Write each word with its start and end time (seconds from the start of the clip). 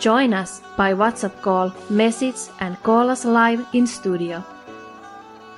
Join 0.00 0.32
us 0.32 0.62
by 0.78 0.94
WhatsApp 0.94 1.42
call, 1.42 1.72
message, 1.90 2.40
and 2.58 2.82
call 2.82 3.10
us 3.10 3.24
live 3.26 3.66
in 3.74 3.86
studio. 3.86 4.42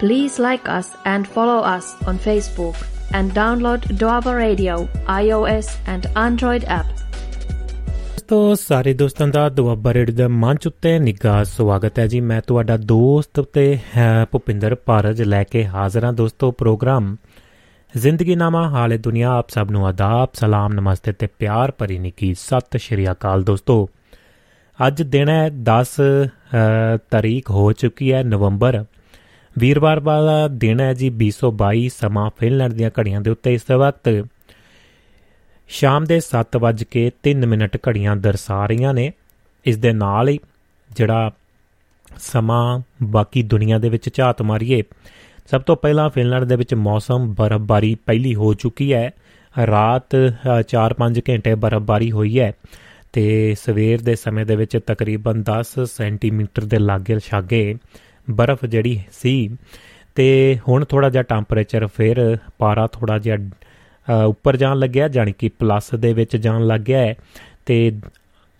Please 0.00 0.38
like 0.40 0.68
us 0.68 0.88
and 1.04 1.28
follow 1.28 1.58
us 1.58 1.94
on 2.06 2.18
Facebook 2.18 2.74
and 3.14 3.30
download 3.32 3.86
Doaba 3.96 4.34
Radio 4.36 4.88
iOS 5.08 5.68
and 5.86 6.10
Android 6.16 6.64
app. 6.78 6.90
ਦੋਸਤੋ 8.28 8.54
ਸਾਰੇ 8.54 8.92
ਦੋਸਤਾਂ 8.94 9.26
ਦਾ 9.28 9.48
Doaba 9.48 9.92
radio 9.94 10.14
ਦੇ 10.16 10.26
ਮੰਚ 10.34 10.66
ਉੱਤੇ 10.66 10.98
ਨਿੱਘਾ 10.98 11.42
ਸਵਾਗਤ 11.44 11.98
ਹੈ 11.98 12.06
ਜੀ 12.06 12.20
ਮੈਂ 12.20 12.40
ਤੁਹਾਡਾ 12.46 12.76
ਦੋਸਤ 12.76 13.40
ਤੇ 13.52 13.64
ਹੈ 13.96 14.26
ਭੁਪਿੰਦਰ 14.32 14.74
ਭਾਰਜ 14.86 15.22
ਲੈ 15.22 15.42
ਕੇ 15.44 15.64
ਹਾਜ਼ਰ 15.66 16.04
ਹਾਂ 16.04 16.12
ਦੋਸਤੋ 16.12 16.50
ਪ੍ਰੋਗਰਾਮ 16.50 17.16
ਜ਼ਿੰਦਗੀ 17.94 18.34
ਨਾਮਾ 18.36 18.68
ਹਾਲੇ 18.68 18.98
ਦੁਨੀਆ 18.98 19.30
ਆਪ 19.30 19.50
ਸਭ 19.50 19.70
ਨੂੰ 19.70 19.86
ਆਦਾਬ 19.86 20.28
ਸਲਾਮ 20.34 20.72
ਨਮਸਤੇ 20.72 21.12
ਤੇ 21.12 21.26
ਪਿਆਰ 21.38 21.72
ਭਰੀ 21.78 21.98
ਨਿੱਕੀ 21.98 22.34
ਸਤਿ 22.38 22.78
ਸ਼੍ਰੀ 22.78 23.10
ਅਕਾਲ 23.10 23.42
ਦੋਸਤੋ 23.42 23.88
ਅੱਜ 24.78 25.02
ਦਿਨ 25.02 25.28
ਹੈ 25.28 25.50
10 25.62 25.96
ਅ, 26.00 26.96
ਤਾਰੀਖ 27.10 27.50
ਹੋ 27.50 27.72
ਚੁੱਕੀ 27.72 28.12
ਹੈ 28.12 28.22
ਨਵੰਬਰ। 28.22 28.84
ਵੀਰਵਾਰ 29.58 30.00
ਵਾਲਾ 30.00 30.48
ਦਿਨ 30.48 30.80
ਹੈ 30.80 30.92
ਜੀ 30.94 31.10
2022 31.10 31.88
ਸਮਾਂ 31.88 32.30
ਫਿਨਲੈਂਡ 32.36 32.72
ਦੀਆਂ 32.72 32.90
ਘੜੀਆਂ 33.00 33.20
ਦੇ 33.20 33.30
ਉੱਤੇ 33.30 33.54
ਇਸ 33.54 33.70
ਵਕਤ। 33.70 34.26
ਸ਼ਾਮ 35.68 36.04
ਦੇ 36.04 36.20
7:03 36.20 37.46
ਮਿੰਟ 37.46 37.76
ਘੜੀਆਂ 37.88 38.16
ਦਰਸਾ 38.16 38.66
ਰਹੀਆਂ 38.66 38.94
ਨੇ। 38.94 39.12
ਇਸ 39.64 39.76
ਦੇ 39.76 39.92
ਨਾਲ 39.92 40.28
ਹੀ 40.28 40.38
ਜਿਹੜਾ 40.96 41.30
ਸਮਾਂ 42.16 42.80
ਬਾਕੀ 43.02 43.42
ਦੁਨੀਆ 43.42 43.78
ਦੇ 43.78 43.88
ਵਿੱਚ 43.88 44.14
ਝਾਤ 44.14 44.42
ਮਾਰੀਏ 44.42 44.82
ਸਭ 45.50 45.62
ਤੋਂ 45.62 45.76
ਪਹਿਲਾਂ 45.76 46.10
ਫਿਨਲੈਂਡ 46.10 46.44
ਦੇ 46.44 46.56
ਵਿੱਚ 46.56 46.74
ਮੌਸਮ 46.74 47.34
ਬਰਫ਼ਬਾਰੀ 47.34 47.94
ਪਹਿਲੀ 47.94 48.34
ਹੋ 48.34 48.54
ਚੁੱਕੀ 48.54 48.92
ਹੈ। 48.92 49.10
ਰਾਤ 49.66 50.16
4-5 50.68 51.20
ਘੰਟੇ 51.30 51.54
ਬਰਫ਼ਬਾਰੀ 51.54 52.10
ਹੋਈ 52.12 52.40
ਹੈ। 52.40 52.52
ਤੇ 53.12 53.54
ਸਵੇਰ 53.58 54.00
ਦੇ 54.02 54.14
ਸਮੇਂ 54.14 54.46
ਦੇ 54.46 54.56
ਵਿੱਚ 54.56 54.76
ਤਕਰੀਬਨ 54.76 55.42
10 55.50 55.84
ਸੈਂਟੀਮੀਟਰ 55.86 56.64
ਦੇ 56.64 56.78
ਲਾਗੇ 56.78 57.18
ਛਾਗੇ 57.18 57.74
ਬਰਫ਼ 58.30 58.64
ਜਿਹੜੀ 58.64 59.00
ਸੀ 59.12 59.56
ਤੇ 60.14 60.58
ਹੁਣ 60.68 60.84
ਥੋੜਾ 60.84 61.08
ਜਿਹਾ 61.10 61.22
ਟੈਂਪਰੇਚਰ 61.22 61.86
ਫਿਰ 61.86 62.38
ਪਾਰਾ 62.58 62.86
ਥੋੜਾ 62.86 63.18
ਜਿਹਾ 63.18 63.36
ਅ, 63.36 64.24
ਉੱਪਰ 64.26 64.56
ਜਾਣ 64.56 64.78
ਲੱਗਿਆ 64.78 65.08
ਜਾਨੀ 65.08 65.32
ਕਿ 65.32 65.48
ਪਲੱਸ 65.48 65.94
ਦੇ 65.94 66.12
ਵਿੱਚ 66.12 66.36
ਜਾਣ 66.36 66.66
ਲੱਗ 66.66 66.80
ਗਿਆ 66.80 66.98
ਹੈ 66.98 67.14
ਤੇ 67.66 67.76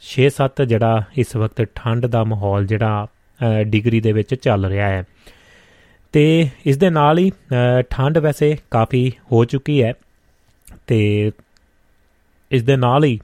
6-7 0.03 0.65
ਜਿਹੜਾ 0.65 1.03
ਇਸ 1.17 1.37
ਵਕਤ 1.37 1.63
ਠੰਡ 1.75 2.07
ਦਾ 2.07 2.25
ਮਾਹੌਲ 2.25 2.67
ਜਿਹੜਾ 2.67 3.07
ਅ, 3.41 3.63
ਡਿਗਰੀ 3.63 4.01
ਦੇ 4.01 4.13
ਵਿੱਚ 4.13 4.35
ਚੱਲ 4.35 4.67
ਰਿਹਾ 4.67 4.89
ਹੈ। 4.89 5.05
ਤੇ 6.13 6.49
ਇਸ 6.67 6.77
ਦੇ 6.77 6.91
ਨਾਲ 6.91 7.19
ਹੀ 7.19 7.31
ਅ, 7.31 7.83
ਠੰਡ 7.91 8.19
ਵੈਸੇ 8.19 8.57
ਕਾਫੀ 8.71 9.13
ਹੋ 9.33 9.45
ਚੁੱਕੀ 9.45 9.83
ਹੈ 9.83 9.93
ਤੇ 10.87 11.31
ਇਸ 12.51 12.63
ਦੇ 12.63 12.77
ਨਾਲ 12.77 13.05
ਹੀ 13.05 13.19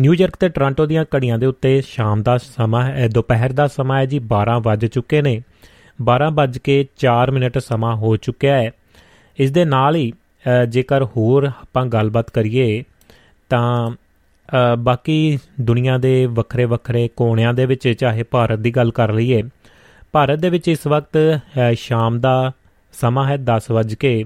ਨਿਊਯਾਰਕ 0.00 0.36
ਤੇ 0.36 0.48
ਟੋਰਾਂਟੋ 0.48 0.86
ਦੀਆਂ 0.86 1.04
ਘੜੀਆਂ 1.16 1.38
ਦੇ 1.38 1.46
ਉੱਤੇ 1.46 1.80
ਸ਼ਾਮ 1.80 2.22
ਦਾ 2.22 2.38
ਸਮਾਂ 2.38 2.82
ਹੈ 2.84 3.08
ਦੁਪਹਿਰ 3.08 3.52
ਦਾ 3.52 3.66
ਸਮਾਂ 3.66 3.98
ਹੈ 3.98 4.06
ਜੀ 4.06 4.20
12 4.32 4.58
ਵੱਜ 4.62 4.86
ਚੁੱਕੇ 4.86 5.22
ਨੇ। 5.22 5.42
12 5.98 6.30
ਵੱਜ 6.32 6.58
ਕੇ 6.58 6.84
4 6.96 7.30
ਮਿੰਟ 7.32 7.58
ਸਮਾਂ 7.58 7.96
ਹੋ 7.96 8.16
ਚੁੱਕਿਆ 8.16 8.56
ਹੈ। 8.56 8.70
ਇਸ 9.38 9.50
ਦੇ 9.50 9.64
ਨਾਲ 9.64 9.96
ਹੀ 9.96 10.12
ਅ, 10.12 10.64
ਜੇਕਰ 10.64 11.04
ਹੋਰ 11.04 11.44
ਆਪਾਂ 11.44 11.86
ਗੱਲਬਾਤ 11.86 12.30
ਕਰੀਏ 12.30 12.82
ਤਾਂ 13.50 13.90
ਅ, 13.90 14.74
ਬਾਕੀ 14.76 15.38
ਦੁਨੀਆ 15.60 15.98
ਦੇ 15.98 16.26
ਵੱਖਰੇ 16.26 16.64
ਵੱਖਰੇ 16.64 17.08
ਕੋਣਿਆਂ 17.16 17.54
ਦੇ 17.54 17.66
ਵਿੱਚ 17.66 17.88
ਚਾਹੇ 17.88 18.22
ਭਾਰਤ 18.22 18.58
ਦੀ 18.58 18.70
ਗੱਲ 18.70 18.90
ਕਰ 18.90 19.12
ਲਈਏ 19.12 19.42
ਭਾਰਤ 20.12 20.38
ਦੇ 20.38 20.50
ਵਿੱਚ 20.50 20.68
ਇਸ 20.68 20.86
ਵਕਤ 20.86 21.16
ਅ, 21.16 21.72
ਸ਼ਾਮ 21.74 22.20
ਦਾ 22.20 22.52
ਸਮਾਂ 22.92 23.26
ਹੈ 23.28 23.36
10 23.44 23.70
ਵੱਜ 23.70 23.94
ਕੇ 23.94 24.24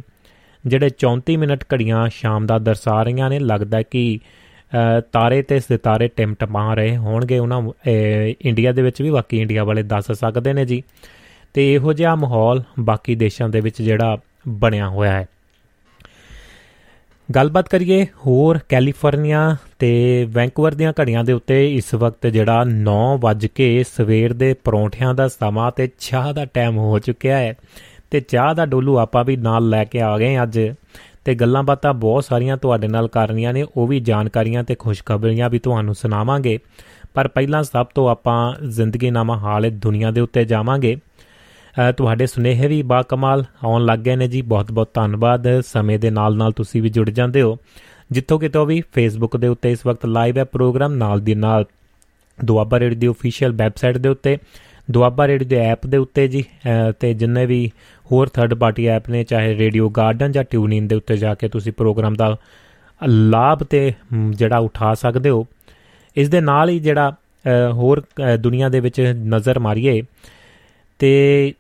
ਜਿਹੜੇ 0.66 0.91
34 1.04 1.37
ਮਿੰਟ 1.37 1.64
ਘੜੀਆਂ 1.75 2.09
ਸ਼ਾਮ 2.09 2.47
ਦਾ 2.47 2.59
ਦਰਸਾ 2.59 3.03
ਰਹੀਆਂ 3.03 3.31
ਨੇ 3.31 3.38
ਲੱਗਦਾ 3.38 3.82
ਕਿ 3.82 4.19
ਅ, 4.19 4.28
ਤਾਰੇ 5.12 5.43
ਤੇ 5.43 5.61
ਸਿਤਾਰੇ 5.61 6.09
ਟਿਮਟਮਾ 6.09 6.75
ਰਹੇ 6.75 6.97
ਹੋਣਗੇ 6.97 7.39
ਉਹਨਾਂ 7.39 7.62
ਅ, 7.62 7.91
ਇੰਡੀਆ 8.43 8.73
ਦੇ 8.73 8.83
ਵਿੱਚ 8.83 9.03
ਵੀ 9.03 9.11
ਬਾਕੀ 9.11 9.41
ਇੰਡੀਆ 9.41 9.65
ਵਾਲੇ 9.65 9.83
ਦੱਸ 9.83 10.12
ਸਕਦੇ 10.12 10.53
ਨੇ 10.53 10.65
ਜੀ। 10.65 10.83
ਤੇ 11.55 11.75
ਇਹੋ 11.75 11.93
ਜਿਹਾ 11.93 12.15
ਮਾਹੌਲ 12.15 12.62
ਬਾਕੀ 12.81 13.15
ਦੇਸ਼ਾਂ 13.15 13.49
ਦੇ 13.49 13.61
ਵਿੱਚ 13.61 13.83
ਜਿਹੜਾ 13.83 14.19
ਬਣਿਆ 14.49 14.89
ਹੋਇਆ 14.89 15.12
ਹੈ। 15.12 15.27
ਗੱਲਬਾਤ 17.34 17.69
ਕਰੀਏ 17.69 18.05
ਹੋਰ 18.05 18.59
ਕੈਲੀਫੋਰਨੀਆ 18.69 19.56
ਤੇ 19.79 20.25
ਵੈਂਕੂਵਰ 20.31 20.75
ਦੀਆਂ 20.75 20.93
ਘੜੀਆਂ 21.00 21.25
ਦੇ 21.25 21.33
ਉੱਤੇ 21.33 21.75
ਇਸ 21.75 21.95
ਵਕਤ 21.95 22.27
ਜਿਹੜਾ 22.27 22.65
9 22.69 23.19
ਵੱਜ 23.19 23.47
ਕੇ 23.47 23.85
ਸਵੇਰ 23.97 24.33
ਦੇ 24.33 24.55
ਪਰੌਂਠਿਆਂ 24.55 25.15
ਦਾ 25.15 25.29
ਸਮਾਂ 25.29 25.73
ਤੇ 25.73 25.89
ਚਾਹ 25.99 26.33
ਦਾ 26.33 26.45
ਟਾਈਮ 26.45 26.79
ਹੋ 26.79 26.99
ਚੁੱਕਿਆ 26.99 27.39
ਹੈ। 27.39 27.55
ਤੇ 28.11 28.21
ਚਾਹ 28.21 28.55
ਦਾ 28.55 28.67
ਡੋਲੂ 28.67 28.99
ਆਪਾਂ 28.99 29.25
ਵੀ 29.25 29.37
ਨਾਲ 29.37 29.69
ਲੈ 29.69 29.85
ਕੇ 29.85 30.00
ਆ 30.00 30.19
ਗਏ 30.19 30.43
ਅੱਜ। 30.43 30.61
ਤੇ 31.28 31.34
ਗੱਲਾਂ 31.34 31.62
ਬਾਤਾਂ 31.62 31.94
ਬਹੁਤ 31.94 32.25
ਸਾਰੀਆਂ 32.25 32.56
ਤੁਹਾਡੇ 32.56 32.89
ਨਾਲ 32.89 33.09
ਕਰਨੀਆਂ 33.09 33.53
ਨੇ 33.53 33.66
ਉਹ 33.77 33.87
ਵੀ 33.87 34.00
ਜਾਣਕਾਰੀਆਂ 34.00 34.65
ਤੇ 34.65 34.75
ਖੁਸ਼ਖਬਰੀਆਂ 34.75 35.50
ਵੀ 35.50 35.59
ਤੁਹਾਨੂੰ 35.59 35.94
ਸੁਣਾਵਾਂਗੇ। 35.94 36.59
ਪਰ 37.15 37.28
ਪਹਿਲਾਂ 37.28 37.62
ਸਭ 37.62 37.87
ਤੋਂ 37.87 38.11
ਆਪਾਂ 38.11 38.55
ਜ਼ਿੰਦਗੀ 38.69 39.11
ਨਾਮਾ 39.11 39.38
ਹਾਲੇ 39.38 39.71
ਦੁਨੀਆ 39.71 40.11
ਦੇ 40.11 40.21
ਉੱਤੇ 40.21 40.44
ਜਾਵਾਂਗੇ। 40.44 40.97
ਅ, 40.97 41.93
ਤੁਹਾਡੇ 41.93 42.27
ਸੁਨੇਹੇ 42.27 42.67
ਵੀ 42.67 42.83
ਬਾਕਮਾਲ 42.83 43.44
ਆਉਣ 43.65 43.84
ਲੱਗ 43.84 43.99
ਗਏ 43.99 44.17
ਨੇ 44.17 44.28
ਜੀ। 44.28 44.43
ਬਹੁਤ-ਬਹੁਤ 44.43 44.88
ਧੰਨਵਾਦ। 44.94 45.61
ਸਮੇਂ 45.61 45.99
ਦੇ 45.99 46.11
ਨਾਲ-ਨਾਲ 46.11 46.53
ਤੁਸੀਂ 46.53 46.83
ਵੀ 46.83 46.88
ਜੁੜ 46.88 47.11
ਜਾਂਦੇ 47.11 47.43
ਹੋ। 47.43 47.56
ਜਿੱਥੋਂ 48.11 48.38
ਕਿਤੋਂ 48.38 48.67
ਵੀ 48.67 48.83
ਫੇਸਬੁੱਕ 48.93 49.37
ਦੇ 49.37 49.49
ਉੱਤੇ 49.49 49.72
ਇਸ 49.72 49.87
ਵਕਤ 49.87 50.06
ਲਾਈਵ 50.06 50.38
ਹੈ 50.38 50.44
ਪ੍ਰੋਗਰਾਮ 50.44 50.94
ਨਾਲ 50.94 51.21
ਦੀ 51.21 51.34
ਨਾਲ 51.34 51.65
ਦੁਆਬਾ 52.44 52.81
ਰੇਡੀਓ 52.81 53.12
ਦੀ 53.12 53.19
ਅਫੀਸ਼ੀਅਲ 53.19 53.53
ਵੈਬਸਾਈਟ 53.53 53.99
ਦੇ 53.99 54.09
ਉੱਤੇ 54.09 54.38
ਦੁਆਬਾ 54.91 55.28
ਰੇਡੀਓ 55.28 55.49
ਦੇ 55.49 55.56
ਐਪ 55.56 55.87
ਦੇ 55.87 55.97
ਉੱਤੇ 55.97 56.28
ਜੀ 56.28 56.43
ਅ, 56.43 56.93
ਤੇ 57.00 57.15
ਜਿੰਨੇ 57.15 57.47
ਵੀ 57.47 57.71
ਹੋਰ 58.12 58.28
ਥਰਡ 58.28 58.54
ਪਾਰਟੀ 58.54 58.87
ਐਪ 58.87 59.09
ਨੇ 59.09 59.25
ਚਾਹੇ 59.25 59.56
ਰੇਡੀਓ 59.56 59.88
ਗਾਰਡਨ 59.88 60.32
ਜਾਂ 60.32 60.44
ਟਿਊਨ 60.44 60.72
ਇਨ 60.72 60.88
ਦੇ 60.88 60.94
ਉੱਤੇ 60.97 61.16
ਜਾ 61.16 61.34
ਕੇ 61.34 61.49
ਤੁਸੀਂ 61.49 61.72
ਪ੍ਰੋਗਰਾਮ 61.72 62.15
ਦਾ 62.15 62.37
ਲਾਭ 63.06 63.62
ਤੇ 63.62 63.93
ਮ, 64.12 64.32
ਜਿਹੜਾ 64.32 64.59
ਉਠਾ 64.59 64.94
ਸਕਦੇ 64.94 65.31
ਹੋ। 65.31 65.47
ਇਸ 66.16 66.28
ਦੇ 66.28 66.41
ਨਾਲ 66.41 66.69
ਹੀ 66.69 66.78
ਜਿਹੜਾ 66.78 67.10
ਅ, 67.10 67.72
ਹੋਰ 67.72 68.03
ਅ, 68.34 68.37
ਦੁਨੀਆ 68.37 68.69
ਦੇ 68.69 68.81
ਵਿੱਚ 68.81 69.00
ਨਜ਼ਰ 69.16 69.59
ਮਾਰੀਏ 69.59 70.03
ਤੇ 70.99 71.55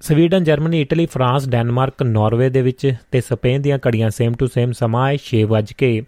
Sweden 0.00 0.44
Germany 0.44 0.80
Italy 0.80 1.06
France 1.06 1.48
Denmark 1.48 2.02
Norway 2.02 2.50
ਦੇ 2.50 2.62
ਵਿੱਚ 2.62 2.94
ਤੇ 3.10 3.20
ਸਪੇਨ 3.20 3.62
ਦੀਆਂ 3.62 3.78
ਘੜੀਆਂ 3.88 4.10
ਸੇਮ 4.10 4.32
ਟੂ 4.32 4.46
ਸੇਮ 4.46 4.72
ਸਮਾਂ 4.72 5.12
ਹੈ 5.12 5.16
6 5.16 5.42
ਵੱਜ 5.46 5.72
ਕੇ 5.72 6.02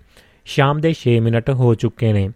ਸ਼ਾਮ 0.45 0.81
ਦੇ 0.81 0.95
6 0.95 1.19
ਮਿੰਟ 1.21 1.51
ਹੋ 1.51 1.75
ਚੁੱਕੇ 1.75 2.13
ਨੇ। 2.13 2.31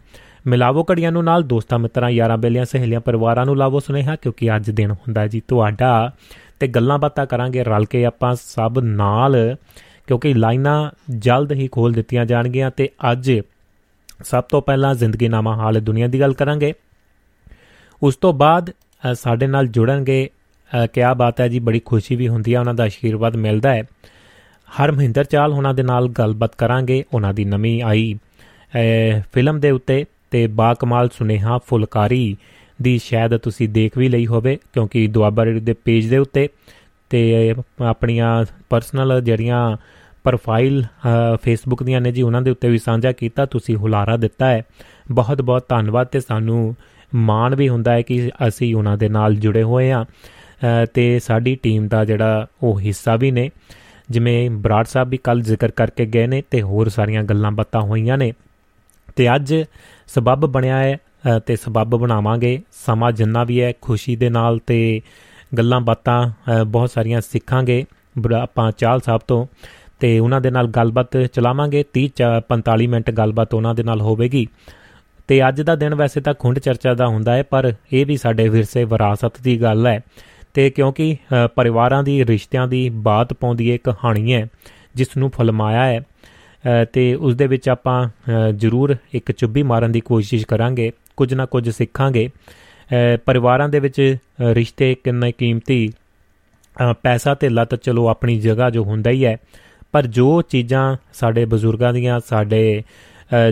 ਮਿਲਾਵੋ 0.46 0.86
ਘੜੀਆਂ 0.92 1.12
ਨੂੰ 1.12 1.24
ਨਾਲ 1.24 1.42
ਦੋਸਤਾਂ 1.42 1.78
ਮਿੱਤਰਾਂ 1.78 2.10
ਯਾਰਾਂ 2.10 2.38
ਬੇਲੀਆਂ 2.38 2.64
ਸਹੇਲੀਆਂ 2.64 3.00
ਪਰਿਵਾਰਾਂ 3.00 3.46
ਨੂੰ 3.46 3.56
ਲਾਵੋ 3.56 3.80
ਸੁਨੇਹਾ 3.80 4.16
ਕਿਉਂਕਿ 4.16 4.56
ਅੱਜ 4.56 4.70
ਦਿਨ 4.70 4.90
ਹੁੰਦਾ 4.90 5.26
ਜੀ 5.26 5.42
ਤੁਹਾਡਾ। 5.48 6.12
ਤੇ 6.60 6.68
ਗੱਲਾਂ 6.68 6.98
ਬਾਤਾਂ 6.98 7.26
ਕਰਾਂਗੇ 7.26 7.64
ਰਲ 7.64 7.84
ਕੇ 7.84 8.04
ਆਪਾਂ 8.04 8.34
ਸਭ 8.34 8.78
ਨਾਲ 8.82 9.56
ਕਿਉਂਕਿ 10.06 10.34
ਲਾਈਨਾਂ 10.34 10.90
ਜਲਦ 11.18 11.52
ਹੀ 11.52 11.68
ਖੋਲ 11.68 11.92
ਦਿੱਤੀਆਂ 11.92 12.26
ਜਾਣਗੀਆਂ 12.26 12.70
ਤੇ 12.70 12.88
ਅੱਜ 13.12 13.40
ਸਭ 14.24 14.44
ਤੋਂ 14.44 14.62
ਪਹਿਲਾਂ 14.62 14.94
ਜ਼ਿੰਦਗੀ 14.94 15.28
ਨਾਮਾ 15.28 15.56
ਹਾਲ 15.56 15.80
ਦੁਨੀਆ 15.80 16.06
ਦੀ 16.06 16.20
ਗੱਲ 16.20 16.32
ਕਰਾਂਗੇ। 16.32 16.74
ਉਸ 18.02 18.16
ਤੋਂ 18.16 18.32
ਬਾਅਦ 18.32 18.70
ਅ, 18.70 19.14
ਸਾਡੇ 19.14 19.46
ਨਾਲ 19.46 19.66
ਜੁੜਨਗੇ 19.66 20.30
ਅ, 20.84 20.86
ਕਿਆ 20.86 21.14
ਬਾਤ 21.14 21.40
ਹੈ 21.40 21.48
ਜੀ 21.48 21.58
ਬੜੀ 21.58 21.80
ਖੁਸ਼ੀ 21.84 22.16
ਵੀ 22.16 22.28
ਹੁੰਦੀ 22.28 22.54
ਹੈ 22.54 22.60
ਉਹਨਾਂ 22.60 22.74
ਦਾ 22.74 22.84
ਆਸ਼ੀਰਵਾਦ 22.84 23.36
ਮਿਲਦਾ 23.36 23.74
ਹੈ। 23.74 23.82
ਹਰਮਹਿੰਦਰ 24.82 25.24
ਚਾਲ 25.24 25.52
ਉਹਨਾਂ 25.52 25.74
ਦੇ 25.74 25.82
ਨਾਲ 25.82 26.08
ਗੱਲਬਾਤ 26.08 26.54
ਕਰਾਂਗੇ 26.54 27.04
ਉਹਨਾਂ 27.14 27.34
ਦੀ 27.34 27.44
ਨਵੀਂ 27.44 27.82
ਆਈ 27.82 28.18
ਅ, 28.74 29.20
ਫਿਲਮ 29.32 29.60
ਦੇ 29.60 29.70
ਉੱਤੇ। 29.70 30.04
ਤੇ 30.30 30.46
ਬਾ 30.46 30.72
ਕਮਾਲ 30.74 31.08
ਸੁਨੇਹਾ 31.08 31.58
ਫੁਲਕਾਰੀ 31.66 32.36
ਦੀ 32.82 32.98
ਸ਼ਾਇਦ 32.98 33.36
ਤੁਸੀਂ 33.36 33.68
ਦੇਖ 33.68 33.98
ਵੀ 33.98 34.08
ਲਈ 34.08 34.26
ਹੋਵੇ, 34.26 34.56
ਕਿਉਂਕਿ 34.72 35.06
ਦੁਆਬਾ 35.06 35.44
ਰੇਡੀਓ 35.44 35.60
ਦੇ 35.60 35.72
ਪੇਜ 35.84 36.06
ਦੇ 36.08 36.18
ਉੱਤੇ 36.18 36.48
ਤੇ 37.10 37.54
ਆਪਣੀਆਂ 37.80 38.44
ਪਰਸਨਲ 38.70 39.20
ਜਿਹੜੀਆਂ 39.20 39.76
ਪ੍ਰੋਫਾਈਲ 40.24 40.84
ਫੇਸਬੁੱਕ 41.42 41.82
ਦੀਆਂ 41.82 42.00
ਨੇ 42.00 42.12
ਜੀ, 42.12 42.22
ਉਹਨਾਂ 42.22 42.42
ਦੇ 42.42 42.50
ਉੱਤੇ 42.50 42.68
ਵੀ 42.68 42.78
ਸਾਂਝਾ 42.78 43.12
ਕੀਤਾ, 43.12 43.46
ਤੁਸੀਂ 43.46 43.76
ਹੁਲਾਰਾ 43.76 44.16
ਦਿੱਤਾ 44.16 44.46
ਹੈ। 44.46 44.62
ਬਹੁਤ 45.10 45.42
ਬਹੁਤ 45.42 45.64
ਧੰਨਵਾਦ 45.68 46.06
ਤੇ 46.06 46.20
ਸਾਨੂੰ 46.20 46.74
ਮਾਣ 47.12 47.54
ਵੀ 47.54 47.68
ਹੁੰਦਾ 47.68 47.92
ਹੈ 47.92 48.02
ਕਿ 48.02 48.30
ਅਸੀਂ 48.48 48.74
ਉਹਨਾਂ 48.74 48.96
ਦੇ 48.98 49.08
ਨਾਲ 49.08 49.34
ਜੁੜੇ 49.36 49.62
ਹੋਏ 49.62 49.90
ਆ 49.90 50.04
ਤੇ 50.94 51.18
ਸਾਡੀ 51.18 51.54
ਟੀਮ 51.62 51.88
ਦਾ 51.88 52.04
ਜਿਹੜਾ 52.04 52.46
ਉਹ 52.62 52.80
ਹਿੱਸਾ 52.80 53.16
ਵੀ 53.16 53.30
ਨੇ। 53.30 53.50
ਜਿਵੇਂ 54.10 54.50
ਬਰਾੜ 54.50 54.84
ਸਾਹਿਬ 54.84 55.08
ਵੀ 55.08 55.16
ਕੱਲ 55.16 55.40
ਜ਼ਿਕਰ 55.42 55.70
ਕਰਕੇ 55.70 56.06
ਗਏ 56.06 56.26
ਨੇ 56.26 56.42
ਤੇ 56.50 56.62
ਹੋਰ 56.62 56.88
ਸਾਰੀਆਂ 56.88 57.22
ਗੱਲਾਂ 57.24 57.50
ਬਾਤਾਂ 57.52 57.80
ਹੋਈਆਂ 57.80 58.18
ਨੇ। 58.18 58.32
ਤੇ 59.16 59.34
ਅੱਜ 59.34 59.54
ਸਬੱਬ 60.14 60.46
ਬਣਿਆ 60.46 60.78
ਹੈ 60.78 60.96
ਅ, 60.96 61.38
ਤੇ 61.38 61.56
ਸਬੱਬ 61.56 61.96
ਬਣਾਵਾਂਗੇ। 61.96 62.62
ਸਮਾਂ 62.86 63.12
ਜਿੰਨਾ 63.12 63.44
ਵੀ 63.44 63.62
ਹੈ 63.62 63.72
ਖੁਸ਼ੀ 63.80 64.16
ਦੇ 64.16 64.30
ਨਾਲ 64.30 64.58
ਤੇ 64.58 65.00
ਗੱਲਾਂ 65.58 65.80
ਬਾਤਾਂ 65.80 66.30
ਅ, 66.30 66.64
ਬਹੁਤ 66.64 66.90
ਸਾਰੀਆਂ 66.90 67.20
ਸਿੱਖਾਂਗੇ। 67.20 67.84
ਬਰਾ- 68.18 68.42
ਆਪਾਂ 68.42 68.72
ਚਾਲ 68.72 69.00
ਸਾਹਿਬ 69.00 69.20
ਤੋਂ 69.26 69.46
ਤੇ 70.00 70.18
ਉਹਨਾਂ 70.18 70.40
ਦੇ 70.40 70.50
ਨਾਲ 70.50 70.66
ਗੱਲਬਾਤ 70.66 71.16
ਚਲਾਵਾਂਗੇ। 71.16 71.84
30 71.92 72.08
ਚ- 72.16 72.40
45 72.48 72.86
ਮਿੰਟ 72.86 73.10
ਗੱਲਬਾਤ 73.10 73.54
ਉਹਨਾਂ 73.54 73.74
ਦੇ 73.74 73.82
ਨਾਲ 73.82 74.00
ਹੋਵੇਗੀ। 74.00 74.46
ਤੇ 75.28 75.48
ਅੱਜ 75.48 75.62
ਦਾ 75.62 75.76
ਦਿਨ 75.76 75.94
ਵੈਸੇ 75.94 76.20
ਤਾਂ 76.20 76.34
ਖੁੰਡ 76.34 76.58
ਚਰਚਾ 76.58 76.94
ਦਾ 76.94 77.06
ਹੁੰਦਾ 77.06 77.34
ਹੈ 77.34 77.42
ਪਰ 77.42 77.72
ਇਹ 77.92 78.06
ਵੀ 78.06 78.16
ਸਾਡੇ 78.16 78.48
ਵਿਰਸੇ 78.48 78.84
ਵਿਰਾਸਤ 78.84 79.40
ਦੀ 79.42 79.62
ਗੱਲ 79.62 79.86
ਹੈ। 79.86 80.00
ਤੇ 80.54 80.70
ਕਿਉਂਕਿ 80.70 81.16
ਪਰਿਵਾਰਾਂ 81.54 82.02
ਦੀ 82.02 82.26
ਰਿਸ਼ਤਿਆਂ 82.26 82.66
ਦੀ 82.66 82.90
ਬਾਤ 82.90 83.32
ਪਾਉਂਦੀ 83.32 83.72
ਹੈ 83.72 83.76
ਕਹਾਣੀ 83.76 84.34
ਹੈ 84.34 84.46
ਜਿਸ 84.94 85.16
ਨੂੰ 85.16 85.30
ਫਲਮਾਇਆ 85.30 85.86
ਹੈ। 85.86 86.00
ਤੇ 86.92 87.14
ਉਸ 87.14 87.34
ਦੇ 87.34 87.46
ਵਿੱਚ 87.46 87.68
ਆਪਾਂ 87.68 88.08
ਜ਼ਰੂਰ 88.52 88.96
ਇੱਕ 89.14 89.32
ਚੁੱਭੀ 89.32 89.62
ਮਾਰਨ 89.62 89.92
ਦੀ 89.92 90.00
ਕੋਸ਼ਿਸ਼ 90.00 90.46
ਕਰਾਂਗੇ, 90.46 90.90
ਕੁਝ 91.16 91.32
ਨਾ 91.34 91.46
ਕੁਝ 91.46 91.68
ਸਿੱਖਾਂਗੇ। 91.68 92.28
ਪਰਿਵਾਰਾਂ 93.26 93.68
ਦੇ 93.68 93.80
ਵਿੱਚ 93.80 94.00
ਰਿਸ਼ਤੇ 94.54 94.94
ਕਿੰਨੇ 94.94 95.32
ਕੀਮਤੀ 95.32 95.90
ਪੈਸਾ 97.02 97.34
ਤੇ 97.34 97.48
ਲੱਤ 97.48 97.74
ਚਲੋ 97.74 98.06
ਆਪਣੀ 98.08 98.38
ਜਗ੍ਹਾ 98.40 98.70
ਜੋ 98.70 98.84
ਹੁੰਦਾ 98.84 99.10
ਹੀ 99.10 99.24
ਹੈ, 99.24 99.36
ਪਰ 99.92 100.06
ਜੋ 100.08 100.40
ਚੀਜ਼ਾਂ 100.42 100.96
ਸਾਡੇ 101.12 101.44
ਬਜ਼ੁਰਗਾਂ 101.44 101.92
ਦੀਆਂ, 101.92 102.20
ਸਾਡੇ 102.20 102.82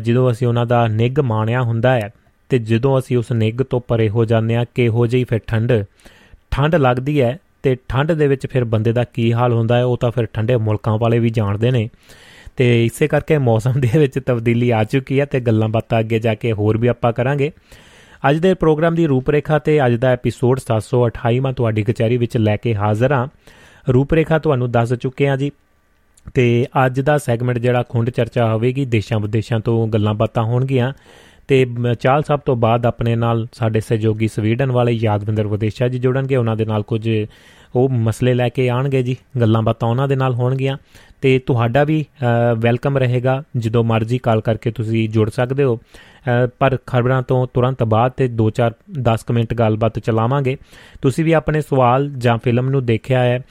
ਜਦੋਂ 0.03 0.31
ਅਸੀਂ 0.31 0.47
ਉਹਨਾਂ 0.47 0.67
ਦਾ 0.67 0.87
ਨਿੱਗ 0.87 1.21
ਮਾਣਿਆ 1.21 1.63
ਹੁੰਦਾ 1.63 1.95
ਹੈ, 1.95 2.13
ਤੇ 2.51 2.59
ਜਦੋਂ 2.61 2.99
ਅਸੀਂ 2.99 3.17
ਉਸ 3.17 3.33
ਨਿੱਗ 3.33 3.63
ਤੋਂ 3.63 3.81
ਪਰੇ 3.81 4.09
ਹੋ 4.09 4.25
ਜਾਂਦੇ 4.25 4.57
ਆ 4.57 4.65
ਕਿਹੋ 4.75 5.07
ਜਿਹੀ 5.07 5.25
ਫਿਰ 5.25 5.41
ਠੰਡ 5.47 5.73
ਠੰਡ 6.51 6.75
ਲੱਗਦੀ 6.75 7.21
ਹੈ, 7.21 7.39
ਤੇ 7.63 7.77
ਠੰਡ 7.89 8.13
ਦੇ 8.13 8.27
ਵਿੱਚ 8.29 8.47
ਫਿਰ 8.47 8.65
ਬੰਦੇ 8.65 8.93
ਦਾ 8.93 9.05
ਕੀ 9.05 9.33
ਹਾਲ 9.33 9.53
ਹੁੰਦਾ 9.53 9.77
ਹੈ, 9.77 9.85
ਉਹ 9.85 9.97
ਤਾਂ 9.97 10.11
ਫਿਰ 10.11 10.27
ਠੰਡੇ 10.27 10.57
ਮੁਲਕਾਂ 10.59 10.97
ਵਾਲੇ 10.99 11.19
ਵੀ 11.19 11.31
ਜਾਣਦੇ 11.31 11.71
ਨੇ। 11.71 11.89
ਤੇ 12.59 12.87
ਇਸੇ 12.87 13.09
ਕਰਕੇ 13.09 13.39
ਮੌਸਮ 13.39 13.73
ਦੇ 13.81 13.99
ਵਿੱਚ 13.99 14.19
ਤਬਦੀਲੀ 14.27 14.71
ਆ 14.71 14.85
ਚੁੱਕੀ 14.85 15.21
ਹੈ 15.21 15.25
ਤੇ 15.25 15.41
ਗੱਲਾਂ 15.41 15.69
ਬਾਤਾਂ 15.69 16.01
ਅੱਗੇ 16.01 16.19
ਜਾ 16.19 16.35
ਕੇ 16.35 16.53
ਹੋਰ 16.53 16.79
ਵੀ 16.79 16.89
ਆਪਾਂ 16.89 17.13
ਕਰਾਂਗੇ। 17.13 17.53
ਅੱਜ 18.31 18.37
ਦੇ 18.37 18.55
ਪ੍ਰੋਗਰਾਮ 18.55 18.95
ਦੀ 18.95 19.07
ਰੂਪਰੇਖਾ 19.07 19.59
ਤੇ 19.59 19.87
ਅੱਜ 19.87 19.95
ਦਾ 19.95 20.09
ਐਪੀਸੋਡ 20.09 20.59
728 20.59 21.41
ਮੈਂ 21.41 21.53
ਤੁਹਾਡੀ 21.53 21.83
ਕਚਹਿਰੀ 21.83 22.17
ਵਿੱਚ 22.17 22.37
ਲੈ 22.37 22.57
ਕੇ 22.57 22.75
ਹਾਜ਼ਰ 22.75 23.13
ਹਾਂ। 23.13 23.29
ਰੂਪਰੇਖਾ 23.93 24.39
ਤੁਹਾਨੂੰ 24.39 24.71
ਦੱਸ 24.71 24.95
ਚੁੱਕੇ 24.95 25.29
ਹਾਂ 25.29 25.37
ਜੀ। 25.37 25.51
ਤੇ 26.35 26.67
ਅੱਜ 26.87 27.01
ਦਾ 27.01 27.19
ਸੈਗਮੈਂਟ 27.19 27.59
ਜਿਹੜਾ 27.59 27.83
ਖੁੰਡ 27.83 28.11
ਚਰਚਾ 28.11 28.55
ਹੋਵੇਗੀ, 28.55 28.85
ਦੇਸ਼ਾਂ 28.85 29.21
ਵਿਦੇਸ਼ਾਂ 29.21 29.61
ਤੋਂ 29.61 29.89
ਗੱਲਾਂ 29.89 30.15
ਬਾਤਾਂ 30.15 30.45
ਹੋਣਗੀਆਂ। 30.45 30.93
ਤੇ 31.49 31.67
ਚਾਲ 32.01 32.23
ਸਾਹਿਬ 32.23 32.41
ਤੋਂ 32.41 32.57
ਬਾਅਦ 32.57 32.87
ਆਪਣੇ 32.87 33.17
ਨਾਲ 33.17 33.47
ਸਾਡੇ 33.53 33.81
ਸਹਿਯੋਗੀ 33.81 34.29
ਸਵੀਡਨ 34.29 34.73
ਵਾਲੇ 34.73 34.93
ਯਾਦਵਿੰਦਰ 34.93 35.47
ਵਿਦੇਸ਼ਾ 35.47 35.89
ਜੀ 35.89 35.99
ਜੁੜਨਗੇ। 35.99 36.37
ਉਹਨਾਂ 36.37 36.57
ਦੇ 36.57 36.65
ਨਾਲ 36.65 36.83
ਕੁਝ 36.83 37.11
ਉਹ 37.75 37.89
ਮਸਲੇ 37.89 38.35
ਲੈ 38.35 38.49
ਕੇ 38.49 38.69
ਆਣਗੇ 38.69 39.03
ਜੀ। 39.03 39.17
ਗੱਲਾਂ 39.41 39.63
ਬਾਤਾਂ 39.63 39.89
ਉਹਨਾਂ 39.89 40.09
ਦੇ 40.09 40.17
ਨਾਲ 40.17 40.35
ਹੋਣਗੀਆਂ। 40.35 40.79
ਤੇ 41.21 41.39
ਤੁਹਾਡਾ 41.39 41.85
ਵੀ 41.85 42.05
ਵੈਲਕਮ 42.59 42.99
ਰਹੇਗਾ, 42.99 43.43
ਜਦੋਂ 43.57 43.85
ਮਰਜ਼ੀ 43.85 44.19
ਕਾਲ 44.19 44.41
ਕਰਕੇ 44.41 44.71
ਤੁਸੀਂ 44.71 45.09
ਜੁੜ 45.09 45.31
ਸਕਦੇ 45.31 45.65
ਹੋ। 45.65 45.81
ਪਰ 46.59 46.79
ਖਬਰਾਂ 46.87 47.23
ਤੋਂ 47.23 47.47
ਤੁਰੰਤ 47.55 47.85
ਬਾਅਦ 47.85 48.13
ਤੇ 48.13 48.31
2-4 48.31 48.73
10 49.03 49.25
ਮਿੰਟ 49.31 49.55
ਗੱਲਬਾਤ 49.55 49.99
ਚਲਾਵਾਂਗੇ। 49.99 50.57
ਤੁਸੀਂ 51.03 51.25
ਵੀ 51.25 51.33
ਆਪਣੇ 51.33 51.61
ਸਵਾਲ 51.61 52.11
ਜਾਂ 52.19 52.39
ਫਿਲਮ 52.39 52.71
ਨੂੰ 52.71 52.87
ਦੇਖਿਆ 52.87 53.23
ਹੈ 53.23 53.43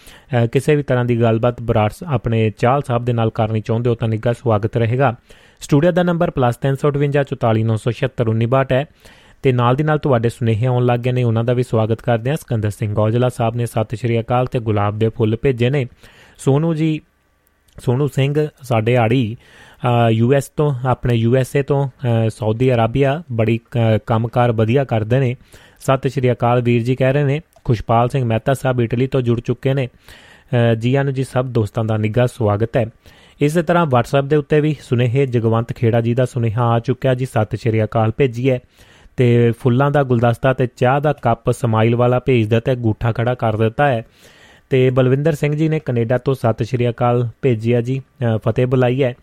ਕਿਸੇ 0.54 0.76
ਵੀ 0.76 0.84
ਤਰ੍ਹਾਂ 0.84 1.06
ਦੀ 1.06 1.22
ਗੱਲਬਾਤ 1.22 1.62
ਬਰਾੜ 1.62 1.92
ਆਪਣੇ 2.08 2.52
ਚਾਲ 2.58 2.82
ਸਾਹਿਬ 2.88 3.06
ਦੇ 3.06 3.14
ਨਾਲ 3.14 3.30
ਕਰਨੀ 3.30 3.62
ਚਾਹੁੰਦੇ 3.62 3.90
ਹੋ 3.90 3.96
ਤਾਂ 3.96 4.08
ਨਿੱਘਾ 4.08 4.34
ਸਵਾਗਤ 4.34 4.78
ਰਹੇਗਾ। 4.78 5.16
ਸਟੂਡੀਓ 5.62 5.92
ਦਾ 5.92 6.04
ਨੰਬਰ 6.04 6.32
+358 6.32 8.74
ਹੈ। 8.74 8.86
ਤੇ 9.44 9.52
ਨਾਲ 9.52 9.76
ਦੀ 9.76 9.84
ਨਾਲ 9.84 10.00
ਤੁਹਾਡੇ 10.00 10.30
ਸੁਨੇਹੇ 10.30 10.66
ਆਉਣ 10.66 10.86
ਲੱਗ 10.86 11.00
ਗਏ 11.00 11.12
ਨੇ, 11.12 11.24
ਉਹਨਾਂ 11.24 11.44
ਦਾ 11.44 11.54
ਵੀ 11.54 11.64
ਸਵਾਗਤ 11.64 12.02
ਕਰਦੇ 12.02 12.30
ਹਾਂ। 12.30 12.38
ਸਕੰਦਰ 12.38 12.70
ਸਿੰਘ 12.70 12.94
ਗੋਜਲਾ 12.94 13.30
ਸਾਹਿਬ 13.30 13.56
ਨੇ, 13.56 13.66
ਸਤਿ 13.66 13.98
ਸ਼੍ਰੀ 13.98 14.20
ਅਕਾਲ 14.20 14.46
ਤੇ 14.46 14.60
ਗੁਲਾਬ 14.60 15.00
ਦੇ 15.00 15.10
ਫੁੱਲ 15.10 15.38
ਭੇਜੇ 15.42 15.70
ਨੇ। 15.70 15.88
ਸੋਨੂ 16.38 16.74
ਜੀ 16.74 17.02
ਸੋਨੂ 17.80 18.08
ਸਿੰਘ 18.08 18.48
ਸਾਡੇ 18.64 18.96
ਆੜੀ 18.98 19.38
ਯੂ 20.10 20.34
ਐਸ 20.34 20.50
ਤੋਂ, 20.50 20.74
ਆਪਣੇ 20.86 21.14
ਯੂ 21.14 21.36
ਐਸ 21.38 21.56
ਏ 21.56 21.62
ਤੋਂ 21.62 21.88
ਸਾਊਦੀ 22.30 22.74
ਅਰਾਬੀਆ 22.74 23.22
ਬੜੀ 23.32 23.60
ਕੰਮਕਾਰ 24.06 24.52
ਵਧੀਆ 24.52 24.84
ਕਰਦੇ 24.84 25.20
ਨੇ। 25.20 25.36
ਸਤਿ 25.80 26.10
ਸ਼੍ਰੀ 26.10 26.32
ਅਕਾਲ 26.32 26.62
ਵੀਰ 26.62 26.84
ਜੀ 26.84 26.96
ਕਹਿ 26.96 27.14
ਰਹੇ 27.14 27.24
ਨੇ, 27.24 27.42
ਖੁਸ਼ਪਾਲ 27.64 28.10
ਸਿੰਘ 28.10 28.26
ਮਹਿਤਾ 28.26 28.54
ਸਾਹਿਬ 28.54 28.82
ਇਟਲੀ 28.82 29.08
ਤੋਂ 29.08 29.22
ਜੁੜ 29.22 29.40
ਚੁੱਕੇ 29.40 29.74
ਨੇ। 29.74 29.88
ਜੀ 30.80 30.96
ਆਨੂ 30.96 31.12
ਜੀ 31.12 31.24
ਸਭ 31.24 31.46
ਦੋਸਤਾਂ 31.48 31.84
ਦਾ 31.86 31.98
ਨਿੱਘਾ 31.98 32.26
ਸਵਾਗਤ 32.28 32.78
ਹੈ। 32.78 32.86
ਇਸੇ 33.42 33.62
ਤਰ੍ਹਾਂ 33.62 33.86
WhatsApp 33.86 34.28
ਦੇ 34.28 34.36
ਉੱਤੇ 34.36 34.60
ਵੀ 34.62 34.76
ਸੁਨੇਹੇ, 34.82 35.26
ਜਗਵੰਤ 35.26 35.74
ਖੇੜਾ 35.74 36.02
ਜੀ 36.02 36.14
ਦਾ 36.14 36.26
ਸੁਨੇਹਾ 36.26 36.70
ਆ 36.70 36.80
ਚੁੱਕਿਆ 36.80 37.14
ਜੀ, 37.14 37.26
ਸਤਿ 37.26 37.58
ਸ਼੍ਰੀ 37.58 37.84
ਅਕਾਲ 37.84 38.12
ਭੇਜੀ 38.18 38.50
ਹੈ 38.50 38.60
ਤੇ 39.18 39.52
ਫੁੱਲਾਂ 39.60 39.90
ਦਾ 39.92 40.04
ਗੁਲਦਸਤਾ 40.04 40.54
ਤੇ 40.54 40.68
ਚਾਹ 40.78 41.00
ਦਾ 41.02 41.14
ਕੱਪ 41.14 41.52
ਸਮਾਈਲ 41.52 41.96
ਵਾਲਾ 41.96 42.20
ਭੇਜ 42.20 42.48
ਦਿੱਤਾ 42.48 42.74
ਤੇ 42.74 42.80
ਗੂਠਾ 42.82 43.12
ਖੜਾ 43.12 43.34
ਕਰ 43.36 43.58
ਦਿੱਤਾ 43.58 43.88
ਹੈ। 43.88 44.04
ਤੇ 44.70 44.90
ਬਲਵਿੰਦਰ 44.90 45.36
ਸਿੰਘ 45.36 45.54
ਜੀ 45.56 45.68
ਨੇ 45.70 45.80
ਕੈਨੇਡਾ 45.80 46.18
ਤੋਂ 46.18 46.34
ਸਤਿ 46.34 46.66
ਸ਼੍ਰੀ 46.66 46.90
ਅਕਾਲ 46.90 47.28
ਭੇਜਿਆ 47.42 47.82
ਜੀ 47.82 48.02
ਫਤਿਹ 48.38 48.68
ਬੁਲਾਈ 48.68 49.04
ਹੈ। 49.04 49.14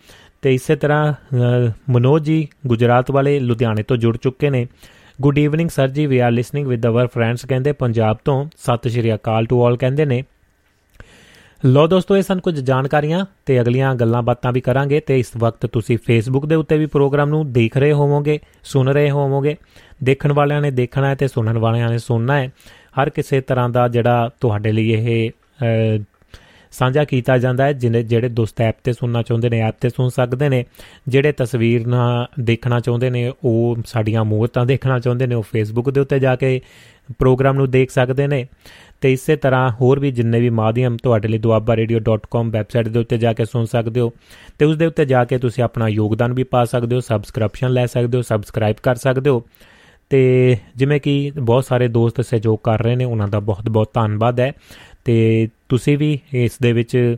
ਤੇ 0.42 0.54
ਇਸੇ 0.54 0.76
ਤਰ੍ਹਾਂ 0.76 1.12
ਮਨੋਜ 1.90 2.24
ਜੀ 2.24 2.46
ਗੁਜਰਾਤ 2.66 3.10
ਵਾਲੇ 3.10 3.38
ਲੁਧਿਆਣੇ 3.40 3.82
ਤੋਂ 3.82 3.96
ਜੁੜ 3.96 4.16
ਚੁੱਕੇ 4.16 4.50
ਨੇ। 4.50 4.66
Good 5.20 5.38
evening 5.38 5.70
sir 5.70 5.88
ji 5.88 6.06
we 6.06 6.18
are 6.18 6.32
listening 6.32 6.66
with 6.66 6.86
our 6.86 7.06
friends 7.06 7.44
ਕਹਿੰਦੇ 7.46 7.72
ਪੰਜਾਬ 7.72 8.16
ਤੋਂ 8.24 8.44
ਸਤਿ 8.58 8.90
ਸ਼੍ਰੀ 8.90 9.14
ਅਕਾਲ 9.14 9.46
ਟੂ 9.46 9.64
ਆਲ 9.64 9.76
ਕਹਿੰਦੇ 9.76 10.04
ਨੇ। 10.04 10.22
ਲੋ 11.62 11.86
ਦੋਸਤੋ, 11.86 12.16
ਇਹ 12.16 12.22
ਸਨ 12.22 12.40
ਕੁਝ 12.40 12.58
ਜਾਣਕਾਰੀਆਂ 12.60 13.24
ਤੇ 13.46 13.60
ਅਗਲੀਆਂ 13.60 13.94
ਗੱਲਾਂ 13.94 14.22
ਬਾਤਾਂ 14.22 14.52
ਵੀ 14.52 14.60
ਕਰਾਂਗੇ 14.60 15.00
ਤੇ 15.00 15.18
ਇਸ 15.18 15.30
ਵਕਤ 15.38 15.66
ਤੁਸੀਂ 15.66 15.96
ਫੇਸਬੁੱਕ 16.06 16.46
ਦੇ 16.46 16.54
ਉੱਤੇ 16.54 16.78
ਵੀ 16.78 16.86
ਪ੍ਰੋਗਰਾਮ 16.86 17.28
ਨੂੰ 17.28 17.52
ਦੇਖ 17.52 17.76
ਰਹੇ 17.76 17.92
ਹੋਵੋਗੇ, 17.92 18.38
ਸੁਣ 18.64 18.88
ਰਹੇ 18.88 19.10
ਹੋਵੋਗੇ। 19.10 19.56
ਦੇਖਣ 20.04 20.32
ਵਾਲਿਆਂ 20.32 20.60
ਨੇ 20.60 20.70
ਦੇਖਣਾ 20.70 21.08
ਹੈ 21.08 21.14
ਤੇ 21.14 21.28
ਸੁਣਨ 21.28 21.58
ਵਾਲਿਆਂ 21.58 21.88
ਨੇ 21.88 21.98
ਸੁਣਨਾ 21.98 22.38
ਹੈ। 22.40 22.50
ਹਰ 23.00 23.10
ਕਿਸੇ 23.10 23.40
ਤਰ੍ਹਾਂ 23.40 23.68
ਦਾ 23.68 23.86
ਜਿਹੜਾ 23.88 24.30
ਤੁਹਾਡੇ 24.40 24.72
ਲਈ 24.72 24.90
ਇਹ 24.90 26.00
ਸਾਂਝਾ 26.72 27.04
ਕੀਤਾ 27.04 27.36
ਜਾਂਦਾ 27.38 27.64
ਹੈ 27.64 27.72
ਜਿਹਨੇ 27.72 28.02
ਜਿਹੜੇ 28.02 28.28
ਦੋਸਤ 28.28 28.60
ਐਪ 28.60 28.76
ਤੇ 28.84 28.92
ਸੁਣਨਾ 28.92 29.22
ਚਾਹੁੰਦੇ 29.22 29.48
ਨੇ, 29.48 29.60
ਐਪ 29.60 29.74
ਤੇ 29.80 29.88
ਸੁਣ 29.88 30.08
ਸਕਦੇ 30.08 30.48
ਨੇ, 30.48 30.64
ਜਿਹੜੇ 31.08 31.32
ਤਸਵੀਰ 31.32 31.86
ਨਾ 31.86 32.26
ਦੇਖਣਾ 32.40 32.80
ਚਾਹੁੰਦੇ 32.80 33.10
ਨੇ, 33.10 33.32
ਉਹ 33.44 33.76
ਸਾਡੀਆਂ 33.86 34.24
ਮੂਰਤਾਂ 34.24 34.64
ਦੇਖਣਾ 34.66 34.98
ਚਾਹੁੰਦੇ 34.98 35.26
ਨੇ, 35.26 35.34
ਉਹ 35.34 35.42
ਫੇਸਬੁੱਕ 35.42 35.90
ਦੇ 35.90 36.00
ਉੱਤੇ 36.00 36.18
ਜਾ 36.18 36.34
ਕੇ 36.36 36.60
ਪ੍ਰੋਗਰਾਮ 37.18 37.56
ਨੂੰ 37.56 37.70
ਦੇਖ 37.70 37.90
ਸਕਦੇ 37.90 38.26
ਨੇ। 38.26 38.46
ਤੇ 39.00 39.12
ਇਸੇ 39.12 39.36
ਤਰ੍ਹਾਂ 39.36 39.70
ਹੋਰ 39.70 40.00
ਵੀ 40.00 40.10
ਜਿੰਨੇ 40.10 40.40
ਵੀ 40.40 40.50
ਮਾਧਿਅਮ 40.50 40.96
ਤੁਹਾਡੇ 40.96 41.28
ਲਈ 41.28 41.38
duabbaradio.com 41.38 42.50
ਵੈਬਸਾਈਟ 42.50 42.88
ਦੇ 42.88 42.98
ਉੱਤੇ 42.98 43.18
ਜਾ 43.18 43.32
ਕੇ 43.32 43.44
ਸੁਣ 43.44 43.64
ਸਕਦੇ 43.64 44.00
ਹੋ, 44.00 44.12
ਤੇ 44.58 44.64
ਉਸ 44.64 44.76
ਦੇ 44.76 44.86
ਉੱਤੇ 44.86 45.04
ਜਾ 45.04 45.24
ਕੇ 45.24 45.38
ਤੁਸੀਂ 45.38 45.64
ਆਪਣਾ 45.64 45.88
ਯੋਗਦਾਨ 45.88 46.32
ਵੀ 46.32 46.44
ਪਾ 46.44 46.64
ਸਕਦੇ 46.64 46.96
ਹੋ, 46.96 47.00
ਸਬਸਕ੍ਰਿਪਸ਼ਨ 47.00 47.70
ਲੈ 47.70 47.86
ਸਕਦੇ 47.86 48.18
ਹੋ, 48.18 48.22
ਸਬਸਕ੍ਰਾਈਬ 48.22 48.76
ਕਰ 48.82 48.94
ਸਕਦੇ 48.94 49.30
ਹੋ। 49.30 49.42
ਤੇ 50.10 50.56
ਜਿਵੇਂ 50.76 51.00
ਕਿ 51.00 51.32
ਬਹੁਤ 51.36 51.64
ਸਾਰੇ 51.64 51.88
ਦੋਸਤ 51.88 52.20
ਸਹਿਯੋਗ 52.20 52.58
ਕਰ 52.64 52.82
ਰਹੇ 52.82 52.96
ਨੇ, 52.96 53.04
ਉਹਨਾਂ 53.04 53.28
ਦਾ 53.28 53.40
ਬਹੁਤ 53.40 53.68
ਬਹੁਤ 53.68 53.90
ਧੰਨਵਾਦ 53.94 54.40
ਹੈ। 54.40 54.52
ਤੇ 55.04 55.48
ਤੁਸੀਂ 55.68 55.98
ਵੀ 55.98 56.18
ਇਸ 56.34 56.58
ਦੇ 56.62 56.72
ਵਿੱਚ 56.72 57.16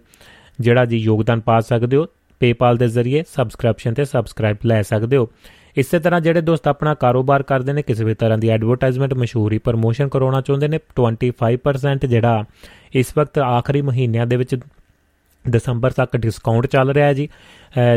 ਜਿਹੜਾ 0.60 0.84
ਜੀ 0.84 0.96
ਯੋਗਦਾਨ 0.96 1.40
ਪਾ 1.40 1.60
ਸਕਦੇ 1.60 1.96
ਹੋ, 1.96 2.02
PayPal 2.44 2.78
ਦੇ 2.78 2.88
ਜ਼ਰੀਏ 2.88 3.22
ਸਬਸਕ੍ਰਿਪਸ਼ਨ 3.34 3.94
ਤੇ 3.94 4.04
ਸਬਸਕ੍ਰਾਈਬ 4.04 4.56
ਲੈ 4.66 4.82
ਸਕਦੇ 4.82 5.16
ਹੋ। 5.16 5.28
ਇਸੇ 5.76 5.98
ਤਰ੍ਹਾਂ 5.98 6.20
ਜਿਹੜੇ 6.20 6.40
ਦੋਸਤ 6.40 6.68
ਆਪਣਾ 6.68 6.94
ਕਾਰੋਬਾਰ 6.94 7.42
ਕਰਦੇ 7.42 7.72
ਨੇ, 7.72 7.82
ਕਿਸੇ 7.82 8.04
ਵੀ 8.04 8.14
ਤਰ੍ਹਾਂ 8.14 8.38
ਦੀ 8.38 8.48
ਐਡਵਰਟਾਈਜ਼ਮੈਂਟ 8.48 9.14
ਮਸ਼ਹੂਰੀ 9.14 9.58
ਪ੍ਰਮੋਸ਼ਨ 9.58 10.08
ਕਰਾਉਣਾ 10.08 10.40
ਚਾਹੁੰਦੇ 10.40 10.68
ਨੇ 10.68 10.78
25% 10.96 12.06
ਜਿਹੜਾ 12.06 12.44
ਇਸ 12.94 13.06
ਵਕਤ 13.18 13.38
ਆਖਰੀ 13.38 13.82
ਮਹੀਨਿਆਂ 13.82 14.26
ਦੇ 14.26 14.36
ਵਿੱਚ 14.36 14.56
ਦਸੰਬਰ 15.50 15.90
ਤੱਕ 15.90 16.16
ਡਿਸਕਾਊਂਟ 16.16 16.66
ਚੱਲ 16.66 16.90
ਰਿਹਾ 16.90 17.06
ਹੈ 17.06 17.12
ਜੀ। 17.12 17.28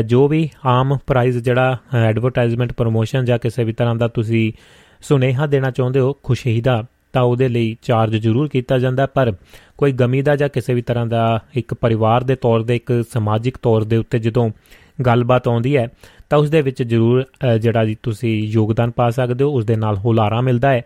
ਜੋ 0.06 0.26
ਵੀ 0.28 0.48
ਆਮ 0.66 0.96
ਪ੍ਰਾਈਸ 1.06 1.36
ਜਿਹੜਾ 1.36 1.76
ਐਡਵਰਟਾਈਜ਼ਮੈਂਟ 1.98 2.72
ਪ੍ਰਮੋਸ਼ਨ 2.72 3.24
ਜਾਂ 3.24 3.38
ਕਿਸੇ 3.38 3.64
ਵੀ 3.64 3.72
ਤਰ੍ਹਾਂ 3.72 3.94
ਦਾ 3.94 4.08
ਤੁਸੀਂ 4.08 4.52
ਸੁਨੇਹਾ 5.00 5.46
ਦੇਣਾ 5.46 5.70
ਚਾਹੁੰਦੇ 5.70 6.00
ਹੋ, 6.00 6.12
ਖੁਸ਼ੀ 6.22 6.60
ਦਾ, 6.60 6.82
ਤਾਂ 7.12 7.22
ਉਹਦੇ 7.22 7.48
ਲਈ 7.48 7.76
ਚਾਰਜ 7.82 8.16
ਜ਼ਰੂਰ 8.16 8.48
ਕੀਤਾ 8.48 8.78
ਜਾਂਦਾ 8.78 9.06
ਪਰ 9.06 9.32
ਕੋਈ 9.78 9.92
ਗਮੀ 9.92 10.22
ਦਾ 10.22 10.36
ਜਾਂ 10.36 10.48
ਕਿਸੇ 10.48 10.74
ਵੀ 10.74 10.82
ਤਰ੍ਹਾਂ 10.82 11.06
ਦਾ 11.06 11.40
ਇੱਕ 11.54 11.74
ਪਰਿਵਾਰ 11.74 12.24
ਦੇ 12.24 12.34
ਤੌਰ 12.34 12.62
ਦੇ 12.62 12.76
ਇੱਕ 12.76 12.92
ਸਮਾਜਿਕ 13.12 13.56
ਤੌਰ 13.62 13.84
ਦੇ 13.84 13.96
ਉੱਤੇ 13.96 14.18
ਜਦੋਂ 14.18 14.48
ਗੱਲਬਾਤ 15.06 15.48
ਆਉਂਦੀ 15.48 15.76
ਹੈ, 15.76 15.86
ਤਾਂ 16.30 16.38
ਉਸ 16.38 16.50
ਦੇ 16.50 16.60
ਵਿੱਚ 16.62 16.82
ਜ਼ਰੂਰ 16.82 17.24
ਜਿਹੜਾ 17.60 17.84
ਜੀ 17.84 17.96
ਤੁਸੀਂ 18.02 18.42
ਯੋਗਦਾਨ 18.48 18.90
ਪਾ 18.90 19.10
ਸਕਦੇ 19.10 19.44
ਹੋ 19.44 19.50
ਉਸ 19.50 19.64
ਦੇ 19.64 19.76
ਨਾਲ 19.76 19.96
ਹੁਲਾਰਾ 19.96 20.40
ਮਿਲਦਾ 20.40 20.70
ਹੈ। 20.70 20.82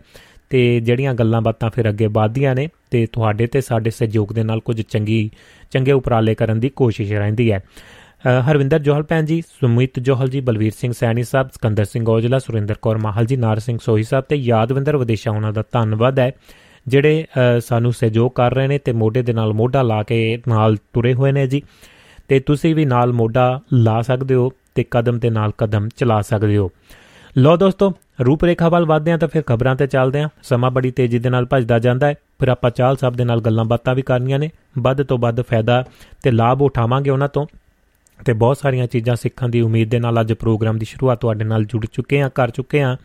ਤੇ 0.49 0.79
ਜਿਹੜੀਆਂ 0.79 1.13
ਗੱਲਾਂ 1.13 1.41
ਬਾਤਾਂ 1.41 1.69
ਫਿਰ 1.69 1.89
ਅੱਗੇ 1.89 2.07
ਵਧਦੀਆਂ 2.07 2.55
ਨੇ 2.55 2.67
ਤੇ 2.91 3.05
ਤੁਹਾਡੇ 3.05 3.47
ਤੇ 3.47 3.61
ਸਾਡੇ 3.61 3.89
ਸਹਿਯੋਗ 3.89 4.33
ਦੇ 4.33 4.43
ਨਾਲ 4.43 4.59
ਕੁਝ 4.59 4.81
ਚੰਗੀ, 4.81 5.29
ਚੰਗੇ 5.71 5.91
ਉਪਰਾਲੇ 5.91 6.35
ਕਰਨ 6.35 6.59
ਦੀ 6.59 6.69
ਕੋਸ਼ਿਸ਼ 6.69 7.11
ਰਹਿੰਦੀ 7.11 7.51
ਹੈ। 7.51 7.63
ਹਰਵਿੰਦਰ 8.49 8.79
ਜੋਹਲ 8.79 9.03
ਪੈਨ 9.03 9.25
ਜੀ, 9.25 9.41
ਸੁਮਿਤ 9.61 9.99
ਜੋਹਲ 9.99 10.29
ਜੀ, 10.29 10.39
ਬਲਵੀਰ 10.41 10.71
ਸਿੰਘ 10.77 10.93
ਸੈਣੀ 10.93 11.23
ਸਾਹਿਬ, 11.23 11.49
ਸਕੰਦਰ 11.53 11.85
ਸਿੰਘ 11.85 12.07
ਔਜਲਾ, 12.09 12.39
ਸੁਰਿੰਦਰ 12.39 12.75
ਕੌਰ 12.81 12.97
ਮਾਹਲ 12.97 13.25
ਜੀ, 13.25 13.35
ਨਾਰ 13.35 13.59
ਸਿੰਘ 13.59 13.77
ਸੋਹੀ 13.81 14.03
ਸਾਹਿਬ 14.03 14.25
ਤੇ 14.29 14.35
ਯਾਦਵਿੰਦਰ 14.35 14.97
ਵਿਦੇਸ਼ਾ, 14.97 15.31
ਉਹਨਾਂ 15.31 15.51
ਦਾ 15.53 15.63
ਧੰਨਵਾਦ 15.71 16.19
ਹੈ। 16.19 16.31
ਜਿਹੜੇ 16.87 17.25
ਸਾਨੂੰ 17.59 17.91
ਸਹਿਯੋਗ 17.93 18.31
ਕਰ 18.31 18.53
ਰਹੇ 18.53 18.67
ਨੇ 18.67 18.77
ਤੇ 18.77 18.91
ਮੋਢੇ 18.91 19.21
ਦੇ 19.21 19.33
ਨਾਲ 19.33 19.53
ਮੋਢਾ 19.53 19.81
ਲਾ 19.81 20.01
ਕੇ 20.03 20.17
ਨਾਲ 20.47 20.75
ਤੁਰੇ 20.93 21.13
ਹੋਏ 21.13 21.31
ਨੇ 21.31 21.47
ਜੀ। 21.47 21.61
ਤੇ 22.27 22.39
ਤੁਸੀਂ 22.39 22.73
ਵੀ 22.75 22.85
ਨਾਲ 22.85 23.13
ਮੋਢਾ 23.13 23.59
ਲਾ 23.73 24.01
ਸਕਦੇ 24.01 24.35
ਹੋ 24.35 24.51
ਤੇ 24.75 24.85
ਕਦਮ 24.91 25.19
ਤੇ 25.19 25.29
ਨਾਲ 25.29 25.51
ਕਦਮ 25.57 25.87
ਚਲਾ 25.97 26.21
ਸਕਦੇ 26.21 26.57
ਹੋ। 26.57 26.69
ਲੋ 27.37 27.57
ਦੋਸਤੋ, 27.57 27.93
ਰੂਪਰੇਖਾ 28.25 28.69
ਵੱਲ 28.69 28.85
ਵਧਦੇ 28.85 29.11
ਹਾਂ 29.11 29.17
ਤਾਂ 29.17 29.27
ਫਿਰ 29.27 29.43
ਖਬਰਾਂ 29.45 29.75
ਤੇ 29.75 29.87
ਚੱਲਦੇ 29.87 30.21
ਹਾਂ। 30.21 30.29
ਸਮਾਂ 30.43 30.71
ਬੜੀ 30.71 30.91
ਤੇਜ਼ੀ 30.91 31.19
ਦੇ 31.19 31.29
ਨਾਲ 31.29 31.45
ਭੱਜਦਾ 31.45 31.79
ਜਾਂਦਾ 31.79 32.07
ਹੈ। 32.07 32.15
ਫਿਰ 32.39 32.47
ਆਪਾਂ 32.47 32.71
ਚਾਲ 32.71 32.97
ਸਾਹਿਬ 32.97 33.15
ਦੇ 33.15 33.25
ਨਾਲ 33.25 33.41
ਗੱਲਾਂ 33.41 33.65
ਬਾਤਾਂ 33.65 33.95
ਵੀ 33.95 34.01
ਕਰਨੀਆਂ 34.01 34.39
ਨੇ। 34.39 34.51
ਵੱਧ 34.79 35.03
ਤੋਂ 35.03 35.17
ਵੱਧ 35.17 35.41
ਫਾਇਦਾ 35.41 35.85
ਤੇ 36.23 36.31
ਲਾਭ 36.31 36.61
ਉਠਾਵਾਂਗੇ 36.61 37.09
ਉਹਨਾਂ 37.09 37.27
ਤੋਂ। 37.27 37.45
ਤੇ 38.25 38.33
ਬਹੁਤ 38.33 38.57
ਸਾਰੀਆਂ 38.57 38.87
ਚੀਜ਼ਾਂ 38.87 39.15
ਸਿੱਖਣ 39.15 39.49
ਦੀ 39.49 39.61
ਉਮੀਦ 39.61 39.91
ਦੇ 39.91 39.99
ਨਾਲ 39.99 40.21
ਅੱਜ 40.21 40.33
ਪ੍ਰੋਗਰਾਮ 40.33 40.77
ਦੀ 40.77 40.85
ਸ਼ੁਰੂਆਤ 40.85 41.21
ਤੁਹਾਡੇ 41.21 41.45
ਨਾਲ 41.45 41.65
ਜੁੜ 41.65 41.85
ਚੁੱਕੇ 41.93 42.21
ਹਾਂ, 42.21 42.29
ਕਰ 42.35 42.49
ਚੁੱਕੇ 42.49 42.81
ਹਾਂ। 42.81 42.97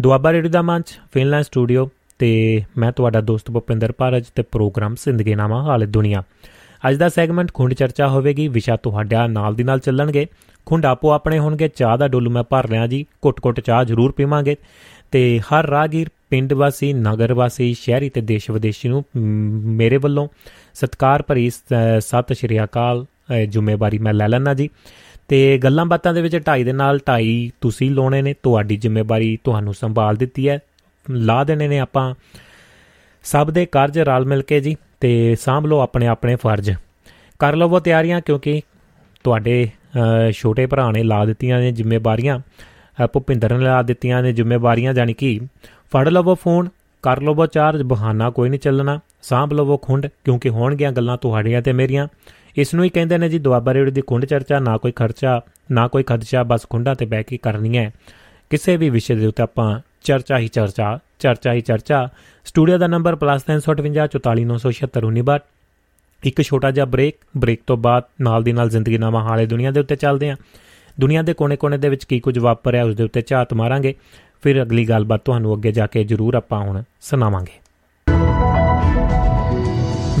ਦੁਆਬਾ 0.00 0.32
ਰੇਡੀਓ 0.32 0.50
ਦਾ 0.50 0.62
ਮੰਚ, 0.62 1.00
ਫਿਨਲੈਂਡ 1.12 1.44
ਸਟੂਡੀਓ 1.44 1.90
ਤੇ 2.18 2.62
ਮੈਂ 2.78 2.92
ਤੁਹਾਡਾ 2.92 3.20
ਦੋਸਤ 3.20 3.50
ਭੁਪਿੰਦਰ 3.50 3.92
ਪਾਰਜ 3.92 4.24
ਤੇ 4.34 4.42
ਪ੍ਰੋਗਰਾਮ 4.42 4.94
ਜ਼ਿੰਦਗੀਨਾਮਾ 4.94 5.62
ਹਾਲੇ 5.62 5.86
ਦੁਨੀਆ। 5.86 6.22
ਅੱਜ 6.88 6.96
ਦਾ 6.96 7.08
ਸੈਗਮੈਂਟ 7.08 7.52
ਖੁੰਡ 7.54 7.74
ਚਰਚਾ 7.74 8.08
ਹੋਵੇਗੀ, 8.08 8.48
ਵਿਸ਼ਾ 8.48 8.76
ਤੁਹਾਡਾ 8.76 9.26
ਨਾਲ 9.26 9.54
ਦੀ 9.54 9.62
ਨਾਲ 9.62 9.78
ਚੱਲਣਗੇ। 9.78 10.26
ਖੁੰਡ 10.66 10.86
ਆਪੋ 10.86 11.10
ਆਪਣੇ 11.10 11.38
ਹੋਣਗੇ, 11.38 11.68
ਚਾਹ 11.68 11.98
ਦਾ 11.98 12.08
ਡੋਲੂ 12.08 12.30
ਮੈਂ 12.30 12.42
ਭਰ 12.42 12.70
ਲਿਆ 12.70 12.86
ਜੀ 12.86 13.06
ਕੁੱਟ-ਕੁੱਟ 13.22 13.60
ਚਾਹ 13.60 13.84
ਜ਼ਰੂਰ 13.84 14.12
ਪੀਵਾਂਗੇ। 14.12 14.56
ਤੇ 15.10 15.40
ਹਰ 15.40 15.66
ਰਾਗੀਰ 15.66 16.08
ਪਿੰਡ 16.30 16.52
ਵਾਸੀ, 16.52 16.92
ਨਗਰ 16.92 17.34
ਵਾਸੀ, 17.34 17.74
ਸ਼ਹਿਰੀ 17.74 18.10
ਤੇ 18.10 18.20
ਦੇਸ਼ 18.20 18.50
ਵਿਦੇਸ਼ੀ 18.50 18.88
ਨੂੰ 18.88 19.04
ਮੇਰੇ 19.64 19.96
ਵੱਲੋਂ 19.96 20.28
ਸਤਕਾਰ 20.74 21.22
ਭਰੀ 21.22 21.50
ਸਤਿ 21.98 22.34
ਸ਼੍ਰੀ 22.34 22.64
ਅਕਾਲ 22.64 23.06
ਜ਼ਿੰਮੇਵਾਰੀ 23.48 23.98
ਮੈਂ 23.98 24.12
ਲੈ 24.12 24.28
ਲੈਣਾ 24.28 24.54
ਜੀ। 24.54 24.68
ਤੇ 25.28 25.58
ਗੱਲਾਂ 25.58 25.86
ਬਾਤਾਂ 25.86 26.14
ਦੇ 26.14 26.22
ਵਿੱਚ 26.22 26.36
2.5 26.36 26.64
ਦੇ 26.64 26.72
ਨਾਲ 26.72 26.98
2.5 26.98 27.50
ਤੁਸੀਂ 27.60 27.90
ਲਾਉਣੇ 27.90 28.22
ਨੇ, 28.22 28.34
ਤੁਹਾਡੀ 28.42 28.76
ਜ਼ਿੰਮੇਵਾਰੀ 28.76 29.38
ਤੁਹਾਨੂੰ 29.44 29.74
ਸੰਭਾਲ 29.74 30.16
ਦਿੱਤੀ 30.16 30.48
ਹੈ। 30.48 30.58
ਲਾ 31.10 31.44
ਦੇਣੇ 31.44 31.68
ਨੇ 31.68 31.78
ਆਪਾਂ 31.78 32.14
ਸਭ 33.24 33.50
ਦੇ 33.50 33.64
ਕਾਰਜ 33.66 33.98
ਰਲ 33.98 34.24
ਮਿਲ 34.24 34.42
ਕੇ 34.42 34.60
ਜੀ 34.60 34.76
ਤੇ 35.00 35.12
ਸਾਂਭ 35.40 35.66
ਲਓ 35.66 35.78
ਆਪਣੇ 35.80 36.06
ਆਪਣੇ 36.06 36.36
ਫਰਜ਼। 36.36 36.70
ਕਰ 37.40 37.56
ਲਵੋ 37.56 37.80
ਤਿਆਰੀਆਂ 37.80 38.20
ਕਿਉਂਕਿ 38.20 38.60
ਤੁਹਾਡੇ 39.24 39.68
ਛੋਟੇ 40.32 40.66
ਭਰਾ 40.66 40.90
ਨੇ 40.90 41.02
ਲਾ 41.02 41.24
ਦਿੱਤੀਆਂ 41.24 41.60
ਨੇ 41.60 41.70
ਜ਼ਿੰਮੇਵਾਰੀਆਂ 41.72 42.38
ਭੁਪਿੰਦਰ 43.12 43.56
ਨੇ 43.58 43.64
ਲਾ 43.64 43.82
ਦਿੱਤੀਆਂ 43.82 44.22
ਨੇ 44.22 44.32
ਜ਼ਿੰਮੇਵਾਰੀਆਂ 44.32 44.94
ਜਾਨੀ 44.94 45.12
ਕਿ 45.12 45.38
ਫੜ 45.92 46.08
ਲਵੋ 46.08 46.34
ਫੋਨ, 46.34 46.68
ਕਰ 47.04 47.20
ਲਵੋ 47.22 47.46
ਚਾਰਜ, 47.46 47.82
ਬਹਾਨਾ 47.82 48.30
ਕੋਈ 48.30 48.48
ਨਹੀਂ 48.48 48.60
ਚੱਲਣਾ, 48.60 48.98
ਸਾਂਭ 49.22 49.52
ਲਵੋ 49.52 49.76
ਖੁੰਡ, 49.76 50.06
ਕਿਉਂਕਿ 50.24 50.48
ਹੋਣਗੀਆਂ 50.48 50.92
ਗੱਲਾਂ 50.92 51.16
ਤੁਹਾਡੀਆਂ 51.16 51.62
ਤੇ 51.62 51.72
ਮੇਰੀਆਂ। 51.72 52.06
ਇਸ 52.56 52.74
ਨੂੰ 52.74 52.84
ਹੀ 52.84 52.88
ਕਹਿੰਦੇ 52.88 53.18
ਨੇ 53.18 53.28
ਜੀ, 53.28 53.38
ਦੁਆਬਾ 53.38 53.74
ਰੇਡੀਓ 53.74 53.92
ਦੀ 53.94 54.02
ਖੁੰਡ 54.06 54.24
ਚਰਚਾ, 54.24 54.58
ਨਾ 54.58 54.76
ਕੋਈ 54.76 54.92
ਖਰਚਾ, 54.92 55.40
ਨਾ 55.70 55.86
ਕੋਈ 55.88 56.02
ਖਦਸ਼ਾ, 56.02 56.42
ਬਸ 56.42 56.66
ਖੁੰਡਾ 56.70 56.94
ਤੇ 56.94 57.06
ਬਹਿ 57.06 57.22
ਕੇ 57.22 57.38
ਕਰਨੀ 57.42 57.76
ਹੈ 57.78 57.90
ਕਿਸੇ 58.50 58.76
ਵੀ 58.76 58.90
ਵਿਸ਼ੇ 58.90 59.14
ਦੇ 59.14 59.26
ਉੱਤੇ 59.26 59.42
ਆਪਾਂ 59.42 59.78
ਚਰਚਾ 60.04 60.38
ਹੀ 60.38 60.48
ਚਰਚਾ 60.48 60.98
ਚਰਚਾ 61.24 61.52
ਹੀ 61.52 61.60
ਚਰਚਾ। 61.60 62.08
ਸਟੂਡੀਓ 62.44 62.78
ਦਾ 62.78 62.86
ਨੰਬਰ 62.86 63.16
+358 63.16 64.18
ਇੱਕ 66.24 66.42
ਛੋਟਾ 66.42 66.70
ਜਿਹਾ 66.70 66.84
ਬ੍ਰੇਕ 66.84 67.14
ਬ੍ਰੇਕ 67.36 67.60
ਤੋਂ 67.66 67.76
ਬਾਅਦ 67.76 68.04
ਨਾਲ 68.20 68.42
ਦੀ 68.42 68.52
ਨਾਲ 68.52 68.68
ਜ਼ਿੰਦਗੀ 68.68 68.98
ਨਾਮਾ 68.98 69.22
ਹਾਲੇ 69.22 69.46
ਦੁਨੀਆ 69.46 69.70
ਦੇ 69.70 69.80
ਉੱਤੇ 69.80 69.96
ਚੱਲਦੇ 69.96 70.30
ਆਂ। 70.30 70.36
ਦੁਨੀਆ 71.00 71.22
ਦੇ 71.22 71.34
ਕੋਨੇ-ਕੋਨੇ 71.34 71.78
ਦੇ 71.78 71.88
ਵਿੱਚ 71.88 72.04
ਕੀ 72.04 72.20
ਕੁਝ 72.20 72.38
ਵਾਪਰਿਆ, 72.38 72.84
ਉਸ 72.84 72.94
ਦੇ 72.94 73.04
ਉੱਤੇ 73.04 73.22
ਝਾਤ 73.26 73.54
ਮਾਰਾਂਗੇ। 73.54 73.94
ਫਿਰ 74.42 74.62
ਅਗਲੀ 74.62 74.84
ਗੱਲਬਾਤ 74.84 75.20
ਤੁਹਾਨੂੰ 75.24 75.54
ਅੱਗੇ 75.54 75.72
ਜਾ 75.72 75.86
ਕੇ 75.86 76.04
ਜ਼ਰੂਰ 76.04 76.34
ਆਪਾਂ 76.34 76.60
ਹੁਣ 76.60 76.82
ਸੁਣਾਵਾਂਗੇ। 77.00 77.63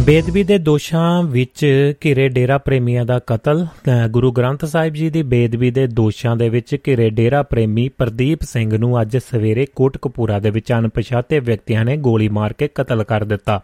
ਬੇਦਬੀ 0.06 0.42
ਦੇ 0.44 0.56
ਦੋਸ਼ਾਂ 0.58 1.22
ਵਿੱਚ 1.22 1.64
ਘਿਰੇ 2.04 2.28
ਡੇਰਾ 2.28 2.56
ਪ੍ਰੇਮੀਆਂ 2.58 3.04
ਦਾ 3.06 3.18
ਕਤਲ। 3.26 3.64
ਗੁਰੂ 4.10 4.32
ਗ੍ਰੰਥ 4.32 4.64
ਸਾਹਿਬ 4.64 4.94
ਜੀ 4.94 5.08
ਦੀ 5.10 5.22
ਬੇਦਬੀ 5.22 5.70
ਦੇ 5.70 5.86
ਦੋਸ਼ਾਂ 5.86 6.34
ਦੇ 6.36 6.48
ਵਿੱਚ 6.48 6.76
ਘਿਰੇ 6.88 7.08
ਡੇਰਾ 7.10 7.42
ਪ੍ਰੇਮੀ 7.42 7.88
ਪ੍ਰਦੀਪ 7.88 8.42
ਸਿੰਘ 8.42 8.76
ਨੂੰ 8.78 9.00
ਅੱਜ 9.00 9.16
ਸਵੇਰੇ 9.16 9.66
ਕੋਟਕਪੂਰਾ 9.76 10.38
ਦੇ 10.38 10.50
ਵਿੱਚ 10.50 10.72
ਅਣਪਛਾਤੇ 10.72 11.38
ਵਿਅਕਤੀਆਂ 11.40 11.84
ਨੇ 11.84 11.96
ਗੋਲੀ 11.96 12.28
ਮਾਰ 12.28 12.52
ਕੇ 12.52 12.68
ਕਤਲ 12.74 13.04
ਕਰ 13.04 13.24
ਦਿੱਤਾ। 13.24 13.60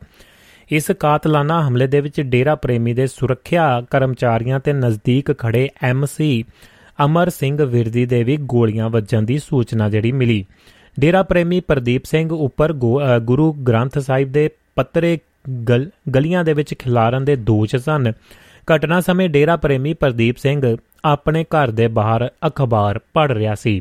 ਇਸ 0.71 0.91
ਕਾਤਲਾਨਾ 0.91 1.61
ਹਮਲੇ 1.69 1.87
ਦੇ 1.87 2.01
ਵਿੱਚ 2.01 2.21
ਡੇਰਾ 2.21 2.55
ਪ੍ਰੇਮੀ 2.55 2.95
ਦੇ 2.95 3.07
ਸੁਰੱਖਿਆ 3.07 3.81
ਕਰਮਚਾਰੀਆਂ 3.91 4.61
ਤੇ 4.61 4.73
ਨਜ਼ਦੀਕ 4.73 5.39
ਖੜੇ 5.39 5.69
ਐਮਸੀ 5.83 6.45
ਅਮਰ 7.05 7.31
ਸਿੰਘ 7.31 7.65
ਵਿਰਦੀ 7.65 8.07
ਦੇ 8.07 8.23
ਵੀ 8.25 8.37
ਗੋਲੀਆਂ 8.37 8.89
ਵੱਜਣ 8.91 9.23
ਦੀ 9.23 9.39
ਸੂਚਨਾ 9.39 9.89
ਜਿਹੜੀ 9.91 10.13
ਮਿਲੀ। 10.13 10.45
ਡੇਰਾ 11.01 11.23
ਪ੍ਰੇਮੀ 11.23 11.61
ਪ੍ਰਦੀਪ 11.61 12.05
ਸਿੰਘ 12.05 12.31
ਉੱਪਰ 12.33 12.73
ਗੁਰੂ 13.23 13.53
ਗ੍ਰੰਥ 13.53 13.99
ਸਾਹਿਬ 13.99 14.33
ਦੇ 14.33 14.51
ਪੱਤਰੇ 14.77 15.19
ਗਲੀਆਂ 16.15 16.45
ਦੇ 16.45 16.53
ਵਿੱਚ 16.53 16.75
ਖਿਲਾਰਨ 16.75 17.25
ਦੇ 17.25 17.37
ਦੋਸ਼ 17.37 17.77
ਸਨ। 17.77 18.13
ਘਟਨਾ 18.75 19.01
ਸਮੇਂ 19.01 19.29
ਡੇਰਾ 19.29 19.57
ਪ੍ਰੇਮੀ 19.57 19.93
ਪ੍ਰਦੀਪ 19.95 20.37
ਸਿੰਘ 20.37 20.77
ਆਪਣੇ 21.05 21.45
ਘਰ 21.45 21.71
ਦੇ 21.71 21.89
ਬਾਹਰ 21.89 22.29
ਅਖਬਾਰ 22.47 23.01
ਪੜ੍ਹ 23.15 23.33
ਰਿਹਾ 23.33 23.55
ਸੀ। 23.55 23.81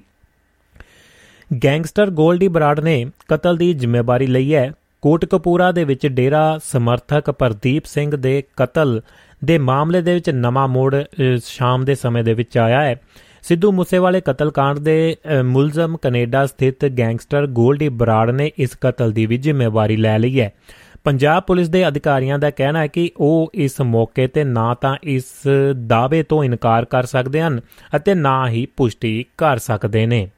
ਗੈਂਗਸਟਰ 1.63 2.09
ਗੋਲਡੀ 2.09 2.47
ਬਰਾੜ 2.47 2.79
ਨੇ 2.79 3.05
ਕਤਲ 3.27 3.57
ਦੀ 3.57 3.73
ਜ਼ਿੰਮੇਵਾਰੀ 3.73 4.27
ਲਈ 4.27 4.53
ਹੈ। 4.55 4.71
ਕੋਟਕਪੂਰਾ 5.01 5.71
ਦੇ 5.71 5.83
ਵਿੱਚ 5.83 6.07
ਡੇਰਾ 6.07 6.59
ਸਮਰਥਕ 6.63 7.31
ਪ੍ਰਦੀਪ 7.31 7.85
ਸਿੰਘ 7.85 8.15
ਦੇ 8.15 8.43
ਕਤਲ 8.57 9.01
ਦੇ 9.45 9.57
ਮਾਮਲੇ 9.57 10.01
ਦੇ 10.01 10.13
ਵਿੱਚ 10.13 10.29
ਨਵਾਂ 10.29 10.67
ਮੋੜ 10.67 10.95
ਸ਼ਾਮ 11.43 11.85
ਦੇ 11.85 11.95
ਸਮੇਂ 11.95 12.23
ਦੇ 12.23 12.33
ਵਿੱਚ 12.33 12.57
ਆਇਆ 12.57 12.81
ਹੈ। 12.81 12.95
ਸਿੱਧੂ 13.41 13.71
ਮੂਸੇਵਾਲੇ 13.71 14.21
ਕਤਲकांड 14.21 14.79
ਦੇ 14.79 15.15
ਮੁਲਜ਼ਮ 15.43 15.97
ਕੈਨੇਡਾ 15.97 16.45
ਸਥਿਤ 16.45 16.85
ਗੈਂਗਸਟਰ 16.85 17.47
ਗੋਲਡੀ 17.47 17.89
ਬਰਾੜ 17.89 18.31
ਨੇ 18.31 18.51
ਇਸ 18.57 18.69
ਕਤਲ 18.81 19.11
ਦੀ 19.11 19.25
ਵੀ 19.25 19.37
ਜ਼ਿੰਮੇਵਾਰੀ 19.37 19.95
ਲੈ 19.95 20.19
ਲਈ 20.19 20.39
ਹੈ। 20.39 20.53
ਪੰਜਾਬ 21.03 21.43
ਪੁਲਿਸ 21.43 21.69
ਦੇ 21.69 21.87
ਅਧਿਕਾਰੀਆਂ 21.87 22.39
ਦਾ 22.39 22.49
ਕਹਿਣਾ 22.49 22.79
ਹੈ 22.79 22.87
ਕਿ 22.87 23.11
ਉਹ 23.17 23.51
ਇਸ 23.53 23.81
ਮੌਕੇ 23.81 24.27
ਤੇ 24.27 24.43
ਨਾ 24.43 24.73
ਤਾਂ 24.73 24.95
ਇਸ 25.03 25.23
ਦਾਅਵੇ 25.87 26.23
ਤੋਂ 26.23 26.43
ਇਨਕਾਰ 26.43 26.85
ਕਰ 26.85 27.05
ਸਕਦੇ 27.05 27.41
ਹਨ 27.41 27.61
ਅਤੇ 27.95 28.13
ਨਾ 28.13 28.49
ਹੀ 28.49 28.65
ਪੁਸ਼ਟੀ 28.77 29.25
ਕਰ 29.37 29.57
ਸਕਦੇ 29.57 30.05
ਨੇ। 30.05 30.29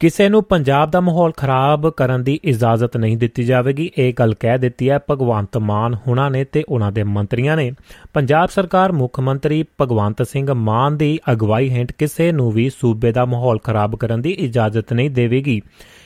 ਕਿਸੇ 0.00 0.28
ਨੂੰ 0.28 0.44
ਪੰਜਾਬ 0.44 0.90
ਦਾ 0.90 1.00
ਮਾਹੌਲ 1.00 1.32
ਖਰਾਬ 1.36 1.88
ਕਰਨ 1.90 2.24
ਦੀ 2.24 2.40
ਇਜਾਜ਼ਤ 2.44 2.96
ਨਹੀਂ 2.96 3.16
ਦਿੱਤੀ 3.16 3.44
ਜਾਵੇਗੀ, 3.44 3.90
ਇਹ 3.98 4.14
ਗੱਲ 4.18 4.34
ਕਹਿ 4.34 4.58
ਦਿੱਤੀ 4.58 4.90
ਹੈ 4.90 4.98
ਭਗਵੰਤ 5.10 5.58
ਮਾਨ 5.58 5.94
ਹੁਣਾਂ 5.94 6.30
ਨੇ 6.30 6.44
ਤੇ 6.44 6.64
ਉਹਨਾਂ 6.68 6.92
ਦੇ 6.92 7.02
ਮੰਤਰੀਆਂ 7.02 7.56
ਨੇ। 7.56 7.72
ਪੰਜਾਬ 8.12 8.48
ਸਰਕਾਰ 8.48 8.92
ਮੁੱਖ 8.92 9.20
ਮੰਤਰੀ 9.20 9.64
ਭਗਵੰਤ 9.80 10.22
ਸਿੰਘ 10.22 10.54
ਮਾਨ 10.54 10.96
ਦੀ 10.96 11.18
ਅਗਵਾਈ 11.32 11.70
ਹੇਠ 11.70 11.92
ਕਿਸੇ 11.92 12.32
ਨੂੰ 12.32 12.50
ਵੀ 12.52 12.70
ਸੂਬੇ 12.70 13.12
ਦਾ 13.12 13.24
ਮਾਹੌਲ 13.24 13.58
ਖਰਾਬ 13.58 13.96
ਕਰਨ 13.96 14.22
ਦੀ 14.22 14.30
ਇਜਾਜ਼ਤ 14.30 14.92
ਨਹੀਂ 14.92 15.10
ਦੇਵੇਗੀ। 15.10 15.62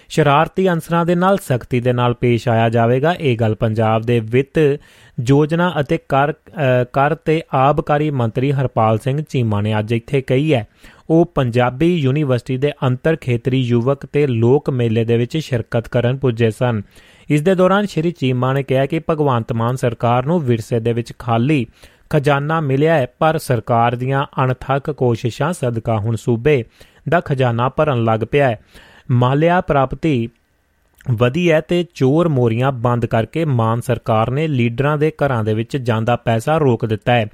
ਸ਼ਰਾਰਤੀ 0.09 0.69
ਅੰਸਰਾਂ 0.73 1.05
ਦੇ 1.07 1.15
ਨਾਲ 1.15 1.39
ਸਖਤੀ 1.39 1.81
ਦੇ 1.81 1.93
ਨਾਲ 1.93 2.15
ਪੇਸ਼ 2.15 2.49
ਆਇਆ 2.49 2.69
ਜਾਵੇਗਾ। 2.69 3.13
ਇਹ 3.13 3.37
ਗੱਲ 3.37 3.55
ਪੰਜਾਬ 3.55 4.03
ਦੇ 4.03 4.21
ਵਿੱਤ 4.21 4.59
ਯੋਜਨਾ 5.29 5.73
ਅਤੇ 5.81 5.99
ਕਰ 6.09 6.33
ਕਰ 6.93 7.15
ਤੇ 7.15 7.41
ਆਬਕਾਰੀ 7.55 8.11
ਮੰਤਰੀ 8.11 8.53
ਹਰਪਾਲ 8.53 8.99
ਸਿੰਘ 8.99 9.21
ਚੀਮਾ 9.29 9.61
ਨੇ 9.61 9.79
ਅੱਜ 9.79 9.93
ਇੱਥੇ 9.93 10.21
ਕਹੀ 10.21 10.53
ਹੈ। 10.55 10.67
ਉਹ 11.11 11.25
ਪੰਜਾਬੀ 11.35 11.95
ਯੂਨੀਵਰਸਿਟੀ 11.97 12.57
ਦੇ 12.57 12.73
ਅੰਤਰ 12.87 13.17
ਖੇਤਰੀ 13.17 13.61
ਯੁਵਕ 13.61 14.07
ਤੇ 14.07 14.27
ਲੋਕ 14.27 14.71
ਮੇਲੇ 14.71 15.05
ਦੇ 15.05 15.17
ਵਿੱਚ 15.17 15.37
ਸ਼ਿਰਕਤ 15.37 15.89
ਕਰਨ 15.89 16.17
ਪੁੱਜੇ 16.17 16.51
ਸਨ। 16.51 16.83
ਇਸ 17.31 17.43
ਦੇ 17.43 17.55
ਦੌਰਾਨ 17.55 17.87
ਸ਼੍ਰੀ 17.87 18.11
ਚੀਮਾ 18.11 18.53
ਨੇ 18.53 18.63
ਕਿਹਾ 18.63 18.87
ਕਿ 18.87 19.01
ਭਗਵੰਤ 19.11 19.53
ਮਾਨ 19.53 19.77
ਸਰਕਾਰ 19.77 20.27
ਨੂੰ 20.27 20.41
ਵਿਰਸੇ 20.41 20.81
ਦੇ 20.81 20.93
ਵਿੱਚ 20.93 21.13
ਖਾਲੀ 21.19 21.67
ਖਜ਼ਾਨਾ 22.11 22.61
ਮਿਲਿਆ 22.61 22.95
ਹੈ, 22.95 23.07
ਪਰ 23.19 23.39
ਸਰਕਾਰ 23.39 23.95
ਦੀਆਂ 23.97 24.25
ਅਣਥੱਕ 24.45 24.91
ਕੋਸ਼ਿਸ਼ਾਂ 24.91 25.53
ਸਦਕਾ 25.53 25.97
ਹੁਣ 25.99 26.17
ਸੂਬੇ 26.17 26.65
ਦਾ 27.09 27.21
ਖਜ਼ਾਨਾ 27.21 27.69
ਭਰਨ 27.69 28.05
ਲੱਗ 28.05 28.21
ਪਿਆ 28.21 28.49
ਹੈ। 28.49 28.61
ਮਾਲਿਆ 29.11 29.61
ਪ੍ਰਾਪਤੀ 29.61 30.29
ਵਧੀ 31.11 31.53
ਹੈ 31.53 31.61
ਤੇ 31.61 31.85
ਚੋਰ 31.95 32.29
ਮੋਰੀਆਂ 32.29 32.73
ਬੰਦ 32.73 33.07
ਕਰਕੇ 33.07 33.45
ਮਾਨ 33.45 33.81
ਸਰਕਾਰ 33.81 34.31
ਨੇ 34.31 34.49
ਲੀਡਰਾਂ 34.49 34.99
ਦੇ 34.99 35.11
ਘਰਾਂ 35.11 35.45
ਦੇ 35.45 35.55
ਵਿੱਚ 35.55 35.77
ਜਾਂਦਾ 35.77 36.17
ਪੈਸਾ 36.17 36.59
ਰੋਕ 36.59 36.87
ਦਿੱਤਾ 36.87 37.13
ਹੈ। 37.13 37.27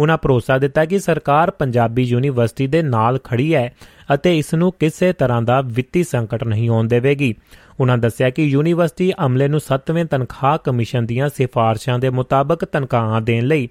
ਉਹਨਾਂ 0.00 0.18
ਭਰੋਸਾ 0.18 0.58
ਦਿੱਤਾ 0.58 0.84
ਕਿ 0.84 0.98
ਸਰਕਾਰ 0.98 1.50
ਪੰਜਾਬੀ 1.50 2.02
ਯੂਨੀਵਰਸਿਟੀ 2.02 2.66
ਦੇ 2.66 2.82
ਨਾਲ 2.82 3.18
ਖੜੀ 3.18 3.54
ਹੈ 3.54 3.74
ਅਤੇ 4.14 4.38
ਇਸ 4.38 4.54
ਨੂੰ 4.54 4.72
ਕਿਸੇ 4.80 5.12
ਤਰ੍ਹਾਂ 5.12 5.42
ਦਾ 5.42 5.60
ਵਿੱਤੀ 5.60 6.04
ਸੰਕਟ 6.04 6.44
ਨਹੀਂ 6.44 6.70
ਆਉਣ 6.70 6.88
ਦੇਵੇਗੀ। 6.88 7.34
ਉਹਨਾਂ 7.80 7.98
ਦੱਸਿਆ 7.98 8.30
ਕਿ 8.30 8.42
ਯੂਨੀਵਰਸਿਟੀ 8.42 9.12
ਅਮਲੇ 9.26 9.48
ਨੂੰ 9.48 9.60
7ਵੇਂ 9.60 10.04
ਤਨਖਾਹ 10.04 10.58
ਕਮਿਸ਼ਨ 10.58 11.06
ਦੀਆਂ 11.06 11.28
ਸਿਫਾਰਸ਼ਾਂ 11.28 11.98
ਦੇ 11.98 12.10
ਮੁਤਾਬਕ 12.10 12.64
ਤਨਖਾਹਾਂ 12.64 13.20
ਦੇਣ 13.20 13.44
ਲਈ 13.44 13.68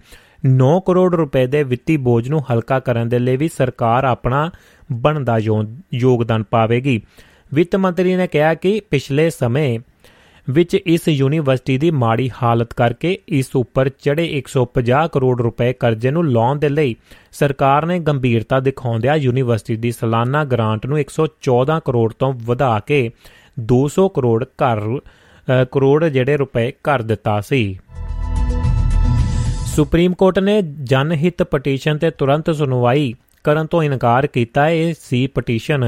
9 0.47 0.79
ਕਰੋੜ 0.85 1.15
ਰੁਪਏ 1.15 1.47
ਦੇ 1.47 1.63
ਵਿੱਤੀ 1.63 1.97
ਬੋਝ 1.97 2.29
ਨੂੰ 2.29 2.53
ਹਲਕਾ 2.53 2.79
ਕਰਨ 2.79 3.09
ਦੇ 3.09 3.19
ਲਈ 3.19 3.37
ਵੀ 3.37 3.47
ਸਰਕਾਰ 3.47 4.03
ਆਪਣਾ 4.03 4.51
ਬਣਦਾ 4.91 5.37
ਯੋਗਦਾਨ 5.93 6.43
ਪਾਵੇਗੀ। 6.43 7.01
ਵਿੱਤ 7.53 7.75
ਮੰਤਰੀ 7.75 8.15
ਨੇ 8.15 8.27
ਕਿਹਾ 8.27 8.53
ਕਿ 8.53 8.81
ਪਿਛਲੇ 8.89 9.29
ਸਮੇਂ 9.29 9.79
ਵਿੱਚ 10.49 10.75
ਇਸ 10.75 11.07
ਯੂਨੀਵਰਸਿਟੀ 11.07 11.77
ਦੀ 11.77 11.91
ਮਾੜੀ 11.91 12.29
ਹਾਲਤ 12.43 12.73
ਕਰਕੇ 12.73 13.17
ਇਸ 13.29 13.55
ਉੱਪਰ 13.55 13.89
ਚੜੇ 13.89 14.25
150 14.39 15.07
ਕਰੋੜ 15.11 15.41
ਰੁਪਏ 15.41 15.73
ਕਰਜ਼ੇ 15.73 16.11
ਨੂੰ 16.11 16.31
ਲਾਉਣ 16.31 16.59
ਦੇ 16.59 16.69
ਲਈ 16.69 16.95
ਸਰਕਾਰ 17.31 17.85
ਨੇ 17.85 17.99
ਗੰਭੀਰਤਾ 17.99 18.59
ਦਿਖਾਉਂਦਿਆਂ 18.59 19.15
ਯੂਨੀਵਰਸਿਟੀ 19.15 19.75
ਦੀ 19.75 19.91
ਸਾਲਾਨਾ 19.91 20.43
ਗ੍ਰਾਂਟ 20.45 20.85
ਨੂੰ 20.85 20.99
114 20.99 21.79
ਕਰੋੜ 21.85 22.13
ਤੋਂ 22.19 22.33
ਵਧਾ 22.33 22.79
ਕੇ 22.79 22.99
200 23.71 24.07
ਕਰੋੜ 24.13 24.43
ਕਰ 24.57 24.81
ਕਰੋੜ 25.71 26.03
ਜਿਹੜੇ 26.05 26.37
ਰੁਪਏ 26.37 26.71
ਕਰ 26.83 27.01
ਦਿੱਤਾ 27.01 27.41
ਸੀ। 27.41 27.79
ਸੁਪਰੀਮ 29.65 30.13
ਕੋਰਟ 30.13 30.39
ਨੇ 30.39 30.61
ਜਨਹਿਤ 30.61 31.43
ਪਟੀਸ਼ਨ 31.43 31.97
ਤੇ 31.97 32.11
ਤੁਰੰਤ 32.11 32.51
ਸੁਣਵਾਈ 32.51 33.13
ਕਰਨ 33.43 33.67
ਤੋਂ 33.67 33.81
ਇਨਕਾਰ 33.83 34.27
ਕੀਤਾ 34.27 34.67
ਇਹ 34.69 34.93
ਸੀ 34.99 35.25
ਪਟੀਸ਼ਨ। 35.27 35.83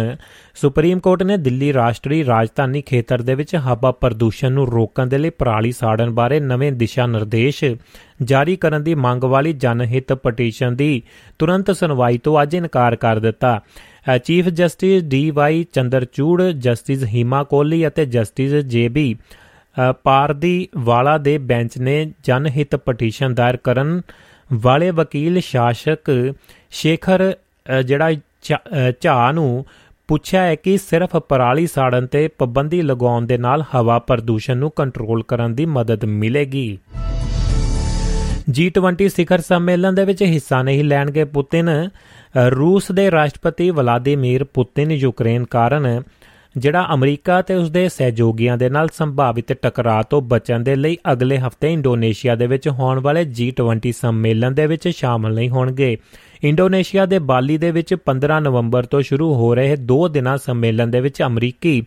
ਸੁਪਰੀਮ 0.55 0.99
ਕੋਰਟ 0.99 1.23
ਨੇ 1.23 1.37
ਦਿੱਲੀ 1.37 1.71
ਰਾਸ਼ਟਰੀ 1.73 2.25
ਰਾਜਧਾਨੀ 2.25 2.81
ਖੇਤਰ 2.81 3.21
ਦੇ 3.21 3.35
ਵਿੱਚ 3.35 3.55
ਹਵਾ 3.55 3.91
ਪ੍ਰਦੂਸ਼ਣ 3.91 4.51
ਨੂੰ 4.51 4.67
ਰੋਕਣ 4.71 5.07
ਦੇ 5.07 5.17
ਲਈ 5.17 5.29
ਪਰਾਲੀ 5.29 5.71
ਸਾੜਨ 5.71 6.09
ਬਾਰੇ 6.09 6.39
ਨਵੇਂ 6.39 6.71
ਦਿਸ਼ਾ 6.71 7.05
ਨਿਰਦੇਸ਼ 7.05 7.63
ਜਾਰੀ 8.23 8.55
ਕਰਨ 8.55 8.83
ਦੀ 8.83 8.95
ਮੰਗ 8.95 9.23
ਵਾਲੀ 9.23 9.53
ਜਨਹਿਤ 9.53 10.13
ਪਟੀਸ਼ਨ 10.13 10.75
ਦੀ 10.75 11.01
ਤੁਰੰਤ 11.39 11.71
ਸੁਣਵਾਈ 11.71 12.17
ਤੋਂ 12.17 12.41
ਅੱਜ 12.41 12.55
ਇਨਕਾਰ 12.55 12.95
ਕਰ 12.95 13.19
ਦਿੱਤਾ। 13.19 13.59
Chief 14.23 14.49
justice 14.49 15.03
D 15.03 15.29
Y 15.31 15.65
Chandrachud, 15.73 16.41
justice 16.41 17.03
Hima 17.03 17.43
Kohli 17.43 17.87
ਅਤੇ 17.87 18.05
ਜਸਟਿਸ 18.05 18.53
ਜੇ 18.65 18.87
ਬੀ 18.89 19.15
ਪਾਰਦੀ 20.03 20.67
ਵਾਲਾ 20.77 21.17
ਦੇ 21.17 21.37
ਬੈਂਚ 21.37 21.77
ਨੇ 21.77 22.13
ਜਨਹਿਤ 22.23 22.75
ਪਟੀਸ਼ਨ 22.75 23.33
ਦਾਇਰ 23.33 23.57
ਕਰਨ 23.57 24.01
ਵਾਲੇ 24.53 24.89
ਵਕੀਲ 24.91 25.39
ਸ਼ਾਸਕ 25.39 26.11
ਸ਼ੇਖਰ 26.71 27.33
ਜਿਹੜਾ 27.85 28.11
ਝਾ 29.01 29.31
ਨੂੰ 29.31 29.65
ਪੁੱਛਿਆ 30.07 30.41
ਹੈ 30.41 30.55
ਕਿ 30.55 30.77
ਸਿਰਫ 30.77 31.15
ਪਰਾਲੀ 31.17 31.67
ਸਾੜਨ 31.67 32.07
ਤੇ 32.07 32.27
ਪਾਬੰਦੀ 32.27 32.81
ਲਗਾਉਣ 32.81 33.25
ਦੇ 33.25 33.37
ਨਾਲ 33.37 33.63
ਹਵਾ 33.75 33.99
ਪ੍ਰਦੂਸ਼ਣ 33.99 34.57
ਨੂੰ 34.57 34.71
ਕੰਟਰੋਲ 34.75 35.23
ਕਰਨ 35.23 35.55
ਦੀ 35.55 35.65
ਮਦਦ 35.65 36.05
ਮਿਲੇਗੀ। 36.05 36.77
G20 38.51 39.07
ਸਿਖਰ 39.07 39.41
ਸੰਮੇਲਨ 39.41 39.95
ਦੇ 39.95 40.05
ਵਿੱਚ 40.05 40.23
ਹਿੱਸਾ 40.23 40.61
ਨਹੀਂ 40.63 40.83
ਲੈਣਗੇ 40.83 41.23
ਪੁਤਿਨ। 41.25 41.69
ਰੂਸ 42.51 42.91
ਦੇ 42.91 43.09
ਰਾਸ਼ਟਰਪਤੀ 43.11 43.69
ਵਲਾਦੀਮੀਰ 43.69 44.43
ਪੁਤਿਨ 44.43 44.91
ਯੂਕਰੇਨ 44.91 45.45
ਕਾਰਨ 45.45 46.01
ਜਿਹੜਾ 46.57 46.87
ਅਮਰੀਕਾ 46.93 47.41
ਤੇ 47.41 47.55
ਉਸਦੇ 47.55 47.89
ਸਹਿਯੋਗੀਆਂ 47.89 48.57
ਦੇ 48.57 48.69
ਨਾਲ 48.69 48.87
ਸੰਭਾਵਿਤ 48.93 49.53
ਟਕਰਾਅ 49.53 50.03
ਤੋਂ 50.03 50.21
ਬਚਣ 50.21 50.59
ਦੇ 50.59 50.75
ਲਈ 50.75 50.97
ਅਗਲੇ 51.11 51.37
ਹਫ਼ਤੇ 51.37 51.73
ਇੰਡੋਨੇਸ਼ੀਆ 51.73 52.35
ਦੇ 52.35 52.47
ਵਿੱਚ 52.47 52.67
ਹੋਣ 52.67 52.99
ਵਾਲੇ 52.99 53.21
G20 53.21 53.91
ਸੰਮੇਲਨ 53.91 54.53
ਦੇ 54.53 54.67
ਵਿੱਚ 54.67 54.87
ਸ਼ਾਮਲ 54.87 55.33
ਨਹੀਂ 55.33 55.49
ਹੋਣਗੇ। 55.49 55.97
ਇੰਡੋਨੇਸ਼ੀਆ 56.43 57.05
ਦੇ 57.05 57.19
ਬਾਲੀ 57.19 57.57
ਦੇ 57.57 57.71
ਵਿੱਚ 57.71 57.95
15 58.05 58.39
ਨਵੰਬਰ 58.39 58.83
ਤੋਂ 58.83 59.01
ਸ਼ੁਰੂ 59.01 59.33
ਹੋ 59.33 59.55
ਰਹੇ 59.55 59.75
2 59.75 60.07
ਦਿਨਾਂ 60.07 60.37
ਸੰਮੇਲਨ 60.37 60.91
ਦੇ 60.91 61.01
ਵਿੱਚ 61.01 61.21
ਅਮਰੀਕੀ 61.23 61.83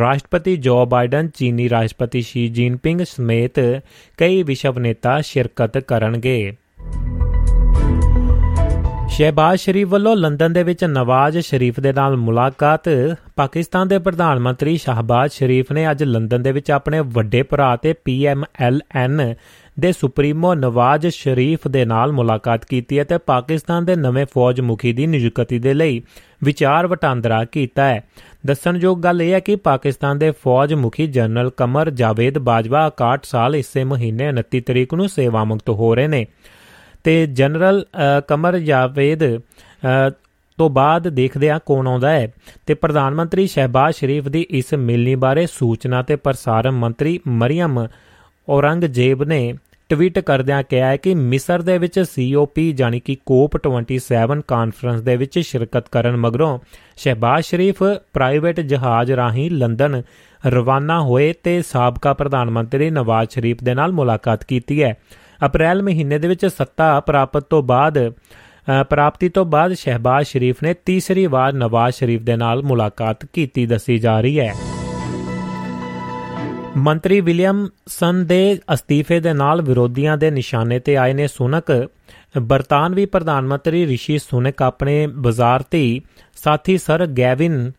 ਰਾਸ਼ਟਰਪਤੀ 0.00 0.56
ਜੋ 0.56 0.86
ਬਾਈਡਨ, 0.86 1.28
ਚੀਨੀ 1.28 1.70
ਰਾਸ਼ਟਰਪਤੀ 1.70 2.22
ਸ਼ੀ 2.22 2.48
ਜਿਨਪਿੰਗ 2.48 3.00
ਸਮੇਤ 3.00 3.82
ਕਈ 4.16 4.42
ਵਿਸ਼ਵ 4.42 4.78
ਨੇਤਾ 4.78 5.20
ਸ਼ਿਰਕਤ 5.20 5.78
ਕਰਨਗੇ। 5.78 6.52
ਸ਼ਹਿਬਾਜ਼ 9.08 9.60
ਸ਼ਰੀਫ 9.60 9.88
ਵੱਲੋਂ 9.88 10.16
ਲੰਡਨ 10.16 10.52
ਦੇ 10.52 10.62
ਵਿੱਚ 10.62 10.84
ਨਵਾਜ਼ 10.84 11.38
ਸ਼ਰੀਫ 11.38 11.80
ਦੇ 11.80 11.92
ਨਾਲ 11.92 12.16
ਮੁਲਾਕਾਤ। 12.16 12.80
ਪਾਕਿਸਤਾਨ 13.36 13.88
ਦੇ 13.88 13.98
ਪ੍ਰਧਾਨ 13.98 14.38
ਮੰਤਰੀ 14.38 14.76
ਸ਼ਹਿਬਾਜ਼ 14.76 15.32
ਸ਼ਰੀਫ 15.32 15.72
ਨੇ 15.72 15.90
ਅੱਜ 15.90 16.04
ਲੰਡਨ 16.04 16.42
ਦੇ 16.42 16.52
ਵਿੱਚ 16.52 16.70
ਆਪਣੇ 16.70 17.00
ਵੱਡੇ 17.00 17.42
ਭਰਾ 17.42 17.76
ਤੇ 17.76 17.92
ਪੀਐਮਐਲਐਨ 17.92 19.34
ਦੇ 19.80 19.92
ਸੁਪਰੀਮੋ 19.92 20.54
ਨਵਾਜ਼ 20.54 21.06
ਸ਼ਰੀਫ 21.06 21.68
ਦੇ 21.68 21.84
ਨਾਲ 21.84 22.12
ਮੁਲਾਕਾਤ 22.12 22.64
ਕੀਤੀ 22.64 22.98
ਹੈ 22.98 23.04
ਤੇ 23.04 23.18
ਪਾਕਿਸਤਾਨ 23.18 23.84
ਦੇ 23.84 23.96
ਨਵੇਂ 23.96 24.26
ਫੌਜ 24.34 24.60
ਮੁਖੀ 24.60 24.92
ਦੀ 24.92 25.06
ਨਿਯੁਕਤੀ 25.06 25.58
ਦੇ 25.58 25.74
ਲਈ 25.74 26.02
ਵਿਚਾਰ 26.44 26.86
ਵਟਾਂਦਰਾ 26.86 27.44
ਕੀਤਾ 27.44 27.84
ਹੈ। 27.84 28.04
ਦੱਸਣਯੋਗ 28.46 29.00
ਗੱਲ 29.00 29.22
ਇਹ 29.22 29.32
ਹੈ 29.32 29.40
ਕਿ 29.40 29.56
ਪਾਕਿਸਤਾਨ 29.56 30.18
ਦੇ 30.18 30.30
ਫੌਜ 30.30 30.74
ਮੁਖੀ 30.74 31.06
ਜਨਰਲ 31.06 31.50
ਕਮਰ 31.56 31.90
ਜਾਵੇਦ 31.90 32.38
ਬਾਜਵਾ 32.38 32.90
61 32.90 33.20
ਸਾਲ 33.22 33.56
ਇਸੇ 33.56 33.84
ਮਹੀਨੇ 33.84 34.32
29 34.32 34.60
ਤਰੀਕ 34.60 34.94
ਨੂੰ 34.94 35.08
ਸੇਵਾ 35.08 35.44
ਮੁਕਤ 35.44 35.70
ਹੋ 35.70 35.94
ਰਹੇ 35.94 36.08
ਨੇ। 36.08 36.26
ਤੇ 37.04 37.26
ਜਨਰਲ 37.26 37.84
ਕਮਰ 38.28 38.58
ਜਾਵੇਦ 38.58 39.20
ਤੋਂ 40.58 40.70
ਬਾਅਦ 40.70 41.08
ਦੇਖਦੇ 41.08 41.50
ਆ 41.50 41.58
ਕੌਣ 41.66 41.86
ਆਉਂਦਾ 41.86 42.10
ਹੈ। 42.10 42.32
ਤੇ 42.66 42.74
ਪ੍ਰਧਾਨ 42.74 43.14
ਮੰਤਰੀ 43.14 43.46
ਸ਼ਹਿਬਾਜ਼ 43.46 43.96
ਸ਼ਰੀਫ 43.96 44.28
ਦੀ 44.28 44.46
ਇਸ 44.50 44.74
ਮਿਲਣੀ 44.74 45.14
ਬਾਰੇ 45.14 45.46
ਸੂਚਨਾ 45.46 46.02
ਤੇ 46.02 46.16
ਪ੍ਰਸਾਰਣ 46.16 46.70
ਮੰਤਰੀ 46.70 47.18
ਮਰੀਮ 47.28 47.86
ਔਰੰਗਜ਼ੇਬ 48.48 49.22
ਨੇ 49.22 49.54
ਟਵੀਟ 49.88 50.18
ਕਰਦਿਆਂ 50.18 50.62
ਕਿਹਾ 50.62 50.88
ਹੈ 50.88 50.96
ਕਿ 50.96 51.14
ਮਿਸਰ 51.14 51.62
ਦੇ 51.62 51.76
ਵਿੱਚ 51.78 52.00
ਸੀਓਪੀ 52.00 52.72
ਜਾਨੀ 52.72 53.00
ਕਿ 53.00 53.16
ਕੋਪ 53.26 53.56
27 53.68 54.40
ਕਾਨਫਰੰਸ 54.48 55.00
ਦੇ 55.00 55.16
ਵਿੱਚ 55.16 55.38
ਸ਼ਿਰਕਤ 55.38 55.88
ਕਰਨ 55.88 56.16
ਮਗਰੋਂ 56.16 56.58
ਸ਼ਹਿਬਾਜ਼ 56.96 57.46
ਸ਼ਰੀਫ 57.46 57.82
ਪ੍ਰਾਈਵੇਟ 58.12 58.60
ਜਹਾਜ਼ 58.60 59.12
ਰਾਹੀਂ 59.12 59.50
ਲੰਡਨ 59.50 60.02
ਰਵਾਨਾ 60.46 61.00
ਹੋਏ 61.00 61.32
ਤੇ 61.42 61.62
ਸਾਬਕਾ 61.62 62.12
ਪ੍ਰਧਾਨ 62.14 62.50
ਮੰਤਰੀ 62.50 62.90
ਨਵਾਜ਼ 62.90 63.30
ਸ਼ਰੀਫ 63.30 63.62
ਦੇ 63.64 63.74
ਨਾਲ 63.74 63.92
ਮੁਲਾਕਾਤ 63.92 64.44
ਕੀਤੀ 64.44 64.82
ਹੈ। 64.82 64.94
ਅਪ੍ਰੈਲ 65.46 65.82
ਮਹੀਨੇ 65.82 66.18
ਦੇ 66.18 66.28
ਵਿੱਚ 66.28 66.46
ਸੱਤਾ 66.46 67.00
ਪ੍ਰਾਪਤ 67.00 67.40
ਤੋਂ 67.40 67.62
ਬਾਅਦ 67.62 68.12
ਪ੍ਰਾਪਤੀ 68.90 69.28
ਤੋਂ 69.28 69.44
ਬਾਅਦ 69.44 69.72
ਸ਼ਹਿਬਾਜ਼ 69.72 70.28
ਸ਼ਰੀਫ 70.28 70.62
ਨੇ 70.62 70.74
ਤੀਸਰੀ 70.74 71.26
ਵਾਰ 71.26 71.52
ਨਵਾਜ਼ 71.52 71.94
ਸ਼ਰੀਫ 71.94 72.22
ਦੇ 72.22 72.36
ਨਾਲ 72.36 72.62
ਮੁਲਾਕਾਤ 72.62 73.24
ਕੀਤੀ 73.24 73.66
ਦੱਸੀ 73.66 73.98
ਜਾ 73.98 74.20
ਰਹੀ 74.20 74.40
ਹੈ। 74.40 74.54
ਮੰਤਰੀ 76.76 77.20
ਵਿਲੀਅਮਸਨ 77.20 78.26
ਦੇ 78.26 78.58
ਅਸਤੀਫੇ 78.74 79.20
ਦੇ 79.20 79.32
ਨਾਲ 79.32 79.62
ਵਿਰੋਧੀਆਂ 79.62 80.16
ਦੇ 80.16 80.30
ਨਿਸ਼ਾਨੇ 80.30 80.78
ਤੇ 80.78 80.96
ਆਏ 80.96 81.12
ਨੇ 81.12 81.26
ਸੁਨਕ। 81.26 81.88
ਬਰਤਾਨਵੀ 82.38 83.06
ਪ੍ਰਧਾਨ 83.06 83.46
ਮੰਤਰੀ 83.46 83.86
ਰਿਸ਼ੀ 83.86 84.18
ਸੁਨਕ 84.18 84.62
ਆਪਣੇ 84.62 85.06
ਵਜ਼ਾਰਤੀ 85.06 86.02
ਸਾਥੀ 86.44 86.78
ਸਰ 86.78 87.06
ਗੈਵਿਨ 87.06 87.72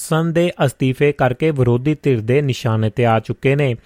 ਵਿਲੀਅਮਸਨ 0.00 0.32
ਦੇ 0.32 0.52
ਅਸਤੀਫੇ 0.64 1.12
ਕਰਕੇ 1.12 1.50
ਵਿਰੋਧੀ 1.50 1.96
ਧਿਰ 2.02 2.20
ਦੇ 2.20 2.42
ਨਿਸ਼ਾਨੇ 2.42 2.90
ਤੇ 2.90 3.06
ਆ 3.06 3.20
ਚੁੱਕੇ 3.20 3.56
ਨੇ। 3.56 3.76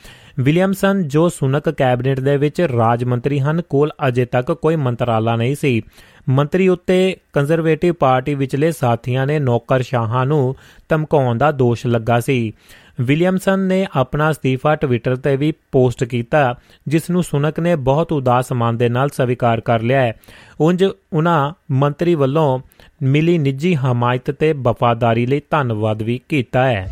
ਵਿਲੀਅਮਸਨ 0.41 1.09
ਜੋ 1.09 1.29
ਸੁਨਕ 1.29 1.71
ਕੈਬਨਿਟ 1.71 2.21
ਦੇ 2.21 2.37
ਵਿੱਚ 2.37 2.61
ਰਾਜ 2.61 3.05
ਮੰਤਰੀ 3.05 3.41
ਹਨ, 3.41 3.63
ਕੋਲ 3.63 3.93
ਅਜੇ 4.09 4.25
ਤੱਕ 4.25 4.53
ਕੋਈ 4.53 4.77
ਮੰਤਰਾਲਾ 4.77 5.37
ਨਹੀਂ 5.37 5.55
ਸੀ। 5.55 5.83
ਮੰਤਰੀ 6.29 6.69
ਉੱਤੇ 6.69 7.17
ਕੰਜ਼ਰਵੇਟਿਵ 7.33 7.95
ਪਾਰਟੀ 7.95 8.35
ਵਿਚਲੇ 8.35 8.73
ਸਾਥੀਆਂ 8.73 9.27
ਨੇ 9.27 9.39
ਨੌਕਰਸ਼ਾਹਾਂ 9.39 10.27
ਨੂੰ 10.27 10.57
ਧਮਕਾਉਣ 10.89 11.39
ਦਾ 11.39 11.53
ਦੋਸ਼ 11.53 11.87
ਲੱਗਾ 11.87 12.21
ਸੀ। 12.21 12.53
ਵਿਲੀਅਮਸਨ 13.01 13.59
ਨੇ 13.59 13.87
ਆਪਣਾ 13.97 14.31
ਅਸਤੀਫਾ 14.31 14.77
ਟਵਿੱਟਰ 14.77 15.17
ਤੇ 15.17 15.37
ਵੀ 15.37 15.53
ਪੋਸਟ 15.73 16.05
ਕੀਤਾ, 16.05 16.55
ਜਿਸ 16.89 17.11
ਨੂੰ 17.11 17.23
ਸੁਨਕ 17.23 17.61
ਨੇ 17.61 17.77
ਬਹੁਤ 17.77 18.13
ਉਦਾਸ 18.13 18.53
ਮਨ 18.53 18.77
ਦੇ 18.77 18.89
ਨਾਲ 18.89 19.09
ਸਵੀਕਾਰ 19.09 19.61
ਕਰ 19.61 19.83
ਲਿਆ 19.83 20.01
ਹੈ। 20.01 20.13
ਉੰਜ 20.61 20.85
ਉਹਨਾਂ 21.13 21.53
ਮੰਤਰੀ 21.71 22.15
ਵੱਲੋਂ 22.15 22.59
ਮਿਲੀ 23.03 23.39
ਨਿੱਜੀ 23.39 23.75
ਹਮਾਇਤ 23.75 24.31
ਤੇ 24.31 24.53
ਵਫਾਦਾਰੀ 24.53 25.27
ਲਈ 25.27 25.43
ਧੰਨਵਾਦ 25.51 26.03
ਵੀ 26.03 26.21
ਕੀਤਾ 26.29 26.67
ਹੈ। 26.67 26.89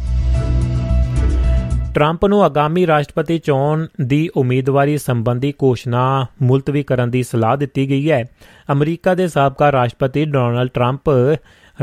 ਟਰੰਪ 1.95 2.27
ਨੂੰ 2.27 2.45
ਆਗਾਮੀ 2.45 2.87
ਰਾਸ਼ਟਰਪਤੀ 2.87 3.39
ਚੋਣ 3.39 3.87
ਦੀ 4.03 4.31
ਉਮੀਦਵਾਰੀ 4.37 4.99
ਸੰਬੰਧੀ 4.99 5.53
ਘੋਸ਼ਣਾ 5.63 6.27
ਮੁਲਤਵੀ 6.43 6.83
ਕਰਨ 6.83 7.11
ਦੀ 7.11 7.23
ਸਲਾਹ 7.23 7.57
ਦਿੱਤੀ 7.57 7.89
ਗਈ 7.89 8.11
ਹੈ। 8.11 8.25
ਅਮਰੀਕਾ 8.73 9.15
ਦੇ 9.15 9.29
ਸਾਬਕਾ 9.29 9.73
ਰਾਸ਼ਟਰਪਤੀ 9.73 10.25
ਡੋਨਲਡ 10.25 10.69
ਟਰੰਪ 10.69 11.09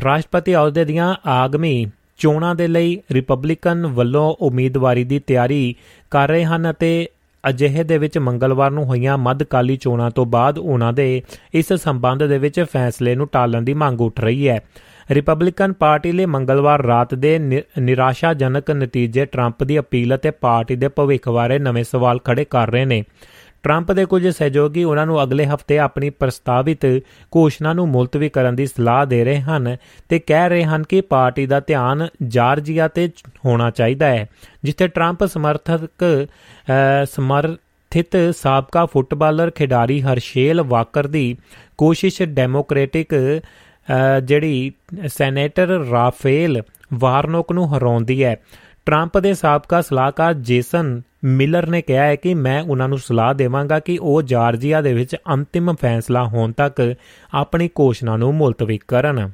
ਰਾਸ਼ਟਰਪਤੀ 0.06 0.56
ਅਹੁਦੇ 0.56 0.86
ਦੀਆਂ 0.86 1.16
ਆਗਮੀ 1.26 1.86
ਚੋਣਾਂ 2.20 2.56
ਦੇ 2.56 2.68
ਲਈ 2.68 2.98
ਰਿਪਬਲਿਕਨ 3.12 3.88
ਵੱਲੋਂ 3.88 4.36
ਉਮੀਦਵਾਰੀ 4.42 5.04
ਦੀ 5.04 5.20
ਤਿਆਰੀ 5.20 5.76
ਕਰ 6.12 6.28
ਰਹੇ 6.28 6.44
ਹਨ 6.46 6.70
ਅਤੇ 6.72 7.08
ਅਜਿਹੇ 7.44 7.84
ਦੇ 7.84 7.98
ਵਿੱਚ 7.98 8.18
ਮੰਗਲਵਾਰ 8.18 8.72
ਨੂੰ 8.72 8.84
ਹੋਈਆਂ 8.86 9.18
ਮੱਧਕਾਲੀ 9.18 9.78
ਚੋਣਾਂ 9.78 10.10
ਤੋਂ 10.12 10.26
ਬਾਅਦ 10.26 10.58
ਉਹਨਾਂ 10.58 10.94
ਦੇ 10.94 11.22
ਇਸ 11.54 11.74
ਸੰਬੰਧ 11.74 12.24
ਦੇ 12.24 12.38
ਵਿੱਚ 12.38 12.60
ਫੈਸਲੇ 12.74 13.16
ਨੂੰ 13.16 13.28
ਟਾਲਣ 13.28 13.62
ਦੀ 13.62 13.74
ਮੰਗ 13.74 14.02
ਉੱਠ 14.02 14.20
ਰਹੀ 14.20 14.48
ਹੈ। 14.50 14.60
ਰਿਪਬਲਿਕਨ 15.12 15.74
ਪਾਰਟੀ 15.74 16.12
ਲਈ 16.12 16.26
ਮੰਗਲਵਾਰ 16.26 16.82
ਰਾਤ 16.82 17.16
ਦੇ 17.16 17.38
ਨਿਰਾਸ਼ਾਜਨਕ 17.80 18.72
ਨਤੀਜੇ 18.72 19.26
ਟਰੰਪ 19.26 19.64
ਦੀ 19.64 19.80
ਅਪੀਲ 19.80 20.16
ਅਤੇ 20.16 20.32
ਪਾਰਟੀ 20.32 20.76
ਦੇ 20.76 20.88
ਭਵਿੱਖ 20.88 21.30
ਬਾਰੇ 21.30 21.60
ਨਵੇਂ 21.60 21.84
ਸਵਾਲ 21.84 22.20
ਖੜੇ 22.20 22.46
ਕਰ 22.46 22.72
ਰਹੇ 22.72 22.86
ਨੇ। 22.86 23.04
ਟਰੰਪ 23.64 23.92
ਦੇ 23.92 24.06
ਕੁਝ 24.06 24.28
ਸਹਿਯੋਗੀ 24.28 24.84
ਉਹਨਾਂ 24.84 25.06
ਨੂੰ 25.06 25.22
ਅਗਲੇ 25.24 25.46
ਹਫ਼ਤੇ 25.46 25.78
ਆਪਣੀ 25.80 26.10
ਪ੍ਰਸਤਾਵਿਤ 26.10 26.86
ਘੋਸ਼ਣਾ 27.32 27.74
ਨੂੰ 27.74 27.88
ਮੁਲਤਵੀ 27.90 28.30
ਕਰਨ 28.30 28.56
ਦੀ 28.56 28.66
ਸਲਾਹ 28.66 29.06
ਦੇ 29.06 29.24
ਰਹੇ 29.24 29.40
ਹਨ 29.42 29.76
ਤੇ 30.10 30.20
ਕਹਿ 30.20 30.50
ਰਹੇ 30.50 30.64
ਹਨ 30.64 30.84
ਕਿ 30.84 31.02
ਪਾਰਟੀ 31.02 31.46
ਦਾ 31.46 31.60
ਧਿਆਨ 31.60 32.08
ਜਾਰਜੀਆ 32.28 32.88
ਤੇ 32.88 33.10
ਹੋਣਾ 33.46 33.70
ਚਾਹੀਦਾ 33.72 34.08
ਹੈ, 34.08 34.28
ਜਿੱਥੇ 34.64 34.88
ਟਰੰਪ 34.88 35.26
ਸਮਰਥਕ 35.26 36.06
ਸਮਰਥਿਤ 37.06 38.18
ਸਾਬਕਾ 38.38 38.86
ਫੁੱਟਬਾਲਰ 38.86 39.52
ਖਿਡਾਰੀ 39.52 40.02
ਹਰਸ਼ੇਲ 40.02 40.62
ਵਾਕਰ 40.62 41.08
ਦੀ 41.08 41.36
ਕੋਸ਼ਿਸ਼ 41.78 42.22
ਡੈਮੋਕ੍ਰੈਟਿਕ 42.22 43.14
ਜਿਹੜੀ 44.24 44.72
ਸੈਨੇਟਰ 45.08 45.68
ਰਾਫੇਲ 45.92 46.62
ਵਾਰਨੋਕ 46.94 47.52
ਨੂੰ 47.52 47.68
ਹਰਾਉਂਦੀ 47.78 48.24
ਹੈ। 48.24 48.36
ਟਰੰਪ 48.86 49.18
ਦੇ 49.18 49.34
ਸਾਬਕਾ 49.34 49.82
ਸਲਾਹਕਾਰ 49.82 50.34
ਜੇਸਨ 50.34 51.02
ਮਿਲਰ 51.26 51.68
ਨੇ 51.68 51.82
ਕਿਹਾ 51.82 52.04
ਹੈ 52.04 52.16
ਕਿ 52.16 52.34
ਮੈਂ 52.34 52.64
ਉਹਨਾਂ 52.64 52.90
ਨੂੰ 52.90 52.98
ਸਲਾਹ 52.98 53.34
ਦੇਵਾਂਗਾ 53.34 53.80
ਕਿ 53.80 54.00
ਉਹ 54.02 54.22
ਜਾਰਜੀਆ 54.22 54.82
ਦੇ 54.82 54.94
ਵਿੱਚ 54.94 55.16
ਅੰਤਿਮ 55.34 55.74
ਫੈਸਲਾ 55.82 56.24
ਹੋਣ 56.24 56.52
ਤੱਕ 56.52 56.96
ਆਪਣੀ 57.34 57.68
ਘੋਸ਼ਣਾ 57.68 58.18
ਨੂੰ 58.18 58.36
ਮੁਲਤਵੀ 58.36 58.80
ਕਰਨ। 58.88 59.32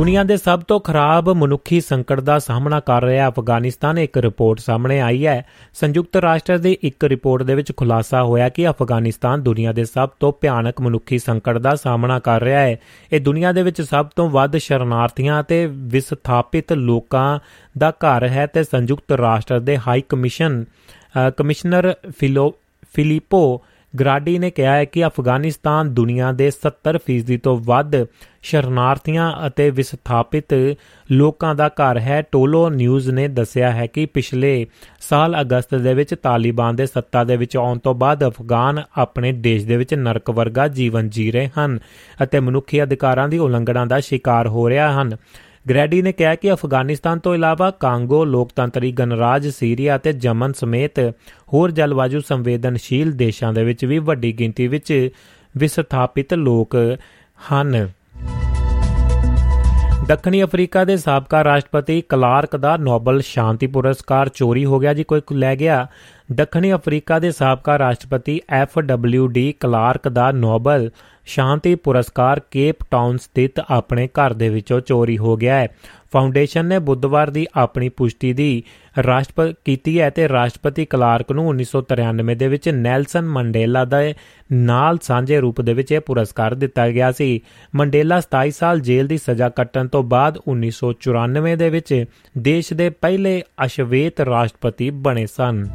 ਦੁਨੀਆ 0.00 0.22
ਦੇ 0.24 0.36
ਸਭ 0.36 0.60
ਤੋਂ 0.60 0.78
ਖਰਾਬ 0.80 1.28
ਮਨੁੱਖੀ 1.28 1.80
ਸੰਕਟ 1.80 2.20
ਦਾ 2.20 2.38
ਸਾਹਮਣਾ 2.38 2.78
ਕਰ 2.80 3.04
ਰਿਹਾ 3.04 3.28
ਅਫਗਾਨਿਸਤਾਨ, 3.28 3.98
ਇੱਕ 3.98 4.16
ਰਿਪੋਰਟ 4.18 4.58
ਸਾਹਮਣੇ 4.58 5.00
ਆਈ 5.00 5.26
ਹੈ। 5.26 5.44
ਸੰਯੁਕਤ 5.74 6.16
ਰਾਸ਼ਟਰ 6.16 6.58
ਦੀ 6.58 6.76
ਇੱਕ 6.82 7.04
ਰਿਪੋਰਟ 7.04 7.42
ਦੇ 7.42 7.54
ਵਿੱਚ 7.54 7.72
ਖੁਲਾਸਾ 7.76 8.22
ਹੋਇਆ 8.22 8.48
ਕਿ 8.48 8.68
ਅਫਗਾਨਿਸਤਾਨ 8.68 9.42
ਦੁਨੀਆ 9.42 9.72
ਦੇ 9.72 9.84
ਸਭ 9.84 10.08
ਤੋਂ 10.20 10.32
ਭਿਆਨਕ 10.40 10.80
ਮਨੁੱਖੀ 10.80 11.18
ਸੰਕਟ 11.18 11.58
ਦਾ 11.58 11.74
ਸਾਹਮਣਾ 11.76 12.18
ਕਰ 12.18 12.42
ਰਿਹਾ 12.42 12.60
ਹੈ। 12.60 12.76
ਇਹ 13.12 13.20
ਦੁਨੀਆ 13.20 13.52
ਦੇ 13.52 13.62
ਵਿੱਚ 13.62 13.82
ਸਭ 13.82 14.06
ਤੋਂ 14.16 14.28
ਵੱਧ 14.30 14.56
ਸ਼ਰਨਾਰਥੀਆਂ 14.56 15.40
ਅਤੇ 15.40 15.66
ਵਿਸਥਾਪਿਤ 15.66 16.72
ਲੋਕਾਂ 16.72 17.38
ਦਾ 17.78 17.90
ਘਰ 17.90 18.28
ਹੈ 18.28 18.46
ਤੇ 18.46 18.62
ਸੰਯੁਕਤ 18.64 19.12
ਰਾਸ਼ਟਰ 19.12 19.60
ਦੇ 19.60 19.78
ਹਾਈ 19.78 20.02
ਕਮਿਸ਼ਨ 20.08 20.64
ਕਮਿਸ਼ਨਰ 21.36 21.94
ਫਿਲੋ, 22.18 22.54
ਫਿਲੀਪੋ 22.94 23.62
ਗ੍ਰਾਡੀ 23.98 24.38
ਨੇ 24.38 24.50
ਕਿਹਾ 24.50 24.74
ਹੈ 24.74 24.84
ਕਿ 24.84 25.06
ਅਫਗਾਨਿਸਤਾਨ 25.06 25.94
ਦੁਨੀਆ 25.94 26.32
ਦੇ 26.32 26.50
70% 26.50 27.36
ਤੋਂ 27.36 27.56
ਵੱਧ 27.56 27.96
ਸ਼ਰਨਾਰਥੀਆਂ 28.42 29.32
ਅਤੇ 29.46 29.70
ਵਿਸਥਾਪਿਤ 29.70 30.76
ਲੋਕਾਂ 31.12 31.54
ਦਾ 31.54 31.68
ਘਰ 31.68 31.98
ਹੈ। 31.98 32.22
ਟੋਲੋ 32.22 32.70
ਨਿਊਜ਼ 32.70 33.10
ਨੇ 33.10 33.28
ਦੱਸਿਆ 33.28 33.70
ਹੈ 33.70 33.86
ਕਿ 33.86 34.06
ਪਿਛਲੇ 34.06 34.66
ਸਾਲ 35.00 35.40
ਅਗਸਤ 35.40 35.74
ਦੇ 35.74 35.94
ਵਿੱਚ 35.94 36.14
ਤਾਲਿਬਾਨ 36.14 36.76
ਦੇ 36.76 36.86
ਸੱਤਾ 36.86 37.24
ਦੇ 37.24 37.36
ਵਿੱਚ 37.36 37.56
ਆਉਣ 37.56 37.78
ਤੋਂ 37.78 37.94
ਬਾਅਦ 37.94 38.28
ਅਫਗਾਨ 38.28 38.82
ਆਪਣੇ 38.96 39.32
ਦੇਸ਼ 39.32 39.66
ਦੇ 39.66 39.76
ਵਿੱਚ 39.76 39.94
ਨਰਕ 39.94 40.30
ਵਰਗਾ 40.30 40.68
ਜੀਵਨ 40.68 41.08
ਜੀ 41.08 41.30
ਰਹੇ 41.32 41.48
ਹਨ 41.58 41.78
ਅਤੇ 42.22 42.40
ਮਨੁੱਖੀ 42.40 42.82
ਅਧਿਕਾਰਾਂ 42.82 43.28
ਦੀ 43.28 43.38
ਉਲੰਘਣਾ 43.38 43.84
ਦਾ 43.84 44.00
ਸ਼ਿਕਾਰ 44.00 44.48
ਹੋ 44.48 44.68
ਰਹੇ 44.68 44.78
ਹਨ। 44.78 45.16
ਗ੍ਰੈਡੀ 45.68 46.02
ਨੇ 46.02 46.12
ਕਿਹਾ 46.12 46.34
ਕਿ 46.34 46.52
ਅਫਗਾਨਿਸਤਾਨ 46.52 47.18
ਤੋਂ 47.18 47.34
ਇਲਾਵਾ 47.34 47.70
ਕਾਂਗੋ, 47.70 48.24
ਲੋਕਤੰਤਰੀ 48.24 48.92
ਗਣਰਾਜ, 48.92 49.48
ਸੀਰੀਆ 49.48 49.96
ਅਤੇ 49.96 50.12
ਜਮਨ 50.12 50.52
ਸਮੇਤ 50.52 51.00
ਹੋਰ 51.52 51.70
ਜਲਵਾਯੂ 51.70 52.20
ਸੰਵੇਦਨਸ਼ੀਲ 52.20 53.12
ਦੇਸ਼ਾਂ 53.12 53.52
ਦੇ 53.52 53.64
ਵਿੱਚ 53.64 53.84
ਵੀ 53.84 53.98
ਵੱਡੀ 53.98 54.32
ਗਿਣਤੀ 54.32 54.68
ਵਿੱਚ 54.68 55.10
ਵਿਸਥਾਪਿਤ 55.56 56.34
ਲੋਕ 56.34 56.76
ਹਨ। 57.52 57.88
ਦੱਖਣੀ 60.06 60.42
ਅਫਰੀਕਾ 60.42 60.84
ਦੇ 60.84 60.96
ਸਾਬਕਾ 60.96 61.44
ਰਾਸ਼ਟਰਪਤੀ 61.44 62.00
ਕਲਾਰਕ 62.00 62.56
ਦਾ 62.56 62.76
ਨੋਬਲ 62.76 63.20
ਸ਼ਾਂਤੀ 63.20 63.66
ਪੁਰਸਕਾਰ 63.66 64.28
ਚੋਰੀ 64.28 64.64
ਹੋ 64.64 64.78
ਗਿਆ, 64.78 64.94
ਜੀ 64.94 65.04
ਕੋਈ 65.04 65.20
ਲੈ 65.32 65.56
ਗਿਆ। 65.56 65.86
ਦੱਖਣੀ 66.32 66.72
ਅਫਰੀਕਾ 66.72 67.18
ਦੇ 67.18 67.30
ਸਾਬਕਾ 67.30 67.78
ਰਾਸ਼ਟਰਪਤੀ 67.78 68.40
ਐਫ 68.48 68.78
ਡਬਲਯੂ 68.78 69.26
ਡੀ 69.26 69.54
ਕਲਾਰਕ 69.60 70.08
ਦਾ 70.08 70.32
ਨੋਬਲ 70.32 70.90
ਸ਼ਾਂਤੀ 71.26 71.74
ਪੁਰਸਕਾਰ 71.74 72.40
ਕੇਪ 72.50 72.76
ਟਾਊਨ 72.90 73.16
ਸਥਿਤ 73.16 73.60
ਆਪਣੇ 73.70 74.06
ਘਰ 74.06 74.32
ਦੇ 74.32 74.48
ਵਿੱਚੋਂ 74.48 74.80
ਚੋਰੀ 74.80 75.18
ਹੋ 75.18 75.36
ਗਿਆ 75.36 75.54
ਹੈ। 75.54 75.68
ਫਾਊਂਡੇਸ਼ਨ 76.12 76.66
ਨੇ 76.66 76.78
ਬੁੱਧਵਾਰ 76.78 77.30
ਦੀ 77.30 77.46
ਆਪਣੀ 77.54 77.88
ਪੁਸ਼ਟੀ 77.88 78.32
ਦੀ 78.32 78.62
ਰਾਸ਼ਟਰਪਤੀ 79.06 79.54
ਕੀਤੀ 79.64 80.00
ਹੈ 80.00 80.10
ਤੇ 80.10 80.28
ਰਾਸ਼ਟਰਪਤੀ 80.28 80.84
ਕਲਾਰਕ 80.84 81.32
ਨੂੰ 81.32 81.54
1993 81.54 82.34
ਦੇ 82.34 82.48
ਵਿੱਚ 82.48 82.68
ਨੈਲਸਨ 82.68 83.24
ਮੰਡੇਲਾ 83.24 83.84
ਦਾ 83.84 83.98
ਨਾਲ 84.52 84.98
ਸਾਂਝੇ 85.02 85.40
ਰੂਪ 85.40 85.60
ਦੇ 85.60 85.74
ਵਿੱਚ 85.74 85.92
ਇਹ 85.92 86.00
ਪੁਰਸਕਾਰ 86.00 86.54
ਦਿੱਤਾ 86.54 86.88
ਗਿਆ 86.90 87.12
ਸੀ। 87.12 87.40
ਮੰਡੇਲਾ 87.74 88.20
27 88.20 88.50
ਸਾਲ 88.50 88.80
ਜੇਲ੍ਹ 88.80 89.08
ਦੀ 89.08 89.18
ਸਜ਼ਾ 89.18 89.48
ਕੱਟਣ 89.48 89.88
ਤੋਂ 89.88 90.02
ਬਾਅਦ 90.02 90.38
1994 90.48 91.56
ਦੇ 91.56 91.70
ਵਿੱਚ 91.70 92.04
ਦੇਸ਼ 92.38 92.72
ਦੇ 92.72 92.90
ਪਹਿਲੇ 92.90 93.42
ਅਸ਼ਵੇਤ 93.64 94.20
ਰਾਸ਼ਟਰਪਤੀ 94.20 94.90
ਬਣੇ 94.90 95.26
ਸਨ। 95.26 95.68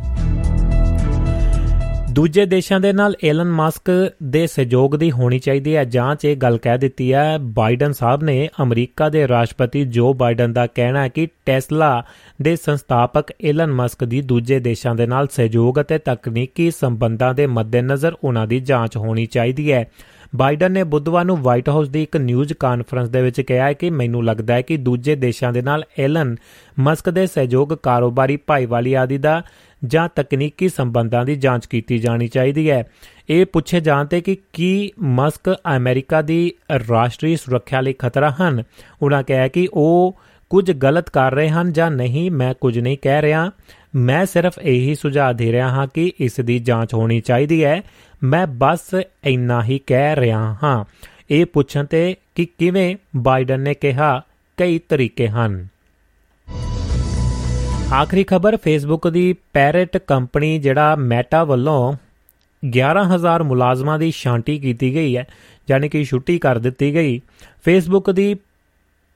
ਦੂਜੇ 2.15 2.45
ਦੇਸ਼ਾਂ 2.45 2.80
ਦੇ 2.80 2.91
ਨਾਲ 2.93 3.15
ਐਲਨ 3.23 3.49
ਮਸਕ 3.51 3.89
ਦੇ 4.23 4.45
ਸਹਿਯੋਗ 4.47 4.95
ਦੀ 4.95 5.12
ਹੋਣੀ 5.12 5.39
ਚਾਹੀਦੀ 5.39 5.75
ਹੈ। 5.75 5.84
ਜਾਂਚ 5.84 6.25
ਇਹ 6.25 6.36
ਗੱਲ 6.36 6.58
ਕਹਿ 6.58 6.78
ਦਿੱਤੀ 6.78 7.12
ਹੈ, 7.13 7.38
ਬਾਈਡਨ 7.38 7.91
ਸਾਹਿਬ 7.91 8.23
ਨੇ 8.23 8.49
ਅਮਰੀਕਾ 8.62 9.10
ਦੇ 9.10 9.28
ਰਾਸ਼ਟਰਪਤੀ 9.28 9.84
ਜੋ 9.86 10.13
ਬਾਈਡਨ 10.13 10.54
ਦਾ 10.54 10.67
ਕਹਿਣਾ 10.67 11.04
ਹੈ 11.04 11.08
ਕਿ 11.08 11.28
ਟੈਸਲਾ 11.45 12.04
ਦੇ 12.41 12.56
ਸੰਸਥਾਪਕ 12.56 13.32
ਐਲਨ 13.45 13.73
ਮਸਕ 13.73 14.04
ਦੀ 14.04 14.21
ਦੂਜੇ 14.21 14.60
ਦੇਸ਼ਾਂ 14.60 14.95
ਦੇ 14.95 15.06
ਨਾਲ 15.06 15.28
ਸਹਿਯੋਗ 15.32 15.82
ਅਤੇ 15.82 15.97
ਤਕਨੀਕੀ 15.97 16.71
ਸੰਬੰਧਾਂ 16.71 17.34
ਦੇ 17.34 17.47
ਮੱਦੇਨਜ਼ਰ 17.47 18.15
ਉਹਨਾਂ 18.23 18.47
ਦੀ 18.47 18.60
ਜਾਂਚ 18.60 18.97
ਹੋਣੀ 18.97 19.25
ਚਾਹੀਦੀ 19.25 19.71
ਹੈ। 19.71 19.86
ਬਾਈਡਨ 20.36 20.71
ਨੇ 20.71 20.84
ਬੁੱਧਵਾਰ 20.84 21.25
ਨੂੰ 21.25 21.38
ਵਾਈਟ 21.38 21.69
ਹਾਊਸ 21.69 21.89
ਦੀ 21.89 22.04
ਇੱਕ 22.04 22.17
ਨਿਊਜ਼ 22.17 22.54
ਕਾਨਫਰੰਸ 22.54 23.10
ਦੇ 23.10 23.21
ਵਿੱਚ 23.21 23.41
ਕਿਹਾ 23.41 23.65
ਹੈ 23.65 23.73
ਕਿ 23.73 23.89
ਮੈਨੂੰ 23.89 24.23
ਲੱਗਦਾ 24.25 24.54
ਹੈ 24.54 24.62
ਕਿ 24.62 24.78
ਦੂਜੇ 24.78 25.15
ਦੇਸ਼ਾਂ 25.15 25.51
ਦੇ 25.54 25.62
ਨਾਲ 25.62 25.84
ਐਲਨ 25.99 26.36
ਮਸਕ 26.80 27.10
ਦੇ 27.10 27.28
ਸਹਿਯੋਗ 27.28 27.73
ਕਾਰੋਬਾਰੀ 27.73 28.38
ਭਾਈਵਾਲੀ 28.38 28.93
ਆਦਿ 28.93 29.17
ਦਾ 29.17 29.41
ਜਾਂ 29.88 30.10
ਤਕਨੀਕੀ 30.15 30.69
ਸੰਬੰਧਾਂ 30.69 31.26
ਦੀ 31.26 31.36
ਜਾਂਚ 31.36 31.65
ਕੀਤੀ 31.65 31.98
ਜਾਣੀ 31.98 32.28
ਚਾਹੀਦੀ 32.28 32.69
ਹੈ। 32.69 32.84
ਇਹ 33.30 33.45
ਪੁੱਛੇ 33.45 33.80
ਜਾਣ 33.80 34.06
ਤੇ 34.06 34.21
ਕਿ 34.21 34.38
ਕੀ 34.54 34.91
ਮਸਕ 35.04 35.56
ਅਮਰੀਕਾ 35.78 36.21
ਦੀ 36.21 36.54
ਰਾਸ਼ਟਰੀ 36.89 37.36
ਸੁਰੱਖਿਆ 37.36 37.82
ਲਈ 37.82 37.93
ਖਤਰਾ 37.93 38.36
ਹਨ? 38.41 38.63
ਉਹਨਾਂ 39.02 39.24
ਕਿਹਾ 39.24 39.48
ਕਿ 39.48 39.67
ਉਹ 39.74 40.19
ਕੁਝ 40.50 40.71
ਗਲਤ 40.71 41.10
ਕਰ 41.10 41.34
ਰਹੇ 41.34 41.50
ਹਨ 41.50 41.74
ਜਾਂ 41.74 41.91
ਨਹੀਂ, 41.91 42.32
ਮੈਂ 42.32 42.54
ਕੁਝ 42.62 42.80
ਨਹੀਂ 42.80 42.98
ਕਹਿ 43.02 43.21
ਰਿਹਾ। 43.21 43.52
ਮੈਂ 43.95 44.26
ਸਿਰਫ 44.26 44.60
ਇਹੀ 44.60 44.95
ਸੁਝਾਅ 44.95 45.34
ਦੇ 45.34 45.52
ਰਿਹਾ 45.52 45.69
ਹਾਂ 45.69 45.88
ਕਿ 45.93 46.12
ਇਸ 46.19 46.39
ਦੀ 46.39 46.60
ਜਾਂਚ 46.60 46.93
ਹੋਣੀ 46.93 47.21
ਚਾਹੀਦੀ 47.21 47.63
ਹੈ। 47.63 47.82
ਮੈਂ 48.24 48.48
ਬਸ 48.48 48.82
ਇੰਨਾ 49.24 49.63
ਹੀ 49.63 49.80
ਕਹਿ 49.88 50.15
ਰਿਹਾ 50.15 50.56
ਹਾਂ। 50.63 50.86
ਇਹ 51.30 51.45
ਪੁੱਛਣ 51.45 51.86
ਤੇ 51.86 52.15
ਕਿ 52.36 52.48
ਕਿਵੇਂ 52.58 52.95
ਬਾਈਡਨ 53.15 53.60
ਨੇ 53.60 53.74
ਕਿਹਾ, 53.74 54.21
ਕਈ 54.58 54.80
ਤਰੀਕੇ 54.89 55.28
ਹਨ। 55.28 55.67
ਆਖਰੀ 57.93 58.24
ਖਬਰ 58.24 58.58
ਫੇਸਬੁੱਕ 58.58 59.08
ਦੀ 59.08 59.36
ਪੈਰਟ 59.54 59.98
ਕੰਪਨੀ 59.98 60.60
ਜਿਹੜਾ 60.60 60.95
ਮੈਟਾ 60.95 61.43
ਵੱਲੋਂ 61.43 61.93
11000 62.65 63.43
ਮੁਲਾਜ਼ਮਾਂ 63.43 64.00
ਦੀ 64.00 64.12
ਸ਼ਾਂਤੀ 64.12 64.60
ਕੀਤੀ 64.60 64.93
ਗਈ 64.93 65.17
ਹੈ, 65.17 65.28
ਯਾਨੀ 65.69 65.89
ਕਿ 65.89 66.04
ਛੁੱਟੀ 66.04 66.39
ਕਰ 66.39 66.58
ਦਿੱਤੀ 66.58 66.93
ਗਈ। 66.93 67.21
ਫੇਸਬੁੱਕ 67.65 68.12
ਦੀ 68.12 68.36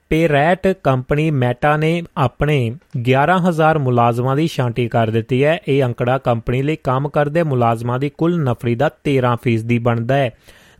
ਪੇਰੈਟ 0.10 0.68
ਕੰਪਨੀ 0.84 1.32
ਮੈਟਾ 1.32 1.78
ਨੇ 1.78 2.04
ਆਪਣੇ 2.18 2.76
11000 2.98 3.80
ਮੁਲਾਜ਼ਮਾਂ 3.80 4.36
ਦੀ 4.36 4.48
ਸ਼ਾਂਤੀ 4.48 4.88
ਕਰ 4.88 5.10
ਦਿੱਤੀ 5.10 5.44
ਹੈ। 5.44 5.60
ਇਹ 5.68 5.84
ਅੰਕੜਾ 5.84 6.18
ਕੰਪਨੀ 6.18 6.62
ਲਈ 6.62 6.76
ਕੰਮ 6.76 7.10
ਕਰਦੇ 7.10 7.44
ਮੁਲਾਜ਼ਮਾਂ 7.44 8.00
ਦੀ 8.00 8.10
ਕੁੱਲ 8.10 8.44
ਨਫਰੀ 8.44 8.76
ਦਾ 8.76 8.90
13% 9.04 9.64
ਦੀ 9.64 9.80
ਬਣਦਾ 9.80 10.16
ਹੈ। 10.16 10.30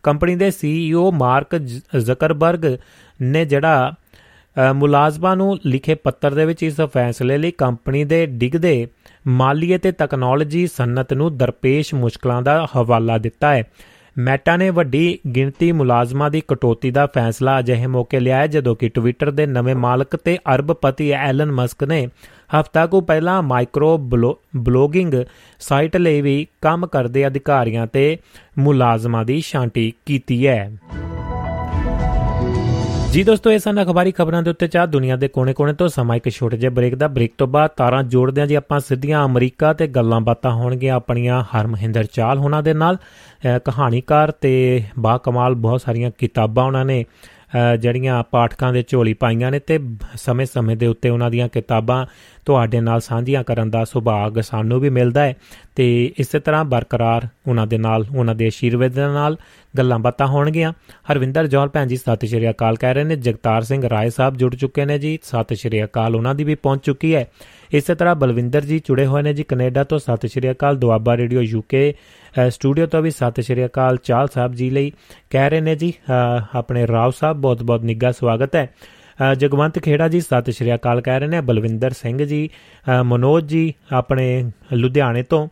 ਕੰਪਨੀ 0.02 0.36
ਦੇ 0.36 0.50
ਸੀਈਓ 0.50 1.12
ਮਾਰਕ 1.12 1.56
ਜ਼ਕਰਬਰਗ 1.98 2.76
ਨੇ 3.22 3.44
ਜਿਹੜਾ 3.44 3.92
ਮੁਲਾਜ਼ਮਾਂ 4.74 5.36
ਨੂੰ 5.36 5.58
ਲਿਖੇ 5.66 5.94
ਪੱਤਰ 5.94 6.34
ਦੇ 6.34 6.44
ਵਿੱਚ 6.44 6.62
ਇਸ 6.62 6.80
ਫੈਸਲੇ 6.80 7.38
ਲਈ 7.38 7.50
ਕੰਪਨੀ 7.50 8.04
ਦੇ 8.04 8.26
ਡਿੱਗਦੇ 8.26 8.86
ਮਾਲੀ 9.26 9.76
ਅਤੇ 9.76 9.90
ਟੈਕਨੋਲੋਜੀ 9.90 10.66
ਸਨਅਤ 10.66 11.12
ਨੂੰ 11.12 11.36
ਦਰਪੇਸ਼ 11.36 11.94
ਮੁਸ਼ਕਲਾਂ 11.94 12.42
ਦਾ 12.42 12.66
ਹਵਾਲਾ 12.76 13.18
ਦਿੱਤਾ 13.18 13.54
ਹੈ। 13.54 13.62
ਮੈਟਾ 14.18 14.56
ਨੇ 14.56 14.70
ਵੱਡੀ 14.70 15.18
ਗਿਣਤੀ 15.34 15.72
ਮੁਲਾਜ਼ਮਾਂ 15.72 16.30
ਦੀ 16.30 16.42
ਕਟੌਤੀ 16.48 16.90
ਦਾ 16.90 17.06
ਫੈਸਲਾ 17.06 17.58
ਅਜਿਹੇ 17.58 17.86
ਮੌਕੇ 17.86 18.20
ਲਿਆ 18.20 18.36
ਹੈ, 18.36 18.46
ਜਦੋਂ 18.46 18.76
ਕਿ 18.76 18.88
ਟਵਿੱਟਰ 18.88 19.30
ਦੇ 19.30 19.46
ਨਵੇਂ 19.46 19.74
ਮਾਲਕ 19.74 20.16
ਤੇ 20.16 20.38
ਅਰਬਪਤੀ 20.54 21.10
ਐਲਨ 21.10 21.52
ਮਸਕ 21.52 21.84
ਨੇ 21.84 22.06
ਹਫ਼ਤਾ 22.60 22.86
ਕੋ 22.86 23.00
ਪਹਿਲਾਂ 23.00 23.42
ਮਾਈਕਰੋ 23.42 23.98
ਬਲੌਗਿੰਗ 24.56 25.14
ਸਾਈਟ 25.60 25.96
ਲਈ 25.96 26.20
ਵੀ 26.20 26.46
ਕੰਮ 26.60 26.86
ਕਰਦੇ 26.86 27.26
ਅਧਿਕਾਰੀਆਂ 27.26 27.86
ਤੇ 27.86 28.16
ਮੁਲਾਜ਼ਮਾਂ 28.58 29.24
ਦੀ 29.24 29.40
ਸ਼ਾਂਤੀ 29.40 29.92
ਕੀਤੀ 30.06 30.46
ਹੈ। 30.46 30.70
ਜੀ 33.12 33.24
ਦੋਸਤੋ, 33.24 33.52
ਇਹ 33.52 33.58
ਸਨ 33.58 33.82
ਅਖਬਾਰੀ 33.82 34.12
ਖਬਰਾਂ 34.12 34.42
ਦੇ 34.42 34.50
ਉੱਤੇ 34.50 34.66
ਚਾਹ। 34.66 34.86
ਦੁਨੀਆ 34.86 35.16
ਦੇ 35.16 35.28
ਕੋਨੇ-ਕੋਨੇ 35.28 35.72
ਤੋਂ 35.72 35.88
ਸਮਾਂ 35.88 36.16
ਇੱਕ 36.16 36.28
ਛੋਟੇ 36.28 36.56
ਜਿਹੇ 36.56 36.70
ਬ੍ਰੇਕ 36.70 36.94
ਦਾ। 36.94 37.08
ਬ੍ਰੇਕ 37.08 37.32
ਤੋਂ 37.38 37.46
ਬਾਅਦ 37.46 37.70
ਤਾਰਾਂ 37.70 38.02
ਜੋੜਦੇ 38.02 38.40
ਆਂ 38.40 38.46
ਜੀ 38.46 38.54
ਆਪਾਂ 38.54 38.80
ਸਿੱਧੀਆਂ 38.80 39.24
ਅਮਰੀਕਾ 39.24 39.72
ਤੇ 39.72 39.86
ਗੱਲਾਂ 39.86 40.20
ਬਾਤਾਂ 40.20 40.50
ਹੋਣਗੀਆਂ 40.50 40.94
ਆਪਣੀਆਂ 40.94 41.44
ਹਰਮਹਿੰਦਰ 41.44 42.04
ਚਾਲ 42.04 42.38
ਹੋਣਾ 42.38 42.60
ਦੇ 42.60 42.74
ਨਾਲ। 42.74 42.96
ਕਹਾਣੀਕਾਰ 43.64 44.30
ਤੇ 44.30 44.82
ਬਾ 44.98 45.18
ਕਮਾਲ 45.18 45.54
ਬਹੁਤ 45.54 45.80
ਸਾਰੀਆਂ 45.80 46.10
ਕਿਤਾਬਾਂ 46.18 46.64
ਉਹਨਾਂ 46.64 46.84
ਨੇ 46.84 47.04
ਜਿਹੜੀਆਂ 47.80 48.22
ਪਾਠਕਾਂ 48.30 48.72
ਦੇ 48.72 48.84
ਝੋਲੀ 48.88 49.14
ਪਾਈਆਂ 49.14 49.50
ਨੇ 49.50 49.58
ਤੇ 49.58 49.80
ਸਮੇਂ-ਸਮੇਂ 50.14 50.76
ਦੇ 50.76 50.86
ਉੱਤੇ 50.86 51.08
ਉਹਨਾਂ 51.08 51.30
ਦੀਆਂ 51.30 51.48
ਕਿਤਾਬਾਂ 51.48 52.06
ਤੁਹਾਡੇ 52.46 52.80
ਨਾਲ 52.80 53.00
ਸਾਂਝੀਆਂ 53.00 53.44
ਕਰਨ 53.44 53.70
ਦਾ 53.70 53.84
ਸੁਭਾਗ 53.84 54.40
ਸਾਨੂੰ 54.40 54.80
ਵੀ 54.80 54.90
ਮਿਲਦਾ 54.90 55.22
ਹੈ 55.22 55.36
ਤੇ 55.76 56.12
ਇਸੇ 56.18 56.40
ਤਰ੍ਹਾਂ 56.40 56.64
ਬਰਕਰਾਰ 56.64 57.28
ਉਹਨਾਂ 57.48 57.66
ਦੇ 57.66 57.78
ਨਾਲ, 57.78 58.04
ਉਹਨਾਂ 58.16 58.34
ਦੇ 58.34 58.48
ਅਸ਼ੀਰਵਾਦ 58.48 58.90
ਦੇ 58.90 59.00
ਨਾਲ 59.00 59.36
ਗੱਲਾਂ 59.78 59.98
ਬਾਤਾਂ 59.98 60.26
ਹੋਣਗੀਆਂ। 60.26 60.72
ਹਰਵਿੰਦਰ 61.12 61.46
ਜੌਲ 61.46 61.68
ਭੈਣ 61.68 61.86
ਜੀ, 61.86 61.96
ਸਤਿ 61.96 62.26
ਸ਼੍ਰੀ 62.26 62.50
ਅਕਾਲ 62.50 62.76
ਕਹਿ 62.76 62.94
ਰਹੇ 62.94 63.04
ਨੇ। 63.04 63.16
ਜਗਤਾਰ 63.16 63.62
ਸਿੰਘ 63.62 63.88
ਰਾਏ 63.88 64.10
ਸਾਹਿਬ 64.10 64.36
ਜੁੜ 64.36 64.54
ਚੁੱਕੇ 64.56 64.84
ਨੇ 64.84 64.98
ਜੀ। 64.98 65.18
ਸਤਿ 65.22 65.56
ਸ਼੍ਰੀ 65.56 65.84
ਅਕਾਲ, 65.84 66.16
ਉਹਨਾਂ 66.16 66.34
ਦੀ 66.34 66.44
ਵੀ 66.44 66.54
ਪਹੁੰਚ 66.54 66.84
ਚੁੱਕੀ 66.84 67.14
ਹੈ। 67.14 67.26
ਇਸੇ 67.72 67.94
ਤਰ੍ਹਾਂ 67.94 68.14
ਬਲਵਿੰਦਰ 68.14 68.60
ਜੀ 68.60 68.78
ਜੁੜੇ 68.78 69.06
ਹੋਏ 69.06 69.22
ਨੇ 69.22 69.34
ਜੀ 69.34 69.42
ਕੈਨੇਡਾ 69.42 69.84
ਤੋਂ। 69.84 69.98
ਸਤਿ 69.98 70.28
ਸ਼੍ਰੀ 70.28 70.50
ਅਕਾਲ, 70.50 70.76
ਦੁਆਬਾ 70.76 71.16
ਰੇਡੀਓ 71.16 71.40
ਯੂਕੇ 71.40 71.94
ਸਟੂਡੀਓ 72.48 72.86
ਤੋਂ 72.86 73.02
ਵੀ 73.02 73.10
ਸਤਿ 73.10 73.42
ਸ਼੍ਰੀ 73.42 73.64
ਅਕਾਲ 73.64 73.96
ਚਾਲ 73.96 74.28
ਸਾਹਿਬ 74.28 74.54
ਜੀ 74.54 74.70
ਲਈ 74.70 74.92
ਕਹਿ 75.30 75.50
ਰਹੇ 75.50 75.60
ਨੇ 75.60 75.74
ਜੀ। 75.76 75.92
ਆਪਣੇ 76.54 76.86
ਰਾਵ 76.86 77.10
ਸਾਹਿਬ, 77.10 77.36
ਬਹੁਤ 77.36 77.62
ਬਹੁਤ 77.62 77.82
ਨਿੱਘਾ 77.82 78.12
ਸਵਾਗਤ 78.12 78.56
ਹੈ। 78.56 78.68
ਜਗਵੰਤ 79.38 79.78
ਖੇੜਾ 79.78 80.08
ਜੀ 80.08 80.20
ਸਤਿ 80.20 80.52
ਸ਼੍ਰੀ 80.52 80.74
ਅਕਾਲ 80.74 81.00
ਕਹਿ 81.00 81.20
ਰਹੇ 81.20 81.28
ਨੇ, 81.28 81.40
ਬਲਵਿੰਦਰ 81.40 81.90
ਸਿੰਘ 81.92 82.24
ਜੀ 82.24 82.48
ਮਨੋਜ 83.02 83.46
ਜੀ 83.46 83.72
ਆਪਣੇ 83.92 84.50
ਲੁਧਿਆਣੇ 84.72 85.22
ਤੋਂ। 85.22 85.48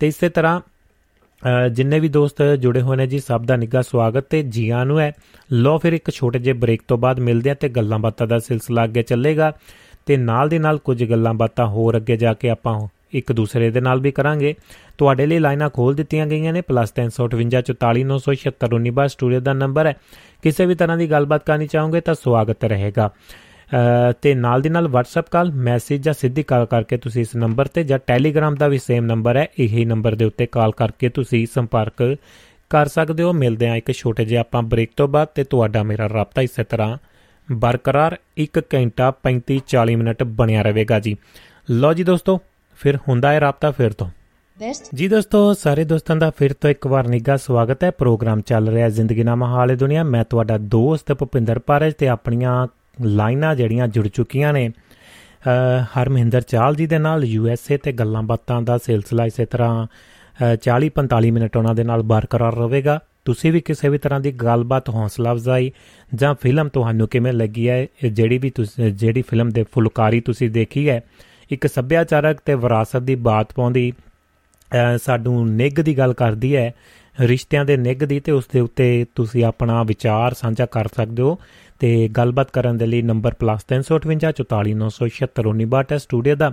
ਤੇ 0.00 0.08
ਇਸੇ 0.08 0.28
ਤਰ੍ਹਾਂ 0.28 0.60
ਜਿੰਨੇ 1.70 1.98
ਵੀ 2.00 2.08
ਦੋਸਤ 2.08 2.42
ਜੁੜੇ 2.60 2.80
ਹੋਏ 2.80 2.96
ਨੇ 2.96 3.06
ਜੀ, 3.06 3.18
ਸਭ 3.18 3.44
ਦਾ 3.44 3.56
ਨਿੱਘਾ 3.56 3.82
ਸਵਾਗਤ 3.82 4.26
ਤੇ 4.30 4.42
ਜੀਆਂ 4.42 4.84
ਨੂੰ 4.86 4.98
ਹੈ। 5.00 5.12
ਲੋ 5.52 5.78
ਫਿਰ 5.78 5.92
ਇੱਕ 5.92 6.10
ਛੋਟੇ 6.10 6.38
ਜਿਹੇ 6.38 6.54
ਬ੍ਰੇਕ 6.54 6.82
ਤੋਂ 6.88 6.98
ਬਾਅਦ 6.98 7.20
ਮਿਲਦੇ 7.20 7.50
ਆ 7.50 7.54
ਤੇ 7.54 7.68
ਗੱਲਾਂ 7.68 7.98
ਬਾਤਾਂ 7.98 8.26
ਦਾ 8.26 8.38
ਸਿਲਸਿਲਾ 8.38 8.84
ਅੱਗੇ 8.84 9.02
ਚੱਲੇਗਾ। 9.02 9.52
ਤੇ 10.06 10.16
ਨਾਲ 10.16 10.48
ਦੇ 10.48 10.58
ਨਾਲ 10.58 10.78
ਕੁਝ 10.78 11.02
ਗੱਲਾਂ 11.04 11.34
ਬਾਤਾਂ 11.34 11.66
ਹੋਰ 11.66 11.96
ਅੱਗੇ 11.96 12.16
ਜਾ 12.16 12.32
ਕੇ 12.34 12.50
ਆਪਾਂ 12.50 12.80
ਇੱਕ 13.12 13.32
ਦੂਸਰੇ 13.32 13.70
ਦੇ 13.70 13.80
ਨਾਲ 13.80 14.00
ਵੀ 14.00 14.10
ਕਰਾਂਗੇ। 14.10 14.54
ਤੁਹਾਡੇ 14.98 15.26
ਲਈ 15.26 15.38
ਲਾਈਨਾਂ 15.38 15.70
ਖੋਲ 15.70 15.94
ਦਿੱਤੀਆਂ 15.94 16.26
ਗਈਆਂ 16.26 16.52
ਨੇ 16.52 16.62
+358 16.62 19.08
ਸਟੂਡੀਓ 19.08 19.40
ਦਾ 19.40 19.52
ਨੰਬਰ 19.52 19.86
ਹੈ। 19.86 19.96
ਕਿਸੇ 20.42 20.66
ਵੀ 20.66 20.74
ਤਰ੍ਹਾਂ 20.74 20.96
ਦੀ 20.96 21.10
ਗੱਲਬਾਤ 21.10 21.46
ਕਰਨੀ 21.46 21.66
ਚਾਹੋਗੇ 21.66 22.00
ਤਾਂ 22.00 22.14
ਸਵਾਗਤ 22.14 22.64
ਰਹੇਗਾ। 22.64 23.10
ਤੇ 24.22 24.34
ਨਾਲ 24.34 24.62
ਦੀ 24.62 24.68
ਨਾਲ 24.68 24.86
WhatsApp 24.86 25.24
ਕਾਲ 25.30 25.52
ਮੈਸੇਜ 25.52 26.02
ਜਾਂ 26.02 26.14
ਸਿੱਧੀ 26.14 26.42
ਕਾਲ 26.42 26.66
ਕਰਕੇ 26.66 26.96
ਤੁਸੀਂ 26.96 27.22
ਇਸ 27.22 27.36
ਨੰਬਰ 27.36 27.66
ਤੇ 27.66 27.84
ਜਾਂ 27.84 27.98
Telegram 28.10 28.58
ਦਾ 28.58 28.68
ਵੀ 28.68 28.78
ਸੇਮ 28.78 29.04
ਨੰਬਰ 29.04 29.36
ਹੈ। 29.36 29.48
ਇਹੀ 29.58 29.84
ਨੰਬਰ 29.84 30.14
ਦੇ 30.14 30.24
ਉੱਤੇ 30.24 30.46
ਕਾਲ 30.46 30.72
ਕਰਕੇ 30.72 31.08
ਤੁਸੀਂ 31.08 31.46
ਸੰਪਰਕ 31.46 32.16
ਕਰ 32.70 32.88
ਸਕਦੇ 32.88 33.22
ਹੋ। 33.22 33.32
ਮਿਲਦੇ 33.32 33.68
ਆ 33.68 33.76
ਇੱਕ 33.76 33.92
ਛੋਟੇ 33.92 34.24
ਜਿਹਾ 34.24 34.40
ਆਪਾਂ 34.40 34.62
ਬ੍ਰੇਕ 34.62 34.90
ਤੋਂ 34.96 35.08
ਬਾਅਦ 35.08 35.28
ਤੇ 35.34 35.44
ਤੁਹਾਡਾ 35.44 35.82
ਮੇਰਾ 35.82 36.08
ਰਾਬਤਾ 36.08 36.42
ਇਸੇ 36.42 36.64
ਤਰ੍ਹਾਂ 36.64 36.98
ਬਰਕਰਾਰ 37.48 38.16
1 38.38 38.60
ਘੰਟਾ 38.74 39.12
35 39.24 39.60
40 39.68 39.96
ਮਿੰਟ 39.96 40.22
ਬਣਿਆ 40.22 40.62
ਰਹੇਗਾ 40.62 41.00
ਜੀ। 41.00 41.16
ਲਓ 41.68 41.92
ਜੀ 41.92 42.04
ਦੋਸਤੋ, 42.04 42.40
ਫਿਰ 42.78 42.98
ਹੁੰਦਾ 43.08 43.32
ਹੈ 43.32 43.40
ਰਾਬਤਾ 43.40 43.70
ਫਿਰ 43.70 43.92
ਤੋਂ। 43.92 44.08
ਜੀ 44.94 45.06
ਦੋਸਤੋ, 45.08 45.52
ਸਾਰੇ 45.54 45.82
ਦੋਸਤਾਂ 45.84 46.14
ਦਾ 46.16 46.30
ਫਿਰ 46.38 46.52
ਤੋਂ 46.52 46.70
ਇੱਕ 46.70 46.86
ਵਾਰ 46.86 47.08
ਨਿੱਘਾ 47.08 47.36
ਸਵਾਗਤ 47.36 47.84
ਹੈ। 47.84 47.90
ਪ੍ਰੋਗਰਾਮ 47.90 48.40
ਚੱਲ 48.40 48.68
ਰਿਹਾ 48.68 48.88
ਜ਼ਿੰਦਗੀ 48.88 49.24
ਨਾਮਾ 49.24 49.46
ਹਾਲੇ 49.48 49.74
ਦੁਨੀਆ। 49.76 50.02
ਮੈਂ 50.04 50.24
ਤੁਹਾਡਾ 50.24 50.56
ਦੋਸਤ 50.58 51.12
ਭੁਪਿੰਦਰ 51.12 51.58
ਪਾਰਜ 51.58 51.92
ਤੇ 51.98 52.08
ਆਪਣੀਆਂ 52.08 52.66
ਲਾਈਨਾਂ 53.00 53.54
ਜਿਹੜੀਆਂ 53.56 53.86
ਜੁੜ 53.88 54.06
ਚੁੱਕੀਆਂ 54.08 54.52
ਨੇ 54.52 54.68
ਹਰਮਹਿੰਦਰ 55.96 56.40
ਚਾਲ 56.40 56.74
ਜੀ 56.74 56.86
ਦੇ 56.86 56.98
ਨਾਲ 56.98 57.24
ਯੂ 57.24 57.46
ਐਸ 57.48 57.70
ਏ 57.72 57.76
ਤੇ 57.76 57.92
ਗੱਲਾਂ 57.92 58.22
ਬਾਤਾਂ 58.22 58.60
ਦਾ 58.62 58.78
ਸਿਲਸਿਲਾ 58.78 59.26
ਇਸੇ 59.26 59.46
ਤਰ੍ਹਾਂ 59.46 59.86
40 60.64 60.90
45 60.96 61.30
ਮਿੰਟ 61.30 61.56
ਉਹਨਾਂ 61.56 61.74
ਦੇ 61.74 61.84
ਨਾਲ 61.84 62.02
ਬਰਕਰਾਰ 62.12 62.56
ਰਹੇਗਾ। 62.56 62.98
ਤੁਸੀਂ 63.24 63.52
ਵੀ 63.52 63.60
ਕਿਸੇ 63.60 63.88
ਵੀ 63.88 63.98
ਤਰ੍ਹਾਂ 63.98 64.20
ਦੀ 64.20 64.32
ਗੱਲਬਾਤ, 64.32 64.88
ਹੌਸਲਾ 64.90 65.32
ਅਫਜ਼ਾਈ 65.32 65.72
ਜਾਂ 66.14 66.34
ਫਿਲਮ 66.42 66.68
ਤੁਹਾਨੂੰ 66.68 67.08
ਕਿਵੇਂ 67.08 67.32
ਲੱਗੀ 67.32 67.68
ਹੈ 67.68 67.86
ਜਿਹੜੀ 68.04 68.38
ਵੀ 68.38 68.50
ਤੁਸੀਂ, 68.50 68.90
ਜਿਹੜੀ 68.92 69.22
ਫਿਲਮ 69.22 69.48
ਦੇ 69.50 69.64
ਫੁਲਕਾਰੀ 69.72 70.20
ਤੁਸੀਂ 70.20 70.50
ਦੇਖੀ 70.50 70.88
ਹੈ, 70.88 71.00
ਇੱਕ 71.50 71.66
ਸੱਭਿਆਚਾਰਕ 71.66 72.40
ਤੇ 72.44 72.54
ਵਿਰਾਸਤ 72.54 73.02
ਦੀ 73.02 73.14
ਬਾਤ 73.14 73.52
ਪਾਉਂਦੀ 73.54 73.92
ਸਾਡੂ 74.98 75.46
ਨਿੱਗ 75.46 75.80
ਦੀ 75.80 75.98
ਗੱਲ 75.98 76.12
ਕਰਦੀ 76.12 76.56
ਹੈ 76.56 76.74
ਰਿਸ਼ਤਿਆਂ 77.18 77.64
ਦੇ 77.64 77.76
ਨਿੱਗ 77.76 78.04
ਦੀ 78.04 78.20
ਤੇ 78.20 78.32
ਉਸ 78.32 78.44
ਦੇ 78.52 78.60
ਉੱਤੇ 78.60 79.06
ਤੁਸੀਂ 79.14 79.44
ਆਪਣਾ 79.44 79.82
ਵਿਚਾਰ 79.82 80.34
ਸਾਂਝਾ 80.34 80.66
ਕਰ 80.66 80.88
ਸਕਦੇ 80.96 81.22
ਹੋ। 81.22 81.38
ਤੇ 81.80 82.08
ਗੱਲਬਾਤ 82.08 82.50
ਕਰਨ 82.50 82.78
ਦੇ 82.78 82.86
ਲਈ 82.86 83.02
ਨੰਬਰ 83.02 83.34
+358 83.34 85.92
ਹੈ 85.92 85.98
ਸਟੂਡੀਓ 85.98 86.36
ਦਾ। 86.36 86.52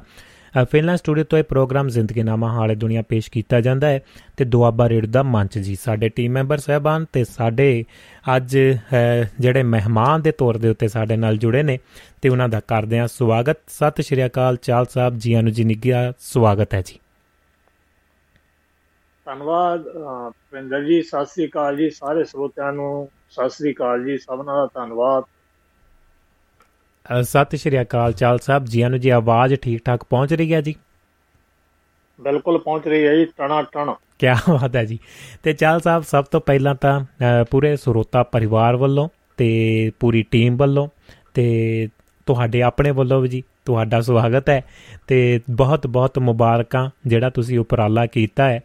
ਫਿਨਲੈਂਡ 0.72 0.98
ਸਟੂਡੀਓ 0.98 1.24
ਤੋਂ 1.24 1.40
ਇਹ 1.40 1.44
ਪ੍ਰੋਗਰਾਮ 1.44 1.90
ਜ਼ਿੰਦਗੀ 1.90 2.24
ਨਾਮਾ 2.24 2.52
ਹਾਲੇ 2.52 2.76
ਦੁਨੀਆ 2.76 3.02
ਪੇਸ਼ 3.02 3.32
ਕੀਤਾ 3.32 3.62
ਜਾਂਦਾ 3.62 3.88
ਹੈ 3.88 4.02
ਤੇ 4.38 4.46
ਦੁਆਬਾ 4.46 4.90
ਰੇਡ 4.90 5.06
ਦਾ 5.06 5.24
ਮੰਚ 5.24 5.60
ਜੀ, 5.60 5.76
ਸਾਡੇ 5.76 6.10
ਟੀਮ 6.10 6.32
ਮੈਂਬਰ 6.32 6.58
ਸਹਿਬਾਨ 6.58 7.06
ਤੇ 7.14 7.24
ਸਾਡੇ 7.24 7.86
ਅੱਜ 8.36 8.58
ਜਿਹੜੇ 9.40 9.64
ਮਹਿਮਾਨ 9.64 10.22
ਦੇ 10.22 10.32
ਤੌਰ 10.32 10.58
ਦੇ 10.58 10.70
ਉੱਤੇ 10.70 10.88
ਸਾਡੇ 10.88 11.18
ਨਾਲ 11.18 11.38
ਜੁੜੇ 11.38 11.64
ਨੇ 11.64 11.80
ਤੇ 12.22 12.30
ਉਹਨਾਂ 12.30 12.50
ਦਾ 12.50 12.60
ਕਰਦੇ 12.60 13.00
ਆ 13.00 13.08
ਸਵਾਗਤ। 13.08 13.58
ਸਤਿ 13.70 14.04
ਸ਼੍ਰੀ 14.04 14.26
ਅਕਾਲ, 14.26 14.58
ਚਾਲ 14.62 14.86
ਸਾਹਿਬ, 14.90 15.18
ਜੀ 15.18 15.36
ਨੂੰ 15.36 15.52
ਜੀ 15.52 15.64
ਨਿੱਘਾ 15.64 16.14
ਸਵਾਗਤ 16.20 16.74
ਹੈ 16.74 16.82
ਜੀ। 16.82 17.00
ਧੰਨਵਾਦ। 19.26 19.84
ਪ੍ਰਿੰਦਰ 20.52 20.84
ਜੀ 20.84 21.02
ਸਤਿ 21.02 21.26
ਸ੍ਰੀ 21.26 21.46
ਅਕਾਲ 21.48 21.78
ਜੀ 21.78 21.90
ਸਾਰੇ 21.90 22.24
ਸਰੋਤਿਆਂ 22.24 22.72
ਨੂੰ 22.74 23.10
ਸਤਿ 23.30 23.50
ਸ੍ਰੀ 23.50 23.72
ਅਕਾਲ 23.74 24.04
ਜੀ 24.06 24.18
ਸਭਨਾਂ 24.18 24.56
ਦਾ 24.58 24.66
ਧੰਨਵਾਦ। 24.74 25.24
ਸਤਿ 27.24 27.58
ਸ਼੍ਰੀ 27.58 27.82
ਅਕਾਲ 27.82 28.14
ਚਾਲ 28.14 28.40
ਸਾਹਿਬ 28.40 28.66
ਜੀਆਂ 28.66 28.90
ਨੂੰ 28.90 29.00
ਜੀ 29.00 29.10
ਆਵਾਜ਼ 29.10 29.56
ਠੀਕ 29.56 29.82
ਠਾਕ 29.86 30.04
ਪਹੁੰਚ 30.04 30.34
ਰਹੀ 30.34 30.54
ਹੈ 30.54 30.62
ਜੀ? 30.62 30.76
ਬਿਲਕੁਲ 32.20 32.58
ਪਹੁੰਚ 32.58 32.88
ਰਹੀ 32.88 33.06
ਹੈ 33.08 33.16
ਜੀ 33.16 33.26
ਟਣਾ 33.38 33.62
ਟਣ 33.72 33.94
ਕੀ 34.20 34.28
ਬਾਤ 34.50 34.76
ਹੈ 34.76 34.84
ਜੀ। 34.86 35.00
ਤੇ 35.44 35.54
ਚਾਲ 35.54 35.80
ਸਾਹਿਬ 35.80 36.04
ਸਭ 36.04 36.26
ਤੋਂ 36.26 36.42
ਪਹਿਲਾਂ 36.42 36.76
ਤਾਂ 36.76 37.00
ਪੂਰੇ 37.52 37.76
ਸਰੋਤਾ 37.76 38.24
ਪਰਿਵਾਰ 38.24 38.76
ਵੱਲੋਂ 38.76 39.08
ਤੇ 39.38 39.50
ਪੂਰੀ 40.00 40.22
ਟੀਮ 40.32 40.58
ਵੱਲੋਂ 40.58 40.88
ਤੇ 41.34 41.46
ਤੁਹਾਡੇ 42.26 42.62
ਆਪਣੇ 42.62 42.92
ਵੱਲੋਂ 42.92 43.22
ਵੀ 43.22 43.28
ਜੀ 43.28 43.44
ਤੁਹਾਡਾ 43.66 44.02
ਸਵਾਗਤ 44.02 44.50
ਹੈ। 44.50 44.62
ਤੇ 45.08 45.40
ਬਹੁਤ 45.50 45.88
ਬਹੁਤ 45.88 46.20
ਮੁਬਾਰਕਾਂ 46.20 46.90
ਜਿਹੜਾ 47.08 47.30
ਤੁਸੀਂ 47.30 47.60
ਉਪਰਾਲਾ 47.60 48.06
ਕੀਤਾ 48.06 48.50
ਹੈ। 48.50 48.62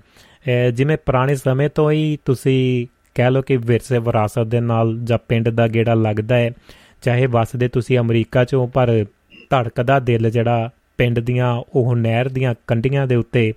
ਜਿਵੇਂ 0.74 0.96
ਪੁਰਾਣੇ 1.06 1.34
ਸਮੇਂ 1.36 1.68
ਤੋਂ 1.74 1.90
ਹੀ 1.90 2.18
ਤੁਸੀਂ 2.24 2.86
ਕਹਿ 3.14 3.30
ਲਓ 3.30 3.42
ਕਿ 3.42 3.56
ਵਿਰਸੇ 3.56 3.98
ਵਿਰਾਸਤ 3.98 4.46
ਦੇ 4.46 4.60
ਨਾਲ 4.60 4.96
ਜਾਂ 5.04 5.18
ਪਿੰਡ 5.28 5.48
ਦਾ 5.48 5.66
ਗੇੜਾ 5.68 5.94
ਲੱਗਦਾ 5.94 6.36
ਹੈ, 6.36 6.50
ਚਾਹੇ 7.02 7.26
ਵਸਦੇ 7.26 7.68
ਤੁਸੀਂ 7.68 7.98
ਅਮਰੀਕਾ 7.98 8.44
ਚੋਂ, 8.44 8.66
ਪਰ 8.68 9.04
ਧੜਕਦਾ 9.50 9.98
ਦਿਲ 10.00 10.30
ਜਿਹੜਾ 10.30 10.70
ਪਿੰਡ 10.98 11.18
ਦੀਆਂ, 11.20 11.54
ਉਹ 11.74 11.94
ਨਹਿਰ 11.96 12.28
ਦੀਆਂ 12.28 12.54
ਕੰਢੀਆਂ 12.66 13.06
ਦੇ 13.06 13.16
ਉੱਤੇ 13.16 13.52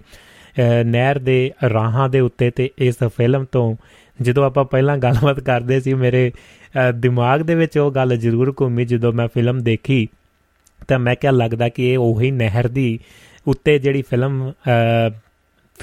ਨਹਿਰ 0.85 1.19
ਦੇ 1.19 1.51
ਰਾਹਾਂ 1.73 2.07
ਦੇ 2.09 2.19
ਉੱਤੇ 2.19 2.49
ਤੇ 2.51 2.69
ਇਸ 2.77 3.03
ਫਿਲਮ 3.17 3.45
ਤੋਂ, 3.51 3.75
ਜਦੋਂ 4.19 4.45
ਆਪਾਂ 4.45 4.65
ਪਹਿਲਾਂ 4.65 4.97
ਗੱਲਬਾਤ 4.97 5.39
ਕਰਦੇ 5.39 5.79
ਸੀ, 5.81 5.93
ਮੇਰੇ 5.93 6.31
ਦਿਮਾਗ 6.95 7.41
ਦੇ 7.41 7.55
ਵਿੱਚ 7.55 7.77
ਉਹ 7.77 7.91
ਗੱਲ 7.91 8.15
ਜ਼ਰੂਰ 8.17 8.53
ਘੁੰਮੀ, 8.61 8.85
ਜਦੋਂ 8.85 9.13
ਮੈਂ 9.13 9.27
ਫਿਲਮ 9.33 9.63
ਦੇਖੀ, 9.63 10.07
ਤਾਂ 10.87 10.99
ਮੈਂ 10.99 11.15
ਕਿਹਾ 11.15 11.31
ਲੱਗਦਾ 11.31 11.69
ਕਿ 11.69 11.91
ਇਹ 11.91 11.97
ਉਹੀ 11.97 12.31
ਨਹਿਰ 12.31 12.67
ਦੀ 12.67 12.99
ਉੱਤੇ 13.47 13.77
ਜਿਹੜੀ 13.79 14.01
ਫਿਲਮ 14.01 14.51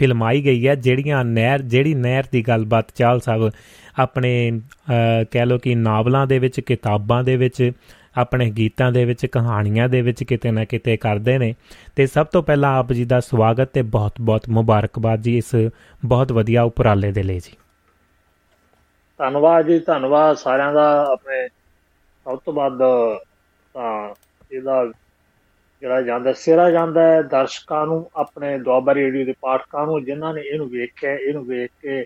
ਫਿਲਮਾਈ 0.01 0.45
ਗਈ 0.45 0.67
ਹੈ, 0.69 0.75
ਜਿਹੜੀਆਂ 0.75 1.25
ਨਹਿਰ, 1.25 1.63
ਜਿਹੜੀ 1.63 1.95
ਨਹਿਰ 1.95 2.25
ਦੀ 2.33 2.43
ਗੱਲਬਾਤ 2.43 2.93
ਚਾਲ 2.95 3.21
ਸਾਹਿਬ 3.21 3.51
ਆਪਣੇ 3.99 4.61
ਕਹਿ 5.31 5.47
ਲੋ 5.47 5.59
ਕਿ 5.59 5.75
ਨਾਵਲਾਂ 5.75 6.27
ਦੇ 6.27 6.39
ਵਿੱਚ, 6.39 6.61
ਕਿਤਾਬਾਂ 6.61 7.23
ਦੇ 7.25 7.37
ਵਿੱਚ, 7.37 7.73
ਆਪਣੇ 8.17 8.51
ਗੀਤਾਂ 8.51 8.91
ਦੇ 8.93 9.05
ਵਿੱਚ, 9.05 9.27
ਕਹਾਣੀਆਂ 9.27 9.89
ਦੇ 9.89 10.01
ਵਿੱਚ 10.03 10.25
ਕਿਤੇ 10.25 10.51
ਨਾ 10.51 10.65
ਕਿਤੇ 10.65 10.97
ਕਰਦੇ 10.97 11.39
ਨੇ। 11.39 11.55
ਤੇ 11.97 12.07
ਸਭ 12.07 12.27
ਤੋਂ 12.27 12.43
ਪਹਿਲਾਂ 12.43 12.79
ਆਪ 12.79 12.93
ਜੀ 12.93 13.05
ਦਾ 13.05 13.21
ਸਵਾਗਤ 13.21 13.69
ਤੇ 13.73 13.83
ਬਹੁਤ-ਬਹੁਤ 13.83 14.49
ਮੁਬਾਰਕਬਾਦ 14.49 15.21
ਜੀ 15.21 15.37
ਇਸ 15.37 15.55
ਬਹੁਤ 16.05 16.33
ਵਧੀਆ 16.33 16.63
ਉਪਰਾਲੇ 16.63 17.13
ਦੇ 17.13 17.23
ਲਈ 17.23 17.39
ਜੀ। 17.39 17.57
ਧੰਨਵਾਦ 19.19 19.67
ਜੀ, 19.67 19.79
ਧੰਨਵਾਦ 19.79 20.37
ਸਾਰਿਆਂ 20.37 20.73
ਦਾ। 20.73 20.89
ਆਪਣੇ 21.13 21.49
ਸਭ 22.25 22.39
ਤੋਂ 22.39 22.53
ਵੱਧ, 22.53 22.79
ਤਾਂ 23.75 24.15
ਇਹਦਾ 24.53 24.93
ਜਿਹੜਾ 25.81 26.03
ਜਾਂਦਾ 26.03 26.33
ਸਿਰਾ 26.33 26.71
ਜਾਂਦਾ 26.71 27.03
ਹੈ 27.03 27.23
ਦਰਸ਼ਕਾਂ 27.23 27.87
ਨੂੰ 27.87 28.11
ਆਪਣੇ 28.16 28.59
ਦੁਆਬਾ 28.59 28.95
ਰੇਡੀਓ 28.95 29.25
ਦੇ 29.25 29.35
ਪਾਠਕਾਂ 29.40 29.87
ਨੂੰ 29.87 30.05
ਜਿਨ੍ਹਾਂ 30.05 30.35
ਨੇ 30.35 30.40
ਇਹਨੂੰ 30.40 30.69
ਵੇਖਿਆ 30.69 31.14
ਇਹਨੂੰ 31.14 31.47
ਵੇਖ 31.47 31.71
ਕੇ 31.83 32.05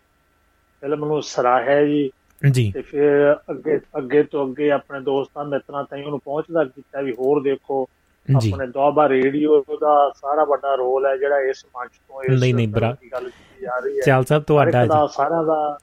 ਫਿਲਮ 0.82 1.04
ਨੂੰ 1.04 1.22
ਸਰਾਹਿਆ 1.22 1.84
ਜੀ। 1.84 2.10
ਜੀ। 2.50 2.72
ਤੇ 2.72 2.82
ਫਿਰ 2.82 3.36
ਅੱਗੇ 3.50 3.80
ਅੱਗੇ 3.98 4.22
ਤੋਂ 4.22 4.46
ਅੱਗੇ 4.46 4.70
ਆਪਣੇ 4.70 5.00
ਦੋਸਤਾਂ 5.00 5.44
ਮਿੱਤਰਾਂ 5.44 5.84
ਤਾਈਂ 5.84 6.04
ਉਹਨੂੰ 6.04 6.20
ਪਹੁੰਚਦਾ 6.20 6.64
ਕੀਤਾ 6.64 7.00
ਵੀ 7.00 7.12
ਹੋਰ 7.12 7.42
ਦੇਖੋ। 7.42 7.88
ਆਪਣੇ 8.36 8.66
ਦੁਆਬਾ 8.66 9.08
ਰੇਡੀਓ 9.08 9.64
ਦਾ 9.80 10.12
ਸਾਰਾ 10.16 10.44
ਵੱਡਾ 10.44 10.74
ਰੋਲ 10.74 11.06
ਹੈ 11.06 11.16
ਜਿਹੜਾ 11.16 11.40
ਇਸ 11.40 11.66
ਮੰਚ 11.66 11.90
ਤੋਂ 12.08 12.22
ਇਸ 12.22 12.40
ਨਹੀਂ 12.40 12.54
ਨਹੀਂ 12.54 12.68
ਬਰਾ 12.68 12.96
ਗੱਲ 13.12 13.24
ਕੀਤੀ 13.24 13.62
ਜਾ 13.62 13.78
ਰਹੀ 13.78 13.96
ਹੈ। 13.96 14.02
ਚਾਲ 14.06 14.24
ਸਾਹਿਬ 14.24 14.42
ਤੁਹਾਡਾ 14.42 14.86
ਜੀ। 14.86 14.90
ਸਾਰਿਆਂ 15.12 15.44
ਦਾ 15.44 15.78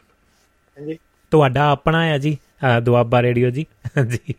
ਹਾਂਜੀ। 0.77 0.97
ਤੁਹਾਡਾ 1.32 1.71
ਆਪਣਾ 1.71 2.06
ਹੈ 2.06 2.17
ਜੀ 2.17 2.38
ਦੁਆਬਾ 2.84 3.21
ਰੇਡੀਓ 3.21 3.49
ਜੀ। 3.49 3.65
ਜੀ। 4.10 4.34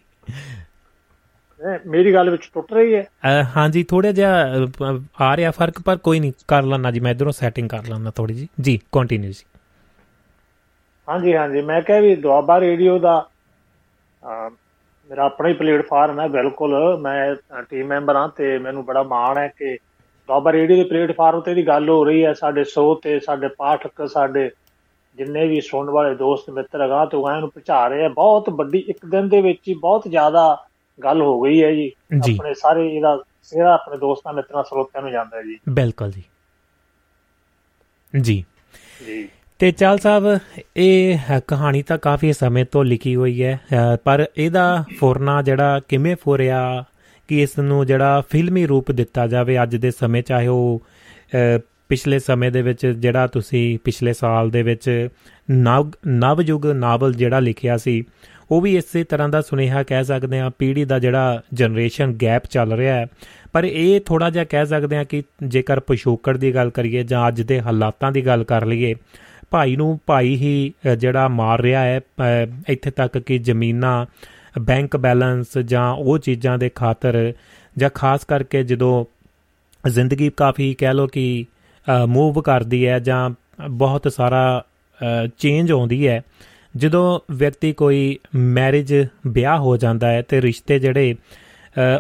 ਮੇਰੀ 1.87 2.13
ਗੱਲ 2.15 2.31
ਵਿੱਚ 2.31 2.49
ਟੁੱਟ 2.55 2.73
ਰਹੀ 2.73 2.95
ਹੈ। 2.95 3.43
ਹਾਂਜੀ 3.57 3.83
ਥੋੜਾ 3.85 4.13
ਜਿਹਾ 4.13 4.31
ਆ 5.21 5.37
ਰਿਹਾ 5.37 5.51
ਫ਼ਰਕ 5.51 5.81
ਪਰ 5.85 5.97
ਕੋਈ 6.05 6.21
ਨਹੀਂ 6.21 6.33
ਕਰ 6.49 6.63
ਲੈਣਾ 6.63 6.91
ਜੀ 6.91 7.01
ਮੈਂ 7.01 7.11
ਇਧਰੋਂ 7.11 7.33
ਸੈਟਿੰਗ 7.33 7.69
ਕਰ 7.69 7.85
ਲੈਣਾ 7.89 8.11
ਥੋੜੀ 8.11 8.35
ਜੀ 8.35 8.49
ਜੀ 8.61 8.79
ਕੰਟੀਨਿਊ 8.93 9.31
ਜੀ। 9.31 9.45
ਹਾਂਜੀ 11.09 11.35
ਹਾਂਜੀ 11.37 11.61
ਮੈਂ 11.63 11.81
ਕਹੇ 11.83 12.01
ਵੀ 12.01 12.15
ਦੁਆਬਾ 12.17 12.59
ਰੇਡੀਓ 12.61 12.99
ਦਾ 12.99 13.15
ਮੇਰਾ 15.11 15.25
ਆਪਣਾ 15.25 15.49
ਹੀ 15.49 15.55
ਪਲੇਟਫਾਰਮ 15.55 16.21
ਹੈ 16.21 16.27
ਬਿਲਕੁਲ। 16.29 16.75
ਮੈਂ 17.01 17.63
ਟੀਮ 17.71 17.87
ਮੈਂਬਰ 17.87 18.17
ਹਾਂ 18.17 18.29
ਤੇ 18.37 18.57
ਮੈਨੂੰ 18.59 18.85
ਬੜਾ 18.85 19.03
ਮਾਣ 19.03 19.39
ਹੈ 19.39 19.47
ਕਿ 19.59 19.77
ਦੁਆਬਾ 20.29 20.53
ਰੇਡੀਓ 20.53 20.77
ਦੇ 20.77 20.85
ਪਲੇਟਫਾਰਮ 20.89 21.41
ਤੇ 21.41 21.55
ਦੀ 21.55 21.67
ਗੱਲ 21.67 21.89
ਹੋ 21.89 22.03
ਰਹੀ 22.05 22.25
ਹੈ। 22.25 22.33
ਸਾਡੇ 22.35 22.65
ਤੇ 23.03 23.19
ਸਾਡੇ 23.21 23.49
ਪਾਠਕ 23.59 24.07
ਸਾਡੇ 24.13 24.51
ਜਿੰਨੇ 25.19 25.47
ਵੀ 25.49 25.61
ਸੁਣਨ 25.61 25.91
ਵਾਲੇ 25.91 26.15
ਦੋਸਤ 26.15 26.51
ਮਿੱਤਰ 26.51 26.81
ਹੈਗਾ 26.83 27.05
ਤੇ 27.07 27.17
ਉਹਨਾਂ 27.17 27.41
ਨੂੰ 27.41 27.49
ਪਹੁੰਚਾ 27.51 27.87
ਰਹੇ 27.89 28.05
ਆ। 28.05 28.09
ਬਹੁਤ 28.09 28.49
ਵੱਡੀ 28.51 28.79
ਇੱਕ 28.89 29.05
ਦਿਨ 29.07 29.29
ਦੇ 29.29 29.41
ਵਿੱਚ 29.43 29.61
ਹੀ 29.69 29.75
ਬਹੁਤ 29.81 30.09
ਜ਼ਿਆਦਾ 30.09 30.45
ਗੱਲ 31.05 31.23
ਹੋ 31.23 31.41
ਗਈ 31.41 31.63
ਹੈ 31.63 31.73
ਜੀ। 31.73 31.93
ਆਪਣੇ 32.15 32.55
ਸਾਰੇ 32.55 32.89
ਇਹਦਾ 32.89 33.23
ਸਿਹਰਾ 33.43 33.75
ਆਪਣੇ 33.75 33.99
ਦੋਸਤਾਂ 33.99 34.33
ਮਿੱਤਰਾਂ 34.33 34.63
ਸਰੋਤਿਆਂ 34.63 35.03
ਨੂੰ 35.03 35.13
ਜਾਂਦਾ 35.13 35.37
ਹੈ 35.37 35.43
ਜੀ। 35.43 35.59
ਬਿਲਕੁਲ 35.69 36.11
ਜੀ। 36.11 36.23
ਜੀ। 38.21 38.45
ਜੀ। 39.07 39.29
ਤੇ 39.59 39.71
ਚਾਲ 39.71 39.99
ਸਾਹਿਬ 39.99 40.39
ਇਹ 40.77 41.19
ਕਹਾਣੀ 41.49 41.83
ਤਾਂ 41.83 41.99
ਕਾਫੀ 41.99 42.33
ਸਮੇਂ 42.33 42.65
ਤੋਂ 42.65 42.85
ਲਿਖੀ 42.85 43.17
ਹੋਈ 43.17 43.43
ਹੈ 43.43 43.61
ਪਰ 44.05 44.27
ਇਹਦਾ 44.37 44.85
ਫੁਰਨਾ 44.99 45.43
ਜਿਹੜਾ 45.43 45.81
ਕਿਵੇਂ 45.89 46.17
ਫੁਰਿਆ 46.17 46.85
ਕਿ 47.29 47.43
ਇਸ 47.43 47.59
ਨੂੰ 47.59 47.87
ਜਿਹੜਾ 47.87 48.23
ਫਿਲਮੀ 48.31 48.67
ਰੂਪ 48.67 48.93
ਦਿੱਤਾ 48.93 49.27
ਜਾਵੇ 49.27 49.63
ਅੱਜ 49.63 49.77
ਦੇ 49.77 49.91
ਸਮੇਂ 49.91 50.23
ਚਾਹੇ 50.23 50.47
ਉਹ 50.47 50.83
ਪਿਛਲੇ 51.89 52.19
ਸਮੇਂ 52.19 52.51
ਦੇ 52.51 52.63
ਵਿੱਚ 52.63 52.87
ਜਿਹੜਾ 52.87 53.27
ਤੁਸੀਂ 53.27 53.79
ਪਿਛਲੇ 53.85 54.13
ਸਾਲ 54.13 54.51
ਦੇ 54.51 54.63
ਵਿੱਚ 54.63 55.09
ਨਵ 55.51 55.91
ਨਵਯੁਗ 56.07 56.67
ਨਾਵਲ 56.67 57.15
ਜਿਹੜਾ 57.15 57.41
ਲਿਖਿਆ 57.41 57.77
ਸੀ 57.77 58.05
ਉਹ 58.53 58.61
ਵੀ 58.61 58.77
ਇਸੇ 58.77 59.05
ਤਰ੍ਹਾਂ 59.05 59.29
ਦਾ 59.29 59.41
ਸੁਨੇਹਾ 59.41 59.83
ਕਹਿ 59.83 60.05
ਸਕਦੇ 60.05 60.41
ਆ 60.41 60.51
ਪੀੜ੍ਹੀ 60.59 60.85
ਦਾ 60.85 60.99
ਜਿਹੜਾ 60.99 61.43
ਜਨਰੇਸ਼ਨ 61.53 62.17
ਗੈਪ 62.23 62.43
ਚੱਲ 62.51 62.73
ਰਿਹਾ 62.73 62.95
ਹੈ। 62.95 63.07
ਪਰ 63.53 63.65
ਇਹ 63.65 64.01
ਥੋੜਾ 64.01 64.31
ਜਿਹਾ 64.31 64.45
ਕਹਿ 64.45 64.67
ਸਕਦੇ 64.67 64.97
ਆ 64.97 65.05
ਕਿ 65.05 65.23
ਜੇਕਰ 65.43 65.81
ਪਿਸ਼ੋਕੜ 65.81 66.37
ਦੀ 66.37 66.55
ਗੱਲ 66.55 66.71
ਕਰੀਏ 66.71 67.03
ਜਾਂ 67.03 67.29
ਅੱਜ 67.29 67.43
ਦੇ 67.43 67.61
ਹਾਲਾਤਾਂ 67.61 68.13
ਦੀ 68.13 68.27
ਗੱਲ 68.27 68.45
ਕਰ 68.45 68.67
ਲਈਏ, 68.67 68.95
ਭਾਈ 69.51 69.77
ਨੂੰ 69.77 70.01
ਭਾਈ 70.07 70.35
ਹੀ 70.35 70.73
ਜਿਹੜਾ 70.99 71.29
ਮਾਰ 71.29 71.61
ਰਿਹਾ 71.61 71.81
ਹੈ 71.81 72.01
ਇੱਥੇ 72.69 72.91
ਤੱਕ 72.91 73.19
ਕਿ 73.19 73.39
ਜ਼ਮੀਨਾਂ 73.39 74.07
ਬੈਂਕ 74.61 74.97
ਬੈਲੈਂਸ 74.97 75.59
ਜਾਂ 75.59 75.91
ਉਹ 75.93 76.19
ਚੀਜ਼ਾਂ 76.19 76.59
ਦੇ 76.59 76.69
ਖਾਤਰ 76.69 77.33
ਜਾਂ 77.77 77.91
ਖਾਸ 77.95 78.25
ਕਰਕੇ 78.25 78.63
ਜਦੋਂ 78.63 79.05
ਜ਼ਿੰਦਗੀ 79.89 80.31
ਕਾਫੀ 80.37 80.75
ਕਹਿ 80.75 80.95
ਲੋ 80.95 81.07
ਕਿ 81.07 81.45
ਮੂਵ 82.07 82.43
ਕਰਦੀ 82.43 82.87
ਹੈ 82.87 82.99
ਜਾਂ 82.99 83.31
ਬਹੁਤ 83.71 84.13
ਸਾਰਾ 84.13 84.65
ਚੇਂਜ 85.39 85.73
ਆਉਂਦੀ 85.73 86.07
ਹੈ 86.09 86.23
ਜਦੋਂ 86.77 87.21
ਵਿਅਕਤੀ 87.31 87.73
ਕੋਈ 87.73 88.19
ਮੈਰਿਜ 88.35 89.07
ਵਿਆਹ 89.27 89.59
ਹੋ 89.59 89.77
ਜਾਂਦਾ 89.77 90.11
ਹੈ 90.11 90.23
ਤੇ 90.23 90.43
ਰਿਸ਼ਤੇ 90.43 90.79
ਜਿਹੜੇ 90.79 91.15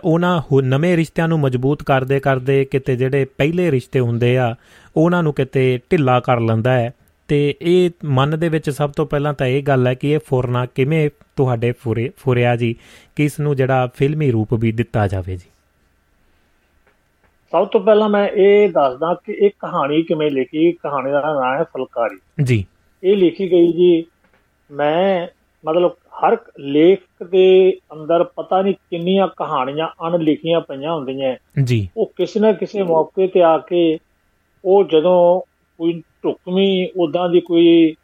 ਉਹਨਾਂ 0.04 0.42
ਨਵੇਂ 0.62 0.96
ਰਿਸ਼ਤਿਆਂ 0.96 1.28
ਨੂੰ 1.28 1.40
ਮਜ਼ਬੂਤ 1.40 1.82
ਕਰਦੇ 1.82 2.20
ਕਰਦੇ 2.20 2.64
ਕਿਤੇ 2.64 2.96
ਜਿਹੜੇ 2.96 3.24
ਪਹਿਲੇ 3.24 3.70
ਰਿਸ਼ਤੇ 3.70 4.00
ਹੁੰਦੇ 4.00 4.38
ਆ 4.38 4.54
ਉਹਨਾਂ 4.96 5.22
ਨੂੰ 5.22 5.32
ਕਿਤੇ 5.32 5.80
ਢਿੱਲਾ 5.92 6.20
ਕਰ 6.20 6.40
ਲੈਂਦਾ 6.40 6.72
ਹੈ। 6.72 6.94
ਤੇ 7.28 7.54
ਇਹ 7.62 7.90
ਮਨ 8.04 8.38
ਦੇ 8.38 8.48
ਵਿੱਚ 8.48 8.70
ਸਭ 8.70 8.90
ਤੋਂ 8.90 9.06
ਪਹਿਲਾਂ 9.06 9.34
ਤਾਂ 9.34 9.46
ਇਹ 9.46 9.62
ਗੱਲ 9.62 9.86
ਹੈ 9.86 9.94
ਕਿ 9.94 10.10
ਇਹ 10.10 10.18
ਫੁਰਨਾ 10.26 10.66
ਕਿਵੇਂ 10.66 11.10
ਤੁਹਾਡੇ 11.36 11.72
ਫੁਰੇ 11.72 12.10
ਫੁਰਿਆ 12.16 12.56
ਜੀ? 12.56 12.76
ਕਿ 13.16 13.24
ਇਸ 13.24 13.40
ਨੂੰ 13.40 13.56
ਜਿਹੜਾ 13.56 13.88
ਫਿਲਮੀ 13.94 14.30
ਰੂਪ 14.30 14.54
ਵੀ 14.54 14.72
ਦਿੱਤਾ 14.72 15.06
ਜਾਵੇ 15.06 15.36
ਜੀ? 15.36 15.50
ਸਭ 17.52 17.66
ਤੋਂ 17.66 17.80
ਪਹਿਲਾਂ 17.80 18.08
ਮੈਂ 18.08 18.28
ਇਹ 18.28 18.68
ਦੱਸਦਾ 18.68 19.14
ਕਿ 19.24 19.32
ਇਹ 19.32 19.50
ਕਹਾਣੀ 19.50 20.02
ਕਿਵੇਂ 20.02 20.30
ਲਿਖੀ 20.30 20.72
ਕਹਾਣੀ 20.72 21.10
ਦਾ 21.10 21.20
ਨਾਮ 21.20 21.58
ਹੈ 21.58 21.64
ਫਲਕਾਰੀ। 21.64 22.44
ਜੀ। 22.44 22.64
ਇਹ 23.04 23.16
ਲਿਖੀ 23.16 23.50
ਗਈ 23.50 23.72
ਜੀ 23.72 24.04
ਮੈਂ 24.70 25.28
ਮਤਲਬ 25.64 25.90
ਹਰ 25.90 26.36
ਲੇਖ 26.58 27.24
ਦੇ 27.30 27.78
ਅੰਦਰ 27.92 28.24
ਪਤਾ 28.24 28.62
ਨਹੀਂ 28.62 28.74
ਕਿੰਨੀਆਂ 28.74 29.28
ਕਹਾਣੀਆਂ 29.28 29.88
ਅਣਲਿਖੀਆਂ 30.06 30.60
ਪਈਆਂ 30.60 30.94
ਹੁੰਦੀਆਂ। 30.94 31.36
ਜੀ। 31.64 31.88
ਉਹ 31.96 32.12
ਕਿਸੇ 32.16 32.40
ਨਾ 32.40 32.52
ਕਿਸੇ 32.52 32.82
ਮੌਕੇ 32.82 33.26
ਤੇ 33.26 33.42
ਆ 33.42 33.58
ਕੇ 33.58 33.98
ਉਹ 34.64 34.84
ਜਦੋਂ 34.84 35.40
ਕੋਈ 35.78 36.02
ਢੁਕਵੀਂ 36.24 36.88
ਉਦਾਂ 36.96 37.28
ਦੀ 37.28 37.40
ਕੋਈ 37.40 37.94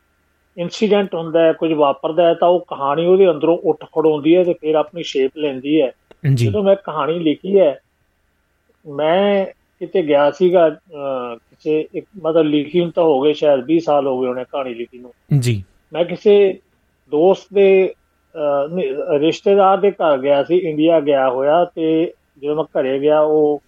ਇਨਸੀਡੈਂਟ 0.58 1.14
ਹੁੰਦਾ 1.14 1.40
ਹੈ 1.42 1.52
ਕੁਝ 1.52 1.72
ਵਾਪਰਦਾ 1.72 2.26
ਹੈ 2.26 2.34
ਤਾਂ 2.34 2.48
ਉਹ 2.48 2.60
ਕਹਾਣੀ 2.60 3.06
ਉਹਦੇ 3.06 3.30
ਅੰਦਰੋਂ 3.30 3.58
ਉੱਠ 3.58 3.84
ਖੜੋਂਦੀ 3.84 4.36
ਹੈ 4.36 4.44
ਤੇ 4.44 4.52
ਫਿਰ 4.52 4.74
ਆਪਣੀ 4.74 5.02
ਸ਼ੇਪ 5.02 5.30
ਲੈਂਦੀ 5.36 5.80
ਹੈ। 5.80 5.92
ਜਦੋਂ 6.34 6.62
ਮੈਂ 6.62 6.76
ਕਹਾਣੀ 6.76 7.18
ਲਿਖੀ 7.18 7.58
ਹੈ 7.58 7.80
ਮੈਂ 8.88 9.46
ਕਿਤੇ 9.46 10.02
ਗਿਆ 10.02 10.30
ਸੀਗਾ 10.30 10.70
ਕਿਸੇ 11.34 11.88
ਇੱਕ 11.94 12.06
ਮਤਲਬ 12.22 12.46
ਲਿਖੀ 12.46 12.80
ਨੂੰ 12.80 12.90
ਤਾਂ 12.90 13.04
ਹੋ 13.04 13.20
ਗਏ 13.20 13.32
ਸ਼ਾਇਦ 13.32 13.60
20 13.60 13.78
ਸਾਲ 13.78 14.06
ਹੋ 14.06 14.20
ਗਏ 14.20 14.28
ਉਹਨੇ 14.28 14.44
ਕਹਾਣੀ 14.44 14.74
ਲਿਖੀ 14.74 14.98
ਨੂੰ। 14.98 15.12
ਜੀ। 15.40 15.64
ਮੈਂ 15.92 16.04
ਕਿਸੇ 16.04 16.36
ਦੋਸਤ 17.12 17.54
ਦੇ 17.54 17.94
ਰਿਸ਼ਤੇਦਾਰ 19.20 19.76
ਦੇ 19.76 19.90
ਘਰ 19.90 20.18
ਗਿਆ 20.18 20.42
ਸੀ 20.42 20.56
ਇੰਡੀਆ 20.60 21.00
ਗਿਆ 21.00 21.28
ਹੋਇਆ 21.30 21.64
ਤੇ 21.64 22.12
ਜਦੋਂ 22.42 22.56
ਮੈਂ 22.56 22.64
ਘਰੇ 22.74 22.98
ਗਿਆ 22.98 23.20
ਉਹ 23.20 23.60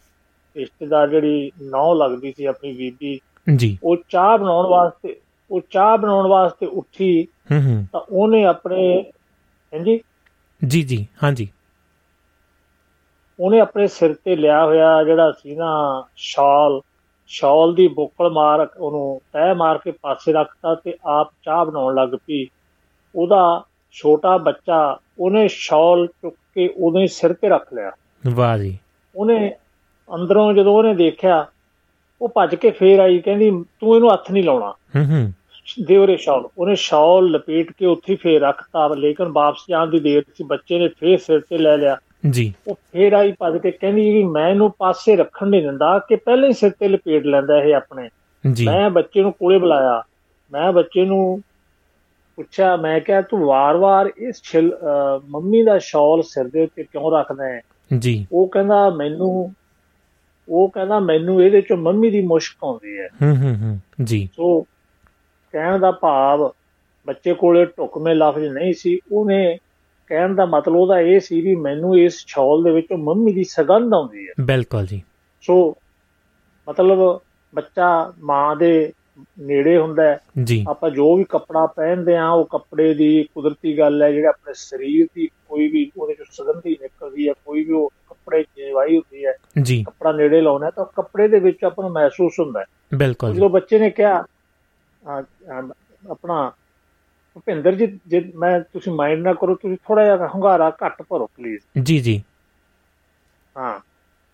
ਰਿਸ਼ਤੇਦਾਰ 0.57 1.09
ਜਿਹੜੀ 1.09 1.51
ਨੌ 1.63 1.93
ਲੱਗਦੀ 1.95 2.33
ਸੀ 2.33 2.45
ਆਪਣੀ 2.45 2.73
ਬੀਬੀ 2.73 3.19
ਜੀ। 3.57 3.77
ਉਹ 3.83 3.97
ਚਾਹ 4.09 4.37
ਬਣਾਉਣ 4.39 4.67
ਵਾਸਤੇ 4.67 5.21
ਉਹ 5.51 5.61
ਚਾਹ 5.71 5.97
ਬਣਾਉਣ 5.99 6.27
ਵਾਸਤੇ 6.27 6.67
ਉੱਠੀ 6.67 7.11
ਹੂੰ 7.53 7.61
ਹੂੰ। 7.63 7.87
ਤਾਂ 7.93 8.01
ਉਹਨੇ 8.01 8.45
ਆਪਣੇ 8.45 8.83
ਹਾਂਜੀ? 9.73 10.01
ਜੀ 10.63 10.83
ਜੀ 10.83 11.07
ਹਾਂਜੀ। 11.23 11.49
ਉਹਨੇ 13.39 13.61
ਆਪਣੇ 13.61 13.87
ਸਿਰ 13.87 14.15
ਤੇ 14.15 14.37
ਲਿਆ 14.37 14.65
ਹੋਇਆ 14.65 15.03
ਜਿਹੜਾ 15.05 15.31
ਸੀ 15.33 15.57
ਨਾ 15.57 15.71
ਸ਼ਾਲ 16.17 16.81
ਸ਼ਾਲ 17.33 17.75
ਦੀ 17.75 17.89
ਬੋਕਲ 17.89 18.31
ਮਾਰ 18.31 18.69
ਉਹਨੂੰ 18.79 19.21
ਤੈ 19.33 19.55
ਮਾਰ 19.55 19.79
ਕੇ 19.79 19.91
ਪਾਸੇ 19.91 20.33
ਰੱਖਤਾ 20.33 20.75
ਤੇ 20.75 20.95
ਆਪ 21.07 21.31
ਚਾਹ 21.45 21.65
ਬਣਾਉਣ 21.65 21.95
ਲੱਗ 21.95 22.09
ਪਈ। 22.09 22.47
ਉਹਦਾ 23.15 23.65
ਛੋਟਾ 23.93 24.39
ਬੱਚਾ 24.39 24.99
ਉਹਨੇ 25.19 25.49
ਸ਼ਾਲ 25.49 26.07
ਚੁੱਕ 26.07 26.37
ਕੇ 26.55 26.75
ਉਹਦੇ 26.77 27.07
ਸਿਰ 27.07 27.33
ਤੇ 27.33 27.49
ਰੱਖ 27.49 27.75
ਲਿਆ। 27.75 27.93
ਵਾਹ 28.35 28.59
ਜੀ। 28.59 28.79
ਉਹਨੇ 29.17 29.55
ਅੰਦਰੋਂ 30.15 30.53
ਜਦੋਂ 30.53 30.73
ਉਹਨੇ 30.73 30.95
ਦੇਖਿਆ 30.95 31.47
ਉਹ 32.23 32.29
ਭੱਜ 32.29 32.55
ਕੇ 32.55 32.71
ਫੇਰ 32.71 32.99
ਆਈ 32.99 33.19
ਕਹਿੰਦੀ 33.19 33.65
ਤੂੰ 33.81 33.97
ਇਹਨੂੰ 33.97 34.13
ਹੱਥ 34.13 34.33
ਨਹੀਂ 34.33 34.45
ਲਾਉਣਾ। 34.45 34.71
ਹੂੰ 34.71 35.05
ਹੂੰ। 35.05 35.33
ਦੇਵਰੇ 35.87 36.17
ਸ਼ਾਲ। 36.17 36.49
ਉਹਨੇ 36.59 36.75
ਸ਼ਾਲ 36.75 37.25
ਲਪੇਟ 37.25 37.73
ਕੇ 37.73 37.87
ਉੱਥੇ 37.87 38.17
ਫੇਰ 38.17 38.43
ਰੱਖਤਾ 38.43 38.89
ਲੇਕਿਨ 38.89 39.29
ਵਾਪਸ 39.29 39.61
ਜਾਣ 39.71 39.87
ਦੀ 39.87 39.99
ਦੇਰ 39.99 40.23
ਸੀ। 40.35 40.45
ਬੱਚੇ 40.45 40.79
ਨੇ 40.79 40.89
ਫੇਰ 40.89 41.19
ਸਿਰ 41.19 41.41
ਤੇ 41.41 41.59
ਲੈ 41.59 41.77
ਲਿਆ। 41.77 41.99
ਜੀ। 42.31 42.55
ਉਹ 42.69 42.75
ਫੇਰ 42.75 43.13
ਆਈ 43.13 43.33
ਭੱਜ 43.39 43.59
ਕੇ 43.59 43.71
ਕਹਿੰਦੀ 43.71 44.13
ਵੀ 44.13 44.25
ਮੈਂ 44.25 44.49
ਇਹਨੂੰ 44.49 44.71
ਪਾਸੇ 44.79 45.17
ਰੱਖਣ 45.17 45.47
ਨਹੀਂ 45.47 45.63
ਦਿੰਦਾ 45.63 45.99
ਕਿ 45.99 46.17
ਪਹਿਲੇ 46.17 46.47
ਹੀ 46.49 46.53
ਸਿਰ 46.53 46.71
ਤੇ 46.71 46.89
ਲਪੇਟ 46.89 47.25
ਲੈਂਦਾ 47.25 47.63
ਇਹ 47.63 47.75
ਆਪਣੇ। 47.75 48.09
ਜੀ। 48.53 48.67
ਮੈਂ 48.67 48.91
ਬੱਚੇ 48.91 49.23
ਨੂੰ 49.23 49.33
ਕੋਲੇ 49.33 49.59
ਬੁਲਾਇਆ। 49.59 50.03
ਮੈਂ 50.53 50.73
ਬੱਚੇ 50.73 51.05
ਨੂੰ 51.05 51.43
ਪੁੱਛਿਆ 52.37 52.77
ਮੈਂ 52.77 53.01
ਕਿਹਾ 53.01 53.21
ਤੂੰ 53.21 53.41
ਵਾਰ-ਵਾਰ 53.41 54.11
ਇਸ 54.17 54.43
ਮੰਮੀ 55.29 55.63
ਦਾ 55.63 55.79
ਸ਼ਾਲ 55.79 56.23
ਸਿਰ 56.23 56.45
ਦੇ 56.45 56.63
ਉੱਤੇ 56.63 56.83
ਕਿਉਂ 56.83 57.13
ਰੱਖਦਾ 57.13 57.45
ਹੈ? 57.45 57.61
ਜੀ। 57.99 58.27
ਉਹ 58.33 58.49
ਕਹਿੰਦਾ 58.49 58.91
ਮੈਨੂੰ 58.91 59.53
ਉਹ 60.49 60.71
ਕਹਿੰਦਾ 60.71 61.01
ਮੈਨੂੰ 61.01 61.43
ਇਹਦੇ 61.43 61.61
ਚੋਂ 61.61 61.77
ਮੰਮੀ 61.77 62.11
ਦੀ 62.11 62.23
ਮੁਸ਼ਕ 62.23 62.65
ਆਉਂਦੀ 62.65 62.99
ਹੈ। 62.99 63.09
ਹੂੰ 63.23 63.37
ਹੂੰ 63.37 63.55
ਹੂੰ 63.55 63.79
ਜੀ। 64.05 64.29
ਸੋ 64.37 64.61
ਕਹਿਣ 65.53 65.79
ਦਾ 65.79 65.91
ਭਾਵ 65.91 66.51
ਬੱਚੇ 67.07 67.35
ਕੋਲੇ 67.35 67.65
ਢੁਕਵੇਂ 67.65 68.15
ਲਫ਼ਜ਼ 68.15 68.45
ਨਹੀਂ 68.45 68.73
ਸੀ। 68.73 68.99
ਉਹਨੇ 69.13 69.59
ਕਹਿਣ 70.11 70.35
ਦਾ 70.35 70.47
ਮਤਲਬ 70.47 70.77
ਉਹਦਾ 70.77 71.01
ਇਹ 71.01 71.21
ਸੀ 71.21 71.41
ਵੀ 71.41 71.57
ਮੈਨੂੰ 71.57 71.99
ਇਸ 71.99 72.25
ਛੌਲ 72.27 72.65
ਦੇ 72.65 72.71
ਵਿੱਚੋਂ 72.71 72.99
ਮੰਮੀ 72.99 73.33
ਦੀ 73.33 73.45
ਸਗੰਧ 73.45 73.95
ਆਉਂਦੀ 73.95 74.29
ਹੈ। 74.29 74.33
ਬਿਲਕੁਲ 74.41 74.87
ਜੀ। 74.87 75.03
ਸੋ 75.41 75.77
ਮਤਲਬ 76.69 77.21
ਬੱਚਾ 77.55 78.13
ਮਾਂ 78.19 78.57
ਦੇ 78.57 78.93
ਨੇੜੇ 79.41 79.79
ਹੁੰਦਾ 79.79 80.03
ਹੈ। 80.03 80.19
ਜੀ। 80.43 80.65
ਆਪਾਂ 80.69 80.91
ਜੋ 80.91 81.17
ਵੀ 81.17 81.25
ਕੱਪੜਾ 81.25 81.67
ਪਹਿਨਦੇ 81.67 82.17
ਆ 82.17 82.29
ਉਹ 82.29 82.45
ਕੱਪੜੇ 82.45 82.95
ਦੀ 82.95 83.29
ਕੁਦਰਤੀ 83.35 83.79
ਗੱਲ 83.79 84.03
ਹੈ 84.03 84.13
ਜਿਹੜਾ 84.13 84.29
ਆਪਣੇ 84.29 84.53
ਸਰੀਰ 84.57 85.07
ਦੀ 85.15 85.27
ਕੋਈ 85.27 85.69
ਵੀ 85.69 85.91
ਉਹਦੇ 85.97 86.15
ਚੋਂ 86.15 86.25
ਸੁਗੰਧੀ 86.31 86.79
ਨਿਕਲਦੀ 86.83 87.29
ਹੈ 87.29 87.33
ਕੋਈ 87.33 87.65
ਵੀ 87.65 87.73
ਉਹ 87.73 87.91
ਕੱਪੜੇ 88.09 88.43
ਜੀਵਾਈ 88.43 88.97
ਹੁੰਦੀ 88.97 89.27
ਹੈ। 89.27 89.33
ਜੀ। 89.63 89.83
ਕੱਪੜਾ 89.83 90.13
ਨੇੜੇ 90.13 90.41
ਲਾਉਣਾ 90.41 90.71
ਤਾਂ 90.71 90.85
ਕੱਪੜੇ 90.85 91.29
ਦੇ 91.29 91.39
ਵਿੱਚ 91.39 91.65
ਆਪਾਂ 91.65 91.85
ਨੂੰ 91.85 91.93
ਮਹਿਸੂਸ 91.93 92.41
ਹੁੰਦਾ 92.41 92.61
ਹੈ। 92.61 92.65
ਬਿਲਕੁਲ 92.95 93.31
ਜੀ। 93.31 93.37
ਜਦੋਂ 93.37 93.51
ਬੱਚੇ 93.51 93.79
ਨੇ 93.79 93.91
ਕਿਹਾ 93.91 94.25
ਆਪਣਾ 96.11 96.53
ਭੁਪਿੰਦਰ 97.35 97.75
ਜੀ 97.75 97.87
ਜੇ 98.07 98.21
ਮੈਂ 98.35 98.59
ਤੁਸੀਂ 98.73 98.93
ਮਾਈਂਡ 98.93 99.23
ਨਾ 99.23 99.33
ਕਰੋ 99.35 99.55
ਤੁਸੀਂ 99.55 99.77
ਥੋੜਾ 99.87 100.05
ਜਿਹਾ 100.05 100.29
ਹੰਗਾਰਾ 100.35 100.71
ਘੱਟ 100.87 101.03
ਭਰੋ 101.03 101.27
ਪਲੀਜ਼ 101.27 101.83
ਜੀ 101.83 101.99
ਜੀ। 101.99 102.23
ਹਾਂ। 103.57 103.79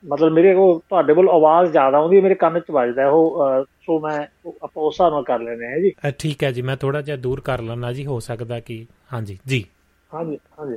ਮਤਲਬ 0.05 0.33
ਮੇਰੇ 0.33 0.53
ਉਹ 0.55 0.83
ਤੁਹਾਡੇ 0.89 1.15
ਕੋਲ 1.15 1.29
ਆਵਾਜ਼ 1.29 1.71
ਜ਼ਿਆਦਾ 1.71 1.99
ਆਉਂਦੀ 1.99 2.17
ਹੈ 2.17 2.23
ਮੇਰੇ 2.23 2.35
ਕੰਨ 2.35 2.61
'ਚ 2.61 2.71
ਵੱਜਦਾ 2.71 3.03
ਹੈ 3.03 3.09
ਉਹ 3.09 3.39
ਸੋ 3.87 3.99
ਮੈਂ 4.01 4.19
ਆਪਾਂ 4.63 4.83
ਉਸ 4.83 4.95
ਹਿਸਾਬ 4.95 5.13
ਨਾਲ 5.13 5.23
ਕਰ 5.23 5.39
ਲੈਨੇ 5.39 5.67
ਹੈ 5.67 5.79
ਜੀ। 5.81 5.93
ਠੀਕ 6.19 6.45
ਹੈ 6.45 6.51
ਜੀ 6.53 6.63
ਮੈਂ 6.63 6.77
ਥੋੜਾ 6.77 7.01
ਜਿਹਾ 7.03 7.17
ਦੂਰ 7.17 7.41
ਕਰ 7.41 7.61
ਲੈਣਾ 7.61 7.93
ਜੀ 7.93 8.07
ਹੋ 8.07 8.19
ਸਕਦਾ 8.21 8.61
ਕਿ 8.61 8.85
ਹਾਂਜੀ 9.13 9.39
ਜੀ। 9.47 9.65
ਹਾਂਜੀ 10.15 10.39
ਹਾਂਜੀ। 10.59 10.77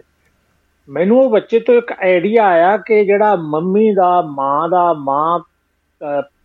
ਮੈਨੂੰ 0.89 1.19
ਉਹ 1.21 1.29
ਬੱਚੇ 1.29 1.59
ਤੋਂ 1.59 1.75
ਇੱਕ 1.75 1.91
ਆਈਡੀਆ 1.91 2.45
ਆਇਆ 2.45 2.77
ਕਿ 2.77 3.03
ਜਿਹੜਾ 3.05 3.35
ਮੰਮੀ 3.35 3.91
ਦਾ 3.93 4.21
ਮਾਂ 4.21 4.69
ਦਾ 4.69 4.93
ਮਾਂ 4.93 5.39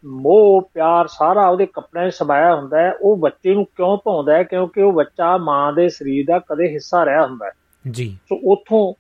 ਮੋਹ 0.06 0.70
ਪਿਆਰ 0.74 1.06
ਸਾਰਾ 1.06 1.48
ਉਹਦੇ 1.48 1.66
ਕੱਪੜਿਆਂ 1.66 2.10
'ਚ 2.10 2.14
ਸਮਾਇਆ 2.14 2.54
ਹੁੰਦਾ 2.54 2.78
ਹੈ। 2.78 2.92
ਉਹ 3.02 3.16
ਬੱਚੇ 3.16 3.54
ਨੂੰ 3.54 3.64
ਕਿਉਂ 3.64 3.98
ਭਾਉਂਦਾ 3.98 4.34
ਹੈ? 4.36 4.42
ਕਿਉਂਕਿ 4.42 4.82
ਉਹ 4.82 4.92
ਬੱਚਾ 4.92 5.36
ਮਾਂ 5.36 5.72
ਦੇ 5.72 5.88
ਸਰੀਰ 5.88 6.24
ਦਾ 6.28 6.38
ਕਦੇ 6.38 6.68
ਹਿੱਸਾ 6.68 7.04
ਰਿਹਾ 7.04 7.26
ਹੁੰਦਾ 7.26 7.46
ਹੈ। 7.46 7.50
ਜੀ। 7.90 8.18
ਸੋ 8.28 8.52
ਉੱਥੋਂ 8.52 8.94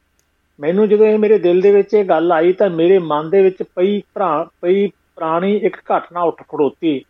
ਮੈਨੂੰ 0.60 0.88
ਜਦੋਂ 0.88 1.06
ਇਹ 1.06 1.18
ਮੇਰੇ 1.18 1.38
ਦਿਲ 1.38 1.60
ਦੇ 1.60 1.70
ਵਿੱਚ 1.70 1.94
ਇਹ 1.94 2.04
ਗੱਲ 2.04 2.32
ਆਈ 2.32 2.52
ਤਾਂ 2.52 2.70
ਮੇਰੇ 2.70 2.98
ਮਨ 2.98 3.30
ਦੇ 3.30 3.42
ਵਿੱਚ 3.42 3.62
ਪਈ 3.62 4.02
ਭਰਾ 4.14 4.48
ਪਈ 4.60 4.86
ਪੁਰਾਣੀ 4.86 5.56
ਇੱਕ 5.56 5.76
ਘਟਨਾ 5.76 6.20
ਉੱਠ 6.20 6.42
ਖੜੋਤੀ। 6.42 7.04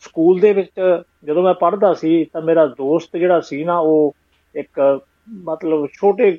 ਸਕੂਲ 0.00 0.40
ਦੇ 0.40 0.52
ਵਿੱਚ 0.52 1.00
ਜਦੋਂ 1.24 1.42
ਮੈਂ 1.42 1.54
ਪੜ੍ਹਦਾ 1.54 1.94
ਸੀ 1.94 2.24
ਤਾਂ 2.24 2.42
ਮੇਰਾ 2.42 2.66
ਦੋਸਤ 2.66 3.16
ਜਿਹੜਾ 3.16 3.40
ਸੀ 3.40 3.64
ਨਾ 3.64 3.78
ਉਹ 3.78 4.16
ਇੱਕ 4.54 5.00
ਮਤਲਬ 5.28 5.86
ਛੋਟੇ 5.86 6.32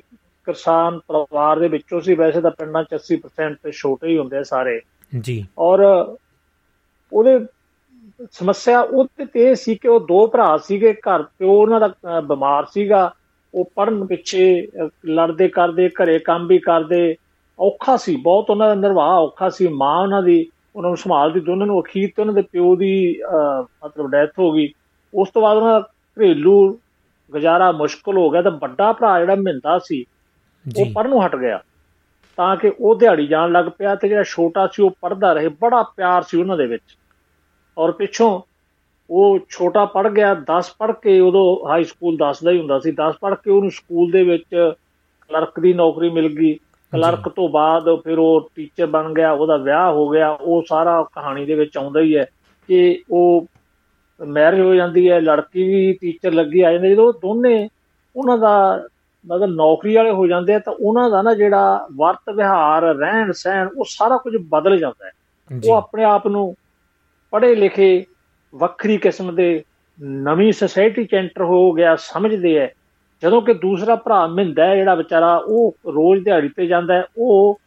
ਕਿਸਾਨ 0.44 0.98
ਪਰਿਵਾਰ 0.98 1.58
ਦੇ 1.58 1.68
ਵਿੱਚੋਂ 1.68 2.00
ਸੀ। 2.00 2.14
ਵੈਸੇ 2.14 2.40
ਤਾਂ 2.40 2.50
ਪਿੰਡਾਂ 2.50 2.84
'ਚ 2.84 2.94
80% 2.94 3.56
ਤੇ 3.62 3.72
ਛੋਟੇ 3.72 4.08
ਹੀ 4.08 4.18
ਹੁੰਦੇ 4.18 4.44
ਸਾਰੇ। 4.44 4.80
ਜੀ। 5.20 5.46
ਔਰ 5.58 5.78
ਉਹਦੇ 7.14 7.38
ਸਮੱਸਿਆ 8.32 8.80
ਉਹਦੇ 8.80 9.24
ਤੇ 9.26 9.54
ਸੀ 9.54 9.74
ਕਿ 9.76 9.88
ਉਹ 9.88 10.00
ਦੋ 10.06 10.26
ਭਰਾ 10.32 10.56
ਸੀਗੇ 10.66 10.92
ਘਰ 11.00 11.22
ਪਿਓ 11.38 11.52
ਉਹਨਾਂ 11.52 11.80
ਦਾ 11.80 12.20
ਬਿਮਾਰ 12.28 12.64
ਸੀਗਾ। 12.72 13.10
ਉਹ 13.54 13.70
ਪੜਨ 13.76 14.04
ਪਿੱਛੇ 14.06 14.44
ਲੜਦੇ 15.08 15.48
ਕਰਦੇ 15.48 15.88
ਘਰੇ 16.02 16.18
ਕੰਮ 16.24 16.46
ਵੀ 16.46 16.58
ਕਰਦੇ। 16.58 17.14
ਔਖਾ 17.58 17.96
ਸੀ 17.96 18.14
ਬਹੁਤ 18.22 18.50
ਉਹਨਾਂ 18.50 18.68
ਦਾ 18.68 18.74
ਨਿਰਵਾਹ 18.74 19.10
ਔਖਾ 19.18 19.48
ਸੀ। 19.50 19.66
ਮਾਂ 19.72 19.96
ਉਹਨਾਂ 20.02 20.22
ਦੀ 20.22 20.44
ਉਹਨਾਂ 20.74 20.90
ਨੂੰ 20.90 20.96
ਸੰਭਾਲਦੀ 20.96 21.40
ਦੋਨਾਂ 21.40 21.66
ਨੂੰ 21.66 21.80
ਅਖੀਰ 21.82 22.08
ਤੇ 22.16 22.22
ਉਹਨਾਂ 22.22 22.34
ਦੇ 22.34 22.42
ਪਿਓ 22.52 22.74
ਦੀ 22.76 22.92
ਮਤਲਬ 23.84 24.10
ਡੈਥ 24.10 24.38
ਹੋ 24.38 24.50
ਗਈ। 24.52 24.68
ਉਸ 25.14 25.28
ਤੋਂ 25.34 25.42
ਬਾਅਦ 25.42 25.56
ਉਹਨਾਂ 25.56 25.80
ਦਾ 25.80 25.88
ਘਰੇਲੂ 26.16 26.56
ਗੁਜ਼ਾਰਾ 27.32 27.70
ਮੁਸ਼ਕਲ 27.72 28.16
ਹੋ 28.18 28.28
ਗਿਆ 28.30 28.42
ਤਾਂ 28.42 28.50
ਵੱਡਾ 28.60 28.92
ਭਰਾ 28.92 29.18
ਜਿਹੜਾ 29.20 29.34
ਮਹਿੰਦਾ 29.36 29.78
ਸੀ 29.84 30.04
ਉਹ 30.66 30.90
ਪੜਨੋਂ 30.94 31.20
ਹਟ 31.26 31.36
ਗਿਆ। 31.36 31.60
ਤਾਂ 32.38 32.56
ਕਿ 32.56 32.72
ਉਹ 32.78 32.94
ਦਿਹਾੜੀ 32.98 33.26
ਜਾਣ 33.26 33.52
ਲੱਗ 33.52 33.66
ਪਿਆ 33.78 33.94
ਤੇ 33.96 34.08
ਜਿਹੜਾ 34.08 34.22
ਛੋਟਾ 34.26 34.66
ਸੀ 34.72 34.82
ਉਹ 34.82 34.90
ਪੜਦਾ 35.00 35.32
ਰਹੇ। 35.32 35.48
ਬੜਾ 35.60 35.82
ਪਿਆਰ 35.96 36.22
ਸੀ 36.22 36.38
ਉਹਨਾਂ 36.38 36.56
ਦੇ 36.56 36.66
ਵਿੱਚ। 36.66 36.96
ਔਰ 37.78 37.92
ਪਿੱਛੋਂ 37.92 38.40
ਉਹ 39.10 39.38
ਛੋਟਾ 39.48 39.84
ਪੜ 39.84 40.08
ਗਿਆ 40.08 40.34
10 40.34 40.70
ਪੜ 40.78 40.92
ਕੇ 40.92 41.20
ਉਦੋਂ 41.20 41.68
ਹਾਈ 41.68 41.84
ਸਕੂਲ 41.84 42.16
10 42.16 42.44
ਦਾ 42.44 42.50
ਹੀ 42.50 42.58
ਹੁੰਦਾ 42.58 42.78
ਸੀ। 42.78 42.90
10 42.90 43.12
ਪੜ 43.20 43.34
ਕੇ 43.34 43.50
ਉਹਨੂੰ 43.50 43.70
ਸਕੂਲ 43.70 44.10
ਦੇ 44.10 44.22
ਵਿੱਚ 44.22 44.72
ਕਲਰਕ 45.30 45.60
ਦੀ 45.60 45.72
ਨੌਕਰੀ 45.72 46.10
ਮਿਲ 46.10 46.28
ਗਈ। 46.28 46.54
ਕਲਰਕ 46.92 47.28
ਤੋਂ 47.28 47.48
ਬਾਅਦ 47.48 47.84
ਫਿਰ 48.04 48.18
ਉਹ 48.18 48.50
ਟੀਚਰ 48.54 48.86
ਬਣ 48.86 49.14
ਗਿਆ 49.14 49.32
ਉਹਦਾ 49.32 49.56
ਵਿਆਹ 49.56 49.92
ਹੋ 49.92 50.08
ਗਿਆ। 50.08 50.30
ਉਹ 50.30 50.64
ਸਾਰਾ 50.68 51.02
ਕਹਾਣੀ 51.02 51.44
ਦੇ 51.44 51.54
ਵਿੱਚ 51.54 51.76
ਆਉਂਦਾ 51.76 52.00
ਹੀ 52.00 52.16
ਹੈ 52.16 52.26
ਕਿ 52.68 53.02
ਉਹ 53.10 53.46
ਮੈਰਿਜ 54.20 54.60
ਹੋ 54.60 54.74
ਜਾਂਦੀ 54.74 55.10
ਹੈ 55.10 55.20
ਲੜਕੀ 55.20 55.62
ਵੀ 55.62 55.92
ਟੀਚਰ 55.92 56.32
ਲੱਗੀ 56.32 56.60
ਆ 56.60 56.72
ਜਾਂਦੀ 56.72 56.90
ਜਦੋਂ 56.90 57.12
ਦੋਨੇ 57.12 57.68
ਉਹਨਾਂ 58.16 58.38
ਦਾ 58.38 58.82
ਮਤਲਬ 59.26 59.50
ਨੌਕਰੀ 59.50 59.96
ਵਾਲੇ 59.96 60.10
ਹੋ 60.10 60.26
ਜਾਂਦੇ 60.26 60.54
ਆ 60.54 60.58
ਤਾਂ 60.58 60.72
ਉਹਨਾਂ 60.72 61.10
ਦਾ 61.10 61.22
ਨਾ 61.22 61.34
ਜਿਹੜਾ 61.34 61.88
ਵਰਤ 61.96 62.30
ਵਿਹਾਰ 62.36 62.82
ਰਹਿਣ 62.82 63.32
ਸਹਿਣ 63.32 63.68
ਉਹ 63.76 63.84
ਸਾਰਾ 63.88 64.16
ਕੁਝ 64.16 64.36
ਬਦਲ 64.48 64.78
ਜਾਂਦਾ 64.78 65.06
ਹੈ। 65.06 65.10
ਉਹ 65.64 65.74
ਆਪਣੇ 65.74 66.04
ਆਪ 66.04 66.26
ਨੂੰ 66.26 66.54
ਪੜ੍ਹੇ 67.34 67.54
ਲਿਖੇ 67.54 68.04
ਵੱਖਰੀ 68.54 68.96
ਕਿਸਮ 68.96 69.34
ਦੇ 69.34 69.62
ਨਵੀਂ 70.02 70.52
ਸੋਸਾਇਟੀ 70.52 71.04
ਚ 71.04 71.14
ਐਂਟਰ 71.14 71.42
ਹੋ 71.42 71.72
ਗਿਆ 71.72 71.96
ਸਮਝਦੇ 71.96 72.56
ਐ। 72.56 72.66
ਜਦੋਂ 73.22 73.42
ਕਿ 73.42 73.54
ਦੂਸਰਾ 73.54 73.96
ਭਰਾ 73.96 74.26
ਮਿੰਦਾ 74.26 74.66
ਹੈ 74.66 74.76
ਜਿਹੜਾ 74.76 74.94
ਵਿਚਾਰਾ 74.94 75.36
ਉਹ 75.36 75.76
ਰੋਜ਼ 75.86 76.24
ਦਿਹਾੜੀ 76.24 76.48
ਤੇ 76.48 76.66
ਜਾਂਦਾ 76.66 76.94
ਹੈ 76.94 77.04
ਉਹ 77.16 77.60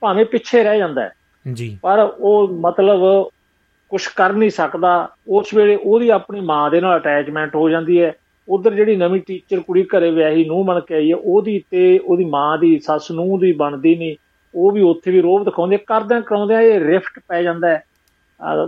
ਭਾਵੇਂ 0.00 0.24
ਪਿੱਛੇ 0.24 0.62
ਰਹਿ 0.62 0.78
ਜਾਂਦਾ 0.78 1.02
ਹੈ 1.02 1.12
ਜੀ। 1.52 1.78
ਪਰ 1.82 1.98
ਉਹ 2.18 2.48
ਮਤਲਬ 2.48 3.00
ਕੁਝ 3.90 4.06
ਕਰ 4.06 4.32
ਨਹੀਂ 4.32 4.50
ਸਕਦਾ। 4.50 5.08
ਉਸ 5.28 5.54
ਵੇਲੇ 5.54 5.76
ਉਹਦੀ 5.76 6.08
ਆਪਣੀ 6.08 6.40
ਮਾਂ 6.40 6.70
ਦੇ 6.70 6.80
ਨਾਲ 6.80 6.98
ਅਟੈਚਮੈਂਟ 6.98 7.54
ਹੋ 7.54 7.68
ਜਾਂਦੀ 7.68 8.02
ਹੈ 8.02 8.12
ਉਧਰ 8.48 8.74
ਜਿਹੜੀ 8.74 8.96
ਨਵੀਂ 8.96 9.20
ਟੀਚਰ 9.26 9.60
ਕੁੜੀ 9.60 9.82
ਘਰੇ 9.84 10.10
ਵਿਆਹੀ 10.10 10.44
ਨੂੰ 10.44 10.66
ਬਣ 10.66 10.80
ਕੇ 10.80 10.94
ਆਈ 10.94 11.10
ਹੈ 11.10 11.16
ਉਹਦੀ 11.16 11.64
ਤੇ 11.70 11.98
ਉਹਦੀ 11.98 12.24
ਮਾਂ 12.24 12.58
ਦੀ 12.58 12.78
ਸੱਸ 12.78 13.10
ਨੂੰ 13.10 13.38
ਦੀ 13.40 13.52
ਬਣਦੀ 13.52 13.94
ਨਹੀਂ। 13.94 14.16
ਉਹ 14.54 14.72
ਵੀ 14.72 14.82
ਉੱਥੇ 14.82 15.10
ਵੀ 15.10 15.20
ਰੋਬ 15.20 15.44
ਦਿਖਾਉਂਦੇ 15.44 15.76
ਕਰਦਿਆਂ 15.76 16.20
ਕਰਾਉਂਦਿਆਂ 16.20 16.60
ਇਹ 16.60 16.80
ਰਿਫਟ 16.80 17.20
ਪੈ 17.28 17.42
ਜਾਂਦਾ 17.42 17.68
ਹੈ 17.68 17.84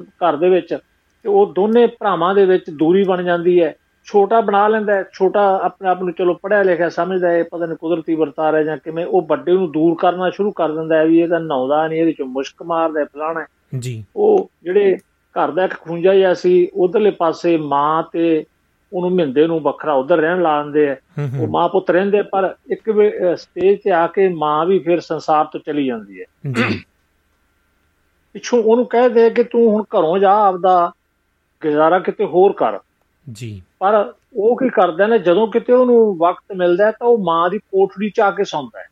ਘਰ 0.02 0.36
ਦੇ 0.36 0.48
ਵਿੱਚ 0.48 0.74
ਤੇ 1.22 1.28
ਉਹ 1.28 1.52
ਦੋਨੇ 1.52 1.86
ਭਰਾਵਾਂ 1.86 2.34
ਦੇ 2.34 2.44
ਵਿੱਚ 2.46 2.64
ਦੂਰੀ 2.70 3.04
ਬਣ 3.04 3.22
ਜਾਂਦੀ 3.22 3.62
ਹੈ। 3.62 3.74
ਛੋਟਾ 4.06 4.40
ਬਣਾ 4.40 4.68
ਲੈਂਦਾ 4.68 4.94
ਹੈ 4.94 5.04
ਛੋਟਾ 5.12 5.60
ਆਪਣੇ 5.62 5.88
ਆਪ 5.88 6.02
ਨੂੰ 6.02 6.12
ਚਲੋ 6.12 6.34
ਪੜਿਆ 6.34 6.62
ਲਿਖਿਆ 6.62 6.88
ਸਮਝਦਾ 6.88 7.30
ਹੈ 7.30 7.42
ਪਤਾ 7.42 7.66
ਨਹੀਂ 7.66 7.76
ਕੁਦਰਤੀ 7.76 8.14
ਵਰਤਾਰ 8.14 8.64
ਜਾਂ 8.64 8.76
ਕਿਵੇਂ 8.76 9.06
ਉਹ 9.06 9.22
ਵੱਡੇ 9.22 9.52
ਨੂੰ 9.52 9.72
ਦੂਰ 9.72 9.96
ਕਰਨਾ 10.00 10.30
ਸ਼ੁਰੂ 10.30 10.52
ਕਰ 10.52 10.72
ਦਿੰਦਾ 10.72 10.96
ਹੈ 10.96 11.06
ਵੀ 11.06 11.20
ਇਹ 11.20 11.28
ਤਾਂ 11.28 11.40
ਨਹਾਉਂਦਾ 11.40 11.88
ਨਹੀਂ 11.88 12.00
ਇਹਦੇ 12.00 12.12
ਚ 12.12 12.22
ਮੁਸ਼ਕ 12.22 12.62
ਮਾਰਦਾ 12.62 13.00
ਹੈ, 13.00 13.04
ਫਲਾਣਾ। 13.04 13.46
ਜੀ। 13.78 14.04
ਉਹ 14.16 14.50
ਜਿਹੜੇ 14.62 14.98
ਘਰ 15.34 15.50
ਦਾ 15.50 15.64
ਇੱਕ 15.64 15.74
ਖੁੰਝਾ 15.74 16.14
ਜਿਹਾ 16.14 16.34
ਸੀ 16.34 16.68
ਉਧਰਲੇ 16.74 17.10
ਪਾਸੇ 17.10 17.56
ਮਾਂ 17.56 18.02
ਤੇ 18.12 18.44
ਉਹਨੂੰ 18.92 19.10
ਮਿੰਦੇ 19.10 19.46
ਨੂੰ 19.46 19.60
ਵੱਖਰਾ 19.60 19.92
ਉਧਰ 19.92 20.16
ਰਹਿਣ 20.16 20.42
ਲਾ 20.42 20.62
ਦਿੰਦੇ 20.62 20.90
ਆ 20.90 20.96
ਉਹ 21.42 21.46
ਮਾਂ 21.48 21.68
ਪੁੱਤ 21.68 21.90
ਰਹਿੰਦੇ 21.90 22.22
ਪਰ 22.22 22.54
ਇੱਕ 22.70 22.92
ਸਟੇਜ 23.34 23.78
ਤੇ 23.84 23.90
ਆ 23.90 24.06
ਕੇ 24.06 24.28
ਮਾਂ 24.28 24.66
ਵੀ 24.66 24.78
ਫਿਰ 24.78 25.00
ਸੰਸਾਰ 25.00 25.44
ਤੋਂ 25.44 25.60
ਚਲੀ 25.66 25.86
ਜਾਂਦੀ 25.86 26.20
ਹੈ। 26.20 26.24
ਪਿੱਛੋਂ 28.34 28.62
ਉਹਨੂੰ 28.62 28.86
ਕਹਿ 28.86 29.08
ਦੇ 29.08 29.30
ਕਿ 29.30 29.44
ਤੂੰ 29.44 29.70
ਹੁਣ 29.70 29.82
ਘਰੋਂ 29.82 30.18
ਜਾ 30.18 30.32
ਆਪਦਾ 30.32 30.92
ਗੁਜ਼ਾਰਾ 31.62 31.98
ਕਿਤੇ 31.98 32.24
ਹੋਰ 32.24 32.52
ਕਰ। 32.52 32.78
ਜੀ। 33.32 33.62
ਪਰ 33.78 34.12
ਉਹ 34.36 34.56
ਕੀ 34.56 34.68
ਕਰਦਾ 34.68 35.06
ਨੇ 35.06 35.18
ਜਦੋਂ 35.18 35.48
ਕਿਤੇ 35.48 35.72
ਉਹਨੂੰ 35.72 36.16
ਵਕਤ 36.18 36.56
ਮਿਲਦਾ 36.56 36.90
ਤਾਂ 36.90 37.06
ਉਹ 37.06 37.18
ਮਾਂ 37.18 37.50
ਦੀ 37.50 37.58
ਕੋਠੜੀ 37.58 38.10
'ਚ 38.10 38.20
ਆ 38.20 38.30
ਕੇ 38.30 38.44
ਸੌਂਦਾ 38.44 38.80
ਹੈ। 38.80 38.84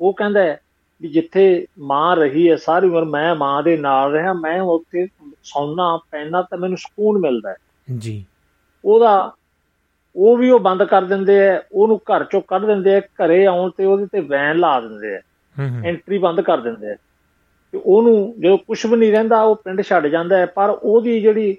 ਉਹ 0.00 0.12
ਕਹਿੰਦਾ 0.12 0.40
ਹੈ 0.42 0.60
ਵੀ 1.02 1.08
ਜਿੱਥੇ 1.08 1.66
ਮਾਂ 1.78 2.16
ਰਹੀ 2.16 2.50
ਹੈ 2.50 2.56
ਸਾਰੀ 2.56 2.88
ਉਮਰ 2.88 3.04
ਮੈਂ 3.04 3.34
ਮਾਂ 3.34 3.62
ਦੇ 3.62 3.76
ਨਾਲ 3.76 4.12
ਰਿਹਾ 4.12 4.32
ਮੈਂ 4.32 4.60
ਉੱਥੇ 4.60 5.08
ਸੌਣਾ 5.42 5.98
ਪੈਣਾ 6.10 6.42
ਤਾਂ 6.42 6.58
ਮੈਨੂੰ 6.58 6.76
ਸਕੂਨ 6.76 7.18
ਮਿਲਦਾ 7.18 7.50
ਹੈ। 7.50 7.56
ਜੀ। 7.98 8.24
ਉਹਦਾ 8.84 9.32
ਉਹ 10.16 10.36
ਵੀ 10.36 10.50
ਉਹ 10.50 10.60
ਬੰਦ 10.60 10.84
ਕਰ 10.84 11.02
ਦਿੰਦੇ 11.02 11.48
ਆ 11.50 11.62
ਉਹਨੂੰ 11.72 11.96
ਘਰ 11.96 12.24
ਚੋਂ 12.24 12.40
ਕੱਢ 12.48 12.64
ਦਿੰਦੇ 12.64 12.96
ਆ 12.96 13.00
ਘਰੇ 13.00 13.46
ਆਉਣ 13.46 13.70
ਤੇ 13.70 13.84
ਉਹਦੇ 13.84 14.06
ਤੇ 14.06 14.20
ਵੈਨ 14.20 14.58
ਲਾ 14.58 14.80
ਦਿੰਦੇ 14.80 15.16
ਹੂੰ। 15.16 15.86
ਐਂਟਰੀ 15.86 16.18
ਬੰਦ 16.18 16.40
ਕਰ 16.40 16.60
ਦਿੰਦੇ 16.60 16.90
ਆ 16.90 16.94
ਤੇ 16.94 17.11
ਉਹਨੂੰ 17.74 18.34
ਜਦੋਂ 18.40 18.58
ਕੁਝ 18.58 18.86
ਵੀ 18.86 18.96
ਨਹੀਂ 18.96 19.12
ਰਹਿੰਦਾ 19.12 19.42
ਉਹ 19.42 19.56
ਪਿੰਡ 19.56 19.82
ਛੱਡ 19.82 20.06
ਜਾਂਦਾ 20.06 20.36
ਹੈ। 20.36 20.46
ਪਰ 20.46 20.70
ਉਹਦੀ 20.82 21.20
ਜਿਹੜੀ 21.20 21.56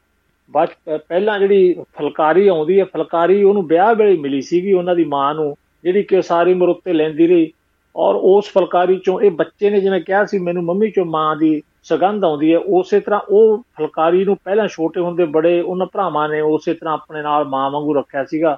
ਪਹਿਲਾਂ 0.87 1.39
ਜਿਹੜੀ 1.39 1.73
ਫਲਕਾਰੀ 1.97 2.47
ਆਉਂਦੀ 2.47 2.79
ਹੈ 2.79 2.85
ਫਲਕਾਰੀ 2.85 3.43
ਉਹਨੂੰ 3.43 3.65
ਵਿਆਹ 3.67 3.93
ਵੇਲੇ 3.95 4.17
ਮਿਲੀ 4.17 4.41
ਸੀਗੀ 4.41 4.73
ਉਹਨਾਂ 4.73 4.95
ਦੀ 4.95 5.03
ਮਾਂ 5.03 5.33
ਨੂੰ 5.35 5.55
ਜਿਹੜੀ 5.83 6.03
ਕਿ 6.03 6.17
ਉਹ 6.17 6.21
ਸਾਰੀ 6.21 6.53
ਉਮਰ 6.53 6.69
ਉੱਤੇ 6.69 6.93
ਲੈਂਦੀ 6.93 7.27
ਰਹੀ। 7.27 7.51
ਔਰ 7.95 8.15
ਉਸ 8.15 8.49
ਫਲਕਾਰੀ 8.53 8.99
ਚੋਂ 9.05 9.19
ਇਹ 9.21 9.31
ਬੱਚੇ 9.31 9.69
ਨੇ 9.69 9.79
ਜਿਵੇਂ 9.81 10.01
ਕਿਹਾ 10.01 10.25
ਸੀ 10.25 10.39
ਮੈਨੂੰ 10.39 10.63
ਮੰਮੀ 10.63 10.89
ਚੋਂ 10.91 11.05
ਮਾਂ 11.05 11.35
ਦੀ 11.35 11.61
ਸੁਗੰਧ 11.83 12.25
ਆਉਂਦੀ 12.25 12.53
ਹੈ 12.53 12.57
ਉਸੇ 12.57 12.99
ਤਰ੍ਹਾਂ 12.99 13.19
ਉਹ 13.29 13.57
ਫਲਕਾਰੀ 13.77 14.23
ਨੂੰ 14.25 14.37
ਪਹਿਲਾਂ 14.45 14.67
ਛੋਟੇ 14.67 14.99
ਹੁੰਦੇ 14.99 15.25
ਬੜੇ 15.25 15.61
ਉਹਨਾਂ 15.61 15.87
ਭਰਾਵਾਂ 15.93 16.29
ਨੇ 16.29 16.41
ਉਸੇ 16.41 16.73
ਤਰ੍ਹਾਂ 16.73 16.93
ਆਪਣੇ 16.93 17.21
ਨਾਲ 17.21 17.45
ਮਾਂ 17.45 17.69
ਵਾਂਗੂ 17.71 17.93
ਰੱਖਿਆ 17.93 18.23
ਸੀਗਾ। 18.25 18.57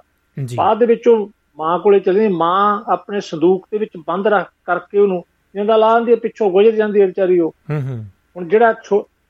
ਬਾਅਦ 0.55 0.79
ਦੇ 0.79 0.85
ਵਿੱਚ 0.85 1.07
ਉਹ 1.07 1.29
ਮਾਂ 1.57 1.79
ਕੋਲੇ 1.79 1.99
ਚਲੀ 1.99 2.27
ਮਾਂ 2.27 2.83
ਆਪਣੇ 2.91 3.19
ਸੰਦੂਕ 3.21 3.67
ਦੇ 3.71 3.77
ਵਿੱਚ 3.77 3.91
ਬੰਦ 4.07 4.27
ਰੱਖ 4.27 4.49
ਕਰਕੇ 4.65 4.99
ਉਹਨੂੰ 4.99 5.23
ਜਿੰਦਾ 5.55 5.77
ਲਾ 5.77 5.95
ਦਿੰਦੀ 5.95 6.11
ਹੈ, 6.11 6.17
ਪਿੱਛੋਂ 6.17 6.51
ਗੁਜ਼ਰ 6.51 6.71
ਜਾਂਦੀ 6.71 7.01
ਹੈ 7.01 7.05
ਵਿਚਾਰੀ 7.05 7.39
ਉਹ। 7.39 7.55
ਹੂੰ 7.71 7.81
ਹੂੰ। 7.81 8.05
ਹੁਣ 8.37 8.47
ਜਿਹੜਾ 8.47 8.75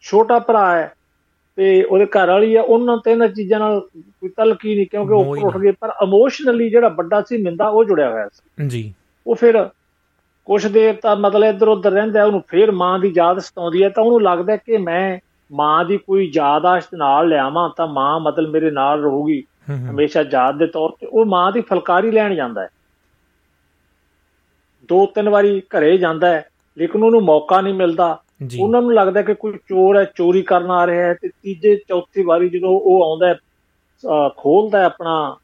ਛੋਟਾ 0.02 0.40
ਭਰਾ 0.40 0.76
ਹੈ 0.76 0.94
ਤੇ 1.56 1.84
ਉਹਦੇ 1.84 2.06
ਘਰ 2.06 2.28
ਵਾਲੀ 2.28 2.56
ਹੈ 2.56 2.62
ਉਹਨਾਂ 2.62 2.98
ਤੇ 2.98 3.12
ਇਹਨਾਂ 3.12 3.28
ਚੀਜ਼ਾਂ 3.28 3.60
ਨਾਲ 3.60 3.80
ਕੋਈ 3.96 4.30
ਤਲਕੀ 4.30 4.76
ਨਹੀਂ 4.76 4.88
ਕਿਉਂਕਿ 4.88 5.14
ਉਹ 5.14 5.36
ਹੀ 5.36 5.42
ਉੱਠ 5.42 5.58
ਗਏ 5.58 5.72
ਪਰ 5.72 5.92
ਇਮੋਸ਼ਨਲੀ 6.04 6.70
ਜਿਹੜਾ 6.70 6.90
ਵੱਡਾ 6.90 7.22
ਸੀ 7.22 7.38
ਮਿੰਦਾ 7.38 7.68
ਉਹ 7.68 7.84
ਜੁੜਿਆ 7.86 8.10
ਹੋਇਆ 8.10 8.28
ਸੀ। 8.28 8.68
ਜੀ। 8.68 8.94
ਉਹ 9.28 9.36
ਫਿਰ 9.36 9.70
ਕੁਛ 10.46 10.68
ਦੇਰ 10.68 10.94
ਤਾਂ 10.94 11.16
ਮਤਲਬ 11.16 11.44
ਇੱਧਰ 11.44 11.68
ਉੱਧਰ 11.68 11.92
ਰਹਿੰਦਾ 11.92 12.20
ਹੈ, 12.20 12.26
ਉਹਨੂੰ 12.26 12.44
ਫਿਰ 12.48 12.72
ਮਾਂ 12.72 13.00
ਦੀ 13.00 13.14
ਯਾਦ 13.18 13.40
ਸਤਾਉਂਦੀ 13.40 13.84
ਹੈ 13.84 13.90
ਤਾਂ 13.90 14.04
ਉਹਨੂੰ 14.04 14.22
ਲੱਗਦਾ 14.22 14.52
ਹੈ 14.54 14.58
ਕਿ 14.58 14.78
ਮੈਂ 14.78 15.20
ਮਾਂ 15.52 15.86
ਦੀ 15.86 15.98
ਕੋਈ 15.98 16.32
ਯਾਦਾਸ਼ਤ 16.36 16.96
ਨਾਲ 16.96 17.28
ਲਿਆਵਾਂ 17.28 17.70
ਤਾਂ 17.78 17.88
ਮਾਂ 17.88 18.20
ਮਤਲਬ 18.20 18.50
ਮੇਰੇ 18.50 18.72
ਨਾਲ 18.72 19.02
ਰਹੂਗੀ 19.04 19.44
ਹੂੰ 19.70 19.78
ਹੂੰ। 19.78 19.88
ਹਮੇਸ਼ਾ 19.88 20.26
ਯਾਦ 20.32 20.58
ਦੇ 20.58 20.68
ਤੌਰ 20.68 20.90
ਤੇ 20.90 21.08
ਉਹ 21.08 21.26
ਮਾਂ 21.26 21.52
ਦੀ 21.52 21.62
ਫਲਕਾਰੀ 21.62 22.12
ਲੈਣ 22.12 22.36
ਜਾਂਦਾ 22.36 22.62
ਹੈ। 22.62 22.68
ਦੋ 24.90 25.06
ਤਿੰਨ 25.06 25.30
ਵਾਰੀ 25.30 25.62
ਘਰੇ 25.62 25.98
ਜਾਂਦਾ 25.98 26.28
ਹੈ 26.30 26.46
ਲੇਕਿਨ 26.78 27.04
ਉਹਨੂੰ 27.04 27.22
ਮੌਕਾ 27.22 27.62
ਨਹੀਂ 27.62 27.74
ਮਿਲਦਾ। 27.74 28.20
ਉਹਨਾਂ 28.62 28.82
ਨੂੰ 28.82 28.94
ਲੱਗਦਾ 28.94 29.22
ਕਿ 29.22 29.34
ਕੋਈ 29.34 29.54
ਚੋਰ 29.54 29.98
ਹੈ 29.98 30.04
ਚੋਰੀ 30.16 30.42
ਕਰਨ 30.42 30.72
ਆ 30.72 30.88
ਰਿਹਾ 30.88 31.08
ਹੈ 31.08 31.14
ਤੇ 31.14 31.28
ਤੀਜੇ 31.28 31.76
ਚੌਥੀ 31.76 32.24
ਵਾਰੀ 32.24 32.50
ਜਦੋਂ 32.50 32.70
ਉਹ 32.70 33.04
ਆਉਂਦਾ 33.04 33.28
ਹੈ 33.28 33.36
ਖੋਲਦਾ 34.38 34.86
ਆਪਣਾ 34.86 35.36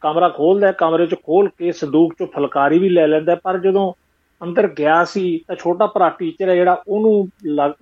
ਕਮਰਾ 0.00 0.28
ਖੋਲਦਾ 0.28 0.72
ਕਮਰੇ 0.72 1.06
ਚ 1.06 1.14
ਖੋਲ 1.14 1.48
ਕੇ 1.48 1.72
ਸੰਦੂਕ 1.72 2.14
ਚੋਂ 2.18 2.26
ਫਲਕਾਰੀ 2.26 2.78
ਵੀ 2.78 2.88
ਲੈ 2.88 3.06
ਲੈਂਦਾ 3.06 3.34
ਪਰ 3.34 3.58
ਜਦੋਂ 3.58 3.92
ਅੰਦਰ 4.42 4.66
ਗਿਆ 4.68 5.04
ਸੀ 5.04 5.40
ਤਾਂ 5.48 5.56
ਛੋਟਾ 5.56 5.86
ਭਰਾ 5.86 6.08
ਟੀਚਰ 6.08 6.48
ਹੈ 6.48 6.54
ਜਿਹੜਾ 6.54 6.82
ਉਹਨੂੰ 6.88 7.28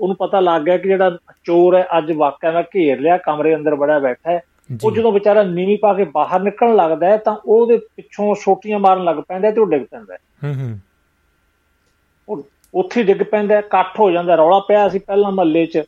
ਉਹਨੂੰ 0.01 0.17
ਪਤਾ 0.17 0.41
ਲੱਗ 0.41 0.63
ਗਿਆ 0.63 0.77
ਕਿ 0.77 0.89
ਜਿਹੜਾ 0.89 1.19
ਚੋਰ 1.45 1.77
ਹੈ 1.77 1.89
ਅੱਜ 1.99 2.13
ਵਾਕਿਆ 2.13 2.53
ਦਾ 2.53 2.63
ਘੇਰ 2.63 3.01
ਲਿਆ 3.01 3.17
ਕਮਰੇ 3.17 3.55
ਅੰਦਰ 3.55 3.75
ਬੜਾ 3.75 3.99
ਬੈਠਾ 3.99 4.31
ਹੈ। 4.31 4.41
ਉਹ 4.85 4.91
ਜਦੋਂ 4.91 5.13
ਵਿਚਾਰਾ 5.13 5.43
ਨੀਵੀਂ 5.43 5.79
ਪਾ 5.79 5.95
ਕੇ 5.95 6.05
ਬਾਹਰ 6.05 6.41
ਨਿਕਲਣ 6.41 6.77
ਲੱਗਦਾ 6.77 7.07
ਹੈ 7.07 7.17
ਤਾਂ 7.17 7.37
ਉਹਦੇ 7.47 7.77
ਪਿੱਛੋਂ 7.77 8.35
ਛੋਟੀਆਂ 8.35 8.79
ਮਾਰਨ 8.79 9.05
ਲੱਗ 9.05 9.17
ਪੈਂਦਾ 9.17 9.51
ਤੇ 9.51 9.61
ਉਹ 9.61 9.67
ਡਿੱਗ 9.67 9.83
ਪੈਂਦਾ 9.91 10.17
ਹੂੰ 10.45 10.55
ਹੂੰ। 10.55 10.79
ਉੱਥੇ 12.77 13.03
ਡਿੱਗ 13.03 13.23
ਪੈਂਦਾ 13.23 13.59
ਇਕੱਠ 13.59 14.01
ਹੋ 14.01 14.11
ਜਾਂਦਾ 14.11 14.35
ਰੌਲਾ 14.35 14.59
ਪਿਆ 14.59 14.89
ਸੀ 14.89 14.99
ਪਹਿਲਾਂ 14.99 15.33
ਮਹੱਲੇ 15.33 15.67
'ਚ। 15.67 15.83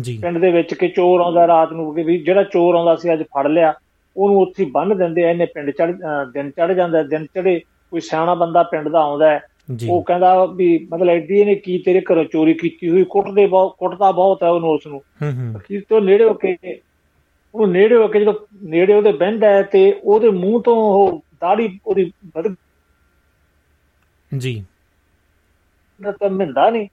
ਜੀ। 0.00 0.18
ਪਿੰਡ 0.22 0.38
ਦੇ 0.38 0.50
ਵਿੱਚ 0.50 0.74
ਕਿ 0.74 0.88
ਚੋਰ 0.88 1.20
ਆਉਂਦਾ 1.20 1.46
ਰਾਤ 1.46 1.72
ਨੂੰ 1.72 1.94
ਕਿ 1.94 2.02
ਵੀ 2.02 2.18
ਜਿਹੜਾ 2.18 2.42
ਚੋਰ 2.42 2.74
ਆਉਂਦਾ 2.74 2.96
ਸੀ 2.96 3.12
ਅੱਜ 3.12 3.22
ਫੜ 3.22 3.46
ਲਿਆ 3.46 3.74
ਉਹਨੂੰ 4.16 4.40
ਉੱਥੇ 4.40 4.64
ਬੰਨ 4.64 4.96
ਦਿੰਦੇ 4.96 5.24
ਆ 5.24 5.30
ਇਹਨੇ 5.30 5.46
ਪਿੰਡ 5.46 5.70
ਚੜ 5.70 5.92
ਦਿਨ 6.32 6.50
ਚੜ 6.50 6.72
ਜਾਂਦਾ 6.72 7.02
ਦਿਨ 7.02 7.26
ਚੜੇ 7.26 7.58
ਕੋਈ 7.58 8.00
ਸਿਆਣਾ 8.00 8.34
ਬੰਦਾ 8.34 8.62
ਪਿੰਡ 8.62 8.88
ਦਾ 8.88 9.00
ਆਉਂਦਾ 9.00 9.30
ਹੈ। 9.30 9.40
ਉਹ 9.88 10.02
ਕਹਿੰਦਾ 10.02 10.44
ਵੀ 10.44 10.88
ਮਤਲਬ 10.92 11.08
ਐਡੀ 11.08 11.38
ਇਹਨੇ 11.40 11.54
ਕੀ 11.54 11.78
ਤੇਰੇ 11.78 12.00
ਘਰੋਂ 12.00 12.24
ਚੋਰੀ 12.24 12.54
ਕੀਤੀ 12.54 12.90
ਹੋਈ 12.90 13.04
ਕੁੱਟਦੇ 13.04 13.46
ਬਹੁਤ 13.46 13.76
ਕੁੱਟਦਾ 13.78 14.12
ਬਹੁਤ 14.12 14.42
ਹੈ 14.42 14.48
ਉਹਨੂੰ 14.48 14.70
ਉਸ 14.70 14.86
ਨੂੰ। 14.86 15.02
ਕੀ 15.68 15.80
ਤੋਂ 15.80 16.00
ਨੇੜੇ 16.00 16.24
ਹੋ 16.24 16.34
ਕੇ 16.34 16.56
ਉਹ 17.54 17.66
ਨੇੜੇ 17.66 17.94
ਹੋ 17.94 18.08
ਕੇ 18.08 18.20
ਜਦੋਂ 18.20 18.34
ਨੇੜੇ 18.62 18.94
ਉਹਦੇ 18.94 19.12
ਬਹਿੰਦਾ 19.12 19.62
ਤੇ 19.62 20.00
ਉਹਦੇ 20.04 20.30
ਮੂੰਹ 20.30 20.62
ਤੋਂ 20.62 20.76
ਉਹ 20.76 21.24
ਦਾੜੀ 21.40 21.78
ਉਹਦੀ 21.86 22.12
ਵਧ 22.36 22.54
ਜੀ। 24.38 24.64
ਨਾ 26.04 26.12
ਤਾਂ 26.12 26.30
ਨਿੰਦਾ 26.30 26.70
ਨਹੀਂ 26.70 26.88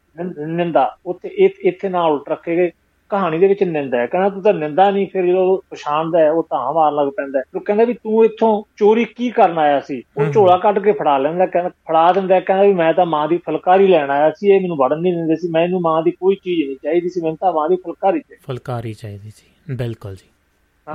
ਨਿੰਦਾ। 0.47 0.97
ਉੱਥੇ 1.05 1.29
ਇੱਥੇ 1.59 1.89
ਨਾਲ 1.89 2.11
ਉਲਟ 2.11 2.29
ਰੱਖੇ 2.29 2.55
ਗਏ। 2.55 2.71
ਕਹਾਣੀ 3.09 3.39
ਦੇ 3.39 3.47
ਵਿੱਚ 3.47 3.63
ਨਿੰਦਾ 3.63 3.97
ਹੈ। 3.97 4.07
ਕਹਿੰਦਾ 4.07 4.29
ਤੂੰ 4.29 4.43
ਤਾਂ 4.43 4.53
ਨਿੰਦਾ 4.53 4.91
ਨਹੀਂ 4.91 5.07
ਫਿਰ 5.13 5.25
ਜਦੋਂ 5.25 5.61
ਪਛਾਣਦਾ 5.69 6.19
ਹੈ 6.19 6.31
ਉਹ 6.31 6.43
ਤਾਂ 6.43 6.73
ਮਾਰਨ 6.73 6.95
ਲੱਗ 6.95 7.07
ਪੈਂਦਾ 7.07 7.41
ਉਹ 7.55 7.61
ਕਹਿੰਦਾ 7.61 7.83
ਵੀ 7.83 7.93
ਤੂੰ 7.93 8.25
ਇੱਥੋਂ 8.25 8.63
ਚੋਰੀ 8.77 9.05
ਕੀ 9.05 9.29
ਕਰਨ 9.29 9.57
ਆਇਆ 9.57 9.79
ਸੀ? 9.79 10.03
ਉਹ 10.17 10.25
ਝੋਲਾ 10.25 10.57
ਕੱਢ 10.57 10.79
ਕੇ 10.79 10.91
ਫੜਾ 10.91 11.17
ਲੈਂਦਾ 11.17 11.45
ਕਹਿੰਦਾ 11.45 11.69
ਫੜਾ 11.69 12.11
ਦਿੰਦਾ 12.11 12.39
ਕਹਿੰਦਾ 12.39 12.63
ਵੀ 12.63 12.73
ਮੈਂ 12.73 12.93
ਤਾਂ 12.93 13.05
ਮਾਂ 13.05 13.27
ਦੀ 13.27 13.37
ਫਲਕਾਰੀ 13.37 13.87
ਲੈਣ 13.87 14.09
ਆਇਆ 14.09 14.31
ਸੀ 14.31 14.49
ਇਹ 14.49 14.61
ਮੈਨੂੰ 14.61 14.77
ਵੜਨ 14.77 15.01
ਨਹੀਂ 15.01 15.13
ਦਿੰਦੇ 15.13 15.35
ਸੀ। 15.35 15.47
ਮੈਨੂੰ 15.47 15.81
ਮਾਂ 15.81 16.03
ਦੀ 16.03 16.11
ਕੋਈ 16.11 16.35
ਚੀਜ਼ 16.35 16.67
ਨਹੀਂ 16.67 16.77
ਚਾਹੀਦੀ 16.83 17.09
ਸੀ 17.09 17.21
ਮੈਨੂੰ 17.21 17.37
ਤਾਂ 17.37 17.53
ਮਾਂ 17.53 17.69
ਦੀ 17.69 17.75
ਫਲਕਾਰੀ 17.75 18.19
ਚਾਹੀਦੀ 18.19 18.53
ਫਲਕਾਰੀ 18.53 18.93
ਚਾਹੀਦੀ 18.93 19.29
ਸੀ। 19.29 19.75
ਬਿਲਕੁਲ 19.75 20.15
ਜੀ। 20.15 20.29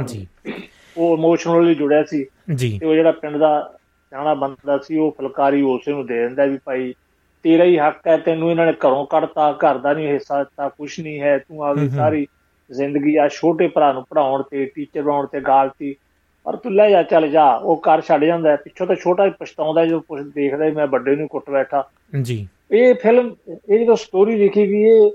ਜੀ। 0.05 0.27
ਉਹ 0.97 1.17
ਇਮੋਸ਼ਨਲੀ 1.17 1.75
ਜੁੜਿਆ 1.75 2.05
ਸੀ। 2.05 2.27
ਜੀ। 2.55 2.79
ਤੇ 2.79 2.87
ਉਹ 2.87 2.95
ਜਿਹੜਾ 2.95 3.11
ਪਿੰਡ 3.11 3.37
ਦਾ 3.37 3.75
ਸਿਆਣਾ 4.11 4.35
ਬੰਦਾ 4.35 4.79
ਸੀ 4.79 4.99
ਉਹ 4.99 5.17
ਫਲਕਾਰੀ 5.19 5.63
ਉਸੇ 5.63 5.93
ਨੂੰ 5.93 6.07
ਦੇ 6.07 6.23
ਦਿੰਦਾ 6.23 6.45
ਵੀ 6.45 6.59
ਭਾਈ 6.65 6.95
ਤੇਰਾ 7.47 7.65
ਹੀ 7.65 7.79
ਹੱਕ 7.79 8.07
ਹੈ 8.07 8.17
ਤੈਨੂੰ 8.17 8.51
ਇਹਨਾਂ 8.51 8.67
ਨੇ 8.67 8.73
ਘਰੋਂ 8.73 9.07
ਕੱਢਤਾ 9.07 9.53
ਘਰ 9.53 9.79
ਦਾ 9.79 9.93
ਨਹੀਂ 9.93 10.09
ਹਿੱਸਾ 10.09 10.39
ਦਿੱਤਾ 10.39 10.69
ਕੁਝ 10.69 11.01
ਨਹੀਂ 11.01 11.21
ਹੈ 11.21 11.39
ਤੂੰ 11.39 11.65
ਆਪਣੀ 11.65 11.89
ਸਾਰੀ 11.89 12.27
ਜ਼ਿੰਦਗੀ 12.71 13.17
ਆ 13.17 13.29
ਛੋਟੇ 13.29 13.69
ਭਰਾ 13.69 13.93
ਨੂੰ 13.93 14.05
ਪੜਾਉਣ 14.11 14.43
ਤੇ 14.43 14.67
ਟੀਚਰ 14.67 15.03
ਬਣਾਉਣ 15.03 15.27
ਤੇ 15.27 15.41
ਗਾਲਤੀ 15.41 15.97
ਪਰ 16.45 16.57
ਤੂੰ 16.57 16.75
ਲੈ 16.75 16.91
ਜਾ 16.91 17.03
ਚੱਲ 17.03 17.29
ਜਾ 17.29 17.55
ਉਹ 17.55 17.83
ਘਰ 17.87 18.01
ਛੱਡ 18.01 18.25
ਜਾਂਦਾ 18.25 18.57
ਪਿੱਛੋਂ 18.57 18.87
ਤਾਂ 18.87 18.97
ਛੋਟਾ 18.97 19.31
ਪਛਤਾਉਂਦਾ 19.31 19.87
ਜਦੋਂ 19.87 20.01
ਕੁਝ 20.01 20.23
ਦੇਖਦਾ 20.23 20.65
ਮੈਂ 20.69 20.87
ਵੱਡੇ 20.87 21.17
ਨੂੰ 21.17 21.29
ਕੁੱਟ 21.29 21.51
ਬੈਠਾ। 21.51 21.91
ਜੀ। 22.23 22.49
ਇਹ 22.71 22.95
ਫਿਲਮ 22.95 23.35
ਇਹ 23.71 23.79
ਜਦੋਂ 23.79 23.97
ਸਟੋਰੀ 23.97 24.37
ਲਿਖੀ 24.37 24.69
ਗਈ 24.69 24.83
ਇਹ 24.83 25.11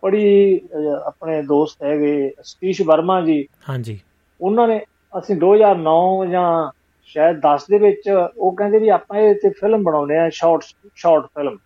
ਪੜੀ 0.00 0.60
ਆਪਣੇ 1.06 1.42
ਦੋਸਤ 1.42 1.82
ਹੈਗੇ 1.82 2.32
ਸਤੀਸ਼ 2.42 2.82
ਵਰਮਾ 2.82 3.20
ਜੀ। 3.20 3.48
ਹਾਂਜੀ। 3.68 4.00
ਉਹਨਾਂ 4.40 4.68
ਨੇ 4.68 4.80
ਅਸੀਂ 5.18 5.36
2009 5.36 6.26
ਜਾਂ 6.26 6.70
ਸ਼ਾਇਦ 7.08 7.36
10 7.38 7.66
ਦੇ 7.70 7.78
ਵਿੱਚ 7.78 8.08
ਉਹ 8.36 8.54
ਕਹਿੰਦੇ 8.56 8.78
ਵੀ 8.78 8.88
ਆਪਾਂ 8.88 9.18
ਇਹ 9.18 9.34
ਤੇ 9.34 9.48
ਫਿਲਮ 9.50 9.82
ਬਣਾਉਨੇ 9.82 10.18
ਆ 10.18 10.28
ਸ਼ਾਰਟ 10.28 10.62
ਸ਼ਾਰਟ 10.94 11.24
ਫਿਲਮ 11.26 11.58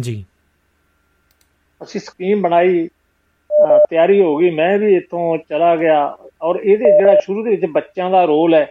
ਜੀ। 0.00 0.24
ਅਸੀਂ 1.82 2.00
ਸਕੀਮ 2.00 2.42
ਬਣਾਈ 2.42 2.88
ਤਿਆਰੀ 3.90 4.20
ਹੋ 4.20 4.36
ਗਈ। 4.36 4.50
ਮੈਂ 4.50 4.78
ਵੀ 4.78 4.94
ਇੱਥੋਂ 4.96 5.38
ਚਲਾ 5.48 5.74
ਗਿਆ 5.76 6.16
ਔਰ 6.42 6.56
ਇਹਦੇ 6.56 6.84
ਜਿਹੜਾ 6.98 7.20
ਸ਼ੁਰੂ 7.20 7.44
ਦੇ 7.44 7.50
ਵਿੱਚ 7.50 7.64
ਬੱਚਿਆਂ 7.66 8.10
ਦਾ 8.10 8.24
ਰੋਲ 8.24 8.54
ਹੈ 8.54 8.66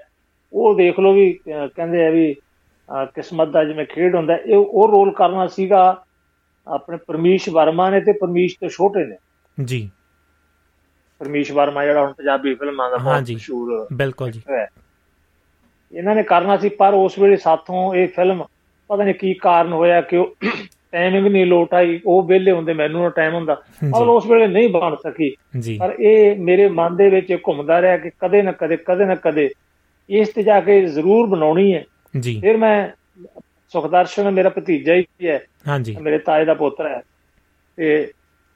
ਉਹ 0.54 0.76
ਦੇਖ 0.76 1.00
ਲਓ 1.00 1.14
ਵੀ 1.14 1.40
ਕਹਿੰਦੇ 1.50 2.06
ਆ 2.08 2.10
ਵੀ 2.10 2.34
ਕਿਸਮਤ 3.16 3.48
ਦਾ 3.48 3.64
ਜਿਵੇਂ 3.64 3.86
ਖੇਡ 3.86 4.16
ਹੁੰਦਾ 4.16 4.36
ਇਹ 4.36 4.56
ਉਹ 4.56 4.88
ਰੋਲ 4.92 5.12
ਕਰਨਾ 5.12 5.48
ਸੀਗਾ। 5.48 6.04
ਆਪਣੇ 6.68 6.98
ਪਰਮੇਸ਼ 6.98 7.50
ਵਰਮਾ 7.50 7.90
ਨੇ 7.90 8.02
ਤੇ 8.02 8.12
ਪਰਮੇਸ਼ 8.12 8.56
ਤੋਂ 8.62 8.70
ਛੋਟੇ 8.70 9.06
ਨੇ। 9.06 9.16
ਜੀ। 9.64 9.90
ਪਰਮੇਸ਼ 11.20 11.52
ਵਰਮਾ 11.52 11.86
ਜਿਹੜਾ 11.86 12.06
ਹੁਣ 12.06 12.14
ਪੰਜਾਬੀ 12.14 12.56
ਫਿਲਮਾਂ 12.56 12.90
ਦਾ 12.92 12.98
ਬਹੁਤ 12.98 13.32
ਮਸ਼ਹੂਰ 13.34 13.88
ਬਿਲਕੁਲ 13.94 14.32
ਜੀ। 14.32 14.42
ਇਹਨਾਂ 15.94 16.16
ਨੇ 16.16 16.24
ਕਰਨਾ 16.24 16.58
ਸੀ 16.58 16.70
ਪਰ 16.70 16.94
ਉਸ 16.94 17.20
ਵੇਲੇ 17.20 17.38
ਸਾਥੋਂ 17.38 17.96
ਇਹ 17.96 18.08
ਫਿਲਮ 18.08 18.44
ਪਤਾ 18.88 19.04
ਨਹੀਂ 19.04 19.16
ਕੀ 19.16 19.34
ਕਾਰਨ 19.34 19.74
ਹੋਇਆ 19.74 20.02
ਕਿ 20.02 20.18
ਉਹ 20.18 20.36
ਟਾਈਮਿੰਗ 20.92 21.28
ਨਹੀਂ 21.28 21.46
ਲੋਟ 21.46 21.74
ਆਈ 21.74 22.00
ਉਹ 22.06 22.24
ਵੇਲੇ 22.24 22.52
ਹੁੰਦੇ 22.52 22.74
ਮੈਨੂੰ 22.74 23.02
ਨਾ 23.02 23.10
ਟਾਈਮ 23.10 23.34
ਹੁੰਦਾ। 23.34 23.62
ਔਰ 23.94 24.08
ਉਸ 24.08 24.26
ਵੇਲੇ 24.26 24.48
ਨਹੀਂ 24.48 24.70
ਬਣ 24.70 24.96
ਸਕੀ। 24.96 25.36
ਪਰ 25.80 25.96
ਇਹ 26.00 26.40
ਮੇਰੇ 26.40 26.70
ਮਨ 26.70 26.96
ਦੇ 26.96 27.10
ਵਿੱਚ 27.10 27.38
ਘੁੰਮਦਾ 27.48 27.82
ਰਿਹਾ 27.82 27.98
ਕਿ 27.98 28.10
ਕਦੇ 28.20 28.42
ਨਾ 28.42 28.52
ਕਦੇ 28.52 28.78
ਕਦੇ 28.78 29.06
ਨਾ 29.06 29.16
ਕਦੇ 29.16 29.50
ਇਸ 30.10 30.30
ਤੇ 30.30 30.44
ਜਾ 30.44 30.62
ਕੇ 30.62 30.86
ਜ਼ਰੂਰ 30.86 31.28
ਬਣਾਉਣੀ 31.28 31.74
ਹੈ। 31.74 31.84
ਜੀ। 32.20 32.42
ਫਿਰ 32.42 32.58
ਮੈਂ 32.58 32.90
ਸੁਖਦਰਸ਼ਨ 33.70 34.32
ਮੇਰਾ 34.32 34.50
ਭਤੀਜਾ 34.50 34.94
ਹੀ 34.96 35.06
ਹੈ। 35.26 35.46
ਹਾਂਜੀ। 35.68 35.98
ਮੇਰੇ 36.02 36.18
ਤਾਏ 36.18 36.46
ਦਾ 36.46 36.54
ਪੁੱਤਰ 36.54 36.88
ਹੈ। 36.88 37.02
ਤੇ 37.76 38.12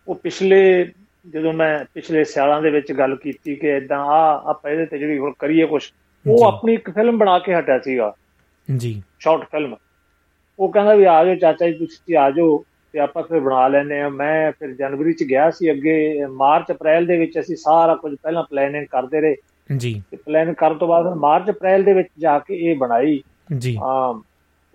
ਉਹ 0.08 0.16
ਪਿਛਲੇ 0.16 0.92
ਜਦੋਂ 1.30 1.54
ਮੈਂ 1.54 1.86
ਪਿਛਲੇ 1.94 2.24
ਸਾਲਾਂ 2.24 2.62
ਦੇ 2.62 2.70
ਵਿੱਚ 2.70 2.92
ਗੱਲ 2.92 3.16
ਕੀਤੀ 3.16 3.56
ਕਿ 3.56 3.70
ਇਦਾਂ 3.70 4.00
ਆ 4.00 4.50
ਆਪਾਂ 4.50 4.72
ਇਹਦੇ 4.72 4.86
ਤੇ 4.86 4.98
ਜਿਹੜੀ 4.98 5.18
ਹੁਣ 5.18 5.34
ਕਰੀਏ 5.40 5.66
ਕੁਝ 5.66 5.84
ਉਹ 6.30 6.46
ਆਪਣੀ 6.46 6.74
ਇੱਕ 6.74 6.90
ਫਿਲਮ 6.90 7.18
ਬਣਾ 7.18 7.40
ਕੇ 7.40 7.56
ਹਟਿਆ 7.56 7.80
ਸੀਗਾ। 7.80 8.14
ਜੀ। 8.78 9.04
ਸ਼ਾਰਟ 9.20 9.44
ਫਿਲਮ 9.44 9.76
ਉਹ 10.60 10.72
ਕਹਿੰਦਾ 10.72 10.94
ਵੀ 10.94 11.04
ਆ 11.04 11.26
ਜਾਓ 11.26 11.36
ਚਾਚਾ 11.36 11.68
ਜੀ 11.68 11.74
ਤੁਸੀਂ 11.74 12.18
ਆ 12.18 12.32
ਜਾਓ 12.32 12.64
ਤੇ 12.94 13.00
ਆਪਾਂ 13.00 13.24
ਫਿਰ 13.24 13.40
ਬਣਾ 13.40 13.68
ਲੈਨੇ 13.68 14.02
ਆ 14.02 14.10
ਮੈਂ 14.10 14.52
ਫਿਰ 14.52 14.74
ਜਨਵਰੀ 14.74 15.14
ਚ 15.14 15.24
ਗਿਆ 15.24 15.52
ਸੀ 15.52 15.72
ਅੱਗੇ 15.72 16.26
ਮਾਰਚ 16.26 16.72
ਅਪ੍ਰੈਲ 16.72 17.06
ਦੇ 17.06 17.18
ਵਿੱਚ 17.18 17.40
ਅਸੀਂ 17.40 17.56
ਸਾਰਾ 17.56 17.96
ਕੁਝ 17.96 18.16
ਪਹਿਲਾਂ 18.24 18.44
ਪਲੈਨਿੰਗ 18.44 18.86
ਕਰਦੇ 18.86 19.22
ਰਹੇ। 19.22 19.36
ਜੀ। 19.78 20.04
ਤੇ 20.12 20.18
ਪਲਾਨ 20.18 20.54
ਕਰਨ 20.54 20.78
ਤੋਂ 20.78 20.88
ਬਾਅਦ 20.88 21.06
ਮਾਰਚ 21.06 21.50
ਅਪ੍ਰੈਲ 21.50 21.84
ਦੇ 21.84 21.94
ਵਿੱਚ 21.94 22.10
ਜਾ 22.20 22.40
ਕੇ 22.40 22.56
ਇਹ 22.56 22.76
ਬਣਾਈ। 22.76 23.24
ਜੀ। 23.58 23.78
ਆ 23.84 24.22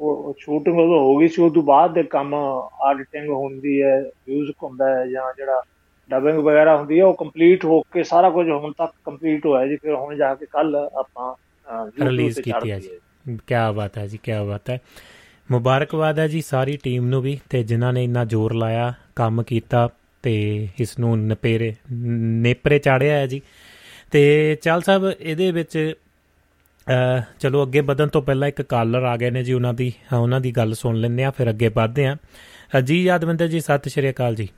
ਉਹ 0.01 0.35
ਸ਼ੂਟਿੰਗ 0.39 0.79
ਉਹ 0.79 0.87
ਹੋ 0.87 1.17
ਗਈ 1.17 1.29
ਸੀ 1.29 1.43
ਉਸ 1.43 1.53
ਤੋਂ 1.53 1.63
ਬਾਅਦ 1.63 1.95
ਦੇ 1.95 2.03
ਕੰਮ 2.03 2.35
ਆਡਿਟਿੰਗ 2.83 3.29
ਹੁੰਦੀ 3.29 3.83
ਹੈ 3.83 4.11
ਮਿਊਜ਼ਿਕ 4.29 4.57
ਹੁੰਦਾ 4.63 4.99
ਹੈ 4.99 5.07
ਜਾਂ 5.07 5.33
ਜਿਹੜਾ 5.37 5.63
ਡਬਿੰਗ 6.11 6.39
ਵਗੈਰਾ 6.39 6.77
ਹੁੰਦੀ 6.77 6.99
ਹੈ 7.01 7.05
ਉਹ 7.05 7.15
ਕੰਪਲੀਟ 7.15 7.65
ਹੋ 7.65 7.81
ਕੇ 7.81 8.03
ਸਾਰਾ 8.03 8.31
ਕੁਝ 8.31 8.49
ਹੁਣ 8.51 8.73
ਤੱਕ 8.73 8.93
ਕੰਪਲੀਟ 9.05 9.47
ਹੋਇਆ 9.47 9.67
ਜੀ 9.67 9.77
ਫਿਰ 9.77 9.95
ਹੁਣ 9.95 10.17
ਜਾ 10.17 10.35
ਕੇ 10.35 10.47
ਕੱਲ 10.47 10.77
ਆਪਾਂ 10.77 11.35
ਰਿਲੀਜ਼ 12.05 12.41
ਕੀਤੀ 12.41 12.71
ਹੈ 12.71 12.79
ਜੀ। 12.79 12.89
ਕੀ 13.47 13.55
ਬਾਤ 13.75 13.99
ਹੈ 13.99 14.07
ਜੀ 14.07 14.19
ਕੀ 14.23 14.33
ਬਾਤ 14.49 14.71
ਹੈ। 14.71 14.79
ਮੁਬਾਰਕਬਾਦ 15.51 16.19
ਹੈ 16.19 16.27
ਜੀ 16.29 16.41
ਸਾਰੀ 16.41 16.77
ਟੀਮ 16.83 17.07
ਨੂੰ 17.07 17.23
ਵੀ 17.23 17.39
ਤੇ 17.51 17.63
ਜਿਨ੍ਹਾਂ 17.63 17.93
ਨੇ 17.93 18.05
ਇੰਨਾ 18.05 18.25
ਜ਼ੋਰ 18.25 18.55
ਲਾਇਆ 18.55 18.93
ਕੰਮ 19.17 19.43
ਕੀਤਾ 19.43 19.89
ਤੇ 20.23 20.69
ਇਸ 20.81 20.99
ਨੂੰ 20.99 21.19
ਨਪੇਰੇ 21.27 21.75
ਨੇਪਰੇ 21.93 22.79
ਚਾੜਿਆ 22.79 23.15
ਹੈ 23.15 23.27
ਜੀ। 23.27 23.41
ਤੇ 24.11 24.57
ਚੱਲ 24.63 24.81
ਸਾਹਿਬ 24.83 25.13
ਇਹਦੇ 25.21 25.51
ਵਿੱਚ 25.51 25.95
ਚਲੋ 27.41 27.63
ਅੱਗੇ 27.63 27.81
ਵਧਣ 27.81 28.07
ਤੋਂ 28.07 28.23
ਪਹਿਲਾਂ 28.23 28.49
ਇੱਕ 28.49 28.63
ਕਾਲਰ 28.63 29.03
ਆ 29.03 29.17
ਗਏ 29.17 29.31
ਨੇ 29.31 29.43
ਜੀ 29.43 29.53
ਉਹਨਾਂ 29.53 29.75
ਦੀ 29.75 29.93
ਉਹਨਾਂ 30.21 30.41
ਦੀ 30.41 30.53
ਗੱਲ 30.53 30.75
ਸੁਣ 30.75 30.97
ਲੈਂਦੇ 30.97 31.25
ਆ 31.25 31.31
ਫਿਰ 31.31 31.51
ਅੱਗੇ 31.51 31.69
ਵਧਦੇ 31.69 32.07
ਆ 32.07 32.17
ਜੀ 32.81 33.03
ਯਾਦਵਿੰਦਰ 33.05 33.49
ਜੀ 33.49 33.61
ਸਤਿ 33.61 33.91
ਸ਼੍ਰੀ 33.91 34.11
ਅਕਾਲ 34.11 34.35
ਜੀ। 34.35 34.49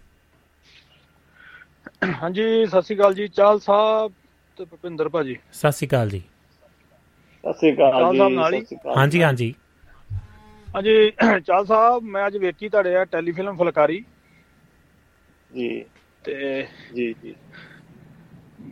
ਹਾਂਜੀ 2.12 2.66
ਸਤਿ 2.66 2.82
ਸ਼੍ਰੀ 2.82 2.96
ਅਕਾਲ 2.96 3.14
ਜੀ। 3.14 3.26
ਚਾਲ 3.28 3.58
ਸਾਹਿਬ 3.60 4.12
ਤੇ 4.58 4.64
ਭੁਪਿੰਦਰ 4.64 5.08
ਭਾਜੀ। 5.08 5.36
ਸਤਿ 5.52 5.72
ਸ਼੍ਰੀ 5.72 5.86
ਅਕਾਲ 5.88 6.08
ਜੀ। 6.08 6.22
ਸਤਿ 7.44 7.52
ਸ਼੍ਰੀ 7.52 7.72
ਅਕਾਲ 7.74 8.12
ਜੀ 8.12 8.20
ਹਾਂਜੀ 8.96 9.22
ਹਾਂਜੀ। 9.22 9.54
ਹਾਂਜੀ 10.68 11.10
ਚਾਲ 11.46 11.64
ਸਾਹਿਬ 11.66 12.02
ਮੈਂ 12.04 12.26
ਅੱਜ 12.26 12.36
ਵੇਖੀ 12.36 12.68
ਤੁਹਾਡੇ 12.68 12.94
ਆ 12.96 13.04
ਟੈਲੀਫਿਲਮ 13.04 13.56
ਫਲਕਾਰੀ। 13.56 14.04
ਜੀ। 15.50 15.84
ਤੇ 16.24 16.66
ਜੀ 16.94 17.12
ਜੀ। 17.22 17.34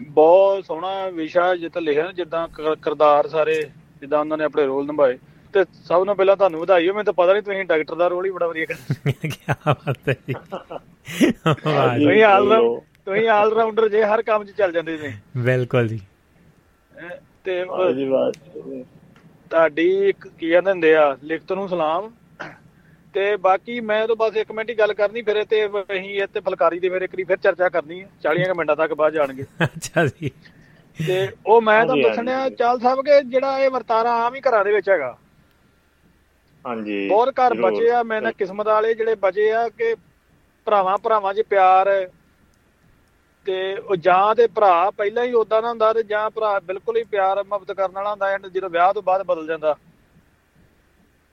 ਬਹੁਤ 0.09 0.64
ਸੋਹਣਾ 0.64 1.09
ਵਿਸ਼ਾ 1.11 1.55
ਜਿੱਤ 1.57 1.78
ਲਿਖਿਆ 1.78 2.11
ਜਿੱਦਾਂ 2.12 2.47
ਕਰਦਾਰ 2.83 3.28
ਸਾਰੇ 3.28 3.61
ਜਿੱਦਾਂ 4.01 4.18
ਉਹਨਾਂ 4.20 4.39
ਨੇ 4.39 4.45
ਆਪਣੇ 4.45 4.64
ਰੋਲ 4.66 4.87
ਨਿਭਾਏ। 4.87 5.18
ਤੇ 5.55 5.64
ਸਭ 5.85 6.05
ਨੂੰ 6.05 6.16
ਪਹਿਲਾਂ 6.16 6.37
ਤੁਹਾਨੂੰ 6.37 6.61
ਵਧਾਈ 6.61 6.89
ਹੋ 6.89 6.93
ਮੈਨੂੰ 6.95 7.05
ਤਾਂ 7.05 7.12
ਪਤਾ 7.14 7.33
ਨਹੀਂ 7.33 7.43
ਤੁਸੀਂ 7.43 7.64
ਡਾਕਟਰ 7.64 7.95
ਦਾ 7.95 8.07
ਰੋਲ 8.09 8.26
ਹੀ 8.26 8.30
ਬੜਾ 8.30 8.47
ਵਧੀਆ 8.47 8.64
ਕਰਦੇ 8.66 9.28
ਕੀ 9.28 9.53
ਬਾਤ 9.66 10.09
ਹੈ 10.09 10.14
ਜੀ। 10.26 10.35
ਤੁਸੀਂ 11.95 12.22
ਆਲ 12.24 12.53
ਤੁਸੀਂ 13.07 13.28
ਆਲ 13.28 13.53
ਰਾਉਂਡਰ 13.55 13.88
ਜੇ 13.88 14.03
ਹਰ 14.05 14.22
ਕੰਮ 14.22 14.44
'ਚ 14.44 14.50
ਚੱਲ 14.59 14.72
ਜਾਂਦੇ 14.72 14.96
ਨੇ 14.98 15.12
ਬਿਲਕੁਲ 15.44 15.88
ਜੀ। 15.88 16.00
ਤੇ 17.44 17.64
ਜੀ 17.94 18.05
ਬਾਤ 18.09 18.34
ਤੁਹਾਡੀ 19.50 19.86
ਇੱਕ 20.09 20.26
ਕੀ 20.28 20.50
ਕਹਿੰਦੇ 20.50 20.70
ਹੁੰਦੇ 20.70 20.94
ਆ 20.96 21.16
ਲਿਖਤ 21.22 21.53
ਨੂੰ 21.53 21.68
ਸਲਾਮ। 21.68 22.11
ਤੇ 23.14 23.24
ਬਾਕੀ 23.36 23.78
ਮੈਂ 23.80 24.07
ਤਾਂ 24.09 24.14
ਬਸ 24.16 24.36
ਇੱਕ 24.36 24.53
ਮਿੰਟ 24.53 24.70
ਹੀ 24.70 24.74
ਗੱਲ 24.74 24.92
ਕਰਨੀ 24.94 25.22
ਫਿਰ 25.22 25.42
ਤੇ 25.44 25.64
ਅਸੀਂ 25.66 26.14
ਇਹ 26.20 26.26
ਤੇ 26.34 26.40
ਫਲਕਾਰੀ 26.40 26.78
ਦੇ 26.80 26.88
ਮੇਰੇ 26.90 27.07
ਕਰੀ 27.07 27.24
ਫਿਰ 27.24 27.36
ਚਰਚਾ 27.36 27.68
ਕਰਨੀ 27.68 28.00
ਹੈ। 28.00 28.09
40 28.22 28.55
ਮਿੰਟਾਂ 28.57 28.76
ਤੱਕ 28.76 28.92
ਬਾਅਦ 28.94 29.12
ਜਾਣਗੇ 29.14 29.44
ਅੱਛਾ 29.64 30.05
ਜੀ। 30.07 30.30
ਤੇ 30.98 31.28
ਉਹ 31.46 31.61
ਮੈਂ 31.62 31.84
ਤਾਂ 31.86 31.96
ਦੱਸਣਿਆ 31.96 32.48
ਚਾਲ 32.50 32.78
ਸਾਹਿਬ 32.80 33.00
ਕਿ 33.05 33.20
ਜਿਹੜਾ 33.24 33.59
ਇਹ 33.59 33.70
ਵਰਤਾਰਾ 33.70 34.12
ਆਮ 34.24 34.34
ਹੀ 34.34 34.40
ਘਰਾਂ 34.48 34.64
ਦੇ 34.64 34.72
ਵਿੱਚ 34.72 34.88
ਹੈਗਾ। 34.90 35.16
ਹਾਂਜੀ 36.64 37.07
ਬਹੁਤ 37.09 37.28
ਘਰ 37.38 37.55
ਬਚੇ 37.61 37.90
ਆ 37.90 38.03
ਮੈਂ 38.03 38.20
ਨਾ 38.22 38.30
ਕਿਸਮਤ 38.32 38.66
ਵਾਲੇ 38.66 38.94
ਜਿਹੜੇ 38.94 39.14
ਬਚੇ 39.22 39.50
ਆ 39.53 39.68
ਕਿ 39.68 39.94
ਭਰਾਵਾਂ 40.66 40.96
ਭਰਾਵਾਂ 40.98 41.32
'ਚ 41.34 41.42
ਪਿਆਰ 41.50 41.88
ਤੇ 43.47 43.55
ਉਹ 43.76 43.97
ਜਾਂ 43.99 44.34
ਤੇ 44.34 44.47
ਭਰਾ 44.49 44.90
ਪਹਿਲਾਂ 44.90 45.24
ਹੀ 45.24 45.32
ਉਦਾਂ 45.34 45.61
ਦਾ 45.62 45.68
ਹੁੰਦਾ 45.68 45.93
ਤੇ 45.93 46.03
ਜਾਂ 46.03 46.28
ਭਰਾ 46.30 46.59
ਬਿਲਕੁਲ 46.64 46.97
ਹੀ 46.97 47.03
ਪਿਆਰ 47.05 47.43
ਮੁਹੱਬਤ 47.45 47.72
ਕਰਨ 47.72 47.93
ਵਾਲਾ 47.93 48.11
ਹੁੰਦਾ 48.11 48.28
ਐਂਡ 48.30 48.47
ਜਦੋਂ 48.49 48.70
ਵਿਆਹ 48.70 48.93
ਤੋਂ 48.93 49.03
ਬਾਅਦ 49.03 49.22
ਬਦਲ 49.26 49.47
ਜਾਂਦਾ। 49.47 49.74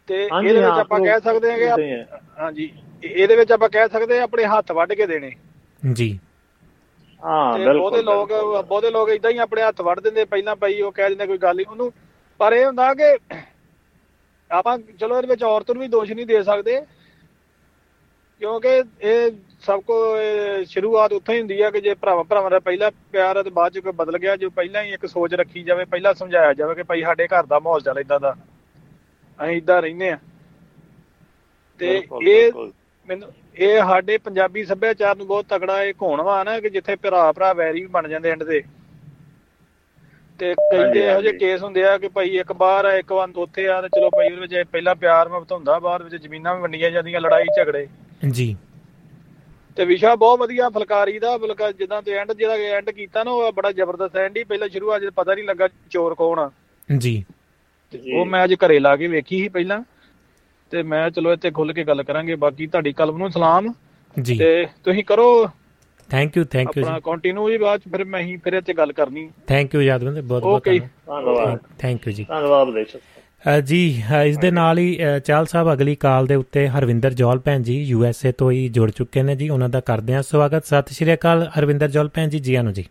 ਤੇ 0.09 0.23
ਇਹਦੇ 0.23 0.53
ਵਿੱਚ 0.53 0.79
ਆਪਾਂ 0.79 0.99
ਕਹਿ 0.99 1.19
ਸਕਦੇ 1.19 1.51
ਹਾਂ 1.51 1.57
ਕਿ 1.57 2.03
ਹਾਂਜੀ 2.39 2.71
ਇਹਦੇ 3.03 3.35
ਵਿੱਚ 3.35 3.51
ਆਪਾਂ 3.51 3.69
ਕਹਿ 3.69 3.87
ਸਕਦੇ 3.89 4.17
ਹਾਂ 4.17 4.23
ਆਪਣੇ 4.23 4.45
ਹੱਥ 4.47 4.71
ਵੱਢ 4.71 4.93
ਕੇ 4.93 5.05
ਦੇਣੇ। 5.07 5.31
ਜੀ। 5.93 6.17
ਹਾਂ 7.21 7.53
ਬਿਲਕੁਲ 7.53 7.79
ਬਹੁਤੇ 7.79 8.01
ਲੋਕ। 8.01 8.31
ਬਹੁਤੇ 8.61 8.89
ਲੋਕ 8.91 9.09
ਇਦਾਂ 9.09 9.31
ਹੀ 9.31 9.37
ਆਪਣੇ 9.45 9.61
ਹੱਥ 9.61 9.81
ਵੜ 9.81 9.99
ਦਿੰਦੇ 9.99 10.25
ਪਹਿਲਾਂ 10.25 10.55
ਪਈ 10.55 10.81
ਉਹ 10.81 10.91
ਕਹਿ 10.91 11.09
ਦਿੰਦੇ 11.09 11.27
ਕੋਈ 11.27 11.37
ਗੱਲ 11.37 11.55
ਨਹੀਂ। 11.55 11.65
ਉਹਨੂੰ 11.67 11.91
ਪਰ 12.39 12.53
ਇਹ 12.53 12.65
ਹੁੰਦਾ 12.65 12.93
ਕਿ 12.93 13.17
ਆਪਾਂ 14.51 14.77
ਚਲੋ 14.99 15.15
ਇਹਦੇ 15.17 15.27
ਵਿੱਚ 15.27 15.43
ਔਰਤ 15.43 15.71
ਨੂੰ 15.71 15.81
ਵੀ 15.81 15.87
ਦੋਸ਼ 15.87 16.11
ਨਹੀਂ 16.11 16.25
ਦੇ 16.25 16.41
ਸਕਦੇ। 16.43 16.79
ਕਿਉਂਕਿ 18.41 18.69
ਇਹ 19.01 19.31
ਸਭ 19.61 19.81
ਕੋ 19.81 20.17
ਸ਼ੁਰੂਆਤ 20.65 21.13
ਉੱਥੋਂ 21.13 21.35
ਹੀ 21.35 21.39
ਹੁੰਦੀ 21.39 21.61
ਆ 21.61 21.69
ਕਿ 21.71 21.81
ਜੇ 21.81 21.93
ਭਰਾਵਾਂ 21.93 22.23
ਭਰਾਵਾਂ 22.23 22.51
ਦਾ 22.51 22.59
ਪਹਿਲਾ 22.59 22.91
ਪਿਆਰ 23.11 23.37
ਹੈ 23.37 23.43
ਤੇ 23.43 23.49
ਬਾਅਦ 23.49 23.73
ਚ 23.73 23.79
ਕੋਈ 23.79 23.91
ਬਦਲ 23.91 24.17
ਗਿਆ 24.17 24.35
ਜੋ 24.35 24.49
ਪਹਿਲਾਂ 24.49 24.83
ਹੀ 24.83 24.93
ਇੱਕ 24.93 25.05
ਸੋਚ 25.05 25.33
ਰੱਖੀ 25.33 25.63
ਜਾਵੇ 25.63 25.85
ਪਹਿਲਾਂ 25.85 26.13
ਸਮਝਾਇਆ 26.13 26.53
ਜਾਵੇ 26.53 26.75
ਕਿ 26.75 26.83
ਭਾਈ 26.83 27.01
ਸਾਡੇ 27.01 27.27
ਘਰ 27.27 27.45
ਦਾ 27.45 27.59
ਮਾਹੌਲ 27.59 27.81
ਚੱਲ 27.81 27.99
ਇਦਾਂ 27.99 28.19
ਦਾ। 28.19 28.35
ਅਸੀਂ 29.43 29.57
ਇਦਾਂ 29.57 29.81
ਰਹਿੰਦੇ 29.81 30.09
ਆ। 30.09 30.17
ਤੇ 31.79 32.03
ਇਹ। 32.23 32.51
ਮੈਨੂੰ 33.07 33.31
ਇਹ 33.55 33.81
ਸਾਡੇ 33.81 34.17
ਪੰਜਾਬੀ 34.17 34.65
ਸੱਭਿਆਚਾਰ 34.65 35.17
ਨੂੰ 35.17 35.27
ਬਹੁਤ 35.27 35.45
ਤਕੜਾ 35.49 35.83
ਇਹ 35.83 35.93
ਘੋਣਵਾ 36.01 36.43
ਨਾ 36.43 36.59
ਕਿ 36.59 36.69
ਜਿੱਥੇ 36.69 36.95
ਭਰਾ 36.95 37.31
ਭਰਾ 37.31 37.53
ਵੈਰੀ 37.53 37.81
ਵੀ 37.81 37.87
ਬਣ 37.87 38.07
ਜਾਂਦੇ 38.07 38.29
ਐਂਡ 38.29 38.43
ਤੇ। 38.43 38.63
ਤੇ 40.39 40.53
ਕਈ 40.53 40.77
ਇਹੋ 40.77 40.93
ਜਿਹੇ 40.93 41.13
ਹਾਂਜੀ। 41.13 41.37
ਕੇਸ 41.37 41.63
ਹੁੰਦੇ 41.63 41.83
ਆ 41.83 41.97
ਕਿ 41.97 42.07
ਭਾਈ 42.07 42.37
ਇੱਕ 42.37 42.53
ਬਾਹਰ 42.53 42.85
ਆ 42.85 42.95
ਇੱਕ 42.95 43.13
ਵੰਤ 43.13 43.37
ਉੱਥੇ 43.37 43.67
ਆ 43.67 43.81
ਤੇ 43.81 43.87
ਚਲੋ 43.87 44.09
ਭਾਈ 44.09 44.27
ਉਹਦੇ 44.27 44.41
ਵਿੱਚ 44.41 44.69
ਪਹਿਲਾਂ 44.71 44.95
ਪਿਆਰ 44.95 45.29
ਮੁਹੱਬਤ 45.29 45.51
ਹੁੰਦਾ 45.51 45.79
ਬਾਅਦ 45.79 46.01
ਵਿੱਚ 46.01 46.15
ਜ਼ਮੀਨਾਂ 46.15 46.55
ਵੀ 46.55 46.61
ਵੰਡੀਆਂ 46.61 46.91
ਜਾਂਦੀਆਂ 46.91 47.21
ਲੜਾਈ 47.21 47.45
ਝਗੜੇ। 47.57 47.87
ਜੀ। 48.29 48.57
ਤੇ 49.79 49.85
ਵਿਸ਼ਾ 49.85 50.15
ਬਹੁਤ 50.15 50.39
ਵਧੀਆ 50.39 50.69
ਫੁਲਕਾਰੀ 50.69 51.19
ਦਾ 51.19 51.37
ਬਲਕਾ 51.37 51.71
ਜਿੱਦਾਂ 51.71 52.01
ਤੇ 52.01 52.11
ਐਂਡ 52.11 52.33
ਜਿਹੜਾ 52.33 52.53
ਐਂਡ 52.53 52.89
ਕੀਤਾ 52.89 53.23
ਨਾ 53.23 53.31
ਉਹ 53.31 53.51
ਬੜਾ 53.53 53.71
ਜ਼ਬਰਦਸਤ 53.71 54.17
ਐਂਡ 54.17 54.37
ਹੀ 54.37 54.43
ਪਹਿਲਾਂ 54.43 54.69
ਸ਼ੁਰੂਆਤ 54.69 55.01
ਜਦ 55.01 55.09
ਪਤਾ 55.09 55.35
ਨਹੀਂ 55.35 55.45
ਲੱਗਾ 55.45 55.67
ਚੋਰ 55.89 56.15
ਕੌਣ 56.15 56.39
ਆ। 56.39 56.51
ਜੀ। 56.97 57.25
ਉਹ 58.13 58.25
ਮੈਂ 58.25 58.43
ਅੱਜ 58.43 58.53
ਘਰੇ 58.53 58.79
ਲਾ 58.79 58.95
ਕੇ 58.95 59.07
ਵੇਖੀ 59.07 59.41
ਸੀ 59.41 59.49
ਪਹਿਲਾਂ 59.49 59.83
ਤੇ 60.71 60.83
ਮੈਂ 60.83 61.09
ਚਲੋ 61.09 61.33
ਇੱਥੇ 61.33 61.51
ਖੁੱਲ 61.51 61.73
ਕੇ 61.73 61.83
ਗੱਲ 61.83 62.03
ਕਰਾਂਗੇ 62.03 62.35
ਬਾਕੀ 62.35 62.67
ਤੁਹਾਡੀ 62.67 62.93
ਕਲਮ 62.93 63.17
ਨੂੰ 63.17 63.31
ਸਲਾਮ। 63.31 63.73
ਜੀ। 64.21 64.37
ਤੇ 64.37 64.67
ਤੁਸੀਂ 64.83 65.03
ਕਰੋ। 65.03 65.47
ਥੈਂਕ 66.09 66.37
ਯੂ 66.37 66.43
ਥੈਂਕ 66.43 66.77
ਯੂ 66.77 66.83
ਆਪਣਾ 66.83 66.99
ਕੰਟੀਨਿਊ 66.99 67.49
ਜੀ 67.49 67.57
ਬਾਅਦ 67.57 67.79
ਫਿਰ 67.79 68.05
ਮੈਂ 68.05 68.21
ਹੀ 68.21 68.37
ਫਿਰ 68.37 68.53
ਇੱਥੇ 68.53 68.73
ਗੱਲ 68.73 68.93
ਕਰਨੀ। 68.93 69.31
ਥੈਂਕ 69.47 69.75
ਯੂ 69.75 69.81
ਯਾਦਵਿੰਦਰ 69.81 70.21
ਬਹੁਤ 70.21 70.43
ਬਹੁਤ. 70.43 70.63
ਧੰਨਵਾਦ। 70.63 71.59
ਥੈਂਕ 71.79 72.07
ਯੂ 72.07 72.13
ਜੀ। 72.13 72.25
ਧੰਨਵਾਦ 72.29 72.67
ਬੇਸ਼ੱਕ। 72.67 73.18
ਜੀ 73.43 73.79
ਇਸ 74.25 74.37
ਦੇ 74.37 74.49
ਨਾਲ 74.51 74.77
ਹੀ 74.77 74.97
ਚਾਲ 75.25 75.45
ਸਾਹਿਬ 75.45 75.71
ਅਗਲੀ 75.73 75.95
ਕਾਲ 75.95 76.25
ਦੇ 76.27 76.35
ਉੱਤੇ 76.35 76.67
ਹਰਵਿੰਦਰ 76.69 77.13
ਜੌਲ 77.13 77.39
ਭੈਣ 77.39 77.61
ਜੀ 77.63 77.77
ਯੂ 77.83 78.03
ਐਸ 78.05 78.25
ਏ 78.25 78.31
ਤੋਂ 78.31 78.51
ਹੀ 78.51 78.67
ਜੁੜ 78.69 78.89
ਚੁੱਕੇ 78.91 79.21
ਨੇ 79.23 79.35
ਜੀ 79.35 79.49
ਉਹਨਾਂ 79.49 79.69
ਦਾ 79.69 79.79
ਕਰਦੇ 79.81 80.13
ਹਾਂ 80.13 80.21
ਸਵਾਗਤ। 80.21 80.65
ਸਤਿ 80.65 80.93
ਸ਼੍ਰੀ 80.95 81.13
ਅਕਾਲ 81.13 81.47
ਹਰਵਿੰਦਰ 81.57 81.89
ਜੌਲ 81.89 82.09
ਭੈਣ 82.15 82.29
ਜੀ 82.29 82.39
ਜੀ 82.39 82.55
ਆਨੂ 82.55 82.71
ਜੀ। 82.71 82.85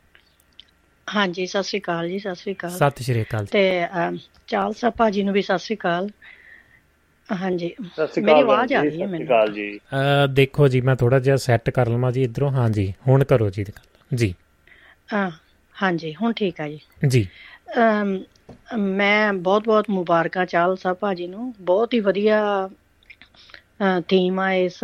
ਹਾਂਜੀ 1.09 1.47
ਸਤਿ 1.47 1.63
ਸ੍ਰੀ 1.63 1.81
ਅਕਾਲ 1.81 2.09
ਜੀ 2.09 2.19
ਸਤਿ 2.19 2.35
ਸ੍ਰੀ 2.35 2.53
ਅਕਾਲ। 2.55 2.71
ਸਤਿ 2.71 3.05
ਸ਼੍ਰੀ 3.05 3.23
ਅਕਾਲ। 3.23 3.47
ਤੇ 3.53 3.63
ਚਾਲ 4.49 4.73
ਸਾਹਿਬ 4.73 4.95
ਭਾਜੀ 4.99 5.23
ਨੂੰ 5.23 5.35
ਵੀ 5.35 5.43
ਸਤਿ 5.43 5.59
ਸ੍ਰੀ 5.59 5.77
ਅਕਾਲ। 5.77 6.09
ਹਾਂਜੀ। 7.29 7.69
ਸਤਿ 7.69 8.07
ਸ਼੍ਰੀ 8.07 8.25
ਮੇਰੀ 8.25 8.41
ਆਵਾਜ਼ 8.41 8.73
ਆ 8.75 8.81
ਰਹੀ 8.83 8.87
ਹੈ 8.87 8.91
ਸਤਿ 8.91 8.97
ਸ਼੍ਰੀ 8.97 9.07
ਮੈਨੂੰ। 9.13 9.27
ਅਕਾਲ 9.27 9.53
ਜੀ। 9.53 9.79
ਦੇਖੋ 10.35 10.69
ਜੀ 10.69 10.81
ਮੈਂ 10.81 10.97
ਥੋੜਾ 10.97 11.19
ਜਿਹਾ 11.19 11.37
ਸੈੱਟ 11.47 11.71
ਕਰ 11.71 11.89
ਲਵਾਂ 11.89 12.13
ਜੀ 12.13 12.23
ਇਧਰੋਂ। 12.23 12.51
ਹਾਂ 12.53 12.69
ਜੀ 12.71 12.93
ਹੁਣ 13.09 13.25
ਕਰੋ 13.25 13.51
ਜੀ। 13.51 13.65
ਗੱਲ। 13.65 14.17
ਜੀ। 14.17 14.35
ਹਾਂ, 15.13 15.31
ਹਾਂਜੀ 15.75 16.15
ਹੁਣ 16.23 16.33
ਠੀਕ 16.37 16.61
ਆ 16.61 16.69
ਜੀ। 16.69 16.79
ਜੀ। 17.09 17.27
ਅਮ, 17.79 18.19
ਮੈਂ 18.79 19.33
ਬਹੁਤ 19.33 19.65
ਬਹੁਤ 19.65 19.91
ਮੁਬਾਰਕਾਂ 19.91 20.45
ਚਾਲ 20.47 20.77
ਸਾਹਿਬ 20.77 20.97
ਭਾਜੀ 21.01 21.27
ਨੂੰ। 21.27 21.53
ਬਹੁਤ 21.61 21.95
ਹੀ 21.95 22.01
ਵਧੀਆ 22.01 22.69
ਥੀਮ 24.09 24.39
ਆ 24.41 24.53
ਇਸ 24.53 24.79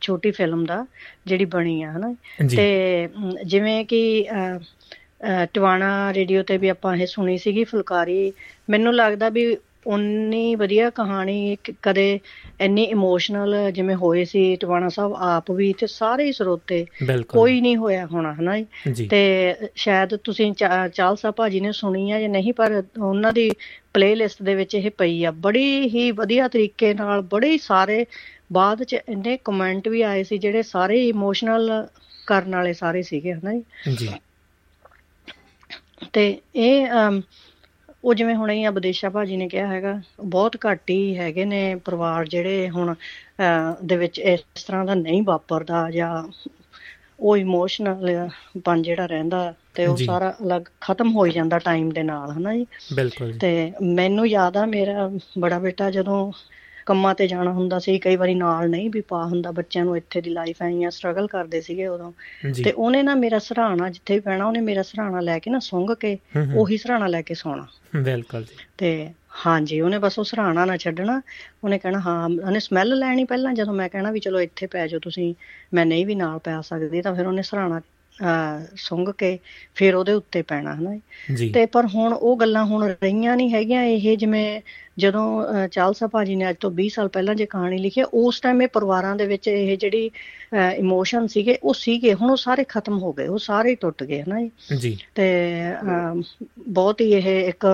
ਛੋਟੀ 0.00 0.30
ਫਿਲਮ 0.30 0.64
ਦਾ 0.66 0.84
ਜਿਹੜੀ 1.26 1.44
ਬਣੀ 1.54 1.82
ਆ 1.82 1.90
ਹਨਾ? 1.92 2.14
ਤੇ 2.56 3.08
ਜਿਵੇਂ 3.46 3.84
ਕਿ 3.84 4.00
ਟਿਵਾਣਾ 5.54 6.12
ਰੇਡੀਓ 6.14 6.42
ਤੇ 6.42 6.56
ਵੀ 6.58 6.68
ਆਪਾਂ 6.68 6.94
ਇਹ 6.96 7.06
ਸੁਣੀ 7.06 7.36
ਸੀਗੀ 7.38 7.64
ਫੁਲਕਾਰੀ। 7.64 8.32
ਮੈਨੂੰ 8.70 8.94
ਲੱਗਦਾ 8.94 9.28
ਵੀ 9.28 9.46
ਉਨੀ 9.86 10.54
ਵਧੀਆ 10.54 10.90
ਕਹਾਣੀ 10.90 11.56
ਕਦੇ 11.82 12.20
ਇੰਨੀ 12.60 12.82
ਇਮੋਸ਼ਨਲ 12.82 13.72
ਜਿਵੇਂ 13.72 13.96
ਹੋਏ 13.96 14.24
ਸੀ 14.24 14.56
ਟਿਵਾਣਾ 14.56 14.88
ਸਾਹਿਬ 14.88 15.14
ਆਪ 15.14 15.50
ਵੀ 15.50 15.72
ਤੇ 15.72 15.86
ਸਾਰੇ 15.86 16.24
ਹੀ 16.24 16.32
ਸਰੋਤੇ। 16.32 16.86
ਕੋਈ 17.28 17.60
ਨਹੀਂ 17.60 17.76
ਹੋਇਆ 17.76 18.06
ਹੋਣਾ 18.06 18.34
ਹਨਾ 18.34 18.62
ਤੇ 19.10 19.54
ਸ਼ਾਇਦ 19.74 20.16
ਤੁਸੀਂ 20.16 20.52
ਚਾਲ 20.94 21.16
ਸਾਹਿਬ 21.16 21.34
ਭਾਜੀ 21.34 21.60
ਨੇ 21.60 21.72
ਸੁਣੀ 21.72 22.10
ਆ 22.10 22.20
ਜਾਂ 22.20 22.28
ਨਹੀਂ 22.28 22.52
ਪਰ 22.52 22.82
ਉਹਨਾਂ 23.02 23.32
ਦੀ 23.32 23.50
ਪਲੇਲਿਸਟ 23.94 24.42
ਦੇ 24.42 24.54
ਵਿੱਚ 24.54 24.74
ਇਹ 24.74 24.90
ਪਈ 24.90 25.24
ਆ। 25.24 25.30
ਬੜੀ 25.30 25.88
ਹੀ 25.88 26.10
ਵਧੀਆ 26.10 26.48
ਤਰੀਕੇ 26.48 26.94
ਨਾਲ 26.94 27.20
ਬੜੇ 27.20 27.58
ਸਾਰੇ 27.58 28.06
ਬਾਅਦ 28.52 28.82
ਚ 28.82 28.96
ਇੰਨੇ 29.08 29.38
ਕਮੈਂਟ 29.44 29.88
ਵੀ 29.88 30.02
ਆਏ 30.02 30.22
ਸੀ 30.24 30.38
ਜਿਹੜੇ 30.38 30.62
ਸਾਰੇ 30.62 31.08
ਇਮੋਸ਼ਨਲ 31.08 31.86
ਕਰਨ 32.26 32.56
ਵਾਲੇ 32.56 32.72
ਸਾਰੇ 32.72 33.02
ਸੀਗੇ 33.02 33.32
ਹਨਾ 33.32 33.52
ਜੀ? 33.52 33.62
ਜੀ। 33.96 34.08
ਤੇ 36.12 36.38
ਇਹ 36.56 36.86
ਉਹ 38.04 38.14
ਜਿਵੇਂ 38.14 38.34
ਹੁਣ 38.34 38.50
ਇਹ 38.50 38.66
ਆ 38.66 38.70
ਵਿਦੇਸ਼ਾ 38.70 39.08
ਭਾਜੀ 39.08 39.36
ਨੇ 39.36 39.48
ਕਿਹਾ 39.48 39.66
ਹੈਗਾ 39.66 40.00
ਬਹੁਤ 40.24 40.56
ਘੱਟ 40.66 40.90
ਹੀ 40.90 41.18
ਹੈਗੇ 41.18 41.44
ਨੇ 41.44 41.74
ਪਰਿਵਾਰ 41.74 42.28
ਜਿਹੜੇ 42.28 42.70
ਹੁਣ 42.70 42.94
ਦੇ 43.84 43.96
ਵਿੱਚ 43.96 44.18
ਇਸ 44.18 44.40
ਤਰ੍ਹਾਂ 44.66 44.84
ਦਾ 44.84 44.94
ਨਹੀਂ 44.94 45.22
ਵਾਪਰਦਾ 45.22 45.90
ਜਾਂ 45.90 46.28
ਉਹ 47.20 47.36
ਇਮੋਸ਼ਨਲ 47.36 48.28
ਪਨ 48.64 48.82
ਜਿਹੜਾ 48.82 49.06
ਰਹਿੰਦਾ 49.06 49.54
ਤੇ 49.74 49.86
ਉਹ। 49.86 49.96
ਸਾਰਾ 49.96 50.34
ਅਲੱਗ 50.44 50.62
ਖਤਮ 50.80 51.12
ਹੋ 51.12 51.24
ਹੀ 51.24 51.30
ਜਾਂਦਾ 51.30 51.58
ਟਾਈਮ 51.58 51.90
ਦੇ 51.90 52.02
ਨਾਲ 52.02 52.30
ਹਨਾ 52.30 52.54
ਜੀ 52.54 52.66
ਬਿਲਕੁਲ 52.94 53.32
ਤੇ 53.38 53.72
ਮੈਨੂੰ 53.82 54.26
ਯਾਦ 54.26 54.56
ਆ 54.56 54.66
ਮੇਰਾ 54.66 55.10
ਬੜਾ 55.38 55.58
ਬੇਟਾ 55.58 55.90
ਜਦੋਂ 55.90 56.32
ਕੰਮਾਂ 56.88 57.14
ਤੇ 57.14 57.26
ਜਾਣਾ 57.26 57.52
ਹੁੰਦਾ 57.52 57.78
ਸੀ 57.78 57.98
ਕਈ 57.98 58.16
ਵਾਰੀ 58.16 58.34
ਨਾਲ 58.34 58.68
ਨਹੀਂ 58.70 58.90
ਵੀ 58.90 59.00
ਪਾ 59.00 59.24
ਹੁੰਦਾ 59.24 59.50
ਬੱਚਿਆਂ 59.50 59.84
ਨੂੰ 59.84 59.96
ਇੱਥੇ 59.96 60.20
ਦੀ 60.20 60.30
ਲਾਈਫ 60.30 60.62
ਐਂ 60.62 60.90
ਸਟਰਗਲ 60.90 61.26
ਕਰਦੇ 61.26 61.60
ਸੀਗੇ 61.60 61.86
ਉਦੋਂ। 61.86 62.12
ਜੀ। 62.52 62.62
ਤੇ 62.62 62.72
ਉਹਨੇ 62.72 63.02
ਨਾ 63.02 63.14
ਮੇਰਾ 63.14 63.38
ਸਰਾਣਾ 63.38 63.88
ਜਿੱਥੇ 63.90 64.14
ਵੀ 64.14 64.20
ਪੈਣਾ 64.20 64.46
ਉਹਨੇ 64.46 64.60
ਮੇਰਾ 64.60 64.82
ਸਰਾਣਾ 64.82 65.20
ਲੈ 65.20 65.38
ਕੇ 65.38 65.50
ਨਾ 65.50 65.58
ਸੁੰਘ 65.58 65.94
ਕੇ। 65.94 66.18
ਉਹੀ 66.54 66.76
ਸਰਾਣਾ 66.76 67.06
ਲੈ 67.06 67.22
ਕੇ 67.22 67.34
ਸੌਣਾ। 67.34 67.66
ਬਿਲਕੁਲ 67.96 68.44
ਜੀ। 68.44 68.56
ਤੇ 68.78 69.10
ਹਾਂਜੀ 69.46 69.80
ਉਹਨੇ 69.80 69.98
ਬਸ 69.98 70.18
ਉਹ 70.18 70.24
ਸਰਾਣਾ 70.24 70.64
ਨਾ 70.64 70.76
ਛੱਡਣਾ। 70.76 71.20
ਉਹਨੇ 71.64 71.78
ਕਹਿਣਾ 71.78 71.98
ਹਾਂ 72.00 72.24
ਉਹਨੇ 72.24 72.60
ਸਮੈਲ 72.60 72.94
ਲੈਣੀ 72.98 73.24
ਪਹਿਲਾਂ 73.24 73.52
ਜਦੋਂ 73.52 73.74
ਮੈਂ 73.74 73.88
ਕਹਿਣਾ 73.88 74.10
ਵੀ 74.10 74.20
ਚਲੋ 74.20 74.40
ਇੱਥੇ 74.40 74.66
ਪੈ 74.66 74.86
ਜਾਓ 74.86 75.00
ਤੁਸੀਂ 75.00 75.34
ਮੈਂ 75.74 75.86
ਨਹੀਂ 75.86 76.06
ਵੀ 76.06 76.14
ਨਾਲ 76.14 76.38
ਪੈ 76.38 76.60
ਸਕਦੀ 76.60 77.02
ਤਾਂ 77.02 77.14
ਫਿਰ 77.14 77.26
ਉਹਨੇ 77.26 77.42
ਅਹ 77.42 77.80
ਸੁੰਘ 78.76 79.12
ਕੇ 79.18 79.38
ਫਿਰ 79.74 79.94
ਉਹਦੇ 79.94 80.12
ਉੱਤੇ 80.12 80.42
ਪੈਣਾ 80.42 80.74
ਹਨਾ 80.74 80.98
ਤੇ 81.52 81.66
ਪਰ 81.66 81.86
ਹੁਣ 81.86 82.12
ਉਹ 82.12 82.36
ਗੱਲਾਂ 82.36 82.64
ਹੁਣ 82.64 82.88
ਰਹੀਆਂ 82.88 83.36
ਨਹੀਂ 83.36 83.54
ਹੈਗੀਆਂ 83.54 83.82
ਇਹ 83.82 84.16
ਜਿਵੇਂ 84.16 84.60
ਜਦੋਂ 84.98 85.44
ਚਾਲਸਾ 85.68 86.06
ਭਾਜੀ 86.06 86.36
ਨੇ 86.36 86.50
ਅੱਜ 86.50 86.56
ਤੋਂ 86.60 86.70
20 86.70 86.88
ਸਾਲ 86.88 87.08
ਪਹਿਲਾਂ 87.08 87.34
ਜੇ 87.34 87.46
ਕਹਾਣੀ 87.46 87.78
ਲਿਖੀ 87.78 88.02
ਉਸ 88.02 88.40
ਟਾਈਮ 88.40 88.62
ਇਹ 88.62 88.68
ਪਰਿਵਾਰਾਂ 88.68 89.16
ਦੇ 89.16 89.26
ਵਿੱਚ 89.26 89.48
ਇਹ 89.48 89.76
ਜਿਹੜੀ 89.78 90.10
ਇਮੋਸ਼ਨ 90.76 91.26
ਸੀਗੇ 91.26 91.58
ਉਹ 91.62 91.74
ਸੀਗੇ 91.74 92.14
ਹੁਣ 92.14 92.30
ਉਹ 92.30 92.36
ਸਾਰੇ 92.36 92.64
ਖਤਮ 92.68 92.98
ਹੋ 92.98 93.12
ਗਏ 93.12 93.26
ਉਹ 93.26 93.38
ਸਾਰੇ 93.38 93.74
ਟੁੱਟ 93.74 94.02
ਗਏ 94.04 94.22
ਹਨਾ 94.22 94.40
ਜੀ? 94.76 94.98
ਤੇ 95.14 95.52
ਬਹੁਤ 96.68 97.00
ਹੀ 97.00 97.12
ਇਹ 97.12 97.48
ਇੱਕ 97.48 97.66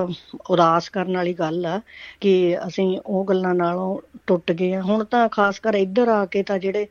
ਉਦਾਸ 0.50 0.88
ਕਰਨ 0.88 1.16
ਵਾਲੀ 1.16 1.34
ਗੱਲ 1.34 1.66
ਆ 1.66 1.80
ਕਿ 2.20 2.56
ਅਸੀਂ 2.68 2.98
ਉਹ 3.06 3.24
ਗੱਲਾਂ 3.24 3.54
ਨਾਲੋਂ 3.54 4.00
ਟੁੱਟ 4.26 4.52
ਗਏ 4.52 4.76
ਹੁਣ 4.80 5.04
ਤਾਂ 5.04 5.28
ਖਾਸ 5.28 5.58
ਕਰ 5.60 5.74
ਇੱਧਰ 5.74 6.08
ਆ 6.08 6.26
ਕੇ 6.26 6.42
ਤਾਂ 6.42 6.58
ਜਿਹੜੇ 6.58 6.86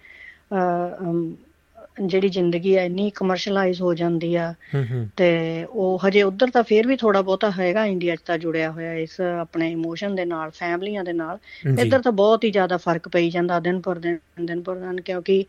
ਜਿਹੜੀ 2.01 2.29
ਜ਼ਿੰਦਗੀ 2.29 2.75
ਆ 2.75 2.83
ਇੰਨੀ 2.83 3.09
ਕਮਰਸ਼ਲਾਈਜ਼ 3.09 3.81
ਹੋ 3.81 3.93
ਜਾਂਦੀ 3.93 4.35
ਆ। 4.35 4.53
ਹੂੰ 4.75 4.85
ਹੂੰ। 4.91 5.09
ਤੇ 5.17 5.65
ਉਹ 5.69 5.99
ਹਜੇ 6.07 6.23
ਉਧਰ 6.23 6.49
ਤਾਂ 6.49 6.63
ਫੇਰ 6.63 6.87
ਵੀ 6.87 6.95
ਥੋੜਾ 6.95 7.21
ਬਹੁਤਾ 7.21 7.51
ਹੈਗਾ 7.51 7.85
ਇੰਡੀਆ 7.85 8.15
'ਚ 8.15 8.19
ਤਾਂ 8.25 8.37
ਜੁੜਿਆ 8.37 8.71
ਹੋਇਆ 8.71 8.93
ਇਸ 8.93 9.21
ਆਪਣੇ 9.21 9.71
ਇਮੋਸ਼ਨ 9.71 10.15
ਦੇ 10.15 10.25
ਨਾਲ 10.25 10.49
ਫੈਮਲੀਆਂ 10.49 11.03
ਦੇ 11.03 11.13
ਨਾਲ। 11.13 11.37
ਇੱਧਰ 11.79 12.01
ਤਾਂ 12.01 12.11
ਬਹੁਤ 12.11 12.43
ਹੀ 12.43 12.51
ਜ਼ਿਆਦਾ 12.51 12.77
ਫ਼ਰਕ 12.77 13.07
ਪਈ 13.09 13.29
ਜਾਂਦਾ 13.29 13.59
ਦਿਨ 13.59 13.81
ਪਰ 13.81 13.99
ਦਿਨ 13.99 14.17
ਦਿਨ 14.45 14.61
ਪਰ 14.61 14.75
ਦਿਨ 14.75 15.01
ਕਿਉਂਕਿ 15.01 15.45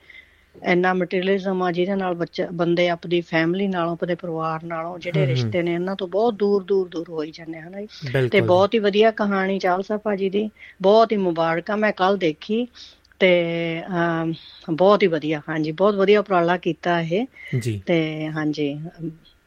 ਇੰਨਾ 0.63 0.93
ਮਟੀਰੀਅਲਿਜ਼ਮ 0.95 1.63
ਆ 1.63 1.73
ਜਿਹਦੇ 1.73 1.95
ਨਾਲ 1.95 2.15
ਬੱਚਾ 2.15 2.47
ਬੰਦੇ 2.53 2.89
ਆਪਣੀ 2.89 3.21
ਫੈਮਿਲੀ 3.21 3.67
ਨਾਲੋਂ 3.69 3.93
ਆਪਣੇ 3.93 4.15
ਪਰਿਵਾਰ 4.15 4.65
ਨਾਲੋਂ 4.65 4.99
ਜਿਹੜੇ। 4.99 5.27
ਰਿਸ਼ਤੇ 5.27 5.63
ਨੇ 5.63 5.75
ਇਹਨਾਂ 5.75 5.97
ਤੋਂ 5.97 6.09
ਬਹੁਤ 6.09 6.35
ਦੂਰ 6.35 6.63
ਦੂਰ 6.65 6.89
ਦੂਰ 6.89 7.09
ਹੋਈ 7.09 7.31
ਜਾਂਦੇ 7.31 7.61
ਹਨ 7.61 7.87
ਤੇ। 8.29 8.41
ਬਹੁਤ 8.41 8.75
ਹੀ 8.75 8.79
ਵਧੀਆ 8.79 9.11
ਕਹਾਣੀ 9.11 9.59
ਚਾਲਸਾ 9.59 9.97
ਭਾਜੀ 9.97 10.31
ਦੀ। 10.31 10.51
ਬਹੁਤ 10.83 11.13
ਹੀ 11.13 11.17
ਮੁਬਾਰਕਾਂ 11.17 11.77
ਮੈਂ 11.77 11.93
ਕੱਲ 11.93 12.17
ਦੇਖੀ। 12.17 12.67
ਤੇ 13.25 13.83
ਬਹੁਤ 14.71 15.03
ਹੀ 15.03 15.07
ਵਧੀਆ 15.07 15.41
ਹਾਂਜੀ 15.49 15.73
ਬਹੁਤ 15.73 15.95
ਵਧੀਆ 15.95 16.21
ਉਪਰਾਲਾ 16.21 16.57
ਕੀਤਾ 16.57 17.01
ਇਹ। 17.01 17.27
ਜੀ। 17.61 17.83
ਤੇ 17.87 18.29
ਹਾਂਜੀ 18.29 18.81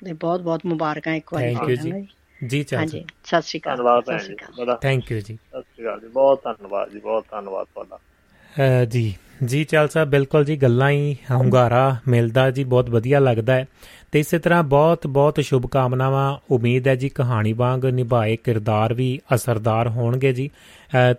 ਤੇ 0.05 0.13
ਬਹੁਤ 0.13 0.41
ਬਹੁਤ 0.41 0.65
ਮੁਬਾਰਕਾਂ 0.65 1.13
ਇੱਕ 1.13 1.34
ਵਾਰੀ 1.34 1.55
ਫਿਰ 1.55 1.78
you 1.78 1.84
ਜੀ। 1.84 1.91
ਜੀ? 2.47 2.63
ਚਾਚਾ। 2.63 2.78
ਹਾਂਜੀ 2.78 3.05
ਸਤਿ 3.23 3.41
ਸ਼੍ਰੀ 3.41 3.59
ਅਕਾਲ 3.59 3.78
ਧੰਨਵਾਦ 3.78 4.03
ਸਤਿ 4.03 4.11
ਭੈਣ 4.11 4.19
ਸ਼੍ਰੀ 4.19 4.36
ਜੀ 4.57 4.75
ਥੈਂਕ 4.82 5.11
ਯੂ 5.11 5.19
ਜੀ। 5.19 5.36
ਸਤਿ 5.36 5.61
ਸ਼੍ਰੀ 5.61 5.86
ਅਕਾਲ 5.86 5.99
ਜੀ 5.99 6.07
ਬਹੁਤ 6.07 6.43
ਧੰਨਵਾਦ 6.43 6.89
ਜੀ 6.89 6.99
ਬਹੁਤ 6.99 7.25
ਧੰਨਵਾਦ 7.32 7.65
ਤੁਹਾਡਾ। 7.65 7.99
ਅ, 8.82 8.86
ਜੀ 8.86 9.13
ਜੀ 9.45 9.63
ਚਾਲ 9.63 9.88
ਸਾਹਿਬ 9.88 10.09
ਬਿਲਕੁਲ 10.09 10.45
ਜੀ 10.45 10.55
ਗੱਲਾਂ 10.57 10.89
ਹੀ 10.91 11.15
ਹੁੰਗਾਰਾ 11.32 11.97
ਮਿਲਦਾ 12.07 12.51
ਜੀ 12.51 12.63
ਬਹੁਤ 12.63 12.89
ਵਧੀਆ 12.89 13.19
ਲੱਗਦਾ 13.19 13.53
ਹੈ। 13.53 13.67
ਤੇ 14.11 14.19
ਇਸੇ 14.19 14.39
ਤਰ੍ਹਾਂ 14.39 14.63
ਬਹੁਤ 14.63 15.07
ਬਹੁਤ 15.07 15.39
ਸ਼ੁਭ 15.39 15.67
ਕਾਮਨਾਵਾਂ 15.67 16.38
ਉਮੀਦ 16.51 16.88
ਹੈ 16.88 16.95
ਜੀ 16.95 17.09
ਕਹਾਣੀ 17.09 17.53
ਵਾਂਗ 17.53 17.86
ਨਿਭਾਏ 17.86 18.36
ਕਿਰਦਾਰ 18.36 18.93
ਵੀ 18.93 19.19
ਅਸਰਦਾਰ 19.36 19.88
ਹੋਣਗੇ 19.88 20.34
ਜੀ। 20.34 20.49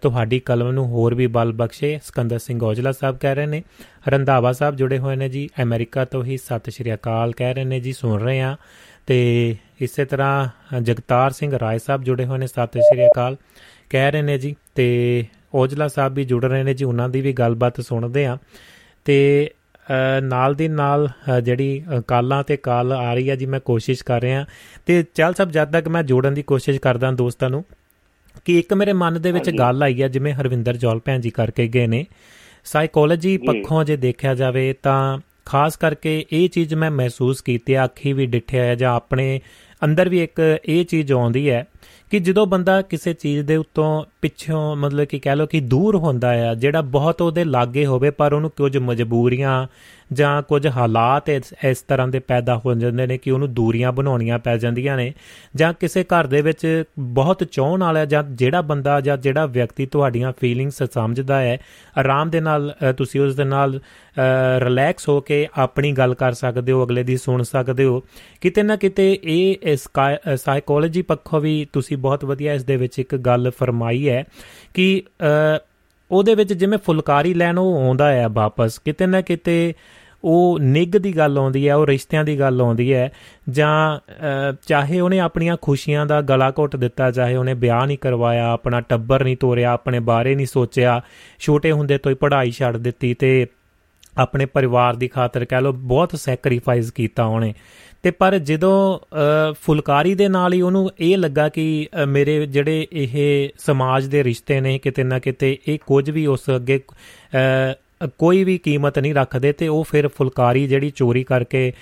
ਤੁਹਾਡੀ 0.02 0.38
ਕਲਮ 0.40 0.70
ਨੂੰ 0.70 0.86
ਹੋਰ 0.86 1.14
ਵੀ 1.14 1.26
ਬਲ 1.26 1.52
ਬਖਸ਼ੇ 1.52 1.98
ਸਿਕੰਦਰ 2.04 2.38
ਸਿੰਘ 2.38 2.62
ਔਜਲਾ 2.64 2.92
ਸਾਹਿਬ 2.92 3.16
ਕਹਿ 3.18 3.34
ਰਹੇ 3.34 3.46
ਨੇ। 3.46 3.62
ਰੰਧਾਵਾ 4.08 4.52
ਸਾਹਿਬ 4.52 4.76
ਜੁੜੇ 4.76 4.98
ਹੋਏ 4.98 5.16
ਨੇ 5.16 5.28
ਜੀ 5.28 5.48
ਅਮਰੀਕਾ 5.62 6.04
ਤੋਂ 6.04 6.24
ਹੀ 6.24 6.36
ਸਤਿ 6.36 6.70
ਸ਼੍ਰੀ 6.70 6.94
ਅਕਾਲ 6.94 7.32
ਕਹਿ 7.32 7.54
ਰਹੇ 7.54 7.64
ਨੇ 7.64 7.80
ਜੀ 7.80 7.92
ਸੁਣ 7.92 8.20
ਰਹੇ 8.20 8.40
ਆ 8.40 8.56
ਤੇ 9.06 9.56
ਇਸੇ 9.80 10.04
ਤਰ੍ਹਾਂ 10.04 10.48
ਅ, 10.76 10.80
ਜਗਤਾਰ 10.80 11.30
ਸਿੰਘ 11.30 11.58
ਰਾਏ 11.58 11.78
ਸਾਹਿਬ 11.78 12.02
ਜੁੜੇ 12.04 12.24
ਹੋਏ 12.24 12.38
ਨੇ 12.38 12.46
ਸਤਿ 12.46 12.80
ਸ਼੍ਰੀ 12.80 13.06
ਅਕਾਲ 13.06 13.36
ਕਹਿ 13.90 14.10
ਰਹੇ 14.12 14.22
ਨੇ 14.22 14.38
ਜੀ। 14.38 14.54
ਤੇ 14.74 15.24
ਔਜਲਾ 15.54 15.88
ਸਾਹਿਬ 15.88 16.14
ਵੀ 16.14 16.24
ਜੁੜ 16.24 16.44
ਰਹੇ 16.44 16.62
ਨੇ 16.62 16.74
ਜੀ 16.74 16.84
ਉਹਨਾਂ 16.84 17.08
ਦੀ 17.08 17.20
ਵੀ 17.20 17.32
ਗੱਲਬਾਤ 17.32 17.80
ਸੁਣਦੇ 17.80 18.26
ਆ 18.26 18.38
ਤੇ 19.04 19.50
ਅ, 19.86 20.20
ਨਾਲ 20.20 20.54
ਦੀ 20.54 20.68
ਨਾਲ 20.68 21.08
ਅ, 21.08 21.40
ਜਿਹੜੀ 21.40 21.82
ਅ, 21.98 22.00
ਕਾਲਾਂ 22.00 22.42
ਤੇ 22.44 22.56
ਕਾਲ 22.56 22.92
ਆ 22.92 23.14
ਰਹੀ 23.14 23.30
ਹੈ 23.30 23.36
ਜੀ 23.36 23.46
ਮੈਂ 23.46 23.60
ਕੋਸ਼ਿਸ਼ 23.60 24.04
ਕਰ 24.04 24.20
ਰਿਹਾ। 24.22 24.44
ਤੇ 24.86 25.04
ਚੱਲ 25.14 25.34
ਸਾਹਿਬ 25.34 25.50
ਜਦ 25.50 25.72
ਤੱਕ 25.72 25.88
ਮੈਂ 25.88 26.02
ਜੋੜਨ 26.02 26.34
ਦੀ 26.34 26.42
ਕੋਸ਼ਿਸ਼ 26.42 26.80
ਕਰਦਾ 26.80 27.10
ਦੋਸਤਾਂ 27.10 27.50
ਨੂੰ 27.50 27.64
ਕਿ 28.44 28.58
ਇੱਕ 28.58 28.74
ਮੇਰੇ 28.74 28.92
ਮਨ 28.92 29.20
ਦੇ 29.22 29.32
ਵਿੱਚ। 29.32 29.50
ਗੱਲ 29.50 29.82
ਆਈ 29.82 30.02
ਹੈ 30.02 30.08
ਜਿਵੇਂ 30.08 30.32
ਹਰਵਿੰਦਰ 30.32 30.76
ਜੌਲ 30.76 31.00
ਭੈਣ 31.04 31.20
ਜੀ 31.20 31.30
ਕਰਕੇ 31.30 31.68
ਗਏ 31.68 31.86
ਨੇ 31.86 32.06
ਸਾਈਕੋਲੋਜੀ। 32.64 33.36
ਪੱਖੋਂ 33.36 33.84
ਜੇ 33.84 33.96
ਦੇਖਿਆ 33.96 34.34
ਜਾਵੇ 34.34 34.74
ਤਾਂ 34.82 35.18
ਖਾਸ 35.44 35.76
ਕਰਕੇ 35.76 36.24
ਇਹ 36.32 36.48
ਚੀਜ਼ 36.48 36.74
ਮੈਂ 36.74 36.90
ਮਹਿਸੂਸ 36.90 37.40
ਕੀਤੀ 37.40 37.74
ਆ 37.74 37.84
ਅੱਖੀ 37.84 38.12
ਵੀ 38.12 38.26
ਡਿੱਠਿਆ 38.26 38.64
ਹੈ 38.64 38.74
ਜਾਂ 38.74 38.94
ਆਪਣੇ 38.94 39.40
ਅੰਦਰ 39.84 40.08
ਵੀ 40.08 40.22
ਇੱਕ 40.22 40.58
ਇਹ 40.64 40.84
ਚੀਜ਼ 40.84 41.12
ਆਉਂਦੀ 41.12 41.50
ਹੈ 41.50 41.66
ਕਿ 42.10 42.18
ਜਦੋਂ 42.18 42.46
ਬੰਦਾ 42.46 42.82
ਕਿਸੇ 42.82 43.14
ਚੀਜ਼ 43.14 43.40
ਦੇ 43.40 43.56
ਉੱਤੋਂ 43.56 44.04
ਪਿੱਛੋਂ 44.22 44.76
ਮਤਲਬ 44.76 45.04
ਕਿ 45.04 45.18
ਕਹਿ 45.18 45.36
ਲਓ 45.36 45.46
ਕਿ 45.46 45.60
ਦੂਰ 45.62 45.96
ਹੁੰਦਾ 45.96 46.30
ਆ, 46.48 46.54
ਜਿਹੜਾ 46.54 46.80
ਬਹੁਤ 46.82 47.22
ਉਹਦੇ 47.22 47.44
ਲਾਗੇ 47.44 47.84
ਹੋਵੇ, 47.86 48.10
ਪਰ 48.10 48.32
ਉਹਨੂੰ 48.32 48.50
ਕੁਝ 48.56 48.76
ਮਜਬੂਰੀਆਂ 48.78 49.66
ਜਾਂ 50.12 50.42
ਕੁਝ 50.42 50.66
ਹਾਲਾਤ 50.66 51.28
ਇਸ 51.28 51.82
ਤਰ੍ਹਾਂ 51.88 52.06
ਦੇ 52.08 52.18
ਪੈਦਾ 52.18 52.56
ਹੋ 52.64 52.74
ਜਾਂਦੇ 52.74 53.06
ਨੇ 53.06 53.16
ਕਿ 53.18 53.30
ਉਹਨੂੰ 53.30 53.52
ਦੂਰੀਆਂ 53.54 53.92
ਬਣਾਉਣੀਆਂ 53.92 54.38
ਪੈ 54.38 54.56
ਜਾਂਦੀਆਂ 54.56 54.96
ਨੇ, 54.96 55.12
ਜਾਂ 55.56 55.72
ਕਿਸੇ 55.80 56.04
ਘਰ 56.04 56.26
ਦੇ 56.26 56.40
ਵਿੱਚ 56.42 56.66
ਬਹੁਤ 56.98 57.44
ਚਾਹਣ 57.44 57.82
ਵਾਲਾ 57.82 58.04
ਜਾਂ 58.04 58.22
ਜਿਹੜਾ 58.32 58.62
ਬੰਦਾ 58.62 59.00
ਜਾਂ 59.00 59.16
ਜਿਹੜਾ 59.18 59.46
ਵਿਅਕਤੀ 59.48 59.86
ਤੁਹਾਡੀਆਂ 59.86 60.32
ਫੀਲਿੰਗਸ 60.40 60.82
ਸਮਝਦਾ 60.84 61.40
ਹੈ, 61.40 61.58
ਆਰਾਮ 61.96 62.30
ਦੇ 62.30 62.40
ਨਾਲ 62.40 62.72
ਤੁਸੀਂ 62.98 63.20
ਉਸ 63.20 63.34
ਦੇ 63.36 63.44
ਨਾਲ 63.44 63.80
ਰਿਲੈਕਸ 64.60 65.08
ਹੋ 65.08 65.20
ਕੇ 65.20 65.46
ਆਪਣੀ 65.56 65.92
ਗੱਲ 65.92 66.14
ਕਰ 66.14 66.32
ਸਕਦੇ 66.34 66.72
ਹੋ, 66.72 66.84
ਅਗਲੇ 66.84 67.02
ਦੀ 67.02 67.16
ਸੁਣ 67.16 67.42
ਸਕਦੇ 67.42 67.84
ਹੋ। 67.84 68.02
ਕਿਤੇ 68.40 68.62
ਨਾ 68.62 68.76
ਕਿਤੇ 68.76 69.12
ਇਹ 69.24 69.76
ਸਾਈਕੋਲੋਜੀ 70.36 71.02
ਪੱਖੋਂ 71.02 71.40
ਵੀ 71.40 71.66
ਤੁਸੀਂ 71.72 71.96
ਬਹੁਤ 71.98 72.24
ਵਧੀਆ 72.24 72.54
ਇਸ 72.54 72.64
ਦੇ 72.64 72.76
ਵਿੱਚ 72.76 72.98
ਇੱਕ 72.98 73.14
ਗੱਲ 73.16 73.50
ਫਰਮਾਈ 73.58 74.07
ਹੈ 74.10 74.24
ਕਿ 74.74 75.02
ਉਹਦੇ 76.10 76.34
ਵਿੱਚ 76.34 76.52
ਜਿਵੇਂ 76.52 76.78
ਫੁਲਕਾਰੀ 76.78 77.34
ਲੈਣ 77.34 77.58
ਉਹ 77.58 77.78
ਆਉਂਦਾ 77.78 78.12
ਹੈ 78.12 78.28
ਵਾਪਸ, 78.28 78.78
ਕਿਤੇ 78.78 79.06
ਨਾ 79.06 79.20
ਕਿਤੇ 79.20 79.74
ਉਹ 80.24 80.58
ਨਿੱਗ 80.60 80.96
ਦੀ 80.96 81.16
ਗੱਲ 81.16 81.38
ਆਉਂਦੀ 81.38 81.68
ਹੈ, 81.68 81.74
ਉਹ 81.74 81.86
ਰਿਸ਼ਤਿਆਂ 81.86 82.24
ਦੀ 82.24 82.38
ਗੱਲ 82.38 82.60
ਆਉਂਦੀ 82.60 82.92
ਹੈ, 82.92 83.10
ਜਾਂ 83.50 83.98
ਚਾਹੇ 84.66 85.00
ਉਹਨੇ 85.00 85.18
ਆਪਣੀਆਂ 85.20 85.56
ਖੁਸ਼ੀਆਂ 85.62 86.06
ਦਾ 86.06 86.20
ਗਲਾ 86.20 86.50
ਘੁੱਟ 86.50 86.76
ਦਿੱਤਾ, 86.76 87.10
ਚਾਹੇ 87.10 87.36
ਉਹਨੇ 87.36 87.54
ਵਿਆਹ 87.54 87.86
ਨਹੀਂ 87.86 87.98
ਕਰਵਾਇਆ, 87.98 88.46
ਆਪਣਾ 88.46 88.80
ਟੱਬਰ 88.80 89.24
ਨਹੀਂ 89.24 89.36
ਤੋਰਿਆ, 89.36 89.72
ਆਪਣੇ 89.72 90.00
ਬਾਰੇ 90.00 90.34
ਨਹੀਂ 90.34 90.46
ਸੋਚਿਆ, 90.46 91.00
ਛੋਟੇ 91.38 91.72
ਹੁੰਦੇ 91.72 91.98
ਤੋਂ 91.98 92.10
ਹੀ 92.10 92.16
ਪੜ੍ਹਾਈ 92.16 92.50
ਛੱਡ 92.50 92.76
ਦਿੱਤੀ 92.76 93.14
ਤੇ 93.14 93.46
ਆਪਣੇ 94.18 94.46
ਪਰਿਵਾਰ 94.46 94.96
ਦੀ 94.96 95.08
ਖਾਤਰ 95.08 95.44
ਕਹਿ 95.44 95.60
ਲੋ 95.60 95.72
ਬਹੁਤ 95.72 96.16
ਸੈਕਰੀਫਾਈਸ 96.16 96.90
ਕੀਤਾ 96.90 97.24
ਉਹਨੇ। 97.24 97.54
ਤੇ 98.02 98.10
ਪਰ 98.10 98.38
ਜਦੋਂ 98.38 98.98
ਫੁਲਕਾਰੀ 99.52 100.14
ਦੇ 100.14 100.28
ਨਾਲ 100.28 100.52
ਹੀ 100.52 100.60
ਉਹਨੂੰ 100.60 100.90
ਇਹ 101.00 101.18
ਲੱਗਾ 101.18 101.48
ਕਿ 101.48 101.86
ਮੇਰੇ 102.08 102.46
ਜਿਹੜੇ 102.46 102.86
ਇਹ 102.92 103.48
ਸਮਾਜ 103.58 104.06
ਦੇ 104.06 104.24
ਰਿਸ਼ਤੇ 104.24 104.60
ਨੇ 104.60 104.78
ਕਿਤੇ 104.78 105.04
ਨਾ 105.04 105.18
ਕਿਤੇ 105.18 105.58
ਇਹ 105.68 105.78
ਕੁਝ 105.86 106.10
ਵੀ 106.10 106.26
ਉਸ 106.26 106.40
ਅੱਗੇ 106.56 106.80
ਕੋਈ 108.18 108.44
ਵੀ 108.44 108.58
ਕੀਮਤ 108.58 108.98
ਨਹੀਂ 108.98 109.14
ਰੱਖਦੇ 109.14 109.52
ਤੇ 109.52 109.68
ਉਹ 109.68 109.84
ਫਿਰ 109.84 110.08
ਫੁਲਕਾਰੀ 110.08 110.68
ਜਿਹੜੀ 110.68 110.90
ਚੋਰੀ 110.90 111.24
ਕਰਕੇ 111.24 111.72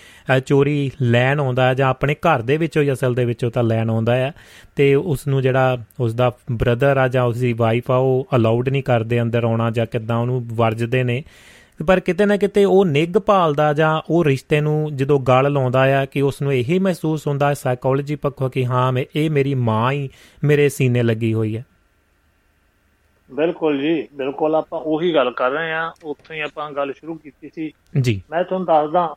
ਚੋਰੀ 0.46 0.90
ਲੈਣ 1.02 1.40
ਆਉਂਦਾ 1.40 1.74
ਜਾਂ 1.74 1.88
ਆਪਣੇ 1.88 2.14
ਘਰ 2.14 2.42
ਦੇ 2.42 2.56
ਵਿੱਚੋਂ 2.56 2.84
ਜਾਂ 2.84 2.94
ਅਸਲ 2.94 3.14
ਦੇ 3.14 3.24
ਵਿੱਚੋਂ 3.24 3.50
ਤਾਂ 3.50 3.62
ਲੈਣ 3.62 3.90
ਆਉਂਦਾ 3.90 4.16
ਹੈ 4.16 4.32
ਤੇ 4.76 4.94
ਉਸ 4.94 5.26
ਨੂੰ 5.26 5.42
ਜਿਹੜਾ 5.42 5.78
ਉਸ 6.00 6.14
ਦਾ 6.14 6.32
ਬ੍ਰਦਰ 6.52 6.96
ਆ 6.96 7.08
ਜਾਂ 7.08 7.24
ਉਸ 7.24 7.36
ਦੀ 7.36 7.52
ਵਾਈਫ 7.52 7.90
ਆ 7.90 7.96
ਉਹ 7.96 8.28
ਅਲਾਉਡ 8.36 8.68
ਨਹੀਂ 8.68 8.82
ਕਰਦੇ 8.82 9.22
ਅੰਦਰ 9.22 9.44
ਆਉਣਾ 9.44 9.70
ਜਾਂ 9.70 9.86
ਕਿਦਾਂ 9.86 10.16
ਉਹਨੂੰ 10.16 10.48
ਵਰਜਦੇ 10.52 11.02
ਨੇ। 11.02 11.24
ਪਰ 11.86 12.00
ਕਿਤੇ 12.00 12.26
ਨਾ 12.26 12.36
ਕਿਤੇ 12.36 12.64
ਉਹ 12.64 12.84
ਨਿੱਗ 12.84 13.18
ਭਾਲਦਾ 13.18 13.72
ਜਾਂ 13.72 14.02
ਉਹ 14.10 14.24
ਰਿਸ਼ਤੇ 14.24 14.60
ਨੂੰ 14.60 14.96
ਜਦੋਂ 14.96 15.20
ਗਲ 15.20 15.52
ਲਾਉਂਦਾ 15.52 16.02
ਆ 16.02 16.04
ਕਿ 16.04 16.22
ਉਸ 16.22 16.42
ਨੂੰ 16.42 16.52
ਇਹੀ 16.54 16.78
ਮਹਿਸੂਸ 16.78 17.26
ਹੁੰਦਾ 17.26 17.48
ਹੈ 17.48 17.54
ਸਾਈਕੋਲੋਜੀ 17.54 18.16
ਪੱਖੋਂ 18.16 18.50
ਕਿ 18.50 18.66
ਹਾਂ 18.66 18.92
ਮੈਂ 18.92 19.04
ਇਹ 19.16 19.30
ਮੇਰੀ 19.30 19.54
ਮਾਂ 19.54 19.92
ਹੀ 19.92 20.10
ਮੇਰੇ 20.44 20.68
ਸੀਨੇ 20.68 21.02
ਲੱਗੀ 21.02 21.34
ਹੋਈ 21.34 21.56
ਹੈ। 21.56 21.64
ਬਿਲਕੁਲ 23.32 23.78
ਜੀ 23.80 24.08
ਬਿਲਕੁਲ 24.14 24.54
ਆਪਾਂ 24.54 24.80
ਉਹੀ 24.80 25.14
ਗੱਲ 25.14 25.30
ਕਰ 25.30 25.50
ਰਹੇ 25.50 25.72
ਆ 25.72 25.92
ਉੱਥੋਂ 26.04 26.36
ਹੀ 26.36 26.40
ਆਪਾਂ 26.40 26.70
ਗੱਲ 26.70 26.92
ਸ਼ੁਰੂ 26.92 27.14
ਕੀਤੀ 27.14 27.50
ਸੀ। 27.54 27.70
ਜੀ। 28.00 28.22
ਮੈਂ 28.30 28.44
ਤੁਹਾਨੂੰ 28.44 28.66
ਦੱਸਦਾ 28.66 29.14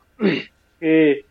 ਕਿ 0.80 1.22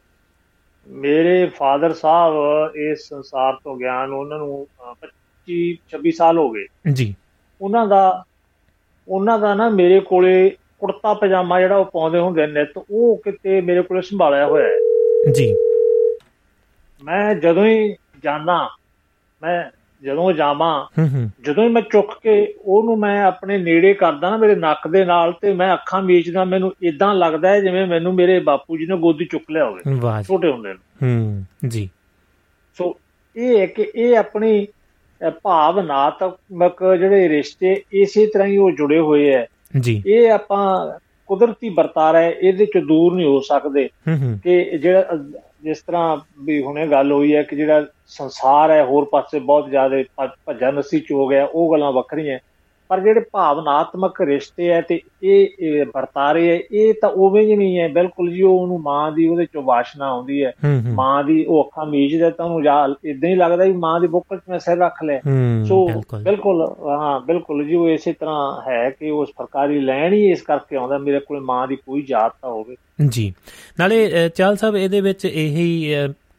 ਮੇਰੇ 0.87 1.45
ਫਾਦਰ 1.45 1.93
ਸਾਹਿਬ 1.93 2.35
ਇਸ 2.75 3.09
ਸੰਸਾਰ 3.09 3.53
ਤੋਂ 3.53 3.79
ਗਿਆਨ 3.79 4.09
ਉਹਨਾਂ 4.11 4.37
ਨੂੰ 4.37 4.67
25 4.91 5.75
26 5.89 6.11
ਸਾਲ 6.11 6.37
ਹੋ 6.37 6.49
ਗਏ। 6.49 6.65
ਜੀ। 6.91 7.15
ਉਹਨਾਂ 7.61 7.87
ਦਾ 7.87 8.23
ਉਹਨਾਂ 9.07 9.39
ਦਾ 9.39 9.53
ਨਾ 9.53 9.69
ਮੇਰੇ 9.69 9.99
ਕੋਲੇ 9.99 10.51
ਕੁੜਤਾ 10.79 11.13
ਪਜਾਮਾ 11.13 11.59
ਜਿਹੜਾ 11.59 11.77
ਉਹ 11.77 11.85
ਪਾਉਂਦੇ 11.85 12.19
ਹੁੰਦੇ 12.19 12.47
ਨੇ 12.47 12.65
ਤੇ 12.65 12.81
ਉਹ 12.91 13.17
ਕਿਤੇ 13.17 13.61
ਮੇਰੇ 13.61 13.81
ਕੋਲੇ 13.81 14.01
ਸੰਭਾਲਿਆ 14.01 14.45
ਹੋਇਆ 14.45 14.67
ਹੈ। 14.67 15.31
ਜੀ। 15.31 15.55
ਮੈਂ 17.03 17.35
ਜਦੋਂ 17.35 17.65
ਹੀ 17.65 17.95
ਜਾਣਾ 18.23 18.69
ਮੈਂ 19.41 19.63
ਜਦੋਂ 20.03 20.33
ਜਾਵਾਂ 20.33 20.85
ਜਦੋਂ 21.41 21.63
ਹੀ 21.63 21.69
ਮੈਂ 21.69 21.81
ਚੁੱਕ 21.81 22.07
ਕੇ 22.23 22.53
ਉਹਨੂੰ 22.61 22.99
ਮੈਂ 22.99 23.23
ਆਪਣੇ 23.23 23.57
ਨੇੜੇ 23.57 23.93
ਕਰਦਾ 23.93 24.29
ਨਾ 24.29 24.37
ਮੇਰੇ 24.37 24.55
ਨੱਕ 24.55 24.87
ਦੇ 24.87 25.05
ਨਾਲ 25.05 25.33
ਤੇ 25.33 25.53
ਮੈਂ 25.53 25.73
ਅੱਖਾਂ 25.73 26.01
ਮੀਚਦਾ 26.01 26.43
ਮੈਨੂੰ 26.43 26.73
ਇਦਾਂ 26.83 27.15
ਲੱਗਦਾ 27.15 27.49
ਹੈ 27.49 27.61
ਜਿਵੇਂ 27.61 27.87
ਮੈਨੂੰ 27.87 28.13
ਮੇਰੇ 28.13 28.39
ਬਾਪੂ 28.39 28.77
ਜੀ 28.77 28.85
ਨੇ 28.85 28.97
ਗੋਦੀ 28.97 29.25
ਚੁੱਕ 29.25 29.51
ਲਿਆ 29.51 29.65
ਹੋਵੇ 29.65 29.81
ਛੋਟੇ 30.23 30.51
ਹੁੰਦੇ 30.51 30.73
ਨੂੰ। 30.73 31.07
ਹੂੰ 31.07 31.43
ਜੀ। 31.67 31.89
ਸੋ 32.77 32.97
ਇਹ 33.35 33.59
ਹੈ 33.59 33.65
ਕਿ 33.65 33.91
ਇਹ 33.95 34.17
ਆਪਣੀ 34.17 34.67
ਭਾਵਨਾਤਮਕ 35.43 36.83
ਜਿਹੜੇ 36.99 37.29
ਰਿਸ਼ਤੇ 37.29 37.83
ਇਸੇ 37.93 38.25
ਤਰ੍ਹਾਂ 38.25 38.47
ਹੀ 38.47 38.57
ਉਹ 38.57 38.71
ਜੁੜੇ 38.71 38.99
ਹੋਏ 38.99 39.33
ਹੈ। 39.33 39.47
ਜੀ। 39.79 40.03
ਇਹ 40.07 40.31
ਆਪਾਂ 40.31 40.99
ਕੁਦਰਤੀ 41.27 41.69
ਵਰਤਾਰਾ 41.69 42.19
ਹੈ 42.19 42.31
ਇਹਦੇ 42.31 42.65
ਚ 42.65 42.77
ਦੂਰ 42.77 43.15
ਨਹੀਂ 43.15 43.25
ਹੋ 43.25 43.39
ਸਕਦੇ। 43.39 43.89
ਕਿ 44.43 44.77
ਜਿਹੜਾ 44.77 45.05
ਜਿਸ 45.63 45.81
ਤਰ੍ਹਾਂ 45.81 46.17
ਵੀ 46.43 46.63
ਹੁਣੇ 46.63 46.87
ਗੱਲ 46.87 47.11
ਹੋਈ 47.11 47.35
ਹੈ 47.35 47.43
ਕਿ 47.43 47.55
ਜਿਹੜਾ 47.55 47.85
ਸੰਸਾਰ 48.07 48.71
ਹੈ 48.71 48.83
ਹੋਰ 48.83 49.05
ਪਾਸੇ 49.11 49.39
ਬਹੁਤ 49.39 49.69
ਜ਼ਿਆਦਾ 49.69 50.27
ਭੱਜਾ 50.45 50.71
ਨਸੀ 50.71 50.99
ਚ 50.99 51.11
ਹੋ 51.11 51.27
ਗਿਆ 51.27 51.45
ਉਹ 51.45 51.71
ਗੱਲਾਂ 51.71 51.91
ਵੱਖਰੀਆਂ। 51.91 52.39
ਪਰ 52.89 52.99
ਜਿਹੜੇ 52.99 53.21
ਭਾਵਨਾਤਮਕ 53.31 54.21
ਰਿਸ਼ਤੇ 54.21 54.67
ਐ 54.69 54.79
ਤੇ 54.81 54.99
ਇਹ 55.23 55.85
ਵਰਤਾਰੇ 55.85 56.47
ਐ 56.49 56.57
ਇਹ 56.71 56.93
ਤਾਂ 57.01 57.09
ਉਵੇਂ 57.09 57.43
ਹੀ 57.43 57.55
ਨਹੀਂ 57.55 57.77
ਹੈ। 57.79 57.87
ਬਿਲਕੁਲ 57.89 58.31
ਜੀ 58.31 58.41
ਉਹਨੂੰ 58.41 58.79
ਮਾਂ 58.81 59.11
ਦੀ 59.11 59.27
ਉਹਦੇ 59.27 59.45
ਚੋਂ 59.45 59.63
ਵਾਸ਼ਨਾ 59.63 60.05
ਆਉਂਦੀ 60.05 60.43
ਹੈ। 60.43 60.53
ਮਾਂ 60.93 61.23
ਦੀ 61.23 61.43
ਉਹ 61.45 61.63
ਅੱਖਾਂ 61.63 61.85
ਮੀਚਦਾ 61.85 62.29
ਤਾਂ 62.29 62.45
ਉਹਨੂੰ 62.45 62.95
ਇਦਾਂ 63.05 63.29
ਹੀ 63.29 63.35
ਲੱਗਦਾ 63.35 63.65
ਵੀ 63.65 63.73
ਮਾਂ 63.73 63.99
ਦੀ 63.99 64.07
ਬੁੱਕਲ 64.07 64.37
'ਚ 64.37 64.49
ਮੈਂ 64.49 64.59
ਸਿਰ 64.59 64.77
ਰੱਖ 64.77 65.03
ਲਿਆ। 65.03 65.19
ਸੋ 65.67 65.85
ਬਿਲਕੁਲ। 66.15 66.65
ਹਾਂ 66.89 67.19
ਬਿਲਕੁਲ 67.19 67.65
ਜੀ 67.65 67.75
ਉਹ 67.75 67.89
ਇਸੇ 67.89 68.13
ਤਰ੍ਹਾਂ 68.13 68.61
ਹੈ 68.67 68.89
ਕਿ 68.89 69.09
ਉਸ 69.11 69.31
ਪ੍ਰਕਾਰੀ 69.37 69.79
ਲੈਣ 69.79 70.13
ਹੀ 70.13 70.29
ਇਸ 70.31 70.41
ਕਰਕੇ 70.41 70.75
ਆਉਂਦਾ 70.75 70.97
ਮੇਰੇ 70.97 71.19
ਕੋਲ 71.19 71.41
ਮਾਂ 71.41 71.67
ਦੀ 71.67 71.75
ਕੋਈ 71.75 72.01
ਜਾਤ 72.01 72.33
ਤਾਂ 72.41 72.49
ਹੋਵੇ। 72.49 72.75
ਜੀ। 73.09 73.33
ਨਾਲੇ 73.79 74.29
ਚਾਲ 74.35 74.55
ਸਾਹਿਬ 74.55 74.75
ਇਹਦੇ 74.75 75.01
ਵਿੱਚ 75.01 75.25
ਇਹੀ 75.25 75.95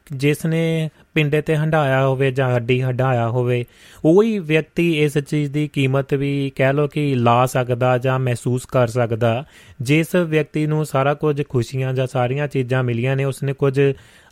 ਜਿਸ 0.06 0.44
ਨੇ 0.46 0.88
ਪਿੰਡੇ 1.14 1.40
ਤੇ 1.42 1.56
ਹੰਡਾਇਆ 1.56 2.06
ਹੋਵੇ 2.06 2.30
ਜਾਂ 2.30 2.48
ਹੱਡੀ 2.54 2.80
ਹੰਡਾਇਆ 2.82 3.28
ਹੋਵੇ, 3.28 3.64
ਉਹੀ 4.04 4.38
ਵਿਅਕਤੀ 4.38 4.92
ਇਸ 5.02 5.18
ਚੀਜ਼ 5.18 5.50
ਦੀ 5.52 5.66
ਕੀਮਤ 5.68 6.14
ਵੀ 6.14 6.50
ਕਹਿ 6.56 6.72
ਲੋ 6.72 6.86
ਕਿ 6.88 7.14
ਲਾ 7.14 7.44
ਸਕਦਾ 7.46 7.96
ਜਾਂ 7.98 8.18
ਮਹਿਸੂਸ 8.18 8.66
ਕਰ 8.66 8.88
ਸਕਦਾ। 8.88 9.32
ਜਿਸ 9.80 10.14
ਵਿਅਕਤੀ 10.16 10.66
ਨੂੰ 10.66 10.84
ਸਾਰਾ 10.86 11.14
ਕੁਝ 11.14 11.42
ਖੁਸ਼ੀਆਂ 11.48 11.92
ਜਾਂ 11.94 12.06
ਸਾਰੀਆਂ 12.06 12.48
ਚੀਜ਼ਾਂ 12.48 12.82
ਮਿਲੀਆਂ 12.84 13.16
ਨੇ, 13.16 13.24
ਉਸਨੇ 13.24 13.52
ਕੁਝ 13.52 13.80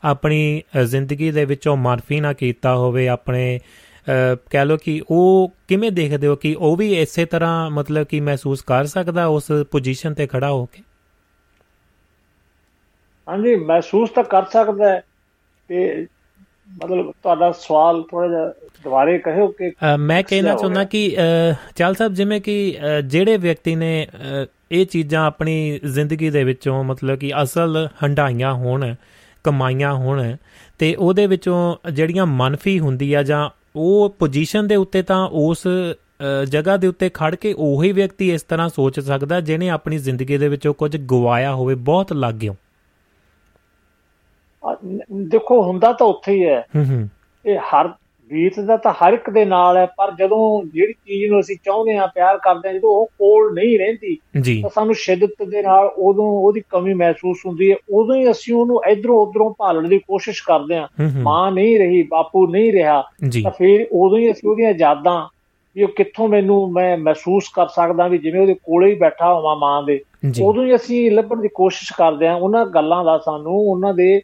ਆਪਣੀ 0.05 0.63
ਜ਼ਿੰਦਗੀ 0.85 1.31
ਦੇ 1.31 1.45
ਵਿੱਚੋਂ 1.45 1.77
ਮਾਰਫੀ 1.77 2.21
ਨਾ 2.21 2.33
ਕੀਤਾ 2.33 2.75
ਹੋਵੇ, 2.77 3.09
ਆਪਣੇ 3.09 3.61
ਕਹਿ 4.51 4.65
ਲੋ 4.65 4.77
ਕਿ 4.77 5.01
ਉਹ 5.11 5.53
ਕਿਵੇਂ 5.69 5.91
ਦੇਖਦੇ 5.93 6.27
ਹੋ 6.27 6.37
ਕਿ 6.37 6.55
ਉਹ 6.55 6.77
ਵੀ 6.77 6.93
ਇਸੇ 6.95 7.25
ਤਰ੍ਹਾਂ 7.25 7.71
ਮਤਲਬ 7.71 8.07
ਕਿ 8.07 8.21
ਮਹਿਸੂਸ 8.21 8.63
ਕਰ 8.63 8.85
ਸਕਦਾ 8.87 9.27
ਉਸ 9.27 9.51
ਪੋਜੀਸ਼ਨ 9.71 10.15
ਤੇ 10.15 10.27
ਖੜਾ 10.27 10.51
ਹੋ 10.51 10.65
ਕੇ? 10.67 10.83
ਹਾਂਜੀ, 13.29 13.55
ਮਹਿਸੂਸ 13.57 14.11
ਤਾਂ 14.11 14.25
ਕਰ 14.25 14.45
ਸਕਦਾ 14.45 14.89
ਹੈ 14.89 15.01
ਤੇ 15.71 16.07
ਮਤਲਬ 16.69 17.13
ਤੁਹਾਡਾ 17.23 17.51
ਸਵਾਲ 17.53 18.03
ਥੋੜਾ 18.03 18.29
ਜਿਹਾ 18.29 18.49
ਦੁਬਾਰੇ 18.85 19.19
ਕਹਿਓ 19.19 19.47
ਕਿ 19.49 19.71
ਮੈਂ 19.99 20.23
ਕਹਿਣਾ 20.23 20.55
ਚਾਹੁੰਦਾ 20.55 20.85
ਕਿ 20.85 21.17
ਚਾਲ 21.77 21.95
ਸਾਹਿਬ 21.95 22.15
ਜਿਵੇਂ 22.15 22.41
ਕਿ 22.41 22.79
ਜਿਹੜੇ 23.05 23.37
ਵਿਅਕਤੀ 23.37 23.75
ਨੇ 23.75 24.07
ਇਹ 24.73 24.87
ਚੀਜ਼ਾਂ 24.87 25.27
ਆਪਣੀ 25.27 25.81
ਜ਼ਿੰਦਗੀ 25.85 26.31
ਦੇ 26.31 26.45
ਵਿੱਚੋਂ 26.45 26.85
ਮਤਲਬ 26.85 27.19
ਕਿ 27.19 27.33
ਅਸਲ 27.43 27.89
ਹੰਡਾਈਆਂ 28.03 28.53
ਹੋਣ 28.55 28.95
ਕਮਾਈਆਂ 29.45 29.93
ਹੋਣ 29.95 30.37
ਤੇ 30.79 30.95
ਉਹਦੇ 30.95 31.27
ਵਿੱਚੋਂ 31.27 31.77
ਜਿਹੜੀਆਂ 31.93 32.27
ਮਨਫੀ 32.27 32.79
ਹੁੰਦੀ 32.79 33.13
ਆ 33.15 33.23
ਜਾਂ 33.23 33.51
ਉਹ 33.77 34.17
ਪੋਜੀਸ਼ਨ 34.19 34.67
ਦੇ 34.67 34.77
ਉੱਤੇ 34.77 35.03
ਤਾਂ 35.03 35.27
ਉਸ 35.33 35.67
ਜਗ੍ਹਾ 36.49 36.77
ਦੇ 36.77 36.87
ਉੱਤੇ 36.87 37.11
ਖੜ 37.15 37.35
ਕੇ 37.35 37.53
ਉਹੀ 37.53 37.93
ਵਿਅਕਤੀ 37.93 38.31
ਇਸ 38.31 38.43
ਤਰ੍ਹਾਂ 38.43 38.69
ਸੋਚ 38.69 39.01
ਸਕਦਾ 39.01 39.41
ਜਿਹਨੇ 39.41 39.69
ਆਪਣੀ 39.69 39.99
ਜ਼ਿੰਦਗੀ 39.99 40.37
ਦੇ 40.39 40.49
ਵਿੱਚੋਂ 40.49 40.75
ਕੁਝ 40.75 40.97
ਗਵਾਇਆ 40.97 41.55
ਹੋਵੇ 41.55 41.75
ਬਹੁਤ 41.75 42.13
ਲੱਗ 42.13 42.35
ਗਿਆ 42.35 42.55
ਦੇਖੋ 45.13 45.63
ਹੁੰਦਾ 45.63 45.93
ਤਾਂ 45.93 46.07
ਉੱਥੇ 46.07 46.33
ਹੀ 46.33 46.45
ਹੈ। 46.45 46.67
ਇਹ 47.47 47.59
ਹਰ 47.59 47.89
ਗੀਤ 48.31 48.61
ਦਾ 48.61 48.77
ਤਾਂ 48.77 48.93
ਹਰ 48.93 49.13
ਇੱਕ 49.13 49.31
ਦੇ 49.31 49.45
ਨਾਲ 49.45 49.77
ਹੈ 49.77 49.87
ਪਰ 49.87 50.11
ਜਦੋਂ 50.19 50.63
ਜਿਹੜੀ 50.75 50.93
ਚੀਜ਼ 50.93 51.31
ਨੂੰ 51.31 51.41
ਅਸੀਂ 51.41 51.57
ਚਾਹੁੰਦੇ 51.65 51.97
ਆ 51.97 52.07
ਪਿਆਰ 52.07 52.39
ਕਰਦੇ 52.39 52.69
ਆ 52.69 52.73
ਜਦੋਂ 52.73 52.91
ਉਹ 52.91 53.07
ਕੋਲ 53.07 53.55
ਨਹੀਂ 53.55 53.79
ਰਹਿੰਦੀ 53.79 54.17
ਤਾਂ 54.63 54.71
ਸਾਨੂੰ 54.71 54.95
ਸ਼ਿੱਦਤ 54.95 55.43
ਦੇ 55.49 55.63
ਨਾਲ 55.63 55.87
ਉਦੋਂ 55.99 56.25
ਉਹਦੀ 56.25 56.63
ਕਮੀ 56.71 56.95
ਮਹਿਸੂਸ 56.95 57.39
ਹੁੰਦੀ 57.47 57.71
ਹੈ। 57.71 57.77
ਉਦੋਂ 57.93 58.17
ਹੀ 58.17 58.31
ਅਸੀਂ 58.31 58.55
ਉਹਨੂੰ 58.55 58.81
ਇਧਰੋਂ 58.89 59.27
ਉਧਰੋਂ 59.27 59.55
ਭਾਲਣ 59.59 59.89
ਦੀ 59.89 59.99
ਕੋਸ਼ਿਸ਼ 59.99 60.43
ਕਰਦੇ 60.43 60.77
ਆ 60.77 60.89
ਮਾਂ 61.23 61.53
ਨਹੀਂ 61.53 61.79
ਰਹੀ 61.79 62.03
ਬਾਪੂ 62.03 62.47
ਨਹੀਂ 62.47 62.73
ਰਿਹਾ 62.73 63.03
ਤਾਂ 63.43 63.51
ਫਿਰ 63.51 63.87
ਉਦੋਂ 63.93 64.19
ਹੀ 64.19 64.31
ਅਸੀਂ 64.33 64.51
ਉਹਦੀਆਂ 64.51 64.75
ਯਾਦਾਂ 64.79 65.29
ਵੀ 65.77 65.83
ਉਹ 65.83 65.89
ਕਿੱਥੋਂ 65.89 66.29
ਮੈਨੂੰ 66.29 66.73
ਮੈਂ 66.73 66.99
ਮਹਿਸੂਸ 66.99 67.49
ਕਰ 67.55 67.67
ਸਕਦਾ 67.67 68.09
ਵੀ 68.09 68.19
ਜਿਵੇਂ 68.19 68.41
ਉਹਦੇ 68.41 68.55
ਕੋਲੇ 68.55 68.91
ਹੀ 68.91 68.95
ਬੈਠਾ 68.95 69.35
ਹੋਵਾਂ 69.35 69.57
ਮਾਂ 69.57 69.83
ਦੇ। 69.83 70.01
ਉਦੋਂ 70.43 70.65
ਹੀ 70.65 70.75
ਅਸੀਂ 70.75 71.11
ਲੱਭਣ 71.11 71.41
ਦੀ 71.41 71.49
ਕੋਸ਼ਿਸ਼ 71.55 71.93
ਕਰਦੇ 71.99 72.27
ਆ 72.27 72.35
ਉਹਨਾਂ 72.35 72.67
ਗੱਲਾਂ 72.67 73.05
ਦਾ 73.05 73.19
ਸਾਨੂੰ 73.19 73.53
ਉਹਨਾਂ 73.53 73.95
ਦੇ 73.95 74.21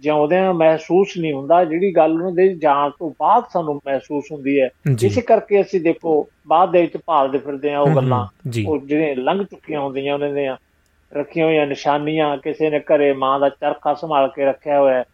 ਜਿਉਂਦਿਆਂ 0.00 0.54
ਮਹਿਸੂਸ 0.54 1.18
ਨਹੀਂ 1.18 1.32
ਹੁੰਦਾ 1.32 1.64
ਜਿਹੜੀ 1.64 1.96
ਗੱਲ 1.96 2.12
ਉਹਨਾਂ 2.12 2.32
ਦੇ 2.32 2.54
ਜਾਣ 2.54 2.90
ਤੋਂ 2.90 3.10
ਬਾਅਦ 3.10 3.44
ਸਾਨੂੰ 3.52 3.74
ਮਹਿਸੂਸ 3.74 4.24
ਹੁੰਦੀ 4.32 4.60
ਹੈ। 4.60 4.68
ਇਸੇ 5.06 5.20
ਕਰਕੇ 5.20 5.60
ਅਸੀਂ 5.60 5.80
ਦੇਖੋ 5.80 6.28
ਬਾਅਦ 6.46 6.72
ਦੇ 6.72 6.80
ਵਿੱਚ 6.80 6.96
ਭਾਲਦੇ 6.96 7.38
ਫਿਰਦੇ 7.38 7.74
ਆ 7.74 7.80
ਉਹ 7.80 7.94
ਗੱਲਾਂ। 7.96 8.26
ਉਹ 8.68 8.78
ਜਿਹੜੇ 8.78 9.14
ਲੰਘ 9.14 9.44
ਚੁੱਕੀਆਂ 9.44 9.80
ਹੁੰਦੀਆਂ 9.80 10.14
ਉਹਨਾਂ 10.14 10.30
ਦੇ 10.30 10.48
ਰੱਖੀਆਂ 11.14 11.46
ਹੋਈਆਂ 11.46 11.66
ਨਿਸ਼ਾਨੀਆਂ 11.66 12.36
ਕਿਸੇ 12.36 12.70
ਨੇ 12.70 12.80
ਘਰੇ 12.80 13.12
ਮਾਂ 13.12 13.40
ਦਾ 13.40 13.48
ਚਰਖਾ 13.48 13.94
ਸੰਭਾਲ 13.94 14.28
ਕੇ 14.28 14.44
ਰੱਖਿਆ 14.44 14.80
ਹੋਇਆ 14.80 14.98
ਹੈ 14.98 15.04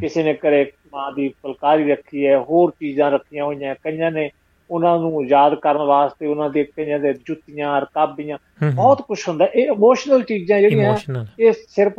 ਕਿਸੇ 0.00 0.22
ਨੇ 0.22 0.34
ਘਰੇ 0.34 0.72
ਮਾਂ 0.92 1.12
ਦੀ 1.12 1.28
ਫੁਲਕਾਰੀ 1.28 1.90
ਰੱਖੀ 1.90 2.26
ਹੈ 2.26 2.38
ਹੋਰ 2.38 2.70
ਚੀਜ਼ਾਂ 2.70 3.10
ਰੱਖੀਆਂ 3.10 3.44
ਹੋਈਆਂ 3.44 3.74
ਕਈਆਂ 3.74 4.10
ਨੇ 4.10 4.30
ਉਹਨਾਂ 4.70 4.98
ਨੂੰ 4.98 5.24
ਯਾਦ 5.26 5.54
ਕਰਨ 5.54 5.82
ਵਾਸਤੇ 5.82 6.26
ਉਹਨਾਂ 6.26 6.50
ਦੇ 6.50 6.64
ਕਈਆਂ 6.64 6.98
ਦੇ 6.98 7.12
ਜੁੱਤੀਆਂ 7.12 7.80
ਰਕਾਬੀਆਂ 7.80 8.38
ਬਹੁਤ 8.74 9.02
ਕੁਝ 9.02 9.18
ਹੁੰਦਾ। 9.28 9.44
ਇਹ 9.44 9.64
ਇਮੋਸ਼ਨਲ 9.64 10.22
ਚੀਜ਼ਾਂ 10.22 10.60
ਜਿਹੜੀਆਂ 10.60 10.96
ਇਹ 11.40 11.52
ਸਿਰਫ 11.52 11.92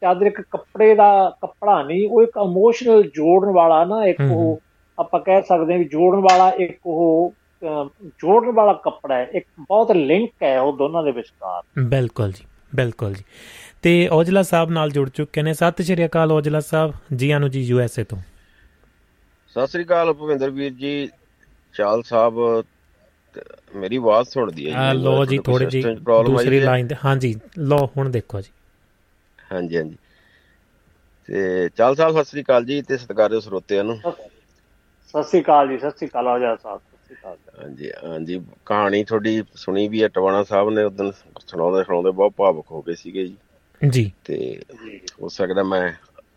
ਚਾਦਰ 0.00 0.26
ਇੱਕ 0.26 0.40
ਕੱਪੜੇ 0.40 0.94
ਦਾ 0.94 1.36
ਕੱਪੜਾ 1.40 1.82
ਨਹੀਂ 1.82 2.08
ਉਹ 2.10 2.22
ਇੱਕ 2.22 2.32
ਇਮੋਸ਼ਨਲ 2.44 3.02
ਜੋੜਨ 3.02 3.52
ਵਾਲਾ 3.52 3.84
ਨਾ 3.84 4.04
ਇੱਕ 4.06 4.20
ਉਹ 4.30 4.60
ਆਪਾਂ 4.98 5.20
ਕਹਿ 5.20 5.42
ਸਕਦੇ 5.42 5.72
ਹਾਂ 5.72 5.78
ਵੀ 5.78 5.84
ਜੋੜਨ 5.84 6.20
ਵਾਲਾ 6.20 6.50
ਇੱਕ 6.50 6.78
ਉਹ 6.86 7.32
ਜੋੜਨ 8.04 8.50
ਵਾਲਾ 8.52 8.72
ਕੱਪੜਾ 8.72 9.14
ਹੈ। 9.14 9.26
ਇੱਕ 9.32 9.46
ਬਹੁਤ 9.60 9.92
ਲਿੰਕ 9.92 10.30
ਹੈ 10.42 10.60
ਉਹ 10.60 10.76
ਦੋਨਾਂ 10.76 11.02
ਦੇ 11.02 11.10
ਵਿਚਕਾਰ। 11.10 11.62
ਬਿਲਕੁਲ 11.86 12.32
ਜੀ 12.32 12.44
ਬਿਲਕੁਲ 12.74 13.14
ਜੀ। 13.14 13.24
ਤੇ 13.82 14.08
ਔਜਲਾ 14.12 14.42
ਸਾਹਿਬ 14.42 14.70
ਨਾਲ 14.70 14.90
ਜੁੜ 14.90 15.08
ਚੁੱਕੇ 15.10 15.42
ਨੇ। 15.42 15.54
ਸਤਿ 15.54 15.82
ਸ਼੍ਰੀ 15.82 16.04
ਅਕਾਲ 16.04 16.32
ਔਜਲਾ 16.32 16.60
ਸਾਹਿਬ। 16.60 16.92
ਜੀ 17.16 17.30
ਆਨੂ 17.30 17.48
ਜੀ 17.48 17.60
ਯੂ 17.60 17.80
ਐਸ 17.80 17.98
ਏ 17.98 18.04
ਤੋਂ। 18.04 18.18
ਸਤਿ 19.48 19.66
ਸ਼੍ਰੀ 19.66 19.84
ਅਕਾਲ 19.84 20.12
ਭਵਿੰਦਰ 20.12 20.50
ਵੀਰ 20.50 20.72
ਜੀ। 20.72 21.08
ਚਾਲ 21.74 22.02
ਸਾਹਿਬ 22.04 22.34
ਮੇਰੀ 23.74 23.96
ਆਵਾਜ਼ 23.96 24.28
ਸੁਣਦੀ 24.28 24.66
ਹੈ 24.66 24.74
ਜੀ 24.74 24.90
ਲੋ 24.94 25.24
ਜੀ 25.24 25.38
ਥੋੜੀ 25.40 25.66
ਜੀ 25.66 25.86
ਦੂਸਰੀ 26.20 26.60
ਲਾਈਨ 26.60 26.88
ਤੇ। 26.88 26.94
ਹਾਂਜੀ 27.04 27.34
ਲੋ 27.58 27.84
ਹੁਣ 27.88 28.10
ਦੇਖੋ 28.10 28.40
ਜੀ। 28.40 28.50
ਹਾਂਜੀ 29.38 29.76
ਹਾਂਜੀ। 29.76 29.96
ਤੇ 31.28 31.68
ਚਾਲ 31.70 31.94
ਸਾਹਿਬ 31.96 32.14
ਸਤਿ 32.14 32.24
ਸ਼੍ਰੀ 32.24 32.42
ਅਕਾਲ 32.42 32.64
ਜੀ 32.64 32.80
ਤੇ 32.82 32.96
ਸਤਿਕਾਰਯੋਗ 32.98 33.42
ਸਰੋਤਿਆਂ 33.42 33.84
ਨੂੰ। 33.84 34.00
ਸਤਿ 35.08 35.22
ਸ਼੍ਰੀ 35.24 35.40
ਅਕਾਲ 35.40 35.68
ਜੀ 35.68 35.78
ਸਤਿ 35.78 35.90
ਸ਼੍ਰੀ 35.90 36.08
ਅਕਾਲ 36.08 36.28
ਆਜਾ 36.28 36.54
ਸਾਹਿਬ 36.56 36.80
ਹਾਂਜੀ 37.54 37.90
ਹਾਂਜੀ 38.04 38.38
ਕਹਾਣੀ 38.66 39.02
ਤੁਹਾਡੀ 39.04 39.42
ਸੁਣੀ 39.56 39.86
ਵੀ 39.88 40.02
ਹੈ 40.02 40.08
ਟਵਾਣਾ 40.10 40.42
ਸਾਹਿਬ 40.44 40.70
ਨੇ 40.70 40.84
ਉਦੋਂ 40.84 41.10
ਸੁਣਾਉਂਦੇ 41.12 41.84
ਸੁਣਾਉਂਦੇ 41.84 42.10
ਬਹੁਤ 42.12 42.32
ਭਾਵੁਕ 42.36 42.70
ਹੋ 42.70 42.82
ਗਏ 42.82 42.94
ਸੀਗੇ 42.96 43.26
ਜੀ। 43.26 43.36
ਜੀ। 43.80 44.10
ਤੇ 44.24 44.36
ਹੋ 45.14 45.28
ਸਕਦਾ 45.30 45.62
ਮੈਂ 45.64 45.90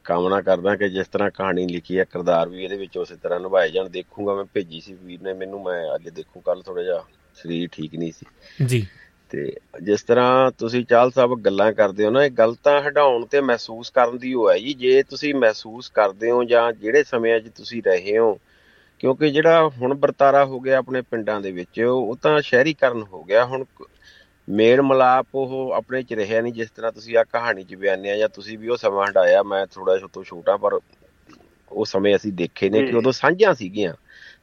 ਕਾਮਨਾ 0.03 0.41
ਕਰਦਾ 0.41 0.75
ਕਿ 0.75 0.89
ਜਿਸ 0.89 1.07
ਤਰ੍ਹਾਂ 1.07 1.29
ਕਹਾਣੀ 1.31 1.67
ਲਿਖੀ 1.67 1.99
ਹੈ 1.99 2.03
ਕਿਰਦਾਰ 2.03 2.49
ਵੀ 2.49 2.63
ਇਹਦੇ 2.63 2.77
ਵਿੱਚ 2.77 2.97
ਉਸੇ 2.97 3.15
ਤਰ੍ਹਾਂ 3.15 3.39
ਨਿਭਾਏ 3.39 3.69
ਜਾਣ। 3.69 3.89
ਦੇਖੂਗਾ 3.89 4.35
ਮੈਂ 4.35 4.45
ਭੇਜੀ 4.53 4.81
ਸੀ 4.81 4.93
ਵੀਰ 4.93 5.21
ਨੇ 5.21 5.33
ਮੈਨੂੰ 5.33 5.63
ਮੈਂ 5.63 5.95
ਅੱਜ 5.95 6.09
ਦੇਖੂ 6.09 6.39
ਕੱਲ 6.39 6.61
ਥੋੜਾ 6.61 6.83
ਜਿਹਾ 6.83 7.03
ਸਰੀਰ 7.35 7.69
ਠੀਕ 7.71 7.95
ਨਹੀਂ 7.95 8.11
ਸੀ। 8.11 8.25
ਜੀ। 8.65 8.87
ਤੇ 9.29 9.55
ਜਿਸ 9.83 10.03
ਤਰ੍ਹਾਂ 10.03 10.51
ਤੁਸੀਂ 10.51 10.85
ਚਾਲ 10.85 11.11
ਸਾਹਿਬ 11.11 11.39
ਗੱਲਾਂ 11.41 11.73
ਕਰਦੇ 11.73 12.05
ਹੋ 12.05 12.09
ਨਾ 12.09 12.25
ਇਹ 12.25 12.31
ਗੱਲ 12.31 12.55
ਤਾਂ 12.63 12.81
ਹਟਾਉਣ 12.81 13.25
ਤੇ 13.25 13.41
ਮਹਿਸੂਸ 13.41 13.89
ਕਰਨ 13.89 14.17
ਦੀ 14.17 14.33
ਹੋ 14.33 14.49
ਹੈ 14.51 14.57
ਜੀ। 14.57 14.73
ਜੇ 14.73 15.03
ਤੁਸੀਂ 15.03 15.33
ਮਹਿਸੂਸ 15.35 15.89
ਕਰਦੇ 15.89 16.31
ਹੋ 16.31 16.43
ਜਾਂ 16.43 16.71
ਜਿਹੜੇ 16.73 17.03
ਸਮਿਆਂ 17.03 17.39
'ਚ 17.39 17.49
ਤੁਸੀਂ 17.55 17.83
ਰਹੇ 17.83 18.17
ਹੋ 18.17 18.39
ਕਿਉਂਕਿ 18.99 19.29
ਜਿਹੜਾ 19.31 19.67
ਹੁਣ 19.67 19.93
ਵਰਤਾਰਾ 19.93 20.45
ਹੋ 20.45 20.59
ਗਿਆ 20.59 20.77
ਆਪਣੇ 20.77 21.01
ਪਿੰਡਾਂ 21.01 21.41
ਦੇ 21.41 21.51
ਵਿੱਚ 21.51 21.79
ਉਹ 21.81 22.15
ਤਾਂ 22.21 22.41
ਸ਼ਹਿਰੀਕਰਨ 22.41 23.03
ਹੋ 23.03 23.23
ਗਿਆ। 23.23 23.45
ਹੁਣ 23.45 23.63
ਮੇਲ 24.49 24.81
ਮਲਾਪ 24.81 25.27
ਉਹ 25.33 25.71
ਆਪਣੇ 25.71 26.03
ਚ 26.03 26.13
ਰਹਿਆ 26.13 26.41
ਨਹੀਂ 26.41 26.53
ਜਿਸ 26.53 26.71
ਤਰ੍ਹਾਂ 26.71 26.91
ਤੁਸੀਂ 26.91 27.17
ਆ 27.17 27.23
ਕਹਾਣੀ 27.23 27.63
ਚ 27.63 27.75
ਬਿਆਨਿਆ 27.75 28.17
ਜਾਂ 28.17 28.29
ਤੁਸੀਂ 28.29 28.57
ਵੀ 28.57 28.67
ਉਹ 28.67 28.77
ਸਮਾਂ 28.77 29.07
ਹਟਾਇਆ 29.07 29.43
ਮੈਂ 29.43 29.67
ਥੋੜਾ 29.67 29.97
ਜਿਹਾ 29.97 30.07
ਤੋਂ 30.13 30.23
ਛੋਟਾ 30.23 30.57
ਪਰ 30.57 30.79
ਉਹ 31.71 31.85
ਸਮੇਂ 31.85 32.15
ਅਸੀਂ 32.15 32.33
ਦੇਖੇ 32.33 32.69
ਨੇ 32.69 32.85
ਕਿ 32.85 32.97
ਉਦੋਂ 32.97 33.11
ਸਾਂਝਾਂ 33.11 33.53
ਸੀਗੀਆਂ। 33.53 33.93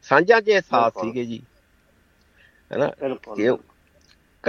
ਸਾਂਝਾਂ 0.03 0.41
'ਚ 0.41 0.49
ਅਹਿਸਾਸ 0.49 0.93
ਸੀਗੇ 0.93 1.25
ਜੀ। 1.25 1.43
ਹੈਨਾ? 2.73 2.91
ਕਿ 3.37 3.51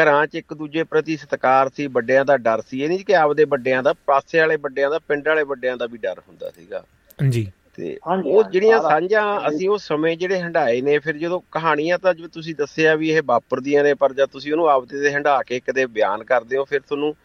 ਘਰਾਂ 0.04 0.28
'ਚ 0.28 0.36
ਇੱਕ 0.36 0.54
ਦੂਜੇ 0.54 0.84
ਪ੍ਰਤੀ 0.84 1.18
ਸਤਿਕਾਰ 1.18 1.70
ਸੀ 1.70 1.88
ਵੱਡਿਆਂ 1.88 2.26
ਦਾ 2.26 2.38
ਡਰ 2.38 2.62
ਸੀ। 2.62 2.84
ਇਹ 2.84 2.90
ਨਹੀਂ 2.90 3.06
ਕਿ 3.06 3.16
ਆਪਦੇ 3.16 3.44
ਵੱਡਿਆਂ 3.44 3.84
ਦਾ 3.84 3.94
ਪਾਸੇ 3.94 4.40
ਵਾਲੇ 4.40 4.56
ਵੱਡਿਆਂ 4.56 4.90
ਦਾ 4.90 5.00
ਪਿੰਡ 5.00 5.28
ਵਾਲੇ 5.28 5.44
ਵੱਡਿਆਂ 5.44 5.78
ਦਾ 5.78 5.86
ਵੀ 5.86 5.98
ਡਰ 5.98 6.20
ਹੁੰਦਾ 6.20 6.50
ਸੀਗਾ। 6.50 6.84
ਜੀ। 7.30 7.52
ਤੇ 7.76 7.98
ਉਹ 8.26 8.44
ਜਿਹੜੀਆਂ 8.44 8.82
ਸਾਂਝਾਂ 8.82 9.50
ਅਸੀਂ 9.50 9.70
ਉਹ 9.70 9.78
ਸਮੇਂ 9.78 10.18
ਜਿਹੜੇ 10.18 10.40
ਹੰਡਾਏ 10.42 10.82
ਨੇ 10.82 11.00
ਫਿਰ 11.00 11.18
ਜਦੋਂ 11.18 11.42
ਕਹਾਣੀਆਂ 11.52 11.98
ਤਾਂ 12.00 12.14
ਜਿਵੇਂ 12.14 12.30
ਤੁਸੀਂ 12.30 12.56
ਦੱਸਿਆ 12.56 12.96
ਵੀ 12.96 13.10
ਇਹ 13.10 13.22
ਵਾਪਰਦੀਆਂ 13.26 13.84
ਨੇ 13.84 13.94
ਪਰ 13.94 14.14
ਜਦ 14.14 14.26
ਤੁਸੀਂ 14.26 14.52
ਉਹਨੂੰ 14.52 14.70
ਆਪਦੇ 14.70 15.02
ਤੇ 15.02 15.14
ਹੰਡਾ 15.14 15.42
ਕੇ 15.44 15.60
ਕਦੇ 15.60 15.86
ਬਿਆਨ 15.86 16.24
ਕਰਦੇ 16.24 16.58
ਹੋ 16.58 16.64
ਫਿਰ 16.64 16.80
ਤੁਹਾਨੂੰ 16.82 17.16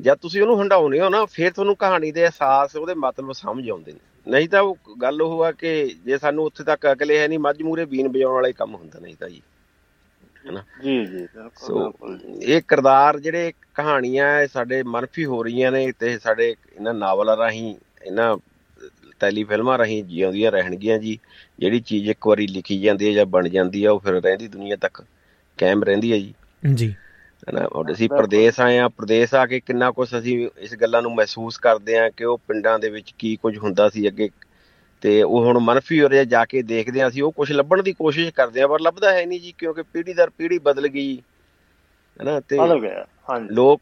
ਜਦ 0.00 0.18
ਤੁਸੀਂ 0.18 0.42
ਉਹਨੂੰ 0.42 0.60
ਹੰਡਾਉਨੇ 0.60 1.00
ਹੋ 1.00 1.08
ਨਾ 1.08 1.24
ਫਿਰ 1.24 1.52
ਤੁਹਾਨੂੰ 1.52 1.76
ਕਹਾਣੀ 1.76 2.12
ਦੇ 2.12 2.22
ਅਹਿਸਾਸ 2.22 2.76
ਉਹਦੇ 2.76 2.94
ਮਤਲਬ 2.94 3.32
ਸਮਝ 3.32 3.70
ਆਉਂਦੇ 3.70 3.92
ਨੇ। 3.92 3.98
ਨਹੀਂ 4.26 4.48
ਤਾਂ 4.48 4.62
ਉਹ 4.62 4.76
ਗੱਲ 5.02 5.22
ਉਹ 5.22 5.42
ਆ 5.44 5.52
ਕਿ 5.52 5.94
ਜੇ 6.04 6.18
ਸਾਨੂੰ 6.18 6.44
ਉੱਥੇ 6.44 6.64
ਤੱਕ 6.64 6.92
ਅਕਲੇ 6.92 7.18
ਹੈ 7.18 7.28
ਨਹੀਂ 7.28 7.38
ਮੱਝ 7.38 7.62
ਮੂਰੇ 7.62 7.84
ਬੀਨ 7.84 8.08
ਵਜਾਉਣ 8.08 8.32
ਵਾਲਾ 8.34 8.50
ਕੰਮ 8.50 8.74
ਹੁੰਦਾ 8.74 9.00
ਨਹੀਂ 9.00 9.16
ਤਾਂ 9.16 9.28
ਜੀ। 9.28 9.42
ਹੈਨਾ? 10.46 10.62
ਜੀ 10.82 11.04
ਜੀ 11.06 11.26
ਬਿਲਕੁਲ 11.36 12.18
ਇਹ 12.42 12.62
ਕਿਰਦਾਰ 12.68 13.18
ਜਿਹੜੇ 13.18 13.52
ਕਹਾਣੀਆਂ 13.74 14.46
ਸਾਡੇ 14.46 14.82
ਮਨਫੀ 14.82 15.24
ਹੋ 15.24 15.42
ਰਹੀਆਂ 15.42 15.72
ਨੇ 15.72 15.92
ਤੇ 15.92 16.18
ਸਾਡੇ 16.18 16.54
ਇਹਨਾਂ 16.76 16.94
ਨਾਵਲਾਂ 16.94 17.36
ਰਾਹੀਂ 17.36 17.74
ਇਹਨਾਂ 18.02 18.36
ਟੈਲੀ 19.24 19.44
ਫਿਲਮਾਂ 19.44 19.78
ਰਹੀ 19.78 20.02
ਜਿਉਂਦੀਆਂ 20.02 20.52
ਰਹਿਣਗੀਆਂ 20.52 20.98
ਜੀ। 20.98 21.18
ਜਿਹੜੀ 21.58 21.80
ਚੀਜ਼ 21.80 22.10
ਇੱਕ 22.10 22.26
ਵਾਰੀ 22.26 22.46
ਲਿਖੀ 22.46 22.80
ਜਾਂਦੀ 22.80 23.08
ਹੈ 23.08 23.12
ਜਾਂ 23.12 23.26
ਬਣ 23.26 23.48
ਜਾਂਦੀ 23.48 23.84
ਹੈ 23.84 23.90
ਉਹ 23.90 24.00
ਫਿਰ 24.00 24.22
ਰਹਿੰਦੀ 24.22 24.48
ਦੁਨੀਆ 24.48 24.76
ਤੱਕ 24.76 25.04
ਕਾਇਮ 25.58 25.82
ਰਹਿੰਦੀ 25.82 26.12
ਹੈ 26.12 26.18
ਜੀ। 26.18 26.34
ਜੀ। 26.74 26.94
ਹਨਾ 27.50 27.68
ਅਸੀਂ 27.92 28.08
ਪ੍ਰਦੇਸ਼ 28.08 28.60
ਆਏ 28.60 28.78
ਆ 28.78 28.88
ਪ੍ਰਦੇਸ਼ 28.88 29.34
ਆ 29.34 29.46
ਕੇ 29.46 29.60
ਕਿੰਨਾ 29.60 29.90
ਕੁਝ 29.90 30.08
ਅਸੀਂ 30.18 30.48
ਇਸ 30.58 30.74
ਗੱਲਾਂ 30.74 31.02
ਨੂੰ 31.02 31.14
ਮਹਿਸੂਸ 31.14 31.58
ਕਰਦੇ 31.58 31.98
ਆ 31.98 32.08
ਕਿ 32.10 32.24
ਉਹ 32.24 32.38
ਪਿੰਡਾਂ 32.38 32.78
ਦੇ 32.78 32.90
ਵਿੱਚ 32.90 33.14
ਕੀ 33.18 33.36
ਕੁਝ 33.36 33.58
ਹੁੰਦਾ 33.58 33.88
ਸੀ 33.88 34.08
ਅੱਗੇ। 34.08 34.28
ਤੇ 35.02 35.22
ਉਹ 35.22 35.44
ਹੁਣ 35.44 35.58
ਮਨਫੀ 35.58 36.02
ਹੋ 36.02 36.08
ਰਿਹਾ 36.08 36.24
ਜਾ 36.24 36.44
ਕੇ 36.44 36.62
ਦੇਖਦੇ 36.62 37.00
ਆ 37.00 37.08
ਅਸੀਂ 37.08 37.22
ਉਹ 37.22 37.32
ਕੁਝ 37.32 37.52
ਲੱਭਣ 37.52 37.82
ਦੀ 37.82 37.92
ਕੋਸ਼ਿਸ਼ 37.92 38.30
ਕਰਦੇ 38.30 38.60
ਆ 38.60 38.66
ਪਰ 38.66 38.80
ਲੱਭਦਾ 38.80 39.12
ਹੈ 39.12 39.26
ਨਹੀਂ 39.26 39.40
ਜੀ 39.40 39.54
ਕਿਉਂਕਿ 39.58 39.82
ਪੀੜ੍ਹੀ 39.82 40.14
ਦਰ 40.14 40.30
ਪੀੜ੍ਹੀ 40.30 40.58
ਬਦਲ 40.58 40.88
ਗਈ। 40.88 41.22
ਹਨਾ 42.22 42.40
ਤੇ 42.40 42.58
ਬਦਲ 42.58 42.80
ਗਿਆ 42.80 43.06
ਹਾਂਜੀ। 43.30 43.48
ਲੋਕ 43.50 43.80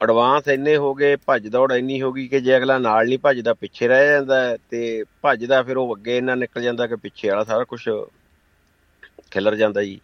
ਐਡਵਾਂਸ 0.00 0.48
ਇੰਨੇ 0.48 0.76
ਹੋ 0.76 0.92
ਗਏ 0.94 1.16
ਭੱਜ 1.26 1.46
ਦੌੜ 1.48 1.70
ਇੰਨੀ 1.72 2.00
ਹੋ 2.02 2.12
ਗਈ 2.12 2.26
ਕਿ 2.28 2.40
ਜੇ 2.40 2.56
ਅਗਲਾ 2.56 2.78
ਨਾਲ 2.78 3.06
ਨਹੀਂ 3.06 3.18
ਭੱਜਦਾ 3.18 3.54
ਪਿੱਛੇ 3.54 3.88
ਰਹਿ 3.88 4.06
ਜਾਂਦਾ 4.08 4.56
ਤੇ 4.70 5.02
ਭੱਜਦਾ 5.22 5.62
ਫਿਰ 5.62 5.76
ਉਹ 5.76 5.94
ਅੱਗੇ 5.96 6.16
ਇੰਨਾ 6.18 6.34
ਨਿਕਲ 6.36 6.62
ਜਾਂਦਾ 6.62 6.86
ਕਿ 6.86 6.96
ਪਿੱਛੇ 6.98 7.28
ਵਾਲਾ 7.28 7.44
ਸਾਰਾ 7.44 7.64
ਕੁਝ 7.66 7.80
ਖਿਲਰ 9.30 9.54
ਜਾਂਦਾ 9.56 9.82
ਜੀ। 9.82 9.98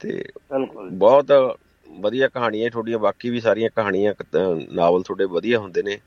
ਤੇ 0.00 0.24
ਬਹੁਤ 0.94 1.32
ਵਧੀਆ 1.96 2.28
ਕਹਾਣੀਆਂ 2.28 2.70
ਤੁਹਾਡੀਆਂ 2.70 2.98
ਬਾਕੀ 2.98 3.30
ਵੀ 3.30 3.40
ਸਾਰੀਆਂ 3.40 3.70
ਕਹਾਣੀਆਂ 3.70 4.14
ਨਾਵਲ 4.70 5.02
ਤੁਹਾਡੇ 5.02 5.24
ਵਧੀਆ 5.28 5.58
ਹੁੰਦੇ 5.58 5.82
ਨੇ। 5.82 5.98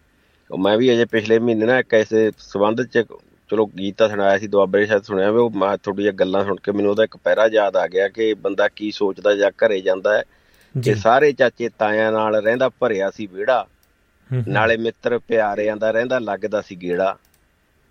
ਮੈਂ 0.49 0.77
ਵੀ 0.77 0.91
ਅਜੇ 0.93 1.05
ਪਿਛਲੇ 1.07 1.37
ਮਹੀਨੇ 1.39 1.65
ਨਾ 1.65 1.77
ਇੱਕ 1.79 1.93
ਐਸੇ 1.93 2.29
ਸਬੰਧ 2.39 2.81
ਚ 2.83 3.03
ਚਲੋ 3.49 3.65
ਗੀਤ 3.69 3.95
ਤਾਂ 3.97 4.07
ਸੁਣਾਇਆ 4.09 4.37
ਸੀ 4.37 4.47
ਦੁਆਬਰੇ 4.47 4.85
ਸ਼ਾਇਦ 4.85 5.03
ਸੁਣਿਆ 5.03 5.31
ਵੀ 5.31 5.39
ਉਹ 5.39 5.49
ਮੈਂ 5.55 5.75
ਤੁਹਾਡੀਆਂ 5.77 6.11
ਗੱਲਾਂ 6.13 6.43
ਸੁਣ 6.45 6.55
ਕੇ 6.63 6.71
ਮੈਨੂੰ 6.71 6.91
ਉਹਦਾ 6.91 7.03
ਇੱਕ 7.03 7.17
ਪੈਰਾ 7.19 7.47
ਯਾਦ 7.53 7.75
ਆ 7.77 7.87
ਗਿਆ 7.87 8.07
ਕਿ 8.09 8.33
ਬੰਦਾ 8.41 8.67
ਕੀ 8.69 8.91
ਸੋਚਦਾ 8.91 9.35
ਜਾਂ 9.35 9.51
ਘਰੇ 9.57 9.79
ਜਾਂਦਾ 9.81 10.17
ਹੈ। 10.17 10.23
ਤੇ 10.85 10.95
ਸਾਰੇ 10.95 11.31
ਚਾਚੇ 11.31 11.69
ਤਾਇਆਂ 11.69 12.11
ਨਾਲ 12.11 12.43
ਰਹਿੰਦਾ 12.43 12.69
ਭਰਿਆ 12.69 13.11
ਸੀ 13.11 13.27
ਵਿਹੜਾ। 13.27 13.67
ਨਾਲੇ 14.47 14.77
ਮਿੱਤਰ 14.77 15.19
ਪਿਆਰਿਆਂ 15.19 15.77
ਦਾ 15.77 15.91
ਰਹਿੰਦਾ 15.91 16.19
ਲੱਗਦਾ 16.19 16.61
ਸੀ 16.61 16.75
ਗੇੜਾ। 16.75 17.17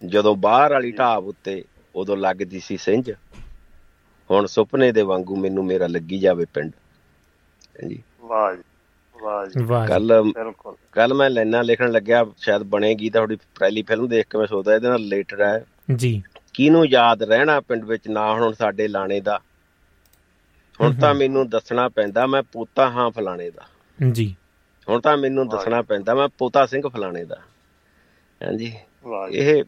ਜਦੋਂ 0.06 0.36
ਬਾਹਰ 0.36 0.72
ਵਾਲੀ 0.72 0.92
ਢਾਬ 0.92 1.26
ਉੱਤੇ 1.26 1.64
ਉਦੋਂ 1.96 2.16
ਲੱਗਦੀ 2.16 2.60
ਸੀ 2.60 2.76
ਸਿੰਝ। 2.76 3.12
ਹੁਣ 4.30 4.46
ਸੁਪਨੇ 4.46 4.92
ਦੇ 4.92 5.02
ਵਾਂਗੂ 5.02 5.36
ਮੈਨੂੰ 5.36 5.66
ਮੇਰਾ 5.66 5.86
ਲੱਗੀ 5.86 6.18
ਜਾਵੇ 6.18 6.44
ਪਿੰਡ। 6.54 6.72
ਜੀ। 7.88 8.02
ਵਾਹ 8.20 8.54
ਜੀ 8.54 8.62
ਵਾਹ 9.22 9.46
ਜੀ। 9.46 9.88
ਕੱਲ 9.88 10.32
ਕੱਲ 10.92 11.14
ਮੈਂ 11.14 11.30
ਲੈਣਾ 11.30 11.62
ਲਿਖਣ 11.62 11.90
ਲੱਗਿਆ 11.92 12.26
ਸ਼ਾਇਦ 12.36 12.62
ਬਣੇਗੀ 12.62 13.10
ਤਾਂ 13.10 13.20
ਤੁਹਾਡੀ 13.20 13.36
ਪਹਿਲੀ 13.36 13.82
ਫਿਲਮ 13.82 14.08
ਦੇਖ 14.08 14.26
ਕੇ 14.30 14.38
ਮੈਂ 14.38 14.46
ਸੋਚਦਾ 14.46 14.74
ਇਹਦੇ 14.74 14.88
ਨਾਲ 14.88 14.98
ਰਿਲੇਟਡ 14.98 15.40
ਹੈ। 15.40 15.64
ਜੀ। 15.96 16.22
ਕਿਹਨੂੰ 16.54 16.86
ਯਾਦ 16.86 17.22
ਰਹਿਣਾ 17.22 17.60
ਪਿੰਡ 17.60 17.84
ਵਿੱਚ 17.84 18.08
ਨਾ 18.08 18.34
ਹੁਣ 18.34 18.52
ਸਾਡੇ 18.52 18.88
ਲਾਣੇ 18.88 19.20
ਦਾ? 19.20 19.40
ਹੁਣ 20.80 20.92
ਤਾਂ 20.94 21.12
ਮੈਨੂੰ 21.14 21.48
ਦੱਸਣਾ 21.50 21.88
ਪੈਂਦਾ 21.90 22.26
ਮੈਂ 22.26 22.42
ਪੋਤਾ 22.52 22.88
ਹਾਂ 22.90 23.10
ਫਲਾਣੇ 23.10 23.50
ਦਾ। 23.50 23.66
ਜੀ। 23.98 24.34
ਹੁਣ 24.88 25.00
ਤਾਂ 25.00 25.16
ਮੈਨੂੰ 25.16 25.48
ਦੱਸਣਾ 25.48 25.80
ਪੈਂਦਾ 25.84 26.14
ਮੈਂ 26.14 26.28
ਪੋਤਾ 26.38 26.64
ਸਿੰਘ 26.66 26.82
ਫਲਾਣੇ 26.88 27.24
ਦਾ। 27.24 27.40
ਹਾਂਜੀ। 28.40 28.72
ਇਹ 29.30 29.62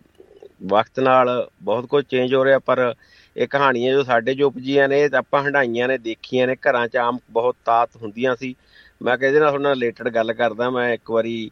ਵਕਤ 0.66 1.00
ਨਾਲ 1.00 1.28
ਬਹੁਤ 1.62 1.86
ਕੁਝ 1.86 2.04
ਚੇਂਜ 2.06 2.34
ਹੋ 2.34 2.44
ਰਿਹਾ 2.44 2.58
ਪਰ 2.60 2.94
ਇਹ 3.36 3.48
ਕਹਾਣੀਆਂ 3.48 3.92
ਜੋ 3.92 4.02
ਸਾਡੇ 4.04 4.34
ਜੋ 4.34 4.46
ਉਪਜੀਆਂ 4.46 4.88
ਨੇ 4.88 5.02
ਆਪਾਂ 5.18 5.42
ਹੰਡਾਈਆਂ 5.42 5.88
ਨੇ 5.88 5.98
ਦੇਖੀਆਂ 6.00 6.46
ਨੇ 6.46 6.56
ਘਰਾਂ 6.62 6.86
'ਚ 6.88 6.96
ਆਮ 6.98 7.18
ਬਹੁਤ 7.30 7.56
ਤਾਤ 7.64 7.96
ਹੁੰਦੀਆਂ 7.96 8.34
ਸੀ। 8.36 8.54
ਮੈਂ 9.00 9.16
ਕਹਿੰਦੇ 9.18 9.38
ਨਾਲ 9.40 9.48
ਤੁਹਾਡੇ 9.48 9.62
ਨਾਲ 9.62 9.72
ਰਿਲੇਟਡ 9.74 10.08
ਗੱਲ 10.10 10.32
ਕਰਦਾ 10.34 10.70
ਮੈਂ 10.70 10.88
ਇੱਕ 10.92 11.10
ਵਾਰੀ 11.10 11.50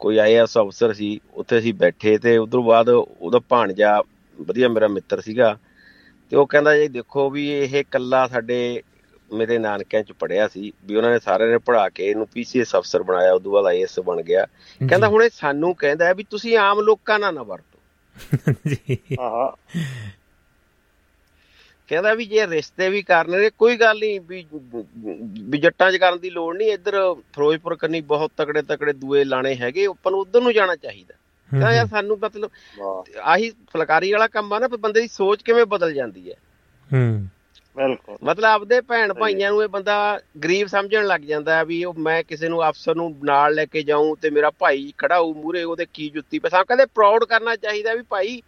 ਕੋਈ 0.00 0.18
ਆਈਐਸ 0.18 0.56
ਅਫਸਰ 0.58 0.92
ਸੀ 0.94 1.18
ਉੱਥੇ 1.34 1.58
ਅਸੀਂ 1.58 1.72
ਬੈਠੇ 1.76 2.16
ਤੇ 2.18 2.36
ਉਦੋਂ 2.38 2.62
ਬਾਅਦ 2.64 2.88
ਉਹਦਾ 2.88 3.38
ਭਾਣਜਾ 3.48 4.00
ਵਧੀਆ 4.38 4.68
ਮੇਰਾ 4.68 4.88
ਮਿੱਤਰ 4.88 5.20
ਸੀਗਾ 5.20 5.56
ਤੇ 6.30 6.36
ਉਹ 6.36 6.46
ਕਹਿੰਦਾ 6.46 6.78
ਜੀ 6.78 6.88
ਦੇਖੋ 6.88 7.30
ਵੀ 7.30 7.48
ਇਹ 7.50 7.84
ਕੱਲਾ 7.90 8.26
ਸਾਡੇ 8.26 8.82
ਮੇਰੇ 9.32 9.58
ਨਾਨਕਿਆਂ 9.58 10.02
ਚ 10.02 10.12
ਪੜਿਆ 10.12 10.48
ਸੀ 10.48 10.72
ਵੀ 10.84 10.96
ਉਹਨਾਂ 10.96 11.10
ਨੇ 11.10 11.18
ਸਾਰਿਆਂ 11.18 11.48
ਨੇ 11.48 11.58
ਪੜਾ 11.58 11.88
ਕੇ 11.88 12.06
ਇਹਨੂੰ 12.06 12.26
ਪੀਸੀਐਸ 12.26 12.76
ਅਫਸਰ 12.76 13.02
ਬਣਾਇਆ 13.02 13.32
ਉਦੋਂ 13.32 13.52
ਬਾਅਦ 13.52 13.66
ਆਈਐਸ 13.66 14.00
ਬਣ 14.00 14.22
ਗਿਆ। 14.22 14.46
ਕਹਿੰਦਾ 14.88 15.08
ਹੁਣ 15.08 15.22
ਇਹ 15.22 15.30
ਸਾਨੂੰ 15.34 15.74
ਕਹਿੰਦਾ 15.74 16.12
ਵੀ 16.12 16.24
ਤੁਸੀਂ 16.30 16.56
ਆਮ 16.56 16.80
ਲੋਕਾਂ 16.80 17.18
ਨਾਲ 17.18 17.34
ਨਾ 17.34 17.42
ਵਰਤੋ। 17.42 17.78
ਜੀ। 18.68 18.98
ਆਹਾ 19.20 19.56
ਕਹਿੰਦਾ 21.88 22.14
ਵੀ 22.14 22.24
ਜੇ 22.24 22.46
ਰਿਸ਼ਤੇ 22.46 22.88
ਵੀ 22.88 23.02
ਕਰਨੇ 23.02 23.38
ਨੇ 23.38 23.50
ਕੋਈ 23.50 23.76
ਗੱਲ 23.76 23.98
ਨਹੀਂ 23.98 24.20
ਵੀ 24.20 24.46
ਵੀ 25.48 25.58
ਜੱਟਾਂ 25.58 25.92
'ਚ 25.92 25.96
ਕਰਨ 25.96 26.18
ਦੀ 26.18 26.30
ਲੋੜ 26.30 26.56
ਨਹੀਂ 26.56 26.72
ਇੱਧਰ 26.72 27.14
ਫਿਰੋਜ਼ਪੁਰ 27.14 27.76
ਕੰਨੀ 27.76 28.00
ਬਹੁਤ 28.00 28.32
ਤਕੜੇ 28.36 28.62
ਤਕੜੇ 28.62 28.92
ਦੂਏ 28.92 29.24
ਲਾਣੇ 29.24 29.54
ਹੈਗੇ 29.54 29.86
ਉੱਪਰ 29.86 30.10
ਨੂੰ 30.10 30.20
ਉਧਰ 30.20 30.40
ਨੂੰ 30.40 30.54
ਜਾਣਾ 30.54 30.76
ਚਾਹੀਦਾ। 30.76 31.14
ਤਾਂ 31.60 31.72
ਯਾਰ 31.72 31.86
ਸਾਨੂੰ 31.86 32.18
ਮਤਲਬ 32.18 32.50
ਆਹੀ 33.22 33.50
ਫਲਕਾਰੀ 33.50 34.12
ਵਾਲਾ 34.12 34.26
ਕੰਮ 34.26 34.52
ਆ 34.52 34.58
ਨਾ 34.58 34.68
ਬੰਦੇ 34.68 35.00
ਦੀ 35.00 35.08
ਸੋਚ 35.08 35.42
ਕਿਵੇਂ 35.42 35.66
ਬਦਲ 35.66 35.94
ਜਾਂਦੀ 35.94 36.30
ਹੈ। 36.30 36.34
ਹੂੰ। 36.92 37.26
ਬਿਲਕੁਲ। 37.76 38.16
ਮਤਲਬ 38.24 38.44
ਆਪਦੇ 38.44 38.80
ਭੈਣ 38.80 39.14
ਭਾਈਆਂ 39.14 39.50
ਨੂੰ 39.50 39.62
ਇਹ 39.62 39.68
ਬੰਦਾ 39.68 40.20
ਗਰੀਬ 40.44 40.66
ਸਮਝਣ 40.66 41.06
ਲੱਗ 41.06 41.20
ਜਾਂਦਾ 41.20 41.62
ਵੀ 41.62 41.84
ਉਹ 41.84 41.94
ਮੈਂ 41.94 42.24
ਕਿਸੇ 42.24 42.48
ਨੂੰ 42.48 42.68
ਅਫਸਰ 42.68 42.94
ਨੂੰ 42.94 43.16
ਨਾਲ 43.24 43.54
ਲੈ 43.54 43.64
ਕੇ 43.64 43.82
ਜਾਊਂ 43.82 44.16
ਤੇ 44.16 44.30
ਮੇਰਾ 44.30 44.50
ਭਾਈ 44.50 44.92
ਖੜਾ 44.98 45.18
ਹੋਊ 45.18 45.34
ਮੂਰੇ 45.34 45.62
ਉਹਦੇ 45.62 45.86
ਕੀ 45.94 46.10
ਜੁੱਤੀ 46.10 46.38
ਪਸਾਂ 46.38 46.64
ਕਹਿੰਦੇ 46.64 46.84
ਪ੍ਰਾਊਡ 46.84 47.24
ਕਰਨਾ 47.24 47.56
ਚਾਹੀਦਾ 47.56 47.94
ਵੀ 47.94 48.02
ਭਾਈ 48.02 48.42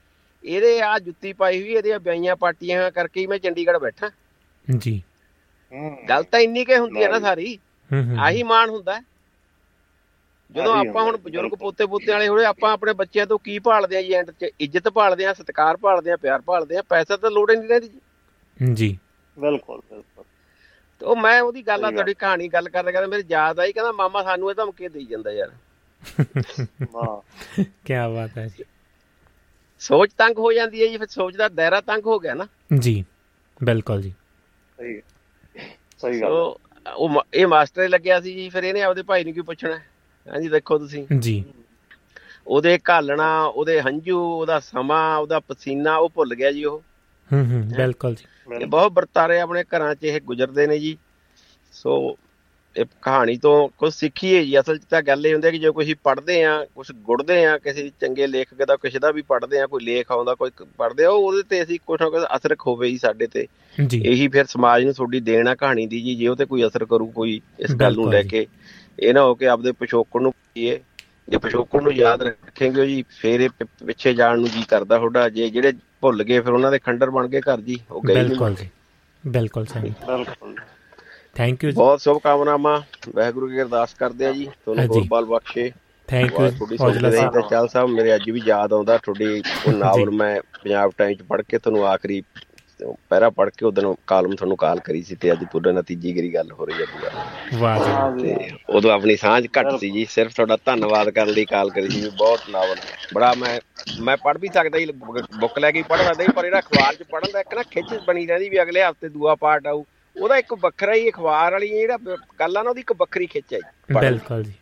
ਇਹਦੇ 0.45 0.81
ਆ 0.81 0.99
ਜੁੱਤੀ 0.99 1.33
ਪਾਈ 1.33 1.63
ਹੋਈ 1.63 1.73
ਇਹਦੇ 1.73 1.99
ਬਿਆਈਆਂ 1.99 2.37
ਪਾਟੀਆਂ 2.37 2.91
ਕਰਕੇ 2.91 3.21
ਹੀ 3.21 3.27
ਮੈਂ 3.27 3.39
ਚੰਡੀਗੜ੍ਹ 3.39 3.79
ਬੈਠਾ। 3.79 4.11
ਜੀ। 4.79 5.03
ਗੱਲ 6.09 6.23
ਤਾਂ 6.23 6.41
ਇੰਨੀ 6.41 6.65
ਕੇ 6.65 6.79
ਹੁੰਦੀ 6.79 7.03
ਹੈ 7.03 7.09
ਨਾ 7.09 7.21
ਸਾਰੀ। 7.21 7.59
ਆਹੀ 8.21 8.43
ਮਾਣ 8.43 8.71
ਹੁੰਦਾ। 8.71 9.01
ਜਦੋਂ 10.51 10.75
ਆਪਾਂ 10.77 11.03
ਹੁਣ 11.05 11.17
ਬਜ਼ੁਰਗ 11.17 11.55
ਪੋਤੇ 11.55 11.87
ਪੋਤੇ 11.87 12.13
ਵਾਲੇ 12.13 12.29
ਹੋਏ 12.29 12.45
ਆਪਾਂ 12.45 12.73
ਆਪਣੇ 12.73 12.93
ਬੱਚਿਆਂ 12.93 13.27
ਤੋਂ 13.27 13.39
ਕੀ 13.39 13.59
ਭਾਲਦੇ 13.59 13.97
ਆ 13.97 14.03
ਜੀ 14.03 14.13
ਐਂਡ 14.13 14.31
'ਚ 14.31 14.47
ਇੱਜ਼ਤ 14.61 14.89
ਭਾਲਦੇ 14.89 15.25
ਆ 15.27 15.33
ਸਤਿਕਾਰ 15.33 15.77
ਭਾਲਦੇ 15.77 16.11
ਆ 16.11 16.17
ਪਿਆਰ 16.17 16.41
ਭਾਲਦੇ 16.41 16.77
ਆ 16.77 16.83
ਪੈਸਾ 16.83 17.17
ਤਾਂ 17.17 17.31
ਲੋੜ 17.31 17.51
ਹੀ 17.51 17.57
ਨਹੀਂ 17.57 17.69
ਰਹਿੰਦੀ 17.69 18.75
ਜੀ। 18.75 18.97
ਬਿਲਕੁਲ 19.37 19.81
ਬਿਲਕੁਲ। 19.91 20.25
ਤੇ 21.01 21.07
ਉਹ 21.07 21.17
ਮੈਂ 21.17 21.41
ਉਹਦੀ 21.41 21.63
ਗੱਲ 21.63 21.85
ਆ। 21.85 21.91
ਤੁਹਾਡੀ 21.91 22.15
ਕਹਾਣੀ 22.15 22.49
ਗੱਲ 22.49 22.69
ਕਰਦੇ 22.69 22.93
ਕਹਿੰਦਾ 22.93 23.09
ਮੇਰੇ 23.09 23.23
ਯਾਦ 23.31 23.61
ਆਈ 23.61 23.73
ਕਹਿੰਦਾ 23.73 23.93
ਮਾਮਾ 23.93 24.23
ਸਾਨੂੰ 24.23 24.51
ਇਹ 24.51 24.55
ਧਮਕੀ 24.55 24.89
ਦੇਈ 24.89 25.05
ਜਾਂਦਾ 25.05 25.31
ਯਾਰ। 25.33 25.51
ਹਾਂ 26.95 27.21
ਕੀ 27.85 27.95
ਬਾਤ 28.15 28.39
ਹੈ 28.39 28.47
ਜੀ। 28.49 28.65
ਸੋਚ 29.81 30.11
ਤੰਗ 30.19 30.39
ਹੋ 30.39 30.53
ਜਾਂਦੀ 30.53 30.83
ਹੈ 30.83 30.87
ਜੀ 30.87 30.99
ਫਿਰ 30.99 31.07
ਸੋਚ 31.07 31.37
ਦਾ 31.37 31.49
ਦਾਇਰਾ 31.49 31.81
ਤੰਗ 31.81 32.07
ਹੋ 32.07 32.19
ਗਿਆ 32.19 32.35
ਨਾ। 32.35 32.47
ਜੀ 32.79 33.05
ਬਿਲਕੁਲ 33.61 34.03
ਜੀ। 34.03 34.13
ਸਹੀ 34.79 35.01
ਸਹੀ 35.99 36.21
ਗੱਲ। 36.21 36.33
ਉਹ 36.87 37.09
ਮ- 37.09 37.23
ਇਹ 37.35 37.47
ਮਾਸਟਰ 37.47 37.89
ਲੱਗਿਆ 37.89 38.21
ਸੀ 38.21 38.35
ਜੀ 38.35 38.49
ਫਿਰ 38.49 38.65
ਇਹਨੇ 38.65 38.83
ਆਪਦੇ 38.83 39.03
ਭਾਈ 39.03 39.25
ਨੂੰ 39.25 39.33
ਕੀ 39.35 39.41
ਪੁੱਛਣਾ? 39.41 39.79
ਹਾਂਜੀ 40.33 40.49
ਦੇਖੋ 40.49 40.79
ਤੁਸੀਂ। 40.79 41.07
ਜੀ। 41.19 41.45
ਉਹਦੇ 42.47 42.79
ਘਾਲਣਾ 42.91 43.45
ਉਹਦੇ 43.45 43.81
ਹੰਝੂ 43.81 44.19
ਉਹਦਾ 44.19 44.61
ਸਮਾਂ 44.61 45.19
ਉਹਦਾ 45.19 45.41
ਪਸੀਨਾ 45.41 45.97
ਉਹ 45.97 46.11
ਭੁੱਲ 46.11 46.35
ਗਿਆ 46.35 46.53
ਜੀ 46.53 46.65
ਉਹ। 46.65 46.83
ਹੂੰ 47.33 47.53
ਹੂੰ 47.53 47.63
ਬਿਲਕੁਲ 47.77 48.15
ਜੀ। 48.15 48.55
ਇਹ 48.61 48.67
ਬਹੁਤ 48.67 48.93
ਵਰਤਾਰੇ 48.93 49.41
ਆਪਣੇ 49.41 49.65
ਘਰਾਂ 49.65 49.95
'ਚ 49.95 49.99
ਇਹ 50.03 50.21
ਗੁਜ਼ਰਦੇ 50.21 50.67
ਨੇ 50.67 50.79
ਜੀ। 50.79 50.99
ਸੋ 51.73 52.19
ਇਹ 52.77 52.85
ਕਹਾਣੀ 53.03 53.37
ਤੋਂ 53.37 53.69
ਕੁਝ 53.79 53.95
ਸਿੱਖੀਏ 53.95 54.45
ਜੀ। 54.45 54.61
ਅਸਲ 54.61 54.79
'ਚ 54.79 54.83
ਤਾਂ 54.91 55.03
ਗੱਲ 55.03 55.27
ਇਹ 55.27 55.33
ਹੁੰਦੀ 55.33 55.47
ਹੈ 55.47 55.53
ਕਿ 55.53 55.59
ਜੋ 55.59 55.73
ਕੁਝ 55.73 55.95
ਪੜ੍ਹਦੇ 56.05 56.45
ਆ 56.45 56.65
ਕੁਝ 56.65 56.93
ਗੁੜਦੇ 56.93 57.47
ਆ 57.47 57.59
ਕਿਸੇ 57.59 57.91
ਚੰਗੇ 58.01 58.27
ਲੇਖਕ 58.27 58.65
ਦਾ 58.65 58.77
ਕਿਸੇ 58.77 58.99
ਦਾ 58.99 59.11
ਵੀ 59.11 59.23
ਪੜ੍ਹਦੇ 59.23 59.59
ਆ 59.61 59.67
ਕੋਈ 59.67 59.85
ਲੇਖ 59.85 60.07
ਆਉਂਦਾ 60.11 60.35
ਕੋਈ 60.35 60.51
ਪੜ੍ਹਦੇ 60.77 61.05
ਆ 61.05 61.11
ਉਹ 61.11 61.27
ਉਹਦੇ 61.27 61.43
ਤੇ 61.43 61.63
ਅਸੀਂ 61.63 61.79
ਕੁਝ 61.87 62.03
ਨਾ 62.03 62.11
ਕੁਝ 62.11 62.23
ਅਸਰ 62.23 62.57
ਹੋਵੇ 62.67 62.91
ਜੀ 62.91 62.99
ਸਾਡੇ 62.99 63.27
ਤੇ। 63.27 63.47
ਜੀ। 63.87 64.03
ਇਹੀ 64.07 64.29
ਫਿਰ 64.29 64.45
ਸਮਾਜ 64.45 64.85
ਨੂੰ 64.85 64.95
ਤੁਹਾਡੀ 64.95 65.21
ਦੇਣ 65.21 65.55
ਕਹਾਣੀ 65.55 65.87
ਦੀ 65.87 66.01
ਜੀ। 66.01 66.15
ਜੇ 66.15 66.29
ਉਹ 66.29 66.37
ਤੇ 66.37 66.45
ਕੋਈ 66.45 66.67
ਅਸਰ 66.67 66.85
ਕਰੂ 66.85 67.07
ਕੋਈ 67.07 67.41
ਇਸ 67.59 67.75
ਗੱਲ 67.75 67.95
ਨੂੰ 67.95 68.13
ਲੈ। 68.13 68.23
ਕੇ। 68.23 68.47
ਇਹ 69.01 69.15
ਨਾ 69.15 69.23
ਹੋ 69.23 69.35
ਕੇ 69.35 69.47
ਆਪਦੇ 69.47 69.73
ਪਿਛੋਕੜ 69.73 70.21
ਨੂੰ 70.21 70.33
ਪੀਏ 70.55 70.81
ਜੇ 71.29 71.39
ਪਿਛੋਕੜ 71.39 71.83
ਨੂੰ 71.83 71.93
ਯਾਦ 71.93 72.23
ਰੱਖेंगे 72.23 72.85
ਜੀ 72.85 73.05
ਫੇਰ 73.19 73.41
ਇਹ 73.41 73.49
ਪਿੱਛੇ 73.87 74.15
ਜਾਣ 74.15 74.39
ਨੂੰ 74.39 74.49
ਜੀ 74.49 74.65
ਕਰਦਾ 74.69 74.99
ਤੁਹਾਡਾ। 74.99 75.29
ਜੇ 75.29 75.51
ਜਿਹੜੇ 75.51 75.73
ਭੁੱਲ 76.01 76.25
ਗਏ 76.25 76.41
ਫਿਰ 76.41 76.53
ਉਹਨਾਂ 76.53 76.71
ਦੇ 76.71 76.79
ਖੰਡਰ 76.79 77.11
ਬਣ 77.11 77.29
ਗਏ 77.29 77.41
ਘਰ 77.41 77.61
ਜੀ। 77.61 77.81
ਉਹ 77.91 78.03
ਗਏ 78.09 78.15
ਨਹੀਂ। 78.15 78.25
ਬਿਲਕੁਲ 78.25 78.55
ਜੀ। 78.55 78.71
ਬਿਲਕੁਲ 79.27 79.67
ਸਹੀ। 79.67 79.91
ਬਿਲਕੁਲ। 79.91 80.57
ਥੈਂਕ 81.35 81.65
ਯੂ 81.65 81.71
ਜੀ। 81.71 81.75
ਬਹੁਤ 81.75 82.01
ਸ਼ੁਭ 82.01 82.19
ਕਾਮਨਾਵਾਂ। 82.19 82.81
ਵਾਹਿਗੁਰੂ 83.15 83.49
ਕੀ 83.49 83.63
ਅਰਦਾਸ 83.63 83.95
ਕਰਦੇ 83.95 84.27
ਆ 84.27 84.33
ਜੀ। 84.33 84.47
ਤੁਹਾਨੂੰ। 84.47 84.87
ਹੋਰ 84.87 85.05
ਬਲ 85.09 85.25
ਬਖਸ਼ੇ। 85.25 85.73
Thank 86.07 86.33
you 86.41 86.77
Aujla 86.81 87.11
Sahib. 87.11 87.49
ਚੱਲ 87.51 87.69
ਸਾਹਿਬ 87.69 87.91
ਮੇਰੇ 87.91 88.15
ਅੱਜ 88.15 88.31
ਵੀ 88.31 88.41
ਯਾਦ 88.47 88.73
ਆਉਂਦਾ। 88.73 88.99
ਤੁਹਾਡੀ 88.99 89.43
ਉਹ 89.67 89.73
ਨਾਵਲ 89.73 90.11
ਮੈਂ 90.11 90.41
ਪੰਜਾਬ 90.41 90.93
ਟਾਈਮ 90.99 91.15
ਚ 91.15 91.23
ਪੜ੍ਹ 91.23 91.43
ਕੇ 91.49 91.59
ਤੁਹਾਨੂੰ 91.59 91.89
ਆਖਰੀ 91.89 92.23
ਪਹਿਰਾ 92.83 93.29
ਪੜ੍ਹ 93.31 93.51
ਕੇ 93.57 93.67
ਉਦੋਂ 93.67 93.95
ਕਾਲਮ 94.07 94.35
ਤੁਹਾਨੂੰ 94.35 94.57
ਕਾਲ 94.57 94.81
ਕਰੀ 94.81 95.03
ਸੀ 95.03 95.15
ਤੇ 95.17 95.33
ਅੱਜ 95.33 95.45
ਪੂਰਾ 95.53 95.73
ਨਤੀਜੇ 95.73 96.13
ਗਰੀ 96.13 96.33
ਗੱਲ 96.35 96.53
ਹੋ 96.53 96.65
ਰਹੀ 96.67 96.81
ਹੈ 96.81 96.87
ਪੂਰਾ। 96.87 97.11
ਵਾਹ 97.55 97.79
ਜੀ। 97.79 97.91
ਹਾਂ 97.91 98.11
ਉਦੋਂ 98.71 98.91
ਆਪਣੀ 98.93 99.17
ਸਾਂਝ 99.17 99.47
ਘੱਟ 99.59 99.73
ਸੀ 99.77 99.91
ਜੀ 99.91 100.05
ਸਿਰਫ 100.11 100.35
ਤੁਹਾਡਾ 100.35 100.57
ਧੰਨਵਾਦ 100.65 101.11
ਕਰਨ 101.11 101.31
ਲਈ 101.31 101.45
ਕਾਲ 101.47 101.71
ਕਰੀ 101.71 101.89
ਸੀ 101.91 102.09
ਬਹੁਤ 102.11 102.49
ਨਾਵਲ। 102.51 102.77
ਬੜਾ 103.15 103.33
ਮੈਂ 103.35 103.59
ਮੈਂ 104.01 104.17
ਪੜ੍ਹ 104.17 104.39
ਵੀ 104.39 104.49
ਸਕਦਾ 104.49 104.79
ਜੀ 104.79 104.87
ਬੁੱਕ 105.41 105.59
ਲੈ 105.59 105.71
ਕੇ 105.71 105.79
ਹੀ 105.79 105.83
ਪੜ੍ਹ 105.85 106.03
ਸਕਦਾ 106.03 106.25
ਜੀ 106.25 106.33
ਪਰ 106.33 106.45
ਜਿਹੜਾ 106.45 106.59
ਅਖਬਾਰ 106.61 106.95
'ਚ 106.95 107.03
ਪੜ੍ਹਨ 107.05 107.31
ਦਾ 107.33 107.41
ਇੱਕ 107.41 107.55
ਨਾ 107.55 107.63
ਖਿੱਚ 107.71 107.95
ਬਣੀ 108.07 108.27
ਰਹਿੰਦੀ 108.27 108.49
ਵੀ 108.49 108.63
ਅਗਲੇ 108.63 108.83
ਹਫ਼ਤੇ 108.83 109.09
ਦੂਆ 109.09 109.35
ਪਾਰਟ 109.37 109.67
ਆਊ 109.67 109.85
ਉਹਦਾ 110.17 110.37
ਇੱਕ 110.37 110.53
ਵੱਖਰਾ 110.61 110.95
ਹੀ 110.95 111.09
ਅਖਬਾਰ 111.11 111.53
ਵਾਲੀ 111.53 111.69
ਜਿਹੜਾ 111.69 111.97
ਗੱਲ 112.41 112.57
ਆ 112.57 112.63
ਨਾ 112.63 112.71
ਉਹਦੀ 112.71 112.81
ਇੱਕ 112.81 112.93
ਵੱਖਰੀ 112.99 113.27
ਖਿੱਚ 113.27 113.55
ਹੈ 113.55 113.59
ਜੀ। 113.59 113.95
ਬਿਲਕੁਲ 113.95 114.43
ਜੀ। 114.43 114.53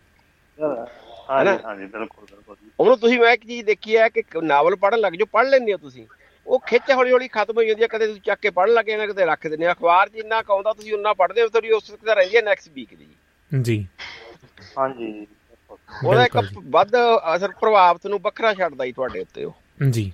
ਹਾਂ 0.58 1.44
ਜੀ 1.44 1.58
ਹਾਂ 1.64 1.76
ਜੀ 1.76 1.86
ਬਿਲਕੁਲ 1.86 2.26
ਬਿਲਕੁਲ 2.26 2.56
ਜੀ। 2.56 2.70
ਉਹਨੂੰ 2.80 2.96
ਤੁਸੀਂ 2.98 3.18
ਮੈਂ 3.18 3.32
ਇੱਕ 3.32 3.44
ਚੀਜ਼ 3.44 3.64
ਦੇਖੀ 3.66 3.96
ਹੈ 3.96 4.08
ਕਿ 4.08 4.22
ਨਾਵਲ 4.42 4.76
ਪੜ੍ਹਨ 4.76 5.00
ਲੱਗ 5.00 5.12
ਜਾਓ 5.12 5.26
ਪੜ੍ਹ 5.32 5.48
ਲੈਂਦੇ 5.48 5.72
ਹੋ 5.72 5.78
ਤੁਸੀਂ। 5.78 6.06
ਉਹ 6.48 6.58
ਖਿੱਚ 6.58 6.90
ਹੌਲੀ 6.92 7.12
ਹੌਲੀ 7.12 7.28
ਖਤਮ 7.28 7.56
ਹੋ 7.56 7.62
ਜਾਂਦੀ 7.62 7.82
ਹੈ 7.82 7.86
ਕਦੇ 7.86 8.06
ਤੁਸੀਂ 8.06 8.20
ਚੱਕ 8.20 8.40
ਕੇ 8.40 8.50
ਪੜ੍ਹਨ 8.50 8.74
ਲੱਗੇ 8.74 8.96
ਨਾ 8.96 9.06
ਕਦੇ 9.06 9.24
ਰੱਖ 9.24 9.46
ਦਿੰਦੇ 9.46 9.66
ਹੋ 9.66 9.72
ਅਖਬਾਰ 9.72 10.08
'ਚ 10.08 10.14
ਇੰਨਾ 10.14 10.42
ਕੁ 10.42 10.52
ਆਉਂਦਾ 10.52 10.72
ਤੁਸੀਂ 10.72 10.94
ਉਨਾ 10.94 11.12
ਪੜ੍ਹਦੇ 11.12 11.42
ਹੋ 11.42 11.48
ਤੁਹਾਡੀ 11.48 11.70
ਉਸ 11.70 11.88
ਤੇ 11.88 12.14
ਰਹਿੰਦੀ 12.14 12.36
ਹੈ 12.36 12.42
ਨੈਕਸਟ 12.42 12.68
ਵੀਕ 12.74 12.94
ਦੀ। 12.94 13.06
ਜੀ। 13.62 13.86
ਹਾਂ 14.78 14.88
ਜੀ 14.88 15.12
ਬਿਲਕੁਲ। 15.12 16.08
ਉਹਦਾ 16.08 16.24
ਇੱਕ 16.24 16.36
ਵੱਧ 16.64 16.92
ਅਸਰ 17.36 17.48
ਪ੍ਰਭਾਵ 17.48 17.96
ਤੁਹਾਨੂੰ 17.96 18.20
ਵੱਖਰਾ 18.22 18.54
ਛੱਡਦਾ 18.54 18.86
ਜੀ 18.86 18.92
ਤੁਹਾਡੇ 18.92 19.20
ਉੱਤੇ 19.20 19.44
ਉਹ। 19.44 19.54
ਜੀ। 19.90 20.12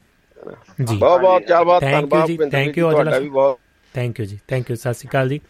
ਜੀ। 0.84 0.96
ਬਹੁਤ 0.96 1.20
ਬਹੁਤ 1.20 1.42
ਚਾਹ 1.42 1.64
ਬਹੁਤ 1.64 1.82
Thank 1.82 2.02
you 2.02 2.08
ਧੰਨਵਾਦ 2.08 2.30
you, 2.30 2.86
ਔਜਲਾ 2.86 2.90
ਤੁਹਾਡਾ 2.90 3.18
ਵੀ 3.18 3.28
ਬਹੁਤ 3.28 3.58
thank 3.94 4.20
you 4.20 4.26
ji 4.26 4.38
thank 4.48 4.70
you 4.70 4.76
ਸਤਿ 4.76 4.94
ਸ਼੍ਰੀ 4.94 5.08
ਅਕਾਲ 5.08 5.28
ਜੀ। 5.28 5.40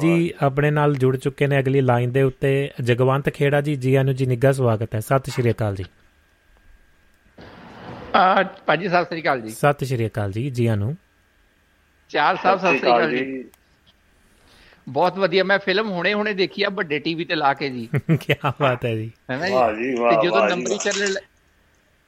ਜੀ 0.00 0.32
ਆਪਣੇ 0.42 0.70
ਨਾਲ 0.70 0.94
ਜੁੜ 0.94 1.16
ਚੁੱਕੇ 1.16 1.46
ਨੇ 1.46 1.58
ਅਗਲੀ 1.58 1.80
ਲਾਈਨ 1.80 2.12
ਦੇ 2.12 2.22
ਉੱਤੇ 2.22 2.70
ਜਗਵੰਤ 2.84 3.28
ਖੇੜਾ 3.28 3.60
ਜੀ 3.60 3.74
ਜੀ 3.74 3.94
ਆਨੂੰ 3.94 4.14
ਜੀ 4.14 4.26
ਨਿੱਘਾ 4.26 4.52
ਸਵਾਗਤ 4.52 4.94
ਹੈ। 4.94 5.00
ਸਤਿ 5.00 5.30
ਸ਼੍ਰੀ 5.30 5.50
ਅਕਾਲ 5.50 5.76
ਜੀ। 5.76 5.84
ਆ 8.16 8.42
ਭਾਜੀ 8.66 8.88
ਸਤਿ 8.88 9.04
ਸ੍ਰੀ 9.04 9.22
ਅਕਾਲ 9.22 9.40
ਜੀ। 9.40 9.50
ਸਤਿ 9.50 9.86
ਸ਼੍ਰੀ 9.86 10.06
ਅਕਾਲ 10.06 10.32
ਜੀ 10.32 10.48
ਜੀ 10.50 10.66
ਆਨੂੰ 10.66 10.96
ਚਾਰ 12.10 12.36
ਸਾਹਿਬ 12.36 12.58
ਸਤਿ 12.58 12.78
ਸ੍ਰੀ 12.78 12.88
ਅਕਾਲ 12.88 13.10
ਜੀ। 13.10 13.44
ਬਹੁਤ 14.88 15.18
ਵਧੀਆ 15.18 15.44
ਮੈਂ 15.44 15.58
ਫਿਲਮ 15.58 15.90
ਹੁਣੇ 15.90 16.12
ਹੁਣੇ 16.14 16.32
ਦੇਖੀ 16.34 16.62
ਆ 16.62 16.68
ਵੱਡੇ 16.68 16.98
ਟੀਵੀ 16.98 17.24
ਤੇ 17.24 17.34
ਲਾ 17.34 17.52
ਕੇ 17.54 17.68
ਜੀ। 17.70 17.88
ਕੀ 18.20 18.34
ਬਾਤ 18.60 18.84
ਹੈ 18.84 18.94
ਜੀ। 18.96 19.10
ਨਾ 19.30 19.36
ਵਾਹ 19.50 19.72
ਜੀ 19.72 19.82
ਜੀ 19.84 19.94
ਤੇ 19.94 20.00
ਵਾਹ 20.00 20.22
ਜਦੋਂ 20.22 20.40
ਵਾਹ 20.40 20.48
ਜੀ, 20.48 20.54
ਨੰਬਰੀ 20.54 20.74
ਵਾਹ। 20.74 20.78
ਚੱਲਣ 20.84 21.10
ਲ- 21.12 21.20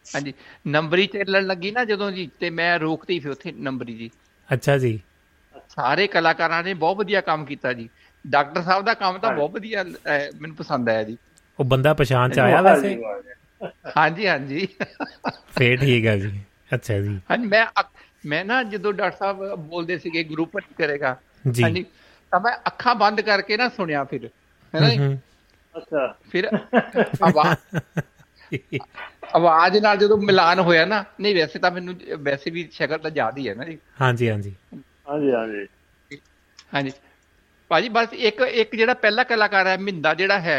ਹਾਂਜੀ 0.07 0.33
ਨੰਬਰੀ 0.67 1.07
ਚੱਲਣ 1.07 1.47
ਲੱਗੀ 1.47 1.71
ਨਾ 1.71 1.85
ਜਦੋਂ 1.85 2.11
ਜੀ 2.11 2.31
ਤੇ 2.41 2.51
ਮੈਂ 2.51 2.79
ਰੋਕਤੀ 2.79 3.19
ਫਿਰ 3.19 3.31
ਉੱਥੇ 3.31 3.53
ਨੰਬਰੀ 3.53 3.95
ਜੀ। 3.95 4.11
ਅੱਛਾ 4.49 4.79
ਜੀ। 4.79 5.01
ਸਾਰੇ 5.69 6.07
ਕਲਾਕਾਰਾਂ 6.07 6.63
ਨੇ 6.65 6.75
ਬਹੁਤ 6.75 6.97
ਵਧੀਆ 6.97 7.21
ਕੰਮ 7.21 7.45
ਕੀਤਾ 7.45 7.73
ਜੀ। 7.73 7.89
ਡਾਕਟਰ 8.27 8.63
ਸਾਹਿਬ 8.63 8.85
ਦਾ 8.85 8.95
ਕੰਮ 8.95 9.19
ਤਾਂ। 9.19 9.33
ਬਹੁਤ 9.33 9.51
ਵਧੀਆ 9.51 9.85
ਮੈਨੂੰ 10.41 10.57
ਪਸੰਦ 10.57 10.89
ਆਇਆ 10.89 11.03
ਜੀ। 11.03 11.17
ਉਹ 11.59 11.65
ਬੰਦਾ 11.65 11.95
ਪਛਾਣ 11.95 12.31
ਚ 12.31 12.39
ਆਇਆ 12.39 12.63
ਵਾਹ 12.63 12.75
ਵੈਸੇ? 12.75 12.97
ਵਾਹ 12.97 13.21
ਜੀ। 13.23 13.29
ਹਾਂਜੀ 13.97 14.27
ਹਾਂਜੀ। 14.27 14.67
ਫੇਰ 15.51 15.79
ਠੀਕ 15.79 16.07
ਹੈ 16.07 16.17
ਜੀ। 16.19 16.31
ਅੱਛਾ 16.71 16.99
ਜੀ। 17.01 17.19
ਹਾਂਜੀ 17.31 17.47
ਮੈਂ 17.47 17.65
ਮੈਂ 18.25 18.45
ਨਾ 18.45 18.63
ਜਦੋਂ 18.65 18.93
ਡਾਕਟਰ 18.93 19.17
ਸਾਹਿਬ 19.19 19.55
ਬੋਲਦੇ 19.61 19.99
ਸੀਗੇ 19.99 20.23
ਗਰੁੱਪ 20.25 20.59
ਕਰੇਗਾ 20.75 21.17
ਜੀ। 21.49 21.63
ਹਾਂਜੀ 21.63 21.85
ਤਾਂ 22.33 22.41
ਮੈਂ 22.41 22.53
ਅੱਖਾਂ 22.67 22.95
ਬੰਦ 22.95 23.21
ਕਰਕੇ 23.23 23.57
ਨਾ 23.57 23.69
ਸੁਣਿਆ 23.71 24.05
ਫਿਰ 24.07 24.29
ਹੈ 24.75 24.81
ਨਾ 24.81 24.89
ਅੱਛਾ। 25.75 26.07
ਫਿਰ 26.25 26.47
ਆਵਾਜ਼ 27.23 27.59
ਆਵਾਜ਼ 29.35 29.77
ਨਾਲ 29.79 29.97
ਜਦੋਂ 29.99 30.17
ਮਿਲਾਨ 30.19 30.61
ਹੋਇਆ 30.61 30.85
ਨਾ 30.87 31.05
ਨਹੀਂ 31.21 31.35
ਵੈਸੇ 31.35 31.59
ਤਾਂ 31.59 31.71
ਮੈਨੂੰ 31.71 31.95
ਵੈਸੇ 32.21 32.51
ਵੀ 32.51 32.69
ਸ਼ਕਲ 32.73 32.99
ਤਾਂ 32.99 33.11
ਯਾਦ 33.17 33.39
ਹੀ 33.39 33.49
ਹੈ 33.49 33.55
ਨਾ 33.55 33.65
ਜੀ। 33.65 33.79
ਹਾਂਜੀ 34.01 34.29
ਹਾਂਜੀ। 34.31 34.55
ਹਾਂ 35.03 35.19
ਜੀ 35.21 35.31
ਹਾਂ 35.33 35.47
ਜੀ 35.49 35.67
ਹਾਂਜੀ। 36.73 36.93
ਭਾਜੀ 37.71 37.89
ਬਸ 37.89 38.13
ਇੱਕ 38.21 38.41
ਇੱਕ 38.43 38.75
ਜਿਹੜਾ 38.77 38.95
ਪਹਿਲਾ 38.97 39.25
ਕਲਾਕਾਰ 39.25 39.67
ਹੈ 39.67 39.77
ਮਿੰਦਾ 39.79 40.15
ਜਿਹੜਾ 40.15 40.39
ਹੈ 40.41 40.59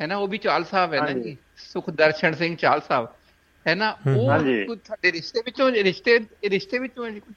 ਹੈ 0.00 0.06
ਨਾ 0.06 0.16
ਉਹ 0.16 0.28
ਵੀ 0.28 0.38
ਚਾਲ 0.38 0.64
ਸਾਹਿਬ 0.64 0.94
ਹੈ 0.94 1.00
ਨਾ 1.00 1.06
ਹਾਂਜੀ। 1.06 1.22
ਜੀ 1.22 1.36
ਸੁਖਦਰਸ਼ਨ 1.58 2.34
ਸਿੰਘ 2.34 2.54
ਚਾਲ 2.56 2.80
ਸਾਹਿਬ 2.80 3.06
ਹੈ 3.66 3.74
ਨਾ 3.74 3.90
ਉਹ 4.06 4.28
ਹਾਂਜੀ। 4.28 4.64
ਕੋਈ 4.64 4.78
ਸਾਡੇ 4.84 5.12
ਰਿਸ਼ਤੇ 5.12 5.42
ਵਿੱਚੋਂ 5.44 5.70
ਰਿਸ਼ਤੇ 5.84 6.18
ਰਿਸ਼ਤੇ 6.50 6.78
ਵਿੱਚੋਂ 6.78 7.04
ਹੈ 7.06 7.10
ਜੀ 7.10 7.20
ਕੋਈ? 7.20 7.34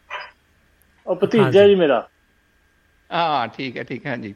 ਉਹ 1.07 1.15
ਭਤੀਜਾ 1.15 1.43
ਹਾਂਜੀ। 1.43 1.59
ਜੀ 1.63 1.75
ਮੇਰਾ 1.75 2.07
ਹਾਂ 3.09 3.47
ਠੀਕ 3.47 3.77
ਹੈ 3.77 3.83
ਠੀਕ 3.83 4.05
ਹੈ 4.05 4.15
ਜੀ 4.17 4.33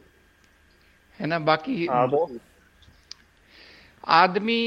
ਹੈ 1.19 1.27
ਨਾ 1.27 1.39
ਬਾਕੀ 1.41 1.87
ਆਦਮੀ 4.11 4.59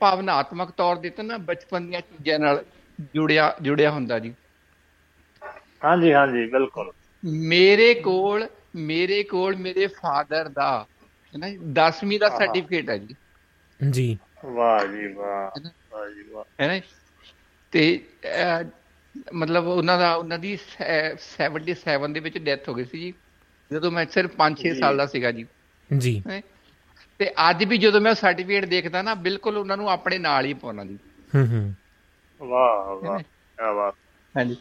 ਭਾਵਨਾਤਮਕ 0.00 0.70
ਤੌਰ 0.70 0.96
ਦੇ 0.96 1.10
ਤੇ 1.10 1.22
ਨਾ 1.22 1.36
ਬਚਪਨ 1.42 1.86
ਦੀਆਂ 1.86 2.00
ਚੀਜ਼ਾਂ 2.02 2.38
ਨਾਲ 2.38 2.64
ਜੁੜਿਆ 3.14 3.54
ਜੁੜਿਆ 3.62 3.90
ਹੁੰਦਾ 3.90 4.18
ਜੀ 4.18 4.34
ਹਾਂ 5.82 5.96
ਜੀ 5.96 6.12
ਹਾਂ 6.12 6.26
ਜੀ 6.26 6.44
ਬਿਲਕੁਲ 6.46 6.92
ਮੇਰੇ 7.48 7.92
ਕੋਲ 7.94 8.46
ਮੇਰੇ 8.82 9.22
ਕੋਲ 9.22 9.56
ਮੇਰੇ 9.56 9.86
ਫਾਦਰ 9.94 10.48
ਦਾ 10.50 10.70
ਹੈ 11.36 11.38
ਨਾ 11.38 11.48
10ਵੀਂ 11.72 12.18
ਦਾ। 12.18 12.28
ਸਰਟੀਫਿਕੇਟ 12.28 12.90
ਹੈ। 12.90 12.98
ਜੀ। 12.98 13.14
ਜੀ। 13.90 14.18
ਵਾਹ 14.44 14.86
ਜੀ 14.86 15.12
ਵਾਹ 15.12 15.60
ਵਾਹ 15.92 16.10
ਜੀ 16.10 16.22
ਵਾਹ। 16.22 16.44
ਹੈ 16.60 16.68
ਨਾ 16.68 16.80
ਤੇ 17.72 18.04
ਮਤਲਬ 19.32 19.66
ਉਹਨਾਂ 19.66 19.98
ਦਾ 19.98 20.14
ਉਹਨਾਂ 20.14 20.38
ਦੀ 20.38 20.56
ਸੈ- 20.56 21.16
77 21.16 22.12
ਦੇ 22.12 22.20
ਵਿੱਚ 22.20 22.38
ਡੈਥ 22.38 22.68
ਹੋ 22.68 22.74
ਗਈ 22.74 22.84
ਸੀ 22.84 23.00
ਜੀ। 23.00 23.14
ਜਦੋਂ 23.72 23.90
ਮੈਂ 23.90 24.06
ਸਿਰਫ 24.10 24.30
5-6 24.36 24.74
ਜੀ। 24.74 24.80
ਸਾਲ 24.80 24.96
ਦਾ 24.96 25.06
ਸੀਗਾ 25.06 25.30
ਜੀ। 25.30 25.46
ਜੀ। 25.98 26.22
ਤੇ 27.18 27.30
ਅੱਜ 27.50 27.64
ਵੀ 27.64 27.78
ਜਦੋਂ 27.78 28.00
ਮੈਂ 28.00 28.14
ਸਰਟੀਫਿਕੇਟ 28.14 28.64
ਦੇਖਦਾ 28.64 29.02
ਨਾ 29.02 29.14
ਬਿਲਕੁਲ 29.14 29.56
ਉਹਨਾਂ 29.56 29.76
ਨੂੰ 29.76 29.90
ਆਪਣੇ 29.90 30.18
ਨਾਲ 30.18 30.44
ਹੀ 30.44 30.54
ਪਾਉਣਾ 30.54 30.84
ਜੀ। 30.84 30.98
ਹੂੰ 31.34 31.46
ਹੂੰ। 31.46 31.74
ਵਾਹ 32.48 33.06
ਵਾਹ। 33.06 33.18
ਕੀ 33.18 33.24
ਬਾਤ। 33.76 33.94
ਹਾਂਜੀ। 34.36 34.56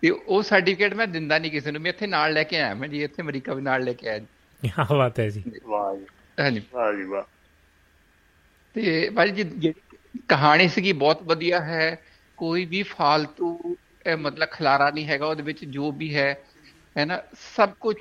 ਤੇ 0.00 0.10
ਉਹ 0.10 0.42
ਸਰਟੀਫਿਕੇਟ 0.42 0.94
ਮੈਂ 0.94 1.06
ਦਿੰਦਾ 1.06 1.38
ਨਹੀਂ 1.38 1.50
ਕਿਸੇ 1.50 1.70
ਨੂੰ। 1.70 1.82
ਮੈਂ 1.82 1.90
ਇੱਥੇ 1.90 2.06
ਨਾਲ 2.06 2.32
ਲੈ 2.32 2.42
ਕੇ 2.42 2.60
ਆਇਆ 2.60 2.74
ਮੈਂ 2.74 2.88
ਜੀ। 2.88 3.02
ਇੱਥੇ 3.02 3.22
ਅਮਰੀਕਾ 3.22 3.54
ਵੀ 3.54 3.62
ਨਾਲ 3.62 3.84
ਲੈ 3.84 3.92
ਕੇ 3.92 4.08
ਆਇਆ 4.08 4.18
ਜੀ। 4.18 4.26
ਕੀ 4.62 4.70
ਬਾਤ 4.94 5.20
ਹੈ 5.20 5.28
ਜੀ 5.30 5.42
ਵਾਹ 5.64 5.96
ਜੀ 5.96 6.06
ਹਾਂਜੀ 6.38 6.62
ਵਾਹ 6.72 6.92
ਜੀ 6.92 7.04
ਵਾਹ 7.04 7.22
ਤੇ 8.74 9.10
ਭਾਜੀ 9.10 9.32
ਜੀ 9.32 9.50
ਜਿਹੜੀ 9.58 10.20
ਕਹਾਣੀ 10.28 10.68
ਸੀਗੀ 10.68 10.92
ਬਹੁਤ 10.92 11.22
ਵਧੀਆ 11.22 11.60
ਹੈ। 11.60 11.96
ਕੋਈ 12.38 12.64
ਵੀ 12.64 12.82
ਫਾਲਤੂ 12.82 13.76
ਇਹ 14.06 14.16
ਮਤਲਬ 14.16 14.48
ਖਲਾਰਾ 14.50 14.90
ਨਹੀਂ 14.90 15.06
ਹੈਗਾ 15.06 15.26
ਉਹਦੇ 15.26 15.42
ਵਿੱਚ 15.42 15.64
ਜੋ 15.64 15.90
ਵੀ 15.92 16.14
ਹੈ 16.14 16.28
ਹੈ 16.96 17.04
ਨਾ 17.04 17.20
ਸਭ 17.56 17.70
ਕੁਝ 17.80 17.96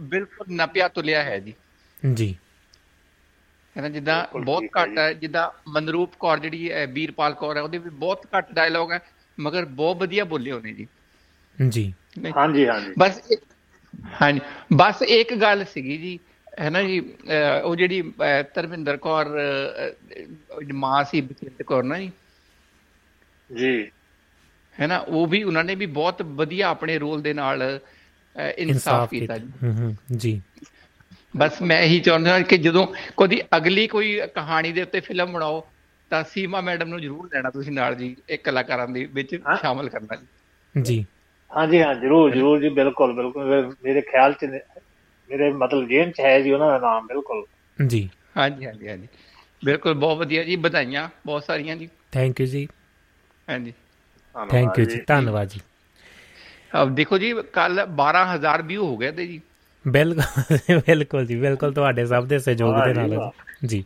ਬਿਲਕੁਲ 0.00 0.54
ਨਪਿਆ 0.54 0.88
ਤੁਲਿਆ 0.88 1.22
ਹੈ 1.22 1.38
ਜੀ। 1.38 1.54
ਜੀ। 2.02 2.36
ਹੈ 3.76 3.82
ਨਾ 3.82 3.88
ਜਿੱਦਾਂ 3.88 4.24
ਬਹੁਤ 4.34 4.64
ਘੱਟ 4.78 4.98
ਹੈ 4.98 5.12
ਜਿੱਦਾਂ 5.12 5.50
ਮਨਰੂਪ 5.68 6.14
ਕੌਰ 6.18 6.38
ਜਿਹੜੀ 6.38 6.70
ਹੈ 6.72 6.86
ਵੀਰਪਾਲ 6.86 7.34
ਕੌਰ 7.34 7.56
ਹੈ 7.56 7.62
ਉਹਦੇ 7.62 7.78
ਵੀ 7.78 7.90
ਬਹੁਤ 7.90 8.26
ਘੱਟ 8.36 8.52
ਡਾਇਲੋਗ 8.52 8.92
ਹੈ 8.92 9.00
ਮਗਰ 9.38 9.64
ਬਹੁਤ 9.64 9.96
ਵਧੀਆ 9.96 10.24
ਬੋਲੇ 10.24 10.50
ਉਹਨੇ 10.50 10.72
ਜੀ। 10.72 10.86
ਜੀ। 11.58 11.92
ਨਹੀਂ? 12.18 12.32
ਹਾਂ 12.36 12.48
ਜੀ 12.48 12.66
ਹਾਂ 12.66 12.80
ਜੀ 12.80 12.92
ਬਸ 12.98 13.20
ਇੱਕ- 13.30 13.51
ਹਾਂਜੀ। 14.22 14.40
ਬਸ 14.72 15.02
ਇੱਕ 15.02 15.34
ਗੱਲ 15.34 15.64
ਸੀਗੀ 15.64 15.96
ਜੀ 15.98 16.18
ਹੈ 16.60 16.70
ਨਾ 16.70 16.82
ਜੀ 16.82 16.98
ਉਹ 17.64 17.76
ਜਿਹੜੀ 17.76 18.02
ਧਰਮਿੰਦਰ 18.54 18.96
ਕੌਰ 18.96 19.28
ਮਾਂ 20.74 21.02
ਸੀ 21.04 21.20
ਬਚਿੰਤ 21.20 21.62
ਕੌਰ 21.62 21.82
ਨਾ 21.82 21.98
ਜੀ। 21.98 22.10
ਜੀ। 23.50 23.90
ਹੈ 24.76 24.86
ਨਾ 24.86 24.98
ਉਹ 24.98 25.26
ਵੀ 25.26 25.42
ਉਹਨਾਂ 25.42 25.64
ਨੇ 25.64 25.74
ਵੀ 25.74 25.86
ਬਹੁਤ 25.86 26.22
ਵਧੀਆ 26.22 26.68
ਆਪਣੇ 26.68 26.98
ਰੋਲ 26.98 27.22
ਦੇ 27.22 27.32
ਨਾਲ 27.34 27.62
ਇਨਸਾਫ 28.56 29.10
ਕੀਤਾ 29.10 29.38
ਜੀ। 29.38 29.50
ਹੂੰ 29.62 29.74
ਹੂੰ 29.74 29.96
ਜੀ। 30.16 30.40
ਬਸ 31.36 31.60
ਮੈਂ 31.62 31.80
ਇਹੀ 31.80 32.00
ਚਾਹੁੰਦਾ 32.00 32.38
ਕਿ 32.40 32.58
ਜਦੋਂ 32.58 32.86
ਕਦੀ 33.16 33.40
ਅਗਲੀ 33.56 33.86
ਕੋਈ 33.86 34.20
ਕਹਾਣੀ 34.34 34.72
ਦੇ 34.72 34.82
ਉੱਤੇ 34.82 35.00
ਫਿਲਮ 35.00 35.32
ਬਣਾਓ 35.32 35.64
ਤਾਂ 36.10 36.22
ਸੀਮਾ 36.24 36.60
ਮੈਡਮ 36.60 36.88
ਨੂੰ 36.88 37.00
ਜ਼ਰੂਰ 37.00 37.28
ਲੈਣਾ 37.34 37.50
ਤੁਸੀਂ 37.50 37.72
ਨਾਲ 37.72 37.94
ਜੀ 37.94 38.16
ਇੱਕ 38.28 38.44
ਕਲਾਕਾਰਾਂ 38.44 38.88
ਦੇ 38.88 39.04
ਵਿੱਚ। 39.12 39.34
ਸ਼ਾਮਲ 39.60 39.88
ਕਰਨਾ 39.88 40.16
ਜੀ। 40.16 40.26
ਜੀ। 40.74 41.04
ਹਾਂਜੀ 41.52 41.82
ਹਾਂ 41.82 41.94
ਜਰੂਰ 41.94 42.30
ਜਰੂਰ 42.30 42.60
ਜੀ 42.60 42.68
ਬਿਲਕੁਲ 42.68 43.12
ਬਿਲਕੁਲ। 43.12 43.74
ਮੇਰੇ 43.82 44.00
ਖਿਆਲ 44.00 44.32
ਚ 44.32 44.44
ਮੇਰੇ 45.30 45.52
ਮਤਲਬ 45.52 45.88
ਜੇਨ 45.88 46.10
ਚ 46.10 46.20
ਹੈ 46.20 46.40
ਜੀ 46.40 46.52
ਉਹਨਾਂ 46.52 46.68
ਦਾ 46.70 46.78
ਨਾਮ 46.78 47.06
ਬਿਲਕੁਲ। 47.06 47.44
ਜੀ। 47.78 48.08
ਹਾਂਜੀ 48.36 48.66
ਹਾਂਜੀ 48.66 48.88
ਹਾਂਜੀ। 48.88 49.08
ਬਿਲਕੁਲ 49.64 49.94
ਬਹੁਤ 49.94 50.18
ਵਧੀਆ 50.18 50.42
ਜੀ 50.44 50.56
ਵਧਾਈਆਂ 50.56 51.08
ਬਹੁਤ 51.26 51.44
ਸਾਰੀਆਂ 51.44 51.76
ਜੀ। 51.76 51.88
ਥੈਂਕ 52.12 52.40
ਯੂ 52.40 52.46
ਜੀ। 52.46 52.68
ਹਾਂਜੀ। 53.48 53.72
ਥੈਂਕ 54.50 54.78
ਯੂ 54.78 54.84
ਜੀ 54.84 55.00
ਧੰਨਵਾਦ 55.00 55.48
ਜੀ। 55.48 55.60
ਅਬ 56.82 56.94
ਦੇਖੋ 56.94 57.18
ਜੀ 57.18 57.34
ਕੱਲ 57.52 57.86
12000 57.96 58.62
ਵਿਊ 58.62 58.86
ਹੋ 58.86 58.96
ਗਏ 58.96 59.10
ਤੇ 59.10 59.26
ਜੀ। 59.26 59.40
ਬਿਲਕੁਲ 59.84 60.80
ਬਿਲਕੁਲ 60.86 61.26
ਜੀ 61.26 61.36
ਬਿਲਕੁਲ 61.36 61.72
ਤੁਹਾਡੇ 61.72 62.06
ਸਭ 62.06 62.26
ਦੇ 62.26 62.38
ਸਹਿਯੋਗ 62.38 62.74
ਦੇ 62.84 62.94
ਨਾਲ 62.94 63.30
ਜੀ। 63.66 63.84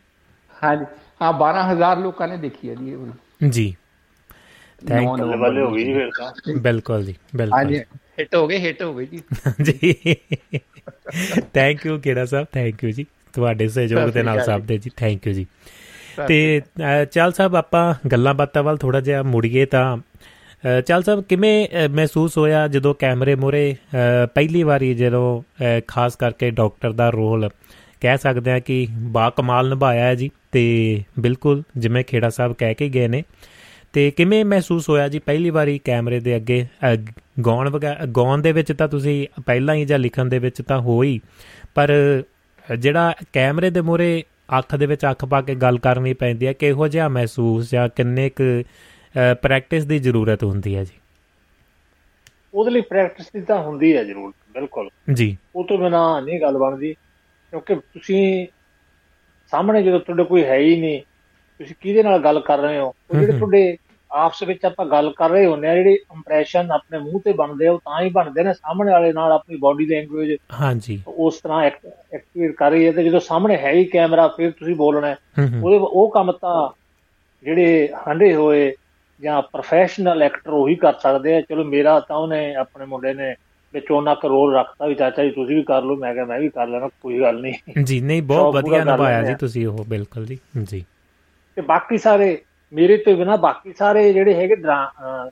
ਹਾਂਜੀ। 0.62 0.85
ਹਾਂ 1.23 1.33
12000 1.33 1.99
ਲੋਕਾਂ 1.99 2.29
ਨੇ 2.29 2.37
ਦੇਖੀ 2.37 2.71
ਹੈ 2.71 2.75
ਜੀ 2.75 2.97
ਜੀ। 3.49 3.75
ਥੈਂਕ 4.89 5.18
ਯੂ 5.18 5.37
ਬੱਲੇ 5.37 5.61
ਹੋ 5.61 5.70
ਗਈ 5.70 5.85
ਜੀ 5.85 5.93
ਫਿਰ 5.93 6.11
ਤਾਂ। 6.18 6.55
ਬਿਲਕੁਲ 6.55 7.05
ਜੀ 7.05 7.14
ਬਿਲਕੁਲ। 7.37 7.59
ਹਾਂਜੀ 7.59 7.81
ਹਿੱਟ 8.20 8.35
ਹੋ 8.35 8.47
ਗਏ 8.47 8.59
ਹਿੱਟ 8.59 8.83
ਹੋ 8.83 8.95
ਗਏ 8.95 9.07
ਜੀ। 9.07 9.20
ਜੀ। 9.62 9.95
ਥੈਂਕ 11.55 11.87
ਯੂ 11.87 11.99
ਕਿਹੜਾ 11.99 12.24
ਸਾਹਿਬ? 12.24 12.47
ਥੈਂਕ 12.53 12.85
ਯੂ 12.85 12.91
ਜੀ। 12.91 13.07
ਤੁਹਾਡੇ 13.33 13.68
ਸਹਿਯੋਗ 13.68 14.11
ਦੇ 14.11 14.22
ਨਾਲ 14.22 14.45
ਸਭ 14.45 14.61
ਦੇ 14.61 14.79
ਜੀ। 14.79 14.91
ਥੈਂਕ 14.97 15.27
ਯੂ 15.27 15.33
ਜੀ। 15.33 15.47
ਤੇ 16.29 16.62
ਚੱਲ 17.12 17.33
ਸਾਹਿਬ 17.33 17.57
ਆਪਾਂ 17.57 18.09
ਗੱਲਾਂ 18.09 18.35
ਬਾਤਾਂ 18.35 18.62
ਵੱਲ 18.62 18.77
ਥੋੜਾ 18.77 19.01
ਜਿਹਾ 19.01 19.22
ਮੁੜੀਏ 19.22 19.64
ਤਾਂ 19.66 19.99
ਚੱਲ 20.87 21.03
ਸਾਹਿਬ 21.03 21.22
ਕਿਵੇਂ 21.22 21.89
ਮਹਿਸੂਸ 21.89 22.39
ਹੋਇਆ 22.39 22.68
ਜਦੋਂ 22.68 22.95
ਕੈਮਰੇ 22.99 23.35
ਮੂਰੇ 23.35 23.77
ਪਹਿਲੀ 24.35 24.62
ਵਾਰੀ 24.62 24.95
ਜਦੋਂ 24.95 25.43
ਖਾਸ 25.89 26.16
ਕਰਕੇ 26.16 26.51
ਡਾਕਟਰ 26.51 26.93
ਦਾ 26.93 27.11
ਰੋਲ 27.11 27.49
ਕਹਿ 28.01 28.18
ਸਕਦੇ 28.18 28.53
ਆ 28.53 28.59
ਕਿ 28.59 28.87
ਬਾ 28.93 29.31
ਕਮਾਲ 29.31 29.68
ਨਿਭਾਇਆ 29.68 30.05
ਹੈ 30.05 30.14
ਜੀ। 30.14 30.31
ਤੇ 30.53 31.03
ਬਿਲਕੁਲ 31.20 31.62
ਜਿਵੇਂ 31.77 32.05
ਖੇੜਾ 32.05 32.29
ਸਾਹਿਬ 32.31 32.53
ਕਹਿ 32.53 32.74
ਕੇ 32.74 32.89
ਗਏ 32.89 33.09
ਨੇ 33.09 33.24
ਤੇ 33.97 34.11
ਕਿਵੇਂ 34.11 34.44
ਮਹਿਸੂਸ 34.44 34.88
ਹੋਇਆ 34.88 35.09
ਜੀ 35.09 35.18
ਪਹਿਲੀ 35.18 35.51
ਵਾਰੀ 35.51 35.80
ਕੈਮਰੇ 35.84 36.20
ਦੇ 36.20 36.36
ਅੱਗੇ 36.36 36.66
ਗਾਉਣ 37.47 37.78
ਗਾਉਣ 38.16 38.42
ਦੇ 38.42 38.53
ਵਿੱਚ 38.53 38.72
ਤਾਂ 38.72 38.88
ਤੁਸੀਂ 38.88 39.28
ਪਹਿਲਾਂ 39.47 39.74
ਹੀ 39.74 39.84
ਜਾਂ 39.84 39.99
ਲਿਖਣ 39.99 40.24
ਦੇ 40.24 40.38
ਵਿੱਚ 40.38 40.62
ਤਾਂ 40.62 40.80
ਹੋਈ 40.80 41.20
ਪਰ 41.74 41.92
ਜਿਹੜਾ 42.78 43.14
ਕੈਮਰੇ 43.32 43.70
ਦੇ 43.70 43.80
ਮੂਰੇ 43.80 44.24
ਅੱਖ 44.59 44.76
ਦੇ 44.76 44.86
ਵਿੱਚ 44.86 45.07
ਅੱਖ 45.11 45.24
ਪਾ 45.24 45.40
ਕੇ 45.40 45.55
ਗੱਲ 45.55 45.78
ਕਰਨੀ 45.78 46.14
ਪੈਂਦੀ 46.14 46.47
ਹੈ 46.47 46.53
ਕਿਹੋ 46.53 46.88
ਜਿਹਾ 46.88 47.09
ਮਹਿਸੂਸ 47.09 47.70
ਜਾਂ 47.70 47.88
ਕਿੰਨੇ 47.88 48.30
ਕੁ 48.30 48.62
ਪ੍ਰੈਕਟਿਸ 49.42 49.84
ਦੀ 49.84 49.99
ਜ਼ਰੂਰਤ 49.99 50.44
ਹੁੰਦੀ 50.44 50.76
ਹੈ 50.76 50.84
ਜੀ? 50.84 51.01
ਉਹਦੇ 52.55 52.70
ਲਈ 52.70 52.80
ਪ੍ਰੈਕਟਿਸ 52.80 53.26
ਦੀ 53.32 53.40
ਤਾਂ 53.40 53.62
ਹੁੰਦੀ 53.62 53.97
ਹੈ 53.97 54.05
ਜ਼ਰੂਰ 54.05 54.32
ਬਿਲਕੁਲ। 54.55 54.88
ਜੀ। 55.12 55.36
ਉਹ 55.57 55.64
ਤੋਂ 55.64 55.78
ਬਿਨਾ 55.78 56.20
ਨਹੀਂ 56.20 56.40
ਗੱਲ 56.40 56.59
ਬਣਦੀ 56.59 56.94
ਕਿਉਂਕਿ 57.51 57.74
ਤੁਸੀਂ 57.74 58.47
ਸਾਹਮਣੇ 59.51 59.82
ਜਦੋਂ 59.82 60.01
ਤੁਹਾਡੇ 60.01 60.24
ਕੋਈ 60.24 60.44
ਹੈ 60.44 60.57
ਹੀ 60.57 60.80
ਨਹੀਂ 60.80 61.01
ਤੁਸੀਂ 61.59 61.76
ਕਿਹਦੇ 61.80 62.03
ਨਾਲ 62.03 62.18
ਗੱਲ 62.18 62.40
ਕਰ 62.40 62.59
ਰਹੇ 62.59 62.78
ਹੋ? 62.78 62.86
ਉਹ 62.86 63.16
ਜਿਹੜੇ 63.20 63.32
ਤੁਹਾਡੇ 63.32 63.76
ਆਪਸ 64.11 64.42
ਵਿੱਚ 64.42 64.64
ਆਪਾਂ 64.64 64.86
ਗੱਲ 64.86 65.12
ਕਰ 65.16 65.30
ਰਹੇ 65.30 65.46
ਹੁੰਦੇ 65.46 65.68
ਆ 65.68 65.74
ਜਿਹੜੇ 65.74 65.92
ਇੰਪ੍ਰੈਸ਼ਨ 65.92 66.70
ਆਪਣੇ 66.70 66.98
ਮੂੰਹ 66.98 67.20
ਤੇ 67.20 67.32
ਬਣਦੇ 67.32 67.66
ਆ 67.66 67.72
ਉਹ 67.72 67.78
ਤਾਂ 67.78 68.02
ਹੀ 68.02 68.11
ਬਣਦੇ 68.11 68.42
ਨੇ 68.42 68.52
ਸਾਹਮਣੇ 68.54 68.92
ਵਾਲੇ 68.92 69.12
ਨਾਲ 69.12 69.32
ਆਪਣੀ 69.32 69.57
ਬਾਡੀ 69.57 69.86
ਲੈਂਗੁਏਜ 69.86 70.36
ਹਾਂਜੀ। 70.61 71.02
ਉਸ 71.07 71.40
ਤਰ੍ਹਾਂ 71.40 71.62
ਐਕਟੀਵੇਟ 71.64 72.54
ਕਰ 72.57 72.70
ਰਹੀ 72.70 72.86
ਹੈ 72.86 72.92
ਤੇ 72.92 73.04
ਜਦੋਂ 73.04 73.20
ਸਾਹਮਣੇ 73.20 73.57
ਹੈ 73.57 73.72
ਹੀ 73.72 73.84
ਕੈਮਰਾ 73.84 74.28
ਫਿਰ 74.28 74.50
ਤੁਸੀਂ 74.50 74.74
ਬੋਲਣਾ 74.76 75.14
ਉਹਦੇ 75.64 75.78
ਉਹ 75.82 76.11
ਕੰਮ 76.11 76.32
ਤਾਂ 76.32 76.68
ਜਿਹੜੇ 77.44 77.88
ਹੰਡੇ 78.09 78.34
ਹੋਏ 78.34 78.72
ਜਾਂ 79.22 79.42
ਪ੍ਰੋਫੈਸ਼ਨਲ 79.42 80.22
ਐਕਟਰ 80.22 80.50
ਉਹੀ 80.50 80.74
ਕਰ 80.74 80.92
ਸਕਦੇ 80.92 81.36
ਆ। 81.36 81.40
ਚਲੋ 81.40 81.64
ਮੇਰਾ 81.64 82.00
ਤਾਂ 82.00 82.16
ਉਹਨੇ 82.16 82.54
ਆਪਣੇ 82.54 82.86
ਮੁੰਡੇ 82.86 83.14
ਨੇ 83.14 83.34
ਵਿੱਚ 83.74 83.90
ਉਹਨਾਂ 83.90 84.16
ਕ 84.16 84.24
ਰੋਲ 84.24 84.54
ਰੱਖਤਾ 84.57 84.86
ਵੀ 84.86 84.94
ਚਾਚਾ 84.94 85.24
ਜੀ 85.24 85.30
ਤੁਸੀਂ 85.30 85.57
ਵੀ 85.57 85.62
ਕਰ 85.62 85.82
ਲਓ। 85.82 85.96
ਮੈਂ 85.96 86.14
ਕਿਹਾ 86.14 86.24
ਮੈਂ 86.24 86.38
ਵੀ 86.40 86.48
ਕਰ 86.48 86.66
ਲੈਣਾ 86.66 86.88
ਕੋਈ 87.02 87.20
ਗੱਲ 87.20 87.40
ਨਹੀਂ। 87.40 87.84
ਜੀ 87.84 88.00
ਨਹੀਂ 88.00 88.22
ਬਹੁਤ 88.22 88.54
ਵਧੀਆ 88.54 88.84
ਨਿਭਾਇਆ 88.84 89.22
ਜੀ 89.22 89.34
ਤੁਸੀਂ 89.34 89.66
ਉਹ 89.66 89.84
ਬਿਲਕੁਲ 89.88 90.26
ਜੀ। 90.26 90.38
ਜੀ। 90.62 90.84
ਤੇ 91.57 91.62
ਬਾਕੀ 91.62 91.98
ਸਾਰੇ 91.98 92.38
ਮੇਰੇ 92.73 92.97
ਤੋਂ 92.97 93.17
ਬਿਨਾ 93.17 93.37
ਬਾਕੀ 93.37 93.73
ਸਾਰੇ 93.73 94.12
ਜਿਹੜੇ 94.12 94.35
ਹੈਗੇ 94.35 94.57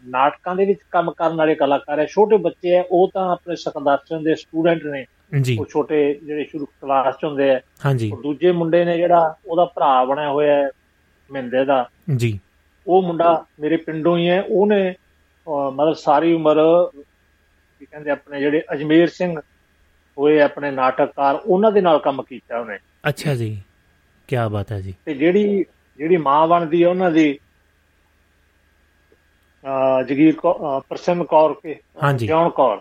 ਨਾਟਕਾਂ 0.06 0.56
ਦੇ 0.56 0.64
ਵਿੱਚ 0.64 0.80
ਕੰਮ 0.90 1.12
ਕਰਨ 1.12 1.36
ਵਾਲੇ 1.36 1.54
ਕਲਾਕਾਰ 1.54 1.98
ਹੈ 1.98 2.06
ਛੋਟੇ 2.06 2.36
ਬੱਚੇ 2.36 2.74
ਹੈ 2.74 2.84
ਉਹ 2.90 3.10
ਤਾਂ 3.14 3.32
ਆਪਣੇ 3.32 3.56
ਸਕਦਾਰਸ਼ਨ 3.56 4.24
ਦੇ 4.24 4.34
ਸਟੂਡੈਂਟ 4.34 4.84
ਨੇ। 4.84 5.04
ਉਹ 5.58 5.66
ਛੋਟੇ 5.70 6.14
ਜਿਹੜੇ 6.14 6.44
ਸ਼ੁਰੂ 6.44 6.66
ਕਲਾਸ 6.66 7.14
ਚ 7.14 7.24
ਹੁੰਦੇ 7.24 7.50
ਆ 7.50 7.60
ਹਾਂਜੀ। 7.86 8.12
ਦੂਜੇ 8.22 8.52
ਮੁੰਡੇ 8.52 8.84
ਨੇ 8.84 8.96
ਜਿਹੜਾ 8.96 9.36
ਉਹਦਾ 9.46 9.64
ਭਰਾ 9.64 10.04
ਬਣਿਆ 10.04 10.30
ਹੋਇਆ 10.30 10.54
ਹੈ 10.54 10.68
ਮਿੰਦੇ 11.30 11.64
ਦਾ। 11.64 11.88
ਜੀ। 12.16 12.40
ਉਹ 12.86 13.02
ਮੁੰਡਾ 13.02 13.44
ਮੇਰੇ 13.60 13.76
ਪਿੰਡੋਂ 13.76 14.18
ਹੀ 14.18 14.28
ਹੈ। 14.28 14.42
ਉਹਨੇ 14.42 14.94
ਮਤਲਬ 15.72 15.92
ਸਾਰੀ 15.92 16.32
ਉਮਰ 16.32 16.56
ਕੀ 17.78 17.84
ਕਹਿੰਦੇ 17.84 18.10
ਆਪਣੇ 18.10 18.40
ਜਿਹੜੇ 18.40 18.62
ਅਜਮੇਰ 18.72 19.08
ਸਿੰਘ 19.08 19.40
ਹੋਏ 20.18 20.40
ਆਪਣੇ 20.40 20.70
ਨਾਟਕਕਾਰ 20.70 21.34
ਉਹਨਾਂ 21.34 21.72
ਦੇ 21.72 21.80
ਨਾਲ 21.80 21.98
ਕੰਮ 21.98 22.22
ਕੀਤਾ 22.22 22.58
ਉਹਨੇ। 22.58 22.78
ਅੱਛਾ 23.08 23.34
ਜੀ। 23.34 23.62
ਕੀ 24.28 24.36
ਬਾਤ 24.50 24.72
ਹੈ 24.72 24.80
ਜੀ। 24.80 24.94
ਤੇ 25.04 25.14
ਜਿਹੜੀ 25.14 25.64
ਜਿਹੜੀ 25.98 26.16
ਮਾਂ 26.16 26.46
ਬਣਦੀ 26.46 26.82
ਹੈ 26.82 26.88
ਉਹਨਾਂ 26.88 27.10
ਦੀ 27.10 27.38
ਜਗੀਰ 30.08 30.34
ਪ੍ਰਸੰਨ 30.88 31.24
ਕੌਰ 31.24 31.54
ਕੇ 31.62 31.76
ਜੌਨ 32.26 32.50
ਕੌਰ। 32.50 32.80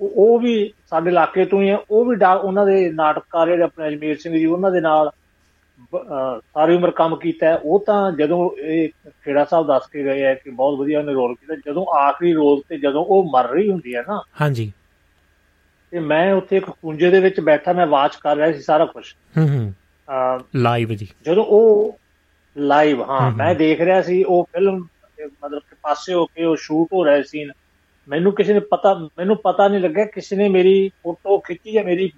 ਉਹ 0.00 0.38
ਵੀ 0.38 0.72
ਸਾਡੇ 0.90 1.10
ਇਲਾਕੇ 1.10 1.44
ਤੋਂ 1.44 1.62
ਹੀ 1.62 1.70
ਹੈ 1.70 1.76
ਉਹ 1.90 2.04
ਵੀ 2.04 2.16
ਉਹਨਾਂ 2.42 2.66
ਦੇ 2.66 2.90
ਨਾਟਕਕਾਰ 2.90 3.46
ਜਿਹੜੇ 3.46 3.62
ਆਪਣੇ 3.62 3.88
ਅਜਮੇਰ 3.88 4.16
ਸਿੰਘ 4.16 4.38
ਜੀ 4.38 4.46
ਉਹਨਾਂ 4.46 4.70
ਦੇ 4.70 4.80
ਨਾਲ 4.80 5.10
ਸਾਰੀ 6.54 6.76
ਉਮਰ 6.76 6.90
ਕੰਮ 6.90 7.16
ਕੀਤਾ 7.16 7.54
ਉਹ 7.64 7.84
ਤਾਂ 7.86 8.12
ਜਦੋਂ 8.12 8.50
ਇਹ 8.62 8.88
ਖੇੜਾ 9.24 9.44
ਸਾਹਿਬ 9.44 9.66
ਦੱਸ 9.66 9.86
ਕੇ 9.86 10.04
ਗਏ 10.04 10.24
ਆ 10.26 10.34
ਕਿ 10.34 10.50
ਬਹੁਤ 10.50 10.78
ਵਧੀਆ 10.78 10.98
ਉਹਨੇ 10.98 11.12
ਰੋਲ 11.12 11.34
ਕੀਤਾ 11.34 11.54
ਜਦੋਂ 11.54 11.86
ਆਖਰੀ 11.86 12.32
ਰੋਲ 12.32 12.62
ਤੇ 12.68 12.78
ਜਦੋਂ 12.78 13.04
ਉਹ 13.04 13.30
ਮਰ 13.32 13.48
ਰਹੀ 13.48 13.70
ਹੁੰਦੀ 13.70 13.94
ਹੈ 13.96 14.02
ਨਾ 14.08 14.22
ਹਾਂਜੀ। 14.40 14.72
ਤੇ 15.90 15.98
ਮੈਂ 15.98 16.34
ਉੱਥੇ 16.34 16.56
ਇੱਕ 16.56 16.70
ਕੁੰਜੇ 16.70 17.10
ਦੇ 17.10 17.20
ਵਿੱਚ 17.20 17.40
ਬੈਠਾ 17.40 17.72
ਮੈਂ 17.72 17.86
ਵਾਚ 17.86 18.16
ਕਰ 18.16 18.36
ਰਿਹਾ 18.36 18.52
ਸੀ 18.52 18.60
ਸਾਰਾ 18.60 18.84
ਕੁਝ 18.84 19.04
ਹੂੰ 19.38 19.48
ਹੂੰ। 19.48 19.74
ਲਾਈਵ 20.56 20.94
ਜੀ। 20.94 21.08
ਜਦੋਂ 21.22 21.44
ਉਹ 21.46 21.98
ਲਾਈਵ 22.56 23.02
ਹਾਂ 23.02 23.30
ਮੈਂ 23.32 23.54
ਦੇਖ 23.54 23.80
ਰਿਹਾ 23.80 24.00
ਸੀ 24.02 24.22
ਉਹ 24.24 24.44
ਫਿਲਮ 24.52 24.76
ਮਤਲਬ 25.34 25.60
ਕਿ 25.60 25.76
ਪਾਸੇ 25.82 26.14
ਹੋ 26.14 26.24
ਕੇ 26.26 26.44
ਉਹ 26.44 26.56
ਸ਼ੂਟ 26.56 26.92
ਹੋ 26.92 27.04
ਰਿਹਾ 27.04 27.22
ਸੀ। 27.22 27.44
ਮੈਨੂੰ 28.08 28.32
ਕਿਸੇ 28.34 28.52
ਨੇ 28.54 28.60
ਪਤਾ 28.70 28.92
ਮੈਨੂੰ 28.94 29.36
ਪਤਾ 29.36 29.66
ਨਹੀਂ 29.68 29.80
ਲੱਗਿਆ 29.80 30.04
ਕਿਸੇ 30.04 30.36
ਨੇ 30.36 30.48
ਮੇਰੀ 30.48 30.88
ਫੋਟੋ 31.02 31.38
ਖਿੱਚੀ 31.38 31.72
ਜਾਂ 31.72 31.84
ਮੇਰੀ 31.84 32.10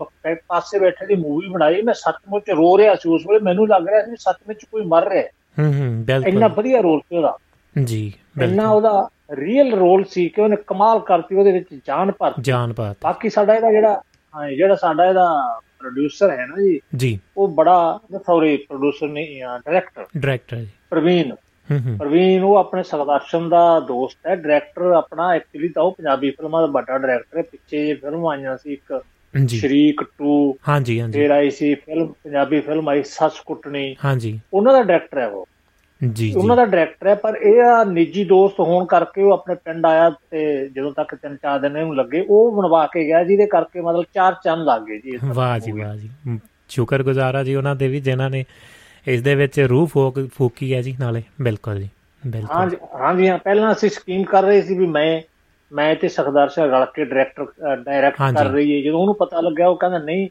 ਪਾਸੇ 0.49 0.79
ਬੈਠੇ 0.79 1.07
ਦੀ 1.07 1.15
ਮੂਵੀ 1.17 1.49
ਬਣਾਈ। 1.49 1.83
ਮੈਂ 1.83 1.95
ਸੱਚਮੁੱਚ 1.95 2.51
ਰੋ 2.51 2.77
ਰਿਹਾ 2.79 2.95
ਸੀ 2.95 3.09
ਉਸ 3.09 3.23
ਵੇਲੇ। 3.29 3.41
ਮੈਨੂੰ 3.45 3.69
ਲੱਗ 3.69 3.89
ਰਿਹਾ 3.89 4.05
ਸੀ 4.05 4.17
ਸੱਚਮੁੱਚ 4.19 4.65
ਕੋਈ 4.65 4.85
ਮਰ 4.87 5.09
ਰਿਹਾ। 5.09 5.29
ਹੂੰ 5.59 5.73
ਹੂੰ 5.75 6.05
ਬਿਲਕੁਲ। 6.05 6.29
ਇੰਨਾ 6.29 6.49
ਵਧੀਆ 6.49 6.81
ਰੋਲ 6.81 7.01
ਸੀ 7.01 7.17
ਉਹਦਾ। 7.17 7.37
ਜੀ 7.77 8.13
ਇੰਨਾ 8.43 8.69
ਉਹਦਾ 8.71 9.09
ਰੀਅਲ 9.35 9.75
ਰੋਲ 9.75 10.05
ਸੀ 10.05 10.29
ਕਿ 10.29 10.41
ਉਹਨੇ 10.41 10.57
ਕਮਾਲ 10.67 10.99
ਕਰਤੀ 11.01 11.37
ਉਹਦੇ 11.37 11.53
ਵਿੱਚ 11.53 11.75
ਜਾਨ 11.87 12.13
ਭਰ 12.13 12.33
ਜਾਨ 12.41 12.73
ਭਰ 12.73 12.95
ਬਾਕੀ 13.03 13.29
ਸਾਡਾ 13.31 13.55
ਇਹਦਾ 13.55 13.71
ਜਿਹੜਾ 13.73 14.01
ਹਾਂ 14.35 14.51
ਜਿਹੜਾ 14.51 14.75
ਸਾਡਾ 14.75 15.07
ਇਹਦਾ 15.07 15.27
ਪ੍ਰੋਡਿਊਸਰ 15.81 16.31
ਹੈ 16.31 16.47
ਨਾ 16.47 16.63
ਜੀ 16.63 16.81
ਜੀ। 16.97 17.19
ਉਹ 17.37 17.49
ਬੜਾ 17.49 18.01
ਸੌਰੀ 18.27 18.57
ਪ੍ਰੋਡਿਊਸਰ 18.57 19.09
ਨਹੀਂ 19.09 19.41
ਡਾਇਰੈਕਟਰ 19.41 20.07
ਡਾਇਰੈਕਟਰ 20.17 20.57
ਜੀ। 20.57 20.69
ਪ੍ਰਵੀਨ। 20.91 21.35
ਪ੍ਰਵੀਨ 21.99 22.43
ਉਹ 22.43 22.57
ਆਪਣੇ 22.57 22.83
ਸਗਦਾਸ਼ਨ 22.83 23.49
ਦਾ 23.49 23.81
ਦੋਸਤ 23.81 24.27
ਹੈ 24.27 24.35
ਡਾਇਰੈਕਟਰ 24.37 24.83
ਆਪਣਾ 24.83 25.35
ਐਕਚੁਅਲੀ 25.35 25.69
ਤਾਂ 25.69 25.83
ਉਹ 25.83 25.93
ਪੰਜਾਬੀ 25.93 26.31
ਫਿਲਮਾਂ 26.31 26.61
ਦਾ 26.61 26.67
ਵੱਡਾ 26.67 26.99
ਡਾਇਰੈਕਟਰ 26.99 27.39
ਹੈ। 27.39 27.43
ਪਿੱਛੇ 27.43 27.87
ਜੇ 27.87 27.95
ਫਿਲਮ 27.95 28.27
ਆਈਆਂ 28.27 28.57
ਸੀ 28.57 28.73
ਇੱਕ 28.73 29.03
ਸ਼ਰੀਕ 29.49 30.03
2 30.23 30.33
ਹਾਂਜੀ 30.69 31.01
ਹਾਂਜੀ। 31.01 31.21
ਫਿਰ 31.21 31.31
ਆਈ 31.31 31.51
ਸੀ 31.51 31.75
ਫਿਲਮ 31.75 32.07
ਪੰਜਾਬੀ 32.25 32.61
ਫਿਲਮ 32.61 32.89
ਆਈ 32.89 33.03
ਸੱਸ 33.03 33.41
ਕੁੱਟਣੀ। 33.41 33.97
ਹਾਂਜੀ। 34.05 34.41
ਉਹਨਾਂ 34.55 34.73
ਦਾ 34.73 34.83
ਡਾਇਰੈਕਟਰ 34.83 35.19
ਹੈ 35.19 35.27
ਉਹ। 35.27 35.47
ਜੀ 36.01 36.33
ਉਹਨਾਂ 36.35 36.57
ਦਾ 36.57 36.65
ਡਾਇਰੈਕਟਰ 36.65 37.09
ਹੈ 37.09 37.15
ਪਰ 37.15 37.35
ਇਹ 37.39 37.61
ਆ 37.63 37.83
ਨਿੱਜੀ 37.85 38.25
ਦੋਸਤ 38.25 38.61
ਹੋਣ 38.61 38.85
ਕਰਕੇ 38.87 39.23
ਉਹ 39.23 39.33
ਆਪਣੇ 39.33 39.55
ਪਿੰਡ 39.65 39.87
ਆਇਆ 39.87 40.09
ਤੇ 40.31 40.45
ਜਦੋਂ 40.69 40.93
ਤੱਕ 40.93 41.15
ਤਿੰਨ 41.15 41.37
ਚਾਰ 41.37 41.59
ਦਿਨ 41.59 41.77
ਇਹਨੂੰ 41.77 41.97
ਲੱਗੇ 41.97 42.25
ਉਹ 42.29 42.51
ਬਣਵਾ 42.53 42.87
ਕੇ 42.87 43.05
ਗਿਆ 43.07 43.23
ਜਿਹਦੇ 43.25 43.47
ਕਰਕੇ 43.47 43.81
ਮਤਲਬ 43.81 44.05
ਚਾਰ 44.15 44.35
ਚੰਨ 44.45 44.65
ਲੱਗ 44.65 44.83
ਗਏ 44.83 44.99
ਜੀ 45.01 45.19
ਵਾਹ 45.27 45.59
ਜੀ 45.59 45.73
ਵਾਹ 45.73 45.97
ਜੀ। 45.97 46.39
ਸ਼ੁਕਰਗੁਜ਼ਾਰ 46.71 47.35
ਆ 47.35 47.43
ਜੀ 47.45 47.55
ਉਹਨਾਂ 47.55 47.75
ਦੇ 47.77 47.89
ਵੀ 47.89 48.01
ਜਿਨ੍ਹਾਂ 48.01 48.31
ਨੇ 48.31 48.45
ਇਸ 49.07 49.23
ਦੇ 49.23 49.35
ਵਿੱਚ 49.35 49.59
ਰੂਹ 49.61 49.87
ਫੋਕ 49.87 50.19
ਫੂਕੀ 50.35 50.73
ਹੈ 50.75 50.81
ਜੀ 50.83 50.97
ਨਾਲੇ। 51.01 51.23
ਬਿਲਕੁਲ 51.43 51.79
ਜੀ 51.79 51.89
ਬਿਲਕੁਲ। 52.23 52.57
ਹਾਂਜੀ 52.57 52.77
ਹਾਂਜੀ 53.01 53.29
ਹਾਂ 53.29 53.39
ਪਹਿਲਾਂ 53.39 53.73
ਅਸੀਂ 53.73 53.91
ਸਕੀਮ 53.91 54.23
ਕਰ 54.25 54.43
ਰਹੇ 54.43 54.63
ਸੀ 54.63 54.79
ਵੀ 54.79 54.87
ਮੈਂ 54.89 55.21
ਮੈਂ 55.73 55.95
ਤੇ 55.97 56.09
ਸਖਦਾਰ 56.09 56.49
ਸਿੰਘ 56.49 56.67
ਰਲ 56.67 56.85
ਕੇ 56.95 57.05
ਡਾਇਰੈਕਟਰ 57.05 57.77
ਡਾਇਰੈਕਟ 57.77 58.17
ਕਰ 58.35 58.47
ਰਹੀ 58.47 58.75
ਹੈ 58.77 58.81
ਜਦੋਂ 58.83 59.01
ਉਹਨੂੰ 59.01 59.15
ਪਤਾ 59.15 59.41
ਲੱਗਿਆ 59.41 59.69
ਉਹ 59.69 59.77
ਕਹਿੰਦਾ 59.77 59.99
ਨਹੀਂ 59.99 60.29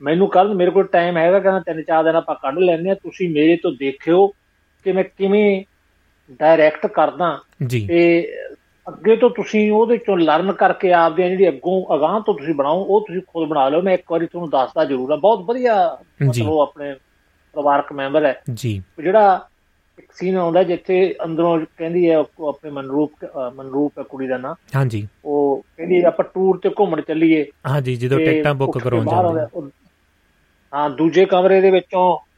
ਮੈਨੂੰ 0.00 0.28
ਕੱਲ 0.28 0.54
ਮੇਰੇ 0.54 0.70
ਕੋਲ 0.70 0.86
ਟਾਈਮ 0.92 1.16
ਹੈਗਾ 1.16 1.38
ਕਹਿੰਦਾ 1.40 1.60
ਤਿੰਨ 1.66 1.82
ਚਾਰ 1.82 2.04
ਦਿਨ 2.04 2.16
ਆਪਾਂ 2.16 2.34
ਕੱਢ 2.34 2.58
ਲੈਣੇ 2.58 2.90
ਆ 2.90 2.94
ਤੁਸੀਂ 2.94 3.28
ਮੇਰੇ 3.28 3.56
ਤੋਂ 3.56 3.72
ਦੇਖਿਓ 3.72 4.26
ਕਿ 4.84 4.92
ਮੈਂ 4.92 5.04
ਕਿਵੇਂ 5.04 5.64
ਡਾਇਰੈਕਟ 6.40 6.86
ਕਰਦਾ। 6.86 7.38
ਤੇ 7.88 8.32
ਅੱਗੇ 8.88 9.16
ਤੋਂ 9.16 9.30
ਤੁਸੀਂ 9.30 9.72
ਉਹਦੇ 9.72 9.96
ਚੋਂ 9.96 10.18
ਲਰਨ 10.18 10.52
ਕਰਕੇ 10.52 10.92
ਆਪਦੇ 10.92 11.28
ਜਿਹੜੀ 11.28 11.48
ਅੱਗੋਂ 11.48 11.94
ਅਗਾਹ 11.94 12.20
ਤੋਂ 12.20 12.34
ਤੁਸੀਂ 12.34 12.54
ਬਣਾਓ 12.54 12.84
ਉਹ 12.84 13.00
ਤੁਸੀਂ 13.00 13.22
ਖੁਦ 13.28 13.48
ਬਣਾ 13.48 13.68
ਲਓ। 13.68 13.82
ਮੈਂ 13.82 13.94
ਇੱਕ 13.94 14.12
ਵਾਰੀ 14.12 14.26
ਤੁਹਾਨੂੰ 14.26 14.50
ਦੱਸਦਾ 14.50 14.84
ਜ਼ਰੂਰ 14.84 15.10
ਆ। 15.10 15.16
ਬਹੁਤ 15.16 15.40
ਵਧੀਆ 15.42 15.98
ਮਤਲਬ 16.22 16.60
ਆਪਣੇ 16.60 16.94
ਪਰਿਵਾਰਕ 17.54 17.92
ਮੈਂਬਰ 17.92 18.24
ਹੈ। 18.24 18.42
ਜੀ। 18.54 18.82
ਜਿਹੜਾ 19.02 19.48
ਇੱਕ 19.98 20.12
ਸੀਨ 20.12 20.36
ਆਉਂਦਾ 20.36 20.62
ਜਿੱਥੇ 20.62 21.14
ਅੰਦਰੋਂ 21.24 21.58
ਕਹਿੰਦੀ 21.78 22.10
ਹੈ 22.10 22.16
ਆਪਣੇ 22.48 22.70
ਮਨਰੂਪ 22.70 23.12
ਮਨਰੂਪ 23.54 23.98
ਹੈ 23.98 24.04
ਕੁੜੀ 24.04 24.26
ਦਾ 24.26 24.36
ਨਾਂ। 24.36 24.54
ਹਾਂਜੀ। 24.76 25.08
ਉਹ 25.24 25.64
ਕਹਿੰਦੀ 25.76 26.02
ਆਪਾਂ 26.02 26.24
ਟੂਰ 26.34 26.58
ਤੇ 26.58 26.70
ਘੁੰਮਣ 26.78 27.00
ਚੱਲੀਏ। 27.00 27.46
ਹਾਂਜੀ 27.66 27.96
ਜਦੋਂ 27.96 28.18
ਟਿਕਟਾਂ 28.18 28.54
ਬੁੱਕ 28.54 28.78
ਕਰਾਉਣ 28.78 29.06
ਜਾਂਦੇ 29.06 29.60
ਹਾਂ 30.74 30.90
ਦੂਜੇ 30.90 31.24
ਕਮਰੇ 31.24 31.60
ਦੇ 31.60 31.70
ਵਿੱਚੋਂ 31.70 32.31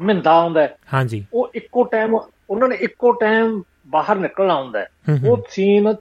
ਮਿੰਦਾ 0.00 0.32
ਆਉਂਦਾ 0.32 0.68
ਹਾਂਜੀ। 0.94 1.26
ਉਹ 1.34 1.50
ਇੱਕੋ 1.54 1.84
ਟਾਈਮ 1.84 2.14
ਉਹਨਾਂ 2.50 2.68
ਨੇ 2.68 2.76
ਇੱਕੋ 2.76 3.12
ਟਾਈਮ 3.12 3.62
ਬਾਹਰ 3.86 4.16
ਨਿਕਲਣਾ 4.16 4.62
ਹੁੰਦਾ 4.62 4.86
ਉਹ 5.28 5.42
ਸੀਨ 5.50 5.94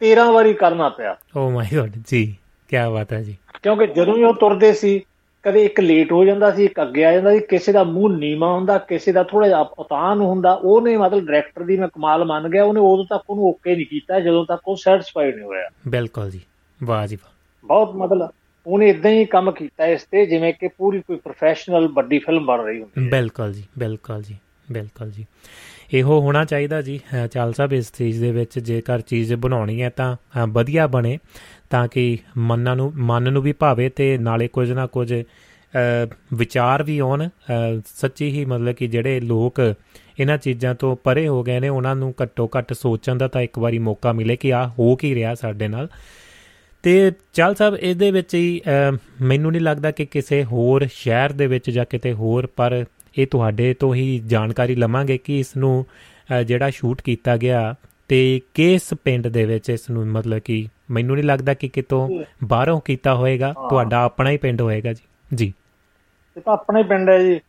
13 0.00 0.32
ਵਾਰੀ 0.32 0.54
ਕਰਨਾ 0.54 0.88
ਪਿਆ। 0.88 1.16
ਓ 1.36 1.50
ਮਾਈ 1.50 1.76
ਗॉड 1.76 1.90
ਜੀ 2.06 2.36
ਕੀ 2.68 2.76
ਬਾਤ 2.92 3.12
ਹੈ 3.12 3.22
ਜੀ। 3.22 3.36
ਕਿਉਂਕਿ 3.62 3.86
ਜਦੋਂ 3.86 4.16
ਹੀ 4.16 4.24
ਉਹ 4.24 4.34
ਤੁਰਦੇ 4.34 4.72
ਸੀ 4.72 5.02
ਕਦੇ 5.42 5.64
ਇੱਕ 5.64 5.80
ਲੇਟ 5.80 6.12
ਹੋ 6.12 6.24
ਜਾਂਦਾ 6.24 6.50
ਸੀ 6.50 6.64
ਇੱਕ 6.64 6.82
ਅੱਗੇ 6.82 7.04
ਆ 7.04 7.12
ਜਾਂਦਾ 7.12 7.30
ਸੀ 7.32 7.40
ਕਿਸੇ 7.40 7.72
ਦਾ 7.72 7.84
ਮੂੰਹ 7.84 8.18
ਨੀਵਾ 8.18 8.52
ਹੁੰਦਾ 8.52 8.78
ਕਿਸੇ 8.78 9.12
ਦਾ 9.12 9.22
ਥੋੜਾ 9.22 9.48
ਜਿਹਾ 9.48 9.60
ਉਤਾਨ 9.60 10.20
ਹੁੰਦਾ 10.20 10.52
ਉਹਨੇ 10.52 10.96
ਮਤਲਬ 10.96 11.26
ਡਾਇਰੈਕਟਰ 11.26 11.62
ਦੀ 11.62 11.76
ਮੈਂ 11.76 11.88
ਕਮਾਲ 11.88 12.24
ਮੰਨ 12.24 12.48
ਗਿਆ 12.48 12.64
ਉਹਨੇ 12.64 12.80
ਉਦੋਂ 12.80 13.04
ਤੱਕ 13.04 13.22
ਉਹਨੂੰ 13.30 13.44
ਓਕੇ 13.44 13.76
ਨਹੀਂ 13.76 13.86
ਕੀਤਾ 13.86 14.20
ਜਦੋਂ 14.20 14.46
ਤੱਕ 14.46 14.60
ਉਹ 14.66 14.76
ਸੈਟੀਸਫਾਈਡ 14.76 15.34
ਨਹੀਂ 15.34 15.44
ਹੋਇਆ। 15.44 15.68
ਬਿਲਕੁਲ 15.88 16.30
ਜੀ 16.30 16.40
ਵਾਹ 16.82 17.06
ਜੀ 17.06 17.16
ਵਾਹ। 17.16 17.66
ਬਹੁਤ 17.66 17.94
ਮਤਲਬ 17.94 18.28
ਉਹਨੇ 18.70 18.88
ਇਦਾਂ 18.90 19.10
ਹੀ 19.10 19.24
ਕੰਮ 19.24 19.50
ਕੀਤਾ 19.50 19.86
ਇਸ 19.86 20.02
ਤੇ, 20.10 20.24
ਜਿਵੇਂ 20.26 20.52
ਕਿ 20.54 20.68
ਪੂਰੀ 20.68 21.00
ਕੋਈ 21.00 21.16
ਪ੍ਰੋਫੈਸ਼ਨਲ 21.16 21.88
ਵੱਡੀ 21.88 22.18
ਫਿਲਮ 22.18 22.46
ਬਣ 22.46 22.60
ਰਹੀ 22.60 22.80
ਹੁੰਦੀ 22.80 23.04
ਹੈ। 23.04 23.10
ਬਿਲਕੁਲ 23.10 23.52
ਜੀ 23.52 23.64
ਬਿਲਕੁਲ 23.78 24.22
ਜੀ 24.22 24.36
ਬਿਲਕੁਲ 24.72 25.10
ਜੀ। 25.10 25.26
ਇਹੋ 25.92 26.20
ਹੋਣਾ 26.20 26.44
ਚਾਹੀਦਾ 26.44 26.80
ਜੀ 26.82 26.98
ਚਾਲ 27.32 27.52
ਸਾਹਿਬ, 27.52 27.72
ਇਸ 27.72 27.92
ਚੀਜ਼ 27.92 28.20
ਦੇ 28.20 28.30
ਵਿੱਚ 28.32 28.58
ਜੇਕਰ 28.58 29.00
ਚੀਜ਼ 29.00 29.34
ਬਣਾਉਣੀ 29.34 29.80
ਹੈ 29.82 29.88
ਤਾਂ 29.90 30.46
ਵਧੀਆ 30.48 30.86
ਬਣੇ, 30.86 31.18
ਤਾਂ 31.70 31.86
ਕਿ 31.88 32.18
ਮਨਾਂ 32.38 32.76
ਨੂੰ, 32.76 32.92
ਮਨ 32.96 33.32
ਨੂੰ 33.32 33.42
ਵੀ 33.42 33.52
ਭਾਵੇ 33.52 33.88
ਤੇ 33.88 34.16
ਨਾਲੇ 34.18 34.48
ਕੁਝ 34.48 34.70
ਨਾ 34.72 34.86
ਕੁਝ 34.86 35.12
ਵਿਚਾਰ 36.34 36.82
ਵੀ 36.82 36.98
ਆਉਣ 36.98 37.28
ਸੱਚੀ 37.86 38.30
ਹੀ 38.30 38.44
ਮਤਲਬ 38.44 38.74
ਕਿ 38.74 38.86
ਜਿਹੜੇ 38.86 39.20
ਲੋਕ 39.20 39.60
ਇਹਨਾਂ 40.20 40.36
ਚੀਜ਼ਾਂ 40.38 40.74
ਤੋਂ 40.74 40.94
ਪਰੇ 41.04 41.26
ਹੋ 41.28 41.42
ਗਏ 41.42 41.60
ਨੇ, 41.60 41.68
ਉਹਨਾਂ 41.68 41.94
ਨੂੰ 41.96 42.14
ਘੱਟੋ 42.22 42.48
ਘੱਟ 42.58 42.72
ਸੋਚਣ 42.72 43.16
ਦਾ 43.16 43.28
ਤਾਂ 43.28 43.42
ਇੱਕ 43.42 43.58
ਵਾਰੀ 43.58 43.78
ਮੌਕਾ 43.78 44.12
ਮਿਲੇ 44.12 44.36
ਕਿ 44.36 44.52
ਆ 44.54 44.66
ਹੋ 44.68 44.94
ਕੀ 44.96 45.14
ਰਿਹਾ 45.14 45.34
ਸਾਡੇ 45.34 45.68
ਨਾਲ। 45.68 45.88
ਤੇ 46.82 47.12
ਚੱਲ 47.32 47.54
ਸਾਹਿਬ 47.54 47.74
ਇਹਦੇ 47.74 48.10
ਵਿੱਚ 48.10 48.34
ਹੀ 48.34 48.60
ਮੈਨੂੰ 49.20 49.52
ਨਹੀਂ 49.52 49.62
ਲੱਗਦਾ 49.62 49.90
ਕਿ 49.90 50.06
ਕਿਸੇ 50.06 50.44
ਹੋਰ 50.44 50.86
ਸ਼ਹਿਰ 50.92 51.32
ਦੇ 51.32 51.46
ਵਿੱਚ 51.46 51.70
ਜਾਂ 51.70 51.84
ਕਿਤੇ 51.90 52.12
ਹੋਰ 52.12 52.48
ਪਰ 52.56 52.84
ਇਹ 53.18 53.26
ਤੁਹਾਡੇ 53.26 53.74
ਤੋਂ 53.74 53.94
ਹੀ 53.94 54.22
ਜਾਣਕਾਰੀ 54.26 54.74
ਲਵਾਂਗੇ 54.74 55.18
ਕਿ 55.18 55.40
ਇਸ 55.40 55.56
ਨੂੰ 55.56 55.86
ਜਿਹੜਾ 56.44 56.70
ਸ਼ੂਟ 56.70 57.02
ਕੀਤਾ 57.02 57.36
ਗਿਆ 57.36 57.74
ਤੇ 58.08 58.40
ਕਿਸ 58.54 58.94
ਪਿੰਡ 59.04 59.28
ਦੇ 59.28 59.44
ਵਿੱਚ 59.44 59.70
ਇਸ 59.70 59.90
ਨੂੰ 59.90 60.06
ਮਤਲਬ 60.06 60.38
ਕਿ 60.38 60.68
ਮੈਨੂੰ 60.90 61.16
ਨਹੀਂ 61.16 61.24
ਲੱਗਦਾ 61.24 61.54
ਕਿ 61.54 61.68
ਕਿਤੋਂ 61.68 62.24
ਬਾਹਰੋਂ 62.44 62.80
ਕੀਤਾ 62.80 63.14
ਹੋਏਗਾ। 63.14 63.52
ਤੁਹਾਡਾ 63.52 64.02
ਆਪਣਾ 64.02 64.30
ਹੀ 64.30 64.36
ਪਿੰਡ 64.36 64.62
ਹੋਏਗਾ 64.62 64.92
ਜੀ। 64.92 65.08
ਜੀ। 65.34 65.52
ਇਹ 66.36 66.42
ਤਾਂ 66.42 66.52
ਆਪਣਾ 66.52 66.78
ਹੀ 66.78 66.84
ਪਿੰਡ 66.84 67.10
ਹੈ 67.10 67.18
ਜੀ। 67.18 67.40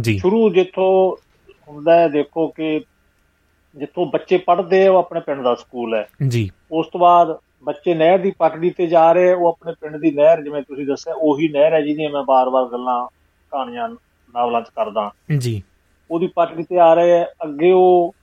ਜੀ। 0.00 0.18
ਸ਼ੁਰੂ 0.18 0.50
ਜਿੱਥੋਂ 0.50 1.16
ਹੁੰਦਾ 1.68 1.94
ਹੈ 1.98 2.08
ਦੇਖੋ 2.08 2.48
ਕਿ 2.48 2.80
ਜਿੱਥੋਂ 3.76 4.06
ਬੱਚੇ 4.06 4.36
ਪੜ੍ਹਦੇ 4.36 4.86
ਆ 4.86 4.92
ਉਹ 4.92 4.98
ਆਪਣੇ 4.98 5.20
ਪਿੰਡ 5.20 5.42
ਦਾ 5.42 5.54
ਸਕੂਲ 5.54 5.94
ਹੈ। 5.94 6.06
ਜੀ। 6.28 6.50
ਉਸ 6.72 6.86
ਤੋਂ 6.86 7.00
ਬਾਅਦ 7.00 7.38
ਬੱਚੇ 7.64 7.94
ਨਹਿਰ 7.94 8.18
ਦੀ 8.18 8.32
ਪਟੜੀ 8.38 8.70
ਤੇ 8.70 8.86
ਜਾ 8.86 9.12
ਰਹੇ 9.12 9.32
ਉਹ 9.32 9.48
ਆਪਣੇ 9.48 9.72
ਪਿੰਡ 9.80 9.96
ਦੀ 9.96 10.10
ਨਹਿਰ 10.10 10.42
ਜਿਵੇਂ 10.42 10.62
ਤੁਸੀਂ 10.62 10.86
ਦੱਸਿਆ 10.86 11.14
ਉਹੀ 11.16 11.48
ਨਹਿਰ 11.48 11.72
ਹੈ 11.72 11.80
ਜਿਹਦੀਆਂ 11.80 12.10
ਮੈਂ 12.10 12.22
ਬਾਰ-ਬਾਰ 12.22 12.64
ਗੱਲਾਂ 12.64 13.06
ਕਹਾਣੀਆਂ 13.50 13.88
ਨਾਵਲਾਂ 14.34 14.62
'ਚ 14.62 14.68
ਕਰਦਾ। 14.68 15.10
ਜੀ। 15.38 15.62
ਉਹਦੀ 16.10 16.26
ਪਟੜੀ 16.26 16.62
ਤੇ 16.62 16.78
ਆ 16.78 16.94
ਰਹੇ 16.94 17.24
ਅੱਗੇ 17.24 17.70
ਉਹ 17.70 18.14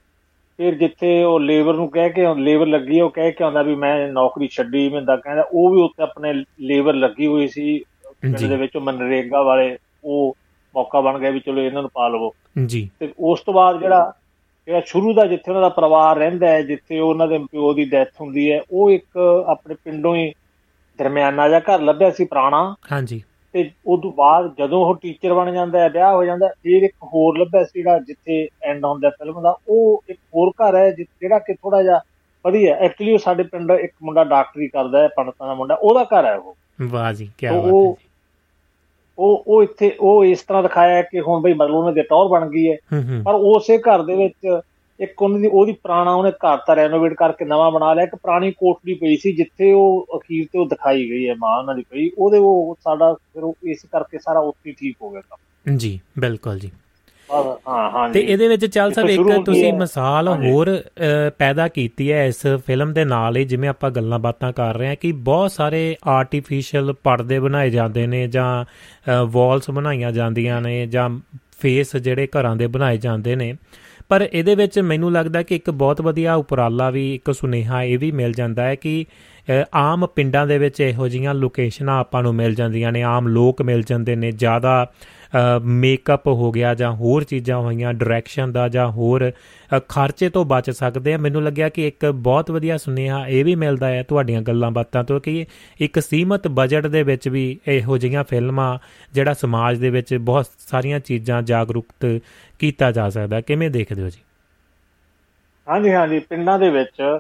ਫਿਰ 0.58 0.76
ਜਿੱਥੇ 0.76 1.24
ਉਹ 1.24 1.40
ਲੇਬਰ 1.40 1.74
ਨੂੰ 1.74 1.90
ਕਹਿ 1.90 2.10
ਕੇ 2.10 2.36
ਲੇਬਰ 2.36 2.66
ਲੱਗੀ 2.66 3.02
ਉਹ 3.02 3.10
ਕਹਿ 3.10 3.32
ਕੇ 3.32 3.44
ਆਉਂਦਾ 3.44 3.62
ਵੀ 3.62 3.76
ਮੈਂ 3.76 4.08
ਨੌਕਰੀ 4.08 4.48
ਛੱਡੀ 4.48 4.90
ਮੈਂ 4.90 5.02
ਦਾ 5.02 5.16
ਕਹਿੰਦਾ 5.16 5.44
ਉਹ 5.54 5.76
ਵੀ 5.76 5.82
ਉੱਥੇ 5.82 6.04
ਆਪਣੇ 6.04 6.34
ਲੇਬਰ 6.60 6.94
ਲੱਗੀ 6.94 7.28
ਹੋਈ 7.28 7.48
ਸੀ 7.48 7.80
ਪਿੰਡ 8.22 8.38
ਦੇ 8.38 8.56
ਵਿੱਚ 8.56 8.78
ਮਨਰੇਗਾ 8.78 9.42
ਵਾਲੇ 9.42 9.78
ਉਹ 10.04 10.38
ਮੌਕਾ 10.76 11.02
ਬਣ 11.02 11.20
ਗਿਆ 11.20 11.30
ਵੀ 11.30 11.40
ਚਲੋ 11.40 11.62
ਇਹਨਾਂ 11.62 11.82
ਨੂੰ 11.82 11.92
ਪਾ 11.94 12.08
ਲਵੋ। 12.08 12.32
ਜੀ। 12.66 12.90
ਤੇ 13.00 13.14
ਉਸ 13.20 13.42
ਤੋਂ 13.42 13.54
ਬਾਅਦ 13.54 13.80
ਜਿਹੜਾ 13.80 14.14
ਜਿਹੜਾ 14.68 14.82
ਸ਼ੁਰੂ 14.86 15.14
ਦਾ 15.14 15.26
ਜਿੱਥੇ 15.26 15.52
ਉਹਨਾਂ 15.52 15.62
ਦਾ 15.62 15.70
ਪਰਿਵਾਰ 15.70 16.18
ਰਹਿੰਦਾ 16.18 16.48
ਹੈ 16.48 16.62
ਜਿੱਥੇ 16.62 17.00
ਉਹਨਾਂ 17.00 17.28
ਦੇ 17.28 17.38
ਪਿਓ 17.38 17.74
ਦੀ 17.74 17.86
ਡੈਥ 17.86 18.10
ਹੁੰਦੀ 18.22 18.52
ਹੈ 18.52 18.62
ਉਹ 18.72 18.92
ਇੱਕ 18.92 19.18
ਆਪਣੇ 19.48 19.76
ਪਿੰਡੋਂ 19.84 20.16
ਹੀ 20.16 20.32
ਦਰਮਿਆਨਾ 21.00 21.48
ਜਿਹਾ 21.50 21.60
ਘਰ 21.60 21.82
ਲੱਭਿਆ 21.82 22.10
ਸੀ 22.10 22.26
ਪੁਰਾਣਾ। 22.26 22.76
ਹਾਂਜੀ। 22.92 23.22
ਤੇ 23.54 23.72
ਉਸ 23.88 24.00
ਤੋਂ 24.02 24.12
ਬਾਅਦ 24.12 24.54
ਜਦੋਂ 24.58 24.86
ਉਹ 24.86 24.96
ਟੀਚਰ 24.96 25.34
ਬਣ 25.34 25.52
ਜਾਂਦਾ 25.54 25.80
ਹੈ 25.80 25.90
ਵਿਆਹ 25.90 26.14
ਹੋ 26.14 26.24
ਜਾਂਦਾ 26.26 26.48
ਫਿਰ 26.48 26.84
ਇੱਕ 26.84 26.94
ਹੋਰ 27.04 27.38
ਲੱਭਿਆ 27.38 27.64
ਸੀ 27.64 27.82
ਜਿਹੜਾ 27.82 28.00
ਜਿੱਥੇ 28.00 28.48
ਐਂਡ 28.64 28.86
ਹੁੰਦਾ 28.86 29.10
ਫਿਲਮ 29.10 29.42
ਦਾ 29.42 29.58
ਉਹ 29.70 30.04
ਇੱਕ 30.10 30.20
ਹੋਰ 30.36 30.52
ਘਰ 30.52 30.76
ਹੈ 30.76 30.92
ਜਿਹੜਾ 30.92 31.40
ਕਿ 31.40 31.54
ਥੋੜਾ 31.54 31.84
ਜਿਹਾ 31.84 32.00
ਵਧੀਆ 32.46 32.76
ਐਕਚੁਅਲੀ 32.76 33.14
ਉਹ 33.14 33.18
ਸਾਡੇ 33.18 33.44
ਪਿੰਡ 33.44 33.72
ਇੱਕ 33.72 33.94
ਮੁੰਡਾ 34.04 34.24
ਡਾਕਟਰੀ 34.24 34.68
ਕਰਦਾ 34.68 35.02
ਹੈ 35.04 35.08
ਪੰਡਤਾਂ 35.08 35.48
ਦਾ 35.48 35.54
ਮੁੰਡਾ 35.54 35.76
ਉਹਦਾ 35.76 36.04
ਘਰ 36.04 36.26
ਹੈ 36.26 36.36
ਉਹ। 36.36 36.56
ਵਾਹ 36.82 37.14
ਜੀ 37.14 37.30
ਕੀ 37.38 37.48
ਬਾਤ 37.48 37.56
ਹੈ 37.56 37.72
ਉਹ 39.18 39.44
ਉਹ 39.48 39.64
ਇੱਥੇ 39.64 39.92
ਉਹ 40.00 40.24
ਇਸ 40.26 40.42
ਤਰ੍ਹਾਂ 40.42 40.62
ਦਿਖਾਇਆ 40.64 41.02
ਕਿ 41.02 41.20
ਹੁਣ 41.20 41.42
ਬਈ 41.42 41.54
ਮਤਲਬ 41.54 41.76
ਉਹਨਾਂ 41.76 41.92
ਦੇ 41.94 42.02
ਟੌਰ 42.04 42.28
ਬਣ 42.28 42.50
ਗਈ 42.50 42.72
ਹੈ। 42.72 42.78
ਪਰ 43.26 43.34
ਉਸੇ 43.34 43.78
ਘਰ 43.78 44.04
ਦੇ 44.04 44.16
ਵਿੱਚ 44.16 44.62
ਇੱਕ 45.00 45.22
ਉਹਨਾਂ 45.22 45.40
ਦੀ 45.40 45.48
ਉਹਦੀ 45.48 45.72
ਪੁਰਾਣਾ 45.74 46.14
ਉਹਨੇ 46.16 46.32
ਘਰ 46.32 46.58
ਤਾਂ 46.58 46.76
ਰੈਨੋਵੇਟ 46.76 47.14
ਕਰਕੇ 47.14 47.46
ਨਵਾਂ 47.46 47.72
ਬਣਾ 47.72 47.94
ਲਿਆ। 47.94 48.04
ਇੱਕ 48.04 48.16
ਪੁਰਾਣੀ 48.16 48.52
ਕੋਠੜੀ 48.52 48.94
ਪਈ 48.94 49.16
ਸੀ 49.18 49.32
ਜਿੱਥੇ 49.36 49.72
ਉਹ 49.74 50.18
ਅਖੀਰ 50.18 50.46
ਤੇ 50.54 50.60
ਉਹ 50.60 50.68
ਦਿਖਾਈ 50.68 51.10
ਗਈ 51.10 51.28
ਹੈ 51.30 51.36
ਮਾਂ 51.40 51.58
ਉਹਨਾਂ 51.60 51.76
ਦੀ 51.76 51.84
ਪਈ। 51.90 52.10
ਉਹਦੇ 52.18 52.38
ਉਹ 52.38 52.76
ਸਾਡਾ 52.84 53.14
ਫਿਰ 53.14 53.44
ਉਹ 53.44 53.56
ਇਸ 53.64 53.86
ਕਰਕੇ 53.92 54.18
ਸਾਰਾ 54.18 54.40
ਉੱਥੇ 54.40 54.72
ਠੀਕ 54.72 54.96
ਹੋ 55.02 55.10
ਗਿਆ 55.10 55.22
ਕੰਮ। 55.22 55.78
ਜੀ 55.78 56.00
ਬਿਲਕੁਲ 56.20 56.60
ਜੀ। 56.60 56.72
ਹਾਂ 57.34 57.92
ਹਾਂ 57.92 58.10
ਤੇ 58.10 58.20
ਇਹਦੇ 58.20 58.48
ਵਿੱਚ 58.48 58.66
ਚੱਲ 58.66 58.92
ਸਭ 58.92 59.10
ਇੱਕ 59.10 59.46
ਤੁਸੀਂ 59.46 59.74
ਮਿਸਾਲ 59.74 60.28
ਹੋਰ 60.28 60.84
ਪੈਦਾ 61.38 61.68
ਕੀਤੀ 61.68 62.12
ਹੈ 62.12 62.26
ਇਸ 62.26 62.48
ਫਿਲਮ 62.68 62.94
ਦੇ 62.94 63.06
ਨਾਲ 63.06 63.38
ਹੀ 63.38 63.46
ਜਿਵੇਂ 63.46 63.70
ਆਪਾਂ 63.70 63.92
ਗੱਲਾਂ 63.92 64.20
ਬਾਤਾਂ 64.20 64.54
ਕਰ 64.54 64.78
ਰਹੇ 64.78 64.88
ਹਾਂ 64.88 64.96
ਕਿ 64.96 65.12
ਬਹੁਤ 65.12 65.52
ਸਾਰੇ 65.52 65.96
ਆਰਟੀਫੀਸ਼ੀਅਲ 66.08 66.94
ਪਰਦੇ 67.04 67.40
ਬਣਾਏ 67.40 67.70
ਜਾਂਦੇ 67.70 68.08
ਨੇ 68.08 68.28
ਜਾਂ 68.28 68.66
ਵਾਲਸ 69.26 69.70
ਬਣਾਈਆਂ 69.70 70.12
ਜਾਂਦੀਆਂ 70.12 70.62
ਨੇ 70.62 70.88
ਜਾਂ 70.88 71.10
ਫੇਸ 71.60 71.96
ਜਿਹੜੇ 71.96 72.28
ਘਰਾਂ 72.28 72.56
ਦੇ 72.56 72.68
ਬਣਾਏ 72.68 72.98
ਜਾਂਦੇ 72.98 73.36
ਨੇ। 73.36 73.56
ਪਰ 74.10 74.30
ਇਹਦੇ 74.34 74.56
ਵਿੱਚ 74.56 74.80
ਮੈਨੂੰ 74.80 75.12
ਲੱਗਦਾ 75.12 75.44
ਕਿ 75.44 75.56
ਇੱਕ 75.56 75.70
ਬਹੁਤ 75.70 76.02
ਵਧੀਆ 76.02 76.36
ਉਪਰਾਲਾ 76.36 76.90
ਵੀ 76.90 77.16
ਇੱਕ 77.16 77.34
ਸੁਨੇਹਾ 77.34 77.84
ਇਹ 77.84 78.00
ਵੀ 78.00 78.12
ਮਿਲ 78.12 78.34
ਜਾਂਦਾ 78.34 78.64
ਹੈ 78.64 78.76
ਕਿ 78.76 79.06
ਆਮ 79.74 80.08
ਪਿੰਡਾਂ 80.08 80.48
ਦੇ 80.48 80.58
ਵਿੱਚ 80.58 80.82
ਇਹੋ 80.82 81.08
ਜੀਆਂ 81.08 81.34
ਲੋਕੇਸ਼ਨਾਂ 81.34 82.00
ਆਪਾਂ 82.00 82.24
ਨੂੰ 82.24 82.36
ਮਿਲ 82.36 82.56
ਜਾਂਦੀਆਂ 82.56 82.92
ਨੇ 82.92 83.04
ਆਮ 83.04 83.28
ਲੋਕ 83.28 83.62
ਮਿਲ 83.62 83.84
ਜਾਂਦੇ 83.84 84.16
ਨੇ 84.16 84.32
ਜ਼ਿਆਦਾ 84.32 84.92
ਮੇਕਅਪ 85.62 86.28
ਹੋ 86.28 86.52
ਗਿਆ 86.52 86.74
ਜਾਂ 86.76 86.92
ਹੋਰ 86.92 87.24
ਚੀਜ਼ਾਂ 87.24 87.58
ਹੋਈਆਂ 87.60 87.94
ਡਾਇਰੈਕਸ਼ਨ 87.94 88.52
ਦਾ 88.52 88.68
ਜਾਂ 88.68 88.88
ਹੋਰ 88.92 89.32
ਖਰਚੇ 89.90 90.30
ਤੋਂ 90.30 90.46
ਬਚ 90.46 90.72
ਸਕਦੇ 90.72 91.14
ਆ। 91.14 91.18
ਮੈਨੂੰ 91.18 91.44
ਲੱਗਿਆ 91.44 91.70
ਕਿ 91.70 91.88
ਇੱਕ 91.88 92.06
ਬਹੁਤ 92.06 92.52
ਵਧੀਆ 92.52 92.78
ਸੁਨੇਹਾ 92.78 93.28
ਇਹ 93.28 93.46
ਵੀ 93.46 93.56
ਮਿਲਦਾ 93.56 93.88
ਹੈ 93.88 94.04
ਤੁਹਾਡੀਆਂ 94.04 94.42
ਗੱਲਾਂ 94.42 94.72
ਬਾਤਾਂ 94.72 95.04
ਤੋਂ 95.04 95.20
ਕਿ 95.20 95.46
ਇੱਕ 95.82 96.00
ਸੀਮਤ 96.00 96.48
ਬਜਟ 96.48 96.88
ਦੇ 96.88 97.04
ਵਿੱਚ 97.04 97.28
ਵੀ 97.30 97.60
ਇਹੋ 97.68 97.98
ਜਿਹੀਆਂ 97.98 98.24
ਫਿਲਮਾਂ 98.24 98.78
ਜਿਹੜਾ 99.14 99.34
ਸਮਾਜ 99.34 99.78
ਦੇ 99.78 99.90
ਵਿੱਚ 99.90 100.16
ਬਹੁਤ 100.16 100.48
ਸਾਰੀਆਂ 100.60 101.00
ਚੀਜ਼ਾਂ 101.00 101.42
ਜਾਗਰੂਕਤ 101.42 102.22
ਕੀਤਾ 102.60 102.92
ਜਾ 102.92 103.10
ਸਕਦਾ। 103.10 103.42
ਕਿਵੇਂ 103.42 103.70
ਦੇਖਦੇ 103.70 104.02
ਹੋ 104.02 104.10
ਜੀ? 104.10 104.20
ਹਾਂਜੀ 105.70 105.94
ਹਾਂਜੀ। 105.94 106.20
ਪਿੰਡਾਂ 106.20 106.60
ਦੇ 106.60 106.70
ਵਿੱਚ 106.70 107.20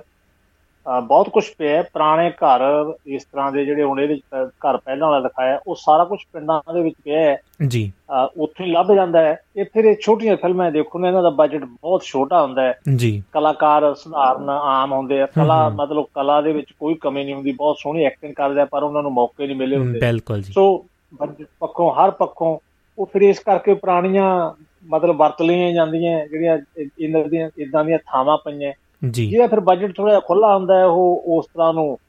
ਬਹੁਤ 1.04 1.30
ਕੁਝ 1.30 1.44
ਪਿਆ 1.58 1.82
ਪੁਰਾਣੇ 1.82 2.30
ਘਰ 2.30 2.62
ਇਸ 3.08 3.24
ਤਰ੍ਹਾਂ 3.24 3.52
ਦੇ 3.52 3.66
ਜਿਹੜੇ 3.66 3.84
ਹੁਣ 3.84 4.02
ਇਹਦੇ 4.02 4.20
ਘਰ 4.44 4.78
ਪਹਿਲਾਂ 4.78 5.10
ਵਾਲਾ 5.10 5.28
ਦਿਖਾਇਆ 5.28 5.60
ਉਹ 5.68 5.76
ਸਾਰਾ 5.76 6.04
ਕੁਝ 6.04 6.20
ਪਿੰਡਾਂ 6.34 6.74
ਦੇ 6.74 6.82
ਵਿੱਚ 6.82 6.96
ਪਿਆ 7.04 7.20
ਹੈ। 7.20 7.42
ਜੀ। 7.68 7.92
ਉੱਥੇ 8.38 8.66
ਲੱਭ 8.66 8.94
ਜਾਂਦਾ 8.94 9.22
ਹੈ। 9.22 9.40
ਫਿਰ 9.64 9.86
ਇਹ 9.86 9.96
ਛੋਟੀਆਂ 10.02 10.38
ਫਿਲਮਾਂ 10.38 10.72
ਦੇਖੋ 10.72 11.00
ਨੇ 11.00 11.08
ਇਹਨਾਂ 11.08 11.24
ਦਾ 11.24 11.30
ਬਜਟ 11.30 11.64
ਬਹੁਤ 11.64 12.04
ਛੋਟਾ 12.04 12.42
ਹੁੰਦਾ 12.42 12.62
ਹੈ। 12.62 12.80
ਜੀ। 12.96 13.24
ਕਲਾਕਾਰ 13.32 13.94
ਸਧਾਰਨ 13.94 14.50
ਆਮ 14.50 14.94
ਹੁੰਦੇ 14.94 15.22
ਆ। 15.22 15.26
ਕਲਾ 15.26 15.70
ਮਤਲਬ 15.70 16.06
ਕਲਾ 16.14 16.42
ਦੇ 16.42 16.52
ਵਿੱਚ 16.54 16.68
ਕੋਈ 16.80 16.94
ਕਮੀ 16.94 17.24
ਨਹੀਂ 17.24 17.36
ਹੁੰਦੀ 17.36 17.52
ਬਹੁਤ 17.52 17.78
ਸੋਹਣੀ 17.80 18.04
ਐਕਟਿੰਗ 18.04 18.34
ਕਰਦੇ 18.34 18.62
ਆ 18.62 18.66
ਪਰ 18.66 18.84
ਉਹਨਾਂ 18.84 19.02
ਨੂੰ 19.02 19.12
ਮੌਕੇ 19.12 19.48
ਨਹੀਂ 19.48 19.58
ਮਿਲੇ 19.58 19.78
ਹੁੰਦੇ। 19.78 20.00
ਬਿਲਕੁਲ 20.00 20.42
ਜੀ। 20.42 20.54
ਸੋ 20.54 20.86
ਬਜਟ 21.22 21.48
ਪੱਖੋਂ 21.60 21.94
ਹਰ 21.94 22.12
ਪੱਖੋਂ 22.12 22.60
ਉਹ 23.00 23.06
ਫਿਰ 23.06 23.22
ਇਸ 23.22 23.40
ਕਰਕੇ 23.40 23.74
ਪੁਰਾਣੀਆਂ 23.74 24.52
ਮਤਲਬ 24.90 25.16
ਵਰਤ 25.16 25.42
ਲਈਆਂ 25.42 25.72
ਜਾਂਦੀਆਂ 25.72 26.28
ਜਿਹੜੀਆਂ 26.28 26.58
ਇਹਨਾਂ 27.00 27.22
ਦੀਆਂ 27.22 27.50
ਇਦਾਂ 27.58 27.86
ਦੀਆਂ 27.86 27.98
ਥਾਵਾਂ 27.98 28.38
ਪਈਆਂ। 28.38 28.74
ਜੀ। 29.12 29.30
ਜਿਹਦਾ 29.30 29.48
ਫਿਰ 29.48 29.60
ਬਜਟ 29.60 29.96
ਥੋੜਾ 29.96 30.20
ਖੁੱਲਾ 30.20 30.56
ਹੁੰਦਾ 30.56 30.80
ਹੈ 30.80 30.86
ਉਹ 30.86 31.24
ਉਸ 31.28 31.46
ਤਰ੍ਹਾਂ 31.46 31.74
ਨੂੰ 31.74 32.00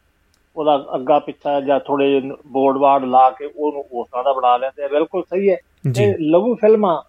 ਉਹਦਾ 0.57 0.87
ਅੱਗਾ 0.95 1.19
ਪਿੱਛਾ 1.19 1.61
ਜਾਂ 1.61 1.81
ਥੋੜੇ 1.81 2.23
ਬੋਰਡ 2.47 2.77
ਵਾਰਡ 2.77 3.05
ਲਾ 3.05 3.31
ਕੇ 3.31 3.51
ਉਹਨੂੰ 3.57 3.85
ਉਸ 3.93 4.09
ਤਰ੍ਹਾਂ 4.09 4.25
ਦਾ 4.25 4.33
ਬਣਾ 4.33 4.57
ਲੈਂਦੇ 4.57 4.85
ਆ। 4.85 4.89
ਬਿਲਕੁਲ 4.89 5.23
ਸਹੀ 5.23 5.51
ਹੈ। 5.51 5.57
ਜੀ। 5.91 6.15
ਲਘੂ 6.21 6.55
ਫਿਲਮਾਂ 6.55 7.03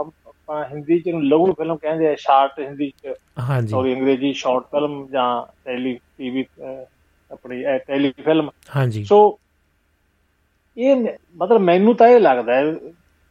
ਆਪਾਂ 0.00 0.64
ਹਿੰਦੀ 0.64 1.00
ਚ 1.00 1.08
ਨੂੰ 1.08 1.26
ਲਘੂ 1.26 1.52
ਫਿਲਮ 1.52 1.76
ਕਹਿੰਦੇ 1.76 2.08
ਆ 2.08 2.14
ਸ਼ਾਰਟ 2.18 2.60
ਹਿੰਦੀ 2.60 2.90
ਚ। 2.90 3.14
ਹਾਂਜੀ। 3.38 3.68
ਸੌਰੀ 3.68 3.94
ਅੰਗਰੇਜ਼ੀ 3.94 4.32
ਸ਼ਾਰਟ 4.32 4.64
ਫਿਲਮ 4.64 5.06
ਜਾਂ 5.06 5.46
ਟੈਲੀ 5.64 5.98
ਟੀਵੀ 6.18 6.44
ਆਪਣੀ 7.30 7.64
ਟੈਲੀ 7.78 8.12
ਫਿਲਮ 8.24 8.50
ਹਾਂਜੀ। 8.76 9.04
ਸੋ 9.04 9.38
ਇਹ 10.76 10.96
ਮਤਲਬ 11.36 11.60
ਮੈਨੂੰ 11.60 11.94
ਤਾਂ 11.94 12.08
ਇਹ 12.08 12.20
ਲੱਗਦਾ 12.20 12.54
ਹੈ 12.54 12.64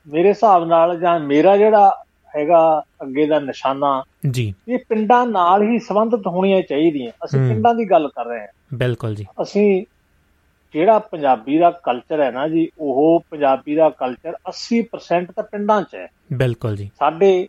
ਮੇਰੇ 0.08 0.30
ਹਿਸਾਬ 0.30 0.68
ਨਾਲ 0.68 1.00
ਜਾਂ 1.00 1.20
ਮੇਰਾ 1.20 1.58
ਜਿਹੜਾ 1.58 2.04
ਹੈਗਾ 2.38 2.84
ਅੱਗੇ 3.02 3.26
ਦਾ 3.26 3.40
ਨਿਸ਼ਾਨਾ। 3.40 4.04
ਜੀ। 4.30 4.54
ਇਹ 4.68 4.78
ਪਿੰਡਾਂ 4.90 5.28
ਨਾਲ 5.28 5.62
ਹੀ 5.64 5.80
ਸੰਬੰਧਿਤ 5.80 6.28
ਹੋਣੀਆਂ 6.28 6.62
ਚਾਹੀਦੀਆਂ। 6.62 7.12
ਅਸੀਂ 7.26 7.40
ਪਿੰਡਾਂ 7.40 7.76
ਦੀ 7.76 7.90
ਗੱਲ 7.92 8.08
ਕਰ 8.08 8.26
ਰਹੇ 8.26 8.40
ਹਾਂ। 8.40 8.48
ਬਿਲਕੁਲ 8.74 9.16
ਜੀ। 9.16 9.26
ਅਸੀਂ 9.42 9.86
ਜਿਹੜਾ 10.74 11.00
ਪੰਜਾਬੀ 11.00 11.58
ਦਾ 11.58 11.72
ਕਲਚਰ 11.72 12.22
ਹੈ 12.22 12.32
ਨਾ 12.32 12.48
ਜੀ 12.48 12.70
ਉਹ 12.80 13.24
ਪੰਜਾਬੀ 13.32 13.76
ਦਾ 13.76 13.90
ਕਲਚਰ 13.90 14.34
80% 14.50 15.32
ਤਾਂ 15.36 15.44
ਪਿੰਡਾਂ 15.44 15.82
'ਚ 15.82 15.96
ਹੈ। 15.96 16.08
ਬਿਲਕੁਲ 16.34 16.76
ਜੀ। 16.76 16.92
ਸਾਡੇ 17.00 17.48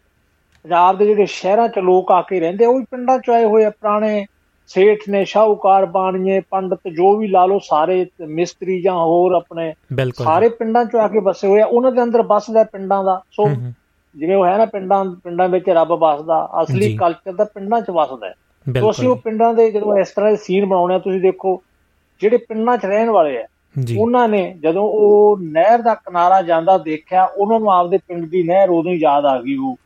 ਪੰਜਾਬ 0.62 0.98
ਦੇ 0.98 1.06
ਜਿਹੜੇ 1.06 1.26
ਸ਼ਹਿਰਾਂ 1.26 1.68
'ਚ 1.68 1.78
ਲੋਕ 1.78 2.12
ਆ 2.12 2.22
ਕੇ 2.22 2.40
ਰਹਿੰਦੇ 2.40 2.64
ਉਹ 2.64 2.78
ਵੀ 2.78 2.84
ਪਿੰਡਾਂ 2.90 3.18
'ਚ 3.18 3.30
ਆਏ 3.30 3.44
ਹੋਏ 3.44 3.64
ਆ। 3.64 3.70
ਪੁਰਾਣੇ 3.70 4.26
ਸੇਠ 4.66 4.98
ਨੇ 5.08 5.24
ਸ਼ਾਹੂਕਾਰ 5.24 5.86
ਬਾਣੀਏ 5.86 6.40
ਪੰਡਤ 6.50 6.80
ਜੋ 6.88 7.16
ਵੀ 7.16 7.26
ਲਾ 7.26 7.46
ਲੋ 7.46 7.58
ਸਾਰੇ 7.58 8.06
ਮਿਸਤਰੀ 8.28 8.82
ਜਾਂ 8.82 8.94
ਹੋਰ 8.94 9.32
ਆਪਣੇ 9.32 9.74
ਸਾਰੇ 10.14 10.48
ਪਿੰਡਾਂ 10.48 10.84
'ਚ 10.84 10.96
ਆ 10.96 11.08
ਕੇ 11.08 11.18
ਵਸੇ 11.18 11.48
ਹੋਏ 11.48 11.60
ਆ। 11.60 11.66
ਉਹਨਾਂ 11.66 11.92
ਦੇ 11.92 12.02
ਅੰਦਰ 12.02 12.22
ਬਸਦਾ 12.22 12.64
ਪਿੰਡਾਂ 12.64 13.04
ਦਾ। 13.04 13.22
ਸੋ 13.32 13.48
ਜਿਵੇਂ 14.14 14.36
ਉਹ 14.36 14.44
ਹੈ 14.46 14.56
ਨਾ 14.58 14.64
ਪਿੰਡਾਂ 14.66 15.04
ਪਿੰਡਾਂ 15.24 15.48
ਵਿੱਚ 15.48 15.68
ਰੱਬ 15.70 15.92
ਵਸਦਾ 15.94 16.48
ਅਸਲੀ 16.62 16.96
ਕਲਚਰ 16.96 17.32
ਦਾ 17.32 17.44
ਪਿੰਡਾਂ 17.44 17.80
'ਚ 17.80 17.90
ਵਸਦਾ 17.90 18.26
ਹੈ। 18.28 18.34
ਤੋਂ 18.66 18.90
ਅਸੀਂ 18.90 19.08
ਉਹ 19.08 19.16
ਪਿੰਡਾਂ 19.16 19.52
ਦੇ 19.54 19.70
ਜਦੋਂ 19.70 19.96
ਇਸ 19.98 20.10
ਤਰ੍ਹਾਂ 20.10 20.30
ਦੇ 20.30 20.36
ਸੀਨ 20.36 20.66
ਬਣਾਉਣੇ 20.66 20.94
ਆ 20.94 20.98
ਤੁਸੀਂ 20.98 21.20
ਦੇਖੋ 21.20 21.60
ਜਿਹੜੇ 22.20 22.36
ਪਿੰਡਾਂ 22.38 22.76
'ਚ 22.78 22.86
ਰਹਿਣ 22.86 23.10
ਵਾਲੇ 23.10 23.36
ਆ 23.38 23.46
ਉਹਨਾਂ 23.98 24.28
ਨੇ 24.28 24.42
ਜਦੋਂ 24.60 24.82
ਉਹ 24.90 25.38
ਨਹਿਰ 25.42 25.82
ਦਾ 25.82 25.94
ਕਿਨਾਰਾ 25.94 26.40
ਜਾਂਦਾ 26.42 26.76
ਦੇਖਿਆ 26.78 27.24
ਉਹਨਾਂ 27.26 27.58
ਨੂੰ 27.60 27.70
ਆਪਦੇ 27.72 27.98
ਪਿੰਡ 27.98 28.24
ਦੀ 28.30 28.42
ਨਹਿਰ 28.42 28.70
ਉਦੋਂ 28.70 28.92
ਹੀ 28.92 28.98
ਯਾਦ 29.00 29.26
ਆ 29.26 29.36
ਗਈ 29.40 29.56
ਉਹ 29.56 29.76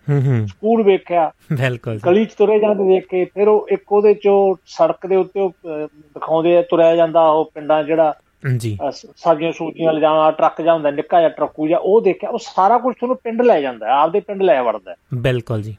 ਸਕੂਲ 0.46 0.82
ਵੇਖਿਆ 0.82 1.30
ਬਿਲਕੁਲ। 1.52 1.98
ਗਲੀ 2.06 2.24
'ਚ 2.24 2.34
ਤੁਰੇ 2.34 2.58
ਜਾਂਦੇ 2.58 2.84
ਦੇਖ 2.84 3.06
ਕੇ 3.06 3.24
ਫਿਰ 3.24 3.48
ਉਹ 3.48 3.66
ਇੱਕ 3.70 3.92
ਉਹਦੇ 3.92 4.14
'ਚੋਂ 4.14 4.54
ਸੜਕ 4.66 5.06
ਦੇ 5.06 5.16
ਉੱਤੇ 5.16 5.48
ਦਿਖਾਉਂਦੇ 5.66 6.56
ਆ 6.56 6.62
ਤੁਰਿਆ 6.62 6.96
ਜਾਂਦਾ 6.96 7.28
ਉਹ 7.30 7.50
ਪਿੰਡਾਂ 7.54 7.82
ਜਿਹੜਾ 7.84 8.12
ਜੀ। 8.44 8.76
ਸਾਡੀਆਂ 9.16 9.52
ਸੂਚੀਆਂ 9.52 9.92
ਲਿਜਾਣਾ 9.92 10.30
ਟਰੱਕ 10.30 10.62
ਜਾਂ 10.62 10.74
ਹੁੰਦਾ 10.74 10.90
ਨਿੱਕਾ 10.90 11.18
ਜਿਹਾ 11.18 11.28
ਟਰੱਕੂ 11.28 11.68
ਜਾਂ 11.68 11.78
ਉਹ 11.78 12.00
ਦੇਖਿਆ 12.00 12.30
ਉਹ 12.30 12.38
ਸਾਰਾ 12.38 12.78
ਕੁਝ 12.78 12.94
ਤੁਹਾਨੂੰ 12.96 13.16
ਪਿੰਡ 13.16 13.42
ਲੈ 13.42 13.60
ਜਾਂਦਾ 13.60 13.92
ਆਪਦੇ 13.92 14.20
ਪਿੰਡ 14.20 14.42
ਲੈ 14.42 14.62
ਵੜਦਾ 14.62 14.94
ਬਿਲਕੁਲ 15.14 15.62
ਜੀ। 15.62 15.76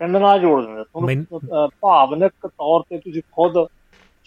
ਪਿੰਡ 0.00 0.16
ਨਾਲ 0.16 0.40
ਜੋੜ 0.40 0.62
ਦਿੰਦਾ 0.64 0.84
ਤੁਹਾਨੂੰ 0.84 1.68
ਭਾਵਨਕ 1.80 2.32
ਤੌਰ 2.46 2.82
ਤੇ 2.90 2.98
ਤੁਸੀਂ 2.98 3.22
ਖੁਦ 3.32 3.66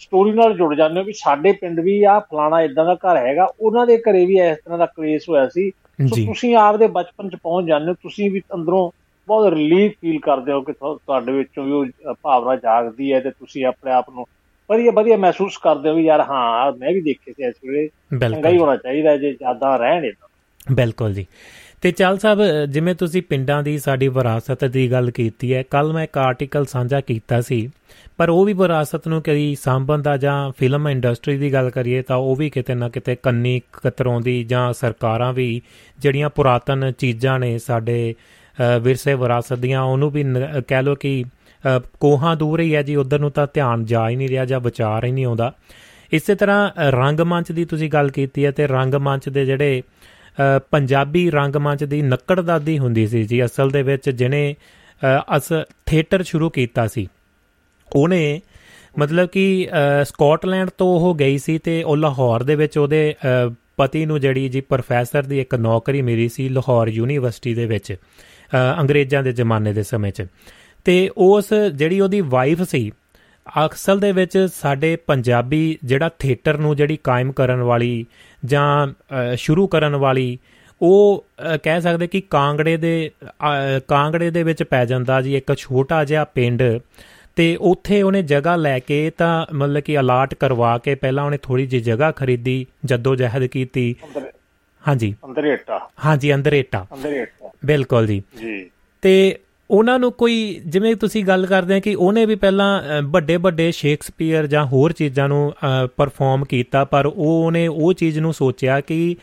ਸਟੋਰੀ 0.00 0.32
ਨਾਲ 0.32 0.54
ਜੁੜ 0.54 0.74
ਜਾਂਦੇ 0.74 1.00
ਹੋ 1.00 1.04
ਵੀ 1.04 1.12
ਸਾਡੇ 1.12 1.52
ਪਿੰਡ 1.52 1.80
ਵੀ 1.80 2.02
ਆ 2.04 2.18
ਫਲਾਣਾ 2.20 2.60
ਇਦਾਂ 2.62 2.84
ਦਾ 2.84 2.94
ਘਰ 2.94 3.16
ਹੈਗਾ 3.16 3.46
ਉਹਨਾਂ 3.60 3.86
ਦੇ 3.86 3.96
ਘਰੇ 3.98 4.26
ਵੀ 4.26 4.38
ਇਸ 4.40 4.58
ਤਰ੍ਹਾਂ 4.64 4.78
ਦਾ 4.78 4.86
ਕਲੇਸ਼ 4.86 5.28
ਹੋਇਆ 5.28 5.48
ਸੀ। 5.48 5.70
ਸੋ 5.70 6.16
ਤੁਸੀਂ 6.26 6.56
ਆਪਦੇ 6.56 6.86
ਬਚਪਨ 6.86 7.28
ਚ 7.28 7.36
ਪਹੁੰਚ 7.36 7.66
ਜਾਂਦੇ 7.66 7.88
ਹੋ 7.88 7.94
ਤੁਸੀਂ 8.02 8.30
ਵੀ 8.30 8.40
ਅੰਦਰੋਂ 8.54 8.90
ਬਹੁਤ 9.28 9.52
ਰਿਲੀਫ 9.52 9.92
ਫੀਲ 10.00 10.18
ਕਰਦੇ 10.20 10.52
ਹੋ 10.52 10.60
ਕਿ 10.60 10.72
ਤੁਹਾਡੇ 10.72 11.32
ਵਿੱਚੋਂ 11.32 11.64
ਵੀ 11.64 11.72
ਉਹ 11.72 12.14
ਭਾਵਨਾ 12.22 12.56
ਜਾਗਦੀ 12.56 13.12
ਹੈ 13.12 13.20
ਤੇ 13.20 13.30
ਤੁਸੀਂ 13.30 13.64
ਆਪਣੇ 13.66 13.92
ਆਪ 13.92 14.10
ਨੂੰ 14.10 14.26
ਵਧੀਆ 14.70 14.90
ਵਧੀਆ 14.90 15.16
ਮਹਿਸੂਸ 15.16 15.58
ਕਰਦੇ 15.58 15.88
ਹੋ 15.88 15.94
ਵੀ 15.94 16.04
ਯਾਰ 16.04 16.20
ਹਾਂ 16.20 16.72
ਮੈਂ 16.72 16.92
ਵੀ 16.92 17.00
ਦੇਖੇ 17.00 17.32
ਸੀ 17.32 17.48
ਇਸ 17.48 17.54
ਵੇਲੇ। 17.64 17.88
ਚੰਗਾ 18.18 18.48
ਹੀ 18.48 18.58
ਹੋਣਾ 18.58 18.76
ਚਾਹੀਦਾ 18.76 19.16
ਜੇ 19.16 19.32
ਜ਼ਿਆਦਾ 19.32 19.76
ਰਹਿਣ 19.76 20.12
ਬਿਲਕੁਲ 20.72 21.14
ਜੀ। 21.14 21.26
ਤੇ 21.82 21.90
ਚਾਲ 21.90 22.18
ਸਾਹਿਬ 22.18 22.38
ਜਿਵੇਂ 22.70 22.94
ਤੁਸੀਂ 22.94 23.22
ਪਿੰਡਾਂ 23.22 23.62
ਦੀ 23.62 23.78
ਸਾਡੀ 23.78 24.08
ਵਿਰਾਸਤ 24.08 24.64
ਦੀ 24.64 24.90
ਗੱਲ 24.90 25.10
ਕੀਤੀ 25.10 25.54
ਹੈ 25.54 25.62
ਕੱਲ 25.62 25.92
ਮੈਂ 25.92 26.04
ਇੱਕ 26.04 26.18
ਆਰਟੀਕਲ 26.18 26.64
ਸਾਂਝਾ 26.64 27.00
ਕੀਤਾ 27.00 27.40
ਸੀ 27.40 27.70
ਪਰ 28.16 28.28
ਉਹ 28.28 28.44
ਵੀ 28.44 28.52
ਵਿਰਾਸਤ 28.52 29.08
ਨੂੰ 29.08 29.22
ਕਈ 29.22 29.54
ਸਾਂਭਣ 29.54 30.02
ਦਾ 30.02 30.16
ਜਾਂ 30.16 30.52
ਫਿਲਮ 30.58 30.88
ਇੰਡਸਟਰੀ 30.88 31.36
ਦੀ 31.36 31.52
ਗੱਲ 31.52 31.70
ਕਰੀਏ 31.70 32.02
ਤਾਂ 32.02 32.16
ਉਹ 32.16 32.36
ਵੀ 32.36 32.50
ਕਿਤੇ 32.50 32.74
ਨਾ 32.74 32.88
ਕਿਤੇ 32.88 33.16
ਕੰਨੀ 33.16 33.60
ਕਤਰੋਂਦੀ 33.72 34.44
ਜਾਂ 34.44 34.72
ਸਰਕਾਰਾਂ 34.72 35.32
ਵੀ 35.32 35.62
ਜਿਹੜੀਆਂ 35.98 36.30
ਪੁਰਾਤਨ 36.30 36.92
ਚੀਜ਼ਾਂ 36.98 37.38
ਨੇ 37.38 37.58
ਸਾਡੇ 37.58 38.14
ਵਿਰਸੇ 38.80 39.14
ਵਿਰਾਸਤ 39.14 39.52
ਦੀਆਂ 39.52 39.82
ਉਹਨੂੰ 39.82 40.10
ਵੀ 40.10 40.24
ਕਹਿ 40.68 40.82
ਲੋ 40.82 40.94
ਕਿ 40.94 41.24
ਕੋਹਾਂ 42.00 42.34
ਦੂਰ 42.36 42.60
ਹੀ 42.60 42.74
ਹੈ 42.74 42.82
ਜੀ, 42.82 42.96
ਉਧਰ 42.96 43.18
ਨੂੰ 43.18 43.30
ਤਾਂ 43.30 43.46
ਧਿਆਨ 43.54 43.84
ਜਾ 43.84 44.08
ਹੀ 44.08 44.16
ਨਹੀਂ 44.16 44.28
ਰਿਹਾ 44.28 44.44
ਜਾਂ 44.44 44.60
ਵਿਚਾਰ 44.60 45.04
ਹੀ 45.04 45.12
ਨਹੀਂ 45.12 45.26
ਆਉਂਦਾ। 45.26 45.52
ਇਸੇ 46.12 46.34
ਤਰ੍ਹਾਂ 46.34 46.90
ਰੰਗਮੰਚ 46.92 47.52
ਦੀ 47.52 47.64
ਤੁਸੀਂ 47.64 47.88
ਗੱਲ 47.90 48.10
ਕੀਤੀ 48.10 48.44
ਹੈ 48.44 48.50
ਤੇ 48.50 48.66
ਰੰਗਮੰਚ 48.66 49.28
ਦੇ 49.28 49.44
ਜਿਹੜੇ 49.46 49.82
ਪੰਜਾਬੀ 50.70 51.28
ਰੰਗਮੰਚ 51.30 51.84
ਦੀ 51.84 52.00
ਨੱਕੜਦਾਦੀ 52.02 52.78
ਹੁੰਦੀ 52.78 53.06
ਸੀ 53.06 53.22
ਜੀ, 53.24 53.44
ਅਸਲ 53.44 53.70
ਦੇ 53.70 53.82
ਵਿੱਚ 53.82 54.10
ਜਿਹਨੇ 54.10 54.54
ਅਸ, 55.36 55.52
ਥੀਏਟਰ 55.86 56.22
ਸ਼ੁਰੂ 56.22 56.50
ਕੀਤਾ 56.50 56.86
ਸੀ। 56.86 57.06
ਉਹਨੇ 57.88 58.40
ਮਤਲਬ 58.98 59.28
ਕਿ 59.28 59.68
ਸਕਾਟਲੈਂਡ 60.04 60.70
ਤੋਂ 60.78 60.88
ਉਹ 61.00 61.14
ਗਈ 61.14 61.38
ਸੀ 61.38 61.58
ਤੇ 61.58 61.82
ਉਹ 61.82 61.96
ਲਾਹੌਰ 61.96 62.42
ਦੇ 62.42 62.54
ਵਿੱਚ 62.54 62.78
ਉਹਦੇ 62.78 63.14
ਪਤੀ 63.76 64.04
ਨੂੰ 64.06 64.20
ਜਿਹੜੀ 64.20 64.48
ਜੀ 64.48 64.60
ਪ੍ਰੋਫੈਸਰ 64.60 65.22
ਦੀ 65.22 65.40
ਇੱਕ 65.40 65.54
ਨੌਕਰੀ 65.54 66.02
ਮਿਲੀ 66.02 66.28
ਸੀ 66.28 66.48
ਲਾਹੌਰ 66.48 66.88
ਯੂਨੀਵਰਸਿਟੀ 66.88 67.54
ਦੇ 67.54 67.66
ਵਿੱਚ 67.66 67.94
ਅੰਗਰੇਜ਼ਾਂ 68.80 69.22
ਦੇ 69.22 69.32
ਜ਼ਮਾਨੇ 69.32 69.72
ਦੇ 69.72 69.82
ਸਮੇਂ 69.82 70.12
'ਚ। 70.12 70.26
ਤੇ 70.86 71.10
ਉਸ 71.16 71.54
ਜਿਹੜੀ 71.74 72.00
ਉਹਦੀ 72.00 72.20
ਵਾਈਫ 72.20 72.62
ਸੀ 72.62 72.92
ਅਕਸਲ 73.66 73.98
ਦੇ 74.00 74.12
ਵਿੱਚ 74.12 74.48
ਸਾਡੇ 74.54 74.96
ਪੰਜਾਬੀ 74.96 75.78
ਜਿਹੜਾ 75.84 76.10
ਥੀਏਟਰ 76.18 76.58
ਨੂੰ 76.58 76.76
ਜਿਹੜੀ 76.76 76.98
ਕਾਇਮ 77.04 77.32
ਕਰਨ 77.32 77.60
ਵਾਲੀ 77.60 78.06
ਜਾਂ 78.44 78.86
ਸ਼ੁਰੂ 79.36 79.66
ਕਰਨ 79.66 79.96
ਵਾਲੀ 79.96 80.38
ਉਹ 80.82 81.24
ਕਹਿ 81.62 81.80
ਸਕਦੇ 81.80 82.06
ਕਿ 82.06 82.20
ਕਾਂਗੜੇ 82.20 82.76
ਦੇ 82.76 83.10
ਕਾਂਗੜੇ 83.88 84.30
ਦੇ 84.30 84.42
ਵਿੱਚ 84.42 84.62
ਪੈ 84.62 84.84
ਜਾਂਦਾ 84.84 85.22
ਜੀ 85.22 85.36
ਇੱਕ 85.36 85.54
ਛੋਟਾ 85.54 86.04
ਜਿਹਾ 86.04 86.24
ਪਿੰਡ। 86.24 86.62
ਤੇ 87.36 87.56
ਉੱਥੇ 87.60 88.02
ਉਹਨੇ 88.02 88.22
ਜਗ੍ਹਾ 88.22 88.56
ਲੈ 88.56 88.78
ਕੇ 88.78 89.10
ਤਾਂ 89.18 89.46
ਮਤਲਬ 89.54 89.80
ਕਿ 89.80 90.00
ਅਲਾਟ 90.00 90.34
ਕਰਵਾ 90.34 90.78
ਕੇ 90.78 90.94
ਪਹਿਲਾਂ 90.94 91.24
ਉਹਨੇ 91.24 91.38
ਥੋੜੀ 91.42 91.66
ਜਿਹੀ 91.66 91.82
ਜਗ੍ਹਾ 91.82 92.10
ਖਰੀਦੀ 92.10 92.66
ਜੱਦੋ 92.84 93.16
ਜਹਿਦ 93.16 93.44
ਕੀਤੀ 93.44 93.96
ਹਾਂਜੀ। 94.88 95.14
ਅੰਦਰੇਟਾ 95.24 95.90
ਹਾਂਜੀ 96.04 96.34
ਅੰਦਰੇਟਾ 96.34 96.86
ਅੰਦਰੇਟਾ 96.94 97.50
ਬਿਲਕੁਲ 97.66 98.06
ਜੀ। 98.06 98.22
ਜੀ। 98.40 98.70
ਤੇ 99.02 99.38
ਉਹਨਾਂ 99.70 99.98
ਨੂੰ 99.98 100.10
ਕੋਈ, 100.12 100.60
ਜਿਵੇਂ 100.66 100.94
ਤੁਸੀਂ 100.96 101.24
ਗੱਲ 101.24 101.46
ਕਰਦੇ 101.46 101.74
ਆ 101.74 101.80
ਕਿ 101.80 101.94
ਉਹਨੇ 101.94 102.24
ਵੀ 102.26 102.34
ਪਹਿਲਾਂ 102.34 103.02
ਵੱਡੇ 103.02 103.36
ਵੱਡੇ 103.36 103.70
ਸ਼ੇਕਸਪੀਅਰ 103.72 104.46
ਜਾਂ 104.46 104.64
ਹੋਰ 104.66 104.92
ਚੀਜ਼ਾਂ 104.92 105.28
ਨੂੰ 105.28 105.52
ਪਰਫਾਰਮ 105.96 106.44
ਕੀਤਾ, 106.44 106.84
ਪਰ 106.84 107.06
ਉਹ 107.06 107.44
ਉਹਨੇ 107.46 107.66
ਉਹ 107.66 107.92
ਚੀਜ਼ 107.92 108.18
ਨੂੰ 108.18 108.32
ਸੋਚਿਆ 108.34 108.80
ਕਿ 108.80 109.16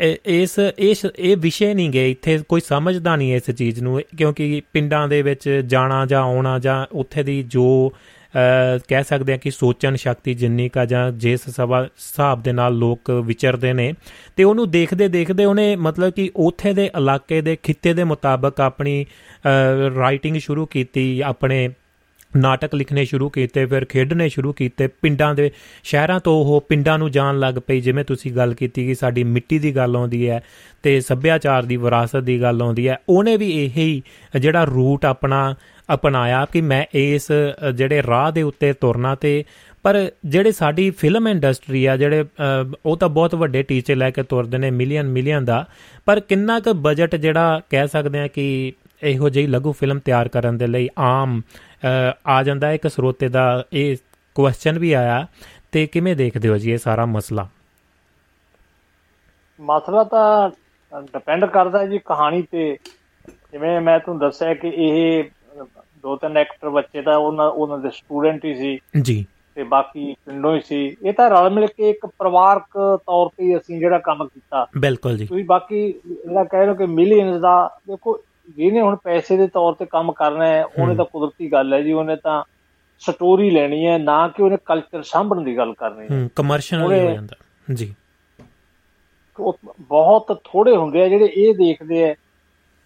ਇਸ 0.00 0.58
ਇਸ, 0.78 1.04
ਇਹ 1.18 1.36
ਵਿਸ਼ੇ 1.36 1.72
ਨਹੀਂ 1.74 1.90
ਗਏ 1.90 2.10
ਇੱਥੇ 2.10 2.38
ਕੋਈ 2.48 2.60
ਸਮਝਦਾ 2.60 3.16
ਨਹੀਂ 3.16 3.34
ਇਸ 3.34 3.50
ਚੀਜ਼ 3.50 3.80
ਨੂੰ, 3.82 4.00
ਕਿਉਂਕਿ 4.18 4.60
ਪਿੰਡਾਂ 4.72 5.06
ਦੇ 5.08 5.20
ਵਿੱਚ 5.22 5.48
ਜਾਣਾ 5.66 6.04
ਜਾਂ 6.06 6.20
ਆਉਣਾ 6.20 6.58
ਜਾਂ 6.58 6.84
ਉੱਥੇ 6.92 7.22
ਦੀ 7.22 7.42
ਜੋ 7.42 7.92
ਕਹਿ 8.34 9.04
ਸਕਦੇ 9.04 9.32
ਆ 9.32 9.36
ਕਿ 9.36 9.50
ਸੋਚਣ 9.50 9.96
ਸ਼ਕਤੀ 9.96 10.34
ਜਿੰਨੀ 10.34 10.68
ਕਾ 10.68 10.84
ਜਾਂ 10.84 11.10
ਜਿਸ 11.12 11.48
ਸਭਾ 11.48 11.82
ਹਿਸਾਬ 11.82 12.42
ਦੇ 12.42 12.52
ਨਾਲ 12.52 12.78
ਲੋਕ 12.78 13.10
ਵਿਚਰਦੇ 13.24 13.72
ਨੇ, 13.72 13.92
ਤੇ 14.36 14.44
ਉਹਨੂੰ 14.44 14.70
ਦੇਖਦੇ 14.70 15.08
ਦੇਖਦੇ 15.08 15.44
ਉਹਨੇ 15.44 15.74
ਮਤਲਬ 15.76 16.12
ਕਿ 16.12 16.30
ਉੱਥੇ 16.36 16.72
ਦੇ 16.72 16.90
ਇਲਾਕੇ 16.96 17.40
ਦੇ 17.40 17.56
ਖਿੱਤੇ 17.62 17.94
ਦੇ 17.94 18.04
ਮੁਤਾਬਕ 18.04 18.60
ਆਪਣੀ 18.60 19.04
ਰਾਈਟਿੰਗ 19.96 20.36
ਸ਼ੁਰੂ 20.36 20.66
ਕੀਤੀ, 20.66 21.20
ਆਪਣੇ 21.20 21.68
ਨਾਟਕ 22.36 22.74
ਲਿਖਣੇ 22.74 23.04
ਸ਼ੁਰੂ 23.04 23.28
ਕੀਤੇ, 23.28 23.64
ਫਿਰ 23.66 23.84
ਖੇਡਣੇ 23.84 24.28
ਸ਼ੁਰੂ 24.28 24.52
ਕੀਤੇ, 24.52 24.86
ਪਿੰਡਾਂ 25.02 25.34
ਦੇ 25.34 25.50
ਸ਼ਹਿਰਾਂ 25.84 26.18
ਤੋਂ 26.20 26.34
ਉਹ 26.44 26.60
ਪਿੰਡਾਂ 26.68 26.98
ਨੂੰ 26.98 27.10
ਜਾਣ 27.10 27.38
ਲੱਗ 27.38 27.54
ਪਈ, 27.66 27.80
ਜਿਵੇਂ 27.80 28.04
ਤੁਸੀਂ 28.04 28.32
ਗੱਲ 28.32 28.54
ਕੀਤੀ 28.54 28.86
ਕਿ 28.86 28.94
ਸਾਡੀ 28.94 29.24
ਮਿੱਟੀ 29.24 29.58
ਦੀ 29.58 29.74
ਗੱਲ 29.76 29.96
ਆਉਂਦੀ 29.96 30.28
ਹੈ 30.28 30.40
ਤੇ 30.82 31.00
ਸੱਭਿਆਚਾਰ 31.00 31.62
ਦੀ 31.62 31.76
ਵਿਰਾਸਤ 31.76 32.16
ਦੀ 32.20 32.40
ਗੱਲ 32.42 32.62
ਆਉਂਦੀ 32.62 32.88
ਹੈ, 32.88 32.98
ਉਹਨੇ 33.08 33.36
ਵੀ 33.36 33.50
ਇਹੀ 33.64 34.02
ਜਿਹੜਾ 34.38 34.64
ਰੂਟ 34.64 35.04
ਆਪਣਾ 35.04 35.54
ਅਪਣਾਇਆ 35.94 36.44
ਕਿ 36.52 36.60
ਮੈਂ 36.62 36.84
ਇਸ 36.94 37.30
ਜਿਹੜੇ 37.74 38.02
ਰਾਹ 38.02 38.30
ਦੇ 38.32 38.42
ਉੱਤੇ 38.42 38.72
ਤੁਰਨਾ 38.72 39.14
ਤੇ, 39.14 39.44
ਪਰ 39.84 39.96
ਜਿਹੜੇ 40.26 40.52
ਸਾਡੀ 40.52 40.90
ਫਿਲਮ 40.90 41.28
ਇੰਡਸਟਰੀ 41.28 41.84
ਆ, 41.84 41.96
ਜਿਹੜੇ 41.96 42.24
ਉਹ 42.86 42.96
ਤਾਂ 42.96 43.08
ਬਹੁਤ 43.08 43.34
ਵੱਡੇ 43.34 43.62
ਟੀਚੇ 43.62 43.94
ਲੈ 43.94 44.10
ਕੇ 44.10 44.22
ਤੁਰਦੇ 44.22 44.58
ਨੇ 44.58 44.70
ਮਿਲੀਅਨ 44.70 45.08
ਮਿਲੀਅਨ 45.08 45.44
ਦਾ, 45.44 45.64
ਪਰ 46.06 46.20
ਕਿੰਨਾ 46.20 46.58
ਕੁ 46.60 46.74
ਬਜਟ 46.82 47.16
ਜਿਹੜਾ 47.16 47.60
ਕਹਿ 47.70 47.88
ਸਕਦੇ 47.88 48.20
ਆ 48.20 48.26
ਕਿ 48.26 48.72
ਇਹੋ 49.02 49.28
ਜਿਹੀ 49.28 49.46
ਲਘੂ 49.46 49.72
ਫਿਲਮ 49.72 49.98
ਤਿਆਰ 49.98 50.28
ਕਰਨ 50.28 50.58
ਦੇ 50.58 50.66
ਲਈ 50.66 50.88
ਆਮ 50.98 51.40
ਆ 52.26 52.42
ਜਾਂਦਾ 52.42 52.72
ਇੱਕ 52.72 52.86
ਸਰੋਤੇ 52.88 53.28
ਦਾ 53.28 53.64
ਇਹ 53.72 53.96
ਕੁਐਸਚਨ 54.36 54.78
ਵੀ 54.78 54.92
ਆਇਆ, 54.92 55.26
ਤੇ 55.72 55.86
ਕਿਵੇਂ 55.86 56.16
ਦੇਖਦੇ 56.16 56.48
ਹੋ 56.48 56.58
ਜੀ 56.58 56.72
ਇਹ 56.72 56.78
ਸਾਰਾ 56.78 57.06
ਮਸਲਾ? 57.06 57.48
ਮਸਲਾ 59.60 60.04
ਤਾਂ 60.04 60.50
ਡਿਪੈਂਡ 61.02 61.44
ਕਰਦਾ 61.46 61.84
ਜੀ 61.86 61.98
ਕਹਾਣੀ 61.98 62.42
ਤੇ। 62.42 62.76
ਜਿਵੇਂ 63.52 63.80
ਮੈਂ 63.80 63.98
ਤੁਹਾਨੂੰ 63.98 64.20
ਦੱਸਿਆ 64.20 64.54
ਕਿ 64.54 64.68
ਇਹ 64.68 65.24
ਦੋ 66.02 66.16
ਤਿੰਨ 66.16 66.36
ਐਕਟਰ 66.36 66.68
ਬੱਚੇ 66.68 67.02
ਤਾਂ 67.02 67.16
ਉਹਨਾਂ 67.16 67.50
ਉਹਨਾਂ 67.50 67.78
ਦੇ 67.78 67.90
ਸਟੂਡੈਂਟ 67.90 68.44
ਹੀ 68.44 68.54
ਸੀ। 68.54 68.78
ਜੀ। 69.02 69.26
ਤੇ 69.54 69.62
ਬਾਕੀ 69.62 70.14
ਪਿੰਡੋਂ 70.26 70.54
ਹੀ 70.56 70.60
ਸੀ। 70.60 70.96
ਇਹ 71.02 71.12
ਤਾਂ 71.12 71.30
ਰਲ 71.30 71.50
ਮਿਲ 71.50 71.66
ਕੇ 71.66 71.90
ਇੱਕ 71.90 72.06
ਪਰਿਵਾਰਕ 72.06 72.98
ਤੌਰ 73.06 73.28
ਤੇ 73.28 73.56
ਅਸੀਂ 73.56 73.78
ਜਿਹੜਾ 73.78 73.98
ਕੰਮ 73.98 74.28
ਕੀਤਾ। 74.28 74.66
ਬਿਲਕੁਲ 74.78 75.16
ਜੀ। 75.16 75.26
ਤੁਸੀਂ 75.26 75.44
ਬਾਕੀ 75.44 75.92
ਜਿਹੜਾ 75.92 76.44
ਕਹਿ 76.44 76.66
ਰਹੇ 76.66 76.74
ਕਿ 76.74 76.86
ਮਿਲੀਅਨਸ 76.86 77.40
ਦਾ 77.40 77.78
ਦੇਖੋ 77.86 78.20
ਜਿਹਨੇ 78.56 78.80
ਹੁਣ 78.80 78.96
ਪੈਸੇ 78.96 79.36
ਦੇ 79.36 79.46
ਤੌਰ 79.46 79.72
ਤੇ 79.72 79.86
ਕੰਮ 79.86 80.12
ਕਰਨਾ 80.12 80.46
ਹੈ 80.46 80.64
ਉਹਨੇ 80.64 80.94
ਤਾਂ 80.94 81.04
ਕੁਦਰਤੀ 81.04 81.52
ਗੱਲ 81.52 81.72
ਹੈ 81.74 81.82
ਜੀ 81.82 81.92
ਉਹਨੇ 81.92 82.16
ਤਾਂ 82.16 82.42
ਸਟੋਰੀ 82.98 83.50
ਲੈਣੀ 83.50 83.86
ਹੈ 83.86 83.98
ਨਾ 83.98 84.28
ਕਿ 84.28 84.42
ਉਹਨੇ 84.42 84.56
ਕਲਚਰ 84.64 85.02
ਸਾਂਭਣ 85.02 85.40
ਦੀ 85.40 85.56
ਗੱਲ 85.56 85.72
ਕਰਨੀ 85.72 86.06
ਹੈ। 86.10 86.20
ਹੂੰ 86.20 86.30
ਕਮਰਸ਼ੀਅਲ 86.36 86.82
ਹੋ 86.82 86.92
ਜਾਂਦਾ। 86.92 87.36
ਜੀ। 87.74 87.94
ਬਹੁਤ 89.80 90.40
ਥੋੜੇ 90.44 90.76
ਹੁੰਦੇ 90.76 91.02
ਆ 91.02 91.08
ਜਿਹੜੇ 91.08 91.32
ਇਹ 91.36 91.54
ਦੇਖਦੇ 91.54 92.10
ਆ 92.10 92.14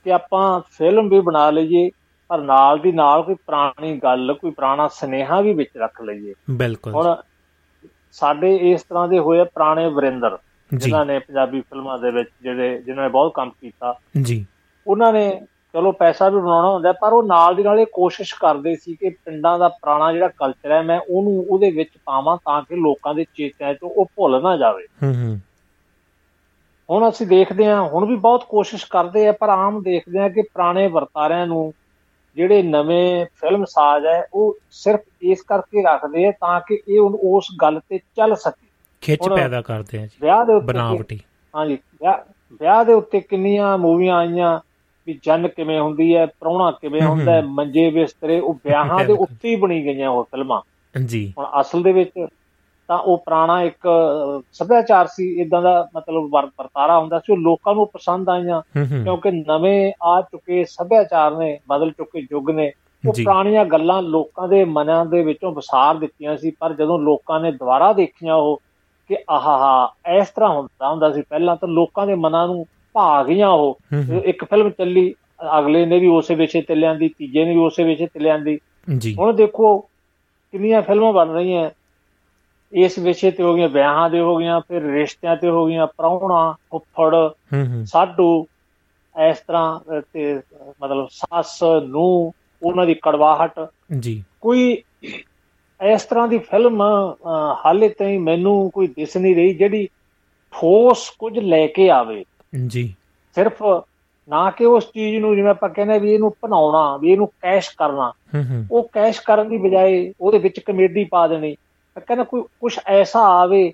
ਕਿ 0.05 0.13
ਆਪਾਂ 0.13 0.61
ਫਿਲਮ 0.61 1.09
ਵੀ 1.09 1.21
ਬਣਾ 1.21 1.51
ਲਈਏ 1.51 1.91
ਪਰ 2.29 2.39
ਨਾਲ 2.39 2.79
ਦੀ 2.79 2.93
ਨਾਲ 2.93 3.23
ਕੋਈ 3.23 3.35
ਪੁਰਾਣੀ 3.35 3.97
ਗੱਲ 3.97 4.35
ਕੋਈ 4.35 4.51
ਪੁਰਾਣਾ 4.51 4.89
ਸਨੇਹਾ 4.89 5.41
ਵੀ 5.41 5.55
ਵਿੱਚ 5.55 5.71
ਰੱਖ 5.77 6.03
ਲਈਏ। 6.03 6.35
ਬਿਲਕੁਲ। 6.51 6.93
ਹੁਣ 6.93 7.17
ਸਾਡੇ 8.13 8.57
ਇਸ 8.57 8.83
ਤਰ੍ਹਾਂ 8.83 9.09
ਦੇ 9.09 9.19
ਹੋਏ 9.19 9.45
ਪੁਰਾਣੇ 9.45 9.89
ਵਰਿੰਦਰ 9.89 10.39
ਜਿਨ੍ਹਾਂ 10.75 11.07
ਨੇ 11.07 11.19
ਪੰਜਾਬੀ 11.19 11.61
ਫਿਲਮਾਂ 11.61 11.99
ਦੇ 11.99 12.11
ਵਿੱਚ 12.11 12.31
ਜਿਹੜੇ 12.43 12.79
ਜਿਨ੍ਹਾਂ 12.79 13.05
ਨੇ 13.05 13.11
ਬਹੁਤ 13.11 13.33
ਕੰਮ 13.35 13.51
ਕੀਤਾ। 13.51 13.99
ਜੀ। 14.23 14.47
ਉਹਨਾਂ 14.87 15.13
ਨੇ 15.13 15.41
ਚਲੋ 15.73 15.93
ਪੈਸਾ 15.93 16.29
ਵੀ 16.29 16.41
ਬਣਾਉਣਾ 16.41 16.71
ਹੁੰਦਾ 16.71 16.93
ਪਰ 16.93 17.13
ਉਹ 17.13 17.23
ਨਾਲ 17.23 17.55
ਦੀ 17.55 17.63
ਨਾਲ 17.63 17.79
ਇਹ 17.81 17.87
ਕੋਸ਼ਿਸ਼ 17.93 18.35
ਕਰਦੇ 18.35 18.77
ਸੀ 18.77 18.95
ਕਿ 18.95 19.09
ਪਿੰਡਾਂ 19.09 19.59
ਦਾ 19.59 19.69
ਪੁਰਾਣਾ 19.69 20.13
ਜਿਹੜਾ 20.13 20.29
ਕਲਚਰ 20.29 20.71
ਹੈ 20.71 20.83
ਮੈਂ 20.83 21.01
ਉਹਨੂੰ 21.09 21.47
ਉਹਦੇ 21.51 21.71
ਵਿੱਚ 21.71 21.91
ਪਾਵਾਂ 22.05 22.37
ਤਾਂ 22.37 22.63
ਕਿ 22.63 22.77
ਲੋਕਾਂ 22.77 23.15
ਦੇ 23.15 23.25
ਚੇਤਿਆਂ 23.25 23.73
'ਚੋਂ 23.73 23.91
ਉਹ 23.91 24.05
ਭੁੱਲ 24.17 24.43
ਨਾ 24.43 24.57
ਜਾਵੇ। 24.57 24.87
ਹੂੰ 25.03 25.15
ਹੂੰ। 25.15 25.41
ਹੁਣ 26.91 27.09
ਅਸੀਂ 27.09 27.27
ਦੇਖਦੇ 27.27 27.67
ਹਾਂ 27.67 27.83
ਹੁਣ 27.83 28.07
ਵੀ 28.07 28.17
ਬਹੁਤ 28.17 28.45
ਕੋਸ਼ਿਸ਼ 28.45 28.87
ਕਰਦੇ 28.91 29.29
ਆ 29.29 29.33
ਪਰ 29.33 29.49
ਆਮ 29.49 29.83
ਦੇਖਦੇ 29.83 30.19
ਆ 30.19 30.29
ਕਿ 30.29 30.43
ਪੁਰਾਣੇ 30.43 30.87
ਵਰਤਾਰਿਆਂ 30.87 31.47
ਨੂੰ 31.47 31.75
ਜਿਹੜੇ 32.37 32.63
ਨਵੇਂ 32.63 33.27
ਫਿਲਮ 33.27 33.65
ਸਾਜ਼ 33.65 34.07
ਹੈ 34.07 34.27
ਉਹ 34.35 34.57
ਸਿਰਫ 34.71 35.01
ਇਸ 35.23 35.43
ਕਰਕੇ 35.43 35.83
ਰੱਖਦੇ 35.83 36.27
ਆ 36.27 36.31
ਤਾਂ 36.31 36.61
ਕਿ 36.61 36.83
ਇਹ 36.89 37.01
ਉਸ 37.01 37.47
ਗੱਲ 37.63 37.81
ਤੇ 37.89 37.99
ਚੱਲ 37.99 38.35
ਸਕੇ। 38.35 38.67
ਖਿੱਚ 39.01 39.29
ਪੈਦਾ 39.29 39.63
ਕਰਦੇ 39.63 39.99
ਆ 39.99 40.03
ਜੀ। 40.03 40.19
ਵਿਆਹ 40.21 40.45
ਦੇ 40.45 40.55
ਉੱਤੇ 40.55 40.67
ਬਨਾਵਟੀ। 40.67 41.21
ਹਾਂਜੀ 41.55 41.79
ਵਿਆਹ 42.61 42.85
ਦੇ 42.85 42.93
ਉੱਤੇ 42.93 43.21
ਕਿੰਨੀਆਂ 43.21 43.79
ਮੂਵੀਆਂ 43.79 44.17
ਆਈਆਂ 44.17 44.61
ਵੀ 45.07 45.21
ਜਨ 45.23 45.49
ਕਿਵੇਂ 45.49 45.81
ਹੁੰਦੀ 45.81 46.17
ਹੈ 46.17 46.27
ਪ੍ਰਾਹੁਣਾ 46.27 46.71
ਕਿਵੇਂ 46.71 47.03
ਹੁੰਦਾ 47.03 47.33
ਹੈ 47.33 47.43
ਮੰਜੇ 47.43 47.91
ਬਿਸਤਰੇ 47.91 48.41
ਉਹ 48.41 48.55
ਵਿਆਹਾਂ 48.65 49.05
ਦੇ 49.05 49.13
ਉੱਤੇ 49.13 49.49
ਹੀ 49.49 49.57
ਬਣੀ 49.57 49.85
ਗਈਆਂ 49.85 50.11
ਉਹ 50.11 50.25
ਫਿਲਮਾਂ। 50.25 50.61
ਜੀ। 51.07 51.33
ਹੁਣ 51.39 51.47
ਅਸਲ 51.61 51.83
ਦੇ 51.83 51.93
ਵਿੱਚ 51.93 52.27
ਤਾਂ 52.89 52.99
ਉਹ 52.99 53.19
ਪੁਰਾਣਾ 53.19 53.63
ਇੱਕ 53.63 53.89
ਸੱਭਿਆਚਾਰ 54.53 55.07
ਸੀ 55.07 55.41
ਇਦਾਂ 55.41 55.63
ਦਾ 55.63 55.89
ਮਤਲਬ 55.97 56.23
ਵਰਤਾਰਾ 56.31 56.99
ਹੁੰਦਾ 57.01 57.19
ਸੀ 57.19 57.33
ਉਹ 57.33 57.39
ਲੋਕਾਂ 57.39 57.75
ਨੂੰ 57.75 57.87
ਪਸੰਦ 57.87 58.29
ਆਈਆਂ। 58.29 58.63
ਕਿਉਂਕਿ 59.05 59.31
ਨਵੇਂ 59.31 59.93
ਆ 60.03 60.21
ਚੁੱਕੇ 60.21 60.65
ਸੱਭਿਆਚਾਰ 60.65 61.37
ਨੇ 61.37 61.59
ਬਦਲ 61.69 61.91
ਚੁੱਕੇ 61.91 62.27
ਯੁੱਗ 62.33 62.51
ਨੇ 62.51 62.73
ਉਹ 63.09 63.13
ਪੁਰਾਣੀਆਂ 63.13 63.65
ਗੱਲਾਂ 63.65 64.03
ਲੋਕਾਂ 64.03 64.49
ਦੇ 64.49 64.65
ਮਨਾਂ 64.65 65.07
ਦੇ 65.07 65.25
ਵਿੱਚੋਂ 65.25 65.53
ਵਿਸਾਰ 65.53 65.95
ਦਿੱਤੀਆਂ 65.95 66.37
ਸੀ 66.37 66.51
ਪਰ 66.51 66.73
ਜਦੋਂ 66.73 66.99
ਲੋਕਾਂ 66.99 67.41
ਨੇ 67.41 67.53
ਦੁਬਾਰਾ 67.53 67.93
ਦੇਖੀਆਂ 67.93 68.35
ਉਹ 68.35 68.63
ਕਿ 69.09 69.17
ਆਹਾਹਾ 69.31 69.93
ਇਸ 70.17 70.31
ਤਰ੍ਹਾਂ 70.31 70.51
ਹੁੰਦਾ 70.51 70.91
ਹੁੰਦਾ 70.91 71.13
ਸੀ। 71.13 71.23
ਪਹਿਲਾਂ 71.23 71.57
ਤਾਂ 71.57 71.69
ਲੋਕਾਂ 71.69 72.07
ਦੇ 72.07 72.15
ਮਨਾਂ 72.15 72.47
ਨੂੰ 72.47 72.67
ਭਾ 72.93 73.23
ਗਈਆਂ 73.23 73.49
ਉਹ। 73.49 73.79
ਇੱਕ 74.25 74.45
ਫਿਲਮ 74.45 74.71
ਚੱਲੀ 74.71 75.15
ਅਗਲੇ 75.59 75.87
ਨੇ 75.87 75.99
ਵੀ 75.99 76.07
ਉਸੇ 76.07 76.35
ਵਿਸ਼ੇ 76.35 76.63
ਤੇ 76.63 76.75
ਲਿਆਂਦੀ 76.75 77.09
ਤੀਜੇ 77.09 77.45
ਨੇ 77.45 77.51
ਵੀ 77.51 77.61
ਉਸੇ 77.61 77.85
ਵਿਸ਼ੇ 77.85 78.07
ਤੇ 78.07 78.21
ਲਿਆਂਦੀ। 78.21 78.59
ਜੀ। 78.99 79.15
ਹੁਣ 79.15 79.33
ਦੇਖੋ 79.33 79.79
ਕਿੰਨੀਆਂ 80.53 80.83
ਫਿਲਮਾਂ 80.83 81.13
ਬਣ 81.13 81.29
ਰਹੀਆਂ। 81.29 81.71
ਇਸ 82.75 82.99
ਵਿਸ਼ੇ 82.99 83.31
ਤੇ 83.31 83.43
ਹੋ 83.43 83.55
ਗਈਆਂ 83.55 83.69
ਵਿਆਹਾਂ 83.69 84.11
ਦੇ 84.11 84.21
ਹੋ 84.21 84.37
ਗਈਆਂ 84.37 84.61
ਫਿਰ 84.61 84.83
ਰਿਸ਼ਤਿਆਂ 84.83 85.37
ਤੇ 85.37 85.49
ਹੋ 85.49 85.67
ਗਈਆਂ 85.67 85.87
ਪ੍ਰਾਹੁਣਾ 85.87 86.53
ਫੁੱਫੜ 86.53 87.17
ਸਾਡੂ 87.85 88.47
ਇਸ 89.31 89.39
ਤਰ੍ਹਾਂ 89.39 90.03
ਤੇ 90.13 90.41
ਮਤਲਬ 90.83 91.09
ਸੱਸ 91.11 91.63
ਨੂੰ 91.83 92.33
ਉਹਨਾਂ 92.63 92.87
ਦੀ 92.87 92.95
ਕੜਵਾਹਟ। 92.95 93.69
ਜੀ। 93.99 94.25
ਕੋਈ 94.41 94.83
ਇਸ 95.85 96.03
ਤਰ੍ਹਾਂ 96.03 96.29
ਦੀ 96.29 96.39
ਫਿਲਮ 96.39 96.83
ਹਾਲੇ 97.67 97.89
ਤਾਈਂ 97.89 98.21
ਮੈਨੂੰ 98.21 98.71
ਕੋਈ 98.75 98.87
ਦਿਸ 98.87 99.17
ਨਹੀਂ 99.17 99.37
ਰਹੀ 99.37 99.55
ਜਿਹੜੀ 99.55 99.87
ਠੋਸ 100.53 101.11
ਕੁਝ 101.19 101.39
ਲੈ 101.39 101.67
ਕੇ 101.67 101.91
ਆਵੇ। 101.91 102.25
ਜੀ। 102.67 102.95
ਸਿਰਫ 103.35 103.63
ਨਾ 104.29 104.51
ਕਿ 104.51 104.65
ਉਸ 104.65 104.93
ਚੀਜ਼ 104.95 105.21
ਨੂੰ 105.21 105.37
ਜਿਵੇਂ 105.37 105.51
ਆਪਾਂ 105.51 105.69
ਕਹਿੰਦੇ 105.69 105.99
ਵੀ 105.99 106.13
ਇਹਨੂੰ 106.13 106.31
ਬਣਾਉਣਾ 106.43 106.97
ਵੀ 106.97 107.13
ਇਹਨੂੰ 107.13 107.27
ਕੈਸ਼ 107.27 107.71
ਕਰਨਾ। 107.71 108.13
ਉਹ 108.71 108.89
ਕੈਸ਼ 108.93 109.21
ਕਰਨ 109.21 109.49
ਦੀ 109.49 109.57
ਬਜਾਏ 109.57 110.13
ਉਹਦੇ 110.21 110.39
ਵਿੱਚ 110.39 110.61
ਕਮੇਡੀ 110.61 111.05
ਪਾ 111.05 111.27
ਦੇਣੀ। 111.29 111.57
ਕਹਿੰਦਾ 111.97 112.25
ਕੋਈ 112.25 112.43
ਕੁਝ 112.61 112.79
ਐਸਾ 112.89 113.21
ਆਵੇ 113.33 113.73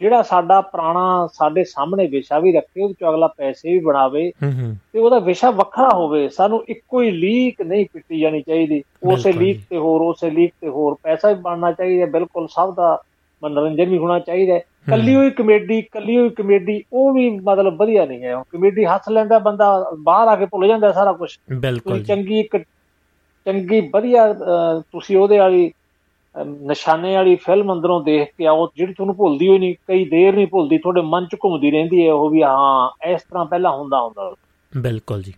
ਜਿਹੜਾ 0.00 0.22
ਸਾਡਾ 0.22 0.60
ਪੁਰਾਣਾ 0.62 1.26
ਸਾਡੇ 1.32 1.64
ਸਾਹਮਣੇ 1.66 2.06
ਵਿਸ਼ਾ 2.08 2.38
ਵੀ 2.38 2.52
ਰੱਖੇ 2.52 2.82
ਉਹਦੇ 2.82 2.94
ਚ 2.94 3.08
ਅਗਲਾ 3.08 3.26
ਪੈਸੇ 3.28 3.70
ਵੀ 3.70 3.78
ਬਣਾਵੇ 3.80 4.30
ਤੇ 4.92 4.98
ਉਹਦਾ 4.98 5.18
ਵਿਸ਼ਾ 5.20 5.50
ਵੱਖਰਾ 5.52 5.88
ਹੋਵੇ 5.90 6.28
ਸਾਨੂੰ 6.30 6.62
ਇੱਕੋ 6.68 7.00
ਹੀ 7.02 7.10
ਲੀਕ 7.12 7.60
ਨਹੀਂ 7.62 7.84
ਪਿੱਟੀ 7.92 8.20
ਜਾਣੀ 8.20 8.42
ਚਾਹੀਦੀ। 8.42 8.82
ਉਸੇ 9.04 9.32
ਲੀਕ 9.34 9.60
ਤੇ 9.64 9.76
ਹੋਰ 9.78 10.00
ਉਸੇ 10.02 10.30
ਲੀਕ 10.30 10.52
ਤੇ 10.56 10.68
ਹੋਰ 10.68 10.96
ਪੈਸਾ 11.02 11.28
ਵੀ 11.28 11.40
ਬਣਨਾ 11.40 11.70
ਚਾਹੀਦਾ 11.72 12.06
ਬਿਲਕੁਲ 12.08 12.46
ਸਭ 12.50 12.74
ਦਾ 12.74 12.96
ਮਨੋਰੰਜਨ 13.42 13.88
ਵੀ 13.88 13.98
ਹੋਣਾ 13.98 14.18
ਚਾਹੀਦਾ। 14.20 14.58
ਕੱਲੀ 14.86 15.14
ਹੋਈ 15.14 15.30
ਕਮੇਡੀ 15.32 15.80
ਕੱਲੀ 15.84 16.16
ਹੋਈ 16.16 16.28
ਕਮੇਡੀ 16.32 16.82
ਉਹ 16.92 17.12
ਵੀ 17.14 17.28
ਮਤਲਬ 17.40 17.76
ਵਧੀਆ 17.76 18.04
ਨਹੀਂ 18.06 18.22
ਹੈ। 18.24 18.34
ਕਮੇਡੀ 18.48 18.84
ਹੱਸ 18.86 19.08
ਲੈਂਦਾ 19.08 19.38
ਬੰਦਾ 19.40 19.68
ਬਾਹਰ 20.00 20.28
ਆ 20.28 20.36
ਕੇ 20.36 20.46
ਭੁੱਲ 20.46 20.66
ਜਾਂਦਾ 20.68 20.92
ਸਾਰਾ 20.92 21.12
ਕੁਝ 21.14 21.30
ਬਿਲਕੁਲ 21.56 22.00
ਚੰਗੀ 22.02 22.40
ਇੱਕ 22.40 22.56
ਚੰਗੀ 23.46 23.80
ਵਧੀਆ 23.92 24.32
ਤੁਸੀਂ 24.84 25.16
ਉਹਦੇ 25.16 25.38
ਵਾਲੀ 25.38 25.70
ਨਿਸ਼ਾਨੇ 26.46 27.14
ਵਾਲੀ 27.14 27.36
ਫਿਲਮ 27.36 27.72
ਅੰਦਰੋਂ 27.72 28.04
ਦੇਖ 28.04 28.28
ਕੇ 28.38 28.46
ਆਓ 28.46 28.68
ਜਿਹੜੀ 28.76 28.94
ਤੁਹਾਨੂੰ 28.94 29.16
ਭੁੱਲਦੀ 29.16 29.48
ਹੋਈ 29.48 29.58
ਨਹੀਂ 29.58 29.74
ਕਈ 29.86 30.04
ਦੇਰ 30.04 30.34
ਨਹੀਂ 30.34 30.46
ਭੁੱਲਦੀ 30.46 30.78
ਤੁਹਾਡੇ 30.78 31.00
ਮਨ 31.00 31.26
'ਚ 31.26 31.34
ਘੁੰਮਦੀ 31.34 31.70
ਰਹਿੰਦੀ 31.70 32.06
ਹੈ 32.06 32.12
ਉਹ 32.12 32.30
ਵੀ 32.30 32.42
ਹਾਂ 32.42 33.06
ਇਸ 33.06 33.22
ਤਰ੍ਹਾਂ 33.22 33.44
ਪਹਿਲਾਂ 33.44 33.72
ਹੁੰਦਾ 33.72 34.00
ਹੁੰਦਾ। 34.00 34.34
ਬਿਲਕੁਲ 34.76 35.22
ਜੀ 35.22 35.34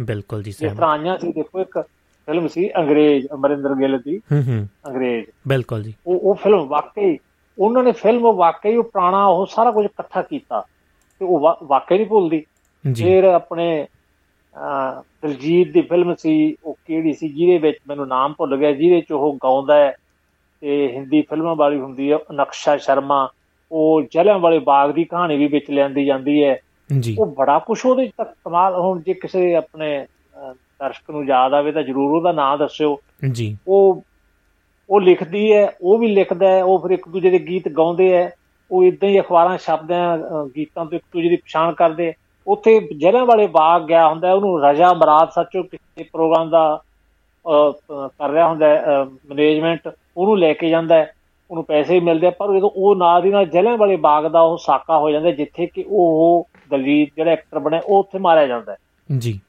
ਬਿਲਕੁਲ 0.00 0.42
ਜੀ 0.42 0.50
ਇਸ 0.50 0.56
ਤਰ੍ਹਾਂ 0.56 0.90
ਆਈਆਂ 0.90 1.18
ਸੀ 1.18 1.32
ਦੇਖੋ 1.32 1.60
ਇੱਕ 1.60 1.80
ਫਿਲਮ 2.26 2.48
ਸੀ 2.48 2.70
ਅੰਗਰੇਜ਼ 2.76 3.26
ਅਮਰਿੰਦਰ 3.32 3.74
ਗਿੱਲ 3.74 3.98
ਦੀ। 3.98 4.18
ਹੂੰ 4.18 4.42
ਹੂੰ। 4.42 4.68
ਅੰਗਰੇਜ਼। 4.86 5.26
ਬਿਲਕੁਲ 5.48 5.82
ਜੀ। 5.82 5.94
ਉਹ 6.06 6.20
ਉਹ 6.20 6.34
ਫਿਲਮ 6.34 6.66
ਵਾਕਈ 6.68 7.18
ਉਹਨਾਂ 7.58 7.82
ਨੇ 7.82 7.92
ਫਿਲਮ 7.92 8.32
ਵਾਕਈ 8.32 8.76
ਉਹ 8.76 8.84
ਪੁਰਾਣਾ 8.84 9.26
ਉਹ 9.26 9.46
ਸਾਰਾ 9.46 9.70
ਕੁਝ 9.70 9.84
ਇਕੱਠਾ 9.84 10.22
ਕੀਤਾ। 10.22 10.60
ਤੇ 11.18 11.24
ਉਹ 11.24 11.50
ਵਾਕਈ 11.64 11.96
ਨਹੀਂ 11.96 12.06
ਭੁੱਲਦੀ। 12.06 12.44
ਫਿਰ 12.96 13.24
ਆਪਣੇ 13.24 13.86
ਦਿਲਜੀਤ 15.22 15.72
ਦੀ 15.72 15.80
ਫਿਲਮ 15.80 16.14
ਸੀ 16.14 16.56
ਉਹ 16.64 16.74
ਕਿਹੜੀ 16.86 17.12
ਸੀ 17.12 17.28
ਜਿਹਦੇ 17.28 17.58
ਵਿੱਚ 17.58 17.78
ਮੈਨੂੰ 17.88 18.08
ਨਾਮ 18.08 18.34
ਭੁੱਲ 18.38 18.56
ਗਿਆ 18.56 18.72
ਜਿਹਦੇ 18.72 19.00
ਚ 19.00 19.12
ਉਹ 19.12 19.34
ਗਾਉਂਦਾ 19.44 19.74
ਹੈ 19.74 19.96
ਤੇ 20.60 20.92
ਹਿੰਦੀ 20.92 21.22
ਫਿਲਮਾਂ 21.22 21.56
ਵਾਲੀ 21.56 21.80
ਹੁੰਦੀ 21.80 22.12
ਹੈ 22.12 22.18
ਨਕਸ਼ਾ 22.32 22.76
ਸ਼ਰਮਾ 22.76 23.28
ਉਹ 23.72 24.02
ਜਲਿਆਂ 24.02 24.38
ਵਾਲੇ 24.38 24.58
ਬਾਗ 24.58 24.90
ਦੀ 24.90 25.04
ਕਹਾਣੀ 25.04 25.36
ਵੀ 25.36 25.46
ਵਿੱਚ 25.46 25.70
ਲੈਂਦੀ 25.70 26.04
ਜਾਂਦੀ 26.04 26.44
ਹੈ। 26.44 26.60
ਜੀ। 27.00 27.16
ਉਹ 27.18 27.26
ਬੜਾ 27.26 27.58
ਕੁਝ 27.58 27.86
ਉਹਦੇ 27.86 28.10
ਤੱਕ 28.18 28.30
ਕਮਾਲ 28.44 28.74
ਹੁਣ 28.74 29.00
ਜੇ 29.00 29.14
ਕਿਸੇ 29.14 29.54
ਆਪਣੇ 29.54 30.06
ਦਰਸ਼ਕ 30.80 31.10
ਨੂੰ 31.10 31.24
ਯਾਦ 31.26 31.54
ਆਵੇ 31.54 31.72
ਤਾਂ 31.72 31.82
ਜਰੂਰ 31.82 32.16
ਉਹਦਾ 32.16 32.32
ਨਾਮ 32.32 32.58
ਦੱਸਿਓ। 32.58 32.98
ਜੀ। 33.32 33.56
ਉਹ 33.68 34.02
ਉਹ 34.88 35.00
ਲਿਖਦੀ 35.00 35.52
ਹੈ 35.52 35.76
ਉਹ 35.82 35.98
ਵੀ 35.98 36.06
ਲਿਖਦਾ 36.06 36.48
ਹੈ 36.48 36.64
ਉਹ 36.64 36.78
ਫਿਰ 36.78 36.90
ਇੱਕ 36.90 37.08
ਦੂਜੇ 37.08 37.30
ਦੇ 37.30 37.38
ਗੀਤ 37.38 37.68
ਗਾਉਂਦੇ 37.68 38.12
ਹੈ। 38.16 38.30
ਉਹ 38.70 38.84
ਇਦਾਂ 38.84 39.08
ਹੀ 39.08 39.20
ਅਖਬਾਰਾਂ 39.20 39.58
ਛਪਦਿਆਂ 39.58 40.18
ਗੀਤਾਂ 40.56 40.84
ਤੋਂ 40.84 40.98
ਇੱਕ 40.98 41.04
ਦੂਜੇ 41.12 41.28
ਦੀ 41.28 41.36
ਪਛਾਣ 41.36 41.72
ਕਰਦੇ। 41.72 42.12
ਉੱਥੇ 42.46 42.80
ਜਲਿਆਂ 42.80 43.26
ਵਾਲੇ 43.26 43.46
ਬਾਗ 43.46 43.86
ਗਿਆ 43.86 44.08
ਹੁੰਦਾ 44.08 44.32
ਉਹਨੂੰ 44.32 44.62
ਰਜਾ 44.62 44.92
ਮਰਾਦ 44.92 45.30
ਸੱਚੋ 45.30 45.62
ਕਿਸੇ 45.62 46.02
ਪ੍ਰੋਗਰਾਮ 46.12 46.50
ਦਾ 46.50 46.80
ਕਰ 47.88 48.30
ਰਿਹਾ 48.30 48.48
ਹੁੰਦਾ 48.48 48.66
ਮੈਨੇਜਮੈਂਟ 49.28 49.88
ਉਹਨੂੰ 50.16 50.38
ਲੈ 50.38 50.52
ਕੇ 50.52 50.68
ਜਾਂਦਾ 50.68 51.06
ਉਹਨੂੰ 51.50 51.64
ਪੈਸੇ 51.64 51.94
ਵੀ 51.94 52.00
ਮਿਲਦੇ 52.00 52.30
ਪਰ 52.30 52.56
ਜਦੋਂ 52.56 52.70
ਉਹ 52.76 52.96
ਨਾਲ 52.96 53.22
ਦੀ 53.22 53.30
ਨਾਲ 53.30 53.46
ਜਲਿਆਂ 53.46 53.76
ਵਾਲੇ 53.76 53.96
ਬਾਗ 53.96 54.26
ਦਾ 54.26 54.40
ਉਹ 54.40 54.58
ਸਾਕਾ 54.58 54.98
ਹੋ 54.98 55.10
ਜਾਂਦਾ 55.10 55.30
ਜਿੱਥੇ 55.30 55.66
ਕਿ 55.66 55.84
ਉਹ 55.88 56.48
ਦਲਜੀਤ 56.70 57.10
ਜਿਹੜਾ 57.16 57.30
ਐਕਟਰ 57.30 57.58
ਬਣਿਆ 57.58 57.80
ਉਹ 57.86 57.98
ਉੱਥੇ 57.98 58.18
ਮਾਰਿਆ 58.18 58.46
ਜਾਂਦਾ 58.46 58.76
ਜੀ। 59.18 59.40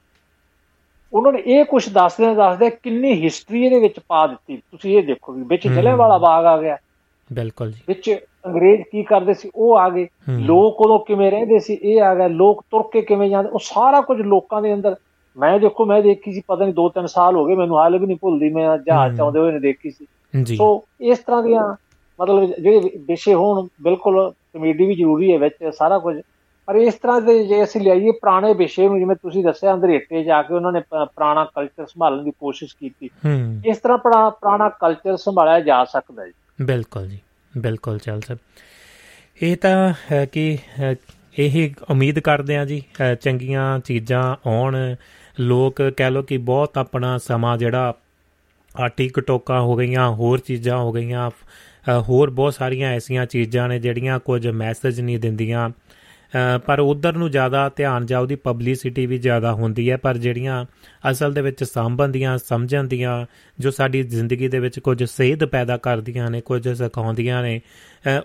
ਉਹਨਾਂ 1.12 1.32
ਨੇ 1.32 1.42
ਇਹ 1.46 1.64
ਕੁਝ 1.64 1.88
ਦੱਸਦੇ 1.88 2.34
ਦੱਸਦੇ 2.34 2.70
ਕਿੰਨੀ 2.70 3.24
ਹਿਸਟਰੀ 3.24 3.64
ਇਹਦੇ 3.64 3.80
ਵਿੱਚ 3.80 4.00
ਪਾ 4.08 4.26
ਦਿੱਤੀ। 4.26 4.56
ਤੁਸੀਂ 4.56 4.98
ਇਹ 4.98 5.02
ਦੇਖੋ 5.02 5.32
ਵੀ 5.32 5.42
ਵਿੱਚ 5.42 5.68
ਜਲਿਆਂ 5.68 5.96
ਵਾਲਾ 5.96 6.18
ਬਾਗ 6.18 6.44
ਆ 6.44 6.60
ਗਿਆ। 6.60 6.76
ਬਿਲਕੁਲ 7.32 7.72
ਜੀ। 7.72 7.80
ਵਿੱਚ 7.88 8.18
ਅੰਗਰੇਜ਼ 8.46 8.82
ਕੀ 8.82 9.02
ਕਰਦੇ 9.02 9.34
ਸੀ? 9.34 9.50
ਉਹ 9.54 9.76
ਆ 9.78 9.88
ਗਏ। 9.88 10.08
ਲੋਕ 10.30 10.80
ਉਦੋਂ 10.80 10.98
ਕਿਵੇਂ 10.98 11.30
ਰਹਿੰਦੇ 11.30 11.58
ਸੀ? 11.58 11.78
ਇਹ 11.82 12.02
ਆ 12.02 12.14
ਗਿਆ। 12.14 12.26
ਲੋਕ 12.28 12.64
ਤੁਰ 12.70 12.82
ਕੇ 12.92 13.02
ਕਿਵੇਂ 13.02 13.30
ਜਾਂਦੇ? 13.30 13.48
ਉਹ 13.48 13.58
ਸਾਰਾ 13.62 14.00
ਕੁਝ 14.00 14.20
ਲੋਕਾਂ 14.20 14.62
ਦੇ 14.62 14.74
ਅੰਦਰ। 14.74 14.96
ਮੈਂ 15.36 15.58
ਦੇਖੋ 15.58 15.84
ਮੈਂ 15.84 16.02
ਦੇਖੀ 16.02 16.32
ਸੀ 16.32 16.42
ਪਤਾ 16.48 16.64
ਨਹੀਂ 16.64 16.74
2-3 16.74 17.06
ਸਾਲ 17.06 17.36
ਹੋ 17.36 17.44
ਗਏ 17.46 17.54
ਮੈਨੂੰ 17.54 17.78
ਹਾਲੇ 17.78 17.98
ਵੀ 17.98 18.06
ਨਹੀਂ 18.06 18.16
ਭੁੱਲਦੀ। 18.20 18.48
ਮੈਂ 18.48 18.78
ਜਹਾਜ਼ 18.78 19.16
ਚਾਉਂਦੇ 19.16 19.40
ਹੋਏ 19.40 19.52
ਨੇ 19.52 19.60
ਦੇਖੀ 19.60 19.90
ਸੀ। 19.90 20.06
ਸੋ 20.56 20.84
ਇਸ 21.00 21.18
ਤਰ੍ਹਾਂ 21.18 21.42
ਦੀਆਂ 21.42 21.62
ਮਤਲਬ 22.18 22.52
ਜਿਹੜੇ 22.54 22.98
ਵਿਸ਼ੇ 23.06 23.34
ਹੋਣ 23.34 23.66
ਬਿਲਕੁਲ 23.82 24.30
ਕਮੇਡੀ 24.54 24.86
ਵੀ 24.86 24.94
ਜ਼ਰੂਰੀ 24.94 25.32
ਹੈ 25.32 25.38
ਵਿੱਚ 25.38 25.54
ਸਾਰਾ 25.78 25.98
ਕੁਝ। 25.98 26.16
ਪਰ 26.68 26.74
ਇਸ 26.76 26.94
ਤਰ੍ਹਾਂ 26.94 27.20
ਦੇ 27.20 27.46
ਜੇ 27.46 27.62
ਅਸੀਂ 27.64 27.80
ਲਿਆਈਏ 27.80 28.10
ਪੁਰਾਣੇ 28.10 28.52
ਵਿਸ਼ੇ 28.54 28.88
ਨੂੰ 28.88 28.98
ਜਿਵੇਂ 28.98 29.16
ਤੁਸੀਂ 29.16 29.44
ਦੱਸਿਆ 29.44 29.72
ਅੰਦਰੇਟੇ 29.74 30.22
ਜਾ 30.24 30.42
ਕੇ 30.42 30.54
ਉਹਨਾਂ 30.54 30.72
ਨੇ 30.72 30.80
ਪੁਰਾਣਾ 30.90 31.44
ਕਲਚਰ 31.44 31.86
ਸੰਭਾਲਣ 31.86 32.22
ਦੀ 32.24 32.30
ਕੋਸ਼ਿਸ਼ 32.30 32.76
ਕੀਤੀ। 32.76 33.10
ਇਸ 33.66 33.78
ਤਰ੍ਹਾਂ 33.78 33.98
ਪੁਰਾਣਾ 33.98 34.68
ਕਲਚਰ 34.80 35.16
ਸੰਭਾਲਿਆ 35.16 35.60
ਜਾ 35.60 35.84
ਸਕਦਾ 35.84 36.26
ਜੀ। 36.26 36.32
ਬਿਲਕੁਲ 36.62 37.08
ਜੀ 37.08 37.18
ਬਿਲਕੁਲ 37.58 37.98
ਚੱਲ 37.98 38.20
ਸਰ। 38.20 38.36
ਇਹ 39.42 39.56
ਤਾਂ 39.56 39.92
ਹੈ 40.12 40.24
ਕਿ 40.26 40.58
ਇਹ 41.38 41.70
ਉਮੀਦ 41.90 42.18
ਕਰਦੇ 42.18 42.56
ਆ 42.56 42.64
ਜੀ 42.64 42.82
ਚੰਗੀਆਂ 43.20 43.78
ਚੀਜ਼ਾਂ 43.78 44.22
ਆਉਣ। 44.46 44.76
ਲੋਕ 45.40 45.82
ਕਹਿ 45.96 46.10
ਲੋ 46.10 46.22
ਕਿ 46.22 46.36
ਬਹੁਤ 46.38 46.78
ਆਪਣਾ 46.78 47.16
ਸਮਾਂ 47.18 47.56
ਜਿਹੜਾ 47.58 47.92
ਆ 48.74 48.88
ਟਿਕਟੋਕਾਂ 48.88 49.60
ਹੋ 49.60 49.76
ਗਈਆਂ, 49.76 50.08
ਹੋਰ 50.10 50.38
ਚੀਜ਼ਾਂ 50.38 50.78
ਹੋ 50.78 50.92
ਗਈਆਂ 50.92 51.30
ਹੋਰ 52.08 52.30
ਬਹੁਤ 52.30 52.54
ਸਾਰੀਆਂ 52.54 52.90
ਐਸੀਆਂ 52.90 53.26
ਚੀਜ਼ਾਂ 53.26 53.68
ਨੇ 53.68 53.78
ਜਿਹੜੀਆਂ 53.78 54.18
ਕੁਝ 54.18 54.46
ਮੈਸੇਜ 54.48 55.00
ਨਹੀਂ 55.00 55.18
ਦਿੰਦੀਆਂ। 55.18 55.68
ਪਰ 56.66 56.80
ਉਧਰ 56.80 57.16
ਨੂੰ 57.16 57.30
ਜ਼ਿਆਦਾ 57.30 57.68
ਧਿਆਨ 57.76 58.04
ਜਾ 58.06 58.18
ਉਹਦੀ 58.18 58.34
ਪਬਲਿਸਿਟੀ 58.34 59.04
ਵੀ 59.06 59.18
ਜ਼ਿਆਦਾ 59.18 59.52
ਹੁੰਦੀ 59.52 59.90
ਹੈ, 59.90 59.96
ਪਰ 59.96 60.18
ਜਿਹੜੀਆਂ 60.18 60.64
ਅਸਲ 61.10 61.32
ਦੇ 61.32 61.40
ਵਿੱਚ 61.42 61.64
ਸੰਬੰਧੀਆਂ 61.64 62.36
ਸਮਝਣ 62.38 62.84
ਦੀਆਂ 62.84 63.24
ਜੋ 63.58 63.70
ਸਾਡੀ 63.70 64.02
ਜ਼ਿੰਦਗੀ 64.02 64.48
ਦੇ 64.48 64.58
ਵਿੱਚ 64.58 64.78
ਕੁਝ 64.78 65.02
ਸੇਧ 65.04 65.44
ਪੈਦਾ 65.44 65.76
ਕਰਦੀਆਂ 65.76 66.30
ਨੇ, 66.30 66.40
ਕੁਝ 66.40 66.68
ਸਿਖਾਉਂਦੀਆਂ 66.68 67.42
ਨੇ 67.42 67.60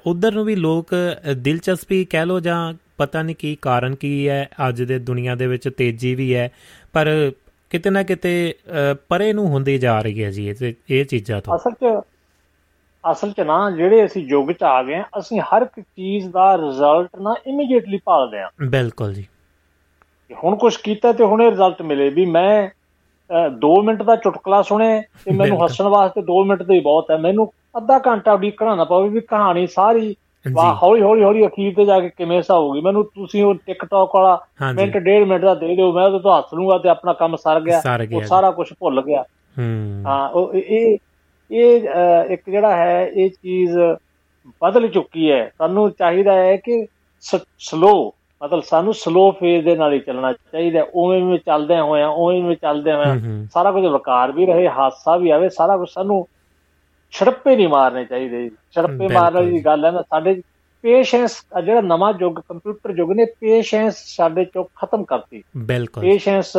ਉਧਰ 0.06 0.34
ਨੂੰ 0.34 0.46
ਵੀ 0.46 0.56
ਲੋਕ 0.56 0.94
ਦਿਲਚਸਪੀ 1.38 2.04
ਕਹਿ 2.06 2.26
ਲੋ 2.26 2.40
ਜਾਂ 2.40 2.74
ਪਤਾ 2.98 3.22
ਨਹੀਂ 3.22 3.36
ਕੀ 3.36 3.58
ਕਾਰਨ 3.62 3.96
ਕੀ 3.96 4.28
ਹੈ, 4.28 4.48
ਅੱਜ 4.68 4.82
ਦੇ 4.84 5.00
ਦੁਨੀਆ 5.00 5.36
ਦੇ 5.36 5.48
ਵਿੱਚ 5.48 5.70
ਤੇਜ਼ੀ 5.70 6.14
ਵੀ 6.16 6.34
ਹੈ, 6.36 6.50
ਪਰ 6.94 7.32
ਕਿਤੇ 7.72 7.90
ਨਾ 7.90 8.04
ਕਿਤੇ 8.04 8.32
ਪਰੇ 9.10 9.32
ਨੂੰ 9.34 9.48
ਹੁੰਦੀ 9.52 9.78
ਜਾ 9.78 10.00
ਰਹੀ 10.02 10.24
ਹੈ 10.24 10.30
ਜੀ 10.32 10.48
ਇਹ 10.50 11.06
ਚੀਜ਼ਾਂ 11.06 11.42
ਤੋਂ। 11.42 11.56
ਅਸਲ 11.56 11.72
'ਚ 11.74 12.00
ਅਸਲ 13.04 13.32
'ਚ 13.32 13.42
ਨਾ 13.48 13.60
ਜਿਹੜੇ 13.72 14.04
ਅਸੀਂ 14.06 14.26
ਯੁੱਗ 14.30 14.52
'ਚ 14.52 14.64
ਆ 14.64 14.82
ਗਏ 14.84 15.02
ਅਸੀਂ 15.20 15.40
ਹਰ 15.42 15.62
ਇੱਕ 15.62 15.80
ਚੀਜ਼ 15.80 16.30
ਦਾ 16.32 16.56
ਰਿਜ਼ਲਟ 16.58 17.20
ਨਾ 17.22 17.36
ਇਮੀਡੀਏਟਲੀ 17.48 18.00
ਭਾਲਦੇ 18.06 18.40
ਆ 18.42 18.50
ਬਿਲਕੁਲ 18.70 19.14
ਜੀ। 19.14 19.26
ਹੁਣ 20.32 20.56
ਕੁਝ 20.58 20.76
ਕੀਤਾ 20.84 21.12
ਤੇ 21.14 21.24
ਹੁਣੇ 21.24 21.50
ਰਿਜ਼ਲਟ 21.50 21.82
ਮਿਲੇ 21.82 22.10
ਵੀ 22.10 22.26
ਮੈਂ 22.32 22.70
2 23.64 23.70
ਮਿੰਟ 23.86 24.02
ਦਾ 24.04 24.16
ਚੁਟਕਲਾ 24.16 24.62
ਸੁਣੇ 24.62 24.90
ਤੇ 25.26 25.34
ਮੈਨੂੰ 25.36 25.64
ਹੱਸਣ 25.64 25.88
ਵਾਸਤੇ 25.90 26.22
2 26.32 26.44
ਮਿੰਟ 26.48 26.64
ਦੇ 26.64 26.80
ਬਹੁਤ 26.80 27.12
ਹੈ। 27.12 27.18
ਮੈਨੂੰ 27.18 27.52
ਅੱਧਾ 27.78 28.00
ਘੰਟਾ 28.08 28.34
ਉਡੀਕਣਾ 28.34 28.76
ਨਾ 28.76 28.84
ਪਵੇ 28.86 29.10
ਵੀ 29.10 29.22
ਕਹਾਣੀ 29.22 29.66
ਸਾਰੀ 29.68 30.16
ਵਾਹ 30.54 30.76
ਹੌਲੀ 30.84 31.02
ਹੌਲੀ 31.02 31.24
ਹੌਲੀ 31.24 31.48
ਅਖੀਰ 31.48 31.74
ਤੇ 31.76 31.86
ਜਾ 31.86 32.00
ਕੇ 32.00 32.10
ਕਿਵੇਂ 32.10 32.42
ਸਾ 32.42 32.54
ਹੋਊਗੀ 32.58 32.82
ਮੈਨੂੰ 32.82 33.04
ਤੁਸੀਂ 33.06 33.44
ਉਹ 33.44 33.56
ਟਿਕਟੌਕ 33.56 34.16
ਵਾਲਾ 34.16 34.46
ਮਿੰਟ 34.76 34.98
ਡੇਢ 34.98 35.28
ਮਿੰਟ 35.28 35.42
ਦਾ 35.46 35.56
ਦੇ 35.56 35.76
ਦਿਓ 35.76 35.92
ਮੈਂ 35.92 36.06
ਉਹਦੇ 36.06 36.20
ਤੋਂ 36.20 36.38
ਹੱਸ 36.38 36.46
ਲੂੰਗਾ 36.54 36.78
ਤੇ 36.78 36.90
ਆਪਣਾ 36.90 37.14
ਕੰਮ 37.14 37.36
ਸਰ 37.36 37.62
ਗਿਆ। 37.62 37.82
ਉਹ 38.14 38.22
ਸਾਰਾ 38.22 38.52
ਕੁਝ 38.52 38.74
ਭੁੱਲ 38.80 39.02
ਗਿਆ। 39.02 39.24
ਹਾਂ। 40.06 40.30
ਉਹ 40.30 40.54
ਇਹ 40.54 40.98
ਇਹ 41.52 41.82
ਇੱਕ 42.30 42.50
ਜਿਹੜਾ 42.50 42.76
ਹੈ 42.76 43.08
ਇਹ 43.14 43.30
ਚੀਜ਼ 43.30 43.78
ਬਦਲ 44.62 44.88
ਚੁੱਕੀ 44.88 45.32
ਹੈ। 45.32 45.52
ਸਾਨੂੰ 45.58 45.92
ਚਾਹੀਦਾ 45.92 46.34
ਹੈ 46.34 46.58
ਕਿ 46.58 46.86
ਸਲੋ 47.58 48.14
ਮਤਲਬ 48.44 48.62
ਸਾਨੂੰ 48.62 48.94
ਸਲੋ 48.94 49.32
ਫੇਜ਼ 49.32 49.66
ਦੇ 49.66 49.76
ਨਾਲ 49.76 49.94
ਹੀ 49.94 50.00
ਚੱਲਣਾ 50.00 50.34
ਚਾਹੀਦਾ 50.34 50.86
ਉਵੇਂ 50.96 51.24
ਉਵੇਂ 51.24 51.40
ਚੱਲਦੇ 51.46 51.80
ਹੋਇਆ 51.80 52.08
ਉਵੇਂ 52.08 52.44
ਉਵੇਂ 52.44 52.56
ਚੱਲਦੇ 52.56 52.94
ਹੋਇਆ 52.94 53.18
ਸਾਰਾ 53.52 53.72
ਕੁਝ 53.72 53.86
ਵਕਾਰ 53.86 54.32
ਵੀ 54.32 54.46
ਰਹੇ 54.46 54.70
ਹਾਦਸਾ 54.70 55.18
ਵੀ 55.18 55.30
ਆਵੇ 55.30 55.50
ਸਾਰਾ 55.50 55.78
ਕੁਝ 55.78 55.90
ਸਾਨੂੰ 55.90 56.28
ਛੜਪੇ 57.12 57.56
ਨਹੀਂ 57.56 57.68
ਮਾਰਨੇ 57.68 58.06
ਚਾਹੀਦੇ 58.06 58.50
ਛੜਪੇ 58.50 59.08
ਮਾਰਨ 59.08 59.34
ਵਾਲੀ 59.34 59.60
ਗੱਲ 59.60 59.86
ਹੈ 59.86 59.92
ਨਾ 59.92 60.02
ਸਾਡੇ 60.02 60.42
ਪੇਸ਼ੈਂਸ 60.84 61.46
ਜਿਹੜਾ 61.66 61.82
ਨਵਾਂ 61.82 62.14
ਯੁੱਗ 62.22 62.36
ਕੰਪਿਊਟਰ 62.36 62.94
ਯੁੱਗ 62.98 63.12
ਨੇ 63.12 63.26
ਪੇਸ਼ੈਂਸ 63.26 63.96
ਸਾਡੇ 64.16 64.46
ਚੋਂ 64.46 64.66
ਖਤਮ 64.76 65.04
ਕਰਤੀ। 65.04 65.44
ਬਿਲਕੁਲ। 65.58 66.04
ਪੇਸ਼ੈਂਸ 66.04 66.58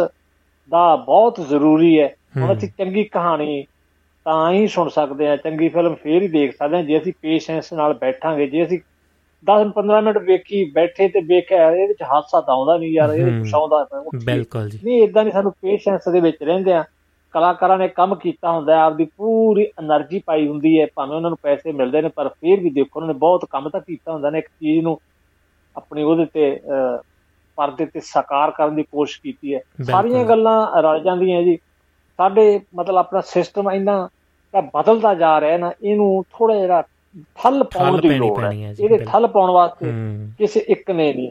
ਦਾ 0.70 0.96
ਬਹੁਤ 0.96 1.40
ਜ਼ਰੂਰੀ 1.48 2.00
ਹੈ। 2.00 2.14
ਹੁਣ 2.38 2.52
ਅਸੀਂ 2.52 2.68
ਚੰਗੀ 2.78 3.04
ਕਹਾਣੀ 3.04 3.64
ਤਾਂ 4.24 4.52
ਹੀ 4.52 4.66
ਸੁਣ 4.66 4.88
ਸਕਦੇ 4.88 5.28
ਆ 5.28 5.36
ਚੰਗੀ 5.36 5.68
ਫਿਲਮ 5.68 5.94
ਫੇਰ 5.94 6.22
ਹੀ 6.22 6.28
ਦੇਖ 6.28 6.56
ਸਕਦੇ 6.56 6.76
ਆ 6.76 6.82
ਜੇ 6.82 6.98
ਅਸੀਂ 6.98 7.12
ਪੇਸ਼ੈਂਸ 7.22 7.72
ਨਾਲ 7.72 7.94
ਬੈਠਾਂਗੇ 7.94 8.46
ਜੇ 8.46 8.64
ਅਸੀਂ 8.64 8.78
10-15 9.44 10.02
ਮਿੰਟ 10.02 10.18
ਵੇਖੀ 10.18 10.70
ਬੈਠੇ 10.70 11.08
ਤੇ 11.08 11.20
ਵੇਖਿਆ 11.20 11.70
ਇਹਦੇ 11.70 11.86
ਵਿੱਚ 11.86 12.02
ਹਾਸਾ 12.02 12.40
ਤਾਂ 12.40 12.54
ਆਉਂਦਾ 12.54 12.76
ਨਹੀਂ 12.76 12.92
ਯਾਰ 12.92 13.10
ਇਹ 13.10 13.40
ਕੁਛ 13.40 13.54
ਆਉਂਦਾ 13.54 14.02
ਬਿਲਕੁਲ 14.24 14.68
ਜੀ। 14.68 14.78
ਨਹੀਂ 14.84 15.02
ਇਦਾਂ 15.02 15.24
ਨਹੀਂ 15.24 15.32
ਸਾਨੂੰ 15.32 15.52
ਪੇਸ਼ੈਂਸ 15.52 16.08
ਦੇ 16.08 16.20
ਵਿੱਚ 16.20 16.42
ਰਹਿੰਦੇ 16.42 16.72
ਆ 16.72 16.84
ਕਲਾਕਾਰਾਂ 17.34 17.76
ਨੇ 17.78 17.88
ਕੰਮ 17.88 18.14
ਕੀਤਾ 18.14 18.50
ਹੁੰਦਾ 18.52 18.74
ਹੈ 18.74 18.80
ਆਪਦੀ 18.80 19.04
ਪੂਰੀ 19.16 19.66
એનર્ਜੀ 19.80 20.20
ਪਾਈ 20.26 20.46
ਹੁੰਦੀ 20.48 20.80
ਹੈ 20.80 20.86
ਭਾਵੇਂ 20.94 21.16
ਉਹਨਾਂ 21.16 21.30
ਨੂੰ 21.30 21.38
ਪੈਸੇ 21.42 21.72
ਮਿਲਦੇ 21.72 22.02
ਨੇ 22.02 22.08
ਪਰ 22.08 22.28
ਫਿਰ 22.30 22.60
ਵੀ 22.60 22.70
ਦੇਖੋ 22.70 23.00
ਉਹਨਾਂ 23.00 23.12
ਨੇ 23.14 23.18
ਬਹੁਤ 23.18 23.44
ਕੰਮ 23.50 23.68
ਤਾਂ 23.68 23.80
ਕੀਤਾ 23.80 24.12
ਹੁੰਦਾ 24.12 24.30
ਨੇ 24.30 24.38
ਇੱਕ 24.38 24.46
ਚੀਜ਼ 24.48 24.82
ਨੂੰ 24.84 24.98
ਆਪਣੀ 25.76 26.02
ਉਹਦੇ 26.02 26.24
ਤੇ 26.24 26.58
ਪਰਦੇ 27.58 27.86
ਤੇ 27.86 28.00
ਸਾਕਾਰ 28.00 28.50
ਕਰਨ 28.50 28.74
ਦੀ 28.76 28.82
ਕੋਸ਼ਿਸ਼ 28.82 29.20
ਕੀਤੀ 29.22 29.54
ਹੈ। 29.54 29.60
ਸਾਰੀਆਂ 29.84 30.24
ਗੱਲਾਂ 30.24 30.82
ਰਲ 30.82 31.02
ਜਾਂਦੀਆਂ 31.04 31.42
ਜੀ। 31.42 31.56
ਸਾਡੇ 32.18 32.60
ਮਤਲਬ 32.76 32.96
ਆਪਣਾ 32.96 33.20
ਸਿਸਟਮ 33.20 33.70
ਇੰਨਾ 33.70 34.08
ਤਾਂ 34.54 34.62
ਬਦਲਦਾ 34.74 35.14
ਜਾ 35.14 35.40
ਰਿਹਾ 35.40 35.56
ਨਾ 35.58 35.72
ਇਹਨੂੰ 35.82 36.24
ਥੋੜਾ 36.30 36.54
ਜਿਹਾ 36.54 36.82
ਠੱਲ 37.36 37.64
ਪਾਉਣ 37.64 38.00
ਦੀ 38.00 38.08
ਲੋੜ 38.10 38.44
ਹੈ। 38.44 38.50
ਇਹਦੇ 38.70 38.98
ਠੱਲ 39.04 39.26
ਪਾਉਣ 39.26 39.50
ਵਾਸਤੇ 39.50 39.92
ਕਿਸੇ 40.38 40.60
ਇੱਕ 40.68 40.90
ਨੇ 40.90 41.12
ਨਹੀਂ। 41.12 41.30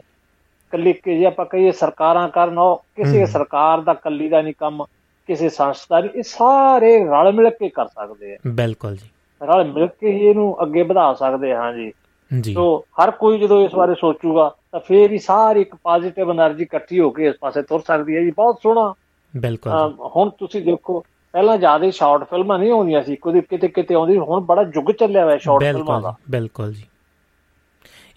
ਕੱਲੀ 0.72 0.92
ਕਿ 0.94 1.18
ਜੇ 1.18 1.24
ਆਪਾਂ 1.26 1.44
ਕਹੀਏ 1.46 1.70
ਸਰਕਾਰਾਂ 1.72 2.28
ਕਰਨ 2.28 2.58
ਉਹ 2.58 2.76
ਕਿਸੇ 2.96 3.24
ਸਰਕਾਰ 3.26 3.80
ਦਾ 3.80 3.94
ਕੱਲੀ 3.94 4.28
ਦਾ 4.28 4.42
ਨਹੀਂ 4.42 4.54
ਕੰਮ। 4.58 4.84
ਕਿਸੇ 5.28 5.48
ਸੰਸਥਾ 5.48 6.00
ਨਹੀਂ 6.00 6.10
ਇਹ 6.10 6.22
ਸਾਰੇ 6.22 6.98
ਰਲ 7.04 7.32
ਮਿਲ 7.32 7.50
ਕੇ 7.50 7.68
ਕਰ 7.68 7.86
ਸਕਦੇ 7.86 8.34
ਆ। 8.34 8.38
ਬਿਲਕੁਲ 8.46 8.96
ਜੀ। 8.96 9.08
ਰਲ 9.40 9.64
ਮਿਲ 9.64 9.86
ਕੇ 9.86 10.10
ਹੀ 10.10 10.26
ਇਹਨੂੰ 10.26 10.62
ਅੱਗੇ 10.62 10.82
ਵਧਾ 10.82 11.12
ਸਕਦੇ 11.14 11.54
ਹਾਂ 11.54 11.72
ਜੀ। 11.72 11.92
ਜੀ। 12.30 12.54
ਸੋ 12.54 12.84
ਹਰ 13.02 13.10
ਕੋਈ 13.10 13.38
ਜਦੋਂ 13.38 13.60
ਇਸ 13.64 13.74
ਬਾਰੇ 13.74 13.94
ਸੋਚੂਗਾ 13.94 14.54
ਤਾਂ 14.72 14.80
ਫੇਰ 14.80 15.12
ਹੀ 15.12 15.18
ਸਾਰੀ 15.18 15.60
ਇੱਕ 15.60 15.74
ਪੋਜ਼ਿਟਿਵ 15.74 16.30
એનર્ਜੀ 16.30 16.62
ਇਕੱਠੀ 16.62 17.00
ਹੋ 17.00 17.10
ਕੇ 17.10 17.26
ਇਸ 17.26 17.34
ਪਾਸੇ 17.40 17.62
ਤੁਰ 17.62 17.80
ਸਕਦੀ 17.80 18.16
ਹੈ 18.16 18.20
ਜੀ। 18.20 18.30
ਬਹੁਤ 18.30 18.58
ਸੋਹਣਾ। 18.62 18.92
ਬਿਲਕੁਲ 19.36 19.72
ਹੁਣ 20.16 20.30
ਤੁਸੀਂ 20.30 20.62
ਦੇਖੋ 20.62 21.00
ਪਹਿਲਾਂ 21.32 21.56
ਜ਼ਿਆਦਾ 21.58 21.90
ਸ਼ਾਰਟ 21.90 22.24
ਫਿਲਮਾਂ 22.24 22.58
ਨਹੀਂ 22.58 22.72
ਆਉਂਦੀਆਂ 22.72 23.02
ਸੀ 23.02 23.16
ਕੋਈ 23.16 23.40
ਕਿਤੇ 23.40 23.68
ਕਿਤੇ 23.68 23.94
ਆਉਂਦੀ 23.94 24.18
ਹੁਣ 24.18 24.40
ਬੜਾ 24.40 24.62
ਯੁੱਗ 24.62 24.90
ਚੱਲਿਆ 24.90 25.24
ਹੋਇਆ 25.24 25.38
ਸ਼ਾਰਟ 25.38 25.62
ਫਿਲਮਾਂ 25.62 26.00
ਦਾ। 26.00 26.14
ਬਿਲਕੁਲ 26.30 26.72
ਜੀ। 26.72 26.84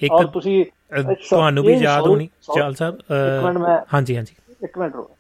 ਇੱਕ 0.01 0.27
ਤੁਸੀਂ 0.33 0.65
ਤੁਹਾਨੂੰ 1.29 1.63
ਵੀ 1.63 1.73
ਯਾਦ 1.73 2.07
ਹੋਣੀ 2.07 2.29
ਚਾਲ 2.55 2.73
ਸਾਹਿਬ 2.73 2.99
ਹਾਂਜੀ 3.93 4.15
ਹਾਂਜੀ। 4.17 4.35
ਇੱਕ 4.63 4.77
ਮਿੰਟ 4.77 4.95
ਰੁਕੋ। 4.95 5.15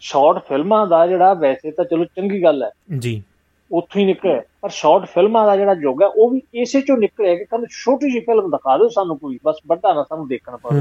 ਸ਼ਾਰਟ 0.00 0.38
ਫਿਲਮਾਂ 0.48 0.86
ਦਾ 0.86 1.06
ਜਿਹੜਾ 1.06 1.34
ਵੈਸੇ 1.34 1.70
ਤਾਂ 1.70 1.84
ਚਲੋ 1.84 2.04
ਚੰਗੀ 2.04 2.42
ਗੱਲ 2.42 2.62
ਹੈ। 2.62 2.70
ਜੀ। 2.98 3.22
ਉੱਥੋਂ 3.70 4.00
ਹੀ 4.00 4.06
ਨਿਕਲਿਆ 4.06 4.42
ਪਰ 4.60 4.68
ਸ਼ਾਰਟ 4.68 5.04
ਫਿਲਮਾਂ 5.04 5.46
ਦਾ 5.46 5.56
ਜਿਹੜਾ 5.56 5.74
ਯੁੱਗ 5.80 6.02
ਹੈ 6.02 6.06
ਉਹ 6.06 6.30
ਵੀ 6.30 6.40
ਇਸੇ 6.54 6.80
ਚੋਂ 6.80 6.96
ਨਿਕਲਿਆ 6.96 7.34
ਕਿ 7.34 7.44
ਕੱਲ 7.44 7.66
ਛੋਟੀ 7.70 8.10
ਜਿਹੀ 8.10 8.24
ਫਿਲਮ 8.24 8.50
ਦਿਖਾ 8.50 8.76
ਦਿਓ 8.78 8.88
ਸਾਨੂੰ 8.88 9.18
ਕੋਈ 9.18 9.38
ਬਸ 9.44 9.56
ਵੱਡਾ 9.66 9.92
ਨਾ 9.94 10.02
ਸਾਨੂੰ 10.02 10.28
ਦੇਖਣਾ 10.28 10.56
ਪਵੇ। 10.56 10.80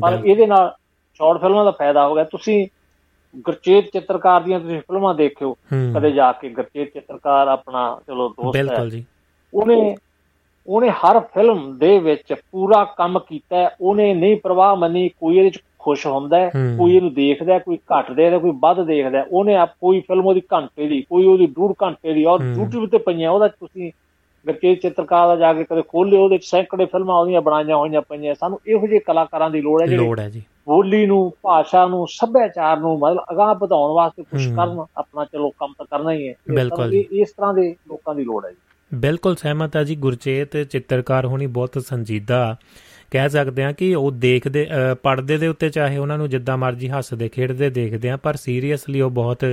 ਪਰ 0.00 0.18
ਇਹਦੇ 0.24 0.46
ਨਾਲ 0.46 0.74
ਸ਼ਾਰਟ 1.20 1.40
ਫਿਲਮਾਂ 1.40 1.64
ਦਾ 1.64 1.70
ਫਾਇਦਾ 1.70 2.06
ਹੋ 2.08 2.14
ਗਿਆ। 2.14 2.24
ਤੁਸੀਂ 2.24 2.66
ਗੁਰਚੇਤ 3.34 3.84
ਚਿੱਤਰਕਾਰ 3.92 4.42
ਦੀਆਂ 4.42 4.60
ਤੁਸੀਂ 4.60 4.80
ਫਿਲਮਾਂ 4.80 5.14
ਦੇਖਿਓ 5.14 5.52
ਕਦੇ 5.94 6.10
ਜਾ 6.12 6.32
ਕੇ 6.32 6.48
ਗੁਰਚੇਤ 6.48 6.92
ਚਿੱਤਰਕਾਰ 6.92 7.48
ਆਪਣਾ 7.48 8.00
ਚਲੋ 8.06 8.28
ਦੋਸਤ 8.28 8.56
ਹੈ। 8.56 8.62
ਬਿਲਕੁਲ 8.62 8.90
ਜੀ। 8.90 9.04
ਉਹਨੇ 9.54 9.96
ਉਹਨੇ 10.68 10.90
ਹਰ 10.90 11.20
ਫਿਲਮ 11.20 11.78
ਦੇ 11.78 11.98
ਵਿੱਚ 11.98 12.32
ਪੂਰਾ 12.32 12.84
ਕੰਮ 12.84 13.18
ਕੀਤਾ 13.18 13.70
ਉਹਨੇ 13.80 14.14
ਨਹੀਂ 14.14 14.36
ਪ੍ਰਵਾਹ 14.36 14.76
ਮੰਨੀ 14.76 15.08
ਕੋਈ 15.08 15.36
ਇਹਦੇ 15.36 15.50
ਚ 15.50 15.58
ਖੁਸ਼ 15.82 16.06
ਹੁੰਦਾ 16.06 16.48
ਕੋਈ 16.48 16.96
ਇਹਨੂੰ 16.96 17.14
ਦੇਖਦਾ 17.14 17.58
ਕੋਈ 17.58 17.76
ਘੱਟ 17.76 18.12
ਦੇਖਦਾ 18.12 18.38
ਕੋਈ 18.38 18.52
ਵੱਧ 18.60 18.80
ਦੇਖਦਾ 18.86 19.26
ਉਹਨੇ 19.30 19.56
ਆਪ 19.56 19.70
ਕੋਈ 19.80 20.00
ਫਿਲਮ 20.00 20.26
ਉਹਦੀ 20.26 20.42
ਘੰਟੇ 20.52 20.86
ਦੀ 20.88 21.00
ਕੋਈ 21.02 21.26
ਉਹਦੀ 21.26 21.46
ਡੂਢ 21.46 21.74
ਘੰਟੇ 21.82 22.12
ਦੀ 22.12 22.24
ਔਰ 22.24 22.40
YouTube 22.40 22.88
ਤੇ 22.88 22.98
ਪਈਆਂ 22.98 23.30
ਉਹਦਾ 23.30 23.48
ਤੁਸੀਂ 23.48 23.92
ਗੱਕੇ 24.48 24.74
ਚਿੱਤਰਕਾਰ 24.74 25.28
ਦਾ 25.28 25.36
ਜਾ 25.36 25.52
ਕੇ 25.52 25.64
ਕਦੇ 25.64 25.82
ਖੋਲਿਓ 25.88 26.24
ਉਹਦੇ 26.24 26.38
ਸੈਂਕੜੇ 26.42 26.84
ਫਿਲਮਾਂ 26.84 27.16
ਉਹਦੀਆਂ 27.16 27.40
ਬਣਾਈਆਂ 27.40 27.76
ਹੋਈਆਂ 27.76 28.02
ਪਈਆਂ। 28.02 28.34
ਸਾਨੂੰ 28.34 28.60
ਇਹੋ 28.66 28.86
ਜਿਹੇ 28.86 28.98
ਕਲਾਕਾਰਾਂ 28.98 29.50
ਦੀ 29.50 29.60
ਲੋੜ 29.60 29.82
ਹੈ 29.82 29.86
ਜਿਹੜੀ 29.86 30.04
ਲੋੜ 30.04 30.20
ਹੈ 30.20 30.28
ਜੀ। 30.30 30.42
ਬੋਲੀ 30.66 31.06
ਨੂੰ 31.06 31.32
ਭਾਸ਼ਾ 31.42 31.86
ਨੂੰ 31.86 32.06
ਸੱਭਿਆਚਾਰ 32.08 32.78
ਨੂੰ 32.78 32.98
ਮਤਲਬ 32.98 33.24
ਅਗਾਹ 33.32 33.54
ਵਧਾਉਣ 33.54 33.92
ਵਾਸਤੇ 33.94 34.22
ਕੁਝ 34.22 34.56
ਕਰਨ 34.56 34.84
ਆਪਣਾ 34.96 35.24
ਚਲੋ 35.24 35.50
ਕੰਮ 35.50 35.72
ਤਾਂ 35.78 35.86
ਕਰਨਾ 35.90 36.12
ਹੀ 36.12 36.28
ਹੈ। 36.28 36.34
ਇਸ 37.12 37.30
ਤਰ੍ਹਾਂ 37.30 37.54
ਦੇ 37.54 37.74
ਲੋਕਾਂ 37.88 38.14
ਦੀ 38.14 38.24
ਲੋੜ 38.24 38.44
ਹੈ 38.44 38.50
ਜੀ। 38.50 38.56
ਬਿਲਕੁਲ 38.94 39.36
ਸਹਿਮਤ 39.36 39.76
ਆ 39.76 39.82
ਜੀ 39.84 39.96
ਗੁਰਚੇਤ 39.96 40.56
ਚਿੱਤਰਕਾਰ 40.62 41.26
ਹੋਣੀ 41.26 41.46
ਬਹੁਤ 41.46 41.78
ਸੰਜੀਦਾ 41.78 42.56
ਕਹਿ 43.12 43.28
ਸਕਦੇ 43.28 43.64
ਆ 43.64 43.72
ਕਿ 43.72 43.94
ਉਹ 43.94 44.10
ਦੇਖਦੇ 44.10 44.66
ਪੜਦੇ 45.02 45.38
ਦੇ 45.38 45.48
ਉੱਤੇ 45.48 45.68
ਚਾਹੇ 45.68 45.98
ਉਹਨਾਂ 45.98 46.18
ਨੂੰ 46.18 46.28
ਜਿੱਦਾਂ 46.30 46.56
ਮਰਜ਼ੀ 46.58 46.88
ਹੱਸਦੇ 46.88 47.28
ਖੇਡਦੇ 47.28 47.70
ਦੇਖਦੇ 47.70 48.10
ਆ 48.10 48.16
ਪਰ 48.16 48.36
ਸੀਰੀਅਸਲੀ 48.36 49.00
ਉਹ 49.00 49.10
ਬਹੁਤ 49.10 49.44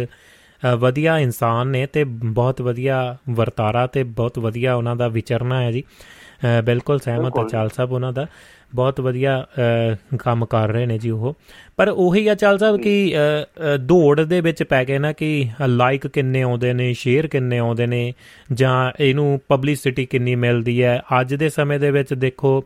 ਵਧੀਆ 0.80 1.18
ਇਨਸਾਨ 1.20 1.68
ਨੇ 1.68 1.86
ਤੇ 1.86 2.04
ਬਹੁਤ 2.04 2.62
ਵਧੀਆ 2.62 3.18
ਵਰਤਾਰਾ 3.30 3.88
ਤੇ 3.88 4.04
ਬਹੁਤ 4.04 4.40
ਵਧੀਆ 4.40 4.76
ਉਹਨਾਂ 4.76 4.96
ਦਾ 4.96 5.08
ਵਿਚਰਨਾ 5.08 5.62
ਹੈ 5.62 5.72
ਜੀ। 5.72 5.84
ਬਿਲਕੁਲ 6.66 7.00
ਸਹਿਮਤ 7.00 7.38
ਆ 7.40 7.48
ਚਾਲ 7.52 7.70
ਸਾਹਿਬ 7.70 7.92
ਉਹਨਾਂ 7.92 8.14
ਦਾ। 8.14 8.26
ਬਹੁਤ 8.76 9.00
ਵਧੀਆ 9.02 9.46
ਕੰਮ 10.20 10.46
ਕਰ 10.46 10.70
ਰਹੇ 10.70 10.86
ਨੇ 10.86 10.98
ਜੀ 10.98 11.10
ਉਹ। 11.10 11.36
ਪਰ 11.78 11.90
ਉਹੀ 11.90 12.28
ਆ 12.28 12.36
ਚਾਲ 12.36 12.58
ਸਾਹਿਬ 12.58 12.78
ਕਿ 12.82 13.14
ਦੌੜ 13.82 14.22
ਦੇ 14.22 14.42
ਵਿੱਚ 14.42 14.64
ਪੈ 14.64 14.84
ਗਏ 14.86 14.98
ਨਾ 14.98 15.12
ਕਿ 15.12 15.48
ਲਾਈਕ 15.68 16.08
ਕਿੰਨੇ 16.08 16.42
ਆਉਂਦੇ 16.42 16.74
ਨੇ 16.74 16.94
ਸ਼ੇਅਰ 16.94 17.28
ਕਿੰਨੇ 17.28 17.58
ਆਉਂਦੇ 17.58 17.88
ਨੇ 17.88 18.14
ਜਾਂ 18.54 18.92
ਇਹਨੂੰ 19.00 19.40
ਪਬਲਿਸਿਟੀ 19.50 20.06
ਕਿੰਨੀ 20.06 20.36
ਮਿਲਦੀ 20.36 20.84
ਹੈ। 20.84 21.02
ਅੱਜ 21.22 21.36
ਦੇ 21.36 21.50
ਸਮੇਂ 21.50 21.80
ਦੇ 21.80 21.92
ਵਿੱਚ 21.92 22.14
ਦੇਖੋ 22.14 22.64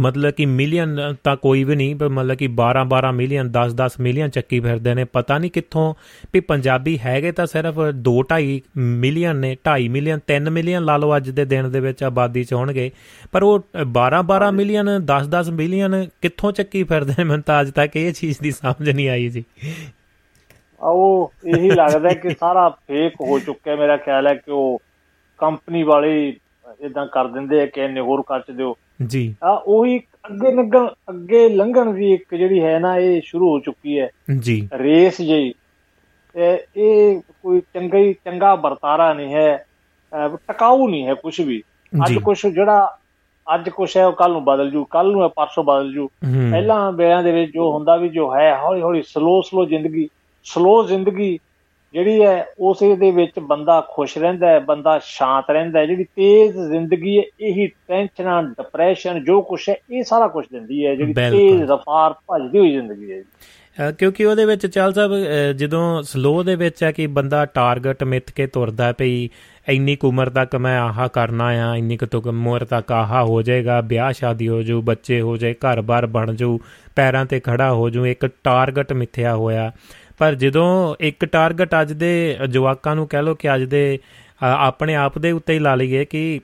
ਮਤਲਬ 0.00 0.30
ਕਿ 0.30 0.46
ਮਿਲੀਅਨ 0.46 1.14
ਤਾਂ 1.24 1.36
ਕੋਈ 1.36 1.64
ਵੀ 1.64 1.76
ਨਹੀਂ, 1.76 1.94
ਪਰ 1.96 2.08
ਮਤਲਬ 2.08 2.36
ਕਿ 2.36 2.46
12 2.48 2.84
12 2.84 3.10
ਮਿਲੀਅਨ 3.12 3.50
10 3.52 3.72
10 3.74 3.96
ਮਿਲੀਅਨ 4.00 4.28
ਚੱਕੀ 4.28 4.60
ਫਿਰਦੇ 4.60 4.94
ਨੇ। 4.94 5.04
ਪਤਾ 5.04 5.38
ਨਹੀਂ 5.38 5.50
ਕਿੱਥੋਂ 5.50 5.94
ਵੀ 6.32 6.40
ਪੰਜਾਬੀ 6.40 6.98
ਹੈਗੇ 6.98 7.32
ਤਾਂ 7.32 7.46
ਸਿਰਫ 7.46 7.80
2 7.92 8.14
2.5 8.22 8.60
ਮਿਲੀਅਨ 8.76 9.36
ਨੇ 9.36 9.56
2.5 9.64 9.88
ਮਿਲੀਅਨ 9.88 10.20
3 10.26 10.50
ਮਿਲੀਅਨ 10.50 10.84
ਲਾ 10.84 10.96
ਲਓ 10.96 11.16
ਅੱਜ 11.16 11.30
ਦੇ 11.30 11.44
ਦਿਨ 11.44 11.70
ਦੇ 11.70 11.80
ਵਿੱਚ 11.80 12.02
ਆਬਾਦੀ 12.02 12.44
ਚ 12.44 12.52
ਹੋਣਗੇ। 12.52 12.90
ਪਰ 13.32 13.42
ਉਹ 13.42 13.58
12 13.92 14.22
12 14.22 14.50
ਮਿਲੀਅਨ 14.52 14.90
10 15.06 15.28
10 15.28 15.50
ਮਿਲੀਅਨ 15.52 16.06
ਕਿੱਥੋਂ 16.22 16.52
ਚੱਕੀ 16.52 16.84
ਫਿਰਦੇ 16.84 17.14
ਨੇ? 17.18 17.24
ਮੈਨੂੰ 17.24 17.42
ਤਾਂ 17.42 17.60
ਅੱਜ 17.60 17.70
ਤੱਕ 17.70 17.96
ਇਹ 17.96 18.12
ਚੀਜ਼ 18.12 18.38
ਦੀ 18.42 18.50
ਸਮਝ 18.50 18.90
ਨਹੀਂ 18.90 19.08
ਆਈ 19.08 19.28
ਜੀ। 19.28 19.44
ਉਹ 20.80 21.32
ਇਹੀ 21.46 21.70
ਲੱਗਦਾ 21.70 22.08
ਕਿ 22.08 22.30
ਸਾਰਾ 22.30 22.68
ਫੇਕ 22.68 23.14
ਹੋ 23.20 23.38
ਚੁੱਕਿਆ 23.38 23.76
ਮੇਰਾ 23.76 23.96
ਖਿਆਲ 23.96 24.26
ਹੈ 24.26 24.34
ਕਿ 24.34 24.50
ਉਹ 24.50 24.82
ਕੰਪਨੀ 25.38 25.82
ਵਾਲੇ 25.82 26.36
ਇਦਾਂ 26.80 27.06
ਕਰ 27.06 27.26
ਦਿੰਦੇ 27.26 27.62
ਆ 27.62 27.66
ਕਿ 27.66 27.80
ਇਹਨੇ 27.80 28.00
ਹੋਰ 28.00 28.22
ਕੱਚ 28.26 28.50
ਦਿਓ। 28.50 28.76
ਜੀ। 29.06 29.34
ਆ 29.44 29.64
ਉਹੀ 29.66 29.98
ਅੱਗੇ 29.98 30.52
ਲੰਘਣ 30.52 30.86
ਅੱਗੇ 30.86 31.48
ਲੰਘਣ 31.48 31.92
ਦੀ 31.92 32.12
ਇੱਕ 32.12 32.34
ਜਿਹੜੀ 32.34 32.64
ਹੈ 32.64 32.78
ਨਾ 32.78 32.96
ਇਹ 32.96 33.20
ਸ਼ੁਰੂ 33.24 33.50
ਹੋ 33.50 33.58
ਚੁੱਕੀ 33.58 34.00
ਹੈ। 34.00 34.10
ਜੀ। 34.38 34.68
ਰੇਸ 34.74 35.22
ਜਿਹੀ। 35.22 35.54
ਇਹ 36.76 37.20
ਕੋਈ 37.42 37.60
ਚੰਗਾ 37.60 37.98
ਹੀ 37.98 38.12
ਚੰਗਾ 38.12 38.54
ਵਰਤਾਰਾ 38.54 39.12
ਨਹੀਂ 39.14 39.34
ਹੈ। 39.34 39.64
ਟਿਕਾਊ 40.34 40.88
ਨਹੀਂ 40.88 41.06
ਹੈ 41.06 41.14
ਕੁਝ 41.14 41.40
ਵੀ। 41.40 41.62
ਅੱਜ 42.04 42.18
ਕੁਝ 42.18 42.46
ਜਿਹੜਾ 42.46 42.98
ਅੱਜ 43.54 43.68
ਕੁਝ 43.68 43.96
ਹੈ 43.96 44.06
ਉਹ 44.06 44.12
ਕੱਲ 44.12 44.32
ਨੂੰ 44.32 44.44
ਬਦਲ 44.44 44.70
ਜੂ 44.70 44.84
ਕੱਲ 44.84 45.12
ਨੂੰ 45.12 45.30
ਪਰਸੋਂ 45.30 45.64
ਬਦਲ 45.64 45.92
ਜੂ। 45.92 46.08
ਪਹਿਲਾਂ 46.50 46.92
ਵੇਲਿਆਂ 46.92 47.22
ਦੇ 47.22 47.32
ਵਿੱਚ 47.32 47.52
ਜੋ 47.52 47.72
ਹੁੰਦਾ 47.72 47.96
ਵੀ 47.96 48.08
ਜੋ 48.08 48.36
ਹੈ 48.36 48.58
ਹੌਲੀ 48.62 48.82
ਹੌਲੀ 48.82 49.02
ਸਲੋ 49.02 49.42
ਸਲੋ 49.42 49.64
ਜ਼ਿੰਦਗੀ 49.64 50.08
ਸਲੋ 50.44 50.86
ਜ਼ਿੰਦਗੀ 50.86 51.38
ਜਿਹੜੀ 51.94 52.22
ਹੈ 52.22 52.46
ਉਸੇ 52.58 52.96
ਦੇ 52.96 53.10
ਵਿੱਚ 53.10 53.38
ਬੰਦਾ 53.38 53.86
ਖੁਸ਼ 53.90 54.18
ਰਹਿੰਦਾ 54.18 54.48
ਹੈ 54.48 54.58
ਬੰਦਾ 54.58 55.00
ਸ਼ਾਂਤ 55.04 55.50
ਰਹਿੰਦਾ 55.50 55.80
ਹੈ 55.80 55.86
ਜਿਹੜੀ 55.86 56.04
ਤੇਜ਼ 56.04 56.58
ਜ਼ਿੰਦਗੀ 56.58 57.18
ਹੈ 57.18 57.22
ਇਹੀ 57.40 57.66
ਟੈਨਸ਼ਨਾਂ 57.66 58.42
ਡਿਪਰੈਸ਼ਨ 58.42 59.24
ਜੋ 59.24 59.42
ਕੁਛ 59.42 59.68
ਹੈ 59.68 59.74
ਇਹ 59.90 60.04
ਸਾਰਾ 60.04 60.28
ਕੁਝ 60.28 60.46
ਦਿੰਦੀ 60.52 60.86
ਹੈ 60.86 60.94
ਜਿਹੜੀ 60.94 61.12
ਤੇਜ਼ 61.12 61.62
ਰਫ਼ਤਾਰ 61.62 62.12
ਭੱਜਦੀ 62.12 62.58
ਹੋਈ 62.58 62.70
ਜ਼ਿੰਦਗੀ 62.72 63.12
ਹੈ 63.12 63.22
ਕਿਉਂਕਿ 63.98 64.24
ਉਹਦੇ 64.24 64.44
ਵਿੱਚ 64.44 64.66
ਚਾਲ 64.66 64.92
ਸਾਹਿਬ 64.92 65.10
ਜਦੋਂ 65.56 66.02
ਸਲੋ 66.02 66.42
ਦੇ 66.42 66.56
ਵਿੱਚ 66.56 66.82
ਹੈ 66.84 66.92
ਕਿ 66.92 67.06
ਬੰਦਾ 67.06 67.44
ਟਾਰਗੇਟ 67.46 68.04
ਮਿੱਥ 68.04 68.32
ਕੇ 68.32 68.46
ਤੁਰਦਾ 68.46 68.92
ਪਈ 68.92 69.28
ਇੰਨੀ 69.68 69.96
ਕੁ 69.96 70.08
ਉਮਰ 70.08 70.30
ਤੱਕ 70.30 70.56
ਮੈਂ 70.56 70.80
ਆਹਾ 70.80 71.08
ਕਰਨਾ 71.08 71.44
ਆ 71.44 71.76
ਇੰਨੀ 71.76 71.96
ਕੁ 71.96 72.06
ਤੋਂ 72.06 72.22
ਉਮਰ 72.26 72.64
ਤੱਕ 72.64 72.92
ਆਹਾ 72.92 73.24
ਹੋ 73.24 73.42
ਜਾਏਗਾ 73.42 73.80
ਵਿਆਹ 73.80 74.12
ਸ਼ਾਦੀ 74.12 74.48
ਹੋ 74.48 74.62
ਜੂ 74.62 74.82
ਬੱਚੇ 74.82 75.20
ਹੋ 75.20 75.36
ਜਾਏ 75.36 75.52
ਘਰ-ਬਾਰ 75.52 76.06
ਬਣ 76.06 76.34
ਜੂ 76.34 76.60
ਪੈਰਾਂ 76.96 77.24
ਤੇ 77.24 77.40
ਖੜਾ 77.40 77.72
ਹੋ 77.72 77.90
ਜੂ 77.90 78.06
ਇੱਕ 78.06 78.26
ਟਾਰਗੇਟ 78.44 78.92
ਮਿੱਥਿਆ 78.92 79.36
ਹੋਇਆ। 79.36 79.72
ਪਰ 80.20 80.34
ਜਦੋਂ 80.34 80.94
ਇੱਕ 81.00 81.24
ਟਾਰਗੇਟ 81.24 81.68
ਅੱਜ 81.82 81.92
ਦੇ 81.92 82.38
ਜਵਾਕਾਂ 82.48 82.96
ਨੂੰ 82.96 83.08
ਕਹਿ 83.08 83.22
ਲੋ 83.22 83.34
ਕਿ 83.34 83.54
ਅੱਜ 83.54 83.62
ਦੇ 83.62 83.98
ਆਪਣੇ 84.42 84.94
ਆਪ 84.94 85.18
ਦੇ 85.18 85.32
ਉੱਤੇ 85.32 85.54
ਹੀ 85.54 85.58
ਲਾ 85.58 85.74
ਲਈਏ 85.74 86.04
ਕਿ 86.04 86.40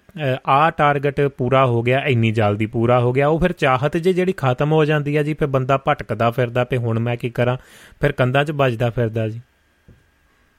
ਆਹ 0.48 0.70
ਟਾਰਗੇਟ 0.70 1.20
ਪੂਰਾ 1.20 1.66
ਹੋ 1.66 1.82
ਗਿਆ 1.82 1.98
ਇੰਨੀ 1.98 2.30
ਜਲਦੀ 2.30 2.66
ਪੂਰਾ 2.66 3.00
ਹੋ 3.00 3.12
ਗਿਆ 3.12 3.28
ਉਹ 3.28 3.38
ਫਿਰ 3.38 3.52
ਚਾਹਤ 3.52 3.96
ਜੇ 3.96 4.12
ਜਿਹੜੀ 4.12 4.32
ਖਤਮ 4.36 4.72
ਹੋ 4.72 4.84
ਜਾਂਦੀ 4.84 5.16
ਹੈ 5.16 5.22
ਜੀ 5.22 5.34
ਫਿਰ 5.34 5.48
ਬੰਦਾ 5.48 5.78
ਭਟਕਦਾ 5.88 6.30
ਫਿਰਦਾ 6.30 6.64
ਤੇ 6.64 6.76
ਹੁਣ 6.76 6.98
ਮੈਂ 6.98 7.16
ਕੀ 7.16 7.30
ਕਰਾਂ 7.30 7.56
ਫਿਰ 8.00 8.12
ਕੰਧਾਂ 8.12 8.44
'ਚ 8.44 8.50
ਵੱਜਦਾ 8.50 8.90
ਫਿਰਦਾ 8.90 9.28
ਜੀ। 9.28 9.40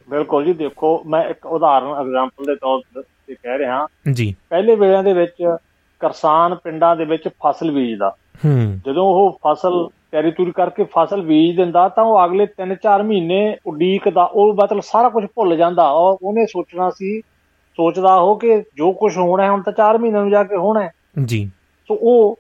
ਬਿਲਕੁਲ 0.09 0.45
ਜੀ 0.45 0.53
ਦੇਖੋ 0.53 1.03
ਮੈਂ 1.03 1.23
ਇੱਕ 1.23 1.45
ਉਦਾਹਰਨ 1.45 1.87
ਐਗਜ਼ਾਮਪਲ 1.87 2.45
ਦੇ 2.45 2.55
ਤੌਰ 2.55 3.01
ਤੇ 3.27 3.35
ਕਹਿ 3.35 3.57
ਰਿਹਾ। 3.57 3.87
ਜੀ। 4.11 4.35
ਪਹਿਲੇ 4.49 4.75
ਵੇਲਿਆਂ 4.75 5.03
ਦੇ 5.03 5.13
ਵਿੱਚ 5.13 5.35
ਕਿਸਾਨ 5.99 6.55
ਪਿੰਡਾਂ 6.55 6.95
ਦੇ 6.95 7.05
ਵਿੱਚ 7.05 7.27
ਫਸਲ 7.27 7.71
ਬੀਜਦਾ। 7.71 8.15
ਹੂੰ। 8.45 8.79
ਜਦੋਂ 8.87 9.03
ਉਹ 9.03 9.39
ਫਸਲ 9.47 9.87
ਤਿਆਰੀ 10.11 10.31
ਤੁਰੀ 10.31 10.51
ਕਰਕੇ 10.51 10.83
ਫਸਲ 10.83 11.21
ਬੀਜ 11.21 11.55
ਦਿੰਦਾ 11.57 11.87
ਤਾਂ 11.89 12.03
ਉਹ 12.03 12.25
ਅਗਲੇ 12.25 12.47
3-4 12.61 13.03
ਮਹੀਨੇ 13.03 13.57
ਉਡੀਕਦਾ 13.67 14.23
ਉਹ 14.23 14.53
ਮਤਲਬ 14.53 14.81
ਸਾਰਾ 14.81 15.09
ਕੁਝ 15.09 15.25
ਭੁੱਲ 15.35 15.55
ਜਾਂਦਾ। 15.57 15.89
ਉਹ 15.89 16.17
ਉਹਨੇ 16.23 16.45
ਸੋਚਣਾ 16.45 16.89
ਸੀ 16.89 17.21
ਸੋਚਦਾ 17.77 18.15
ਉਹ 18.15 18.39
ਕਿ 18.39 18.63
ਜੋ 18.75 18.91
ਕੁਝ 18.91 19.17
ਹੋਣਾ 19.17 19.43
ਹੈ 19.43 19.49
ਹੁਣ 19.49 19.61
ਤਾਂ 19.61 19.73
4 19.73 19.97
ਮਹੀਨਿਆਂ 19.97 20.21
ਨੂੰ 20.21 20.31
ਜਾ 20.31 20.43
ਕੇ 20.43 20.55
ਹੋਣਾ 20.55 20.81
ਹੈ। 20.81 20.91
ਜੀ। 21.25 21.49
ਸੋ 21.89 21.97
ਉਹ 22.01 22.39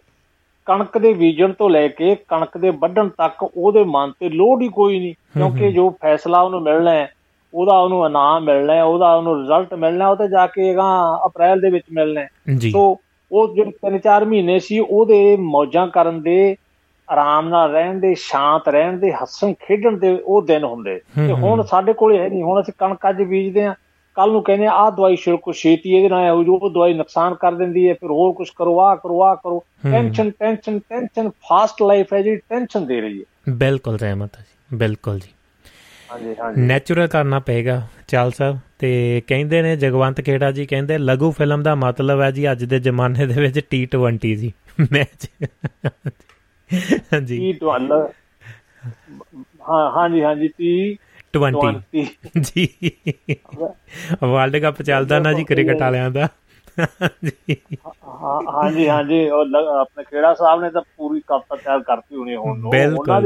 ਕਣਕ 0.65 0.97
ਦੇ 0.97 1.13
ਬੀਜਣ 1.13 1.51
ਤੋਂ 1.51 1.69
ਲੈ 1.69 1.87
ਕੇ 1.87 2.15
ਕਣਕ 2.27 2.57
ਦੇ 2.57 2.69
ਵੱਢਣ 2.69 3.09
ਤੱਕ 3.09 3.43
ਉਹਦੇ 3.43 3.83
ਮਨ 3.83 4.11
ਤੇ 4.19 4.29
ਲੋੜ 4.29 4.61
ਹੀ 4.61 4.67
ਕੋਈ 4.67 4.99
ਨਹੀਂ 4.99 5.13
ਕਿਉਂਕਿ 5.13 5.71
ਜੋ 5.71 5.89
ਫੈਸਲਾ 6.01 6.41
ਉਹਨੂੰ 6.41 6.61
ਮਿਲਣਾ 6.61 6.91
ਹੈ 6.91 7.11
ਉਹਦਾ 7.53 7.77
ਉਹਨੂੰ 7.79 8.05
ਇਨਾਮ 8.05 8.43
ਮਿਲਣਾ 8.43 8.73
ਹੈ 8.73 8.83
ਉਹਦਾ 8.83 9.15
ਉਹਨੂੰ 9.15 9.39
ਰਿਜ਼ਲਟ 9.39 9.73
ਮਿਲਣਾ 9.73 10.09
ਉਹ 10.09 10.15
ਤੇ 10.15 10.27
ਜਾ 10.27 10.47
ਕੇ 10.47 10.73
ਗਾ 10.75 10.87
ਅਪ੍ਰੈਲ 11.25 11.61
ਦੇ 11.61 11.69
ਵਿੱਚ 11.69 11.85
ਮਿਲਣਾ 11.91 12.21
ਹੈ। 12.21 12.27
ਸੋ 12.71 12.97
ਉਹ 13.31 13.55
ਜਿਹੜੇ 13.55 13.71
3-4 13.85 14.25
ਮਹੀਨੇ 14.25 14.59
ਸੀ 14.59 14.79
ਉਹਦੇ 14.79 15.37
ਮੌਜਾਂ 15.37 15.87
ਕਰਨ 15.87 16.21
ਦੇ 16.21 16.55
ਆਰਾਮ 17.09 17.49
ਨਾਲ 17.49 17.71
ਰਹਿਣ 17.71 17.99
ਦੇ 17.99 18.15
ਸ਼ਾਂਤ 18.15 18.69
ਰਹਿਣ 18.69 18.97
ਦੇ 18.97 19.11
ਹੱਸਣ 19.11 19.53
ਖੇਡਣ 19.53 19.97
ਦੇ 19.97 20.17
ਉਹ 20.25 20.41
ਦਿਨ 20.41 20.63
ਹੁੰਦੇ। 20.63 20.99
ਤੇ 21.15 21.33
ਹੁਣ 21.33 21.63
ਸਾਡੇ 21.63 21.93
ਕੋਲੇ 21.93 22.19
ਹੈ 22.19 22.29
ਨਹੀਂ 22.29 22.43
ਹੁਣ 22.43 22.61
ਅਸੀਂ 22.61 22.73
ਕਣਕ 22.77 23.09
ਅੱਜ 23.09 23.21
ਬੀਜਦੇ 23.23 23.65
ਆ 23.65 23.75
ਕੱਲ 24.17 24.31
ਨੂੰ 24.31 24.43
ਕਹਿੰਦੇ 24.43 24.65
ਆ 24.65 24.89
ਦਵਾਈ 24.89 25.15
ਛਿੜਕੋ 25.15 25.51
ਛੇਤੀ 25.51 25.95
ਇਹਦੇ 25.95 26.09
ਨਾਲ 26.09 26.27
ਆਉ 26.29 26.43
ਜੋ 26.43 26.69
ਦਵਾਈ 26.69 26.93
ਨੁਕਸਾਨ 26.93 27.35
ਕਰ 27.35 27.51
ਦਿੰਦੀ 27.51 27.87
ਹੈ 27.89 27.93
ਫਿਰ 27.93 28.11
ਹੋਰ 28.11 28.33
ਕੁਝ 28.33 28.49
ਕਰੋ 28.49 28.79
ਆ 28.79 28.95
ਕਰੋ 28.95 29.21
ਆ 29.23 29.33
ਕਰੋ। 29.35 29.63
Tension 29.91 30.31
tension 30.39 30.79
tension 30.79 31.29
fast 31.29 31.81
life 31.83 32.13
ਹੈ 32.13 32.21
ਜਿਹੜੀ 32.21 32.37
ਟੈਨਸ਼ਨ 32.49 32.85
ਦੇ 32.85 33.01
ਰਹੀ 33.01 33.19
ਹੈ। 33.19 33.53
ਬਿਲਕੁਲ 33.53 33.97
ਰਹਿਮਤ 33.97 34.37
ਹੈ 34.37 34.43
ਜੀ 34.43 34.77
ਬਿਲਕੁਲ 34.77 35.19
ਜੀ। 35.19 35.29
ਹਾਂਜੀ 36.11 36.35
ਹਾਂਜੀ। 36.39 36.61
ਨੈਚੁਰਲ 36.61 37.07
ਕਰਨਾ 37.07 37.39
ਪਏਗਾ 37.39 37.81
ਚਾਲ 38.07 38.31
ਸਾਹਿਬ 38.31 38.59
ਤੇ 38.79 39.21
ਕਹਿੰਦੇ 39.27 39.61
ਨੇ 39.61 39.75
ਜਗਵੰਤ 39.75 40.21
ਖੇੜਾ 40.21 40.51
ਜੀ 40.51 40.65
ਕਹਿੰਦੇ 40.65 40.97
ਲਘੂ 40.97 41.31
ਫਿਲਮ 41.31 41.63
ਦਾ 41.63 41.75
ਮਤਲਬ 41.75 42.21
ਹੈ 42.21 42.31
ਜੀ 42.31 42.51
ਅੱਜ 42.51 42.63
ਦੇ 42.65 42.79
ਜ਼ਮਾਨੇ 42.79 43.25
ਦੇ 43.25 43.41
ਵਿੱਚ 43.41 43.59
T20 43.75 44.35
ਜੀ। 44.35 44.51
ਮੈਚ 44.91 45.27
ਹਾਂਜੀ। 47.13 47.53
T12 47.53 48.07
ਹਾਂ 49.69 49.91
ਹਾਂਜੀ 49.91 50.23
ਹਾਂਜੀ 50.23 50.47
T 50.47 50.97
20 51.37 51.79
ਜੀ। 52.41 52.57
ਵਰਲਡ 54.23 54.57
ਕੱਪ 54.57 54.81
ਚੱਲਦਾ 54.81 55.19
ਨਾ 55.19 55.33
ਜੀ 55.33 55.43
ਕ੍ਰਿਕਟ 55.43 55.81
ਵਾਲਿਆਂ 55.81 56.11
ਦਾ। 56.11 56.27
ਹਾਂ 58.07 58.41
ਹਾਂਜੀ 58.53 58.89
ਹਾਂਜੀ 58.89 59.29
ਉਹ 59.29 59.55
ਆਪਣੇ 59.79 60.03
ਖੇੜਾ 60.03 60.33
ਸਾਹਿਬ 60.33 60.61
ਨੇ 60.61 60.69
ਤਾਂ 60.69 60.81
ਪੂਰੀ 60.97 61.21
ਕਵਿਤਾ 61.27 61.55
ਤਿਆਰ 61.55 61.79
ਕਰਤੀ 61.79 62.15
ਹੋਣੀ 62.15 62.35
ਹੁਣ। 62.35 62.61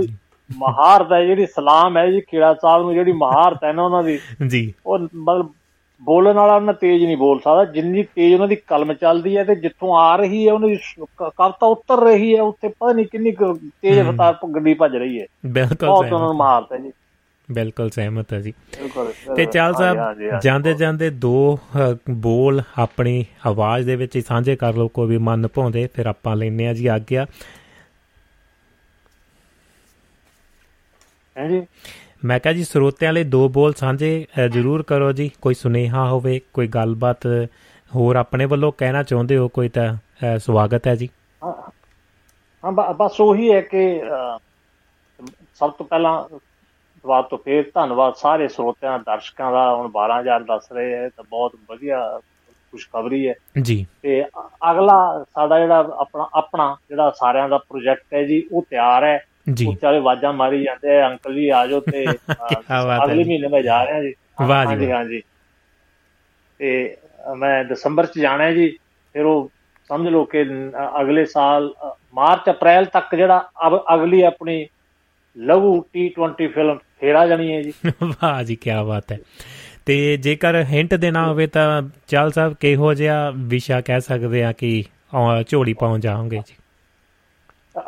ਦੀ 0.02 0.14
ਮਹਾਰਤ 0.58 1.12
ਹੈ 1.12 1.26
ਜਿਹੜੀ 1.26 1.46
ਸਲਾਮ 1.46 1.98
ਹੈ 1.98 2.12
ਜੀ 2.12 2.22
ਖੇੜਾ 2.22 2.54
ਸਾਹਿਬ 2.54 2.82
ਨੂੰ 2.84 2.94
ਜਿਹੜੀ 2.94 3.12
ਮਹਾਰਤ 3.12 3.64
ਹੈ 3.64 3.74
ਨਾ 3.74 3.84
ਉਹਨਾਂ 3.84 4.04
ਦੀ। 4.04 4.20
ਜੀ। 4.48 4.74
ਉਹ 4.86 5.00
ਮਤਲਬ 5.00 5.54
ਬੋਲਣ 6.02 6.34
ਵਾਲਾ 6.34 6.56
ਉਹਨਾਂ 6.56 6.74
ਤੇਜ਼ 6.74 7.04
ਨਹੀਂ 7.04 7.18
ਬੋਲ 7.18 7.40
ਸਕਦਾ 7.40 7.66
ਜਿੰਨੀ 7.66 8.04
ਤੇਜ਼ 8.16 8.34
ਉਹਨਾਂ 8.34 8.48
ਦੀ 8.48 8.56
ਕਲਮ 8.68 8.94
ਚੱਲਦੀ 8.94 9.36
ਹੈ 9.38 9.44
ਤੇ 9.44 9.56
ਜਿੱਥੋਂ 9.56 9.96
ਆ 9.98 10.16
ਰਹੀ 10.16 10.48
ਹੈ 10.48 10.54
ਉਹਨਾਂ 10.54 10.70
ਦੀ 10.70 10.78
ਕਵਿਤਾ 11.18 11.68
ਉੱਤਰ 11.68 12.04
ਰਹੀ 12.04 12.36
ਹੈ 12.36 12.42
ਉੱਥੇ 12.42 12.68
ਪਤਾ 12.68 12.94
ਨਹੀਂ 12.94 13.06
ਕਿੰਨੀ 13.06 13.32
ਤੇਜ਼ 13.82 14.00
ਰਫ਼ਤਾਰ 14.00 14.38
ਗੱਡੀ 14.56 14.74
ਭੱਜ 14.74 14.96
ਰਹੀ 14.96 15.20
ਹੈ। 15.22 15.26
ਬਿਲਕੁਲ 15.46 15.88
ਬਹੁਤ 15.88 16.12
ਉਹਨਾਂ 16.14 16.28
ਨੂੰ 16.28 16.36
ਮਾਰਦਾ 16.36 16.78
ਜੀ। 16.78 16.92
ਬਿਲਕੁਲ 17.52 17.90
ਸਹਿਮਤ 17.90 18.34
ਹੈ 18.34 18.40
ਜੀ। 18.40 18.54
ਤੇ 19.36 19.46
ਚਾਲ 19.46 19.74
ਸਾਹਿਬ 19.74 20.40
ਜਾਂਦੇ 20.44 20.74
ਜਾਂਦੇ 20.74 21.10
ਦੋ 21.10 21.58
ਬੋਲ 22.10 22.62
ਆਪਣੀ 22.80 23.26
ਆਵਾਜ਼ 23.48 23.86
ਦੇ 23.86 23.96
ਵਿੱਚ 23.96 24.16
ਹੀ 24.16 24.22
ਸਾਂਝੇ 24.22 24.56
ਕਰ 24.56 24.74
ਲਓ 24.74 24.88
ਕੋਈ 24.88 25.08
ਵੀ 25.08 25.18
ਮਨ 25.18 25.48
ਭਾਉਂਦੇ 25.48 25.88
ਫਿਰ 25.94 26.06
ਆਪਾਂ 26.06 26.36
ਲੈਨੇ 26.36 26.68
ਆ 26.68 26.74
ਜੀ 26.74 26.88
ਆਗਿਆ। 26.88 27.26
ਹਾਂਜੀ 31.36 31.62
ਮੈਂ 32.26 32.40
ਕਹਾਂ 32.40 32.54
ਜੀ 32.54 32.64
ਸਰੋਤਿਆਂ 32.64 33.12
ਲਈ 33.14 33.24
ਦੋ 33.24 33.48
ਬੋਲ 33.50 33.74
ਸਾਂਝੇ 33.74 34.26
ਜ਼ਰੂਰ 34.50 34.84
ਕਰੋ 34.84 35.12
ਜੀ। 35.12 35.30
ਕੋਈ 35.42 35.54
ਸੁਨੇਹਾ 35.54 36.08
ਹੋਵੇ 36.10 36.40
ਕੋਈ 36.54 36.68
ਗੱਲਬਾਤ 36.68 37.28
ਹੋਰ 37.92 38.16
ਆਪਣੇ 38.16 38.46
ਵੱਲੋਂ 38.46 38.72
ਕਹਿਣਾ 38.78 39.04
ਚਾਹੁੰਦੇ 39.04 39.38
ਹੋ 39.38 39.48
ਕੋਈ 39.48 39.70
ਤਾਂ 39.70 39.96
ਸਵਾਗਤ 40.40 40.88
ਹੈ 40.88 40.96
ਜੀ। 40.96 41.10
ਹਾਂ 41.44 42.72
ਬਸ 42.72 43.22
ਉਹੀ 43.22 43.52
ਹੈ 43.52 43.62
ਕਿ 43.62 44.02
ਸਭ 45.56 45.72
ਤੋਂ 45.72 45.86
ਪਹਿਲਾਂ 45.86 46.24
ਦੁਬਾਰਾ 46.34 47.22
ਤੋਂ 47.22 47.38
ਫੇਰ 47.38 47.64
ਧੰਨਵਾਦ 47.76 48.14
ਸਾਰੇ 48.14 48.48
ਸਰੋਤਿਆਂ 48.48 49.00
ਦਰਸ਼ਕਾਂ 49.00 49.52
ਦਾ। 49.52 49.76
ਹੁਣ 49.76 49.90
12000 49.90 50.44
ਦੱਸ 50.44 50.72
ਰਹੇ 50.72 50.94
ਹੈ 50.94 51.10
ਤਾਂ 51.10 51.24
ਬਹੁਤ 51.30 51.56
ਵਧੀਆ 51.70 52.20
ਖੁਸ਼ਖਬਰੀ 52.72 53.28
ਹੈ। 53.30 53.34
ਜੀ। 53.62 53.86
ਤੇ 54.02 54.24
ਅਗਲਾ 54.72 55.24
ਸਾਡਾ 55.34 55.60
ਜਿਹੜਾ 55.60 55.80
ਆਪਣਾ 56.00 56.28
ਆਪਣਾ 56.34 56.76
ਜਿਹੜਾ 56.90 57.12
ਸਾਰਿਆਂ 57.20 57.50
ਦਾ 57.50 57.58
ਪ੍ਰੋਜੈਕਟ 57.58 58.14
ਹੈ 58.14 58.24
ਜੀ 58.24 58.44
ਉਹ 58.52 58.64
ਤਿਆਰ 58.70 59.04
ਹੈ। 59.04 59.20
ਜੀ। 59.48 59.66
ਵਿਚਾਰੇ 59.66 60.00
ਵਾਜਾਂ 60.00 60.34
ਮਾਰੀ 60.34 60.64
ਜਾਂਦੇ 60.64 61.00
ਆ 61.02 61.08
ਅੰਕਲ 61.10 61.34
ਜੀ 61.36 61.50
ਆ 61.50 61.66
ਜਾਓ 61.68 61.80
ਤੇ 61.80 62.06
ਅਗਲੇ 63.06 63.24
ਮਹੀਨੇ 63.24 63.48
ਮੈਂ 63.48 63.62
ਜਾ 63.62 63.84
ਰਿਹਾ 63.86 64.02
ਜੀ। 64.02 64.14
ਵਾਹ 64.42 64.76
ਜੀ 64.76 64.92
ਹਾਂ 64.92 65.04
ਜੀ 65.06 65.22
ਤੇ 66.60 66.96
ਮੈਂ 67.38 67.64
ਦਸੰਬਰ 67.66 68.06
ਚ 68.06 68.20
ਜਾਣਾ 68.20 68.44
ਹੈ 68.44 68.54
ਜੀ 68.54 68.68
ਫਿਰ 69.16 69.26
ਉਹ 69.26 69.50
ਸਮਝ 69.90 70.08
ਲਓ 70.08 70.24
ਕਿ 70.26 70.44
ਅਗਲੇ 71.02 71.26
ਸਾਲ 71.26 71.74
ਮਾਰਚ 72.14 72.50
ਅਪ੍ਰੈਲ 72.50 72.86
ਤੱਕ 72.86 73.16
ਜਿਹੜਾ 73.16 73.50
ਅਗਲੀ 73.96 74.22
ਆਪਣੀ 74.22 74.68
ਲਘੂ 75.38 75.76
T20 75.98 76.48
ਫਿਲਮ 76.48 76.78
ਫੇਰ 77.00 77.28
ਜਾਣੀ 77.28 77.56
ਹੈ 77.56 77.62
ਜੀ। 77.62 77.74
ਵਾਹ 78.04 78.44
ਜੀ 78.44 78.56
ਕੀ 78.56 78.72
ਬਾਤ 78.88 79.12
ਹੈ। 79.12 79.20
ਤੇ 79.86 80.18
ਜੇਕਰ 80.18 80.56
ਹਿੰਟ 80.64 80.94
ਦੇਣਾ 80.94 81.26
ਹੋਵੇ 81.28 81.48
ਤਾਂ 81.48 81.82
ਚਾਲ 82.08 82.32
ਸਾਹਿਬ 82.32 82.54
ਕਿਹੋ 82.54 82.94
ਜਿਹਾ 82.94 83.30
ਵਿਸ਼ਾ 83.36 83.82
ਕਹਿ 83.82 84.02
ਸਕਦੇ 84.02 84.44
ਆ 84.44 84.52
ਕਿ 84.52 84.84
ਝੋਲੀ 85.48 85.74
ਪਾਉਣ 85.74 86.00
ਜਾਓਗੇ 86.00 86.38
ਜੀ? 86.38 86.54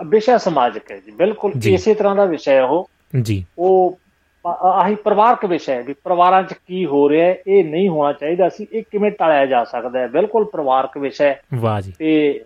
ਵਿਸ਼ਾ 0.05 0.37
ਸਮਾਜਿਕ 0.37 0.91
ਹੈ 0.91 0.97
ਜੀ 0.97 1.11
ਬਿਲਕੁਲ 1.11 1.51
ਇਸੇ 1.65 1.93
ਤਰ੍ਹਾਂ 1.93 2.15
ਦਾ 2.15 2.25
ਵਿਸ਼ਾ 2.25 2.51
ਹੈ 2.51 2.63
ਉਹ। 2.63 2.89
ਜੀ। 3.21 3.45
ਉਹ 3.57 3.99
ਆਹੀ 4.47 4.95
ਪਰਿਵਾਰਕ 4.95 5.45
ਵਿਸ਼ਾ 5.45 5.73
ਹੈ 5.73 5.83
ਵੀ 5.83 5.93
ਪਰਿਵਾਰਾਂ 6.03 6.43
'ਚ 6.43 6.53
ਕੀ 6.53 6.85
ਹੋ 6.85 7.09
ਰਿਹਾ 7.09 7.27
ਹੈ 7.27 7.35
ਇਹ 7.47 7.65
ਨਹੀਂ 7.65 7.89
ਹੋਣਾ 7.89 8.13
ਚਾਹੀਦਾ 8.13 8.49
ਸੀ 8.49 8.67
ਇਹ 8.73 8.83
ਕਿਵੇਂ 8.91 9.11
ਟਾਲਿਆ 9.11 9.45
ਜਾ 9.45 9.63
ਸਕਦਾ 9.63 9.99
ਹੈ। 9.99 10.07
ਬਿਲਕੁਲ 10.07 10.45
ਪਰਿਵਾਰਕ 10.45 10.97
ਵਿਸ਼ਾ 10.97 11.25
ਹੈ। 11.25 11.41
ਵਾਹ 11.53 11.81
ਜੀ। 11.81 11.93
ਤੇ 11.99 12.41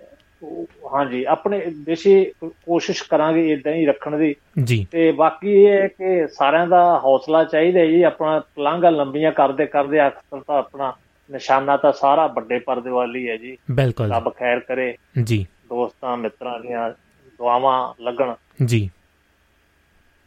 ਹਾਂਜੀ 0.94 1.24
ਆਪਣੇ 1.24 1.66
ਦੇਸ਼ੀ 1.86 2.32
ਕੋਸ਼ਿਸ਼ 2.44 3.04
ਕਰਾਂਗੇ 3.04 3.54
ਇਦਾਂ 3.54 3.74
ਹੀ 3.74 3.86
ਰੱਖਣ 3.86 4.18
ਦੀ। 4.18 4.36
ਜੀ। 4.64 4.88
ਤੇ 4.92 5.12
ਬਾਕੀ 5.12 5.52
ਇਹ 5.52 5.68
ਹੈ 5.68 5.88
ਕਿ 5.88 6.28
ਸਾਰਿਆਂ 6.28 6.68
ਦਾ 6.68 7.02
ਹੌਸਲਾ 7.06 7.44
ਚਾਹੀਦਾ 7.44 7.86
ਜੀ 7.86 8.04
ਆਪਣਾ 8.04 8.42
ਪਲਾਂਘਾਂ 8.56 8.92
ਲੰਬੀਆਂ 8.92 9.32
ਕਰਦੇ 9.32 9.66
ਕਰਦੇ 9.66 10.08
ਅਕਸਰ 10.08 10.42
ਤਾਂ 10.48 10.58
ਆਪਣਾ 10.58 10.94
ਨਿਸ਼ਾਨਾ 11.32 11.78
ਤਾਂ 11.78 11.92
ਸਾਰਾ 11.92 12.28
ਵੱਡੇ 12.28 12.60
ਪਰਦੇ 12.60 12.90
ਵਾਲੀ 12.90 13.30
ਹੈ 13.30 13.38
ਜੀ। 13.38 13.58
ਬਿਲਕੁਲ 13.72 14.12
ਰੱਬ 14.12 14.30
ਖੈਰ 14.30 14.60
ਕਰੇ। 14.60 14.98
ਜੀ। 15.24 15.48
ਦੋਸਤਾਂ 15.70 16.18
ਮਿੱਤਰਾਂ 16.18 16.60
ਦੀਆਂ 16.60 16.92
ਦੁਆਵਾਂ 17.38 18.04
ਲੱਗਣ। 18.04 18.34
ਜੀ। 18.66 18.90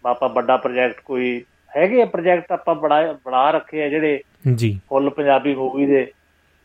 ਬਾਪਾ 0.05 0.27
ਵੱਡਾ 0.27 0.57
ਪ੍ਰੋਜੈਕਟ 0.57 1.01
ਕੋਈ 1.01 1.45
ਹੈਗੇ 1.77 2.05
ਪ੍ਰੋਜੈਕਟ 2.05 2.53
ਆਪਾਂ 2.53 2.75
ਬੜਾ 2.75 3.13
ਬਣਾ 3.25 3.51
ਰੱਖੇ 3.51 3.85
ਆ 3.85 3.89
ਜਿਹੜੇ 3.89 4.23
ਜੀ। 4.55 4.81
ਫੁੱਲ 4.89 5.11
ਪੰਜਾਬੀ 5.11 5.55
ਮੂਵੀ 5.55 5.87
ਦੇ। 5.87 6.13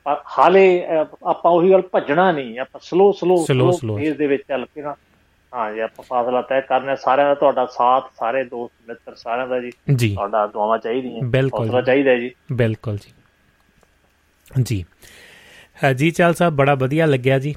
ਪਰ 0.04 0.22
ਹਾਲੇ 0.40 0.86
ਆਪਾਂ 1.24 1.52
ਉਹੀ 1.52 1.72
ਗੱਲ 1.72 1.82
ਭੱਜਣਾ 1.82 2.32
ਨਹੀਂ। 2.32 2.60
ਆਪਾਂ 2.60 2.80
ਸਲੋ 2.84 3.12
ਸਲੋ 3.12 3.72
ਸਲੋ 3.72 3.98
ਫੇਜ਼ 3.98 4.18
ਦੇ 4.18 4.28
ਵਿੱਚ 4.28 4.44
ਚੱਲ 4.48 4.66
ਕੇ 4.66 4.82
ਨਾ 4.82 4.96
ਹਾਂ 5.56 5.74
ਜੀ 5.74 5.80
ਆਪਾਂ 5.80 6.04
ਫਾਸਲਾ 6.04 6.42
ਤੈਅ 6.42 6.62
ਕਰਨਾ 6.62 6.96
ਸਾਰਿਆਂ 6.96 7.28
ਦਾ 7.28 7.36
ਤੁਹਾਡਾ 7.36 7.66
ਸਾਥ 7.66 8.04
ਸਾਰੇ 8.20 8.44
ਦੋਸਤ 8.44 8.88
ਮਿੱਤਰ 8.88 9.16
ਸਾਰਿਆਂ 9.16 9.48
ਦਾ 9.48 9.60
ਜੀ। 9.96 10.14
ਤੁਹਾਡਾ 10.16 10.48
ਦੁਆਵਾਂ 10.48 10.78
ਚਾਹੀਦੀਆਂ 10.78 11.22
ਬਿਲਕੁਲ 11.24 11.66
ਹੌਸਲਾ 11.66 11.82
ਚਾਹੀਦਾ 11.82 12.16
ਜੀ। 12.16 12.32
ਬਿਲਕੁਲ 12.54 12.98
ਜੀ। 12.98 13.14
ਜੀ। 14.62 14.86
ਜੀ 15.78 16.10
ਚਾਲ 16.12 16.34
ਸਾਹਿਬ, 16.34 16.54
ਬੜਾ 16.56 16.74
ਵਧੀਆ 16.76 17.06
ਲੱਗਿਆ 17.06 17.38
ਜੀ 17.40 17.54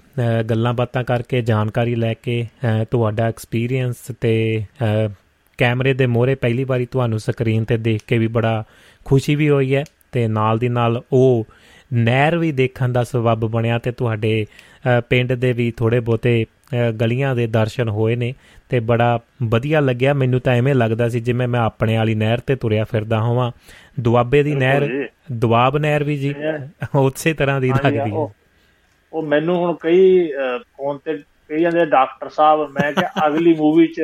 ਗੱਲਾਂ 0.50 0.72
ਬਾਤਾਂ 0.74 1.02
ਕਰਕੇ, 1.04 1.40
ਜਾਣਕਾਰੀ 1.42 1.94
ਲੈ 1.94 2.12
ਕੇ 2.14 2.46
ਤੁਹਾਡਾ 2.90 3.26
ਐਕਸਪੀਰੀਅੰਸ 3.28 3.96
ਤੇ 4.20 4.62
ਕੈਮਰੇ 5.58 5.92
ਦੇ 5.94 6.06
ਮੋਹਰੇ 6.06 6.34
ਪਹਿਲੀ 6.34 6.64
ਵਾਰੀ 6.64 6.86
ਤੁਹਾਨੂੰ 6.86 7.18
ਸਕਰੀਨ 7.18 7.64
ਤੇ 7.64 7.76
ਦੇਖ 7.76 8.02
ਕੇ 8.06 8.18
ਵੀ 8.18 8.26
ਬੜਾ 8.26 8.62
ਖੁਸ਼ੀ 9.04 9.34
ਵੀ 9.34 9.48
ਹੋਈ 9.48 9.74
ਹੈ 9.74 9.84
ਤੇ 10.12 10.26
ਨਾਲ 10.28 10.58
ਦੀ 10.58 10.68
ਨਾਲ 10.68 11.02
ਉਹ 11.12 11.46
ਨਹਿਰ 11.92 12.36
ਵੀ 12.38 12.52
ਦੇਖਣ 12.52 12.88
ਦਾ 12.88 13.04
ਸਬਬ 13.04 13.46
ਬਣਿਆ 13.46 13.78
ਤੇ 13.78 13.92
ਤੁਹਾਡੇ 13.92 14.46
ਪਿੰਡ 15.10 15.32
ਦੇ 15.32 15.52
ਵੀ 15.52 15.70
ਥੋੜੇ 15.76 16.00
ਬੋਤੇ 16.00 16.44
ਗਲੀਆਂ 17.00 17.34
ਦੇ 17.36 17.46
ਦਰਸ਼ਨ 17.46 17.88
ਹੋਏ 17.88 18.16
ਨੇ। 18.16 18.34
ਤੇ 18.68 18.80
ਬੜਾ 18.80 19.18
ਵਧੀਆ 19.42 19.80
ਲੱਗਿਆ। 19.80 20.14
ਮੈਨੂੰ 20.14 20.40
ਤਾਂ 20.40 20.52
ਐਵੇਂ 20.52 20.74
ਲੱਗਦਾ 20.74 21.08
ਸੀ 21.08 21.20
ਜਿਵੇਂ 21.20 21.48
ਮੈਂ 21.48 21.60
ਆਪਣੇ 21.60 21.96
ਵਾਲੀ 21.96 22.14
ਨਹਿਰ 22.14 22.38
ਤੇ 22.38 22.56
ਤੁਰਿਆ 22.56 22.84
ਫਿਰਦਾ 22.84 23.20
ਹੋਵਾਂ। 23.20 23.52
ਦੁਆਬੇ 24.00 24.42
ਦੀ 24.42 24.54
ਨਹਿਰ 24.54 25.08
ਦੁਆਬ 25.32 25.76
ਨਹਿਰ 25.78 26.04
ਵੀ 26.04 26.16
ਜੀ। 26.16 26.34
ਉਸੇ 26.94 27.32
ਤਰ੍ਹਾਂ 27.32 27.60
ਦੀ 27.60 27.68
ਲੱਗਦੀ 27.68 28.10
ਹੈ। 28.10 28.28
ਉਹ 29.12 29.22
ਮੈਨੂੰ 29.22 29.56
ਹੁਣ 29.56 29.76
ਕਈ 29.80 30.32
ਫੋਨ 30.58 30.98
ਤੇ 31.04 31.18
ਕਹੀ 31.48 31.62
ਜਾਂਦੇ 31.62 31.86
ਡਾਕਟਰ 31.86 32.28
ਸਾਹਿਬ 32.28 32.70
ਮੈਂ 32.70 32.92
ਕਿਹਾ 32.92 33.26
ਅਗਲੀ 33.26 33.54
ਮੂਵੀ 33.54 33.86
'ਚ 33.86 34.02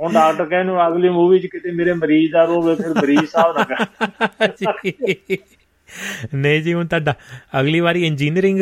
ਹੁਣ 0.00 0.12
ਡਾਕਟਰ 0.12 0.44
ਕਹਿੰਦੇ 0.44 0.72
ਅਗਲੀ 0.86 1.08
ਮੂਵੀ 1.08 1.38
'ਚ 1.38 1.46
ਕਿਤੇ 1.46 1.70
ਮੇਰੇ 1.70 1.92
ਮਰੀਜ਼ 1.92 2.32
ਦਾ 2.32 2.44
ਰੋਵੇ 2.44 2.74
ਫਿਰ 2.74 2.88
ਮਰੀਜ਼ 2.88 3.24
ਸਾਹਿਬ 3.24 3.58
ਨਾ 3.58 3.64
ਕਰ 3.64 3.86
ਨਹੀਂ 6.34 6.62
ਜੀ 6.62 6.74
ਹੁਣ 6.74 6.86
ਤੁਹਾਡਾ 6.86 7.14
ਅਗਲੀ 7.60 7.80
ਵਾਰੀ 7.80 8.06
ਇੰਜੀਨੀਅਰਿੰਗ 8.06 8.60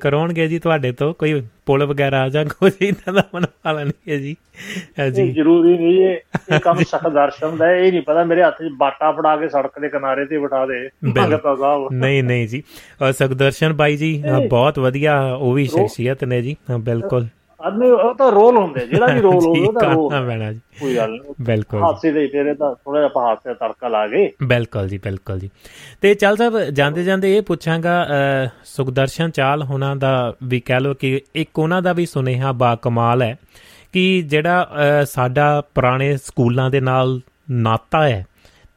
ਕਰਾਉਣਗੇ 0.00 0.48
ਜੀ 0.48 0.58
ਤੁਹਾਡੇ 0.58 0.92
ਤੋਂ 0.92 1.14
ਕੋਈ 1.14 1.42
ਪੁਲ 1.66 1.84
ਵਗੈਰਾ 1.84 2.28
ਜਾਂ 2.28 2.44
ਕੁਝ 2.44 2.72
ਇਦਾਂ 2.80 3.12
ਦਾ 3.12 3.22
ਬਣਵਾ 3.34 3.72
ਲੈਣਗੇ 3.72 4.18
ਜੀ। 4.18 4.36
ਜੀ। 5.14 5.32
ਜ਼ਰੂਰੀ 5.32 5.78
ਨਹੀਂ 5.78 6.00
ਇਹ 6.00 6.16
ਇਹ 6.54 6.60
ਕੰਮ 6.60 6.78
ਸਖਦਰਸ਼ਨ 6.82 7.56
ਦਾ 7.56 7.72
ਇਹ 7.72 7.92
ਨਹੀਂ 7.92 8.02
ਪਤਾ 8.02 8.24
ਮੇਰੇ 8.24 8.42
ਹੱਥ 8.42 8.58
'ਚ 8.58 8.68
ਬਾਟਾ 8.76 9.12
ਫੜਾ 9.12 9.36
ਕੇ 9.36 9.48
ਸੜਕ 9.48 9.78
ਦੇ 9.80 9.88
ਕਿਨਾਰੇ 9.88 10.24
ਤੇ 10.24 10.38
ਬਿਠਾ 10.38 10.66
ਦੇ। 10.66 10.88
ਭਗਤਾ 10.88 11.54
ਸਾਹਿਬ। 11.54 11.88
ਨਹੀਂ 11.92 12.24
ਨਹੀਂ 12.24 12.48
ਜੀ। 12.48 12.62
ਸਖਦਰਸ਼ਨ 13.10 13.72
ਬਾਈ 13.72 13.96
ਜੀ 13.96 14.24
ਬਹੁਤ 14.48 14.78
ਵਧੀਆ 14.78 15.20
ਉਹ 15.20 15.52
ਵੀ 15.52 15.66
ਸ਼ਖਸੀਅਤ 15.66 16.24
ਨੇ 16.24 16.42
ਜੀ। 16.42 16.56
ਬਿਲਕੁਲ। 16.80 17.26
ਆਦਮੀ 17.60 17.90
ਉਹ 17.90 18.14
ਤਾਂ 18.14 18.30
ਰੋਲ 18.32 18.56
ਹੁੰਦੇ 18.56 18.86
ਜਿਹੜਾ 18.86 19.06
ਵੀ 19.06 19.20
ਰੋਲ 19.20 19.44
ਹੋਵੇ 19.46 19.60
ਉਹਦਾ 19.60 19.92
ਰੋਲ। 19.92 20.26
ਪੈਣਾ 20.26 20.52
ਜੀ। 20.52 20.60
ਕੋਈ 20.80 20.96
ਗੱਲ 20.96 21.10
ਨਹੀਂ। 21.10 21.34
ਬਿਲਕੁਲ 21.40 21.82
ਹਾਸੇ 21.82 22.12
ਦੇ 22.12 22.26
ਤੇਰੇ 22.26 22.54
ਤਾਂ 22.54 22.74
ਥੋੜਾ 22.74 23.00
ਜਿਹਾ 23.00 23.28
ਹਾਸੇ 23.28 23.54
ਤੜਕਾ 23.54 23.88
ਲਾ 23.88 24.06
ਗਏ 24.06 24.30
ਬਿਲਕੁਲ 24.42 24.88
ਜੀ 24.88 24.98
ਬਿਲਕੁਲ 24.98 25.38
ਜੀ। 25.38 25.50
ਤੇ 26.00 26.14
ਚੱਲ 26.14 26.36
ਸਾਹਿਬ 26.36 26.60
ਜਾਂਦੇ 26.60 27.04
ਜਾਂਦੇ 27.04 27.36
ਇਹ 27.36 27.42
ਪੁੱਛਾਂਗਾ 27.42 28.06
ਸੁਖਦਰਸ਼ਨ 28.64 29.30
ਚਾਲ 29.30 29.62
ਹੋਣਾ 29.62 29.94
ਦਾ 29.94 30.32
ਵੀ 30.44 30.60
ਕਹਿ 30.60 30.80
ਲੋ 30.80 30.94
ਕਿ 30.94 31.20
ਇੱਕ 31.34 31.58
ਉਹਨਾਂ 31.58 31.82
ਦਾ 31.82 31.92
ਵੀ 31.92 32.06
ਸੁਨੇਹਾ 32.06 32.52
ਬਾ 32.52 32.74
ਕਮਾਲ 32.82 33.22
ਹੈ 33.22 33.36
ਕਿ 33.92 34.22
ਜਿਹੜਾ 34.22 34.68
ਸਾਡਾ 35.06 35.62
ਪੁਰਾਣੇ 35.74 36.16
ਸਕੂਲਾਂ 36.16 36.70
ਦੇ 36.70 36.80
ਨਾਲ 36.80 37.20
ਨਾਤਾ 37.50 38.08
ਹੈ। 38.08 38.26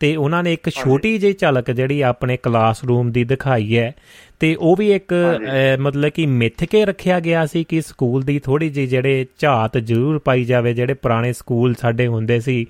ਤੇ 0.01 0.15
ਉਹਨਾਂ 0.15 0.43
ਨੇ 0.43 0.53
ਇੱਕ 0.53 0.69
ਛੋਟੀ 0.69 1.17
ਜਿਹੀ 1.17 1.33
ਝਲਕ 1.33 1.71
ਜਿਹੜੀ 1.71 2.01
ਆਪਣੇ 2.01 2.37
ਕਲਾਸਰੂਮ 2.37 3.11
ਦੀ 3.11 3.23
ਦਿਖਾਈ 3.23 3.77
ਹੈ 3.77 3.95
ਤੇ 4.39 4.55
ਉਹ 4.55 4.75
ਵੀ 4.75 4.91
ਇੱਕ 4.91 5.13
ਮਤਲਬ 5.79 6.09
ਕਿ 6.09 6.25
ਮਿੱਥ 6.25 6.63
ਕੇ 6.63 6.85
ਰੱਖਿਆ 6.85 7.19
ਗਿਆ 7.19 7.45
ਸੀ 7.45 7.63
ਕਿ 7.63 7.81
ਸਕੂਲ 7.81 8.21
ਦੀ 8.21 8.39
ਥੋੜੀ 8.39 8.69
ਜਿਹੀ 8.69 8.87
ਜਿਹੜੇ 8.87 9.25
ਝਾਤ 9.39 9.77
ਜ਼ਰੂਰ 9.77 10.19
ਪਾਈ 10.19 10.43
ਜਾਵੇ 10.43 10.73
ਜਿਹੜੇ 10.73 10.93
ਪੁਰਾਣੇ 10.93 11.33
ਸਕੂਲ 11.33 11.75
ਸਾਡੇ 11.75 12.07
ਹੁੰਦੇ 12.07 12.39
ਸੀ 12.39 12.65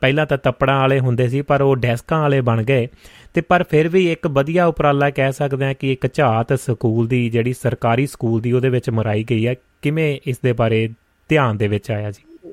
ਪਹਿਲਾਂ 0.00 0.26
ਤਾਂ 0.26 0.38
ਤੱਪੜਾਂ 0.38 0.80
ਵਾਲੇ 0.80 1.00
ਹੁੰਦੇ 1.00 1.28
ਸੀ 1.28 1.42
ਪਰ 1.42 1.60
ਉਹ 1.60 1.76
ਡੈਸਕਾਂ 1.76 2.20
ਵਾਲੇ 2.20 2.40
ਬਣ 2.40 2.62
ਗਏ। 2.62 2.88
ਤੇ 3.34 3.40
ਪਰ 3.40 3.64
ਫਿਰ 3.70 3.88
ਵੀ 3.88 4.12
ਇੱਕ 4.12 4.26
ਵਧੀਆ 4.26 4.66
ਉਪਰਾਲਾ 4.66 5.10
ਕਹਿ 5.10 5.32
ਸਕਦੇ 5.32 5.64
ਆ 5.64 5.72
ਕਿ 5.72 5.92
ਇੱਕ 5.92 6.14
ਝਾਤ 6.14 6.52
ਸਕੂਲ 6.52 7.08
ਦੀ 7.08 7.30
ਜਿਹੜੀ 7.30 7.52
ਸਰਕਾਰੀ 7.52 8.06
ਸਕੂਲ 8.06 8.40
ਦੀ 8.40 8.52
ਉਹਦੇ 8.52 8.68
ਵਿੱਚ 8.68 8.90
ਮਰਾਈ 8.90 9.24
ਗਈ 9.30 9.46
ਹੈ। 9.46 9.54
ਕਿਵੇਂ 9.82 10.18
ਇਸ 10.26 10.38
ਦੇ 10.44 10.52
ਬਾਰੇ 10.52 10.88
ਧਿਆਨ 11.28 11.56
ਦੇ 11.56 11.68
ਵਿੱਚ 11.68 11.90
ਆਇਆ 11.90 12.10
ਜੀ? 12.10 12.52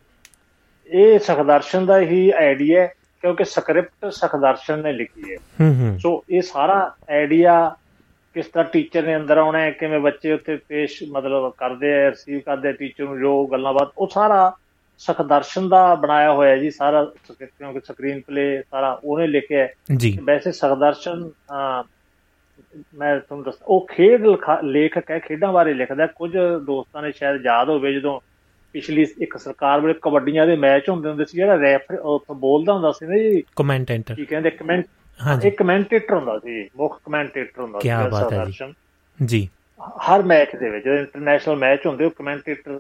ਇਹ 0.88 1.20
ਸਖਦਰਸ਼ਨ 1.20 1.86
ਦਾ 1.86 2.00
ਹੀ 2.00 2.32
ਆਈਡੀਆ 2.32 2.88
ਕਿਉਂਕਿ 3.24 3.44
ਸਕ੍ਰਿਪਟ 3.44 4.06
ਸਖਦਰਸ਼ਨ 4.10 4.80
ਨੇ 4.80 4.94
ਲਿਖੀ 4.94 5.32
ਹੈ। 5.32 5.38
ਹੂੰ 5.62 5.76
ਹੂੰ। 5.76 6.00
ਸੋ 6.00 6.24
ਇਹ 6.30 6.42
ਸਾਰਾ 6.42 6.96
ਆਈਡੀਆ 7.10 7.76
ਕਿਸ 8.34 8.46
ਤਰ੍ਹਾਂ 8.46 8.66
ਟੀਚਰ 8.66 9.04
ਨੇ 9.04 9.16
ਅੰਦਰ 9.16 9.38
ਆਉਣਾ 9.38 9.60
ਹੈ 9.60 9.72
ਕਿਵੇਂ 9.72 10.00
ਬੱਚੇ 10.00 10.34
ਉੱਥੇ 10.34 10.60
ਪੇਸ਼ 10.68 11.04
ਮਤਲਬ 11.12 11.54
ਕਰਦੇ 11.58 12.06
ਆ 12.06 12.10
ਰਿਸੀਵ 12.10 12.40
ਕਰਦੇ 12.40 12.74
ਟੀਚਰ 12.74 13.04
ਨੂੰ 13.04 13.20
ਜੋ 13.20 13.48
ਗੱਲਾਂ 13.52 13.74
ਬਾਤ 13.74 13.92
ਉਹ 13.98 14.08
ਸਾਰਾ 14.08 14.56
ਸਖਦਰਸ਼ਨ 14.98 15.70
ਦਾ 15.70 15.96
ਬਣਾਇਆ 15.96 16.32
ਹੋਇਆ 16.32 16.58
ਜੀ 16.58 16.72
ਸਾਰਾ 16.72 17.12
ਕਿਉਂਕਿ 17.32 17.80
ਸਕਰੀਨ 17.80 18.22
ਪਲੇ 18.28 18.62
ਸਾਰਾ 18.72 19.00
ਉਹਨੇ 19.04 19.28
ਲਿਖਿਆ 19.28 19.68
ਜੀ। 19.96 20.20
ਵੈਸੇ 20.24 20.52
ਸਖਦਰਸ਼ਨ 20.52 21.30
ਮੈਂ 22.98 23.20
ਤੁਹਾਨੂੰ 23.20 23.44
ਦੱਸ 23.44 23.56
ਉਹ 23.64 23.88
ਖੇਡ 23.92 24.28
ਲੇਖਕ 24.64 25.12
ਹੈ 25.12 25.20
ਖੇਡਾਂ 25.20 25.54
ਬਾਰੇ 25.54 25.74
ਲਿਖਦਾ 25.74 26.08
ਕੁਝ 26.08 26.32
ਦੋਸਤਾਂ 26.62 27.02
ਨੇ 27.02 27.12
ਸ਼ਾਇਦ 27.12 27.46
ਯਾਦ 27.46 27.70
ਹੋਵੇ 27.70 27.94
ਜਦੋਂ 27.94 28.20
ਪਿਛਲੀ 28.74 29.06
ਇੱਕ 29.22 29.38
ਸਰਕਾਰ 29.38 29.82
ਵੇਲੇ 29.82 30.00
ਕਬੱਡੀਆਂ 30.02 30.48
ਦੇ 30.48 30.56
ਮੈਚ 30.56 30.90
ਹੁੰਦੇ 30.90 31.10
ਹੁੰਦੇ 31.10 31.26
ਸੀ 31.26 31.38
ਜਿਹੜਾ 31.38 31.56
ਰੈਫਰ 31.56 31.96
ਉੱਥੋਂ 31.96 32.36
ਬੋਲਦਾ 32.36 32.74
ਹੁੰਦਾ 32.74 32.92
ਸੀ 32.92 33.06
ਨਾ 33.06 33.18
ਜੀ। 33.18 33.44
ਕਮੈਂਟੇਟਰ 33.56 34.16
ਕੀ 34.16 34.26
ਕਹਿੰਦੇ 34.26 34.50
ਕਮੈਂਟ 34.50 34.86
ਹਾਂਜੀ। 35.26 35.48
ਇੱਕ 35.48 35.58
ਕਮੈਂਟੇਟਰ 35.58 36.16
ਹੁੰਦਾ 36.16 36.40
ਸੀ 36.40 36.70
ਮੁੱਖ 36.76 37.00
ਕਮੈਂਟੇਟਰ 37.06 37.62
ਹੁੰਦਾ 37.62 37.80
ਸੀ 37.80 37.90
ਕੀ 37.90 38.10
ਬਾਤ 38.12 38.34
ਹੈ 38.34 38.46
ਜੀ। 38.46 38.74
ਜੀ। 39.26 39.50
ਹਰ 40.10 40.24
ਮੈਚ 40.24 40.56
ਦੇ 40.56 40.70
ਵਿੱਚ 40.70 40.86
ਜਦੋਂ 40.86 40.98
ਇੰਟਰਨੈਸ਼ਨਲ 40.98 41.56
ਮੈਚ 41.56 41.88
ਹੁੰਦੇ 41.88 42.06
ਉਹ 42.06 42.12
ਕਮੈਂਟੇਟਰ 42.12 42.80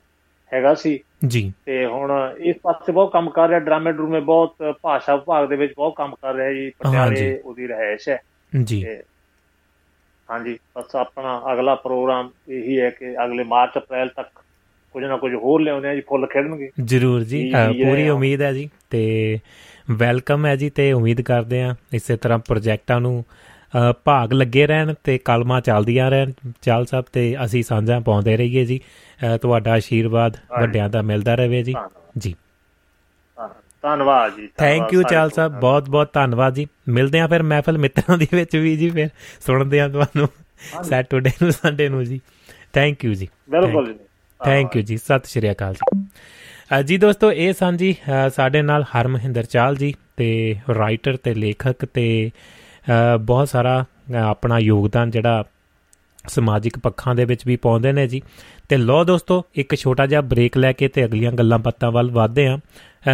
ਹੈਗਾ 0.53 0.74
ਸੀ। 0.74 0.99
ਜੀ। 1.28 1.53
ਤੇ 1.65 1.86
ਹੁਣ 1.86 2.34
ਇਸ 2.38 2.56
ਪਾਸੇ 2.64 2.91
ਬਹੁਤ 2.91 3.11
ਕੰਮ 3.11 3.30
ਕਰ 3.30 3.48
ਰਿਹਾ 3.48 3.60
ਡਰਾਮੇ 3.60 3.91
ਡਰੂਮੇ 3.91 4.20
ਬਹੁਤ 4.20 4.76
ਭਾਸ਼ਾ 4.82 5.15
ਵਿਭਾਗ 5.15 5.49
ਦੇ 5.49 5.56
ਵਿੱਚ 5.56 5.74
ਬਹੁਤ 5.78 5.95
ਕੰਮ 5.95 6.15
ਕਰ 6.15 6.34
ਰਿਹਾ 6.34 6.53
ਜੀ 6.53 6.70
ਪਟਿਆਲੇ 6.70 7.41
ਉਹਦੀ 7.45 7.68
ਰਹਿائش 7.68 8.10
ਹੈ। 8.10 8.24
ਜੀ। 8.64 8.86
ਹਾਂਜੀ 10.30 10.60
ਬਸ 10.78 10.95
ਆਪਣਾ 10.95 11.41
ਅਗਲਾ 11.53 11.76
ਪ੍ਰੋਗਰਾਮ 11.76 12.30
ਇਹੀ 12.49 12.80
ਹੈ 12.80 12.90
ਕਿ 12.90 13.26
ਅਗਲੇ 13.26 13.44
ਮਾਰਚ 13.44 13.72
ਅਪ੍ਰੈਲ 13.78 14.10
ਤੱਕ 14.10 14.43
ਕੁਝ 14.94 15.03
ਨਾ 15.03 15.18
ਕੁਝ 15.18 15.34
ਹੋਰ 15.34 15.61
ਲਿਆਉਂਦੇ 15.61 15.90
ਆ 15.90 15.95
ਜੀ 15.95 16.02
ਫੁੱਲ 16.02 16.26
ਖੇਡਣਗੇ 16.26 16.70
ਜਰੂਰ 16.84 17.24
ਜੀ 17.24 17.52
ਪੂਰੀ 17.84 18.10
ਉਮੀਦ 18.10 18.41
ਹੈ 18.41 18.52
ਜੀ 18.53 18.70
ਤੇ 18.90 19.40
ਵੈਲਕਮ 19.91 20.45
ਹੈ 20.45 20.56
ਜੀ 20.56 20.70
ਤੇ 20.70 20.91
ਉਮੀਦ 20.94 21.22
ਕਰਦੇ 21.22 21.61
ਆ 21.61 21.74
ਇਸੇ 21.94 22.15
ਤਰ੍ਹਾਂ 22.18 22.40
ਪ੍ਰੋਜੈਕਟਾਂ 22.40 22.99
ਨੂੰ 23.02 23.24
ਭਾਗ 24.06 24.34
ਲੱਗੇ 24.34 24.65
ਰਹਿਣ 24.68 24.94
ਤੇ 25.03 25.18
ਕਲਮਾਂ 25.18 25.60
ਚੱਲਦੀਆਂ 25.61 26.10
ਰਹਿਣ। 26.11 26.32
ਚਾਲ 26.61 26.86
ਸਾਹਿਬ 26.86 27.06
ਤੇ 27.14 27.36
ਅਸੀਂ 27.45 27.64
ਸਾਂਝਾ 27.64 27.99
ਪਾਉਂਦੇ 27.99 28.38
ਰਹੀਏ 28.38 28.65
ਜੀ। 28.65 28.80
ਤੁਹਾਡਾ 29.41 29.72
ਆਸ਼ੀਰਵਾਦ 29.72 30.38
ਵੱਡਿਆਂ 30.60 30.90
ਦਾ 30.90 31.02
ਮਿਲਦਾ 31.02 31.36
ਰਹੇ 31.36 31.64
ਜੀ। 31.64 31.74
ਜੀ। 32.18 32.36
ਧੰਨਵਾਦ 33.84 34.36
ਜੀ 34.36 34.48
ਥੈਂਕ 34.57 34.94
ਯੂ 34.94 35.02
ਚਾਲ 35.03 35.30
ਸਾਹਿਬ 35.30 35.60
ਬਹੁਤ 35.60 35.90
ਬਹੁਤ 35.90 36.14
ਧੰਨਵਾਦ 36.14 36.53
ਜੀ। 36.53 36.68
ਮਿਲਦੇ 36.90 37.20
ਆ 37.20 37.28
ਫਿਰ 37.28 37.44
ਮਹਿਫਲ 37.44 37.78
ਮਿੱਤਰਾਂ 37.78 38.18
ਦੇ 38.18 38.28
ਵਿੱਚ 38.34 38.56
ਵੀ 38.56 38.76
ਜੀ 38.78 38.90
ਫਿਰ 38.90 39.10
ਸੁਣਦੇ 39.48 39.80
ਆ 39.82 39.88
ਤੁਹਾਨੂੰ 39.88 40.28
ਸੈਟਰਡੇ 40.84 41.32
ਨੂੰ 41.41 41.52
ਸੰਡੇ 41.52 41.90
ਨੂੰ 41.90 42.03
ਜੀ। 42.03 42.20
ਥੈਂਕ 42.74 43.06
ਯੂ 43.06 43.14
ਜੀ। 43.14 43.28
ਬਿਲਕੁਲ 43.49 43.94
ਜੀ। 43.94 43.99
ਥੈਂਕ 44.45 44.76
ਯੂ 44.76 44.82
ਜੀ, 44.82 44.98
ਸਤਿ 44.98 45.22
ਸ਼੍ਰੀ 45.26 45.52
ਅਕਾਲ 45.52 45.74
ਜੀ। 45.74 46.84
ਜੀ 46.84 46.98
ਦੋਸਤੋ, 46.98 47.32
ਇਹ 47.32 47.53
ਸਨ 47.53 47.78
ਜੀ 47.78 47.95
ਸਾਡੇ 48.36 48.61
ਨਾਲ 48.61 48.84
ਹਰਮਹਿੰਦਰ 48.84 49.44
ਚਾਲ 49.44 49.76
ਜੀ 49.76 49.95
ਤੇ 50.18 50.56
ਰਾਈਟਰ 50.78 51.18
ਤੇ 51.18 51.34
ਲੇਖਕ 51.34 51.86
ਤੇ 51.86 52.32
ਬਹੁਤ 53.22 53.49
ਸਾਰਾ 53.49 53.86
ਆਪਣਾ 54.24 54.60
ਯੋਗਦਾਨ 54.60 55.11
ਜਿਹੜਾ 55.11 55.44
ਸਮਾਜਿਕ 56.28 56.80
ਪੱਖਾਂ 56.80 57.15
ਦੇ 57.15 57.26
ਵਿੱਚ 57.26 57.48
ਵੀ 57.48 57.56
ਪਾਉਂਦੇ 57.56 57.91
ਨੇ 57.91 58.07
ਜੀ। 58.07 58.22
ਤੇ 58.70 58.78
ਲੋ 58.78 59.03
ਦੋਸਤੋ, 59.03 59.45
ਇੱਕ 59.56 59.76
ਛੋਟਾ 59.76 60.06
ਜਿਹਾ 60.06 60.22
ਬ੍ਰੇਕ 60.22 60.57
ਲੈ 60.57 60.72
ਕੇ 60.72 60.88
ਤੇ 60.88 61.06
ਅਗਲੀਆਂ 61.06 61.32
ਗੱਲਾਂ 61.32 61.60
ਬਾਤਾਂ 61.60 61.91
ਵੱਲ 61.91 62.11
ਵਧਦੇ 62.11 62.48
ਆਂ 62.48 62.57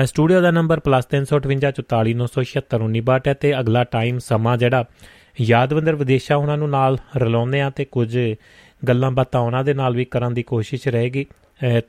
ਸਟੂਡੀਓ 0.06 0.42
ਦਾ 0.42 0.52
ਨੰਬਰ 0.52 0.82
+358 0.88 3.28
ਹੈ 3.28 3.34
ਤੇ 3.34 3.60
ਅਗਲਾ 3.60 3.84
ਟਾਈਮ 3.84 4.20
ਸਮਾਂ 4.20 4.58
ਜਿਹੜਾ 4.58 4.86
ਯਾਦਵੰਦਰ 5.42 5.96
ਵਿਦੇਸ਼ਾ 5.96 6.36
ਉਹਨਾਂ 6.36 6.58
ਨੂੰ 6.58 6.70
ਨਾਲ 6.70 6.98
ਰਲਾਉਂਦੇ 7.18 7.62
ਆ 7.62 7.70
ਤੇ 7.70 7.86
ਕੁਝ 7.86 8.18
ਗੱਲਾਂ 8.88 9.12
ਬਾਤਾਂ 9.12 9.42
ਉਹਨਾਂ 9.42 9.64
ਦੇ 9.64 9.74
ਨਾਲ 9.74 9.96
ਵੀ 9.96 10.06
ਕਰਨ 10.06 10.34
ਦੀ 10.34 10.44
ਕੋਸ਼ਿਸ਼ 10.44 10.88
ਰਹੇਗੀ 10.88 11.26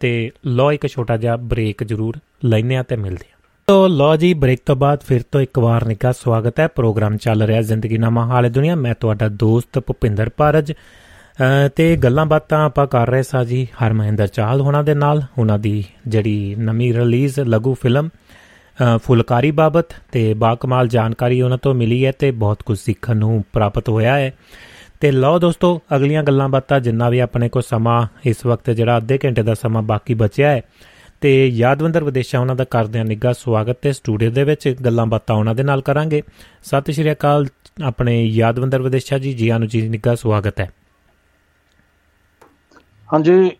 ਤੇ 0.01 0.31
ਲੋ 0.47 0.71
ਇੱਕ 0.73 0.87
ਛੋਟਾ 0.87 1.17
ਜਿਹਾ 1.17 1.37
ਬ੍ਰੇਕ 1.37 1.85
ਜ਼ਰੂਰ 1.85 2.19
ਲੈਨੇ 2.45 2.77
ਆ 2.77 2.83
ਤੇ 2.83 2.97
ਮਿਲਦੇ 2.97 3.33
ਆ 3.33 3.39
ਤੋ 3.69 3.87
ਲੋ 3.89 4.17
ਜੀ 4.17 4.33
ਬ੍ਰੇਕ 4.35 4.61
ਤੋਂ 4.67 4.77
ਬਾਅਦ 4.77 5.01
ਫਿਰ 5.01 5.23
ਤੋਂ 5.33 5.41
ਇੱਕ 5.41 5.59
ਵਾਰ 5.59 5.85
ਨਿੱਘਾ 5.87 6.13
ਸਵਾਗਤ 6.13 6.61
ਹੈ, 6.61 6.67
ਪ੍ਰੋਗਰਾਮ 6.67 7.17
ਚੱਲ 7.17 7.43
ਰਿਹਾ 7.43 7.61
ਜ਼ਿੰਦਗੀ 7.63 7.99
ਨਾਮਾ 7.99 8.25
ਹਾਲੇ 8.27 8.49
ਦੁਨੀਆ, 8.49 8.75
ਮੈਂ 8.75 8.95
ਤੁਹਾਡਾ 9.01 9.29
ਦੋਸਤ 9.29 9.79
ਭੁਪਿੰਦਰ 9.79 10.29
ਪਾਰਜ 10.29 10.73
ਤੇ 11.77 11.97
ਗੱਲਾਂ 11.97 12.25
ਬਾਤਾਂ 12.27 12.65
ਆਪਾਂ 12.65 12.87
ਕਰ 12.87 13.11
ਰਹੇ 13.11 13.23
ਸਾਂ 13.23 13.45
ਜੀ, 13.45 13.67
ਹਰਮਹਿੰਦਰ 13.83 14.27
ਚਾਹਲ 14.27 14.61
ਹੋਣਾ 14.61 14.83
ਦੇ 14.83 14.95
ਨਾਲ, 14.95 15.23
ਉਹਨਾਂ 15.39 15.59
ਦੀ 15.59 15.85
ਜਿਹੜੀ 16.07 16.55
ਨਵੀਂ 16.59 16.93
ਰਿਲੀਜ਼ 16.95 17.39
ਲਘੂ 17.41 17.75
ਫਿਲਮ 17.75 18.09
ਫੁਲਕਾਰੀ 19.03 19.51
ਬਾਬਤ 19.51 19.95
ਤੇ 20.13 20.33
ਬਾਕਮਾਲ 20.35 20.89
ਜਾਣਕਾਰੀ 20.89 21.41
ਉਹਨਾਂ 21.43 21.59
ਤੋਂ 21.59 21.75
ਮਿਲੀ 21.75 22.05
ਹੈ 22.07 22.13
ਤੇ 22.19 22.31
ਬਹੁਤ 22.31 22.63
ਕੁਝ 22.63 22.79
ਸਿੱਖਣ 22.79 23.17
ਨੂੰ 23.17 23.45
ਪ੍ਰਾਪਤ 23.53 23.89
ਹੋਇਆ 23.89 24.17
ਹੈ। 24.19 24.33
ਤੇ 25.01 25.11
ਲਓ 25.11 25.39
ਦੋਸਤੋ 25.39 25.81
ਅਗਲੀਆਂ 25.97 26.23
ਗੱਲਾਂ 26.23 26.49
ਬਾਤਾਂ 26.49 26.81
ਜਿੰਨਾ 26.81 27.09
ਵੀ 27.11 27.19
ਆਪਣੇ 27.19 27.49
ਕੋ 27.49 27.61
ਸਮਾਂ 27.61 28.07
ਇਸ 28.25 28.47
ਵਕਤ 28.47 28.71
ਜਿਹੜਾ 28.71 28.97
ਅੱਧੇ 28.97 29.19
ਘੰਟੇ 29.25 29.43
ਦਾ 29.43 29.55
ਸਮਾਂ 29.55 29.83
ਬਾਕੀ 29.83 30.15
ਬਚਿਆ 30.15 30.51
ਹੈ 30.51 30.63
ਤੇ 31.21 31.49
ਯਾਦਵੰਦਰ 31.49 32.05
ਵਿਦੇਸ਼ਾ 32.05 32.41
ਉਹਨਾਂ 32.41 32.57
ਦਾ 32.57 32.65
ਕਰਦੇ 32.65 33.01
ਆ 33.01 33.03
ਨਿੱਘਾ 33.03 33.33
ਸਵਾਗਤ 33.33 33.79
ਤੇ 33.83 33.93
ਸਟੂਡੀਓ 33.93 34.31
ਦੇ 34.31 34.45
ਵਿੱਚ 34.45 34.69
ਗੱਲਾਂ 34.85 35.07
ਬਾਤਾਂ 35.07 35.37
ਉਹਨਾਂ 35.37 35.55
ਦੇ 35.55 35.63
ਨਾਲ 35.63 35.81
ਕਰਾਂਗੇ। 35.81 36.23
ਸਤਿ 36.63 36.93
ਸ਼੍ਰੀ 36.93 37.13
ਅਕਾਲ 37.13 37.47
ਆਪਣੇ 37.85 38.25
ਯਾਦਵੰਦਰ 38.25 38.83
ਵਿਦੇਸ਼ਾ 38.83 39.19
ਜੀ 39.19 39.33
ਜੀ 39.33 39.49
ਆਨੂ 39.49 39.67
ਜੀ 39.67 39.89
ਨਿੱਘਾ 39.89 40.15
ਸਵਾਗਤ 40.15 40.61
ਹੈ। 40.61 40.71
ਹਾਂਜੀ 43.13 43.51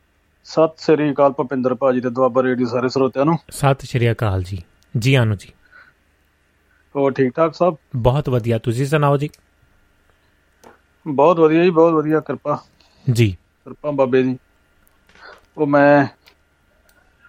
ਸਤਿ 0.45 0.75
ਸ੍ਰੀ 0.79 1.11
ਅਕਾਲ 1.13 1.31
ਭਪਿੰਦਰ 1.31 1.75
ਭਾਜੀ 1.75 2.01
ਤੇ 2.01 2.11
ਦੁਆਬਾ 2.11 2.43
ਰੇਡੀਓ 2.43 2.67
ਸਾਰੇ 2.67 2.89
ਸਰੋਤਿਆਂ 2.89 3.25
ਨੂੰ। 3.25 3.39
ਸਤਿ 3.51 3.87
ਸ਼੍ਰੀ 3.87 4.11
ਅਕਾਲ 4.13 4.43
ਜੀ 4.43 4.63
ਜੀ 4.99 5.15
ਆਨੂ 5.15 5.35
ਜੀ। 5.35 5.53
ਹੋਰ 6.97 7.13
ਠੀਕ 7.13 7.33
ਠਾਕ 7.37 7.55
ਸਭ? 7.55 7.77
ਬਹੁਤ 7.97 8.29
ਵਧੀਆ 8.29 8.59
ਤੁਸੀਂ 8.59 8.87
ਸੁਣਾਓ 8.87 9.17
ਜੀ? 9.17 9.29
ਬਹੁਤ 11.09 11.41
ਵਧੀਆ 11.41 11.65
ਜੀ 11.65 11.71
ਬਹੁਤ 11.71 11.93
ਵਧੀਆ 11.93 12.21
ਕਿਰਪਾ। 12.21 12.65
ਜੀ। 13.13 13.37
ਕਿਰਪਾ 13.65 13.91
ਬਾਬੇ 13.91 14.23
ਦੀ। 14.23 14.39
ਉਹ 15.57 15.67
ਮੈਂ 15.67 16.07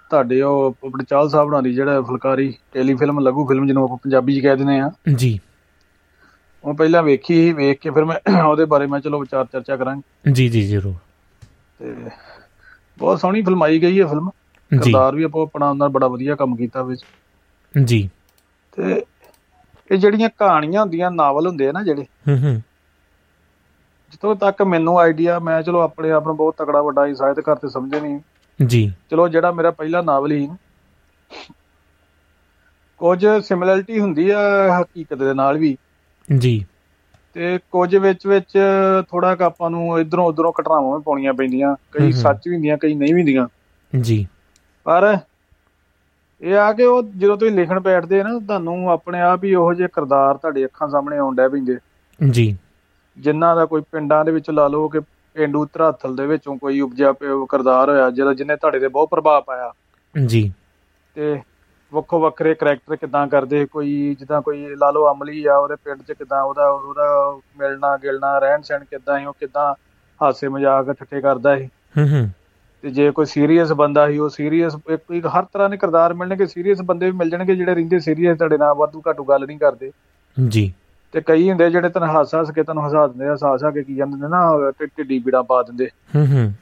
ਤੁਹਾਡੇ 0.09 0.41
ਉਹ 0.41 0.75
ਆਪਣੇ 0.85 1.05
ਚਾਲ 1.09 1.29
ਸਾਹਿਬ 1.29 1.51
ਨਾਲ 1.51 1.63
ਜਿਹੜਾ 1.63 2.01
ਫੁਲਕਾਰੀ 2.01 2.53
ਟੈਲੀ 2.73 2.95
ਫਿਲਮ 2.95 3.19
ਲਘੂ 3.19 3.47
ਫਿਲਮ 3.47 3.65
ਜਿਹਨੂੰ 3.65 3.83
ਆਪਾਂ 3.83 3.97
ਪੰਜਾਬੀ 3.97 4.39
'ਚ 4.39 4.43
ਕਹਿ 4.43 4.55
ਦਿੰਦੇ 4.55 4.79
ਆ 4.79 4.91
ਜੀ। 5.15 5.39
ਉਹ 6.63 6.73
ਪਹਿਲਾਂ 6.73 7.03
ਵੇਖੀ 7.03 7.53
ਵੇਖ 7.53 7.79
ਕੇ 7.79 7.89
ਫਿਰ 7.89 8.05
ਮੈਂ 8.05 8.15
ਉਹਦੇ 8.49 8.65
ਬਾਰੇ 8.65 8.87
ਮੈਂ 8.87 8.99
ਚਲੋ 8.99 9.19
ਵਿਚਾਰ 9.19 9.45
ਚਰਚਾ 9.45 9.77
ਕਰਾਂਗੇ। 9.77 10.31
ਜੀ 10.31 10.49
ਜੀ 10.49 10.61
ਜ਼ਰੂਰ। 10.61 10.95
ਤੇ 11.79 12.09
ਬਹੁਤ 12.97 13.19
ਸੋਹਣੀ 13.19 13.41
ਫਿਲਮ 13.41 13.63
ਆਈ 13.63 13.81
ਗਈ 13.81 14.01
ਹੈ 14.01 14.05
ਫਿਲਮ। 14.05 14.29
ਕਿਰਦਾਰ 14.71 15.15
ਵੀ 15.15 15.23
ਆਪੋ 15.23 15.43
ਆਪਣਾ 15.43 15.69
ਉਹਨਾਂ 15.69 15.89
ਬੜਾ 15.89 16.07
ਵਧੀਆ 16.07 16.35
ਕੰਮ 16.35 16.55
ਕੀਤਾ 16.55 16.83
ਵਿੱਚ। 16.83 17.05
ਜੀ। 17.85 18.09
ਤੇ 18.71 19.03
ਇਹ 19.91 19.97
ਜਿਹੜੀਆਂ 19.97 20.29
ਕਹਾਣੀਆਂ 20.29 20.81
ਹੁੰਦੀਆਂ 20.81 21.11
ਨਾਵਲ 21.11 21.47
ਹੁੰਦੇ 21.47 21.67
ਆ 21.67 21.71
ਨਾ 21.71 21.83
ਜਿਹੜੇ 21.83 22.05
ਹੂੰ 22.27 22.37
ਹੂੰ। 22.37 22.61
ਜਿੱਥੋਂ 24.11 24.35
ਤੱਕ 24.35 24.61
ਮੈਨੂੰ 24.61 24.99
ਆਈਡੀਆ 24.99 25.39
ਮੈਂ 25.39 25.61
ਚਲੋ 25.61 25.79
ਆਪਣੇ 25.79 26.11
ਆਪ 26.11 26.27
ਨੂੰ 26.27 26.37
ਬਹੁਤ 26.37 26.55
ਤਕੜਾ 26.57 26.81
ਵੱਡਾ 26.81 27.05
ਹੀ 27.05 27.15
ਸਾਹਿਤਕਾਰ 27.15 27.55
ਤੇ 27.55 27.69
ਸਮਝੇ 27.69 27.99
ਨਹੀਂ 27.99 28.19
ਜੀ। 28.65 28.93
ਚਲੋ 29.09 29.27
ਜਿਹੜਾ 29.27 29.51
ਮੇਰਾ 29.51 29.71
ਪਹਿਲਾ 29.71 30.01
ਨਾਵਲ 30.01 30.31
ਹੀ 30.31 30.49
ਕੁਝ 32.97 33.27
ਸਿਮਿਲਰਿਟੀ 33.43 33.99
ਹੁੰਦੀ 33.99 34.29
ਆ 34.29 34.39
ਹਕੀਕਤ 34.81 35.13
ਦੇ 35.13 35.33
ਨਾਲ 35.33 35.57
ਵੀ। 35.57 35.77
ਜੀ। 36.37 36.65
ਤੇ 37.33 37.59
ਕੁਝ 37.71 37.95
ਵਿੱਚ 37.95 38.27
ਵਿੱਚ 38.27 38.59
ਥੋੜਾ 39.09 39.35
ਕ 39.35 39.41
ਆਪਾਂ 39.41 39.69
ਨੂੰ 39.69 39.99
ਇਧਰੋਂ 39.99 40.25
ਉਧਰੋਂ 40.25 40.53
ਘਟਨਾਵਾਂ 40.61 40.97
ਵੀ 40.97 41.03
ਪਾਉਣੀਆਂ 41.03 41.33
ਪੈਂਦੀਆਂ 41.33 41.75
ਕਈ 41.91 42.11
ਸੱਚ 42.11 42.47
ਵੀ 42.47 42.55
ਹੁੰਦੀਆਂ 42.55 42.77
ਕਈ 42.77 42.93
ਨਹੀਂ 42.93 43.13
ਵੀ 43.13 43.21
ਹੁੰਦੀਆਂ। 43.21 43.47
ਜੀ। 44.01 44.27
ਪਰ 44.83 45.17
ਇਹ 46.41 46.55
ਆ 46.55 46.73
ਕਿ 46.73 46.83
ਉਹ 46.83 47.03
ਜਦੋਂ 47.03 47.37
ਤੁਸੀਂ 47.37 47.53
ਲਿਖਣ 47.53 47.79
ਬੈਠਦੇ 47.79 48.23
ਨਾ 48.23 48.39
ਤੁਹਾਨੂੰ 48.39 48.91
ਆਪਣੇ 48.91 49.21
ਆਪ 49.21 49.43
ਹੀ 49.43 49.55
ਉਹੋ 49.55 49.73
ਜਿਹੇ 49.73 49.87
ਕਿਰਦਾਰ 49.87 50.37
ਤੁਹਾਡੇ 50.37 50.65
ਅੱਖਾਂ 50.65 50.87
ਸਾਹਮਣੇ 50.89 51.17
ਆਉਣ 51.17 51.35
ਡੈ 51.35 51.47
ਪੈਂਦੇ। 51.47 51.77
ਜੀ। 52.29 52.57
ਜਿਨ੍ਹਾਂ 53.17 53.55
ਦਾ 53.55 53.65
ਕੋਈ 53.65 53.81
ਪਿੰਡਾਂ 53.91 54.25
ਦੇ 54.25 54.31
ਵਿੱਚ 54.31 54.49
ਲਾ 54.49 54.67
ਲਓ 54.67 54.87
ਕਿ 54.87 54.99
ਪਿੰਡੂ 55.33 55.65
ਧਰਾਥਲ 55.65 56.15
ਦੇ 56.15 56.27
ਵਿੱਚੋਂ 56.27 56.57
ਕੋਈ 56.57 56.81
ਉਪਜਿਆ 56.81 57.13
ਕਿਰਦਾਰ 57.21 57.89
ਹੋਇਆ 57.89 58.09
ਜਿਹੜਾ 58.09 58.33
ਜਿਹਨੇ 58.33 58.55
ਤੁਹਾਡੇ 58.55 58.79
ਤੇ 58.79 58.87
ਬਹੁਤ 58.87 59.09
ਪ੍ਰਭਾਵ 59.09 59.43
ਪਾਇਆ। 59.43 59.73
ਜੀ। 60.25 60.53
ਤੇ 61.15 61.41
ਵੱਖੋ 61.93 62.19
ਵੱਖਰੇ 62.19 62.53
ਕੈਰੈਕਟਰ 62.55 62.95
ਕਿਦਾਂ 62.95 63.27
ਕਰਦੇ? 63.27 63.65
ਕੋਈ 63.65 64.15
ਜਿੱਦਾਂ 64.19 64.41
ਕੋਈ 64.41 64.75
ਲਾ 64.75 64.91
ਲਓ 64.91 65.11
ਅਮਲੀ 65.11 65.45
ਆ 65.45 65.57
ਉਹਦੇ 65.57 65.75
ਪਿੰਡ 65.75 66.01
'ਚ 66.01 66.11
ਕਿਦਾਂ 66.11 66.43
ਉਹਦਾ 66.43 66.69
ਉਹਦਾ 66.69 67.39
ਮਿਲਣਾ 67.57 67.97
ਗਿਲਣਾ 67.97 68.39
ਰਹਿਣ 68.39 68.61
ਸਹਿਣ 68.61 68.83
ਕਿਦਾਂ 68.83 69.19
ਹੈ 69.19 69.27
ਉਹ 69.27 69.33
ਕਿਦਾਂ 69.33 69.75
ਹਾਸੇ 70.21 70.47
ਮਜ਼ਾਕ 70.47 70.91
ਠੱਠੇ 70.91 71.21
ਕਰਦਾ 71.21 71.55
ਹੈ 71.55 71.69
ਹੂੰ 71.97 72.07
ਹੂੰ। 72.09 72.29
ਤੇ 72.81 72.89
ਜੇ 72.89 73.11
ਕੋਈ 73.11 73.25
ਸੀਰੀਅਸ 73.25 73.71
ਬੰਦਾ 73.71 74.07
ਸੀ 74.07 74.17
ਉਹ 74.17 74.29
ਸੀਰੀਅਸ 74.29 74.77
ਇੱਕ 75.11 75.27
ਹਰ 75.27 75.43
ਤਰ੍ਹਾਂ 75.43 75.69
ਦੇ 75.69 75.77
ਕਿਰਦਾਰ 75.77 76.13
ਮਿਲਣਗੇ 76.13 76.45
ਸੀਰੀਅਸ 76.45 76.81
ਬੰਦੇ 76.81 77.05
ਵੀ 77.05 77.11
ਮਿਲ 77.11 77.29
ਜਾਣਗੇ 77.29 77.55
ਜਿਹੜੇ 77.55 77.75
ਰਹਿੰਦੇ 77.75 77.99
ਸੀਰੀਅਸ 77.99 78.37
ਤੁਹਾਡੇ 78.37 78.57
ਨਾਲ 78.57 78.73
ਵਾਧੂ 78.73 79.01
ਘਾਟੂ 79.07 79.23
ਗੱਲ 79.23 79.45
ਨਹੀਂ 79.45 79.59
ਕਰਦੇ। 79.59 79.91
ਜੀ। 80.47 80.73
ਤੇ 81.11 81.21
ਕਈ 81.21 81.49
ਹੁੰਦੇ 81.49 81.69
ਜਿਹੜੇ 81.69 81.89
ਤਨ 81.89 82.03
ਹਾਸਾ 82.03 82.39
ਹੱਸ 82.41 82.51
ਕੇ 82.51 82.63
ਤੈਨੂੰ 82.63 82.87
ਹਸਾ 82.87 83.07
ਦਿੰਦੇ 83.07 83.27
ਆ 83.27 83.35
ਹਸਾ 83.55 83.71
ਕੇ 83.71 83.83
ਕੀ 83.83 83.95
ਜਾਂਦੇ 83.95 84.21
ਨੇ 84.21 84.27
ਨਾ 84.27 84.71
ਢਿੱਡੀ 84.81 85.19
ਪੀੜਾ 85.19 85.41
ਪਾ 85.41 85.63
ਦਿੰਦੇ। 85.63 85.89
ਹੂੰ 86.15 86.27
ਹੂੰ। 86.27 86.53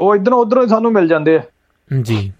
ਉਹ 0.00 0.16
ਇਧਰੋਂ 0.16 0.38
ਉਧਰੋਂ 0.38 0.66
ਸਾਨੂੰ 0.66 0.92
ਮਿਲ 0.92 1.08
ਜਾਂਦੇ 1.08 1.36
ਆ। 1.36 1.42
ਜੀ। 2.02 2.32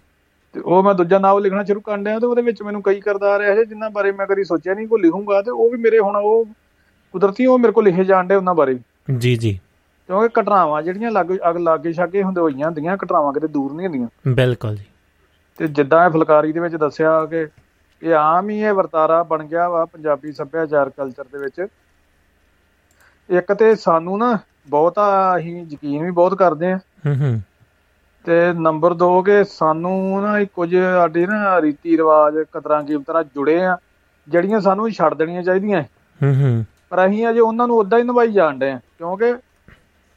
ਤੇ 0.52 0.60
ਉਹ 0.60 0.82
ਮੈਂ 0.82 0.94
ਦੂਜਾ 0.94 1.18
ਨਾਵਲ 1.18 1.42
ਲਿਖਣਾ 1.42 1.64
ਸ਼ੁਰੂ 1.64 1.80
ਕਰਨ 1.80 2.04
ਡਿਆ 2.04 2.18
ਤੇ 2.18 2.26
ਉਹਦੇ 2.26 2.42
ਵਿੱਚ 2.42 2.62
ਮੈਨੂੰ 2.62 2.82
ਕਈ 2.82 3.00
ਕਿਰਦਾਰ 3.00 3.40
ਇਹੋ 3.40 3.64
ਜਿਨ੍ਹਾਂ 3.64 3.90
ਬਾਰੇ 3.90 4.12
ਮੈਂ 4.12 4.26
ਕਦੀ 4.26 4.44
ਸੋਚਿਆ 4.44 4.74
ਨਹੀਂ 4.74 4.88
ਕੋ 4.88 4.96
ਲਿਖੂੰਗਾ 4.96 5.42
ਤੇ 5.42 5.50
ਉਹ 5.50 5.70
ਵੀ 5.70 5.78
ਮੇਰੇ 5.78 5.98
ਹੁਣ 5.98 6.16
ਉਹ 6.16 6.44
ਕੁਦਰਤੀ 7.12 7.46
ਉਹ 7.46 7.58
ਮੇਰੇ 7.58 7.72
ਕੋਲ 7.72 7.84
ਲਿਖੇ 7.84 8.04
ਜਾਣ 8.04 8.26
ਡੇ 8.26 8.34
ਉਹਨਾਂ 8.34 8.54
ਬਾਰੇ 8.54 8.78
ਜੀ 9.18 9.36
ਜੀ। 9.36 9.60
ਕਿਉਂਕਿ 10.06 10.40
ਘਟਨਾਵਾਂ 10.40 10.82
ਜਿਹੜੀਆਂ 10.82 11.10
ਲੱਗ 11.10 11.26
ਅਗ 11.50 11.56
ਲਾਗੇ 11.56 11.92
ਛਾਗੇ 11.92 12.22
ਹੁੰਦੇ 12.22 12.40
ਹੋਈਆਂ 12.40 12.66
ਹੁੰਦੀਆਂ 12.66 12.96
ਘਟਨਾਵਾਂ 12.96 13.32
ਕਿਤੇ 13.32 13.48
ਦੂਰ 13.48 13.72
ਨਹੀਂ 13.72 13.86
ਹੁੰਦੀਆਂ। 13.86 14.08
ਬਿਲਕੁਲ 14.28 14.76
ਜੀ। 14.76 14.84
ਤੇ 15.58 15.66
ਜਿੱਦਾਂ 15.66 16.06
ਇਹ 16.06 16.10
ਫੁਲਕਾਰੀ 16.10 16.52
ਦੇ 16.52 16.60
ਵਿੱਚ 16.60 16.76
ਦੱਸਿਆ 16.76 17.26
ਕਿ 17.26 17.46
ਇਹ 18.06 18.14
ਆਮ 18.14 18.50
ਹੀ 18.50 18.60
ਇਹ 18.60 18.72
ਵਰਤਾਰਾ 18.72 19.22
ਬਣ 19.22 19.44
ਗਿਆ 19.44 19.68
ਵਾ 19.68 19.84
ਪੰਜਾਬੀ 19.84 20.32
ਸੱਭਿਆਚਾਰ 20.32 20.90
ਕਲਚਰ 20.90 21.24
ਦੇ 21.24 21.38
ਵਿੱਚ। 21.38 21.66
ਇੱਕ 23.30 23.52
ਤੇ 23.52 23.76
ਸਾਨੂੰ 23.76 24.18
ਨਾ 24.18 24.38
ਬਹੁਤਾ 24.68 25.36
ਅਸੀਂ 25.36 25.66
ਯਕੀਨ 25.70 26.04
ਵੀ 26.04 26.10
ਬਹੁਤ 26.10 26.34
ਕਰਦੇ 26.34 26.72
ਆ 26.72 26.76
ਹੂੰ 26.76 27.16
ਹੂੰ। 27.20 27.40
ਤੇ 28.24 28.52
ਨੰਬਰ 28.52 28.94
2 28.94 29.22
ਕਿ 29.22 29.44
ਸਾਨੂੰ 29.44 30.22
ਨਾ 30.22 30.44
ਕੁਝ 30.44 30.76
ਸਾਡੇ 30.76 31.26
ਨਾ 31.26 31.60
ਰੀਤੀ 31.60 31.96
ਰਿਵਾਜ 31.96 32.34
ਕਦਰਾਂ 32.52 32.84
ਕੀਮਤਾਂ 32.84 33.24
ਜੁੜੇ 33.24 33.64
ਆ 33.64 33.76
ਜਿਹੜੀਆਂ 34.28 34.60
ਸਾਨੂੰ 34.60 34.90
ਛੱਡ 34.90 35.14
ਦੇਣੀਆਂ 35.14 35.42
ਚਾਹੀਦੀਆਂ। 35.42 35.82
ਹੂੰ 36.22 36.34
ਹੂੰ। 36.34 36.64
ਪਰ 36.90 37.06
ਅਸੀਂ 37.06 37.28
ਅਜੇ 37.28 37.40
ਉਹਨਾਂ 37.40 37.66
ਨੂੰ 37.66 37.76
ਉਦਾਂ 37.76 37.98
ਹੀ 37.98 38.04
ਨਿਭਾਈ 38.04 38.32
ਜਾਂਦੇ 38.32 38.70
ਆ 38.70 38.80
ਕਿਉਂਕਿ 38.98 39.34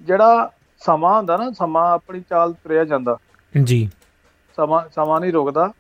ਜਿਹੜਾ 0.02 0.52
ਸਮਾਂ 0.80 1.18
ਹੁੰਦਾ 1.18 1.38
ਨਾ 1.38 1.52
ਸਮਾਂ 1.52 1.91
ਆਪਣੀ 1.91 2.24
ਚਾਲ 2.30 2.53
ਤੁਰਿਆ 2.53 2.86
ਜਾਂਦਾ। 2.86 3.18
ਜੀ। 3.64 3.90
ਸਮਾਂ 4.56 4.82
ਸਮਾਂ 4.95 5.22
ਨਹੀਂ 5.22 5.34
ਰੁਕਦਾ। 5.34 5.72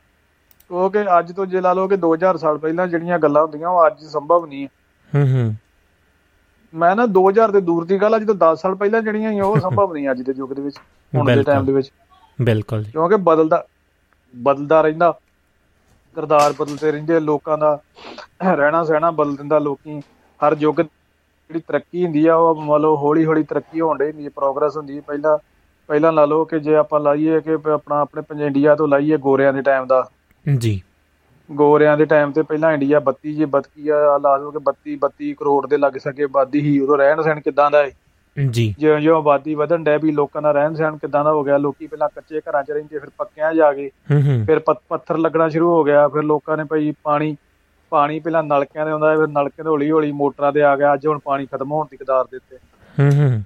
ਕਿਉਂਕਿ 0.69 1.19
ਅੱਜ 1.19 1.31
ਤੋਂ 1.31 1.45
ਜੇ 1.45 1.61
ਲਾ 1.61 1.73
ਲਓ 1.73 1.87
ਕਿ 1.87 1.95
2000 1.95 2.37
ਸਾਲ 2.37 2.57
ਪਹਿਲਾਂ 2.57 2.87
ਜਿਹੜੀਆਂ 2.87 3.19
ਗੱਲਾਂ 3.19 3.41
ਹੁੰਦੀਆਂ 3.41 3.69
ਉਹ 3.69 3.87
ਅੱਜ 3.87 4.03
ਸੰਭਵ 4.03 4.45
ਨਹੀਂ। 4.45 4.67
ਹੂੰ 5.15 5.27
ਹੂੰ। 5.27 5.55
ਮੈਂ 6.73 6.95
ਨਾ 6.95 7.05
2000 7.05 7.51
ਦੇ 7.51 7.61
ਦੂਰ 7.61 7.85
ਦੀ 7.85 7.97
ਗੱਲ 7.97 8.13
ਆ 8.13 8.19
ਜਦੋਂ 8.19 8.35
10 8.35 8.55
ਸਾਲ 8.55 8.75
ਪਹਿਲਾਂ 8.75 9.01
ਜਿਹੜੀਆਂ 9.01 9.31
ਸੀ 9.31 9.39
ਉਹ 9.39 9.59
ਸੰਭਵ 9.59 9.93
ਨਹੀਂ 9.93 10.11
ਅੱਜ 10.11 10.21
ਦੇ 10.21 10.33
ਯੁੱਗ 10.37 10.53
ਦੇ 10.53 10.61
ਵਿੱਚ 10.61 10.77
ਹੁਣ 11.15 11.35
ਦੇ 11.35 11.43
ਟਾਈਮ 11.43 11.65
ਦੇ 11.65 11.73
ਵਿੱਚ। 11.73 11.91
ਬਿਲਕੁਲ 12.41 12.83
ਕਿਉਂਕਿ 12.83 13.15
ਬਦਲਦਾ 13.15 13.65
ਬਦਲਦਾ 14.35 14.81
ਰਹਿੰਦਾ। 14.81 15.19
ਕਿਰਦਾਰ 16.15 16.53
ਬਦਲਦੇ 16.59 16.91
ਰਹਿੰਦੇ 16.91 17.19
ਲੋਕਾਂ 17.19 17.57
ਦਾ। 17.57 17.79
ਰਹਿਣਾ 18.43 18.83
ਸਹਿਣਾ 18.83 19.11
ਬਦਲ 19.11 19.35
ਦਿੰਦਾ 19.35 19.59
ਲੋਕੀ। 19.59 19.99
ਹਰ 20.39 20.55
ਯੁੱਗ 20.59 20.75
ਜਿਹੜੀ 20.75 21.61
ਤਰੱਕੀ 21.67 22.05
ਹੁੰਦੀ 22.05 22.27
ਆ 22.27 22.35
ਉਹ 22.35 22.55
ਮੰਨ 22.55 22.81
ਲਓ 22.81 22.97
ਹੌਲੀ 22.97 23.25
ਹੌਲੀ 23.25 23.43
ਤਰੱਕੀ 23.43 23.81
ਹੋਣ 23.81 23.97
ਡਈ 23.97 24.11
ਹੁੰਦੀ 24.11 24.25
ਹੈ 24.25 24.29
ਪ੍ਰੋਗਰੈਸ 24.35 24.77
ਹੁੰਦੀ 24.77 24.97
ਹੈ 24.97 25.01
ਪਹਿਲਾਂ 25.01 25.37
ਪਹਿਲਾਂ 25.87 26.13
ਲਾ 26.13 26.25
ਲਓ 26.25 26.45
ਕਿ 26.45 26.59
ਜੇ 26.59 26.75
ਆਪਾਂ 26.75 26.99
ਲਾਈਏ 26.99 27.41
ਕਿ 27.41 27.57
ਆਪਣਾ 27.73 27.99
ਆਪਣੇ 27.99 28.21
ਪੰਜ 28.21 28.41
ਇੰਡੀਆ 28.41 28.75
ਤੋਂ 28.75 28.87
ਲਾਈਏ 28.87 29.17
ਗੋਰਿਆਂ 29.17 29.53
ਦੇ 29.53 29.61
ਟਾਈਮ 29.61 29.87
ਦਾ। 29.87 30.09
ਜੀ। 30.57 30.81
ਗੋਰਿਆਂ 31.51 31.97
ਦੇ 31.97 32.05
ਟਾਈਮ 32.05 32.31
ਤੇ 32.31 32.41
ਪਹਿਲਾਂ 32.41 32.73
ਇੰਡੀਆ 32.73 32.99
32 32.99 33.33
ਜੇ 33.33 33.45
32 33.45 33.89
ਆ 33.89 34.17
ਲਾ 34.17 34.37
ਲਓ 34.37 34.51
ਕਿ 34.51 34.59
32 34.59 34.97
32 34.97 35.33
ਕਰੋੜ 35.33 35.67
ਦੇ 35.67 35.77
ਲੱਗ 35.77 35.93
ਸਕੇ 35.93 36.23
ਆਬਾਦੀ 36.23 36.59
ਹੀ 36.59 36.79
ਉਦੋਂ 36.79 36.97
ਰਹਿਣ 36.97 37.21
ਸਹਿਣ 37.21 37.39
ਕਿਦਾਂ 37.39 37.71
ਦਾ 37.71 37.83
ਹੈ 37.83 37.91
ਜੀ। 38.49 38.75
ਜਿਉਂ 38.79 38.99
ਜਿਉਂ 38.99 39.17
ਆਬਾਦੀ 39.17 39.55
ਵਧਣ 39.55 39.83
ਡੈ 39.83 39.97
ਵੀ 39.97 40.11
ਲੋਕਾਂ 40.11 40.41
ਦਾ 40.41 40.51
ਰਹਿਣ 40.51 40.73
ਸਹਿਣ 40.73 40.97
ਕਿਦਾਂ 40.97 41.23
ਦਾ 41.23 41.31
ਹੋ 41.31 41.43
ਗਿਆ? 41.43 41.57
ਲੋਕੀ 41.57 41.87
ਪਹਿਲਾਂ 41.87 42.09
ਕੱਚੇ 42.15 42.39
ਘਰਾਂ 42.39 42.63
'ਚ 42.63 42.71
ਰਹਿੰਦੇ 42.71 42.99
ਫਿਰ 42.99 43.09
ਪੱਕਿਆਂ 43.17 43.53
ਜਾ 43.53 43.73
ਗਏ 43.73 43.89
ਫਿਰ 44.45 44.59
ਪੱਥ- 44.59 44.81
ਪੱਥਰ 44.89 45.17
ਲੱਗਣਾ 45.17 45.49
ਸ਼ੁਰੂ 45.49 45.69
ਹੋ 45.69 45.83
ਗਿਆ। 45.83 46.07
ਫਿਰ 46.07 46.23
ਲੋਕਾਂ 46.23 46.57
ਨੇ 46.57 46.63
ਭਾਈ 46.63 46.93
ਪਾਣੀ 47.03 47.37
ਪਾਣੀ 47.89 48.19
ਪਹਿਲਾਂ 48.19 48.43
ਨਲਕਿਆਂ 48.43 48.85
ਦੇ 48.85 48.91
ਆਉਂਦਾ 48.91 49.15
ਫਿਰ 49.15 49.27
ਨਲਕੇ 49.27 49.63
ਦੇ 49.63 49.69
ਹੌਲੀ 49.69 49.91
ਹੌਲੀ 49.91 50.11
ਮੋਟਰਾਂ 50.11 50.53
ਦੇ 50.53 50.61
ਆ 50.61 50.75
ਗਿਆ। 50.75 50.93
ਅੱਜ 50.93 51.07
ਹੁਣ 51.07 51.19
ਪਾਣੀ 51.19 51.45
ਖਤਮ 51.45 51.71
ਹੋਣ 51.71 51.87
ਦੀ 51.91 51.97
ਕਦਾਰ 51.97 52.25
ਦੇ 52.25 52.37
ਉੱਤੇ। 52.37 52.57
ਹੂੰ 52.99 53.31
ਹੂੰ। 53.31 53.43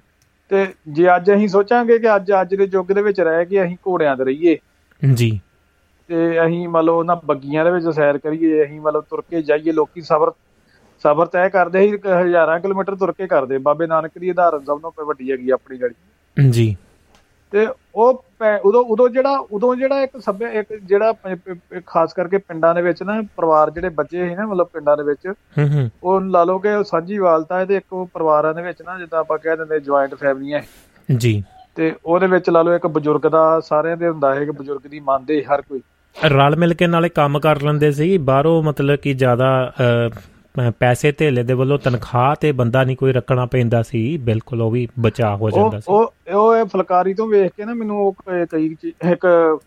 ਤੇ 0.48 0.66
ਜੇ 0.88 1.16
ਅੱਜ 1.16 1.34
ਅਸੀਂ 1.34 1.48
ਸੋਚਾਂਗੇ 1.48 1.98
ਕਿ 1.98 2.16
ਅੱਜ 2.16 2.32
ਅੱਜ 2.40 2.54
ਦੇ 2.54 2.68
ਯੁੱਗ 2.72 2.92
ਦੇ 2.92 3.02
ਵਿੱਚ 3.02 3.20
ਰਹਿ 3.20 3.46
ਕੇ 3.46 3.64
ਅਸੀਂ 3.64 3.76
ਘੋੜਿਆਂ 3.76 4.16
ਤੇ 4.16 4.24
ਰਹੀਏ 4.24 4.58
ਜੀ। 5.14 5.40
ਤੇ 6.10 6.16
ਅਸੀਂ 6.44 6.68
ਮੰਨ 6.68 6.84
ਲਓ 6.84 6.98
ਉਹਨਾਂ 6.98 7.16
ਬੱਗੀਆਂ 7.24 7.64
ਦੇ 7.64 7.70
ਵਿੱਚ 7.70 7.88
ਸੈਰ 7.90 8.18
ਕਰੀਏ 8.18 8.62
ਅਸੀਂ 8.64 8.80
ਮੰਨ 8.80 8.92
ਲਓ 8.92 9.00
ਤੁਰ 9.00 9.22
ਕੇ 9.22 9.42
ਜਾਈਏ 9.42 9.72
ਲੋਕੀ 9.72 10.00
ਸਫ਼ਰ 10.02 10.32
ਸਫ਼ਰ 11.04 11.26
ਤੈਅ 11.26 11.48
ਕਰਦੇ 11.50 11.80
ਸੀ 11.82 11.98
ਹਜ਼ਾਰਾਂ 12.06 12.58
ਕਿਲੋਮੀਟਰ 12.60 12.94
ਤੁਰ 12.96 13.12
ਕੇ 13.12 13.26
ਕਰਦੇ 13.26 13.58
ਬਾਬੇ 13.60 13.86
ਨਾਨਕ 13.86 14.18
ਦੀ 14.18 14.30
ਉਦਾਹਰਨ 14.30 14.64
ਸਭ 14.64 14.80
ਤੋਂ 14.80 15.06
ਵੱਡੀ 15.06 15.30
ਹੈਗੀ 15.32 15.50
ਆਪਣੀ 15.50 15.80
ਗਾੜੀ 15.80 16.48
ਜੀ। 16.50 16.74
ਤੇ 17.52 17.66
ਉਹ 17.94 18.22
ਉਦੋਂ 18.64 18.84
ਉਦੋਂ 18.84 19.08
ਜਿਹੜਾ 19.08 19.36
ਉਦੋਂ 19.52 19.74
ਜਿਹੜਾ 19.76 20.02
ਇੱਕ 20.02 20.16
ਸੱਭਿਆ 20.20 20.48
ਇੱਕ 20.50 20.72
ਜਿਹੜਾ 20.74 21.12
ਖਾਸ 21.86 22.12
ਕਰਕੇ 22.12 22.38
ਪਿੰਡਾਂ 22.38 22.74
ਦੇ 22.74 22.82
ਵਿੱਚ 22.82 23.02
ਨਾ 23.02 23.20
ਪਰਿਵਾਰ 23.36 23.70
ਜਿਹੜੇ 23.70 23.88
ਬੱਚੇ 23.90 24.28
ਸੀ 24.28 24.34
ਨਾ 24.34 24.46
ਮਤਲਬ 24.46 24.68
ਪਿੰਡਾਂ 24.68 24.96
ਦੇ 24.96 25.02
ਵਿੱਚ 25.02 25.26
ਹੂੰ 25.26 25.66
ਹੂੰ। 25.68 25.88
ਉਹ 26.02 26.20
ਲਾ 26.22 26.42
ਲਓ 26.44 26.58
ਕਿ 26.58 26.74
ਉਹ 26.74 26.84
ਸਾਂਝੀ 26.84 27.18
ਵਾਲਤਾ 27.18 27.64
ਤੇ 27.64 27.76
ਇੱਕ 27.76 27.94
ਪਰਿਵਾਰਾਂ 28.14 28.54
ਦੇ 28.54 28.62
ਵਿੱਚ 28.62 28.82
ਨਾ 28.82 28.98
ਜਿੱਦਾਂ 28.98 29.20
ਆਪਾਂ 29.20 29.38
ਕਹਿ 29.38 29.56
ਦਿੰਦੇ 29.56 29.80
ਜੁਆਇੰਟ 29.80 30.14
ਫੈਮਲੀਆਂ 30.14 30.60
ਹੈ। 30.60 31.16
ਜੀ। 31.16 31.42
ਤੇ 31.76 31.92
ਉਹਦੇ 32.04 32.26
ਵਿੱਚ 32.26 32.50
ਲਾ 32.50 32.62
ਲਓ 32.62 32.74
ਇੱਕ 32.74 32.86
ਬਜ਼ੁਰਗ 32.88 33.26
ਦਾ 33.28 33.60
ਸਾਰਿਆਂ 33.60 33.96
ਦੇ 33.96 34.08
ਹੁੰਦਾ 34.08 34.34
ਹੈ 34.34 34.44
ਕਿ 34.44 34.50
ਬਜ਼ੁਰਗ 34.50 34.86
ਦੀ 34.86 35.00
ਮੰਨਦੇ 35.00 35.42
ਹਰ 35.44 35.62
ਕੋਈ। 35.62 35.80
ਰਲ 36.22 36.56
ਮਿਲ 36.56 36.74
ਕੇ 36.74 36.86
ਨਾਲੇ 36.86 37.08
ਕੰਮ 37.08 37.40
ਕਰ 37.40 37.62
ਲੈਂਦੇ 37.62 37.92
ਸੀ। 37.92 38.18
ਬਾਹਰੋਂ 38.18 38.62
ਮਤਲਬ 38.62 38.96
ਕਿ 38.96 39.14
ਜ਼ਿਆਦਾ 39.14 39.72
ਪੈਸੇ 40.78 41.12
ਧੇਲੇ 41.12 41.42
ਦੇ 41.42 41.52
ਵੱਲੋਂ 41.52 41.78
ਤਨਖਾਹ 41.78 42.34
ਤੇ 42.40 42.52
ਬੰਦਾ 42.52 42.84
ਨਹੀਂ 42.84 42.96
ਕੋਈ 42.96 43.12
ਰੱਖਣਾ 43.12 43.46
ਪੈਂਦਾ 43.46 43.82
ਸੀ। 43.82 44.16
ਬਿਲਕੁਲ 44.16 44.62
ਉਹ 44.62 44.70
ਵੀ 44.70 44.88
ਬਚਾਅ 45.00 45.36
ਹੋ 45.36 45.50
ਜਾਂਦਾ 45.50 45.80
ਸੀ। 45.80 45.84
ਉਹ 45.88 46.14
ਉਹ 46.34 46.56
ਇਹ 46.56 46.64
ਫੁਲਕਾਰੀ 46.64 47.14
ਤੋਂ 47.14 47.26
ਵੇਖ 47.26 47.52
ਕੇ 47.56 47.64
ਨਾ 47.64 47.74
ਮੈਨੂੰ 47.74 48.00
ਉਹ 48.00 48.14
ਕਈ 48.50 48.76
ਇੱਕ 48.84 49.58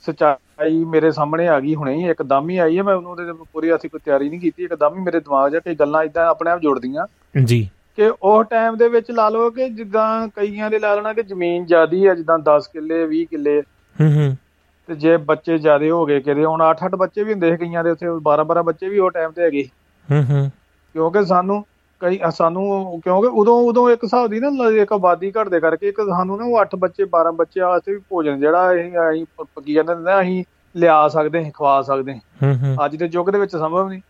ਸਚਾਈ 0.00 0.84
ਮੇਰੇ 0.84 1.10
ਸਾਹਮਣੇ 1.10 1.48
ਆ 1.48 1.60
ਗਈ 1.60 1.74
ਹੁਣੇ 1.74 2.00
ਇੱਕਦਮ 2.00 2.50
ਹੀ 2.50 2.58
ਆਈ 2.58 2.78
ਹੈ 2.78 2.82
ਮੈਂ 2.82 2.94
ਉਹਨੂੰ 2.94 3.10
ਉਹਦੇ 3.10 3.24
ਤੇ 3.24 3.32
ਪੂਰੀ 3.32 3.74
ਅਸੀਂ 3.74 3.90
ਕੋਈ 3.90 4.00
ਤਿਆਰੀ 4.04 4.28
ਨਹੀਂ 4.28 4.40
ਕੀਤੀ। 4.40 4.64
ਇੱਕਦਮ 4.64 4.94
ਹੀ 4.98 5.00
ਮੇਰੇ 5.00 5.20
ਦਿਮਾਗ 5.20 5.52
'ਚ 5.52 5.56
ਕਈ 5.56 5.74
ਗੱਲਾਂ 5.74 6.02
ਇਦਾਂ 6.02 6.26
ਆਪਣੇ 6.26 6.50
ਆਪ 6.50 6.60
ਜੁੜਦੀਆਂ। 6.60 7.06
ਜੀ। 7.44 7.70
ਕਿ 7.96 8.12
ਉਹ 8.22 8.44
ਟਾਈਮ 8.44 8.76
ਦੇ 8.76 8.88
ਵਿੱਚ 8.88 9.10
ਲਾ 9.10 9.28
ਲਓ 9.28 9.50
ਕਿ 9.50 9.68
ਜਿੱਦਾਂ 9.68 10.28
ਕਈਆਂ 10.28 10.70
ਦੇ 10.70 10.78
ਲਾ 10.78 10.94
ਲੈਣਾ 10.94 11.12
ਕਿ 11.12 11.22
ਜ਼ਮੀਨ 11.22 11.64
ਜ਼ਿਆਦੀ 11.64 12.08
ਹੈ 12.08 12.14
ਜਿੱਦਾਂ 12.14 12.38
10 12.38 12.66
ਕਿੱਲੇ 12.66 13.06
20 13.06 13.24
ਕਿੱਲੇ। 13.24 13.62
ਹੂੰ 14.00 14.12
ਹੂੰ। 14.14 14.36
ਤੇ 14.86 14.94
ਜੇ 14.94 15.16
ਬੱਚੇ 15.16 15.58
ਜ਼ਿਆਦੇ 15.58 15.90
ਹੋ 15.90 16.06
ਗਏ 16.06 16.20
ਕਿਤੇ 16.20 16.44
ਹੁਣ 16.44 16.62
8-8 16.70 16.96
ਬੱਚੇ 16.96 17.22
ਵੀ 17.24 17.32
ਹੁੰਦੇ 17.32 17.50
ਸੀ 17.50 17.56
ਕਈਆਂ 17.56 17.84
ਦੇ 17.84 17.90
ਉੱਥੇ 17.90 18.06
12-12 18.08 18.62
ਬੱਚੇ 18.62 18.88
ਵੀ 18.88 18.98
ਉਹ 18.98 19.10
ਟਾਈਮ 19.10 19.30
ਤੇ 19.30 19.42
ਹੈਗੇ 19.42 19.68
ਹੂੰ 20.12 20.24
ਹੂੰ। 20.30 20.50
ਕਿਉਂਕਿ 20.92 21.24
ਸਾਨੂੰ 21.24 21.64
ਕਈ 22.00 22.20
ਸਾਨੂੰ 22.30 23.00
ਕਿਉਂਕਿ 23.04 23.26
ਉਦੋਂ 23.26 23.54
ਉਦੋਂ 23.62 23.90
ਇੱਕ 23.90 24.04
ਹਿਸਾਬ 24.04 24.30
ਦੀ 24.30 24.40
ਨਾ 24.40 24.70
ਇੱਕ 24.82 24.92
ਆਬਾਦੀ 24.92 25.32
ਘਟਦੇ 25.42 25.60
ਕਰਕੇ 25.60 25.88
ਇੱਕ 25.88 25.96
ਸਾਨੂੰ 26.00 26.38
ਨਾ 26.38 26.44
ਉਹ 26.44 26.60
8 26.60 26.76
ਬੱਚੇ 26.78 27.04
12 27.04 27.32
ਬੱਚੇ 27.32 27.60
ਵਾਸਤੇ 27.60 27.92
ਵੀ 27.92 27.98
ਭੋਜਨ 28.08 28.40
ਜਿਹੜਾ 28.40 28.72
ਅਸੀਂ 28.72 28.90
ਅਸੀਂ 28.90 29.26
ਪ- 29.36 29.46
ਪ- 29.54 29.60
ਕੀ 29.60 29.74
ਕਹਿੰਦੇ 29.74 29.94
ਨੇ 29.94 30.20
ਅਸੀਂ 30.20 30.44
ਲਿਆ 30.76 31.08
ਸਕਦੇ 31.08 31.44
ਹਾਂ 31.44 31.50
ਖਵਾ 31.50 31.82
ਸਕਦੇ 31.82 32.12
ਹਾਂ। 32.12 32.20
ਹੂੰ 32.42 32.56
ਹੂੰ। 32.56 32.84
ਅੱਜ 32.84 32.96
ਦੇ 32.96 33.08
ਯੁੱਗ 33.12 33.30
ਦੇ 33.30 33.38
ਵਿੱਚ 33.38 33.52
ਸੰਭਵ 33.52 33.88
ਨਹੀਂ। 33.88 34.00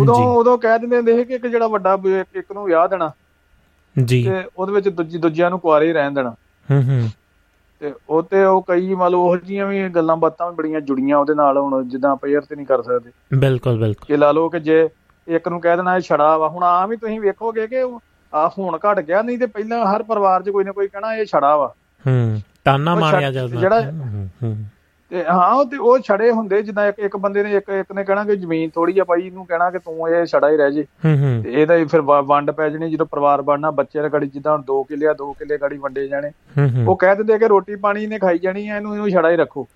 ਉਦੋਂ। 0.00 0.14
ਉਦੋਂ 0.14 0.58
ਕਹਿ 0.58 0.78
ਦਿੰਦੇ 0.78 0.96
ਹੁੰਦੇ 0.96 1.16
ਸੀ 1.16 1.24
ਕਿ 1.24 1.34
ਇੱਕ 1.34 1.46
ਜਿਹੜਾ 1.46 1.66
ਵੱਡਾ 1.66 1.98
ਇੱਕ- 2.36 2.54
ਨੂੰ 2.54 2.64
ਵਿਆਹ 2.64 2.88
ਦੇਣਾ 2.88 3.12
ਜੀ। 4.04 4.24
ਤੇ 4.24 4.44
ਉਹਦੇ 4.56 4.72
ਵਿੱਚ 4.72 4.88
ਦੂਜੀ 4.88 5.18
ਦੂਜਿਆਂ 5.18 5.50
ਨੂੰ 5.50 5.60
ਕੁਆਰੇ 5.60 5.92
ਰਹਿਣ 5.92 6.12
ਦੇਣਾ। 6.12 6.30
ਹੂੰ 6.70 6.82
ਹੂੰ। 6.82 7.08
ਤੇ 7.80 7.94
ਉਹ 8.08 8.22
ਤੇ 8.22 8.44
ਉਹ 8.44 8.64
ਕਈ 8.68 8.94
ਮੰਨ 8.94 9.10
ਲਓ 9.10 9.20
ਉਹ 9.20 9.36
ਜਿਹੀਆਂ 9.36 9.66
ਵੀ 9.66 9.88
ਗੱਲਾਂ 9.88 10.16
ਬਾਤਾਂ 10.16 10.50
ਵੀ 10.50 10.56
ਬੜੀਆਂ 10.56 10.80
ਜੁੜੀਆਂ 10.80 11.18
ਉਹਦੇ 11.18 11.34
ਨਾਲ 11.34 11.58
ਹੁਣ 11.58 11.88
ਜਿੱਦਾਂ 11.88 12.10
ਆਪਾਂ 12.10 12.30
ਯਾਰ 12.30 12.42
ਤੇ 12.42 12.56
ਨਹੀਂ 12.56 12.66
ਕਰ 12.66 12.82
ਸਕਦੇ। 12.82 13.10
ਬਿਲਕੁਲ 13.36 13.78
ਬਿਲਕੁਲ। 13.78 14.04
ਕਿ 14.08 14.16
ਲਾ 14.16 14.32
ਲਓ 14.32 14.48
ਕਿ 14.48 14.60
ਜੇ 14.60 14.88
ਇੱਕ 15.28 15.48
ਨੂੰ 15.48 15.60
ਕਹਿ 15.60 15.76
ਦੇਣਾ 15.76 15.96
ਇਹ 15.96 16.00
ਛੜਾ 16.00 16.38
ਵਾ 16.38 16.48
ਹੁਣ 16.48 16.62
ਆਮ 16.62 16.92
ਹੀ 16.92 16.96
ਤੁਸੀਂ 16.96 17.20
ਵੇਖੋਗੇ 17.20 17.66
ਕਿ 17.66 17.76
ਆ 18.34 18.50
ਹੁਣ 18.58 18.78
ਘਟ 18.78 19.00
ਗਿਆ 19.00 19.22
ਨਹੀਂ 19.22 19.38
ਤੇ 19.38 19.46
ਪਹਿਲਾਂ 19.46 19.86
ਹਰ 19.86 20.02
ਪਰਿਵਾਰ 20.02 20.42
'ਚ 20.42 20.50
ਕੋਈ 20.50 20.64
ਨਾ 20.64 20.72
ਕੋਈ 20.72 20.88
ਕਹਿਣਾ 20.88 21.14
ਇਹ 21.14 21.26
ਛੜਾ 21.26 21.56
ਵਾ। 21.56 21.74
ਹੂੰ 22.06 22.40
ਤਾਨਾ 22.64 22.94
ਮਾਰਿਆ 22.94 23.32
ਜਾਂਦਾ। 23.32 23.60
ਜਿਹੜਾ- 23.60 23.90
ਹੂੰ 23.90 24.30
ਹੂੰ। 24.42 24.56
ਤੇ 25.10 25.24
ਹਾਂ 25.24 25.52
ਉਹ 25.54 25.64
ਤੇ 25.64 25.76
ਉਹ 25.76 25.98
ਛੜੇ 25.98 26.30
ਹੁੰਦੇ 26.30 26.62
ਜਿੱਦਾਂ 26.62 26.86
ਇੱਕ 26.88 26.98
ਇੱਕ 26.98 27.16
ਬੰਦੇ 27.16 27.42
ਨੇ 27.42 27.54
ਇੱਕ 27.56 27.68
ਇੱਕ 27.70 27.92
ਨੇ 27.92 28.04
ਕਹਿਣਾ 28.04 28.24
ਕਿ 28.24 28.36
ਜ਼ਮੀਨ 28.36 28.70
ਥੋੜੀ 28.70 28.98
ਆ 28.98 29.04
ਭਾਈ 29.04 29.26
ਇਹਨੂੰ 29.26 29.46
ਕਹਿਣਾ 29.46 29.70
ਕਿ 29.70 29.78
ਤੂੰ 29.78 30.08
ਇਹ 30.08 30.24
ਛੜਾ 30.26 30.50
ਹੀ 30.50 30.56
ਰਹਿ 30.56 30.72
ਜੇ। 30.72 30.84
ਤੇ 31.42 31.52
ਇਹਦਾ 31.52 31.76
ਹੀ 31.76 31.84
ਫਿਰ 31.84 32.00
ਵੰਡ 32.00 32.50
ਪੈ 32.50 32.68
ਜਣੀ 32.68 32.90
ਜਦੋਂ 32.90 33.06
ਪਰਿਵਾਰ 33.06 33.42
ਬਣਨਾ 33.42 33.70
ਬੱਚੇ 33.70 34.02
ਦਾ 34.02 34.08
ਗੜੀ 34.08 34.26
ਜਿੱਦਾਂ 34.26 34.52
ਹੁਣ 34.52 34.62
2 34.70 34.82
ਕਿੱਲੇ 34.88 35.06
ਆ 35.06 35.14
2 35.22 35.32
ਕਿੱਲੇ 35.32 35.58
ਗੜੀ 35.58 35.78
ਵੰਡੇ 35.78 36.06
ਜਾਣੇ। 36.08 36.30
ਉਹ 36.86 36.96
ਕਹਿ 36.96 37.16
ਦਿੰਦੇ 37.16 37.38
ਕਿ 37.38 37.48
ਰੋਟੀ 37.48 37.76
ਪਾਣੀ 37.76 38.06
ਨੇ 38.06 38.18
ਖਾਈ 38.18 38.38
ਜਾਣੀ 38.38 38.68
ਆ 38.68 38.76
ਇਹਨੂੰ 38.76 38.94
ਇਹਨੂੰ 38.94 39.10
ਛੜਾ 39.10 39.30
ਹੀ 39.30 39.36
ਰੱਖੋ। 39.36 39.66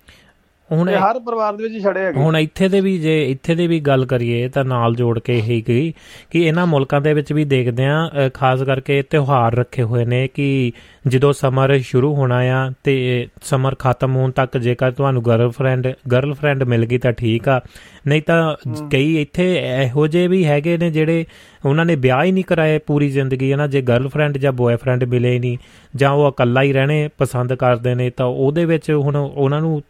ਹੁਣ 0.71 0.89
ਹਰ 0.89 1.19
ਪਰਿਵਾਰ 1.19 1.53
ਦੇ 1.55 1.63
ਵਿੱਚ 1.63 1.83
ਛੜੇ 1.83 1.99
ਹੈਗੇ 1.99 2.19
ਹੁਣ 2.19 2.37
ਇੱਥੇ 2.37 2.67
ਦੇ 2.69 2.79
ਵੀ 2.81 2.97
ਜੇ 2.97 3.31
ਇੱਥੇ 3.31 3.55
ਦੇ 3.55 3.67
ਵੀ 3.67 3.79
ਗੱਲ 3.79 4.05
ਕਰੀਏ 4.05 4.47
ਤਾਂ 4.49 4.63
ਨਾਲ 4.65 4.95
ਜੋੜ 4.95 5.19
ਕੇ 5.19 5.37
ਇਹੀ 5.37 5.63
ਗਈ 5.67 5.93
ਕਿ 6.31 6.41
ਇਹਨਾਂ 6.47 6.65
ਮੁਲਕਾਂ 6.67 7.01
ਦੇ 7.01 7.13
ਵਿੱਚ 7.13 7.33
ਵੀ 7.33 7.43
ਦੇਖਦੇ 7.45 7.85
ਆ 7.85 8.29
ਖਾਸ 8.33 8.63
ਕਰਕੇ 8.63 9.01
ਤਿਉਹਾਰ 9.01 9.55
ਰੱਖੇ 9.55 9.83
ਹੋਏ 9.83 10.05
ਨੇ 10.05 10.27
ਕਿ 10.27 10.71
ਜਦੋਂ 11.07 11.33
ਸਮਰ 11.33 11.79
ਸ਼ੁਰੂ 11.79 12.15
ਹੋਣਾ 12.15 12.37
ਆ 12.37 12.71
ਤੇ 12.83 13.27
ਸਮਰ 13.41 13.75
ਖਤਮ 13.75 14.15
ਹੋਣ 14.15 14.31
ਤੱਕ 14.31 14.57
ਜੇਕਰ 14.57 14.91
ਤੁਹਾਨੂੰ 14.91 15.25
ਗਰਲਫ੍ਰੈਂਡ 15.25 15.87
ਗਰਲਫ੍ਰੈਂਡ 16.11 16.63
ਮਿਲ 16.63 16.85
ਗਈ 16.85 16.97
ਤਾਂ 16.97 17.11
ਠੀਕ 17.11 17.49
ਆ 17.49 17.61
ਨਹੀਂ 18.07 18.21
ਤਾਂ 18.21 18.55
ਕਈ 18.91 19.21
ਇੱਥੇ 19.21 19.61
ਇਹੋ 19.83 20.07
ਜਿਹੇ 20.07 20.27
ਵੀ 20.27 20.45
ਹੈਗੇ 20.45 20.77
ਨੇ 20.77 20.91
ਜਿਹੜੇ 20.91 21.25
ਉਹਨਾਂ 21.65 21.85
ਨੇ 21.85 21.95
ਵਿਆਹ 21.95 22.23
ਹੀ 22.23 22.31
ਨਹੀਂ 22.31 22.43
ਕਰਾਏ 22.43 22.77
ਪੂਰੀ 22.77 23.09
ਜ਼ਿੰਦਗੀ 23.09 23.51
ਹੈ 23.51 23.57
ਨਾ 23.57 23.67
ਜੇ 23.67 23.81
ਗਰਲਫ੍ਰੈਂਡ 23.81 24.37
ਜਾਂ 24.37 24.51
ਬॉयਫ੍ਰੈਂਡ 24.51 25.03
ਮਿਲੇ 25.03 25.31
ਹੀ 25.31 25.39
ਨਹੀਂ 25.39 25.57
ਜਾਂ 25.95 26.11
ਉਹ 26.11 26.27
ਇਕੱਲਾ 26.27 26.61
ਹੀ 26.61 26.73
ਰਹਿਣੇ 26.73 27.09
ਪਸੰਦ 27.17 27.53
ਕਰਦੇ 27.53 27.95
ਨੇ 27.95 28.09
ਤਾਂ 28.09 28.25
ਉਹਦੇ 28.25 28.65
ਵਿੱਚ 28.65 28.91
ਹੁਣ 28.91 29.15
ਉਹਨਾਂ 29.15 29.61
ਨੂੰ 29.61 29.83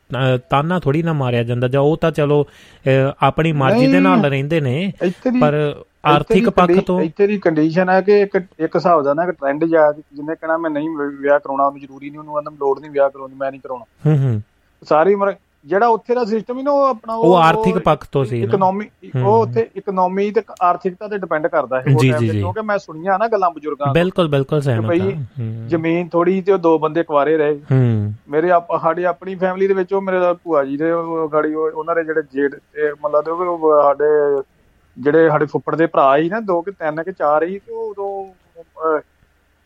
ਤਾਨਾ 0.50 0.80
ਥੋੜੀ 0.80 1.04
ਨਾ 1.04 1.14
ਮਾਰਿਆ 1.14 1.44
ਜਾਂਦਾ 1.44 1.68
ਜਾਂ 1.68 1.82
ਉਹ 1.82 1.98
ਤਾਂ 1.98 2.12
ਚਲੋ 2.12 2.48
ਆਪਣੀ 3.22 3.52
ਮਰਜ਼ੀ 3.52 3.88
ਦੇ 3.88 4.00
ਨਾਲ। 4.00 4.26
ਰਹਿੰਦੇ 4.26 4.62
ਨੇ 4.62 4.94
ਪਰ 5.42 5.76
ਆਰਥਿਕ 6.06 6.50
ਪੱਖ 6.50 6.72
ਤੋਂ 6.80 7.00
ਇੱਥੇ 7.02 7.28
ਦੀ 7.28 7.38
ਕੰਡੀਸ਼ਨ 7.38 7.90
ਹੈ 7.90 8.02
ਕਿ 8.02 8.20
ਇੱਕ 8.22 8.36
ਇੱਕ 8.60 8.76
ਹਿਸਾਬ 8.76 9.04
ਦਾ 9.04 9.14
ਨਾ 9.14 9.24
ਇੱਕ 9.24 9.32
ਟ੍ਰੈਂਡ 9.32 9.66
ਜਾ 9.66 9.92
ਜਿਹਨੇ 9.92 10.36
ਕਹਿਣਾ 10.36 10.58
ਮੈਂ 10.58 10.70
ਨਹੀਂ 10.70 10.90
ਵਿਆਹ 11.20 11.40
ਕਰਾਉਣਾ 11.40 11.66
ਉਹਨੂੰ 11.66 11.80
ਜ਼ਰੂਰੀ 11.80 12.10
ਨਹੀਂ 12.10 12.20
ਉਹਨੂੰ 12.20 12.38
ਆਂਦਾ 12.38 12.52
ਲੋੜ 12.60 12.80
ਨਹੀਂ 12.80 12.92
ਵਿਆਹ 12.92 13.10
ਕਰਾਉਣ 13.10 13.32
ਮੈਂ 13.36 13.52
ਨਹੀਂ 13.52 13.62
ਕਰਾਉਣਾ 13.62 13.86
ਹੂੰ 14.06 14.18
ਹੂੰ 14.24 14.42
ਸਾਰੀ 14.88 15.14
ਉਮਰ 15.14 15.36
ਜਿਹੜਾ 15.66 15.88
ਉੱਥੇ 15.88 16.16
ਦਾ 16.16 16.24
ਸਿਸਟਮ 16.26 16.58
ਹੀ 16.58 16.64
ਨਾ 16.64 16.72
ਉਹ 16.72 16.86
ਆਪਣਾ 16.88 17.14
ਉਹ 17.14 17.36
ਆਰਥਿਕ 17.36 17.78
ਪੱਖ 17.78 18.06
ਤੋਂ 18.12 18.24
ਸੀ 18.26 18.40
ਨਾ। 18.40 18.46
ਇਕਨੋਮੀ। 18.46 18.86
ਉਹ 19.26 19.42
ਉੱਥੇ 19.42 19.70
ਇਕਨੋਮੀ 19.76 20.30
ਤੇ 20.32 20.42
ਆਰਥਿਕਤਾ 20.62 21.08
ਤੇ 21.08 21.18
ਡਿਪੈਂਡ 21.18 21.48
ਕਰਦਾ 21.48 21.80
ਹੈ 21.80 21.94
ਉਹ। 21.96 22.00
ਕਿਉਂਕਿ 22.00 22.62
ਮੈਂ 22.62 22.78
ਸੁਣੀਆਂ 22.78 23.18
ਨਾ 23.20 23.28
ਗੱਲਾਂ 23.28 23.50
ਬਜ਼ੁਰਗਾਂ 23.52 23.94
ਬਿਲਕੁਲ 23.94 24.28
ਬਿਲਕੁਲ 24.28 24.62
ਸਹਿਮਤ 24.62 25.00
ਹਾਂ। 25.02 25.68
ਜ਼ਮੀਨ 25.68 26.08
ਥੋੜੀ 26.08 26.42
ਤੇ 26.42 26.52
ਉਹ 26.52 26.58
ਦੋ 26.58 26.78
ਬੰਦੇ 26.80 27.04
ਕੁਆਰੇ 27.04 27.38
ਰਹੇ 27.38 27.56
ਹੂੰ 27.72 28.14
ਮੇਰੇ 28.30 28.52
ਆਪ 28.52 28.68
ਸਾਡੀ 28.82 29.04
ਆਪਣੀ 29.04 29.36
ਫੈਮਿਲੀ 29.36 29.68
ਦੇ 29.68 29.74
ਵਿੱਚ 29.74 29.94
ਉਹ 29.94 30.02
ਮੇਰੇ 30.02 30.34
ਭੂਆ 30.44 30.64
ਜੀ 30.64 30.78
ਦੇ 30.78 30.92
ਉਹ 30.92 31.30
ਗਾੜੀ 31.30 31.54
ਉਹ- 31.54 31.72
ਉਹਨਾਂ 31.74 31.96
ਦੇ 31.96 32.04
ਜਿਹੜੇ 32.04 32.22
ਜੇਠ 32.34 32.56
ਮਤਲਬ 33.06 33.26
ਸਾਡੇ 33.84 34.06
ਜਿਹੜੇ 35.00 35.30
ਸਾਡੇ 35.30 35.46
ਫੁੱਫੜ 35.46 35.76
ਦੇ 35.76 35.86
ਭਰਾ 35.86 36.18
ਸੀ 36.18 36.30
ਨਾ 36.30 36.40
ਦੋ 36.40 36.62
ਕਿ 36.62 36.72
ਤਿੰਨ 36.72 37.04
ਕਿ 37.04 37.12
ਚਾਰ 37.12 37.48
ਸੀ 37.48 37.60
ਤੇ 37.60 37.74
ਉਦੋਂ 37.74 38.34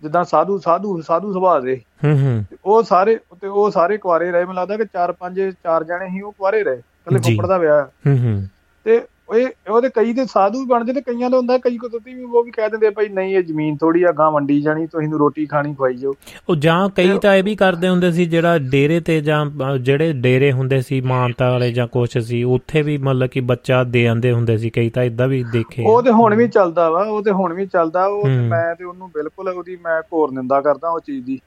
ਜਿੱਦਾਂ 0.03 0.23
ਸਾਧੂ 0.23 0.57
ਸਾਧੂ 0.57 1.01
ਸਾਧੂ 1.01 1.33
ਸੁਭਾਅ 1.33 1.59
ਦੇ 1.59 1.81
ਹੂੰ 2.05 2.19
ਹੂੰ। 2.21 2.45
ਉਹ 2.65 2.83
ਸਾਰੇ 2.83 3.19
ਤੇ 3.41 3.47
ਉਹ 3.47 3.71
ਸਾਰੇ 3.71 3.97
ਕੁਆਰੇ 3.97 4.31
ਰਹੇ 4.31 4.41
ਮੈਨੂੰ 4.41 4.55
ਲੱਗਦਾ 4.55 4.77
ਕਿ 4.77 4.85
ਚਾਰ 4.85 5.11
ਪੰਜ 5.11 5.41
ਚਾਰ 5.41 5.83
ਜਣੇ 5.83 6.09
ਸੀ 6.09 6.21
ਉਹ 6.21 6.31
ਕੁਆਰੇ 6.31 6.63
ਰਹੇ। 6.63 6.75
ਕੱਲੇ। 6.75 7.19
ਫੁੱਫੜ 7.19 7.45
ਦਾ 7.45 7.57
ਵਿਆਹ। 7.57 7.85
ਹੂੰ 7.85 8.17
ਹੂੰ। 8.17 8.47
ਤੇ 8.83 9.01
ਇਹ 9.35 9.71
ਉਹਦੇ 9.71 9.89
ਕਈ 9.89 10.13
ਦੇ 10.13 10.25
ਸਾਧੂ 10.25 10.59
ਵੀ 10.59 10.65
ਬਣਦੇ 10.65 10.93
ਤੇ 10.93 11.01
ਕਈਆਂ 11.01 11.29
ਦਾ 11.29 11.37
ਹੁੰਦਾ 11.37 11.57
ਕਈ 11.57 11.77
ਕੁਦਰਤੀ 11.77 12.13
ਵੀ 12.13 12.23
ਉਹ 12.23 12.43
ਵੀ 12.43 12.51
ਕਹਿ 12.51 12.69
ਦਿੰਦੇ 12.69 12.89
ਭਾਈ 12.89 13.09
ਨਹੀਂ 13.09 13.37
ਇਹ 13.37 13.43
ਜ਼ਮੀਨ 13.43 13.77
ਥੋੜੀ 13.77 14.03
ਆ 14.03 14.11
ਗਾਂ 14.11 14.31
ਵੰਡੀ 14.31 14.61
ਜਾਣੀ 14.61 14.87
ਤੁਸੀਂ 14.87 15.07
ਨੂੰ 15.07 15.19
ਰੋਟੀ 15.19 15.45
ਖਾਣੀ 15.45 15.73
ਖਵਾਈ 15.73 15.93
ਜਾਓ 15.93 16.13
ਉਹ 16.49 16.55
ਜਾਂ 16.55 16.89
ਕਈ 16.89 17.17
ਤਾਂ 17.21 17.35
ਇਹ 17.35 17.43
ਵੀ 17.43 17.55
ਕਰਦੇ 17.55 17.89
ਹੁੰਦੇ 17.89 18.11
ਸੀ 18.11 18.25
ਜਿਹੜਾ 18.25 18.57
ਡੇਰੇ 18.57 18.99
ਤੇ 18.99 19.21
ਜਾਂ 19.21 19.45
ਜਿਹੜੇ 19.77 20.13
ਡੇਰੇ 20.13 20.51
ਹੁੰਦੇ 20.51 20.81
ਸੀ 20.81 21.01
ਮਾਨਤਾ 21.01 21.51
ਵਾਲੇ 21.51 21.71
ਜਾਂ 21.71 21.87
ਕੁਛ 21.87 22.17
ਸੀ 22.17 22.43
ਉੱਥੇ 22.43 22.81
ਵੀ 22.81 22.97
ਮਤਲਬ 22.97 23.27
ਕਿ 23.27 23.39
ਬੱਚਾ 23.39 23.83
ਦੇ 23.83 24.07
ਆਂਦੇ 24.07 24.31
ਹੁੰਦੇ 24.31 24.57
ਸੀ 24.57 24.69
ਕਈ 24.69 24.89
ਤਾਂ 24.89 25.03
ਇਦਾਂ 25.03 25.27
ਵੀ 25.27 25.43
ਦੇਖੇ। 25.43 25.83
ਉਹ 25.87 26.01
ਤੇ 26.01 26.11
ਹੁਣ 26.11 26.35
ਵੀ 26.35 26.47
ਚੱਲਦਾ 26.47 26.89
ਵਾ 26.89 27.03
ਉਹ 27.03 27.23
ਤੇ 27.23 27.31
ਹੁਣ 27.31 27.53
ਵੀ 27.53 27.65
ਚੱਲਦਾ 27.65 28.05
ਉਹ। 28.05 28.27
ਮੈਂ 28.27 28.75
ਤੇ 28.75 28.83
ਉਹਨੂੰ 28.83 29.09
ਬਿਲਕੁਲ 29.09 29.49
ਉਹਦੀ 29.49 29.75
ਮੈਂ 29.75 30.01
ਘੋਰ 30.01 30.31
ਨਿੰਦਾ 30.31 30.61
ਕਰਦਾ 30.61 30.89
ਉਹ 30.89 30.99
ਚੀਜ਼ 30.99 31.25
ਦੀ 31.25 31.39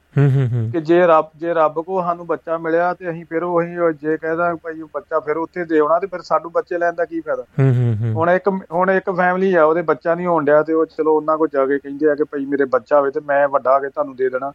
ਕਿ 0.71 0.81
ਜੇ 0.81 1.07
ਰੱਬ 1.07 1.25
ਜੇ 1.35 1.53
ਰੱਬ 1.53 1.81
ਕੋ 1.81 2.01
ਸਾਨੂੰ 2.01 2.27
ਬੱਚਾ 2.27 2.57
ਮਿਲਿਆ 2.57 2.93
ਤੇ 2.93 3.09
ਅਸੀਂ 3.09 3.25
ਫਿਰ 3.29 3.43
ਉਹੀ 3.43 3.75
ਜੇ 4.01 4.17
ਕਹਿਦਾ 4.17 4.55
ਭਾਈ 4.55 4.81
ਉਹ 4.81 4.89
ਬੱਚਾ 4.93 5.19
ਫਿਰ 5.19 5.37
ਉੱਥੇ 5.37 5.65
ਦੇ 5.65 5.79
ਆਉਣਾ 5.79 5.99
ਤੇ 5.99 6.07
ਫਿਰ 6.07 6.21
ਸਾਨੂੰ 6.21 6.51
ਬੱਚੇ 6.51 6.77
ਲੈਣ 6.77 6.93
ਦਾ 6.93 7.05
ਕੀ 7.05 7.19
ਫਾਇਦਾ? 7.19 7.43
ਹੂੰ 7.43 7.73
ਹੂੰ 7.73 7.95
ਹੂੰ। 8.01 8.13
ਹੁਣ 8.13 8.29
ਇੱਕ 8.29 8.47
ਹੁਣ 8.71 8.91
ਇੱਕ 8.91 9.11
ਫੈਮਿਲੀ 9.11 9.55
ਆ 9.55 9.63
ਉਹਦੇ 9.63 9.81
ਬੱਚਾ 9.81 10.15
ਨਹੀਂ 10.15 10.27
ਹੋਣ 10.27 10.45
ਡਿਆ 10.45 10.63
ਤੇ 10.63 10.73
ਉਹ 10.73 10.85
ਚਲੋ 10.85 11.15
ਉਹਨਾਂ 11.15 11.37
ਕੋਲ 11.37 11.47
ਜਾ 11.53 11.65
ਕੇ 11.65 11.79
ਕਹਿੰਦੇ 11.79 12.09
ਆ 12.09 12.15
ਕਿ 12.15 12.23
ਭਾਈ 12.23 12.45
ਮੇਰੇ 12.45 12.65
ਬੱਚਾ 12.65 12.99
ਹੋਵੇ 12.99 13.11
ਤੇ 13.11 13.19
ਮੈਂ 13.19 13.47
ਵੱਡਾ 13.47 13.75
ਹੋ 13.75 13.79
ਕੇ 13.79 13.89
ਤੁਹਾਨੂੰ 13.89 14.15
ਦੇ 14.15 14.29
ਦੇਣਾ। 14.29 14.51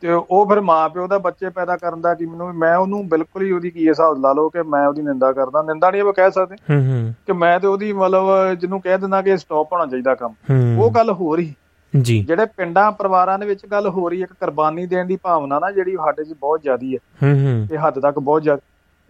ਤੇ 0.00 0.12
ਉਹ 0.12 0.46
ਫਿਰ 0.46 0.60
ਮਾਂ 0.60 0.88
ਪਿਓ 0.88 1.06
ਦਾ 1.06 1.18
ਬੱਚੇ 1.18 1.48
ਪੈਦਾ 1.48 1.76
ਕਰਨ 1.76 2.00
ਦਾ 2.00 2.14
ਕੀ 2.14 2.26
ਮੈਨੂੰ 2.26 2.54
ਮੈਂ 2.54 2.76
ਉਹਨੂੰ 2.76 3.08
ਬਿਲਕੁਲ 3.08 3.42
ਹੀ 3.42 3.52
ਉਹਦੀ 3.52 3.70
ਕੀ 3.70 3.88
ਹਿਸਾਬ 3.88 4.18
ਲਾ 4.20 4.32
ਲਓ 4.32 4.48
ਕਿ 4.48 4.62
ਮੈਂ 4.62 4.88
ਉਹਦੀ 4.88 5.02
ਨਿੰਦਾ 5.02 5.32
ਕਰਦਾ। 5.32 5.62
ਨਿੰਦਾ 5.62 5.90
ਨਹੀਂ 5.90 6.02
ਆਪਾਂ 6.02 6.12
ਕਹਿ 6.12 6.30
ਸਕਦੇ 6.30 6.56
ਹੂੰ 6.70 6.82
ਹੂੰ। 6.82 7.14
ਕਿ 7.26 7.32
ਮੈਂ 7.32 7.60
ਤੇ 7.60 7.66
ਉਹਦੀ 7.66 7.92
ਮਤਲਬ 7.92 8.54
ਜਿਹਨੂੰ 8.54 8.80
ਕਹਿ 8.80 8.98
ਦਿੰਦਾ 8.98 9.22
ਕਿ 9.22 9.36
ਸਟਾਪ 9.36 9.72
ਹੋਣਾ 9.72 9.86
ਚਾਹੀਦਾ 9.86 10.14
ਕੰਮ। 10.14 10.32
ਹੂੰ। 10.50 10.84
ਉਹ 10.84 10.90
ਗੱਲ 10.90 11.10
ਹੋ। 11.10 11.36
ਰਹੀ 11.36 11.54
ਜੀ। 12.00 12.24
ਜਿਹੜੇ 12.24 12.46
ਪਿੰਡਾਂ 12.46 12.92
ਪਰਿਵਾਰਾਂ 12.92 13.38
ਦੇ 13.38 13.46
ਵਿੱਚ 13.46 13.66
ਗੱਲ 13.66 13.88
ਹੋ 13.88 14.08
ਰਹੀ 14.08 14.22
ਇੱਕ 14.22 14.32
ਕੁਰਬਾਨੀ 14.32 14.86
ਦੇਣ 14.86 15.06
ਦੀ 15.06 15.18
ਭਾਵਨਾ 15.22 15.58
ਨਾ 15.58 15.70
ਜਿਹੜੀ 15.70 15.96
ਸਾਡੇ 15.96 16.24
'ਚ 16.24 16.32
ਬਹੁਤ 16.40 16.62
ਜ਼ਿਆਦੀ 16.62 16.96
ਹੈ। 16.96 16.98
ਹੂੰ 17.22 17.46
ਹੂੰ। 17.46 17.68
ਇਹ 17.72 17.86
ਹੱਦ 17.86 18.00
ਤੱਕ 18.00 18.18
ਬਹੁਤ 18.18 18.42
ਜ਼ਿਆਦਾ 18.42 18.60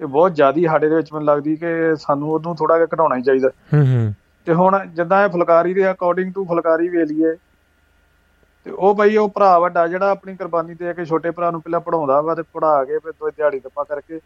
ਇਹ 0.01 0.07
ਬਹੁਤ 0.07 0.35
ਜ਼ਿਆਦੀ 0.35 0.67
ਸਾਡੇ 0.67 0.89
ਦੇ 0.89 0.97
ਵਿੱਚ 0.97 1.13
ਮੈਨੂੰ 1.13 1.27
ਲੱਗਦੀ 1.27 1.57
ਕਿ 1.57 1.67
ਸਾਨੂੰ 1.97 2.33
ਉਹਨੂੰ 2.33 2.57
ਥੋੜਾ 2.57 2.77
ਜਿਹਾ 2.77 2.87
ਘਟਾਉਣਾ 2.95 3.17
ਹੀ 3.17 3.23
ਚਾਹੀਦਾ। 3.23 3.49
ਹੂੰ 3.49 3.87
ਹੂੰ। 3.87 4.15
ਤੇ 4.47 4.55
ਹੁਣ 4.55 4.87
ਜਿੱਦਾਂ 4.87 5.25
ਇਹ 5.25 5.29
ਫੁਲਕਾਰੀ 5.29 5.75
ਦੇ 5.75 5.91
ਅਕੋਰਡਿੰਗ 5.91 6.33
ਟੂ 6.33 6.45
ਫੁਲਕਾਰੀ 6.45 6.89
ਵੇ 6.89 7.05
ਲਈਏ 7.05 7.37
ਤੇ 8.65 8.71
ਉਹ 8.71 8.95
ਬਈ 8.95 9.17
ਉਹ 9.17 9.29
ਭਰਾ 9.29 9.59
ਵੱਡਾ 9.59 9.87
ਜਿਹੜਾ 9.87 10.11
ਆਪਣੀ 10.11 10.37
ਕੁਰਬਾਨੀ 10.37 10.75
ਦੇ 10.75 10.95
ਕੇ 10.95 11.05
ਛੋਟੇ 11.05 11.31
ਭਰਾ 11.31 11.51
ਨੂੰ 11.51 11.63
ਪਹਿਲਾਂ 11.63 11.81
ਪੜਾਉਂਦਾ 11.81 12.21
ਵਾ 12.21 12.35
ਤੇ 12.35 12.43
ਪੜਾ 12.43 12.85
ਕੇ 12.85 12.99
ਫਿਰ 12.99 13.13
ਦੋ 13.13 13.31
ਦਿਹਾੜੀ 13.31 13.61
ਦੱਪਾ 13.61 13.85
ਕਰਕੇ 13.85 14.21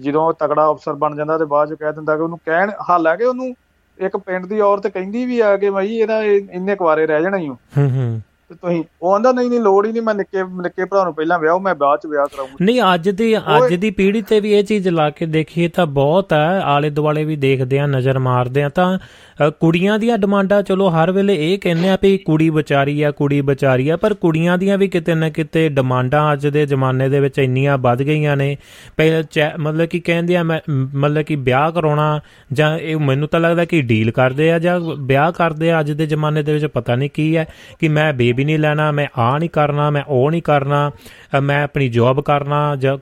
ਜਦੋਂ 0.00 0.26
ਉਹ 0.26 0.32
ਤਗੜਾ 0.32 0.72
ਅਫਸਰ 0.72 0.92
ਬਣ 0.92 1.16
ਜਾਂਦਾ 1.16 1.38
ਤੇ 1.38 1.44
ਬਾਅਦ 1.44 1.74
ਚ 1.74 1.78
ਕਹਿ 1.78 1.92
ਦਿੰਦਾ 1.92 2.16
ਕਿ 2.16 2.22
ਉਹਨੂੰ 2.22 2.38
ਕਹਿਣ 2.46 2.70
ਹਾਲਾਂਕਿ 2.90 3.24
ਉਹਨੂੰ 3.24 3.54
ਇੱਕ 3.98 4.16
ਪਿੰਡ 4.16 4.46
ਦੀ 4.46 4.60
ਔਰਤ 4.60 4.86
ਕਹਿੰਦੀ 4.86 5.26
ਵੀ 5.26 5.40
ਆ 5.40 5.56
ਕਿ 5.56 5.70
ਬਈ, 5.70 5.98
ਇਹਦਾ 5.98 6.22
ਇੰਨੇ 6.22 6.76
ਕੁਵਾਰੇ 6.76 7.06
ਰਹਿ 7.06 7.22
ਜਾਣਾ 7.22 7.36
ਹੀ 7.36 7.48
ਹੂੰ 7.48 7.56
ਹੂੰ। 7.78 8.22
ਤੇ 8.48 8.54
ਤੁਸੀਂ 8.54 8.84
ਉਹ 9.02 9.14
ਆਂਦਾ 9.14 9.32
ਨਹੀਂ 9.32 9.50
ਨਹੀਂ 9.50 9.60
ਲੋੜ 9.60 9.86
ਹੀ 9.86 9.92
ਨਹੀਂ 9.92 10.02
ਮੈਂ 10.02 10.14
ਨਿੱਕੇ 10.14 10.42
ਨਿੱਕੇ 10.42 10.84
ਭਰਾ 10.84 11.04
ਨੂੰ 11.04 11.14
ਪਹਿਲਾਂ 11.14 11.38
ਵਿਆਹ 11.38 11.58
ਮੈਂ 11.58 11.74
ਬਾਅਦ 11.74 12.00
ਚ 12.00 12.06
ਵਿਆਹ 12.06 12.26
ਕਰਾਉਂਗਾ 12.26 12.64
ਨਹੀਂ 12.64 12.82
ਅੱਜ 12.94 13.08
ਦੀ 13.10 13.36
ਅੱਜ 13.36 13.74
ਦੀ 13.74 13.90
ਪੀੜ੍ਹੀ 13.90 14.22
ਤੇ 14.22 14.40
ਵੀ 14.40 14.52
ਇਹ 14.52 14.64
ਚੀਜ਼ 14.64 14.88
ਲਾ 14.88 15.10
ਕੇ 15.10 15.26
ਦੇਖੀਏ 15.26 15.68
ਤਾਂ 15.68 15.86
ਬਹੁਤ 15.86 16.32
ਹੈ 16.32 16.60
ਆਲੇ 16.64 16.90
ਦੁਆਲੇ 16.90 17.24
ਵੀ 17.24 17.36
ਦੇਖਦੇ 17.36 17.78
ਆ 17.78 17.86
ਨਜ਼ਰ 17.86 18.18
ਮਾਰਦੇ 18.18 18.62
ਆ 18.62 18.68
ਤਾਂ 18.68 18.98
ਕੁੜੀਆਂ 19.60 19.98
ਦੀਆਂ 19.98 20.18
ਡਿਮਾਂਡਾਂ 20.18 20.62
ਚਲੋ 20.62 20.88
ਹਰ 20.90 21.12
ਵੇਲੇ 21.12 21.52
ਇਹ 21.52 21.58
ਕਹਿੰਦੇ 21.58 21.88
ਆ 21.88 21.98
ਵੀ 22.02 22.18
ਕੁੜੀ 22.18 22.50
ਵਿਚਾਰੀ 22.50 23.02
ਆ 23.02 23.10
ਕੁੜੀ 23.10 23.40
ਵਿਚਾਰੀ 23.40 23.88
ਆ 23.88 23.96
ਪਰ 23.96 24.14
ਕੁੜੀਆਂ 24.14 24.58
ਦੀਆਂ 24.58 24.78
ਵੀ 24.78 24.88
ਕਿਤੇ 24.88 25.14
ਨਾ 25.14 25.28
ਕਿਤੇ 25.28 25.68
ਡਿਮਾਂਡਾਂ 25.68 26.32
ਅੱਜ 26.32 26.46
ਦੇ 26.46 26.66
ਜ਼ਮਾਨੇ 26.66 27.08
ਦੇ 27.08 27.20
ਵਿੱਚ 27.20 27.38
ਇੰਨੀਆਂ 27.38 27.78
ਵੱਧ 27.78 28.02
ਗਈਆਂ 28.02 28.36
ਨੇ। 28.36 28.56
ਮਤਲਬ 29.58 29.86
ਕਿ 29.86 30.00
ਕਹਿੰਦੇ 30.00 30.36
ਆ 30.36 30.42
ਮਤਲਬ 30.42 31.22
ਕਿ 31.22 31.36
ਵਿਆਹ 31.36 31.70
ਕਰਾਉਣਾ 31.70 32.20
ਜਾਂ 32.52 32.78
ਇਹ 32.78 32.96
ਮੈਨੂੰ 32.96 33.28
ਤਾਂ 33.28 33.40
ਲੱਗਦਾ 33.40 33.64
ਕਿ 33.64 33.82
ਡੀਲ 33.82 34.10
ਕਰਦੇ 34.10 34.52
ਆ 34.52 34.58
ਜਾਂ 34.58 34.80
ਵਿਆਹ 34.98 35.32
ਕਰਦੇ 35.32 35.70
ਆ 35.70 35.80
ਅੱਜ 35.80 35.92
ਦੇ 35.92 36.06
ਜ਼ਮਾਨੇ 36.06 36.42
ਦੇ 36.42 36.52
ਵਿੱਚ 36.52 36.66
ਪਤਾ 36.66 36.94
ਨਹੀਂ 36.94 37.10
ਕੀ 37.14 37.36
ਹੈ 37.36 37.46
ਕਿ 37.78 37.88
ਮੈਂ 37.88 38.12
ਬੇਬੀ 38.12 38.35
ਨਹੀਂ 38.44 38.58
ਲੈਣਾ, 38.58 38.92
ਮੈਂ 38.92 39.06
ਆ 39.18 39.38
ਨਹੀਂ 39.38 39.50
ਕਰਨਾ, 39.50 39.90
ਮੈਂ 39.90 40.02
ਉਹ 40.08 40.30
ਨਹੀਂ 40.30 40.42
ਕਰਨਾ 40.42 40.90
ਮੈਂ 41.42 41.64
ਆਪਣੀ 41.64 41.88
ਜੌਬ 41.88 42.20
ਕਰਨਾ 42.20 42.76
ਜਾਂ 42.76 42.98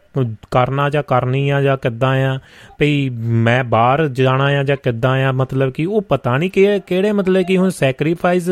ਕਰਨਾ 0.51 0.90
ਜਾਂ 0.90 1.02
ਕਰਨੀ 1.02 1.51
ਆ 1.51 1.62
ਜਾਂ 1.62 1.77
ਕਿੱਦਾਂ 1.77 2.15
ਆ, 2.27 2.39
ਭਈ 2.78 3.09
ਮੈਂ 3.19 3.65
ਬਾਹਰ 3.65 4.09
ਜਾਣਾ 4.09 4.44
ਆ 4.44 4.62
ਜਾਂ 4.62 4.77
ਕਿੱਦਾਂ 4.82 5.24
ਆ, 5.24 5.32
ਮਤਲਬ 5.32 5.73
ਕਿ 5.73 5.86
ਉਹ 5.86 6.02
ਪਤਾ 6.02 6.39
ਨਹੀਂ 6.39 6.51
ਕਿ, 6.51 6.81
ਕਿਹੜੇ 6.86 7.12
ਮਤਲਬ 7.12 7.43
ਕਿ 7.43 7.56
ਹੁਣ 7.56 7.70
ਸੈਕਰੀਫਾਈਸ 7.70 8.51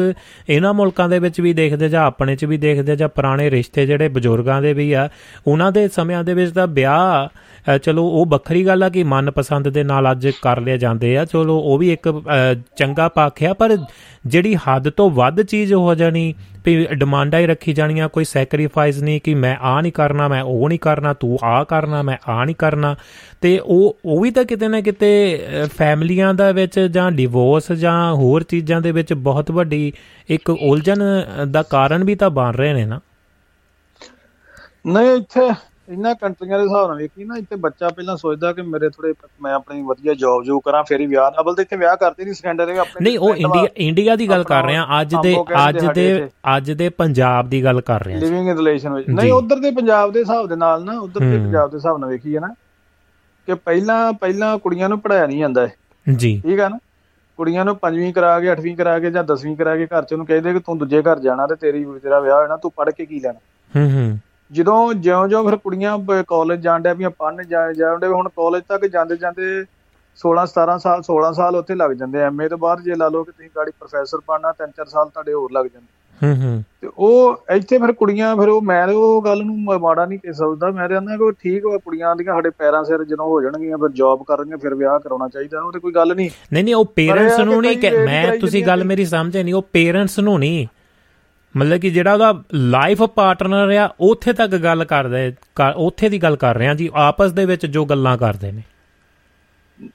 ਇਹਨਾਂ 0.48 0.74
ਮੁਲਕਾਂ 0.74 1.09
ਦੇ 1.09 1.18
ਵਿੱਚ 1.18 1.40
ਵੀ 1.40 1.52
ਦੇਖਦੇ 1.52 1.88
ਜਾਂ 1.88 2.04
ਆਪਣੇ 2.04 2.36
'ਚ 2.36 2.44
ਵੀ 2.44 2.56
ਦੇਖਦੇ 2.56 2.96
ਜਾਂ 2.96 3.09
ਪੁਰਾਣੇ 3.09 3.50
ਰਿਸ਼ਤੇ 3.50 3.86
ਜਿਹੜੇ 3.86 4.09
ਬਜ਼ੁਰਗਾਂ 4.09 4.62
ਦੇ 4.62 4.72
ਵੀ 4.72 4.92
ਆ, 4.92 5.09
ਉਹਨਾਂ 5.46 5.72
ਦੇ 5.72 5.88
ਸਮਿਆਂ 5.88 6.24
ਦੇ 6.24 6.34
ਵਿੱਚ 6.34 6.54
ਤਾਂ 6.54 6.66
ਵਿਆਹ 6.66 7.28
ਚਲੋ, 7.82 8.05
ਉਹ 8.05 8.26
ਵੱਖਰੀ 8.26 8.64
ਗੱਲ 8.66 8.82
ਆ 8.82 8.89
ਕਿ 8.89 9.02
ਮਨਪਸੰਦ 9.05 9.68
ਦੇ 9.68 9.82
ਨਾਲ 9.84 10.10
ਅੱਜ 10.10 10.28
ਕਰ 10.43 10.60
ਲਿਆ 10.60 10.76
ਜਾਂਦੇ 10.76 11.16
ਆ। 11.18 11.24
ਚਲੋ, 11.24 11.59
ਉਹ 11.59 11.78
ਵੀ 11.78 11.93
ਇੱਕ 11.93 12.09
ਚੰਗਾ 12.76 13.09
ਪੱਖ 13.09 13.43
ਆ, 13.43 13.52
ਪਰ 13.55 13.76
ਜਿਹੜੀ 14.26 14.55
ਹੱਦ 14.56 14.89
ਤੋਂ 14.90 15.10
ਵੱਧ 15.10 15.43
ਚੀਜ਼ 15.43 15.72
ਹੋ 15.74 15.94
ਜਾਣੀ, 15.94 16.34
ਵੀ 16.64 16.86
ਡਿਮਾਂਡਾਂ 16.93 17.40
ਹੀ 17.40 17.47
ਰੱਖੀ 17.47 17.72
ਜਾਣੀਆਂ, 17.72 18.09
ਕੋਈ 18.09 18.24
ਸੈਕਰੀਫਾਈਸ 18.24 18.98
ਨਹੀਂ 19.02 19.20
ਕਿ 19.20 19.34
ਮੈਂ 19.34 19.56
ਆ 19.56 19.80
ਨਹੀਂ 19.80 19.93
ਕਰਨਾ, 19.93 20.28
ਮੈਂ 20.28 20.43
ਉਹ 20.43 20.68
ਨਹੀਂ 20.68 20.78
ਕਰਨਾ, 20.78 21.12
ਤੂੰ 21.12 21.39
ਆ 21.44 21.62
ਕਰਨਾ, 21.64 22.02
ਮੈਂ 22.02 22.16
ਆ 22.28 22.44
ਨਹੀਂ 22.44 22.56
ਕਰਨਾ। 22.59 22.94
ਤੇ 23.40 23.59
ਉਹ 23.59 23.97
ਉਹ 24.05 24.20
ਵੀ 24.20 24.30
ਤਾਂ 24.30 24.44
ਕਿਤੇ 24.44 24.68
ਨਾ 24.68 24.80
ਕਿਤੇ 24.80 25.10
ਫੈਮਲੀਆਂ 25.76 26.34
ਦਾ 26.34 26.51
ਵਿੱਚ 26.52 26.78
ਜਾਂ 26.80 27.10
ਡਿਵੋਰਸ 27.12 27.72
ਜਾਂ 27.72 28.12
ਹੋਰ 28.12 28.43
ਚੀਜ਼ਾਂ 28.43 28.80
ਦੇ 28.80 28.93
ਵਿੱਚ 28.93 29.12
ਬਹੁਤ 29.12 29.51
ਵੱਡੀ 29.51 29.93
ਇੱਕ 30.28 30.51
ਉਲਝਣ 30.51 31.02
ਦਾ 31.51 31.62
ਕਾਰਨ 31.62 32.05
ਵੀ 32.05 32.14
ਤਾਂ 32.14 32.30
ਬਣ 32.30 32.55
ਰਹੇ 32.55 32.72
ਨੇ 32.72 32.84
ਨਾ। 32.84 33.01
ਨਹੀਂ, 34.86 35.10
ਇੱਥੇ 35.10 35.51
ਇਹਨਾਂ 35.88 36.14
ਕੰਟਰੀਆਂ 36.14 36.59
ਦੇ 36.59 36.64
ਹਿਸਾਬ 36.64 36.88
ਨਾਲ 36.88 36.96
ਵੇਖੀ 36.98 37.24
ਨਾ 37.24 37.36
ਇੱਥੇ 37.36 37.56
ਬੱਚਾ 37.59 37.88
ਪਹਿਲਾਂ 37.88 38.16
ਸੋਚਦਾ 38.16 38.52
ਕਿ 38.52 38.62
ਮੇਰੇ 38.64 38.88
ਥੋੜੇ 38.88 39.12
ਮੈਂ 39.42 39.52
ਆਪਣੀ 39.54 39.82
ਵਧੀਆ 39.82 40.14
ਜੌਬ 40.14 40.44
ਜੋ 40.44 40.59
ਕਰਾਂ 40.60 40.82
ਫਿਰ 40.84 41.00
ਹੀ 41.00 41.06
ਵਿਆਹ 41.06 41.40
ਅਬਲ 41.40 41.54
ਤੇ 41.54 41.62
ਇੱਥੇ 41.62 41.76
ਵਿਆਹ 41.76 41.96
ਕਰਦੇ 41.96 42.24
ਨਹੀਂ 42.24 42.34
ਸੈਕੰਡਰੀ 42.34 42.76
ਆਪਣੇ 42.78 43.04
ਨਹੀਂ 43.04 43.18
ਉਹ 43.18 43.34
ਇੰਡੀਆ 43.36 43.66
ਇੰਡੀਆ 43.84 44.16
ਦੀ 44.16 44.28
ਗੱਲ 44.28 44.44
ਕਰ 44.44 44.64
ਰਹੇ 44.64 44.76
ਆ 44.76 44.86
ਅੱਜ 45.00 45.14
ਦੇ 45.22 45.34
ਅੱਜ 45.60 45.78
ਦੇ 45.94 46.06
ਅੱਜ 46.56 46.70
ਦੇ 46.72 46.88
ਪੰਜਾਬ 46.98 47.48
ਦੀ 47.48 47.62
ਗੱਲ 47.64 47.80
ਕਰ 47.82 48.04
ਰਹੇ 48.04 48.14
ਆ 48.14 48.18
ਲਿਵਿੰਗ 48.18 48.48
ਰਿਲੇਸ਼ਨ 48.50 48.92
ਵਿੱਚ। 48.92 49.09
ਨਹੀਂ 49.10 49.32
ਉਧਰ 49.32 49.59
ਦੇ 49.59 49.70
ਪੰਜਾਬ 49.72 50.12
ਦੇ 50.12 50.20
ਹਿਸਾਬ 50.20 50.48
ਦੇ 50.48 50.56
ਨਾਲ 50.56 50.84
ਨਾ 50.84 50.98
ਉਧਰ 51.00 51.20
ਦੇ 51.22 51.36
ਪੰਜਾਬ 51.38 51.70
ਦੇ 51.70 51.76
ਹਿਸਾਬ 51.76 51.98
ਨਾਲ 51.98 52.10
ਵੇਖੀਏ 52.10 52.38
ਨਾ 52.40 52.54
ਕਿ 53.48 53.54
ਪਹਿਲਾਂ 53.56 54.12
ਪਹਿਲਾਂ 54.12 54.56
ਕੁੜੀਆਂ 54.59 54.88
ਨੂੰ 54.88 55.00
ਪੜਾਇਆ 55.00 55.26
ਨਹੀਂ 55.26 55.38
ਜਾਂਦਾ 55.38 55.66
ਜੀ। 56.06 56.40
ਠੀਕ 56.42 56.60
ਆ 56.60 56.68
ਨਾ? 56.68 56.78
ਕੁੜੀਆਂ 57.38 57.64
ਨੂੰ 57.64 57.76
ਪੰਜਵੀਂ 57.76 58.12
ਕਰਾ 58.12 58.38
ਕੇ 58.40 58.50
8ਵੀਂ 58.52 58.76
ਕਰਾ 58.76 58.98
ਕੇ 58.98 59.10
ਜਾਂ 59.10 59.22
10ਵੀਂ 59.26 59.56
ਕਰਾ 59.56 59.76
ਕੇ 59.76 59.86
ਘਰ 59.88 60.02
ਚ 60.02 60.12
ਉਹਨੂੰ 60.12 60.26
ਕਹਿੰਦੇ 60.26 60.52
ਕਿ 60.52 60.59
ਤੂੰ 60.59 60.76
ਦੂਜੇ 60.78 61.02
ਘਰ 61.02 61.18
ਜਾਣਾ 61.18 61.46
ਤੇ 61.46 61.54
ਤੇਰੀ 61.56 61.84
ਤੇਰਾ 62.02 62.20
ਵਿਆਹ 62.20 62.40
ਹੋਣਾ 62.40 62.56
ਤੂੰ 62.56 62.70
ਪੜ 62.76 62.90
ਕੇ 62.90 63.06
ਕੀ 63.06 63.20
ਲੈਣਾ? 63.20 63.38
ਹੂੰ 63.72 63.90
ਹੂੰ। 63.90 64.18
ਜਦੋਂ 64.51 64.94
ਜਿਉਂ-ਜਿਉਂ 64.94 65.44
ਫਿਰ 65.44 65.56
ਕੁੜੀਆਂ 65.56 65.98
ਕਾਲਜ 66.28 66.60
ਜਾਣ 66.60 66.82
ਡਿਆ 66.82 66.94
ਪਈਆਂ 66.94 67.10
ਪੜਨ 67.10 67.43
ਜਾਂਦੇ 67.48 68.06
ਹੁਣ 68.06 68.28
ਕਾਲਜ 68.28 68.62
ਤੱਕ 68.69 68.86
ਜਾਂਦੇ 68.86 69.16
ਜਾਂਦੇ 69.16 69.64
16 70.19 70.44
17 70.44 70.78
ਸਾਲ 70.78 71.02
16 71.02 71.32
ਸਾਲ 71.35 71.56
ਉੱਥੇ 71.56 71.74
ਲੱਗ 71.74 71.90
ਜਾਂਦੇ 71.90 72.19
ਐਮਏ 72.19 72.48
ਤੋਂ 72.48 72.59
ਬਾਅਦ 72.59 72.81
ਜੇ 72.81 72.94
ਲਾ 72.94 73.09
ਲਓ 73.09 73.24
ਕਿ 73.24 73.32
ਤੁਸੀਂ 73.32 73.51
ਗਾੜੀ 73.56 73.70
ਪ੍ਰੋਫੈਸਰ 73.70 74.19
ਬਣਨਾ 74.19 74.55
3-4 74.62 74.85
ਸਾਲ 74.89 75.09
ਤੁਹਾਡੇ 75.09 75.32
ਹੋਰ 75.32 75.52
ਲੱਗ 75.52 75.66
ਜਾਂਦੇ। 75.66 75.86
ਹੂੰ 76.23 76.43
ਹੂੰ। 76.43 76.64
ਤੇ 76.81 76.90
ਉਹ 76.98 77.36
ਇੱਥੇ 77.51 77.78
ਫਿਰ 77.78 77.93
ਕੁੜੀਆਂ 77.93 78.36
ਫਿਰ 78.36 78.48
ਉਹ 78.48 78.62
ਮੈਂ 78.62 78.86
ਉਹ 78.86 79.23
ਗੱਲ 79.23 79.44
ਨੂੰ 79.44 79.81
ਮਾੜਾ 79.81 80.06
ਨਹੀਂ 80.06 80.19
ਕਹਿ 80.19 80.32
ਸਕਦਾ। 80.32 80.70
ਮੈਂ 80.70 80.89
ਕਹਿੰਦਾ 80.89 81.16
ਕਿ 81.16 81.32
ਠੀਕ 81.32 81.64
ਹੋਇਆ 81.64 81.78
ਕੁੜੀਆਂ 81.78 82.16
ਦੀਆਂ 82.16 82.35
ਸਾਡੇ 82.35 82.51
ਪੈਰਾਂ 82.51 82.85
ਸਿਰ 82.85 83.05
ਜਦੋਂ 83.05 83.27
ਹੋ 83.27 83.40
ਜਾਣਗੀਆਂ 83.43 83.78
ਫਿਰ 83.78 83.89
ਜੌਬ 83.89 84.23
ਕਰਨਗੇ 84.23 84.56
ਫਿਰ 84.56 84.74
ਵਿਆਹ 84.74 84.98
ਕਰਾਉਣਾ 84.98 85.28
ਚਾਹੀਦਾ। 85.28 85.62
ਉਹ 85.62 85.73
ਤੇ 85.73 85.78
ਕੋਈ 85.78 85.93
ਗੱਲ 85.93 86.14
ਨਹੀਂ 86.16 86.31
ਨਹੀਂ 86.52 86.64
ਨਹੀਂ 86.64 86.74
ਉਹ 86.74 86.85
ਪੇਰੈਂਟਸ 86.85 87.39
ਨੂੰ 87.39 87.62
ਨਹੀਂ 87.62 87.78
ਮੈਂ 88.06 88.39
ਤੁਸੀਂ 88.39 88.66
ਗੱਲ 88.66 88.85
ਮੇਰੀ 88.85 89.05
ਸਮਝੇ 89.05 89.43
ਨਹੀਂ 89.43 89.55
ਉਹ 89.55 89.62
ਪੇਰੈਂਟਸ 89.73 90.19
ਨੂੰ 90.19 90.39
ਨਹੀਂ 90.39 90.66
ਮਤਲਬ 91.54 91.80
ਕਿ 91.80 91.90
ਜਿਹੜਾ 91.90 92.12
ਉਹਦਾ 92.12 92.32
ਲਾਈਫ 92.54 93.02
ਪਾਰਟਨਰ 93.02 93.70
ਆ 93.76 93.88
ਉੱਥੇ 94.00 94.32
ਤੱਕ 94.32 94.54
ਗੱਲ 94.56 94.84
ਕਰਦੇ 94.84 95.32
ਉੱਥੇ 95.76 96.08
ਦੀ 96.08 96.22
ਗੱਲ 96.22 96.36
ਕਰ 96.36 96.56
ਰਹੇ 96.56 96.68
ਆ 96.68 96.74
ਜੀ 96.74 96.90
ਆਪਸ 96.94 97.32
ਦੇ 97.32 97.44
ਵਿੱਚ 97.44 97.66
ਜੋ 97.66 97.84
ਗੱਲਾਂ 97.84 98.16
ਕਰਦੇ 98.18 98.52
ਨੇ। 98.52 98.62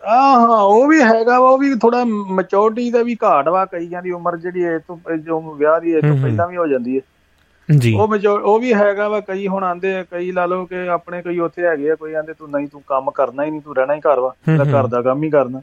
ਆਹਾਂ 0.08 0.58
ਉਹ 0.58 0.88
ਵੀ 0.88 1.02
ਹੈਗਾ 1.02 1.40
ਵਾ 1.40 1.50
ਉਹ 1.50 1.58
ਵੀ 1.58 1.74
ਥੋੜਾ 1.76 2.04
ਮੈਚੋਰਟੀ 2.06 2.90
ਦਾ 2.92 3.04
ਵੀ 3.04 3.16
ਘਾਟ 3.24 3.50
ਵਾ 3.50 3.66
ਕਈਆਂ 3.66 4.02
ਦੀ 4.02 4.12
ਉਮਰ 4.12 4.38
ਜਿਹੜੀ 4.38 4.64
ਇਹ 4.64 4.80
ਤੋਂ 4.88 5.18
ਜੋ 5.18 5.40
ਵਿਆਹ 5.56 5.80
ਦੀ 5.82 5.92
ਇਹ 5.92 6.02
ਤੋਂ 6.02 6.16
ਪਹਿਲਾਂ 6.22 6.48
ਵੀ 6.48 6.58
ਹੋ 6.58 6.68
ਜਾਂਦੀ 6.68 6.98
ਹੈ 6.98 7.76
ਜੀ। 7.78 7.94
ਉਹ 7.94 8.16
ਉਹ 8.44 8.60
ਵੀ 8.60 8.74
ਹੈਗਾ 8.74 9.08
ਵਾ 9.10 9.20
ਕਈ 9.20 9.48
ਹੁਣ 9.48 9.64
ਆਂਦੇ 9.64 9.96
ਆ 9.96 10.04
ਕਈ 10.12 10.32
ਲਾ 10.32 10.46
ਲਓ 10.46 10.66
ਕਿ 10.66 10.88
ਆਪਣੇ 10.90 11.22
ਕੋਈ 11.22 11.40
ਉੱਥੇ 11.40 11.66
ਹੈਗੇ 11.68 11.90
ਆ 11.92 11.96
ਕੋਈ 11.96 12.14
ਆਂਦੇ 12.14 12.34
ਤੂੰ 12.34 12.50
ਨਹੀਂ 12.52 12.68
ਤੂੰ 12.68 12.82
ਕੰਮ 12.88 13.12
ਕਰਨਾ 13.12 13.44
ਹੀ 13.44 13.52
ਨਹੀਂ 13.52 13.62
ਤੂੰ 13.62 13.76
ਰਹਿਣਾ 13.76 13.94
ਹੀ 13.96 14.00
ਘਰ 14.00 14.20
ਵਾ 14.20 14.34
ਤੇਰਾ 14.46 14.64
ਘਰ 14.64 14.88
ਦਾ 14.88 15.02
ਕੰਮ 15.02 15.24
ਹੀ 15.24 15.30
ਕਰਨਾ। 15.30 15.62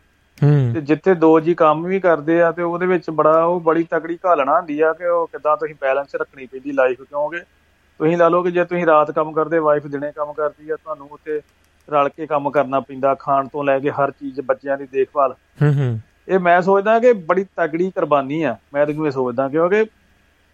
ਤੇ 0.74 0.80
ਜਿੱਥੇ 0.80 1.14
ਦੋ 1.14 1.40
ਜੀ 1.40 1.54
ਕੰਮ 1.54 1.84
ਵੀ 1.84 2.00
ਕਰਦੇ 2.00 2.42
ਆ 2.42 2.52
ਤੇ 2.52 2.62
ਉਹਦੇ 2.62 2.86
ਵਿੱਚ 2.86 3.10
ਬੜਾ 3.10 3.44
ਉਹ 3.44 3.60
ਬੜੀ 3.60 3.84
ਤਕੜੀ 3.90 4.18
ਘਾਲਣਾ 4.26 4.56
ਹੁੰਦੀ 4.56 4.80
ਆ 4.80 4.92
ਕਿ 4.92 5.06
ਉਹ 5.06 5.26
ਕਿਦਾਂ 5.26 5.56
ਤੁਸੀਂ 5.56 5.74
ਬੈਲੈਂਸ 5.80 6.14
ਰੱਖਣੀ 6.14 6.46
ਪੈਂਦੀ 6.46 6.72
ਲਾਈਫ 6.72 7.02
ਕਿਉਂਕਿ 7.02 7.38
ਤੁਸੀਂ 7.98 8.16
ਲਾ 8.16 8.28
ਲਓ 8.28 8.42
ਕਿ 8.42 8.50
ਜੇ 8.50 8.64
ਤੁਸੀਂ 8.64 8.86
ਰਾਤ 8.86 9.10
ਕੰਮ 9.10 9.32
ਕਰਦੇ 9.32 9.58
ਵਾਈਫ 9.58 9.86
ਦਿਨੇ 9.86 10.12
ਕੰਮ 10.12 10.32
ਕਰਦੀ 10.32 10.70
ਆ 10.70 10.76
ਤੁਹਾਨੂੰ 10.76 11.08
ਉੱਥੇ 11.10 11.40
ਰਲ 11.90 12.08
ਕੇ 12.08 12.26
ਕੰਮ 12.26 12.50
ਕਰਨਾ 12.50 12.80
ਪੈਂਦਾ 12.80 13.14
ਖਾਣ 13.14 13.48
ਤੋਂ 13.48 13.64
ਲੈ 13.64 13.78
ਕੇ 13.78 13.90
ਹਰ 13.90 14.10
ਚੀਜ਼ 14.10 14.40
ਬੱਚਿਆਂ 14.40 14.78
ਦੀ 14.78 14.86
ਦੇਖਭਾਲ। 14.92 15.34
ਹੂੰ 15.62 15.74
ਹੂੰ। 15.74 16.00
ਇਹ 16.28 16.38
ਮੈਂ 16.38 16.62
ਸੋਚਦਾ 16.62 16.98
ਕਿ 16.98 17.12
ਬੜੀ 17.12 17.44
ਤਕੜੀ 17.44 17.90
ਕੁਰਬਾਨੀ 17.90 18.42
ਆ 18.42 18.56
ਮੈਂ 18.74 18.86
ਤਾਂ 18.86 18.94
ਇਹ 19.06 19.10
ਸੋਚਦਾ 19.10 19.48
ਕਿਉਂਕਿ 19.48 19.84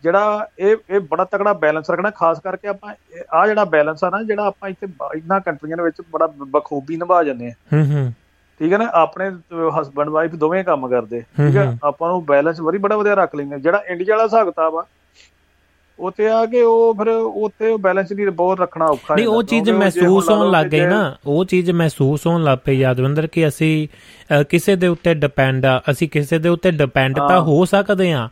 ਜਿਹੜਾ 0.04 0.48
ਇਹ 0.58 0.76
ਇਹ 0.90 1.00
ਬੜਾ 1.00 1.24
ਤਕੜਾ 1.24 1.52
ਬੈਲੈਂਸ 1.52 1.90
ਰੱਖਣਾ 1.90 2.10
ਖਾਸ 2.10 2.40
ਕਰਕੇ 2.40 2.68
ਆਪਾਂ 2.68 2.94
ਆ 3.34 3.46
ਜਿਹੜਾ 3.46 3.64
ਬੈਲੈਂਸ 3.64 4.04
ਆ 4.04 4.10
ਨਾ 4.10 4.22
ਜਿਹੜਾ 4.22 4.46
ਆਪਾਂ 4.46 4.68
ਇੱਥੇ 4.68 4.86
ਇਹਨਾਂ 5.16 5.40
ਕੰਟਰੀਆਂ 5.40 5.76
ਦੇ 5.76 5.82
ਵਿੱਚ 5.82 6.02
ਬੜਾ 6.12 6.26
ਬਖੂਬੀ 6.26 6.96
ਨਿਭਾ 6.96 7.24
ਜਾਂਦੇ 7.24 7.48
ਆ। 7.48 7.52
ਹੂੰ 7.72 7.84
ਹੂੰ। 7.84 8.12
ਠੀਕ 8.60 8.72
ਹੈ 8.72 8.78
ਨਾ 8.78 8.88
ਆਪਣੇ 8.94 9.28
ਹਸਬੰਡ 9.80 10.08
ਵਾਈਫ 10.08 10.34
ਦੋਵੇਂ 10.36 10.62
ਕੰਮ 10.64 10.86
ਕਰਦੇ 10.88 11.20
ਠੀਕ 11.36 11.56
ਹੈ? 11.56 11.78
ਆਪਾਂ 11.84 12.08
ਨੂੰ 12.08 12.24
ਬੈਲੈਂਸ 12.24 12.60
ਬੜੀ 12.60 12.78
ਬੜਾ 12.78 12.96
ਵਧੀਆ 12.96 13.14
ਰੱਖ 13.14 13.34
ਲੈਂਦੇ। 13.34 13.58
ਜਿਹੜਾ 13.58 13.82
ਇੰਡੀਆ 13.88 14.14
ਵਾਲਾ 14.14 14.24
ਹਿਸਾਬ 14.24 14.46
ਕਿਤਾਬ 14.46 14.76
ਆ 14.76 14.84
ਉੱਥੇ 15.98 16.28
ਆ 16.28 16.44
ਕੇ 16.46 16.60
ਉਹ 16.62 16.94
ਫਿਰ 16.94 17.08
ਉੱਥੇ 17.08 17.76
ਬੈਲੈਂਸ 17.76 18.12
ਨਹੀਂ 18.12 18.26
ਬਹੁਤ 18.28 18.60
ਰੱਖਣਾ 18.60 18.84
ਔਖਾ 18.86 19.14
ਨਹੀਂ 19.14 19.26
ਉਹ 19.26 19.42
ਚੀਜ਼ 19.42 19.70
ਮਹਿਸੂਸ 19.70 20.28
ਹੋਣ 20.30 20.50
ਲੱਗ 20.50 20.66
ਗਈ 20.66 20.80
ਨਾ 20.80 21.00
ਉਹ 21.26 21.44
ਚੀਜ਼ 21.44 21.70
ਮਹਿਸੂਸ 21.70 22.26
ਹੋਣ 22.26 22.42
ਲੱਗ 22.44 22.58
ਪਈ 22.64 22.76
ਯਾਦਵਿੰਦਰ 22.78 23.26
ਕਿ 23.26 23.46
ਅਸੀਂ 23.48 23.88
ਕਿਸੇ 24.44 24.76
ਦੇ 24.76 24.88
ਉੱਤੇ 24.88 25.14
ਡਿਪੈਂਡ 25.14 25.66
ਆ 25.66 25.80
ਅਸੀਂ 25.90 26.08
ਕਿਸੇ 26.08 26.38
ਦੇ 26.38 26.48
ਉੱਤੇ 26.48 26.70
ਡਿਪੈਂਡ 26.70 27.16
ਤਾਂ 27.18 27.40
ਹੋ। 27.40 27.64
ਸਕਦੇ 27.64 28.12
ਆ 28.12 28.28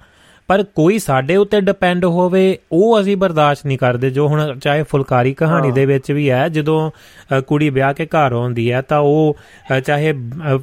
ਪਰ 0.48 0.62
ਕੋਈ 0.62 0.98
ਸਾਡੇ 0.98 1.36
ਉੱਤੇ 1.36 1.60
ਡਿਪੈਂਡ 1.60 2.04
ਹੋਵੇ 2.04 2.58
ਉਹ 2.72 3.00
ਅਸੀਂ 3.00 3.16
ਬਰਦਾਸ਼ਤ 3.16 3.66
ਨਹੀਂ 3.66 3.78
ਕਰਦੇ 3.78 4.10
ਜੋ 4.10 4.28
ਹੁਣ 4.28 4.58
ਚਾਹੇ 4.58 4.82
ਫੁਲਕਾਰੀ 4.82 5.34
ਕਹਾਣੀ 5.34 5.70
ਦੇ 5.70 5.86
ਵਿੱਚ 5.86 6.12
ਵੀ 6.12 6.30
ਹੈ 6.30 6.48
ਜਦੋਂ 6.48 6.90
ਕੁੜੀ 7.46 7.70
ਵਿਆਹ 7.70 7.94
ਕੇ 7.94 8.06
ਘਰ 8.06 8.32
ਆਉਂਦੀ 8.32 8.72
ਹੈ 8.72 8.80
ਤਾਂ 8.80 8.98
ਉਹ 8.98 9.36
ਚਾਹੇ 9.84 10.12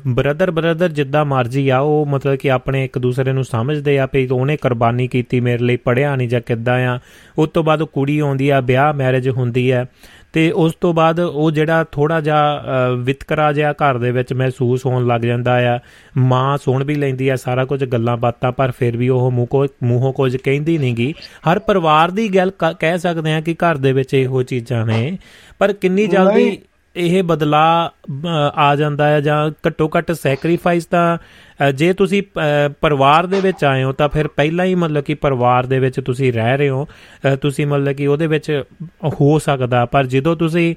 ਬ੍ਰਦਰ 0.07 0.51
ਬ੍ਰਦਰ 0.51 0.89
ਜਿੱਦਾਂ 0.89 1.25
ਮਰਜ਼ੀ 1.25 1.69
ਆ 1.69 1.79
ਉਹ 1.79 2.05
ਮਤਲਬ 2.05 2.35
ਕਿ 2.35 2.51
ਆਪਣੇ 2.51 2.85
ਇੱਕ 2.85 2.97
ਦੂਸਰੇ 2.99 3.31
ਨੂੰ 3.31 3.43
ਸਮਝਦੇ 3.43 3.99
ਆ 3.99 4.07
ਵੀ 4.13 4.27
ਉਹਨੇ 4.31 4.57
ਕੁਰਬਾਨੀ 4.57 5.07
ਕੀਤੀ 5.07 5.39
ਮੇਰੇ 5.39 5.63
ਲਈ 5.63 5.75
ਪੜਿਆ 5.75 6.15
ਨਹੀਂ 6.15 6.29
ਜਾਂ 6.29 6.41
ਕਿੱਦਾਂ 6.41 6.87
ਆ। 6.87 6.99
ਉਸ 7.37 7.49
ਤੋਂ 7.49 7.63
ਬਾਅਦ 7.63 7.83
ਕੁੜੀ 7.83 8.19
ਆਉਂਦੀ 8.19 8.49
ਆ 8.49 8.59
ਵਿਆਹ 8.59 8.93
ਮੈਰਿਜ 8.93 9.29
ਹੁੰਦੀ 9.29 9.71
ਹੈ 9.71 9.85
ਤੇ 10.35 10.51
ਉਸ 10.51 10.73
ਤੋਂ 10.81 10.93
ਬਾਅਦ 10.93 11.19
ਉਹ 11.19 11.51
ਜਿਹੜਾ 11.51 11.83
ਥੋੜਾ 11.91 12.21
ਜਿਹਾ 12.21 12.61
ਵਿਤਕਰਾ 12.97 13.53
ਜਿਹਾ 13.53 13.71
ਘਰ 13.73 13.97
ਦੇ 13.97 14.11
ਵਿੱਚ 14.11 14.33
ਮਹਿਸੂਸ 14.33 14.85
ਹੋਣ 14.85 15.05
ਲੱਗ 15.07 15.21
ਜਾਂਦਾ 15.21 15.75
ਆ। 15.75 15.79
ਮਾਂ 16.17 16.57
ਸੁਣ 16.57 16.83
ਵੀ 16.83 16.95
ਲੈਂਦੀ 16.95 17.29
ਆ 17.29 17.35
ਸਾਰਾ 17.35 17.65
ਕੁਝ 17.65 17.83
ਗੱਲਾਂ 17.83 18.17
ਬਾਤਾਂ 18.17 18.51
ਪਰ 18.51 18.71
ਫਿਰ 18.71 18.97
ਵੀ 18.97 19.09
ਉਹ 19.09 19.31
ਮੂੰਹੋਂ 19.31 19.67
ਮੂੰਹੋਂ 19.83 20.13
ਕੁਝ 20.13 20.35
ਕਹਿੰਦੀ 20.37 20.77
ਨਹੀਂਗੀ 20.77 21.13
ਹਰ 21.51 21.59
ਪਰਿਵਾਰ 21.59 22.11
ਦੀ 22.11 22.27
ਗੱਲ 22.35 22.51
ਕਹਿ 22.79 22.99
ਸਕਦੇ 22.99 23.33
ਆ 23.33 23.41
ਕਿ 23.41 23.53
ਘਰ 23.53 23.77
ਦੇ 23.77 23.91
ਵਿੱਚ 23.93 24.13
ਇਹੋ 24.13 24.43
ਚੀਜ਼ਾਂ 24.43 24.85
ਨੇ। 24.85 25.17
ਪਰ 25.59 25.73
ਕਿੰਨੀ 25.73 26.07
ਜਲਦੀ 26.07 26.57
ਇਹ 26.95 27.23
ਬਦਲਾ 27.23 27.91
ਆ 28.55 28.75
ਜਾਂਦਾ 28.75 29.07
ਹੈ 29.07 29.21
ਜਾਂ 29.21 29.51
ਘੱਟੋ 29.67 29.91
ਘੱਟ 29.97 30.11
ਸੈਕਰੀਫਾਈਸ 30.11 30.85
ਤਾਂ 30.85 31.17
ਜੇ 31.73 31.93
ਤੁਸੀਂ 31.93 32.23
ਪਰਿਵਾਰ 32.81 33.25
ਦੇ 33.25 33.39
ਵਿੱਚ 33.41 33.63
ਆਏ 33.63 33.83
ਹੋ 33.83 33.91
ਤਾਂ 33.91 34.09
ਫਿਰ 34.09 34.27
ਪਹਿਲਾਂ 34.27 34.65
ਹੀ 34.65 34.75
ਮਤਲਬ 34.75 35.03
ਕਿ 35.03 35.13
ਪਰਿਵਾਰ 35.13 35.65
ਦੇ 35.65 35.79
ਵਿੱਚ 35.79 35.99
ਤੁਸੀਂ 35.99 36.33
ਰਹਿ 36.33 36.57
ਰਹੇ 36.57 36.69
ਹੋ। 36.69 36.87
ਤੁਸੀਂ 37.41 37.67
ਮਤਲਬ 37.67 37.93
ਕਿ 37.93 38.07
ਉਹਦੇ 38.07 38.27
ਵਿੱਚ 38.27 38.63
ਹੋ 39.05 39.39
ਸਕਦਾ 39.39 39.85
ਪਰ 39.85 40.05
ਜਦੋਂ 40.05 40.35
ਤੁਸੀਂ 40.35 40.75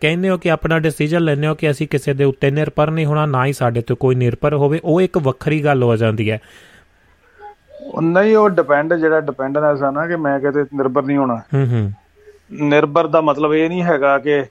ਕਹਿੰਦੇ 0.00 0.28
ਹੋ 0.30 0.38
ਕਿ 0.38 0.50
ਆਪਣਾ 0.50 0.78
ਡਿਸੀਜਨ 0.78 1.20
ਲੈਣੇ 1.20 1.46
ਹੋ 1.46 1.54
ਕਿ 1.54 1.70
ਅਸੀਂ 1.70 1.88
ਕਿਸੇ 1.88 2.14
ਦੇ 2.14 2.24
ਉੱਤੇ 2.24 2.50
ਨਿਰਭਰ 2.50 2.90
ਨਹੀਂ 2.90 3.06
ਹੋਣਾ 3.06 3.26
ਨਾ 3.26 3.46
ਹੀ 3.46 3.52
ਸਾਡੇ 3.52 3.80
ਤੇ 3.80 3.94
ਕੋਈ 3.94 4.14
ਨਿਰਭਰ 4.14 4.54
ਹੋਵੇ 4.54 4.80
ਉਹ 4.84 5.00
ਇੱਕ 5.00 5.18
ਵੱਖਰੀ 5.18 5.64
ਗੱਲ 5.64 5.82
ਹੋ 5.82 5.96
ਜਾਂਦੀ 5.96 6.30
ਹੈ। 6.30 6.38
ਨਹੀਂ 8.02 8.36
ਉਹ 8.36 8.50
ਡਿਪੈਂਡ 8.50 8.94
ਜਿਹੜਾ 8.94 9.20
ਡਿਪੈਂਡਨੈਸ 9.20 9.82
ਆ 9.82 9.90
ਨਾ 9.90 10.06
ਕਿ 10.06 10.16
ਮੈਂ 10.16 10.40
ਕਿਤੇ 10.40 10.62
ਨਿਰਭਰ 10.62 11.02
ਨਹੀਂ 11.02 11.16
ਹੋਣਾ। 11.16 11.36
ਹੂੰ 11.54 11.66
ਹੂੰ। 11.66 11.92
ਨਿਰਭਰ 12.68 13.06
ਦਾ 13.06 13.20
ਮਤਲਬ 13.20 13.54
ਇਹ 13.54 13.68
ਨਹੀਂ 13.68 13.82
ਹੈਗਾ 13.82 14.18
ਕਿ 14.18 14.44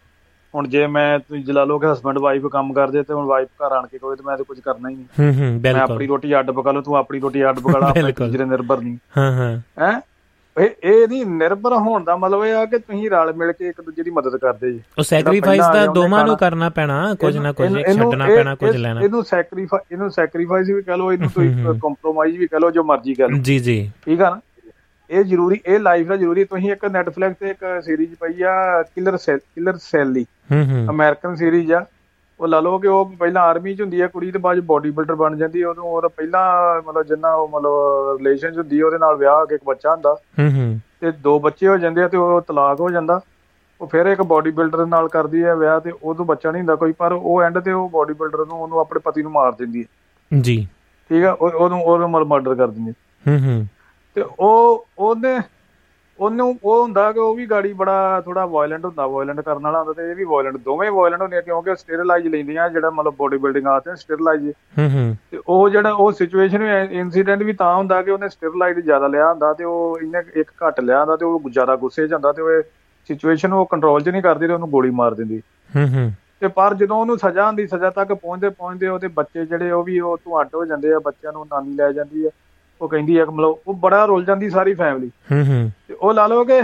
ਹੁਣ 0.56 0.68
ਜੇ 0.68 0.88
ਮੈਂ 0.88 1.20
ਤੁਸੀਂ 1.20 1.44
ਜਲਾ 1.44 1.64
ਲਓ 1.64 1.80
ਕਿ 1.80 1.92
ਹਸਬੰਡ 1.92 2.18
ਵਾਈਫ 2.18 2.46
ਕੰਮ 2.46 2.74
ਕਰਦੇ 2.74 3.04
ਤੇ 3.04 3.14
ਹੁਣ 3.14 3.26
ਵਾਈਫ 3.26 3.48
ਘਰ 3.48 3.72
ਆਣ 3.72 3.88
ਕੇ 3.88 3.98
ਕੋਈ 3.98 4.16
ਤੇ 4.16 4.24
ਮੈਂ 4.26 4.38
ਤੇ 4.38 4.44
ਕੁਝ 4.44 4.60
ਕਰਨਾ 4.60 4.90
ਹੀ 4.90 4.96
ਨਹੀਂ। 4.96 5.06
ਹੂੰ 5.06 5.34
ਹੂੰ 5.34 5.62
ਬਿਲਕੁਲ। 5.62 5.74
ਮੈਂ 5.74 5.82
ਆਪਣੀ 5.82 6.08
ਰੋਟੀ 6.08 6.40
ਅੱਡ 6.40 6.52
ਪਕਾ 6.52 6.72
ਲਓ 6.72 6.82
ਤੂੰ 6.82 6.98
ਆਪਣੀ 6.98 7.20
ਰੋਟੀ 7.20 7.50
ਅੱਡ 7.50 7.60
ਪਕਾ 7.60 7.80
ਲਾ 7.80 7.88
ਆਪਣੇ 7.88 8.32
ਜਿਹੜੇ 8.32 8.46
ਨਿਰਭਰ 8.46 8.82
ਨਹੀਂ। 8.82 8.98
ਹਾਂ 9.18 9.32
ਹਾਂ। 9.32 9.60
ਹੈ? 9.80 10.02
ਇਹ 10.58 10.70
ਇਹ 10.84 11.08
ਨਹੀਂ 11.08 11.26
ਨਿਰਭਰ 11.26 11.74
ਹੋਣ 11.74 12.04
ਦਾ 12.04 12.16
ਮਤਲਬ 12.16 12.46
ਇਹ 12.46 12.54
ਆ 12.54 12.66
ਕਿ 12.66 12.78
ਤੁਸੀਂ 12.78 13.10
ਰਲ 13.10 13.34
ਮਿਲ 13.34 13.52
ਕੇ 13.52 13.68
ਇੱਕ 13.68 13.82
ਦੂਜੇ 13.82 14.04
ਦੀ 14.04 14.12
ਮਦਦ 14.12 14.38
ਕਰਦੇ 14.38 14.72
ਜੀ। 14.72 14.80
ਉਹ 14.98 15.04
ਸੈਕਰੀਫਾਈਸ 15.04 15.62
ਤਾਂ 15.62 15.88
ਦੋਵਾਂ 15.88 16.26
ਨੂੰ 16.26 16.38
ਕਰਨਾ 16.38 16.70
ਪੈਣਾ 16.70 17.16
ਕੁਝ 17.20 17.38
ਨਾ 17.38 17.52
ਕੁਝ 17.52 17.68
ਛੱਡਣਾ 17.74 18.26
ਪੈਣਾ 18.26 18.56
ਕੁਝ 18.56 18.76
ਲੈਣਾ। 18.76 19.02
ਇਹਨੂੰ 19.02 19.24
ਸੈਕਰੀਫਾਈਸ 19.24 19.92
ਇਹਨੂੰ 19.92 20.10
ਸੈਕਰੀਫਾਈਸ 20.12 20.70
ਵੀ 20.70 20.82
ਕਹ 20.82 20.92
ਲਓ 20.92 21.12
ਇਹਨੂੰ 21.12 21.30
ਤੁਸੀਂ 21.30 21.74
ਕੰਪਰੋਮਾਈਜ਼ 21.74 22.38
ਵੀ 22.38 22.48
ਕਹ 22.48 22.56
ਲਓ 22.56 22.72
ਜੋ 22.72 22.84
ਮਰਜ਼ੀ 22.84 23.14
ਕਹ 23.14 23.24
ਲਓ। 23.24 23.38
ਜੀ 23.42 23.60
ਜੀ। 23.60 23.92
ਠੀਕ 24.06 24.22
ਆ 24.22 24.30
ਨਾ? 24.30 24.40
ਇਹ 25.10 25.24
ਜ਼ਰੂਰੀ 25.24 25.62
ਇਹ 25.66 25.80
ਲਾਈਫ 25.80 26.08
ਦਾ 26.08 26.16
ਜ਼ਰੂਰੀ 26.16 26.44
ਤੁਸੀਂ 26.44 26.72
ਇੱਕ 26.72 26.86
ਨੈਟਫਲਿਕਸ 26.86 27.36
ਤੇ 27.40 27.50
ਇੱਕ 27.50 27.84
ਸੀਰੀਜ਼ 27.84 28.16
ਪਈ 28.16 28.42
ਆ 28.42 28.84
ਕਿਲਰ 28.84 29.18
ਸੈਲ 29.18 29.38
ਕਿਲਰ 29.38 29.78
ਸੈਲ 29.78 30.14
ਦੀ। 30.14 30.26
ਹੂੰ 30.52 30.66
ਹੂੰ। 30.66 30.88
ਅਮਰੀਕਨ 30.90 31.36
ਸੀਰੀਜ਼ 31.36 31.74
ਆ। 31.74 31.86
ਉਹ 32.40 32.48
ਲਾ 32.48 32.60
ਲਓ 32.60 32.78
ਕਿ 32.78 32.88
ਉਹ 32.88 33.14
ਪਹਿਲਾਂ 33.20 33.42
ਆਰਮੀ 33.42 33.76
ਚ 33.76 33.82
ਹੁੰਦੀ 33.82 34.02
ਹੈ 34.02 34.08
ਕੁੜੀ 34.08 34.32
ਤੇ 34.32 34.40
ਬਾਅਦ 34.40 34.60
ਬੋਡੀ 34.60 34.92
ਬਿਲਡਰ 34.92 35.16
ਬਣ 35.16 35.36
ਜਾਂਦੀ 35.36 35.62
ਹੈ 35.62 35.68
ਉਦੋਂ 35.68 35.84
ਉਹਦਾ 35.84 36.08
ਪਹਿਲਾਂ 36.08 36.82
ਮਤਲਬ 36.88 37.04
ਜਿੰਨਾ 37.04 37.34
ਉਹ 37.34 37.48
ਮਤਲਬ 37.48 38.18
ਰਿਲੇਸ਼ਨ 38.18 38.58
ਹੁੰਦੀ 38.58 38.80
ਹੈ 38.80 38.86
ਉਹਦੇ 38.86 38.98
ਨਾਲ 38.98 39.16
ਵਿਆਹ 39.16 39.46
ਕੇ 39.46 39.56
ਇੱਕ 39.56 39.64
ਬੱਚਾ 39.64 39.92
ਹੁੰਦਾ। 39.92 40.16
ਹੂੰ 40.40 40.52
ਹੂੰ। 40.52 40.80
ਤੇ 41.02 41.12
ਦੋ 41.12 41.40
ਬੱਚੇ 41.40 41.68
ਹੋ 41.68 41.78
ਜਾਂਦੇ 41.78 42.04
ਆ 42.04 42.08
ਤੇ 42.08 42.18
ਉਹ 42.18 42.42
ਤਲਾਕ 42.42 42.80
ਹੋ 42.80 42.90
ਜਾਂਦਾ। 42.90 43.22
ਉਹ 43.82 43.88
ਫਿਰ 43.88 44.06
ਇੱਕ 44.06 44.22
ਬੋਡੀ 44.22 44.52
ਬਿਲਡਰ 44.52 44.86
ਨਾਲ 44.86 45.08
ਕਰਦੀ 45.08 45.44
ਹੈ 45.44 45.56
ਵਿਆਹ 45.56 45.80
ਤੇ 45.80 45.92
ਉਦੋਂ 46.04 46.26
ਬੱਚਾ 46.26 46.52
ਨਹੀਂ 46.52 46.60
ਹੁੰਦਾ 46.60 46.76
ਕੋਈ। 46.76 46.92
ਪਰ 46.92 47.12
ਉਹ 47.12 47.42
ਐਂਡ 47.42 47.60
ਤੇ 47.60 47.72
ਉਹ 47.72 47.90
ਬੋਡੀ 47.90 48.14
ਬਿਲਡਰ 48.14 48.38
ਨੂੰ 48.38 48.58
ਉਹਨੂੰ 48.62 48.80
ਆਪਣੇ 48.80 49.00
ਪਤੀ 49.00 49.22
ਨੂੰ 49.22 49.32
ਮਾਰ 49.32 49.52
ਦਿੰਦੀ 49.52 49.80
ਹੈ 49.82 50.40
ਜੀ। 50.42 50.68
ਠੀਕ 51.10 51.24
ਆ? 51.24 51.32
ਉਹ- 51.32 51.52
ਉਹਨੂੰ 51.52 51.84
ਉਹਨੂੰ 51.84 52.28
ਮਰਡਰ 52.28 52.56
ਕਰ 52.56 52.68
ਦਿੰਦੀ 52.68 52.92
ਹੂੰ 53.28 53.40
ਹੂੰ। 53.40 53.66
ਤੇ 54.16 54.24
ਉਹ 54.40 54.88
ਉਹਨੇ 55.00 55.42
ਉਹਨੂੰ 56.20 56.60
ਉਹ 56.64 56.82
ਹੁੰਦਾ 56.82 57.12
ਕਿ 57.12 57.20
ਉਹ 57.20 57.36
ਵੀ 57.36 57.46
ਗਾੜੀ 57.46 57.74
ਬੜਾ 57.74 58.22
ਥੋੜਾ 58.26 58.46
ਵਾਇਲੈਂਟ 58.46 58.86
ਹੁੰਦਾ 58.86 59.08
ਵਾਇਲੈਂਟ 59.08 59.42
ਕਰਨ 59.42 59.64
ਵਾਲਾ 59.64 59.80
ਹੁੰਦਾ 59.80 59.94
ਤੇ 59.94 60.12
ਇਹ 60.12 60.16
ਵੀ 60.16 60.24
ਵਾਇਲੈਂਟ 60.24 60.58
ਦੋਵੇਂ 60.58 60.92
ਵਾਇਲੈਂਟ 60.92 61.22
ਹੁੰਦੇ 61.22 61.38
ਆ 61.38 61.42
ਕਿਉਂਕਿ 61.42 61.76
ਸਟੀਰਲਾਈਜ਼ 61.76 62.28
ਲੈਂਦੀਆਂ 62.28 62.70
ਜਿਹੜਾ 62.70 62.90
ਮਤਲਬ 62.90 63.16
ਬੋਡੀ 63.16 63.38
ਬਿਲਡਿੰਗ 63.38 63.68
ਆਤੇ 63.68 63.96
ਸਟੀਰਲਾਈਜ਼ 63.96 64.50
ਹੂੰ 64.78 64.90
ਹੂੰ। 64.90 65.16
ਤੇ 65.32 65.40
ਉਹ 65.48 65.70
ਜਿਹੜਾ 65.70 65.92
ਉਹ 65.92 66.12
ਸਿਚੁਏਸ਼ਨ 66.12 66.64
ਵੀ 66.64 66.98
ਇਨਸੀਡੈਂਟ 67.00 67.44
ਵੀ 67.44 67.54
ਤਾਂ 67.54 67.76
ਹੁੰਦਾ 67.76 68.02
ਕਿ 68.02 68.12
ਉਹਨੇ 68.12 68.30
ਸਟੀਰਲਾਈਜ਼ 68.30 68.80
ਜ਼ਿਆਦਾ 68.80 69.08
ਲਿਆ 69.08 69.30
ਹੁੰਦਾ 69.30 69.54
ਤੇ 69.54 69.64
ਉਹ 69.64 70.00
ਇਹਨੇ 70.02 70.40
ਇੱਕ 70.40 70.52
ਘੱਟ 70.68 70.80
ਲਿਆ 70.80 71.00
ਹੁੰਦਾ 71.00 71.16
ਤੇ 71.16 71.26
ਉਹ 71.26 71.42
ਜ਼ਿਆਦਾ 71.50 71.76
ਗੁੱਸੇ 71.76 72.08
'ਚ 72.08 72.14
ਹੁੰਦਾ 72.14 72.32
ਤੇ 72.32 72.42
ਉਹ 72.42 72.62
ਸਿਚੁਏਸ਼ਨ 73.10 73.54
ਉਹ 73.54 73.66
ਕੰਟਰੋਲ 73.66 74.02
'ਚ 74.02 74.10
ਨਹੀਂ 74.10 74.22
ਕਰਦੀ 74.22 74.48
ਤੇ 74.48 74.54
ਉਹਨੂੰ 74.54 74.70
ਗੋਲੀ 74.70 74.90
ਮਾਰ 74.90 75.14
ਦਿੰਦੀ। 75.14 75.42
ਹੂੰ 75.76 75.88
ਹੂੰ। 75.88 76.12
ਤੇ 76.40 76.48
ਪਰ 76.48 76.74
ਜਦੋਂ 76.74 76.98
ਉਹਨੂੰ 76.98 77.18
ਸਜ਼ਾ 77.18 77.48
ਹੁੰਦੀ 77.48 77.68
ਸਜ਼ਾ 77.68 77.90
ਤੱਕ 77.90 78.14
ਪਹੁੰਚਦੇ 78.14 78.50
ਪਹੁੰਚਦੇ 78.50 78.88
ਉਹਦੇ 78.88 79.08
ਬੱਚੇ 79.08 79.46
ਜਿਹੜੇ 79.46 79.72
ਉਹ 79.72 79.84
ਵੀ 79.84 80.00
ਉਹ 80.00 80.18
ਅੱਡ 80.42 80.50
ਹੋ 80.56 80.66
ਜਾਂਦੇ 80.66 80.94
ਆ 80.94 81.00
ਬੱਚਿਆਂ 81.00 81.34
ਨੂੰ 81.34 81.46
ਨਾਨੀ 81.46 81.74
ਲੈ 81.74 81.92
ਜਾਂਦੀ 81.92 82.26
ਆ। 82.26 82.30
ਉਹ 82.86 82.90
ਕਹਿੰਦੀ 82.90 83.18
ਆ 83.18 83.26
ਕਿ 83.26 83.32
ਮਤਲਬ 83.32 83.56
ਉਹ 83.68 83.74
ਬੜਾ 83.74 84.06
ਰੁੱਲ 84.06 84.26
ਜਾਂਦੀ 84.26 84.50
ਸਾਰੀ 84.50 84.74
ਫੈਮਿਲੀ 84.74 85.12
ਹੂੰ 85.32 85.48
ਹੂੰ। 85.48 85.72
ਤੇ 85.88 85.94
ਉਹ 85.94 86.14
ਲਾ 86.14 86.28
ਲਓ 86.28 86.44
ਕਿ 86.44 86.62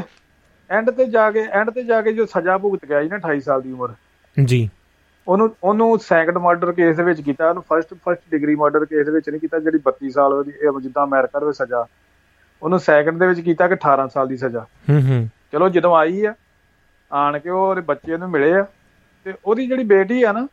ਐਂਡ 0.69 0.91
ਤੇ 0.91 1.05
ਜਾ 1.05 1.31
ਕੇ 1.31 1.47
ਐਂਡ 1.51 1.69
ਤੇ 1.69 1.83
ਜਾ 1.83 2.01
ਕੇ 2.01 2.13
ਜੋ 2.13 2.25
ਸਜ਼ਾ 2.25 2.57
ਭੁਗਤ 2.57 2.85
ਗਿਆ 2.85 3.01
ਸੀ 3.01 3.09
ਨਾ 3.09 3.15
28 3.15 3.39
ਸਾਲ 3.39 3.61
ਦੀ 3.61 3.71
ਉਮਰ। 3.71 3.89
ਜੀ। 4.45 4.69
ਉਹਨੂੰ 5.27 5.55
ਉਹਨੂੰ 5.63 5.99
ਸੈਕੰਡ 5.99 6.37
ਮਰਡਰ 6.37 6.71
ਕੇਸ 6.71 6.97
ਦੇ 6.97 7.03
ਵਿੱਚ 7.03 7.21
ਕੀਤਾ 7.21 7.49
ਉਹਨੂੰ 7.49 7.63
first 7.63 7.93
first 7.93 8.21
degree 8.31 8.55
murder 8.55 8.85
case 8.85 9.05
ਦੇ 9.05 9.11
ਵਿੱਚ 9.11 9.29
ਨਹੀਂ 9.29 9.41
ਕੀਤਾ 9.41 9.59
ਜਿਹੜੀ 9.59 9.77
32 9.77 10.09
ਸਾਲ 10.09 10.33
ਉਹਦੀ 10.33 10.51
ਇਹ 10.51 10.79
ਜਿੱਦਾਂ 10.81 11.03
ਅਮਰੀਕਾ 11.03 11.39
ਦੇ 11.39 11.53
ਸਜ਼ਾ। 11.53 11.85
ਉਹਨੂੰ 12.63 12.79
ਸੈਕੰਡ 12.79 13.19
ਦੇ 13.19 13.27
ਵਿੱਚ 13.27 13.39
ਕੀਤਾ 13.39 13.67
ਕਿ 13.67 13.73
18 13.73 14.07
ਸਾਲ 14.07 14.27
ਦੀ 14.27 14.37
ਸਜ਼ਾ। 14.37 14.65
ਹੂੰ 14.89 15.01
ਹੂੰ। 15.01 15.29
ਚਲੋ 15.51 15.69
ਜਦੋਂ 15.69 15.95
ਆਈ 15.95 16.25
ਆ 16.25 16.33
ਆਣ 17.11 17.39
ਕੇ 17.39 17.49
ਉਹ 17.49 17.69
ਉਹਦੇ 17.69 17.81
ਬੱਚੇ 17.81 18.17
ਨੂੰ 18.17 18.29
ਮਿਲੇ 18.29 18.53
ਆ 18.53 18.65
ਤੇ 19.23 19.33
ਉਹਦੀ 19.45 19.67
ਜਿਹੜੀ 19.67 19.83
ਬੇਟੀ 19.83 20.23
ਆ 20.23 20.31
ਨਾ 20.31 20.47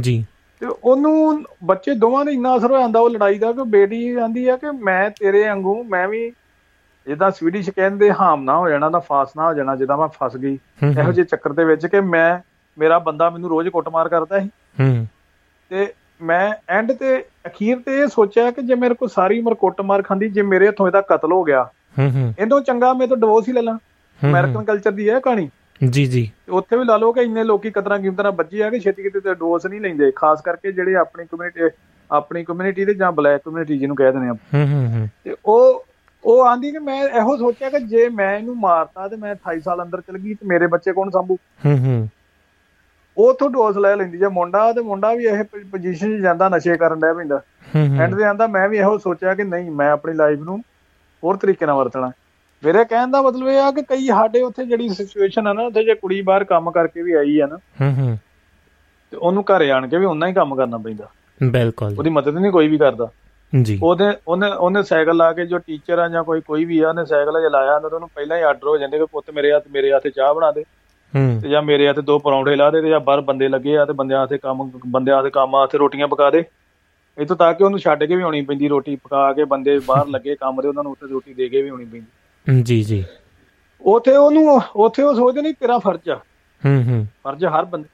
ਜੀ। 0.00 0.26
ਤੇ 0.62 0.68
ਉਹਨੂੰ 0.84 1.44
ਬੱਚੇ 1.64 1.94
ਦੋਵਾਂ 1.94 2.24
ਦੇ 2.24 2.32
ਇੰਨਾ 2.32 2.56
ਅਸਰ 2.56 2.70
ਹੋ 2.70 2.78
ਜਾਂਦਾ 2.80 3.00
ਉਹ 3.00 3.10
ਲੜਾਈ 3.10 3.38
ਦਾ 3.38 3.52
ਕਿ 3.52 3.62
ਬੇਟੀ 3.62 4.14
ਆਂਦੀ 4.14 4.48
ਆ 4.48 4.56
ਕਿ 4.56 4.70
ਮੈਂ 4.70 5.10
ਤੇਰੇ 5.10 5.48
ਵਾਂਗੂ 5.48 5.84
ਮੈਂ 5.84 6.08
ਵੀ 6.08 6.32
ਜਿੱਦਾਂ 7.06 7.30
ਸਵੀਡਿਸ਼ 7.30 7.70
ਕਹਿੰਦੇ 7.70 8.12
ਹਾਮ 8.12 8.44
ਨਾ 8.44 8.58
ਹੋ 8.58 8.68
ਜਾਣਾ 8.68 8.90
ਦਾ 8.90 8.98
ਫਾਸ 8.98 9.28
ਨਾ 9.36 9.48
ਹੋ 9.48 9.54
ਜਾਣਾ 9.54 9.76
ਜਿੱਦਾਂ 9.76 9.96
ਮੈਂ 9.96 10.08
ਫਸ 10.08 10.36
ਗਈ। 10.36 10.58
ਇਹੋ 11.00 11.12
ਜਿਹੇ 11.12 11.26
ਚੱਕਰ 11.26 11.52
ਦੇ 11.52 11.64
ਵਿੱਚ 11.64 11.86
ਕਿ 11.86 12.00
ਮੈਂ 12.00 12.38
ਮੇਰਾ 12.78 12.98
ਬੰਦਾ 12.98 13.30
ਮੈਨੂੰ 13.30 13.48
ਰੋਜ਼ 13.50 13.68
ਕੁੱਟਮਾਰ 13.68 14.08
ਕਰਦਾ 14.08 14.40
ਸੀ। 14.40 14.48
ਹੂੰ। 14.80 15.06
ਤੇ 15.70 15.92
ਮੈਂ 16.22 16.54
ਐਂਡ 16.68 16.92
ਤੇ 16.92 17.24
ਅਖੀਰ 17.46 17.78
ਤੇ 17.78 18.00
ਇਹ 18.00 18.06
ਸੋਚਿਆ 18.06 18.50
ਕਿ 18.50 18.62
ਜੇ 18.62 18.74
ਮੇਰੇ 18.74 18.94
ਕੋਲ 18.94 19.08
ਸਾਰੀ 19.08 19.40
ਉਮਰ 19.40 19.54
ਕੁੱਟਮਾਰ 19.54 20.02
ਖਾਂਦੀ 20.02 20.28
ਜੇ 20.28 20.42
ਮੇਰੇ 20.42 20.68
ਹੱਥੋਂ 20.68 20.86
ਇਹਦਾ 20.86 21.00
ਕਤਲ 21.00 21.32
ਹੋ 21.32 21.44
ਗਿਆ 21.44 21.70
ਹੂੰ 21.98 22.10
ਹੂੰ। 22.10 22.34
ਇਹਦੋਂ 22.38 22.60
ਚੰਗਾ 22.60 22.94
ਮੈਂ 22.94 23.08
ਤਾਂ 23.08 23.16
ਡਿਵੋਰਸ 23.16 23.48
ਹੀ 23.48 23.52
ਲੈ 23.52 23.62
ਲਾਂ। 23.62 23.78
ਅਮਰੀਕਨ 24.26 24.64
ਕਲਚਰ 24.64 24.90
ਦੀ 24.90 25.10
ਹੈ 25.10 25.20
ਕਹਾਣੀ। 25.20 25.50
ਜੀ 25.92 26.06
ਜੀ। 26.06 26.32
ਤੇ 26.46 26.52
ਉੱਥੇ 26.52 26.76
ਵੀ 26.76 26.84
ਲਾ 26.84 26.96
ਲਓ 26.96 27.12
ਕਿ 27.12 27.20
ਇੰਨੇ 27.20 27.44
ਲੋਕੀ 27.44 27.70
ਕਦਰਾਂ 27.70 27.98
ਕੀਮਤਾਂ 27.98 28.24
ਨਾਲ 28.24 28.32
ਬੱਝੇ 28.32 28.62
ਆ 28.62 28.70
ਕਿ 28.70 28.80
ਛੇਤੀ 28.80 29.02
ਕਿਤੇ 29.02 29.20
ਤੇ 29.20 29.34
ਡੋਸ 29.34 29.66
ਨਹੀਂ 29.66 29.80
ਲੈਂਦੇ 29.80 30.12
ਖਾਸ 30.16 30.42
ਕਰਕੇ 30.42 30.72
ਜਿਹੜੇ 30.72 30.94
ਆਪਣੀ 30.94 31.24
ਕਮਿਊਨਿਟੀ 31.24 31.76
ਆਪਣੀ 32.10 32.44
ਕਮਿਊਨਿਟੀ 32.44 32.84
ਦੇ 32.84 32.94
ਜਾਂ 32.94 33.12
ਬਲੈਕ 33.12 33.42
ਕਮਿਊਨਿਟੀ 33.44 33.78
ਜਿਹਨੂੰ 33.78 33.96
ਕਹਿ 33.96 34.12
ਦਿੰਦੇ 34.12 34.28
ਆ। 34.28 34.32
ਹੂੰ 34.32 34.72
ਹੂੰ 34.72 34.98
ਹੂੰ। 34.98 35.08
ਤੇ 35.24 35.36
ਉਹ 35.44 35.84
ਉਹ 36.24 36.46
ਆਂਦੀ 36.46 36.72
ਕਿ 36.72 36.78
ਮੈਂ 36.78 37.04
ਇਹੋ 37.04 37.36
ਸੋਚਿਆ 37.36 37.70
ਕਿ 37.70 37.78
ਜੇ 37.78 38.08
ਮੈਂ 38.08 38.38
ਇਹਨੂੰ 38.38 38.56
ਮਾਰਤਾ 38.56 39.08
ਤੇ 39.08 39.16
ਮੈਂ 39.16 39.34
28 39.34 39.60
ਸਾਲ 39.60 39.82
ਅੰਦਰ 39.82 40.00
ਚਲ 40.00 40.18
ਗਈ 40.18 40.34
ਤੇ 40.34 40.46
ਮੇਰੇ 40.46 40.66
ਬੱਚੇ 40.66 40.92
ਕੌਣ 40.92 41.10
ਸੰਭੂ? 41.10 41.34
ਹੂੰ 41.34 41.78
ਹੂੰ। 41.78 42.08
ਉਹ 43.18 43.30
ਉੱਥੋਂ 43.30 43.50
ਡੋਸ 43.50 43.78
ਲੈ 43.78 43.96
ਲੈਂਦੀ 43.96 44.18
ਜੇ 44.18 44.28
ਮੁੰਡਾ 44.28 44.72
ਤੇ 44.72 44.80
ਮੁੰਡਾ 44.80 45.14
ਵੀ 45.14 45.24
ਇਹ 45.24 45.44
ਪੋਜੀਸ਼ਨ 45.44 46.18
'ਚ 46.18 46.22
ਜਾਂਦਾ 46.22 46.48
ਨਸ਼ੇ 46.48 46.76
ਕਰਨ 46.76 47.00
ਡਿਆ 47.00 47.14
ਪੈਂਦਾ। 47.14 47.42
ਹੂੰ 47.76 47.88
ਹੂੰ। 47.88 47.96
ਐਂਡ 47.96 48.14
ਤੇ 48.14 48.24
ਆਂਦਾ 48.24 48.46
ਮੈਂ 48.46 48.68
ਵੀ 48.68 48.78
ਇਹੋ 48.78 48.98
ਸੋਚਿਆ 48.98 49.34
ਕਿ 49.34 49.44
ਨਹੀਂ 49.44 49.70
ਮੈਂ 49.70 49.90
ਆਪਣੀ 49.90 50.14
ਲਾਈਫ 50.14 50.38
ਨੂੰ 50.38 50.62
ਹੋਰ 51.24 51.36
ਤਰੀਕੇ 51.36 51.66
ਨਾਲ 51.66 51.76
ਵਰਤਣਾ। 51.76 52.10
ਮੇਰੇ 52.64 52.84
ਕਹਿਣ 52.84 53.10
ਦਾ 53.10 53.22
ਮਤਲਬ 53.22 53.48
ਇਹ 53.48 53.58
ਆ 53.58 53.70
ਕਿ 53.70 53.82
ਕਈ 53.82 54.06
ਸਾਡੇ 54.06 54.42
ਉੱਥੇ 54.42 54.64
ਜਿਹੜੀ 54.64 54.88
ਸਿਚੁਏਸ਼ਨ 54.88 55.46
ਆ 55.46 55.52
ਨਾ 55.52 55.62
ਉੱਥੇ 55.62 55.84
ਜੇ 55.84 55.94
ਕੁੜੀ 55.94 56.22
ਬਾਹਰ 56.22 56.44
ਕੰਮ 56.44 56.70
ਕਰਕੇ 56.70 57.02
ਵੀ 57.02 57.12
ਆਈ 57.12 57.40
ਆ 57.40 57.46
ਨਾ 57.46 57.56
ਹੂੰ 57.56 57.94
ਹੂੰ। 57.98 58.18
ਤੇ 59.10 59.16
ਉਹਨੂੰ 59.16 59.44
ਘਰੇ 59.44 59.70
ਆਣ 59.70 59.88
ਕੇ 59.88 59.98
ਵੀ 59.98 60.04
ਉਹਨਾਂ 60.04 60.28
ਹੀ 60.28 60.32
ਕੰਮ 60.32 60.54
ਕਰਨਾ 60.54 60.78
ਪੈਂਦਾ। 60.78 61.08
ਬਿਲਕੁਲ 61.42 61.94
ਉਹਦੀ 61.98 62.10
ਮਦਦ 62.10 62.38
ਨਹੀਂ 62.38 62.52
ਕੋਈ 62.52 62.68
ਵੀ 62.68 62.78
ਕਰਦਾ। 62.78 63.08
ਜੀ। 63.62 63.80
ਉਹਦੇ 63.82 64.04
ਉਹਨੇ 64.28 64.46
ਉਹਨੇ 64.48 64.82
ਸਾਈਕਲ 64.82 65.16
ਲਾ 65.16 65.32
ਕੇ 65.32 65.46
ਜੋ 65.46 65.58
ਟੀਚਰ 65.58 65.98
ਆ 65.98 66.08
ਜਾਂ 66.08 66.24
ਕੋਈ 66.24 66.40
ਕੋਈ 66.40 66.64
ਵੀ 66.64 66.80
ਆ 66.80 66.88
ਉਹਨੇ 66.88 67.04
ਸਾਈਕਲ 67.04 67.42
ਚਲਾਇਆ 67.42 67.74
ਹੁੰਦਾ 67.74 67.88
ਤਾਂ 67.88 67.96
ਉਹਨੂੰ 67.96 68.08
ਪਹਿਲਾਂ 68.14 68.36
ਹੀ 68.36 68.42
ਆਰਡਰ 68.42 68.68
ਹੋ 68.68 68.78
ਜਾਂਦੇ 68.78 68.98
ਕਿ 68.98 69.04
ਪੁੱਤ 69.04 69.30
ਮੇਰੇ 69.30 69.52
ਹੱਥ 69.52 69.64
ਮੇਰੇ 69.70 69.92
ਹੱਥੇ 69.92 70.10
ਚਾਹ 70.10 70.34
ਬਣਾ 70.34 70.52
ਦੇ। 70.52 70.64
ਹੂੰ। 71.16 71.40
ਤੇ 71.42 71.48
ਜਾਂ 71.48 71.62
ਮੇਰੇ 71.62 71.88
ਹੱਥੇ 71.88 72.02
ਦੋ 72.02 72.18
ਪਰੌਂਠੇ 72.18 72.56
ਲਾ 72.56 72.70
ਦੇ 72.70 72.82
ਤੇ 72.82 72.88
ਜਾਂ 72.88 73.00
ਬਾਹਰ 73.00 73.20
ਬੰਦੇ 73.20 73.48
ਲੱਗੇ 73.48 73.78
ਆ 73.78 73.84
ਤੇ 73.84 73.92
ਬੰਦਿਆਂ 73.92 74.22
ਹੱਥੇ 74.22 74.38
ਕੰਮ 74.38 74.70
ਬੰਦਿਆਂ 74.86 75.18
ਹੱਥੇ 75.18 75.30
ਕੰਮ 75.30 75.54
ਆ 75.54 75.64
ਹੱਥੇ 75.64 75.78
ਰੋਟੀਆਂ 75.78 76.08
ਪਕਾ 76.08 76.30
ਦੇ। 76.30 76.44
ਇਤੋਂ 77.18 77.36
ਤਾਂ 77.36 77.54
ਕਿ 77.54 77.64
ਉਹਨੂੰ 77.64 77.78
ਛੱਡ 77.78 78.04
ਕੇ 78.04 78.16
ਵੀ 78.16 78.22
ਆਉਣੀ 78.22 78.42
ਪੈਂਦੀ 78.42 78.68
ਰੋਟੀ 78.68 78.96
ਪਕਾ 78.96 79.32
ਕੇ 79.32 79.44
ਬੰਦੇ 79.44 79.80
ਬਾਹਰ 79.86 80.06
ਲੱਗੇ 80.06 80.34
ਕੰਮ 80.34 80.62
ਦੇ 80.62 80.68
ਉਹਨਾਂ 80.68 80.82
ਨੂੰ 80.82 80.92
ਉੱਥੇ 80.92 81.06
ਰੋਟੀ 81.06 81.34
ਦੇ 81.34 81.48
ਕੇ 81.48 81.62
ਵੀ 81.62 81.68
ਆਉਣੀ 81.68 81.84
ਪੈਂਦੀ। 81.84 82.06
ਜੀ 82.46 82.82
ਜੀ। 82.82 83.04
ਉੱਥੇ 83.84 84.16
ਉਹਨੂੰ 84.16 84.60
ਉੱਥੇ 84.76 85.02
ਉਹ 85.02 85.14
ਸੋਚਦੇ 85.14 85.42
ਨਹੀਂ 85.42 85.54
ਤੇਰਾ 85.60 85.78
ਫਰਜ਼ 85.78 86.08
ਆ। 86.10 86.14
ਹੂੰ 86.62 86.82
ਹੂੰ। 86.84 87.06
ਫਰਜ਼ 87.24 87.44
ਹਰ 87.44 87.64
ਬੰਦੇ 87.64 87.88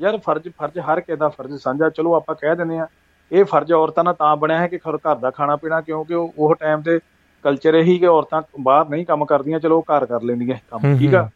ਯਾਰ 0.00 0.18
ਫਰਜ਼ 0.18 0.48
ਫਰਜ਼ 0.58 0.78
ਹਰ 0.78 1.00
ਕਿਸੇ 1.00 1.16
ਦਾ 1.16 1.28
ਫਰਜ਼। 1.28 1.54
ਸਾਂਝਾ 1.62 1.88
ਚਲੋ 1.90 2.14
ਆਪਾਂ 2.14 2.34
ਕਹਿ 2.34 2.54
ਦਿੰਦੇ 2.56 2.78
ਆ 2.78 2.86
ਇਹ 3.30 3.44
ਫਰਜ਼ 3.44 3.72
ਔਰਤਾਂ 3.72 4.04
ਦਾ 4.04 4.12
ਤਾਂ 4.12 4.36
ਬਣਿਆ 4.36 4.58
ਹੈ 4.58 4.66
ਕਿ 4.68 4.78
ਘਰ 4.78 5.14
ਦਾ 5.14 5.30
ਖਾਣਾ 5.30 5.56
ਪੀਣਾ 5.56 5.80
ਕਿਉਂਕਿ 5.80 6.14
ਉਹ 6.14 6.32
ਉਹ 6.38 6.54
ਟਾਈਮ 6.54 6.82
ਤੇ 6.82 6.98
ਕਲਚਰ 7.44 7.74
ਇਹੀ 7.74 7.98
ਕਿ 7.98 8.06
ਔਰਤਾਂ 8.06 8.42
ਬਾਹਰ 8.60 8.88
ਨਹੀਂ 8.88 9.06
ਕੰਮ 9.06 9.24
ਕਰਦੀਆਂ 9.24 9.60
ਚਲੋ 9.60 9.80
ਘਰ 9.82 10.06
ਕਰ 10.06 10.22
ਲੈਂਦੀਆਂ 10.22 10.56
ਕੰਮ 10.70 10.98
ਠੀਕ 10.98 11.14
ਆ? 11.14 11.28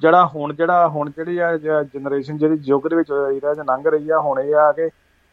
ਜਿਹੜਾ 0.00 0.26
ਹੁਣ 0.26 0.54
ਜਿਹੜਾ 0.54 0.88
ਹੁਣ 0.88 1.10
ਜਿਹੜੀ 1.10 1.38
ਆ 1.38 1.56
ਜਨਰੇਸ਼ਨ 1.56 2.38
ਜਿਹੜੀ 2.38 2.58
ਯੁੱਗ 2.64 2.86
ਦੇ 2.88 2.96
ਵਿੱਚ 2.96 3.10
ਇਹਦਾ 3.34 3.54
ਜਾਂ 3.54 3.64
ਲੰਘ 3.64 3.82
ਰਹੀ 3.86 4.10
ਆ 4.10 4.18
ਹੁਣ 4.18 4.40
ਇਹ 4.40 4.54
ਆ 4.54 4.72
ਕਿ 4.72 4.88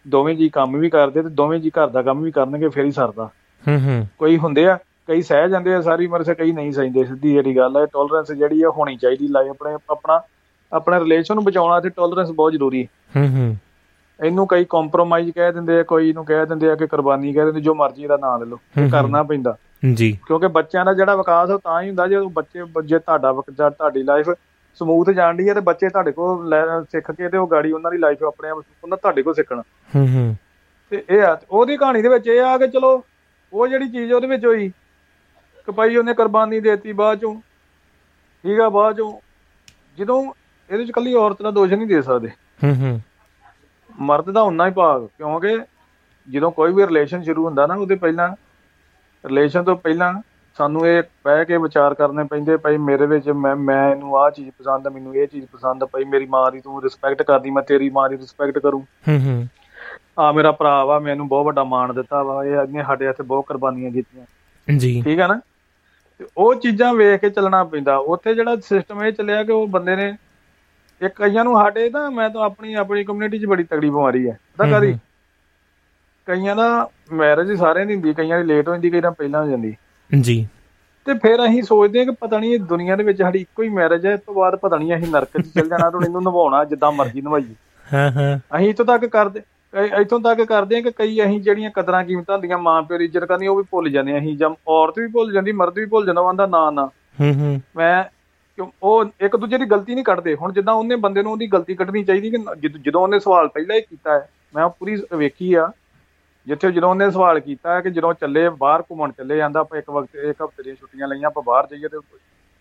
ਦੋਵੇਂ 0.07 0.35
ਜੀ 0.35 0.49
ਕੰਮ 0.49 0.77
ਵੀ 0.77 0.89
ਕਰਦੇ 0.89 1.21
ਤੇ 1.21 1.29
ਦੋਵੇਂ 1.29 1.59
ਜੀ 1.59 1.69
ਘਰ 1.69 1.87
ਦਾ 1.87 2.01
ਕੰਮ 2.01 2.21
ਵੀ 2.21 2.31
ਕਰਨਗੇ 2.31 2.69
ਫੇਰ 2.69 2.85
ਹੀ 2.85 2.91
ਸਰਦਾ। 2.91 3.29
ਹੂੰ 3.67 3.79
ਹੂੰ। 3.81 4.07
ਕੋਈ 4.17 4.37
ਹੁੰਦੇ 4.37 4.65
ਆ 4.67 4.77
ਕਈ 5.07 5.21
ਸਹਿ 5.21 5.49
ਜਾਂਦੇ 5.49 5.73
ਆ 5.73 5.81
ਸਾਰੀ 5.81 6.05
ਉਮਰ 6.07 6.23
ਸੇ 6.23 6.33
ਕਈ 6.35 6.51
ਨਹੀਂ 6.51 6.71
ਸਹਿੰਦੇ 6.71 7.03
ਸਿੱਧੀ 7.03 7.31
ਜਿਹੜੀ 7.33 7.55
ਗੱਲ 7.57 7.77
ਹੈ 7.77 7.85
ਟੋਲਰੈਂਸ 7.85 8.31
ਜਿਹੜੀ 8.31 8.61
ਆ 8.61 8.69
ਹੋਣੀ 8.69 8.95
ਚਾਹੀਦੀ 8.97 9.27
ਲਾਈ 9.27 9.47
ਆਪਣੇ 9.47 9.73
ਆਪਣਾ 9.89 10.19
ਆਪਣਾ 10.71 10.99
ਰਿਲੇਸ਼ਨ 10.99 11.35
ਨੂੰ 11.35 11.43
ਬਚਾਉਣਾ 11.43 11.79
ਤੇ 11.79 11.89
ਟੋਲਰੈਂਸ 11.89 12.31
ਬਹੁਤ 12.31 12.51
ਜ਼ਰੂਰੀ 12.51 12.83
ਹੈ 12.83 13.21
ਹੂੰ 13.21 13.27
ਹੂੰ। 13.29 13.55
ਇਹਨੂੰ 14.19 14.47
ਕਈ 14.47 14.65
ਕੰਪਰੋਮਾਈਜ਼ 14.69 15.31
ਕਹਿ 15.31 15.51
ਦਿੰਦੇ 15.51 15.79
ਆ 15.79 15.83
ਕੋਈ 15.83 16.09
ਇਹਨੂੰ 16.09 16.25
ਕਹਿ 16.25 16.45
ਦਿੰਦੇ 16.45 16.69
ਆ 16.71 16.75
ਕਿ 16.75 16.87
ਕੁਰਬਾਨੀ 16.87 17.33
ਕਹਿ 17.33 17.45
ਦਿੰਦੇ 17.45 17.61
ਜੋ 17.61 17.73
ਮਰਜ਼ੀ 17.75 18.07
ਦਾ 18.07 18.17
ਨਾਂ 18.17 18.37
ਲੈ 18.39 18.45
ਲਓ 18.45 18.59
ਕਰਨਾ 18.91 19.23
ਪੈਂਦਾ। 19.23 19.55
ਜੀ। 19.93 20.11
ਕਿਉਂਕਿ 20.27 20.47
ਬੱਚਿਆਂ 20.47 20.85
ਦਾ 20.85 20.93
ਜਿਹੜਾ 20.93 21.15
ਵਿਕਾਸ 21.15 21.49
ਉਹ 21.49 21.59
ਤਾਂ 21.59 21.81
ਹੀ 21.81 21.87
ਹੁੰਦਾ 21.87 22.07
ਜੇ 22.07 22.19
ਬੱਚੇ 22.33 22.63
ਜੇ 22.85 22.99
ਤੁਹਾਡਾ 22.99 23.33
ਜਾਂ 23.57 23.69
ਤੁਹਾਡੀ 23.71 24.03
ਲਾਈਫ 24.03 24.29
ਸਮੂਥ 24.81 25.09
ਜਾਣਦੀ 25.09 25.47
ਹੈ 25.49 25.53
ਤੇ 25.53 25.59
ਬੱਚੇ 25.59 25.89
ਤੁਹਾਡੇ 25.89 26.11
ਕੋਲ 26.11 26.53
ਸਿੱਖ 26.91 27.11
ਕੇ 27.11 27.29
ਤੇ 27.29 27.37
ਉਹ 27.37 27.47
ਗਾੜੀ 27.47 27.71
ਉਹਨਾਂ 27.71 27.91
ਦੀ 27.91 27.97
ਲਾਈਫ 27.97 28.23
ਆਪਣੇ 28.23 28.49
ਆਪ 28.49 28.57
ਉਹਨਾਂ 28.83 28.97
ਤੁਹਾਡੇ 28.97 29.21
ਕੋਲ 29.21 29.33
ਸਿੱਖਣਾ। 29.33 29.61
ਹੂੰ 29.95 30.07
ਹੂੰ। 30.07 30.35
ਤੇ 30.91 31.03
ਇਹ 31.09 31.21
ਆ 31.21 31.37
ਉਹਦੀ 31.51 31.77
ਕਹਾਣੀ 31.77 32.01
ਦੇ 32.01 32.09
ਵਿੱਚ 32.09 32.27
ਇਹ 32.27 32.41
ਆ 32.41 32.57
ਕਿ 32.57 32.67
ਚਲੋ 32.67 33.01
ਉਹ 33.53 33.67
ਜਿਹੜੀ 33.67 33.87
ਚੀਜ਼ 33.89 34.13
ਉਹਦੇ 34.13 34.27
ਵਿੱਚ 34.27 34.45
ਹੋਈ 34.45 34.71
ਕਿ 35.67 35.73
ਭਾਈ 35.73 35.95
ਉਹਨੇ 35.95 36.13
ਕੁਰਬਾਨੀ 36.13 36.59
ਦੇਤੀ 36.59 36.93
ਬਾਅਦ 36.93 37.19
ਚੋਂ 37.19 37.35
ਠੀਕ 38.43 38.59
ਆ 38.59 38.69
ਬਾਅਦ 38.69 38.97
ਚੋਂ। 38.97 39.19
ਜਦੋਂ 39.97 40.33
ਇਹਦੇ 40.69 40.85
ਚ 40.85 40.91
ਕੱਲੀ 40.91 41.13
ਔਰਤ 41.13 41.41
ਦਾ 41.41 41.51
ਦੋਸ਼ 41.51 41.73
ਨਹੀਂ 41.73 41.87
ਦੇ 41.87 42.01
ਸਕਦੇ। 42.01 42.27
ਹੂੰ 42.63 42.75
ਹੂੰ। 42.75 43.01
ਮਰਦ 43.99 44.31
ਦਾ 44.31 44.41
ਉਨਾ 44.41 44.67
ਹੀ 44.67 44.71
ਭਾਗ 44.71 45.05
ਕਿਉਂਕਿ 45.05 45.59
ਜਦੋਂ 46.29 46.51
ਕੋਈ 46.51 46.73
ਵੀ 46.73 46.87
ਰਿਲੇਸ਼ਨ 46.87 47.23
ਸ਼ੁਰੂ 47.23 47.45
ਹੁੰਦਾ 47.45 47.67
ਨਾ 47.67 47.75
ਉਹਦੇ 47.75 47.95
ਪਹਿਲਾਂ 47.95 48.35
ਰਿਲੇਸ਼ਨ 49.25 49.63
ਤੋਂ 49.63 49.77
ਪਹਿਲਾਂ 49.77 50.13
ਸਾਨੂੰ 50.57 50.87
ਇਹ 50.87 51.03
ਬਹਿ 51.25 51.45
ਕੇ 51.45 51.57
ਵਿਚਾਰ 51.57 51.93
ਕਰਨੇ 51.93 52.23
ਪੈਂਦੇ 52.23 52.57
ਭਾਈ 52.57 52.77
ਮੇਰੇ 52.77 53.05
ਵਿੱਚ 53.05 53.29
ਮੈਂ 53.29 53.55
ਮੈਂ 53.55 53.91
ਇਹਨੂੰ 53.91 54.17
ਆਹ 54.17 54.31
ਚੀਜ਼ 54.31 54.49
ਪਸੰਦ 54.49 54.87
ਆ 54.87 54.89
ਮੈਨੂੰ 54.89 55.15
ਇਹ 55.15 55.27
ਚੀਜ਼ 55.27 55.45
ਪਸੰਦ 55.45 55.83
ਆ 55.83 55.85
ਭਾਈ 55.85 56.03
ਮੇਰੀ 56.03 56.25
ਮਾਂ 56.25 56.51
ਦੀ 56.51 56.59
ਤੂੰ 56.59 56.83
ਰਿਸਪੈਕਟ 56.83 57.21
ਕਰਦੀ 57.21 57.49
ਮੈਂ 57.49 57.63
ਤੇਰੀ 57.63 57.89
ਮਾਂ 57.89 58.09
ਦੀ 58.09 58.17
ਰਿਸਪੈਕਟ 58.17 58.59
ਕਰੂੰ। 58.59 58.87
ਹੂੰ 59.07 59.25
ਹੂੰ। 59.25 59.47
ਆ 60.19 60.31
ਮੇਰਾ 60.31 60.51
ਭਰਾ 60.51 60.85
ਵਾ 60.85 60.99
ਮੈਨੂੰ 60.99 61.27
ਬਹੁਤ 61.27 61.45
ਵੱਡਾ 61.45 61.63
ਮਾਣ 61.63 61.93
ਦਿੱਤਾ 61.93 62.23
ਵਾ 62.23 62.45
ਇਹ 62.45 62.61
ਅੱਗੇ 62.61 62.83
ਸਾਡੇ 62.83 63.05
ਇੱਥੇ 63.05 63.23
ਬਹੁਤ 63.23 63.45
ਕੁਰਬਾਨੀਆਂ 63.45 63.91
ਕੀਤੀਆਂ। 63.91 64.25
ਜੀ। 64.77 65.01
ਠੀਕ 65.01 65.19
ਆ 65.19 65.27
ਨਾ? 65.27 65.41
ਉਹ 66.37 66.55
ਚੀਜ਼ਾਂ 66.55 66.93
ਵੇਖ 66.93 67.21
ਕੇ 67.21 67.29
ਚੱਲਣਾ 67.29 67.63
ਪੈਂਦਾ। 67.63 67.97
ਉੱਥੇ 67.97 68.35
ਜਿਹੜਾ 68.35 68.55
ਸਿਸਟਮ 68.55 69.03
ਇਹ 69.03 69.11
ਚੱਲਿਆ 69.11 69.43
ਕਿ 69.43 69.51
ਉਹ 69.51 69.67
ਬੰਦੇ 69.67 69.95
ਨੇ 69.95 70.17
ਇੱਕ 71.01 71.13
ਕਈਆਂ 71.15 71.43
ਨੂੰ 71.43 71.57
ਸਾਡੇ 71.57 71.89
ਨਾ 71.89 72.09
ਮੈਂ 72.09 72.29
ਤਾਂ 72.29 72.41
ਆਪਣੀ 72.41 72.73
ਆਪਣੀ 72.73 73.03
ਕਮਿਊਨਿਟੀ 73.03 73.39
'ਚ 73.39 73.45
ਬੜੀ 73.45 73.63
ਤਗੜੀ 73.63 73.89
ਬਿਮਾਰੀ 73.89 74.29
ਹੈ। 74.29 74.39
ਪਤਾ 74.57 74.69
ਕਾਦੀ 74.69 74.99
ਕਈਆਂ 76.25 76.55
ਦਾ 76.55 76.89
ਮੈਰਿਜ 77.11 77.59
ਸਾਰਿਆਂ 77.59 77.85
ਦੀ 77.85 77.95
ਹੁੰਦੀ 77.95 78.13
ਕਈਆਂ 78.13 78.37
ਦੀ 78.37 78.43
ਲੇਟ 78.43 78.67
ਹੋ 78.67 78.73
ਜਾਂਦੀ 78.73 78.89
ਕਈਆਂ 78.89 79.11
ਪਹਿਲਾਂ 79.11 79.43
ਹੋ 79.43 79.49
ਜਾਂਦੀ। 79.49 79.75
ਜੀ। 80.21 80.47
ਤੇ 81.05 81.13
ਫਿਰ 81.13 81.45
ਅਸੀਂ 81.45 81.63
ਸੋਚਦੇ 81.63 81.99
ਹਾਂ 81.99 82.05
ਕਿ 82.05 82.11
ਪਤਾ 82.11 82.39
ਨਹੀਂ 82.39 82.53
ਇਹ 82.53 82.59
ਦੁਨੀਆ 82.59 82.95
ਦੇ 82.95 83.03
ਵਿੱਚ 83.03 83.17
ਸਾਡੀ 83.21 83.39
ਇੱਕੋ 83.39 83.63
ਹੀ 83.63 83.69
ਮੈਰਿਜ 83.69 84.05
ਹੈ 84.05 84.13
ਇਸ 84.13 84.19
ਤੋਂ 84.19 84.33
ਬਾਅਦ 84.33 84.55
ਪਤਾ 84.55 84.77
ਨਹੀਂ 84.77 84.95
ਅਸੀਂ 84.95 85.07
ਨਰਕ 85.07 85.41
'ਚ 85.41 85.47
ਚੱਲ 85.47 85.69
ਜਾਣਾ 85.69 85.89
ਤੇ 85.89 86.05
ਇਹਨੂੰ 86.05 86.21
ਨਿਭਾਉਣਾ 86.21 86.65
ਜਿੱਦਾਂ 86.65 86.91
ਮਰਜ਼ੀ 86.91 87.21
ਨਿਭਾਈਏ। 87.21 87.55
ਹਾਂ 87.93 88.11
ਹਾਂ। 88.11 88.57
ਅਸੀਂ 88.57 88.69
ਇਤੋਂ 88.69 88.85
ਤੱਕ 88.85 89.05
ਕਰਦੇ। 89.05 89.41
ਇੱਥੋਂ 89.73 90.19
ਤੱਕ 90.19 90.41
ਕਰਦੇ 90.43 90.77
ਆ 90.77 90.81
ਕਿ 90.81 90.91
ਕਈ 90.91 91.25
ਅਸੀਂ 91.25 91.41
ਜਿਹੜੀਆਂ 91.41 91.71
ਕਦਰਾਂ 91.71 92.03
ਕੀਮਤਾਂ 92.03 92.35
ਹੁੰਦੀਆਂ 92.35 92.57
ਮਾਂ 92.57 92.81
ਪਿਓ 92.81 92.97
ਦੀ 92.97 93.05
ਇੱਜ਼ਤ 93.05 93.23
ਕਰਨੀ 93.25 93.47
ਉਹ 93.47 93.55
ਵੀ 93.57 93.63
ਭੁੱਲ 93.71 93.89
ਜਾਂਦੇ 93.89 94.11
ਆ 94.11 94.17
ਅਸੀਂ 94.17 94.37
ਜਮ 94.37 94.55
ਔਰਤ 94.67 94.99
ਵੀ 94.99 95.07
ਭੁੱਲ 95.07 95.31
ਜਾਂਦੀ 95.33 95.51
ਮਰਦ 95.51 95.73
ਵੀ 95.75 95.85
ਭੁੱਲ 95.85 96.05
ਜਾਂਦਾ 96.05 96.21
ਉਹਦਾ 96.21 96.45
ਨਾ 96.45 96.71
ਨਾ। 96.71 96.89
ਹੂੰ 97.21 97.33
ਹੂੰ। 97.33 97.61
ਮੈਂ 97.75 98.03
ਉਹ 98.83 99.05
ਇੱਕ 99.21 99.35
ਦੂਜੇ 99.35 99.57
ਦੀ 99.57 99.65
ਗਲਤੀ 99.65 99.95
ਨਹੀਂ 99.95 100.05
ਕੱਢਦੇ। 100.05 100.35
ਹੁਣ 100.35 100.53
ਜਿੱਦਾਂ 100.53 100.73
ਉਹਨੇ 100.73 100.95
ਬੰਦੇ 100.95 101.23
ਨੂੰ 101.23 101.31
ਉਹਦੀ 101.31 101.47
ਗਲਤੀ 101.47 101.75
ਕੱਢਣੀ 101.75 102.03
ਚਾਹੀਦੀ 102.03 102.31
ਕਿ 102.31 102.37
ਜਦ- 102.59 102.95
ਉਹਨੇ 102.95 103.19
ਸਵਾਲ 103.19 103.47
ਪਹਿਲਾਂ 103.47 103.75
ਹੀ 103.75 103.81
ਕੀਤਾ 103.81 104.13
ਹੈ 104.13 104.29
ਮੈਂ 104.55 104.63
ਉਹ 104.63 104.69
ਪੂਰੀ 104.69 104.97
ਵੇਖੀ 105.15 105.53
ਆ 105.53 105.71
ਜਿੱਥੇ 106.47 106.71
ਜਦੋਂ 106.71 106.89
ਉਹਨੇ 106.89 107.11
ਸਵਾਲ 107.11 107.39
ਕੀਤਾ 107.39 107.81
ਕਿ 107.81 107.89
ਜਦੋਂ 107.89 108.13
ਚੱਲੇ 108.13 108.49
ਬਾਹਰ 108.49 108.81
ਘੁੰਮਣ 108.81 109.11
ਚੱਲੇ 109.11 109.37
ਜਾਂਦਾ 109.37 109.59
ਆਪਾਂ 109.59 109.77
ਇੱਕ 109.79 109.89
ਵਕਤ 109.89 110.15
ਇੱਕ 110.15 110.41
ਹਫ਼ਤੇ 110.43 110.63
ਦੀਆਂ 110.63 110.75
ਛੁੱਟੀਆਂ 110.75 111.07
ਲਈਆਂ 111.07 111.27
ਆਪਾਂ 111.27 111.43
ਬਾਹਰ 111.43 111.67
ਜਾਈਏ 111.71 111.87
ਤੇ 111.87 111.97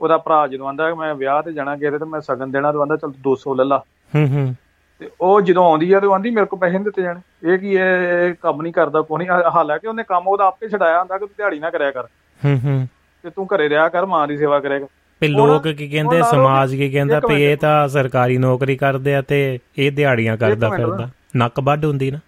ਉਹਦਾ 0.00 0.18
ਭਰਾ 0.18 0.46
ਜਦੋਂ 0.46 0.68
ਆਂਦਾ 0.68 0.94
ਮੈਂ 0.94 1.14
ਵਿਆਹ 1.14 1.42
ਤੇ 1.42 1.52
ਜਾਣਾ 1.52 1.76
ਗਏ 1.76 1.90
ਤੇ 1.90 2.04
ਮੈਂ 2.04 2.20
ਸਗਨ 2.20 2.50
ਦੇਣਾ 2.50 2.72
ਤੇ 2.72 2.78
ਆਂਦਾ 2.78 2.96
ਚਲ 2.96 3.08
200 3.08 3.54
ਲੈ 3.54 3.64
ਲਾ। 3.64 3.82
ਹੂੰ 4.14 4.28
ਹੂੰ। 4.28 4.54
ਤੇ 4.98 5.10
ਉਹ 5.20 5.40
ਜਦੋਂ 5.40 5.64
ਆਉਂਦੀ 5.64 5.92
ਆ 5.92 6.00
ਤੇ 6.00 6.06
ਉਹ 6.06 6.14
ਆਂਦੀ 6.14 6.30
ਮੇਰੇ 6.30 6.46
ਕੋਲ 6.46 6.60
ਪੈਸੇ 6.60 6.72
ਨਹੀਂ 6.72 6.84
ਦਿੱਤੇ 6.84 7.02
ਜਾਣੇ। 7.02 7.52
ਇਹ 7.52 7.58
ਕੀ 7.58 7.72
ਇਹ 7.72 8.34
ਕੰਮ 8.42 8.62
ਨਹੀਂ 8.62 8.72
ਕਰਦਾ 8.72 9.00
ਕੋਈ 9.00 9.18
ਨਹੀਂ 9.18 9.28
ਹਾ- 9.28 9.50
ਹਾਲਾਂਕਿ 9.50 9.88
ਉਹਨੇ 9.88 10.02
ਕੰਮ 10.02 10.28
ਉਹਦਾ 10.28 10.44
ਆਪੇ 10.44 10.68
ਛਡਾਇਆ 10.68 10.98
ਹੁੰਦਾ 10.98 11.14
ਕਿ 11.14 11.18
ਤੂੰ 11.18 11.34
ਦਿਹਾੜੀ 11.36 11.58
ਨਾ 11.58 11.70
ਕਰਿਆ 11.70 11.90
ਕਰ। 11.90 12.02
ਹੂੰ 12.44 12.60
ਹੂੰ। 12.64 12.88
ਤੇ 13.22 13.30
ਤੂੰ 13.30 13.46
ਘਰੇ 13.46 13.68
ਰਿਹਾ 13.68 13.88
ਕਰ 13.88 14.06
ਮਾਂ 14.06 14.28
ਦੀ 14.28 14.36
ਸੇਵਾ 14.36 14.60
ਕਰਿਆ 14.60 14.78
ਕਰ। 14.78 14.86
ਵੀ 15.20 15.34
ਹੁਣ- 15.34 15.52
ਲੋਕ 15.52 15.68
ਕੀ 15.68 15.88
ਕਹਿੰਦੇ 15.88 16.22
ਸਮਾਜ 16.22 16.74
ਕੀ 16.74 16.90
ਕਹਿੰਦਾ 16.90 17.20
ਵੀ 17.28 17.44
ਇਹ। 17.44 17.56
ਤਾਂ 17.56 17.88
ਸਰਕਾਰੀ 17.88 18.38
ਨੌਕਰੀ 18.38 18.76
ਕਰਦੇ 18.76 19.14
ਆ 19.14 19.22
ਤੇ 19.22 19.58
ਇਹ 19.78 19.92
ਦਿਹਾੜੀਆਂ 19.92 20.36
ਕਰਦਾ 20.36 20.70
ਫਿਰਦਾ। 20.70 21.08
ਨੱਕ 21.36 21.60
ਵੱਢ 21.60 21.84
ਹੁੰਦੀ 21.84 22.10
ਨਾ। 22.10 22.18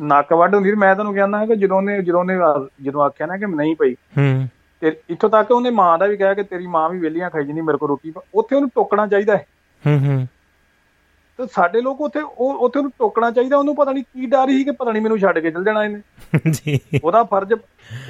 ਨੱਕ 0.00 0.32
ਵੱਢ 0.32 0.54
ਹੁੰਦੀ। 0.54 0.74
ਮੈਂ 0.74 0.94
ਤੁਹਾਨੂੰ 0.94 1.14
ਕਹਿੰਦਾ 1.14 1.46
ਕਿ 1.46 1.56
ਜਦੋਂ 1.56 1.76
ਉਹਨੇ 1.76 2.02
ਜਦੋਂ 2.02 2.24
ਆ- 2.24 2.68
ਜਦੋਂ 2.82 3.02
ਆਖਿਆ 3.02 3.26
ਨਾ 3.26 3.36
ਕਿ 3.36 3.46
ਨਹੀਂ 3.46 3.76
ਪਈ 3.76 3.92
ਹੂੰ। 3.92 4.48
ਤੇ 4.80 4.96
ਇੱਥੋਂ 5.10 5.30
ਤੱਕ 5.30 5.50
ਉਹਨੇ 5.50 5.70
ਮਾਂ 5.70 5.98
ਦਾ 5.98 6.06
ਵੀ 6.06 6.16
ਕਿਹਾ 6.16 6.34
ਕਿ 6.34 6.42
ਤੇਰੀ 6.42 6.66
ਮਾਂ 6.66 6.90
ਵੀ 6.90 6.98
ਵਿਹਲੀਆਂ 6.98 7.30
ਖਾਈ 7.30 7.44
ਜਾਂਦੀ 7.44 7.60
ਮੇਰੇ 7.60 7.78
ਕੋਲ 7.78 7.88
ਰੋਟੀ 7.88 8.12
ਉੱਥੇ 8.34 8.56
ਉਹਨੂੰ 8.56 8.70
ਟੋਕਣਾ 8.74 9.06
ਚਾਹੀਦਾ 9.06 9.36
ਹੈ। 9.36 9.46
ਹੂੰ 9.86 10.06
ਹੂੰ। 10.06 10.28
ਤੇ 11.38 11.46
ਸਾਡੇ 11.52 11.80
ਲੋਕ 11.80 12.00
ਉੱਥੇ 12.00 12.20
ਉਹ 12.20 12.54
ਉੱਥੇ 12.54 12.78
ਉਹਨੂੰ 12.78 12.92
ਟੋਕਣਾ 12.98 13.30
ਚਾਹੀਦਾ 13.30 13.56
ਉਹਨੂੰ 13.56 13.76
ਪਤਾ 13.76 13.92
ਨਹੀਂ 13.92 14.04
ਕੀ 14.04 14.26
ਡਰ 14.26 14.46
ਸੀ 14.48 14.64
ਕਿ 14.64 14.70
ਪਤਾ 14.70 14.92
ਨਹੀਂ 14.92 15.02
ਮੈਨੂੰ 15.02 15.18
ਛੱਡ 15.18 15.38
ਕੇ 15.38 15.50
ਚਲ 15.50 15.64
ਜਾਣਾ 15.64 15.84
ਇਹਨੇ। 15.84 16.00
ਜੀ। 16.50 16.80
ਉਹਦਾ 17.04 17.24
ਫਰਜ਼ 17.24 17.52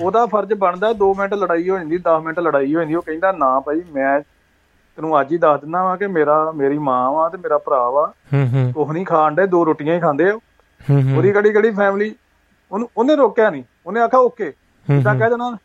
ਉਹਦਾ 0.01 0.27
ਫਰਜ਼ 0.27 0.55
ਬਣਦਾ 0.55 0.91
2 0.91 1.15
ਮਿੰਟ 1.19 1.35
ਲੜਾਈ 1.35 1.71
ਹੋ 1.71 1.79
ਜਾਂਦੀ 1.79 1.97
10 1.97 2.23
ਮਿੰਟ 2.23 2.39
ਲੜਾਈ 2.41 2.75
ਹੋ 2.75 2.81
ਜਾਂਦੀ 2.81 2.95
ਉਹ 2.95 3.03
ਕਹਿੰਦਾ 3.03 3.33
ਨਾ 3.33 3.61
ਭਾਈ 3.61 3.83
ਮੈਂ 3.95 4.21
ਤੈਨੂੰ 4.97 5.21
ਅੱਜ 5.21 5.33
ਹੀ 5.33 5.39
ਦੱਸ 5.39 5.61
ਦਿੰਦਾ 5.61 5.85
ਵਾਂ 5.85 5.97
ਕਿ 5.97 6.07
ਮੇਰਾ 6.07 6.53
ਮੇਰੀ 6.53 6.79
ਮਾਂ 6.79 7.13
ਵਾ 7.13 7.29
ਤੇ 7.29 7.39
ਮੇਰਾ 7.39 7.59
ਭਰਾ 7.59 7.91
ਵਾ। 7.91 8.13
ਹੂੰ 8.35 8.49
ਹੂੰ। 8.49 8.73
ਕੁਛ 8.73 8.89
ਨਹੀਂ 8.89 9.07
ਖਾਣ 9.07 9.35
ਦੇ 9.35 9.47
ਰੋਟੀਆਂ 9.47 9.95
ਹੀ 9.95 10.01
ਖਾਂਦੇ 10.01 10.31
ਆ। 10.31 10.33
ਹੂੰ 10.91 11.03
ਹੂੰ। 11.03 11.17
ਉਹਦੀ 11.17 11.33
ਕਿਹੜੀ 11.33 11.53
ਕਿਹੜੀ 11.53 11.71
ਫੈਮਿਲੀ 11.71 12.15
ਉਹਨੂੰ 12.73 12.89
ਉਹਨੇ 12.97 13.17
ਰੋਕਿਆ 13.17 13.51
ਨਹੀਂ। 13.51 13.63
ਉਹਨੇ 13.87 14.01
ਆਖਿਆ 14.01 14.21
ਓਕੇ 14.21 14.53
ਜਿੱਦਾਂ। 14.89 15.15
ਕਹਿ 15.15 15.31
ਦੇਣਾ 15.31 15.57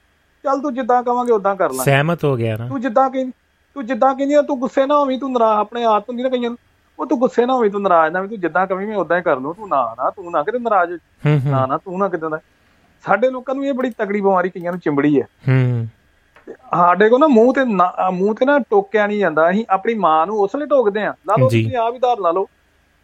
ਚੱਲ 0.44 0.62
ਤੂੰ 0.62 0.74
ਜਿੱਦਾਂ 0.74 1.04
ਕਵਾਂਗੇ 1.04 1.32
ਉਦਾਂ 1.32 1.56
ਕਰ 1.56 1.72
ਲੈ 1.72 1.84
ਸਹਿਮਤ 1.84 2.26
ਹੋ 2.26 2.36
ਗਿਆ 2.36 2.58
ਨਾ। 2.58 2.68
ਤੂੰ 2.68 2.82
ਜਿੱਦਾਂ 2.82 3.10
ਕਿ 3.10 3.32
ਤੂੰ 3.74 3.86
ਜਿੱਦਾਂ 3.86 4.16
ਕਹਿੰਦੀ 4.16 4.36
ਤੂੰ 4.48 4.60
ਗੁੱਸੇ 4.60 4.86
ਨਾ 4.86 4.98
ਹੋਵੀਂ 4.98 5.20
ਤੂੰ 5.20 5.32
ਨਾਰਾਜ਼ 5.32 5.60
ਆਪਣੇ 5.60 5.84
ਆਪ 5.84 6.10
ਹੁੰਦੀ 6.10 6.24
ਨਾ 6.24 6.30
ਕਈਆਂ 6.30 6.50
ਨੂੰ। 6.50 6.58
ਉਹ 7.02 7.06
ਤੂੰ 7.06 7.20
ਗੁੱਸੇ 7.20 7.46
ਨਾ 7.46 7.54
ਹੋਵੀਂ 7.54 7.72
ਤੂੰ 7.72 7.82
ਨਾਰਾਜ਼ 7.82 8.14
ਨਾ 8.14 8.22
ਵੀ 8.22 8.28
ਤੂੰ 8.28 8.40
ਜਿੱਦਾਂ 8.40 8.68
ਕਵੀਂ 8.68 8.88
ਮੈਂ 8.88 8.98
ਉਦਾਂ 8.98 9.18
ਹੀ 9.18 9.22
ਕਰ 9.22 9.40
ਲੂੰ 9.40 9.56
ਤੂੰ 9.56 9.70
ਨਾ 9.70 9.96
ਨਾ 9.98 10.10
ਤੂੰ 10.10 10.32
ਨਾ 10.32 10.44
ਕਿਤੇ 10.44 10.60
ਨਾਰਾਜ਼ 10.60 10.92
ਨਾ 11.48 11.66
ਨਾ 11.66 11.78
ਤੂੰ 11.78 12.00
ਨਾ 12.00 12.08
ਕਿਤੇ 12.08 12.30
ਦਾ 12.30 12.40
ਸਾਡੇ 13.06 13.30
ਲੋਕਾਂ 13.30 13.56
ਨੂੰ 13.56 13.66
ਇਹ 13.66 13.74
ਬੜੀ 13.74 13.90
ਤਗੜੀ 13.90 14.22
ਬਿਮਾਰੀ 14.22 14.50
ਕਈਆਂ 14.50 14.72
ਨੂੰ 14.72 14.80
ਚਿੰਬੜੀ 14.80 15.22
ਹੈ 15.22 15.28
ਹੂੰ। 15.50 15.88
ਸਾਡੇ 16.56 17.10
ਕੋ 17.10 17.18
ਨਾ 17.18 17.28
ਮੂੰਹ 17.28 17.54
ਤੇ 17.54 17.64
ਮੂੰਹ 18.12 18.36
ਤੇ 18.36 18.46
ਨਾ 18.46 18.60
ਟੋਕਿਆ 18.60 19.08
ਨਹੀਂ 19.08 19.20
ਜਾਂਦਾ 19.20 19.50
ਅਸੀਂ 19.50 19.66
ਆਪਣੀ 19.70 19.94
ਮਾਂ 19.94 20.28
ਨੂੰ 20.28 20.38
ਉਸਲੇ 20.40 20.66
ਟੋਕਦੇ 20.66 21.04
ਆ। 21.04 21.14
ਲਾ 21.28 21.36
ਲਓ। 21.40 21.50
ਤੁਸੀਂ 21.50 21.78
ਆਪ 21.78 21.94
ਹੀ 21.94 22.00
ਧਾਰ 22.00 22.20
ਲਾ 22.20 22.32
ਲਓ। 22.32 22.48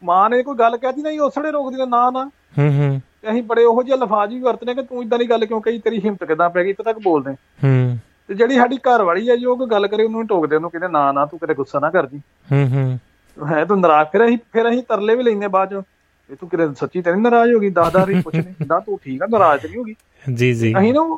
ਮਾਂ 0.03 0.29
ਨੇ 0.29 0.43
ਕੋਈ 0.43 0.55
ਗੱਲ 0.55 0.77
ਕਹਿਤੀ 0.77 1.01
ਨਹੀਂ 1.01 1.19
ਉਸਲੇ 1.19 1.51
ਰੋਕਦੀ 1.51 1.77
ਨਾ 1.77 2.09
ਨਾ। 2.09 2.29
ਹੂੰ 2.59 2.69
ਹੂੰ। 2.69 3.01
ਅਸੀਂ 3.31 3.43
ਬੜੇ 3.43 3.63
ਉਹੋ 3.63 3.83
ਜਿਹੇ 3.83 3.97
ਲਫ਼ਾਜ਼ 3.97 4.33
ਵੀ 4.33 4.39
ਵਰਤਨੇ 4.39 4.73
ਕਿ 4.73 4.81
ਤੂੰ 4.81 5.03
ਇਦਾਂ 5.03 5.19
ਦੀ 5.19 5.29
ਗੱਲ 5.29 5.45
ਕਿਉਂ 5.45 5.61
ਕਹੀ 5.61 5.79
ਤੇਰੀ 5.79 6.01
ਹਿੰਮਤ 6.05 6.23
ਕਿਦਾਂ 6.23 6.49
ਪੈ 6.49 6.63
ਗਈ 6.63 6.69
ਇੱਥੇ 6.69 6.83
ਤੱਕ 6.83 6.99
ਬੋਲਦੇ 6.99 7.31
ਹੂੰ। 7.33 7.97
ਤੇ 8.27 8.33
ਜਿਹੜੀ 8.33 8.55
ਸਾਡੀ 8.55 8.77
ਘਰ 8.77 9.01
ਵਾਲੀ 9.01 9.29
ਹੈ 9.29 9.35
ਜੋ 9.35 9.55
ਕੋਈ 9.55 9.67
ਗੱਲ 9.67 9.87
ਕਰੇ 9.87 10.03
ਉਹਨੂੰ 10.03 10.27
ਟੋਕਦੇ 10.27 10.55
ਉਹਨੂੰ 10.55 10.69
ਕਹਿੰਦੇ 10.69 10.87
ਨਾ 10.87 11.11
ਨਾ 11.11 11.25
ਤੂੰ 11.25 11.39
ਕਦੇ 11.39 11.53
ਗੁੱਸਾ 11.53 11.79
ਨਾ 11.79 11.89
ਕਰਦੀ। 11.89 12.21
ਹੂੰ 12.51 12.67
ਹੂੰ। 12.67 12.99
ਹੈ 13.37 13.63
ਤੂੰ 13.65 13.79
ਨਾਰਾਜ਼ 13.79 14.07
ਫਿਰ 14.11 14.25
ਅਸੀਂ 14.25 14.37
ਫਿਰ 14.53 14.69
ਅਸੀਂ 14.69 14.83
ਤਰਲੇ 14.83 15.15
ਵੀ 15.15 15.23
ਲੈਂਦੇ 15.23 15.47
ਬਾਅਦ 15.47 15.69
ਚ। 15.69 15.81
ਇਹ 16.29 16.35
ਤੂੰ 16.35 16.49
ਕਿਤੇ 16.49 16.67
ਸੱਚੀ 16.79 17.01
ਤੇ 17.01 17.11
ਨਹੀਂ 17.11 17.21
ਨਾਰਾਜ਼ 17.21 17.53
ਹੋ 17.53 17.59
ਗਈ? 17.59 17.69
ਦਸ 17.69 17.95
ਵਾਰੀ 17.95 18.21
ਪੁੱਛਦੇ 18.21 18.41
ਕਿਦਾਂ 18.41 18.79
ਤੂੰ 18.81 18.99
ਠੀਕ 19.03 19.21
ਆ 19.23 19.27
ਨਾਰਾਜ਼ 19.29 19.65
ਨਹੀਂ 19.65 19.77
ਹੋ 19.77 19.83
ਗਈ। 19.83 19.95
ਜੀ 20.25 20.53
ਜੀ। 20.53 20.73
ਅਸੀਂ 20.79 20.93
ਨਾ 20.93 21.17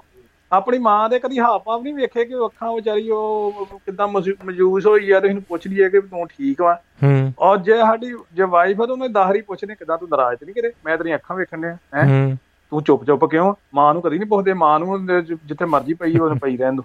ਆਪਣੀ 0.51 0.77
ਮਾਂ 0.77 1.09
ਦੇ 1.09 1.19
ਕਦੀ 1.19 1.39
ਹਾਵ 1.39 1.57
ਭਾਵ 1.59 1.81
ਨਹੀਂ 1.83 1.93
ਵੇਖੇ 1.93 2.25
ਕਿ 2.25 2.35
ਅੱਖਾਂ 2.45 2.71
ਵਿਚਾਰੀ 2.73 3.09
ਉਹ 3.09 3.65
ਕਿਦਾਂ 3.85 4.07
ਮਜੂਸ 4.07 4.85
ਹੋਈ 4.85 5.11
ਤੇ 5.21 5.27
ਇਹਨੂੰ 5.27 5.43
ਪੁੱਛ 5.43 5.67
ਲਈਏ 5.67 5.89
ਕਿ 5.89 5.99
ਤੂੰ 6.01 6.27
ਠੀਕ 6.27 6.61
ਵਾ। 6.61 6.73
ਹੂੰ। 7.03 7.33
ਔਰ 7.39 7.57
ਜੇ 7.57 7.77
ਸਾਡੀ 7.77 8.13
ਜੇ 8.33 8.43
ਵਾਈਫ 8.43 8.81
ਆ 8.81 8.85
ਤਾਂ 8.85 8.93
ਉਹਨੇ 8.93 9.07
ਦਾਹਰੀ 9.07 9.41
ਪੁੱਛਨੇ 9.41 9.75
ਕਿਦਾਂ 9.75 9.97
ਤੂੰ 9.97 10.07
ਨਾਰਾਜ਼ 10.11 10.39
ਤੇ 10.39 10.45
ਨਹੀਂ 10.45 10.55
ਕਰੇ 10.55 10.71
ਮੈਂ 10.85 10.97
ਤੇਰੀਆਂ 10.97 11.17
ਅੱਖਾਂ 11.17 11.35
ਵੇਖਣ 11.37 11.61
ਡਿਆ 11.61 11.77
ਹੈ? 11.95 12.05
ਹੂੰ। 12.05 12.37
ਤੂੰ 12.71 12.83
ਚੁੱਪ 12.83 13.03
ਚੁੱਪ 13.05 13.25
ਕਿਉਂ? 13.25 13.53
ਮਾਂ 13.75 13.93
ਨੂੰ 13.93 14.01
ਕਦੀ 14.01 14.17
ਨਹੀਂ 14.17 14.29
ਪੁੱਛਦੇ 14.29 14.53
ਮਾਂ 14.53 14.79
ਨੂੰ 14.79 15.05
ਜਿੱਥੇ 15.23 15.65
ਮਰਜ਼ੀ 15.65 15.93
ਪਈ 15.93 16.17
ਉਹਨੇ 16.17 16.39
ਪਈ 16.41 16.57
ਰਹਿਣ 16.57 16.75
ਦੋ। 16.75 16.83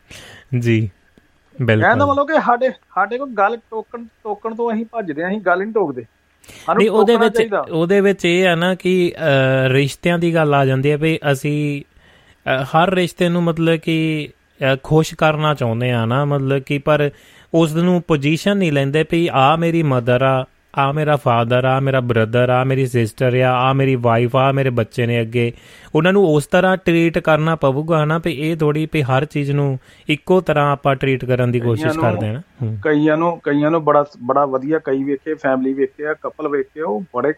ਜੀ। 0.58 0.90
ਕਹਿਣ 1.58 1.80
ਦਾ 1.80 1.94
ਬਿਲਕੁਲ 1.94 2.06
ਮਤਲਬ 2.06 2.26
ਕਿ 2.26 2.40
ਸਾਡੇ 2.46 2.70
ਸਾਡੇ 2.70 3.18
ਕੋਲ 3.18 3.28
ਗੱਲ 3.28 3.56
ਟੋਕਣ 3.70 4.04
ਟੋਕਣ 4.22 4.54
ਤੋਂ 4.54 4.72
ਅਸੀਂ 4.72 4.84
ਭੱਜਦੇ 4.92 5.22
ਹਾਂ 5.22 5.30
ਅਸੀਂ 5.30 5.40
ਗੱਲ 5.40 5.58
ਨਹੀਂ 5.58 5.72
ਟੋਕਦੇ 5.72 6.04
ਨਹੀਂ 6.76 6.90
ਉਹਦੇ 6.90 7.16
ਵਿੱਚ। 7.16 7.42
ਉਹਦੇ 7.70 8.00
ਵਿੱਚ 8.00 8.24
ਇਹ 8.24 8.48
ਆ 8.48 8.54
ਨਾ 8.54 8.74
ਕਿ 8.74 9.14
ਰਿਸ਼ਤਿਆਂ 9.68 10.18
ਦੀ 10.18 10.34
ਗੱਲ 10.34 10.54
ਆ 10.54 10.64
ਜਾਂਦੀ 10.64 10.90
ਹੈ 10.90 10.96
ਵੀ 10.96 11.18
ਅਸੀਂ 11.32 11.82
ਹਰ 12.76 12.90
ਰਿਸ਼ਤੇ 12.90 13.28
ਨੂੰ 13.28 13.42
ਮਤਲਬ 13.42 13.76
ਕਿ 13.76 14.28
ਖੁਸ਼ 14.82 15.14
ਕਰਨਾ 15.14 15.54
ਚਾਹੁੰਦੇ 15.54 15.90
ਆ 15.92 16.04
ਨਾ 16.04 16.24
ਮਤਲਬ 16.24 16.62
ਕਿ 16.62 16.78
ਪਰ 16.78 17.10
ਉਸ 17.54 17.72
ਨੂੰ 17.72 18.02
ਪੋਜੀਸ਼ਨ 18.02 18.56
ਨਹੀਂ 18.56 18.72
ਲੈਂਦੇ 18.72 19.04
ਵੀ 19.10 19.28
ਆ 19.32 19.56
ਮੇਰੀ 19.56 19.82
ਮਦਰ 19.82 20.22
ਆ 20.22 20.44
ਆ 20.78 20.92
ਮੇਰਾ 20.92 21.16
ਫਾਦਰ 21.16 21.64
ਆ 21.64 21.80
ਮੇਰਾ 21.80 22.00
ਬ੍ਰਦਰ 22.00 22.48
ਆ 22.48 22.64
ਮੇਰੀ 22.64 22.86
ਸਿਸਟਰ 22.86 23.34
ਆ 23.40 23.50
ਆ 23.52 23.72
ਮੇਰੀ 23.72 23.94
ਵਾਈਫ 23.96 24.36
ਆ 24.36 24.52
ਮੇਰੇ 24.52 24.70
ਬੱਚੇ 24.70 25.06
ਨੇ 25.06 25.20
ਅੱਗੇ। 25.20 25.52
ਉਹਨਾਂ 25.94 26.12
ਨੂੰ 26.12 26.24
ਉਸ 26.34 26.46
ਤਰ੍ਹਾਂ 26.46 26.76
ਟ੍ਰੀਟ 26.76 27.18
ਕਰਨਾ 27.18 27.56
ਪਊਗਾ 27.56 28.04
ਨਾ 28.04 28.18
ਵੀ 28.18 28.32
ਇਹ 28.32 28.56
ਥੋੜੀ 28.56 28.88
ਵੀ 28.92 29.02
ਹਰ 29.02 29.24
ਚੀਜ਼ 29.24 29.50
ਨੂੰ 29.50 29.78
ਇੱਕੋ 30.08 30.40
ਤਰ੍ਹਾਂ 30.40 30.72
ਆਪਾਂ 30.72 30.94
ਟ੍ਰੀਟ 30.96 31.24
ਕਰਨ 31.24 31.50
ਦੀ 31.50 31.60
ਕੋਸ਼ਿਸ਼ 31.60 31.98
ਕਰਦੇ 31.98 32.34
ਹੂੰ। 32.62 32.76
ਕਈਆਂ 32.82 33.16
ਨੂੰ 33.16 33.40
ਕਈਆਂ 33.44 33.70
ਨੂੰ 33.70 33.84
ਬੜਾ 33.84 34.04
ਬੜਾ 34.22 34.44
ਵਧੀਆ 34.46 34.78
ਕਈ 34.78 35.02
ਵੇਖੇ 35.04 35.34
ਫੈਮਿਲੀ 35.34 35.72
ਵੇਖੇ 35.74 36.06
ਆ 36.06 36.14
ਕਪਲ 36.14 36.48
ਵੇਖੇ 36.48 36.80
ਉਹ 36.80 37.02
ਬੜੇ 37.14 37.32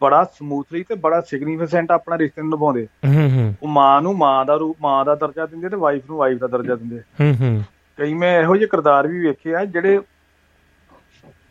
ਬੜਾ 0.00 0.24
ਸਮੂਥਲੀ 0.38 0.82
ਤੇ 0.82 0.94
ਬੜਾ 0.94 1.20
ਸਿਗਨੀਫੀਕੈਂਟ 1.20 1.90
ਆਪਣਾ 1.90 2.18
ਰਿਸ਼ਤੇ 2.18 2.42
ਨੂੰ 2.42 2.50
ਨਿਭਾਉਂਦੇ 2.50 2.86
ਹੂੰ 3.06 3.30
ਹੂੰ 3.30 3.54
ਉਹ 3.62 3.68
ਮਾਂ 3.68 4.02
ਨੂੰ 4.02 4.16
ਮਾਂ 4.18 4.44
ਦਾ 4.44 4.54
ਰੂਪ 4.54 4.76
ਮਾਂ 4.82 5.04
ਦਾ 5.04 5.14
ਦਰਜਾ 5.14 5.46
ਦਿੰਦੇ 5.46 5.68
ਤੇ 5.68 5.76
ਵਾਈਫ 5.76 6.02
ਨੂੰ 6.10 6.18
ਵਾਈਫ 6.18 6.38
ਦਾ 6.38 6.46
ਦਰਜਾ 6.46 6.74
ਦਿੰਦੇ। 6.74 7.00
ਹੂੰ 7.20 7.34
ਹੂੰ। 7.34 7.62
ਕਈ 7.98 8.14
ਮੈਂ 8.14 8.40
ਇਹੋ 8.42 8.56
ਜਿਹੇ 8.56 8.68
ਕਿਰਦਾਰ 8.68 9.06
ਵੀ 9.06 9.20
ਵੇਖੇ 9.20 9.54
ਆ 9.54 9.64
ਜਿਹੜੇ 9.64 9.98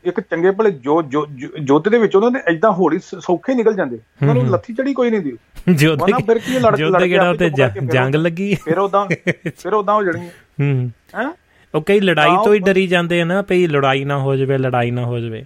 ਇੱਕ 0.07 0.19
ਚੰਗੇ 0.19 0.51
ਭਲੇ 0.51 0.71
ਜੋ 0.71 1.01
ਜੋ 1.01 1.25
ਜੋ- 1.25 1.63
ਜੁੱਧ 1.63 1.89
ਦੇ 1.89 1.97
ਵਿੱਚ 1.97 2.15
ਉਹਨਾਂ 2.15 2.31
ਦੇ 2.31 2.39
ਐਦਾਂ 2.47 2.71
ਹੌਲੀ 2.71 2.99
ਸੌਖੇ 2.99 3.53
ਨਿਕਲ 3.53 3.73
ਜਾਂਦੇ। 3.73 3.99
ਉਹਨਾਂ 4.21 4.35
ਨੂੰ। 4.35 4.49
ਲੱਥੀ 4.49 4.73
ਚੜੀ 4.73 4.93
ਕੋਈ 4.93 5.09
ਨਹੀਂ 5.09 5.21
ਦੀ 5.21 5.38
ਜੋਧੇ 5.73 6.03
ਉਹਨਾਂ 6.03 6.19
ਫਿਰ 6.19 6.39
ਕੀ 6.39 6.59
ਲੜ 6.59 6.79
ਲੜ 6.81 6.91
ਕਰਕੇ 6.91 7.38
ਫਿਰ 7.39 7.49
ਜੰਗ 7.93 8.15
ਲੱਗੀ? 8.15 8.55
ਫਿਰ 8.55 8.79
ਉਦਾਂ 8.79 9.07
ਫਿਰ 9.57 9.73
ਉਦਾਂ 9.73 9.95
ਹੋ 9.95 10.03
ਜਾਣਗੇ 10.03 10.27
ਹੂੰ। 10.61 10.91
ਹੈ? 11.15 11.31
ਉਹ 11.75 11.81
ਕਈ 11.81 11.99
ਲੜਾਈ 11.99 12.29
ਤਾਂ 12.29 12.43
ਤੋਂ 12.43 12.53
ਹੀ 12.53 12.59
ਡਰੀ 12.59 12.88
ਜਾਂਦੇ 12.88 13.21
ਆ 13.21 13.25
ਨਾ 13.25 13.41
ਭਈ 13.41 13.67
ਲੜਾਈ 13.67 14.05
ਨਾ 14.05 14.17
ਹੋ 14.17 14.35
ਜਾਵੇ 14.35 14.57
ਲੜਾਈ 14.57 14.91
ਨਾ 14.91 15.05
ਹੋ 15.05 15.19
ਜਾਵੇ। 15.19 15.45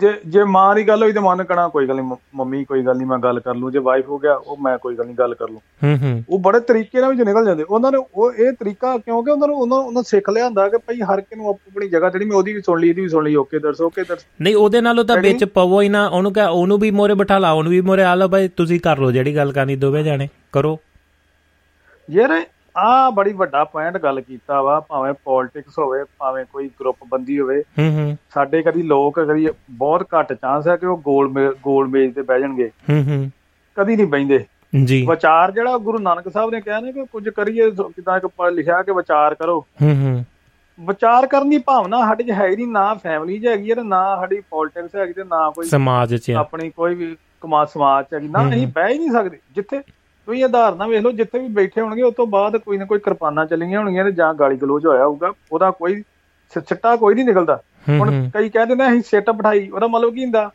ਜੇ 0.00 0.12
ਜੇ 0.26 0.44
ਮਾਂ 0.44 0.74
ਦੀ 0.74 0.88
ਗੱਲ 0.88 1.02
ਹੋਈ 1.02 1.12
ਤੇ 1.12 1.20
ਮਨ 1.20 1.44
ਕਣਾ 1.44 1.68
ਕੋਈ 1.68 1.86
ਗੱਲ 1.86 1.96
ਨਹੀਂ 1.96 2.16
ਮੰਮੀ 2.34 2.64
ਕੋਈ 2.64 2.82
ਗੱਲ 2.82 2.96
ਨਹੀਂ 2.96 3.06
ਮੈਂ 3.06 3.18
ਗੱਲ 3.18 3.40
ਕਰ 3.40 3.54
ਲੂੰ 3.54 3.72
ਜੇ 3.72 3.78
ਵਾਈਫ 3.78 4.08
ਹੋ 4.08 4.18
ਗਿਆ 4.18 4.34
ਉਹ 4.34 4.56
ਮੈਂ 4.56 4.78
ਕੋਈ 4.78 4.94
ਗੱਲ 4.96 5.04
ਨਹੀਂ 5.04 5.16
ਗੱਲ 5.16 5.34
ਕਰ 5.34 5.48
ਲੂੰ। 5.48 5.60
ਹੂੰ 5.84 5.98
ਹੂੰ। 5.98 6.24
ਉਹ 6.28 6.38
ਬੜੇ 6.38 6.60
ਤਰੀਕੇ 6.60 7.00
ਨਾਲ 7.00 7.10
ਵੀ 7.10 7.24
ਨਿਕਲ 7.24 7.44
ਜਾਂਦੇ 7.44 7.62
ਉਹਨਾਂ 7.62 7.92
ਨੇ 7.92 7.98
ਉਹ 8.14 8.32
ਇਹ 8.32 8.52
ਤਰੀਕਾ 8.52 8.98
ਕਿਉਂਕਿ 8.98 9.30
ਉਹਨਾਂ 9.30 9.48
ਨੂੰ 9.48 9.56
ਉਹਨਾਂ 9.56 9.78
ਉਹਨਾਂ 9.78 10.02
ਸਿੱਖ 10.02 10.30
ਲਿਆ 10.30 10.44
ਹੁੰਦਾ 10.44 10.68
ਕਿ 10.68 10.76
ਭਾਈ 10.76 11.00
ਹਰ 11.00 11.18
ਇੱਕ 11.18 11.26
ਨੂੰ 11.36 11.48
ਆਪਣੀ 11.48 11.88
ਜਗ੍ਹਾ 11.88 12.10
ਜਿਹੜੀ 12.10 12.24
ਮੈਂ 12.24 12.36
ਉਹਦੀ 12.36 12.52
ਵੀ 12.52 12.60
ਸੁਣ 12.60 12.80
ਲਈ 12.80 12.88
ਇਹਦੀ 12.88 13.02
ਵੀ 13.02 13.08
ਸੁਣ 13.08 13.24
ਲਈ 13.24 13.34
ਓਕੇ 13.34 13.58
ਦਰਸ 13.58 13.80
ਓਕੇ 13.80 14.02
ਦਰਸ 14.02 14.26
ਨਹੀਂ 14.40 14.56
ਉਹਦੇ 14.56 14.80
ਨਾਲੋਂ 14.80 15.04
ਤਾਂ 15.04 15.16
ਵਿੱਚ 15.16 15.44
ਪਵੋ 15.44 15.80
ਹੀ 15.80 15.88
ਨਾ 15.88 16.06
ਉਹਨੂੰ 16.06 16.32
ਕਹ 16.32 16.40
ਉਹਨੂੰ 16.40 16.78
ਵੀ 16.78 16.90
ਮੋਰੇ 16.90 17.14
ਬਿਠਾ 17.14 17.38
ਲਾ 17.38 17.52
ਉਹਨੂੰ 17.52 17.70
ਵੀ 17.70 17.80
ਮੋਰੇ 17.80 18.02
ਆ 18.02 18.14
ਲਓ 18.14 18.28
ਭਾਈ 18.28 18.48
ਤੁਸੀਂ 18.48 18.80
ਕਰ 18.80 18.98
ਲਓ 18.98 19.10
ਜਿਹੜੀ 19.10 19.36
ਗੱਲ 19.36 19.52
ਕਰਨੀ 19.52 19.76
ਦੋਵੇਂ 19.76 20.04
ਜਾਣੇ 20.04 20.28
ਕਰੋ। 20.52 20.78
ਯਾਰ 22.10 22.44
ਆ 22.78 23.10
ਬੜੀ 23.10 23.32
ਵੱਡਾ 23.32 23.64
ਪੁਆਇੰਟ 23.64 23.98
ਗੱਲ 23.98 24.20
ਕੀਤਾ 24.20 24.62
ਵਾ 24.62 24.80
ਭਾਵੇਂ 24.80 25.14
ਪੋਲਿਟਿਕਸ 25.24 25.78
ਹੋਵੇ 25.78 26.04
ਭਾਵੇਂ 26.18 26.44
ਕੋਈ 26.52 26.70
ਗਰੁੱਪ 26.80 26.96
ਬੰਦੀ 27.08 27.40
ਹੋਵੇ। 27.40 27.62
ਹੂੰ 27.78 27.98
ਹੂੰ। 27.98 28.18
ਸਾਡੇ 28.34 28.62
ਕਦੀ 28.62 28.82
ਲੋਕ 28.82 29.20
ਕਦੀ 29.20 29.48
ਬਹੁਤ 29.70 30.06
ਘੱਟ 30.18 30.32
ਚਾਂਸ 30.32 30.68
ਹੈ 30.68 30.76
ਕਿ 30.76 30.86
ਉਹ 30.86 30.98
ਗੋਲ 30.98 31.54
ਗੋਲ 31.62 31.88
ਮੇਜ਼ 31.88 32.14
ਤੇ 32.14 32.22
ਬਹਿ 32.22 32.40
ਜਾਣਗੇ। 32.40 32.70
ਹੂੰ 32.90 33.04
ਹੂੰ। 33.08 33.30
ਕਦੀ 33.76 33.96
ਨਹੀਂ 33.96 34.06
ਬਹਿੰਦੇ। 34.06 34.44
ਜੀ। 34.84 35.06
ਵਿਚਾਰ 35.10 35.52
ਜਿਹੜਾ 35.52 35.78
ਗੁਰੂ 35.78 35.98
ਨਾਨਕ 35.98 36.28
ਸਾਹਿਬ 36.28 36.50
ਨੇ 36.50 36.60
ਕਿਹਾ 36.60 36.80
ਨਾ 36.80 36.90
ਕਿ 36.90 37.06
ਕੁਝ 37.12 37.28
ਕਰੀਏ 37.28 37.70
ਕਿਦਾਂ 37.70 38.16
ਇੱਕ 38.16 38.26
ਲਿਖਿਆ 38.52 38.82
ਕਿ 38.82 38.92
ਵਿਚਾਰ 38.92 39.34
ਕਰੋ। 39.34 39.66
ਹੂੰ 39.82 40.02
ਹੂੰ। 40.02 40.24
ਵਿਚਾਰ 40.80 41.26
ਕਰਨ 41.26 41.50
ਦੀ 41.50 41.58
ਭਾਵਨਾ 41.58 42.06
ਸਾਡੇ 42.06 42.24
'ਚ 42.24 42.30
ਹੈ 42.30 42.46
ਹੀ 42.46 42.56
ਨਹੀਂ 42.56 42.68
ਨਾ 42.68 42.94
ਫੈਮਿਲੀ 42.94 43.38
'ਚ 43.38 43.46
ਹੈਗੀ 43.46 43.74
ਤੇ 43.74 43.82
ਨਾ 43.82 44.16
ਸਾਡੀ 44.16 44.42
ਪੋਲਿਟਿਕਸ 44.50 44.96
ਹੈਗੀ 44.96 45.12
ਤੇ 45.12 45.24
ਨਾ 45.24 45.50
ਕੋਈ 45.50 45.66
ਸਮਾਜ 45.66 46.14
'ਚ। 46.14 46.30
ਆਪਣੀ 46.30 46.70
ਕੋਈ 46.70 46.94
ਵੀ 46.94 47.16
ਕਮਾ 47.40 47.64
ਸਮਾਜ 47.64 48.04
'ਚ 48.04 48.14
ਹੈਗੀ। 48.14 48.28
ਨਾ। 48.28 48.48
ਅਸੀਂ 48.48 48.66
ਬਹਿ 48.66 48.92
ਹੀ 48.92 48.98
ਨਹੀਂ 48.98 49.10
ਸਕਦੇ। 49.10 49.38
ਜਿੱਥੇ 49.54 49.82
ਤੁਸੀਂ 50.28 50.44
ਆਧਾਰ 50.44 50.74
ਨਾਲ 50.74 50.88
ਵੇਖ 50.88 51.00
ਲਓ 51.00 51.12
ਜਿੱਥੇ 51.12 51.38
ਵੀ 51.38 51.48
ਬੈਠੇ 51.48 51.80
ਹੋਣਗੇ 51.80 52.02
ਉਸ 52.02 52.14
ਤੋਂ 52.14 52.26
ਬਾਅਦ 52.26 52.56
ਕੋਈ 52.56 52.78
ਨਾ 52.78 52.84
ਕੋਈ 52.84 52.98
ਕਿਰਪਾਨਾਂ 52.98 53.46
ਚੱਲੀਆਂ 53.46 53.78
ਹੋਣਗੀਆਂ 53.78 54.04
ਤੇ 54.04 54.12
ਜਾਂ 54.12 54.34
ਗਾਲੀ 54.34 54.56
ਗਲੋਚ 54.56 54.86
ਹੋਇਆ 54.86 55.04
ਹੋਊਗਾ 55.04 55.32
ਉਹਦਾ 55.52 55.70
ਕੋਈ 55.70 56.02
ਸਿੱਟਾ 56.54 56.96
ਕੋਈ 56.96 57.14
ਨਹੀਂ 57.14 57.24
ਨਿਕਲਦਾ। 57.24 57.62
ਹੂੰ 57.88 57.98
ਹੁਣ 57.98 58.08
ਹੂੰ। 58.08 58.30
ਕਈ 58.34 58.48
ਕਹਿੰਦੇ 58.48 58.74
ਨੇ 58.74 58.88
ਅਸੀਂ 58.88 59.02
ਸਿੱਟ 59.02 59.30
ਬਿਠਾਈ 59.30 59.68
ਉਹਦਾ 59.68 59.86
ਮਤਲਬ 59.86 60.14
ਕੀ 60.14 60.24
ਹੁੰਦਾ? 60.24 60.50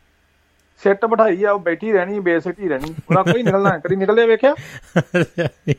ਸਿੱਟ 0.82 1.06
ਬਿਠਾਈ 1.06 1.44
ਆ 1.44 1.52
ਉਹ 1.52 1.60
ਬੈਠੀ 1.60 1.92
ਰਹਿਣੀ 1.92 2.20
ਬੇਸਿੱਟੀ 2.20 2.68
ਰਹਿਣੀ 2.68 2.94
ਉਹਦਾ 3.10 3.22
ਕੋਈ 3.22 3.42
ਨਿਕਲਣਾ 3.42 3.78
ਕਦੀ 3.78 3.96
ਨਿਕਲਿਆ 3.96 4.26
ਵੇਖਿਆ? 4.26 4.54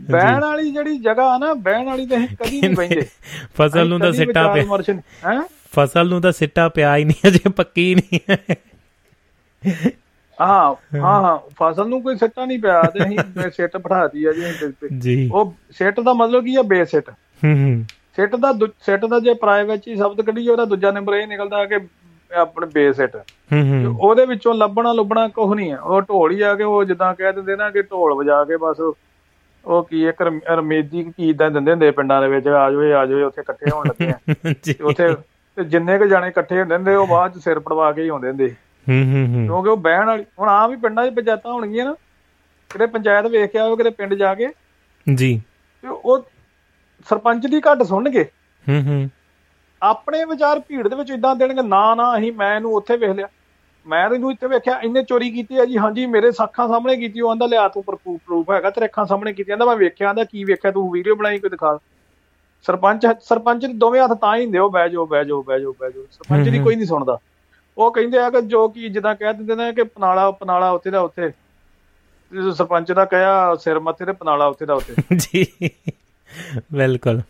ਬਹਿਣ 0.00 0.40
ਵਾਲੀ 0.40 0.72
ਜਿਹੜੀ 0.72 0.98
ਜਗ੍ਹਾ 0.98 1.34
ਆ 1.34 1.38
ਨਾ 1.38 1.54
ਬਹਿਣ 1.54 1.86
ਵਾਲੀ 1.86 2.06
ਤੇ 2.06 2.16
ਕਦੀ 2.16 2.60
ਨਹੀਂ 2.60 2.76
ਬਹਿੰਦੇ। 2.76 3.06
ਫਸਲ 3.58 3.88
ਨੂੰ 3.88 4.00
ਤਾਂ 4.00 4.12
ਸਿੱਟਾ 4.12 4.54
ਪਿਆ। 4.54 4.94
ਹੈ? 4.94 5.42
ਫਸਲ 5.76 6.08
ਨੂੰ 6.08 6.22
ਤਾਂ 6.22 6.32
ਸਿੱਟਾ 6.32 6.68
ਪਿਆ 6.68 6.96
ਹੀ 6.96 7.04
ਨਹੀਂ 7.04 7.28
ਅਜੇ 7.28 7.50
ਪੱਕੀ 7.56 7.94
ਨਹੀਂ। 7.94 8.20
ਹੈ 10.40 11.00
ਹਾਂ। 11.00 11.38
ਫਸਲ 11.60 11.88
ਨੂੰ 11.88 12.02
ਕੋਈ 12.02 12.16
ਸਿੱਟਾ 12.16 12.44
ਨਹੀਂ 12.44 12.58
ਪਿਆ 12.58 12.82
ਤੇ 12.82 13.04
ਅਸੀਂ 13.04 13.16
ਸਿੱਟ 13.50 13.76
ਬਿਠਾਤੀ 13.76 14.24
ਆ 14.24 14.32
ਜੀ 14.32 14.72
ਜੀ। 14.98 15.30
ਉਹ 15.32 15.54
ਸਿੱਟ 15.70 16.00
ਦਾ 16.00 16.12
ਮਤਲਬ 16.12 16.44
ਕੀ 16.44 16.56
ਆ 16.56 16.62
ਬੇਸਿੱਟ? 16.62 17.10
ਹੂੰ 17.10 17.54
ਹੂੰ। 17.54 17.84
ਸਿੱਟ 18.16 18.36
ਦਾ 18.36 18.52
ਸਿੱਟ 18.80 19.04
ਦਾ 19.04 19.20
ਜੇ 19.20 19.34
ਪ੍ਰਾਈਵੇਟ 19.34 19.88
ਹੀ 19.88 19.96
ਸ਼ਬਦ 19.96 20.20
ਕੱਢੀਏ 20.20 20.50
ਉਹਦਾ 20.50 20.64
ਦੂਜਾ 20.64 20.90
ਨੰਬਰ 20.90 21.14
ਇਹ 21.14 21.26
ਨਿਕਲਦਾ 21.26 21.64
ਕਿ 21.64 21.78
ਆਪਣੇ 22.30 22.66
ਬੇਸਿੱਟ। 22.66 23.16
ਹੂੰ 23.52 23.84
ਹੂੰ। 23.84 23.96
ਉਹਦੇ 24.00 24.26
ਵਿੱਚੋਂ 24.26 24.54
ਲੱਭਣਾ 24.54 24.92
ਲੁੱਭਣਾ 24.92 25.28
ਕੁਝ 25.28 25.56
ਨਹੀਂ 25.56 25.72
ਆ। 25.72 25.78
ਉਹ 25.78 26.00
ਢੋਲ 26.02 26.32
ਹੀ 26.32 26.40
ਆ 26.42 26.54
ਕੇ 26.54 26.62
ਉਹ 26.62 26.84
ਜਿੱਦਾਂ 26.84 27.14
ਕਹਿ 27.14 27.32
ਦਿੰਦੇ 27.32 27.56
ਨਾ 27.56 27.70
ਕਿ 27.70 27.82
ਢੋਲ 27.82 28.14
ਵਜਾ 28.14 28.44
ਕੇ 28.44 28.56
ਬਸ 28.56 28.80
ਉਹ 29.64 29.84
ਕੀ 29.84 30.06
ਇੱਕ 30.06 30.22
ਰਮ- 30.22 30.40
ਰਮੇਦੀ 30.56 31.02
ਕੀ 31.16 31.30
ਇਦਾਂ 31.30 31.50
ਦਿੰਦੇ 31.50 31.70
ਹੁੰਦੇ 31.70 31.90
ਪਿੰਡਾਂ 31.90 32.22
ਦੇ 32.22 32.28
ਵਿੱਚ 32.28 32.48
ਆ 32.48 32.70
ਜਾਓ 32.70 32.80
ਆ 32.80 33.06
ਜਾਓ 33.06 33.26
ਉੱਥੇ 33.26 33.40
ਇਕੱਠੇ 33.40 33.70
ਹੋਣ 33.70 33.86
ਲੱਗੇ 33.86 34.10
ਆ। 34.10 34.18
ਉੱਥੇ 34.84 35.08
ਜਿੰਨੇ 35.64 35.98
ਕੁ 35.98 36.06
ਜਾਣੇ 36.06 36.28
ਇਕੱਠੇ 36.28 36.60
ਹੁੰਦੇ 36.60 36.74
ਹੁੰਦੇ 36.74 36.94
ਉਹ 36.94 37.06
ਬਾਅਦ 37.06 37.32
ਚ 37.32 37.38
ਸਿਰ 37.38 37.58
ਪੜਵਾ 37.58 37.92
ਕੇ 37.92 38.02
ਹੀ 38.02 38.08
ਆਉਂਦੇ 38.08 38.28
ਹੁੰਦੇ। 38.28 38.54
ਹੂੰ 38.88 39.02
ਹੂੰ 39.04 39.26
ਹੂੰ। 39.26 39.44
ਕਿਉਂਕਿ 39.46 39.68
ਉਹ 39.68 39.76
ਬਹਿਣ 39.76 40.06
ਵਾਲੀ 40.06 40.24
ਹੁਣ 40.38 40.48
ਆਮ 40.48 40.70
ਹੀ 40.70 40.76
ਪਿੰਡਾਂ 40.76 41.06
'ਚ 41.06 41.14
ਪੰਚਾਇਤਾਂ 41.14 41.52
ਹੋਣਗੀਆਂ 41.52 41.84
ਨਾ 41.84 41.94
ਕਿਤੇ 42.70 42.86
ਪੰਚਾਇਤ 42.86 43.26
ਵੇਖ 43.26 43.50
ਕੇ 43.50 43.58
ਆਓ 43.58 43.76
ਕਿਤੇ 43.76 43.90
ਪਿੰਡ 43.90 44.14
ਜਾ 44.14 44.34
ਕੇ 44.34 44.48
ਜੀ। 45.06 45.40
ਤੇ 45.82 45.88
ਉਹ 45.88 46.18
ਸਰਪੰਚ 47.08 47.46
ਦੀ 47.46 47.60
ਘੱਟ 47.60 47.82
ਸੁਣਨਗੇ। 47.82 48.24
ਹੂੰ 48.66 48.82
ਹੂੰ। 48.82 49.10
ਆਪਣੇ 49.82 50.24
ਵਿਚਾਰ 50.24 50.60
ਭੀੜ 50.60 50.88
ਦੇ 50.88 50.96
ਵਿੱਚ 50.96 51.10
ਇਦਾਂ 51.10 51.34
ਦੇਣਗੇ 51.36 51.62
ਨਾ 51.62 51.94
ਨਾ 51.94 52.16
ਅਸੀਂ 52.18 52.32
ਮੈਂ 52.32 52.54
ਇਹਨੂੰ 52.56 52.74
ਉੱਥੇ 52.74 52.96
ਵੇਖ 52.96 53.10
ਲਿਆ। 53.10 53.28
ਮੈਂ 53.86 54.10
ਇਹਨੂੰ 54.10 54.30
ਇੱਥੇ 54.32 54.46
ਵੇਖਿਆ 54.46 54.78
ਇਹਨੇ 54.84 55.02
ਚੋਰੀ 55.02 55.30
ਕੀਤੀ 55.30 55.58
ਹੈ 55.58 55.64
ਜੀ 55.64 55.78
ਹਾਂਜੀ 55.78 56.06
ਮੇਰੇ 56.06 56.30
ਅੱਖਾਂ 56.44 56.68
ਸਾਹਮਣੇ 56.68 56.96
ਕੀਤੀ 56.96 57.20
ਉਹ 57.20 57.30
ਆਂਦਾ 57.30 57.46
ਲਿਆ 57.46 57.68
ਤੂੰ 57.68 57.82
ਪ੍ਰੂਫ 57.84 58.50
ਹੈਗਾ 58.50 58.70
ਤੇਰੇ 58.70 58.86
ਅੱਖਾਂ 58.86 59.04
ਸਾਹਮਣੇ 59.06 59.32
ਕੀਤੀ। 59.32 59.52
ਆਂਦਾ 59.52 59.64
ਮੈਂ 59.64 59.76
ਵੇਖਿਆ 59.76 60.08
ਆਂਦਾ 60.08 60.24
ਕੀ 60.24 60.44
ਵੇਖਿਆ 60.44 60.70
ਤੂੰ 60.70 60.90
ਵੀਡੀਓ 60.92 61.14
ਬਣਾਈ 61.14 61.38
ਕੋਈ 61.38 61.50
ਦਿਖਾ। 61.50 61.78
ਸਰਪੰਚ 62.66 63.06
ਸਰਪੰਚ 63.20 63.66
ਦੇ 63.66 63.72
ਦੋਵੇਂ 63.72 64.00
ਹੱਥ 64.02 64.12
ਤਾਂ 64.12 64.36
ਹੀ 64.36 64.44
ਹੁੰਦੇ 64.44 64.58
ਉਹ 64.58 64.70
ਬਹਿ 64.70 64.88
ਜਾਓ 64.90 65.06
ਬਹਿ 65.06 65.24
ਜਾਓ 65.24 65.42
ਬਹਿ 65.42 65.60
ਜਾਓ 65.60 65.72
ਬਹਿ 65.80 65.90
ਜਾਓ। 65.92 66.02
ਸਰਪੰਚ 66.10 66.48
ਦੀ। 66.48 66.58
ਕੋਈ 66.58 66.76
ਨਹੀਂ 66.76 66.86
ਸੁਣਦਾ। 66.86 67.18
ਉਹ 67.78 67.90
ਕਹਿੰਦੇ 67.90 68.18
ਆ 68.18 68.30
ਕਿ 68.30 68.40
ਜੋ 68.42 68.68
ਕੀ 68.68 68.88
ਜਿੱਦਾਂ 68.88 69.14
ਕਹਿ 69.14 69.32
ਦਿੰਦੇ 69.32 69.54
ਨੇ 69.54 69.72
ਕਿ 69.72 69.82
ਪਨਾਲਾ 69.82 70.30
ਪਨਾਲਾ 70.30 70.70
ਉੱਥੇ 70.70 70.90
ਦਾ 70.90 71.00
ਉੱਥੇ। 71.00 71.32
ਸਰਪੰਚ 72.56 72.92
ਦਾ 72.92 73.04
ਕਹਿਆ 73.04 73.54
ਸਿਰ 73.54 73.80
ਮੱਥੇ 73.80 74.04
ਤੇ 74.04 74.12
ਪਨਾਲਾ 74.12 74.46
ਉੱਥੇ 74.46 74.66
ਦਾ 74.66 74.74
ਉੱਥੇ। 74.74 74.94
ਜੀ 75.16 75.46
ਬਿਲਕੁਲ। 76.72 77.20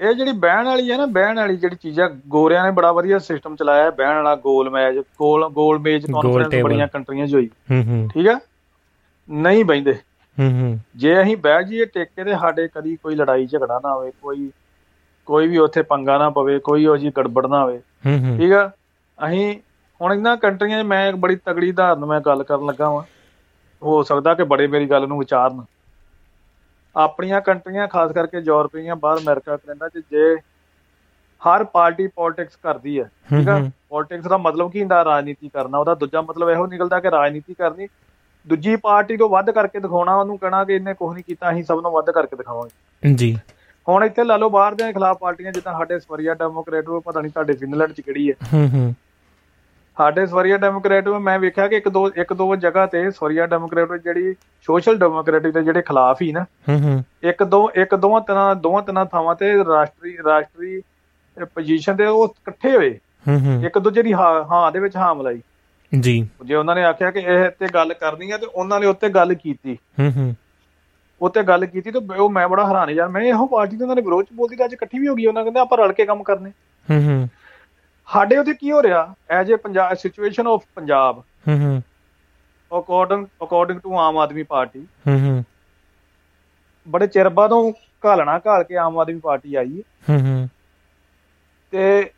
ਇਹ 0.00 0.12
ਜਿਹੜੀ 0.14 0.32
ਬਹਿਣ 0.32 0.64
ਵਾਲੀ 0.64 0.90
ਹੈ 0.90 0.96
ਨਾ 0.96 1.06
ਬਹਿਣ 1.06 1.36
ਵਾਲੀ 1.36 1.56
ਜਿਹੜੀ 1.56 1.76
ਚੀਜ਼ 1.76 2.00
ਆ 2.00 2.08
ਗੋਰਿਆਂ 2.28 2.64
ਨੇ 2.64 2.70
ਬੜਾ 2.70 2.92
ਵਧੀਆ 2.92 3.18
ਸਿਸਟਮ 3.18 3.56
ਚਲਾਇਆ 3.56 3.84
ਹੈ 3.84 3.90
ਬਹਿਣ 3.90 4.14
ਵਾਲਾ 4.14 4.36
ਗੋਲ 4.36 4.70
ਮੈਚ 4.70 4.96
ਗੋਲ 4.98 5.48
ਗੋਲ 5.48 5.78
ਮੇਜ਼ 5.78 6.06
ਕਾਨਫਰੰਸ। 6.06 6.62
ਬੜੀਆਂ 6.62 6.88
ਕੰਟਰੀਆਂ 6.88 7.26
'ਚ 7.26 7.34
ਹੋਈ। 7.34 7.50
ਹੂੰ 7.70 7.82
ਹੂੰ। 7.84 8.08
ਠੀਕ 8.14 8.28
ਆ? 8.28 8.40
ਨਹੀਂ 9.30 9.64
ਹੂੰ 10.38 10.80
ਜੇ 10.96 11.22
ਅਸੀਂ 11.22 11.36
ਬਹਿ 11.36 11.64
ਜਾਈਏ 11.64 11.84
ਟੇਕੇ 11.84 12.24
ਤੇ 12.24 12.34
ਸਾਡੇ 12.34 12.68
ਕਦੀ 12.68 12.96
ਕੋਈ 12.96 13.14
ਲੜਾਈ 13.14 13.46
ਝਗੜਾ 13.46 13.80
ਨਾ 13.84 13.94
ਹੋਵੇ 13.94 14.12
ਕੋਈ 14.22 14.50
ਕੋਈ 15.26 15.48
ਵੀ 15.48 15.58
ਉੱਥੇ 15.58 15.82
ਪੰਗਾ 15.82 16.18
ਨਾ 16.18 16.30
ਪਵੇ 16.30 16.58
ਕੋਈ 16.58 16.86
ਉਹ 16.86 16.96
ਜੀ 16.96 17.12
ਗੜਬੜ 17.16 17.46
ਨਾ 17.46 17.62
ਹੋਵੇ। 17.62 17.78
ਹੂੰ 17.78 18.18
ਹੂੰ। 18.18 18.38
ਠੀਕ 18.38 18.52
ਆ? 18.52 18.70
ਅਸੀਂ 19.24 19.60
ਹੁਣ 20.00 20.12
ਇਹਨਾਂ 20.12 20.36
ਕੰਟਰੀਆਂ 20.36 20.82
'ਚ 20.82 20.86
ਮੈਂ 20.86 21.08
ਇੱਕ 21.08 21.16
ਬੜੀ 21.16 21.36
ਤਗੜੀ 21.36 21.70
ਉਦਾਹਰਨ 21.70 22.04
ਮੈਂ 22.04 22.20
ਗੱਲ 22.20 22.42
ਕਰਨ 22.42 22.66
ਲੱਗਾ 22.66 22.90
ਵਾਂ। 22.90 23.02
ਹੋ 23.82 24.02
ਸਕਦਾ 24.02 24.34
ਕਿ 24.34 24.44
ਬੜੇ 24.44 24.66
ਮੇਰੀ 24.66 24.90
ਗੱਲ 24.90 25.08
ਨੂੰ 25.08 25.18
ਵਿਚਾਰਨ। 25.18 25.64
ਆਪਣੀਆਂ 26.96 27.40
ਕੰਟਰੀਆਂ 27.40 27.88
ਖਾਸ 27.88 28.12
ਕਰਕੇ 28.12 28.38
ਯੂਰਪੀਆਂ 28.38 28.96
ਬਾਹਰ 28.96 29.18
ਅਮਰੀਕਾ 29.18 29.56
ਕੈਨੇਡਾ 29.56 29.88
'ਚ 29.88 29.98
ਜੇ 30.10 30.36
ਹਰ 31.40 31.64
ਪਾਰਟੀ 31.64 32.06
ਪੋਲਿਟਿਕਸ 32.06 32.56
ਕਰਦੀ 32.56 33.00
ਹੈ 33.00 33.04
ਠੀਕ 33.04 33.48
ਹੂੰ। 33.48 33.72
ਪੋਲਿਟਿਕਸ 33.88 34.26
ਦਾ 34.26 34.36
ਮਤਲਬ 34.36 34.72
ਕੀ 34.72 34.80
ਹੁੰਦਾ? 34.80 35.04
ਰਾਜਨੀਤੀ 35.04 35.48
ਕਰਨਾ। 35.48 35.78
ਉਹਦਾ 35.78 35.94
ਦੂਜਾ 35.94 36.20
ਮਤਲਬ 36.20 36.50
ਇਹੋ 36.50 36.66
ਨਿਕਲਦਾ 36.66 37.00
ਕਿ 37.00 37.10
ਰਾਜਨੀਤੀ 37.10 37.54
ਕਰਨੀ। 37.54 37.88
ਦੂਜੀ 38.46 38.76
ਪਾਰਟੀ 38.76 39.16
ਤੋਂ 39.16 39.28
ਵੱਧ 39.28 39.50
ਕਰਕੇ 39.50 39.80
ਦਿਖਾਉਣਾ 39.80 40.16
ਉਹਨੂੰ 40.16 40.38
ਕਹਿਣਾ 40.38 40.64
ਕਿ 40.64 40.72
ਇਹਨੇ 40.72 40.94
ਕੁਝ 40.94 41.14
ਨਹੀਂ 41.14 41.24
ਕੀਤਾ 41.24 41.50
ਅਸੀਂ 41.50 41.64
ਸਭ 41.64 41.80
ਨੂੰ 41.82 41.92
ਵੱਧ 41.92 42.10
ਕਰਕੇ 42.10 42.36
ਦਿਖਾਵਾਂਗੇ। 42.36 43.14
ਜੀ। 43.14 43.38
ਹੁਣ 43.88 44.04
ਇੱਥੇ 44.04 44.24
ਲਾ 44.24 44.36
ਲਓ 44.36 44.50
ਬਾਹਰ 44.50 44.74
ਦੇ 44.74 44.92
ਖਿਲਾਫ 44.92 45.18
ਪਾਰਟੀਆਂ 45.18 45.52
ਜਿੱਦਾਂ 45.52 45.72
ਸਾਡੇ 45.72 45.98
ਸਵਰੀਆ 45.98 46.34
ਡੈਮੋਕ੍ਰੇਟ 46.34 46.88
ਉਹ 46.88 47.00
ਪਤਾ 47.00 47.20
ਨਹੀਂ 47.20 47.32
ਤੁਹਾਡੇ 47.32 47.52
ਫਿਨਲੈਂਡ 47.52 47.92
'ਚ 47.92 48.00
ਕਿਹੜੀ 48.00 48.30
ਹੈ। 48.30 48.34
ਹੂੰ 48.52 48.68
ਹੂੰ। 48.68 48.94
ਸਾਡੇ 49.98 50.26
ਸਵਰੀਆ 50.26 50.56
ਡੈਮੋਕ੍ਰੇਟ 50.56 51.08
ਮੈਂ 51.08 51.38
ਵੇਖਿਆ 51.38 51.68
ਕਿ 51.68 51.76
ਇੱਕ 51.76 51.88
ਦੋ 51.88 52.10
ਇੱਕ 52.16 52.32
ਦੋ 52.32 52.56
ਜਗ੍ਹਾ 52.56 52.86
ਤੇ 52.86 53.10
ਸਵਰੀਆ 53.10 53.46
ਡੈਮੋਕ੍ਰੇਟ 53.46 53.92
ਜਿਹੜੀ 53.92 54.34
ਸੋਸ਼ਲ 54.62 54.98
ਡੈਮੋਕ੍ਰੇਟਿਕ 54.98 55.52
ਦੇ 55.54 55.62
ਜਿਹੜੇ 55.62 55.82
ਖਿਲਾਫ 55.82 56.22
ਹੀ 56.22 56.32
ਨਾ 56.32 56.44
ਹੂੰ 56.68 56.80
ਹੂੰ। 56.80 57.04
ਇੱਕ 57.22 57.44
ਦੋ 57.44 57.70
ਇੱਕ 57.74 57.94
ਦੋਵਾਂ 57.94 58.20
ਤਿੰਨਾਂ 58.20 58.54
ਦੋਵਾਂ 58.54 58.82
ਤਿੰਨਾਂ 58.82 59.04
ਥਾਵਾਂ 59.06 59.34
ਤੇ 59.34 59.64
ਰਾਸ਼ਟਰੀ 59.64 60.16
ਰਾਸ਼ਟਰੀ 60.26 60.82
ਪੋਜੀਸ਼ਨ 61.44 61.96
ਤੇ 61.96 62.06
ਉਹ 62.06 62.24
ਇਕੱਠੇ 62.24 62.76
ਹੋਏ। 62.76 62.98
ਹੂੰ 63.28 63.40
ਹੂੰ। 63.40 63.64
ਇੱਕ 63.64 63.78
ਦੂਜੇ 63.78 64.02
ਦੀ 64.02 64.12
ਹਾਂ 64.12 64.44
ਹਾਂ 64.44 64.72
ਦੇ 64.72 64.78
ਵਿੱਚ 64.78 64.96
ਹਾਂ 64.96 65.14
ਮਲਾਈ 65.14 65.40
ਜੀ। 66.00 66.28
ਜੇ 66.44 66.54
ਉਹਨਾਂ 66.54 66.74
ਨੇ 66.74 66.84
ਆਖਿਆ 66.84 67.10
ਕਿ 67.10 67.18
ਇਹ 67.18 67.50
ਤੇ 67.50 67.66
ਗੱਲ 67.74 67.94
ਕਰਨੀ 67.94 68.32
ਹੈ 68.32 68.36
ਤੇ 68.36 68.46
ਉਹਨਾਂ 68.46 68.80
ਨੇ 68.80 68.86
ਉੱਤੇ 68.86 69.08
ਗੱਲ 69.08 69.34
ਕੀਤੀ। 69.34 69.78
ਹੂੰ 70.00 70.12
ਹੂੰ। 70.16 70.36
ਉੱਤੇ 71.20 71.42
ਗੱਲ 71.42 71.66
ਕੀਤੀ 71.66 71.90
ਤੇ 71.90 72.14
ਉਹ 72.16 72.30
ਮੈਂ 72.30 72.48
ਬੜਾ 72.48 72.66
ਹੈਰਾਨ 72.66 72.90
ਯਾਰ 72.90 73.08
ਮੈਂ 73.08 73.22
ਇਹੋ 73.22 73.46
ਪਾਰਟੀ 73.46 73.76
ਤੇ 73.76 73.82
ਉਹਨਾਂ 73.84 73.96
ਨੇ 73.96 74.02
ਵਿਰੋਧ 74.02 74.24
ਚ 74.24 74.28
ਬੋਲਦੀ 74.32 74.56
ਤਾਂ 74.56 74.66
ਅੱਜ 74.66 74.72
ਇਕੱਠੀ 74.72 74.98
ਵੀ 74.98 75.08
ਹੋ 75.08 75.14
ਗਈ 75.14 75.26
ਉਹਨਾਂ 75.26 75.42
ਕਹਿੰਦੇ 75.44 75.60
ਆਪਾਂ 75.60 75.78
ਰਲ 75.78 75.92
ਕੇ 75.92 76.06
ਕੰਮ 76.06 76.22
ਕਰਨੇ। 76.22 76.50
ਹੂੰ 76.90 77.02
ਹੂੰ। 77.02 77.28
ਸਾਡੇ 78.12 78.36
ਉੱਥੇ 78.36 78.54
ਕੀ 78.54 78.72
ਹੋ 78.72 78.82
ਰਿਹਾ? 78.82 79.14
As 79.30 79.50
a 79.50 79.56
Punjab 79.56 79.94
situation 79.94 80.46
of 80.46 80.64
Punjab. 80.74 81.18
Hmm 81.48 81.58
hmm. 81.58 81.82
According 82.78 83.26
according 83.42 83.80
to 83.80 83.98
Aam 83.98 84.18
Aadmi 84.18 84.42
Party. 84.42 84.80
Hmm 84.80 85.20
hmm. 85.20 85.44
ਬੜੇ 86.88 87.06
ਚਿਰ 87.06 87.28
ਬਾਅਦੋਂ 87.28 87.72
ਘਾਲਣਾ 88.06 88.40
ਘਾਲ 88.46 88.64
ਕੇ 88.64 88.76
ਆਮ 88.76 88.98
ਆਦਮੀ 88.98 89.20
ਪਾਰਟੀ 89.20 89.54
ਆਈ 89.54 89.82
ਹੈ 90.10 90.18
ਹੂੰ। 90.18 90.48
ਤੇ 91.70 92.10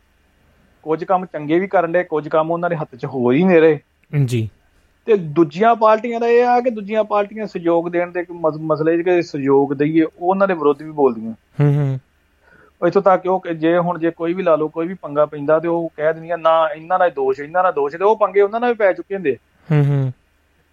ਕੁਝ 0.83 1.03
ਕੰਮ 1.03 1.25
ਚੰਗੇ 1.25 1.59
ਵੀ 1.59 1.67
ਕਰਨ 1.67 1.91
ਦੇ 1.91 2.03
ਕੁਝ 2.03 2.27
ਕੰਮ 2.27 2.51
ਉਹਨਾਂ 2.51 2.69
ਦੇ 2.69 2.75
ਹੱਥ 2.75 2.95
'ਚ 2.95 3.05
ਹੋ 3.05 3.31
ਹੀ 3.31 3.43
ਨਹੀਂ 3.43 3.61
ਰਹੇ 3.61 3.79
ਜੀ। 4.25 4.49
ਤੇ 5.05 5.17
ਦੂਜੀਆਂ 5.17 5.75
ਪਾਰਟੀਆਂ 5.75 6.19
ਦਾ 6.19 6.27
ਇਹ 6.27 6.45
ਆ 6.45 6.61
ਕਿ 6.61 6.69
ਦੂਜੀਆਂ 6.69 7.03
ਪਾਰਟੀਆਂ 7.03 7.47
ਸਹਿਯੋਗ 7.47 7.89
ਦੇਣ 7.89 8.11
ਦੇ 8.11 8.25
ਮਸ- 8.31 8.61
ਮਸਲੇ 8.61 9.03
ਕਿ 9.03 9.21
ਸਹਿਯੋਗ 9.21 9.73
ਦਈਏ 9.73 10.03
ਉਹ 10.03 10.09
ਉਹਨਾਂ 10.21 10.47
ਦੇ 10.47 10.53
ਵਿਰੁੱਧ 10.53 10.81
ਵੀ 10.81 10.91
ਬੋਲਦੀਆਂ। 10.91 11.31
ਹੂੰ 11.31 11.73
ਹੂੰ। 11.73 11.99
ਇੱਥੋਂ 12.87 13.01
ਤੱਕ 13.01 13.25
ਉਹ 13.25 13.43
ਜੇ 13.55 13.77
ਹੁਣ 13.77 13.99
ਜੇ 13.99 14.11
ਕੋਈ 14.11 14.33
ਵੀ 14.33 14.43
ਲਾ 14.43 14.55
ਲਓ 14.55 14.67
ਕੋਈ 14.67 14.87
ਵੀ 14.87 14.93
ਪੰਗਾ 14.93 15.25
ਪੈਂਦਾ 15.25 15.59
ਤੇ 15.59 15.67
ਉਹ 15.67 15.91
ਕਹਿ 15.95 16.13
ਦਿੰਦੀਆਂ 16.13 16.37
ਨਾ 16.37 16.69
ਇਹਨਾਂ 16.75 16.99
ਦਾ 16.99 17.09
ਦੋਸ਼ 17.09 17.39
ਇਹਨਾਂ 17.39 17.63
ਦਾ 17.63 17.71
ਦੋਸ਼ 17.71 17.95
ਤੇ 17.95 18.03
ਉਹ 18.03 18.15
ਪੰਗੇ 18.15 18.41
ਉਹਨਾਂ 18.41 18.59
ਨਾਲ 18.59 18.69
ਵੀ 18.69 18.75
ਪੈ 18.75 18.93
ਚੁੱਕੇ 18.93 19.15
ਹੁੰਦੇ 19.15 19.37
ਹੂੰ 19.71 19.85
ਹੂੰ। 19.85 20.13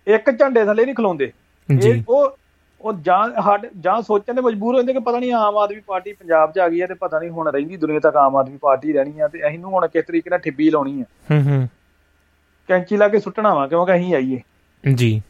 ਇੱਕ 0.06 0.38
ਝੰਡੇ 0.38 0.64
ਥੱਲੇ 0.64 0.84
ਨਹੀਂ 0.84 0.94
ਖਲੋਂਦੇ। 0.94 1.32
ਜੀ। 1.76 1.90
ਇਹ 1.90 2.02
ਉਹ 2.08 2.38
ਉਹ 2.80 2.92
ਜਾਂ 2.92 3.42
ਸਾਡੇ 3.42 3.68
ਜਾਂ 3.80 4.02
ਸੋਚਣ 4.02 4.34
ਦੇ 4.34 4.40
ਮਜਬੂਰ 4.40 4.74
ਹੋ 4.74 4.78
ਜਾਂਦੇ 4.78 4.92
ਕਿ 4.92 4.98
ਪਤਾ 4.98 5.18
ਨਹੀਂ 5.18 5.32
ਆਮ 5.32 5.56
ਆਦਮੀ 5.56 5.80
ਪਾਰਟੀ 5.86 6.12
ਪੰਜਾਬ 6.12 6.52
'ਚ 6.52 6.58
ਆ 6.58 6.68
ਗਈ 6.68 6.82
ਹੈ 6.82 6.86
ਤੇ 6.86 6.94
ਪਤਾ 6.94 7.18
ਨਹੀਂ 7.18 7.30
ਹੁਣ 7.30 7.50
ਰਹਿੰਦੀ 7.50 7.76
ਦੁਨੀਆ 7.76 8.00
ਤੱਕ 8.00 8.16
ਆਮ 8.16 8.36
ਆਦਮੀ 8.36 8.58
ਪਾਰਟੀ 8.62 8.92
ਰਹਿਣੀ 8.92 9.20
ਆ 9.20 9.28
ਤੇ 9.28 9.48
ਅਸੀਂ 9.48 9.58
ਨੂੰ 9.58 9.70
ਹੁਣ 9.70 9.88
ਕਿਸ 9.88 10.04
ਤਰੀਕੇ 10.04 10.30
ਨਾਲ 10.30 10.38
ਠਿੱਬੀ 10.38 10.70
ਲਾਉਣੀ 10.70 11.00
ਆ। 11.00 11.04
ਹੂੰ 11.30 11.42
ਹੂੰ। 11.42 11.68
ਕੈਂਚੀ 12.68 12.96
ਲਾ 12.96 13.08
ਕੇ 13.08 13.20
ਸੁੱਟਣਾ 13.20 13.54
ਵਾ 13.54 13.66
ਕਿਉਂਕਿ 13.66 13.94
ਅਸੀਂ 13.94 14.14
ਆਈਏ। 14.14 14.40
ਜੀ। 14.94 15.22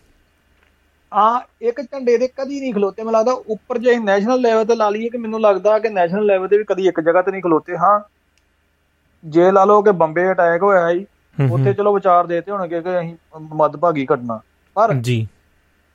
ਆ 1.17 1.41
ਇੱਕ 1.63 1.81
ਝੰਡੇ 1.83 2.17
ਦੇ 2.19 2.27
ਕਦੀ 2.29 2.61
ਨਹੀਂ 2.61 2.73
ਖਲੋਤੇ 2.75 3.03
ਮੈਨੂੰ 3.03 3.19
ਲੱਗਦਾ 3.19 3.33
ਉੱਪਰ 3.49 3.79
ਜੇ 3.79 3.97
ਨੈਸ਼ਨਲ 3.99 4.41
ਲੈਵਲ 4.41 4.65
ਤੇ 4.65 4.75
ਲਾ 4.75 4.89
ਲਈਏ 4.91 5.09
ਕਿ 5.09 5.19
ਮੈਨੂੰ 5.19 5.41
ਲੱਗਦਾ 5.41 5.79
ਕਿ 5.79 5.89
ਨੈਸ਼ਨਲ 5.89 6.25
ਲੈਵਲ 6.27 6.49
ਤੇ 6.49 6.59
ਵੀ 6.59 6.65
ਕਦੀ 6.65 6.87
ਇੱਕ 6.89 7.01
ਜਗ੍ਹਾ 7.01 7.23
ਤੇ 7.23 7.31
ਨਹੀਂ 7.31 7.43
ਖਲੋਤੇ 7.43 7.77
ਹਾਂ। 7.77 7.99
ਜੇ 9.25 9.51
ਲਾ 9.53 9.65
ਲਓ 9.65 9.83
ਕਿ 9.83 9.93
ਬੰਬੇ 9.93 10.31
ਅਟੈਕ 10.33 10.63
ਹੋਇਆ 10.63 10.93
ਸੀ 10.93 11.05
ਹੂੰ 11.39 11.51
ਉੱਥੇ 11.53 11.73
ਚਲੋ 11.73 11.95
ਵਿਚਾਰ 11.95 12.27
ਦੇਤੇ 12.27 12.53
ਹੋਣਗੇ 12.53 12.81
ਕਿ 12.83 12.99
ਅਸੀਂ 13.01 13.41
ਮੱਧਭਾਗੀ 13.55 14.07
ਘਟਨਾ। 14.15 14.39
ਪਰ 14.77 14.93
ਜੀ। 14.95 15.27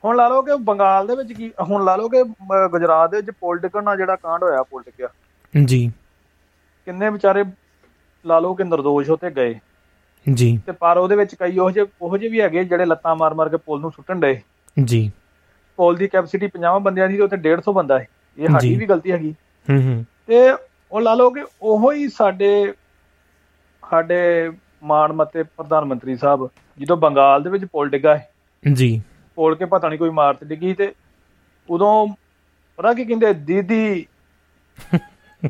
ਹੁਣ 0.04 0.16
ਲਾ 0.16 0.28
ਲਓ 0.28 0.42
ਕਿ 0.42 0.52
ਬੰਗਾਲ 0.64 1.08
ਦੇ 1.08 1.16
ਵਿੱਚ 1.16 1.34
ਕੀ 1.34 1.52
ਹੁਣ 1.70 1.84
ਲਾ 1.86 1.96
ਲਓ 1.96 2.10
ਕਿ 2.10 2.24
ਗੁਜਰਾਤ 2.72 3.10
ਦੇ 3.12 3.18
ਵਿੱਚ 3.18 3.30
ਪੋਲਿਟਿਕਲ 3.40 3.84
ਨਾਲ 3.84 3.98
ਜਿਹੜਾ 3.98 4.16
ਕਾਂਡ 4.16 4.44
ਹੋਇਆ 4.44 4.64
ਪੋਲਿਟਿਕਾ 4.64 5.08
ਜੀ। 5.54 5.92
ਕਿੰਨੇ 6.88 7.10
ਵਿਚਾਰੇ 7.10 7.44
ਲਾ 8.26 8.40
ਲਓ 8.40 8.54
ਕਿ 8.54 8.64
ਨਿਰਦੋਸ਼ 8.64 9.10
ਹੋਤੇ 9.10 9.30
ਗਏ। 9.32 9.60
ਜੀ। 10.26 10.58
ਤੇ 10.66 10.72
ਪਰ 10.72 10.98
ਉਹਦੇ 10.98 11.16
ਵਿੱਚ 11.16 11.36
ਕਈ 11.36 11.58
ਉਹ 11.60 11.72
ਜਿਹੇ 11.72 11.86
ਉਹ 12.02 12.18
ਜਿਹੇ 12.18 12.32
ਵੀ 12.32 12.42
ਹੈਗੇ 12.42 12.64
ਜਿਹੜੇ 12.64 12.86
ਲੱਤਾਂ 12.86 13.16
ਮਾਰ 13.16 13.34
ਮਾਰ 13.34 13.50
ਕੇ 13.50 13.58
ਪੁਲ 13.58 13.80
ਨੂੰ 13.82 13.92
ਸੁੱਟਣ 13.92 14.20
ਡਏ। 14.20 14.40
ਜੀ। 14.80 15.12
ਪੁਲ 15.78 15.96
ਦੀ 15.96 16.08
ਕੈਪੈਸਿਟੀ 16.08 16.48
50 16.48 16.80
ਬੰਦਿਆਂ 16.80 17.08
ਦੀ 17.08 17.18
ਤੇ 17.18 17.22
ਉੱਥੇ 17.24 17.38
150 17.38 17.74
ਬੰਦਾ 17.74 18.00
ਹੈ। 18.00 18.08
ਇਹ 18.38 18.48
ਸਾਡੀ। 18.48 18.76
ਵੀ 18.76 18.86
ਗਲਤੀ 18.86 19.12
ਹੈਗੀ। 19.12 19.36
ਹੂੰ 19.70 19.82
ਹੂੰ। 19.82 20.06
ਤੇ 20.28 20.52
ਉਹ 20.92 21.02
ਲਾ 21.02 21.14
ਲਓ 21.14 21.30
ਕਿ 21.30 21.44
ਉਹੋ 21.62 21.92
ਹੀ 21.92 22.08
ਸਾਡੇ 22.10 22.74
ਸਾਡੇ 23.90 24.52
ਮਾਣ 24.84 25.14
ਮੱਤੇ 25.14 25.44
ਪ੍ਰਧਾਨ 25.44 25.86
ਮੰਤਰੀ 25.86 26.16
ਸਾਹਿਬ 26.16 26.50
ਜਦੋਂ 26.80 26.98
ਬੰਗਾਲ 26.98 27.44
ਦੇ 27.44 27.50
ਵਿੱਚ 27.50 27.66
ਪੁਲ 27.66 27.90
ਡਿੱਗਾ 27.90 28.18
ਹੈ। 28.18 28.30
ਜੀ। 28.74 29.02
ਪੁਲ 29.36 29.56
ਕੇ 29.56 29.66
ਪਤਾ 29.66 29.90
ਨਹੀਂ 29.90 30.00
ਕੋਈ 30.00 30.10
ਇਮਾਰਤ 30.10 30.44
ਡਿੱਗੀ 30.44 30.74
ਤੇ 30.74 30.94
ਉਦੋਂ 31.70 32.08
ਪਤਾ 32.78 32.94
ਕੀ 32.94 33.06
ਕਹਿੰਦੇ 33.06 33.34
ਦੀਦੀ 33.34 34.06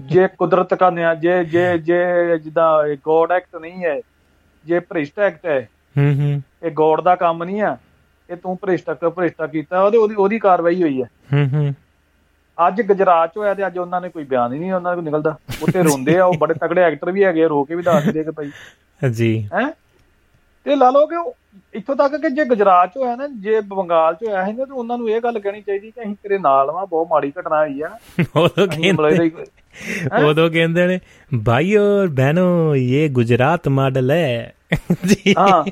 ਜੇ 0.05 0.27
ਕੁਦਰਤ 0.37 0.73
ਕਾ 0.73 0.89
ਨਿਆ 0.89 1.15
ਜੇ 1.15 1.43
ਜੇ 1.45 1.77
ਜੇ 1.77 2.03
ਜਿੱਦਾਂ 2.37 2.95
ਗੋਡ 2.95 3.31
ਐਕਟ 3.31 3.55
ਨਹੀਂ 3.55 3.85
ਹੈ 3.85 4.01
ਜੇ 4.65 4.79
ਭ੍ਰਿਸ਼ਟ 4.79 5.19
ਐਕਟ 5.19 5.45
ਹੈ 5.45 5.69
ਹੂੰ 5.97 6.13
ਹੂੰ। 6.13 6.41
ਇਹ 6.63 6.71
ਗੋਡ 6.71 7.01
ਦਾ 7.01 7.15
ਕੰਮ 7.15 7.43
ਨਹੀਂ 7.43 7.61
ਆ 7.61 7.77
ਇਹ 8.31 8.37
ਤੂੰ 8.37 8.57
ਭ੍ਰਿਸ਼ਟ 8.61 9.09
ਭ੍ਰਿਸ਼ਟਾ 9.09 9.47
ਕੀਤਾ? 9.47 9.83
ਉਹਦੇ 9.83 9.97
ਉਹਦੀ 9.97 10.15
ਉਹਦੀ 10.15 10.39
ਕਾਰਵਾਈ 10.39 10.83
ਹੋਈ 10.83 11.01
ਹੈ। 11.01 11.07
ਹੂੰ 11.33 11.49
ਹੂੰ। 11.53 11.73
ਅੱਜ 12.67 12.81
ਗੁਜਰਾਤ 12.81 13.33
ਚ 13.33 13.37
ਹੋਇਆ 13.37 13.53
ਤੇ 13.53 13.67
ਅੱਜ 13.67 13.77
ਉਹਨਾਂ 13.77 14.01
ਨੇ 14.01 14.09
ਕੋਈ 14.09 14.23
ਬਿਆਨ 14.23 14.53
ਹੀ 14.53 14.59
ਨਹੀਂ 14.59 14.73
ਉਹਨਾਂ 14.73 14.95
ਕੋਲ 14.95 15.03
ਨਿਕਲਦਾ। 15.03 15.37
ਉੱਤੇ 15.61 15.83
ਰੋਂਦੇ 15.83 16.17
ਆ 16.17 16.25
ਉਹ 16.25 16.33
ਬੜੇ 16.33 16.53
ਤਗੜੇ 16.53 16.81
ਐਕਟਰ 16.81 17.11
ਵੀ 17.11 17.23
ਹੈਗੇ 17.23 17.47
ਰੋ 17.47 17.63
ਕੇ 17.63 17.75
ਵੀ 17.75 17.83
ਦੱਸਦੇ 17.83 18.23
ਕਿ 18.23 18.31
ਭਾਈ। 18.31 18.51
ਜੀ। 19.11 19.49
ਹੈ? 19.53 19.71
ਤੇ 20.63 20.75
ਲਾ 20.75 20.89
ਲਓ 20.89 21.07
ਕਿ 21.07 21.31
ਇੱਥੋਂ 21.73 21.95
ਤੱਕ 21.95 22.15
ਕਿ 22.15 22.29
ਜੇ 22.29 22.45
ਗੁਜਰਾਤ 22.45 22.93
ਚ 22.93 22.97
ਹੋਇਆ 22.97 23.15
ਨਾ 23.15 23.27
ਜੇ 23.27 23.61
ਬੰਗਾਲ 23.61 24.13
ਚ 24.13 24.17
ਹੋਇਆ 24.27 24.45
ਹੈ 24.45 24.53
ਨਾ 24.53 24.65
ਤੇ 24.65 24.71
ਉਹਨਾਂ 24.71 24.97
ਨੂੰ 24.97 25.09
ਇਹ 25.09 25.21
ਗੱਲ 25.21 25.39
ਕਹਿਣੀ 25.39 25.61
ਚਾਹੀਦੀ 25.61 25.91
ਕਿ 25.91 26.01
ਅਸੀਂ 26.01 26.15
ਤੇਰੇ 26.23 26.37
ਨਾਲ 26.37 26.71
ਵਾਂ 26.71 26.85
ਬਹੁਤ 26.85 27.07
ਮਾੜੀ 27.11 27.33
ਘਟਨਾ 27.39 27.59
ਹੋਈ 27.59 27.81
ਆ। 27.81 27.89
ਉਦੋਂ 28.35 28.67
ਕਹਿੰਦੇ 28.67 29.31
ਉਦੋਂ 30.25 30.51
ਕਹਿੰਦੇ 30.51 30.87
ਨੇ 30.87 30.99
ਭਾਈਓ 31.45 31.81
ਬਹਿਨੋ 32.07 32.75
ਇਹ 32.75 33.09
ਗੁਜਰਾਤ 33.09 33.67
ਮਾਡਲ 33.67 34.11
ਹੈ। 34.11 34.53
ਹਾਂ 35.37 35.63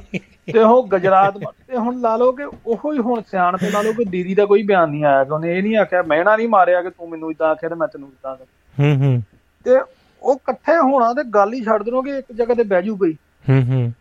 ਤੇ 0.54 0.60
ਉਹ 0.60 0.88
ਗੁਜਰਾਤ 0.88 1.38
ਤੇ 1.38 1.78
ਹੁਣ 1.78 2.00
ਲਾ 2.02 2.16
ਲਓ 2.18 2.32
ਕਿ 2.32 2.44
ਉਹੋ 2.44 2.92
ਹੀ 2.94 3.00
ਹੁਣ 3.00 3.22
ਸਿਆਣ 3.22 3.58
ਤੇ 3.58 3.70
ਲਾ 3.70 3.82
ਲਓ 3.82 3.94
ਕਿ 3.94 4.04
ਦੀਦੀ 4.06 4.36
ਦਾ 4.36 4.46
ਕੋਈ 4.46 4.64
ਬਿਆਨ 4.64 4.90
ਨਹੀਂ 4.90 5.04
ਆਇਆ 5.06 5.24
ਕਿ 5.24 5.32
ਉਹਨੇ 5.32 5.58
ਇਹ 5.58 5.64
ਨਹੀਂ 5.64 5.78
ਆਖਿਆ 5.78 6.02
ਮੈਂ 6.02 6.24
ਨਾ 6.26 6.36
ਨਹੀਂ 6.36 6.48
ਮਾਰਿਆ 6.48 6.82
ਕਿ 6.82 6.90
ਤੂੰ 6.90 7.10
ਮੈਨੂੰ 7.10 7.32
ਇਦਾਂ 7.32 7.50
ਆਖਿਆ 7.50 7.70
ਤੇ 7.70 7.76
ਮੈਂ 7.76 7.88
ਤੈਨੂੰ 7.88 8.10
ਇਦਾਂ 8.10 8.36
ਹੂੰ 8.78 8.96
ਹੂੰ। 8.96 9.22
ਤੇ 9.66 9.78
ਉਹ 10.22 10.36
ਇਕੱਠੇ 10.36 10.78
ਹੋਣਾ 10.78 11.14
ਤੇ 11.14 11.24
ਗੱਲ 11.24 11.54
ਹੀ 11.54 11.64
ਛੱਡ 11.64 11.84
ਦੇਣੋਗੇ 11.84 12.18
ਇੱਕ 12.18 12.32
ਜਗ੍ਹਾ 12.34 12.56
ਤੇ 12.56 12.64
ਬਹਿ 12.64 12.82
ਜੂ 12.82 12.96
ਕੋਈ। 12.98 13.14
ਹੂੰ 13.50 13.62
ਹੂੰ। 13.64 13.92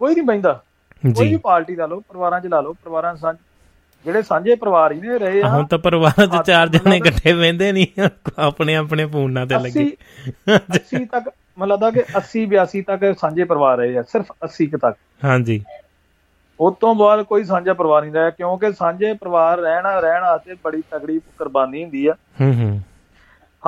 ਕੋਈ 0.00 0.14
ਨਹੀਂ 0.14 0.24
ਬੈਂਦਾ 0.24 0.52
ਕੋਈ 1.16 1.28
ਵੀ 1.28 1.36
ਪਾਰਟੀ 1.36 1.76
ਲਾ 1.76 1.86
ਲਓ 1.86 2.00
ਪਰਿਵਾਰਾਂ 2.00 2.40
'ਚ 2.40 2.46
ਲਾ 2.46 2.60
ਲਓ 2.60 2.72
ਪਰਿਵਾਰਾਂ 2.72 3.14
ਸਾਂਝ 3.16 3.36
ਜਿਹੜੇ 4.04 4.22
ਸਾਂਝੇ 4.22 4.54
ਪਰਿਵਾਰ 4.54 4.92
ਹੀ 4.92 5.00
ਨੇ 5.00 5.18
ਰਹੇ 5.18 5.42
ਆ। 5.42 5.48
ਹੁਣ 5.48 5.66
ਤਾਂ 5.66 5.78
ਪਰਿਵਾਰਾਂ 5.78 6.26
'ਚ 6.26 6.46
ਚਾਰ 6.46 6.68
ਜਣੇ 6.68 6.96
ਇਕੱਠੇ 6.96 7.32
ਵਹਿੰਦੇ 7.32 7.72
ਨਹੀਂ 7.72 8.08
ਆਪਣੇ 8.38 8.74
ਆਪਣੇ 8.76 9.06
ਫੋਨਾਂ 9.06 9.46
ਤੇ 9.46 9.54
ਲੱਗੇ। 9.54 9.84
80 10.48 10.58
80 10.76 11.04
ਤੱਕ 11.04 11.28
ਮੈਨੂੰ 11.58 11.68
ਲੱਗਦਾ 11.68 11.90
ਕਿ 11.90 12.00
80 12.00 12.46
82 12.46 12.82
ਤੱਕ 12.82 13.18
ਸਾਂਝੇ 13.18 13.44
ਪਰਿਵਾਰ 13.44 13.78
ਰਹੇ 13.78 13.98
ਆ 13.98 14.02
ਸਿਰਫ 14.02 14.32
80 14.44 14.66
ਕੁ 14.66 14.78
ਤੱਕ। 14.78 14.96
ਹਾਂਜੀ। 15.24 15.64
ਉਸ 16.60 16.76
ਤੋਂ 16.80 16.94
ਬਾਅਦ 16.94 17.22
ਕੋਈ 17.22 17.44
ਸਾਂਝਾ 17.44 17.74
ਪਰਿਵਾਰ 17.74 18.02
ਨਹੀਂ 18.02 18.12
ਰਿਹਾ 18.12 18.30
ਕਿਉਂਕਿ 18.30 18.72
ਸਾਂਝੇ 18.72 19.14
ਪਰਿਵਾਰ 19.14 19.58
ਰਹਿਣਾ 19.58 20.00
ਰਹਿਣ 20.00 20.22
ਵਾਸਤੇ 20.22 20.56
ਬੜੀ 20.64 20.82
ਤਗੜੀ 20.90 21.18
ਕੁਰਬਾਨੀ 21.18 21.82
ਹੁੰਦੀ 21.82 22.06
ਆ। 22.06 22.12
ਹੂੰ 22.12 22.54
ਹੂੰ। 22.54 22.80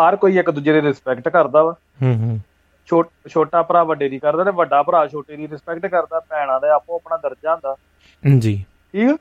ਹਰ 0.01 0.17
ਕੋਈ 0.17 0.39
ਇੱਕ 0.39 0.51
ਦੂਜੇ 0.51 0.73
ਦੀ 0.73 0.83
ਰਿਸਪੈਕਟ 0.83 1.29
ਕਰਦਾ 1.29 1.63
ਵਾ। 1.63 1.75
ਹੂੰ 2.03 2.15
ਹੂੰ। 2.15 2.41
ਛੋਟ- 2.87 3.29
ਛੋਟਾ 3.29 3.63
ਭਰਾ 3.63 3.85
ਵੱਡੇ 3.85 4.09
ਦੀ 4.09 4.19
ਕਰਦਾ 4.19 4.45
ਤੇ 4.45 4.51
ਵੱਡਾ 4.51 4.83
ਭਰਾ 4.83 5.07
ਛੋਟੇ 5.07 5.37
ਦੀ 5.37 5.49
ਰਿਸਪੈਕਟ 5.49 5.87
ਕਰਦਾ 5.87 6.21
ਭੈਣਾਂ 6.21 6.61
ਦਾ 6.61 6.73
ਆਪੋ 6.75 6.95
ਆਪਣਾ 6.95 7.17
ਦਰਜਾ 7.17 7.55
ਹੁੰਦਾ। 7.55 7.77
ਜੀ। 8.39 8.65
ਠੀਕ? 8.93 9.21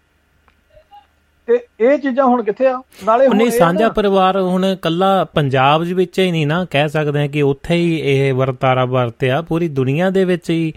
ਤੇ 1.48 1.60
ਇਹ 1.80 1.98
ਚੀਜ਼ਾਂ 1.98 2.26
ਹੁਣ 2.26 2.44
ਕਿੱਥੇ 2.44 2.68
ਆ? 2.68 2.82
ਨਾਲੇ 3.06 3.28
ਹੁਣ 3.28 3.42
ਆ 3.42 3.50
ਸਾਂਝਾ 3.50 3.90
ਪਰਿਵਾਰ 3.90 4.40
ਹੁਣ 4.40 4.76
ਕੱਲਾ 4.82 5.24
ਪੰਜਾਬ 5.24 5.84
ਦੇ 5.84 5.94
ਵਿੱਚ 5.94 6.20
ਹੀ 6.20 6.32
ਨਹੀਂ 6.32 6.48
ਨਾ 6.48 6.66
ਕਹਿ 6.66 6.90
ਸਕਦੇ 6.90 7.20
ਹਾਂ 7.20 7.28
ਕਿ 7.28 7.42
ਉੱਥੇ 7.42 7.76
ਹੀ 7.76 7.96
ਇਹ 7.96 8.34
ਵਰਤਾਰਾ 8.34 8.86
ਵਰਤਿਆ 8.86 9.42
ਪੂਰੀ 9.42 9.68
ਦੁਨੀਆ 9.68 10.10
ਦੇ 10.10 10.26
ਵਿੱਚ 10.26 10.50
ਹੀ 10.50 10.74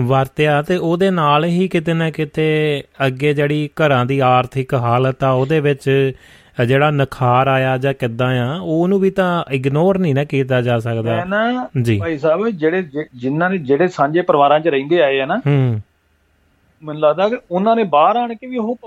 ਵਰਤਿਆ 0.00 0.62
ਤੇ 0.62 0.76
ਉਹਦੇ 0.76 1.10
ਨਾਲ 1.10 1.44
ਹੀ 1.44 1.68
ਕਿਤੇ 1.68 1.94
ਨਾ 1.94 2.10
ਕਿਤੇ 2.10 2.82
ਅੱਗੇ 3.06 3.34
ਜਿਹੜੀ 3.34 3.70
ਘਰਾਂ 3.76 4.06
ਦੀ 4.06 4.18
ਆਰਥਿਕ 4.18 4.74
ਹਾਲਤ 4.74 5.24
ਆ 5.24 5.30
ਉਹਦੇ 5.30 5.60
ਵਿੱਚ 5.60 6.12
ਜਿਹੜਾ 6.66 6.90
ਨਖਾਰ 6.90 7.46
ਆਇਆ 7.46 7.78
ਜਾਂ 7.78 7.94
ਕਿੱਦਾਂ 7.94 8.28
ਆ 8.40 8.58
ਉਹਨੂੰ 8.62 9.00
ਵੀ 9.00 9.10
ਤਾਂ 9.10 9.44
ਇਗਨੋਰ 9.50 9.98
ਨਹੀਂ 9.98 10.14
ਨਾ 10.14 10.24
ਕੀਤਾ 10.24 10.60
ਜਾ 10.60 10.78
ਸਕਦਾ। 10.78 11.24
ਜੀ। 11.82 11.98
ਭਾਈ 11.98 12.18
ਸਾਹਿਬ 12.18 12.48
ਜਿਹੜੇ 12.48 12.82
ਜਿਨ੍ਹਾਂ 13.14 13.50
ਨੇ 13.50 13.58
ਜਿਹੜੇ 13.58 13.88
ਸਾਂਝੇ 13.88 14.20
ਪਰਿਵਾਰਾਂ 14.22 14.60
'ਚ 14.60 14.68
ਰਹਿੰਦੇ 14.68 15.02
ਆਏ 15.02 15.20
ਆ 15.20 15.26
ਨਾ 15.26 15.36
ਹੂੰ। 15.46 15.80
ਮੈਨੂੰ 16.84 17.02
ਲੱਗਦਾ 17.02 17.28
ਕਿ 17.28 17.36
ਉਹਨਾਂ 17.50 17.76
ਨੇ 17.76 17.84
ਬਾਹਰ 17.84 18.16
ਆਣ 18.16 18.34
ਕੇ 18.34 18.46
ਵੀ 18.46 18.56
ਉਹ 18.56 18.78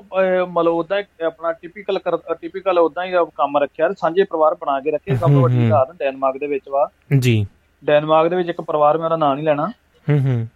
ਮਤਲਬ 0.47 0.73
ਉਦਾਂ 0.73 1.03
ਆਪਣਾ 1.27 1.51
ਟਿਪੀਕਲ 1.51 1.99
ਟਿਪੀਕਲ 2.41 2.79
ਉਦਾਂ 2.79 3.05
ਹੀ 3.05 3.11
ਕੰਮ 3.11 3.57
ਰੱਖਿਆ 3.57 3.89
ਸਾਂਝੇ 3.97 4.23
ਪਰਿਵਾਰ 4.23 4.55
ਬਣਾ 4.55 4.79
ਕੇ 4.79 4.91
ਰੱਖੇ 4.91 5.15
ਸਭ 5.15 5.27
ਤੋਂ 5.27 5.41
ਵੱਡੀ। 5.41 5.65
ਉਦਾਹਰਨ 5.65 5.93
ਡੈਨਮਾਰਕ 5.97 6.37
ਦੇ 6.37 6.47
ਵਿੱਚ 6.47 6.69
ਵਾ। 6.69 6.89
ਜੀ। 7.19 7.45
ਡੈਨਮਾਰਕ 7.85 8.29
ਦੇ 8.29 8.35
ਵਿੱਚ 8.35 8.49
ਇੱਕ 8.49 8.61
ਪਰਿਵਾਰ 8.61 8.97
ਮੈਂ 8.97 9.05
ਉਹਦਾ 9.05 9.15
ਨਾਂ 9.15 9.35
ਨਹੀਂ 9.35 9.45
ਲੈਣਾ। 9.45 9.67
ਹੂੰ 10.09 10.19
ਹੂੰ। 10.19 10.47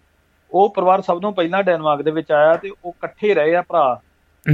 ਉਹ 0.50 0.72
ਪਰਿਵਾਰ 0.74 1.00
ਸਭ 1.00 1.20
ਤੋਂ 1.20 1.32
ਪਹਿਲਾਂ 1.32 1.62
ਡੈਨਮਾਰਕ 1.62 2.02
ਦੇ 2.02 2.10
ਵਿੱਚ 2.10 2.32
ਆਇਆ 2.32 2.56
ਤੇ 2.56 2.70
ਉਹ 2.84 2.90
ਇਕੱਠੇ 2.90 3.34
ਰਹੇ 3.34 3.56
ਆ 3.56 3.62
ਭਰਾ। 3.62 4.00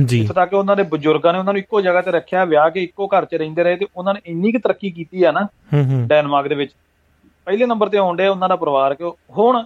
ਜੀ। 0.05 0.23
ਇੱਥੋਂ 0.23 0.35
ਤੱਕ 0.35 0.55
ਉਹਨਾਂ 0.55 0.77
ਦੇ 0.77 0.83
ਬਜ਼ੁਰਗਾਂ 0.83 1.33
ਨੇ 1.33 1.39
ਉਹਨਾਂ 1.39 1.53
ਨੂੰ 1.53 1.59
ਇੱਕੋ 1.59 1.81
ਜਗ੍ਹਾ 1.81 2.03
ਤੇ 2.03 2.11
ਰੱਖਿਆ 2.11 2.45
ਵਿਆਹ 2.45 2.71
ਕੇ 2.71 2.83
ਇੱਕੋ 2.83 3.07
ਘਰ 3.07 3.25
'ਚ 3.25 3.35
ਰਹਿੰਦੇ 3.35 3.63
ਰਹੇ 3.63 3.77
ਤੇ 3.77 3.87
ਉਹਨਾਂ 3.97 4.15
ਨੇ 4.15 4.21
ਇੰਨੀ 4.27 4.53
ਕੁ 4.53 4.59
ਤਰੱਕੀ 4.59 4.91
ਕੀਤੀ 4.91 5.25
ਆ 5.25 5.33
ਨਾ 5.33 5.45
ਹੂੰ 5.45 5.85
ਹੂੰ। 5.85 6.09
ਡੈਨਮਾਰਕ 6.09 6.49
ਦੇ 6.49 6.55
ਵਿੱਚ। 6.55 6.73
ਪਹਿਲੇ 7.45 7.67
ਨੰਬਰ 7.67 7.89
ਤੇ 7.89 7.99
ਡਿਆ 8.15 8.31
ਉਹਨਾਂ 8.31 8.49
ਦਾ 8.49 8.57
ਪਰਿਵਾਰ 8.57 8.95
ਕਿ 8.95 9.05
ਹੁਣ 9.39 9.65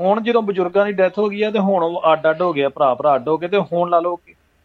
ਹੁਣ 0.00 0.20
ਜਦੋਂ 0.20 0.42
ਬਜ਼ੁਰਗਾਂ 0.42 0.86
ਦੀ 0.86 0.92
ਡੈਥ 0.92 1.18
ਹੋ 1.18 1.28
ਗਈ 1.28 1.42
ਆ 1.42 1.50
ਤੇ 1.50 1.58
ਹੁਣ 1.58 1.82
ਉਹ 1.82 2.02
ਅੱਡ 2.12 2.30
ਅੱਡ 2.30 2.42
ਹੋ 2.42 2.52
ਗਿਆ 2.52 2.68
ਭਰਾ 2.68 2.94
ਭਰਾ 2.94 3.14
ਅੱਡ 3.14 3.28
ਹੋ 3.28 3.38
ਗਏ 3.38 3.48
ਤੇ 3.48 3.58
ਹੁਣ 3.72 3.90
ਲਾ 3.90 4.00
ਲਓ 4.00 4.18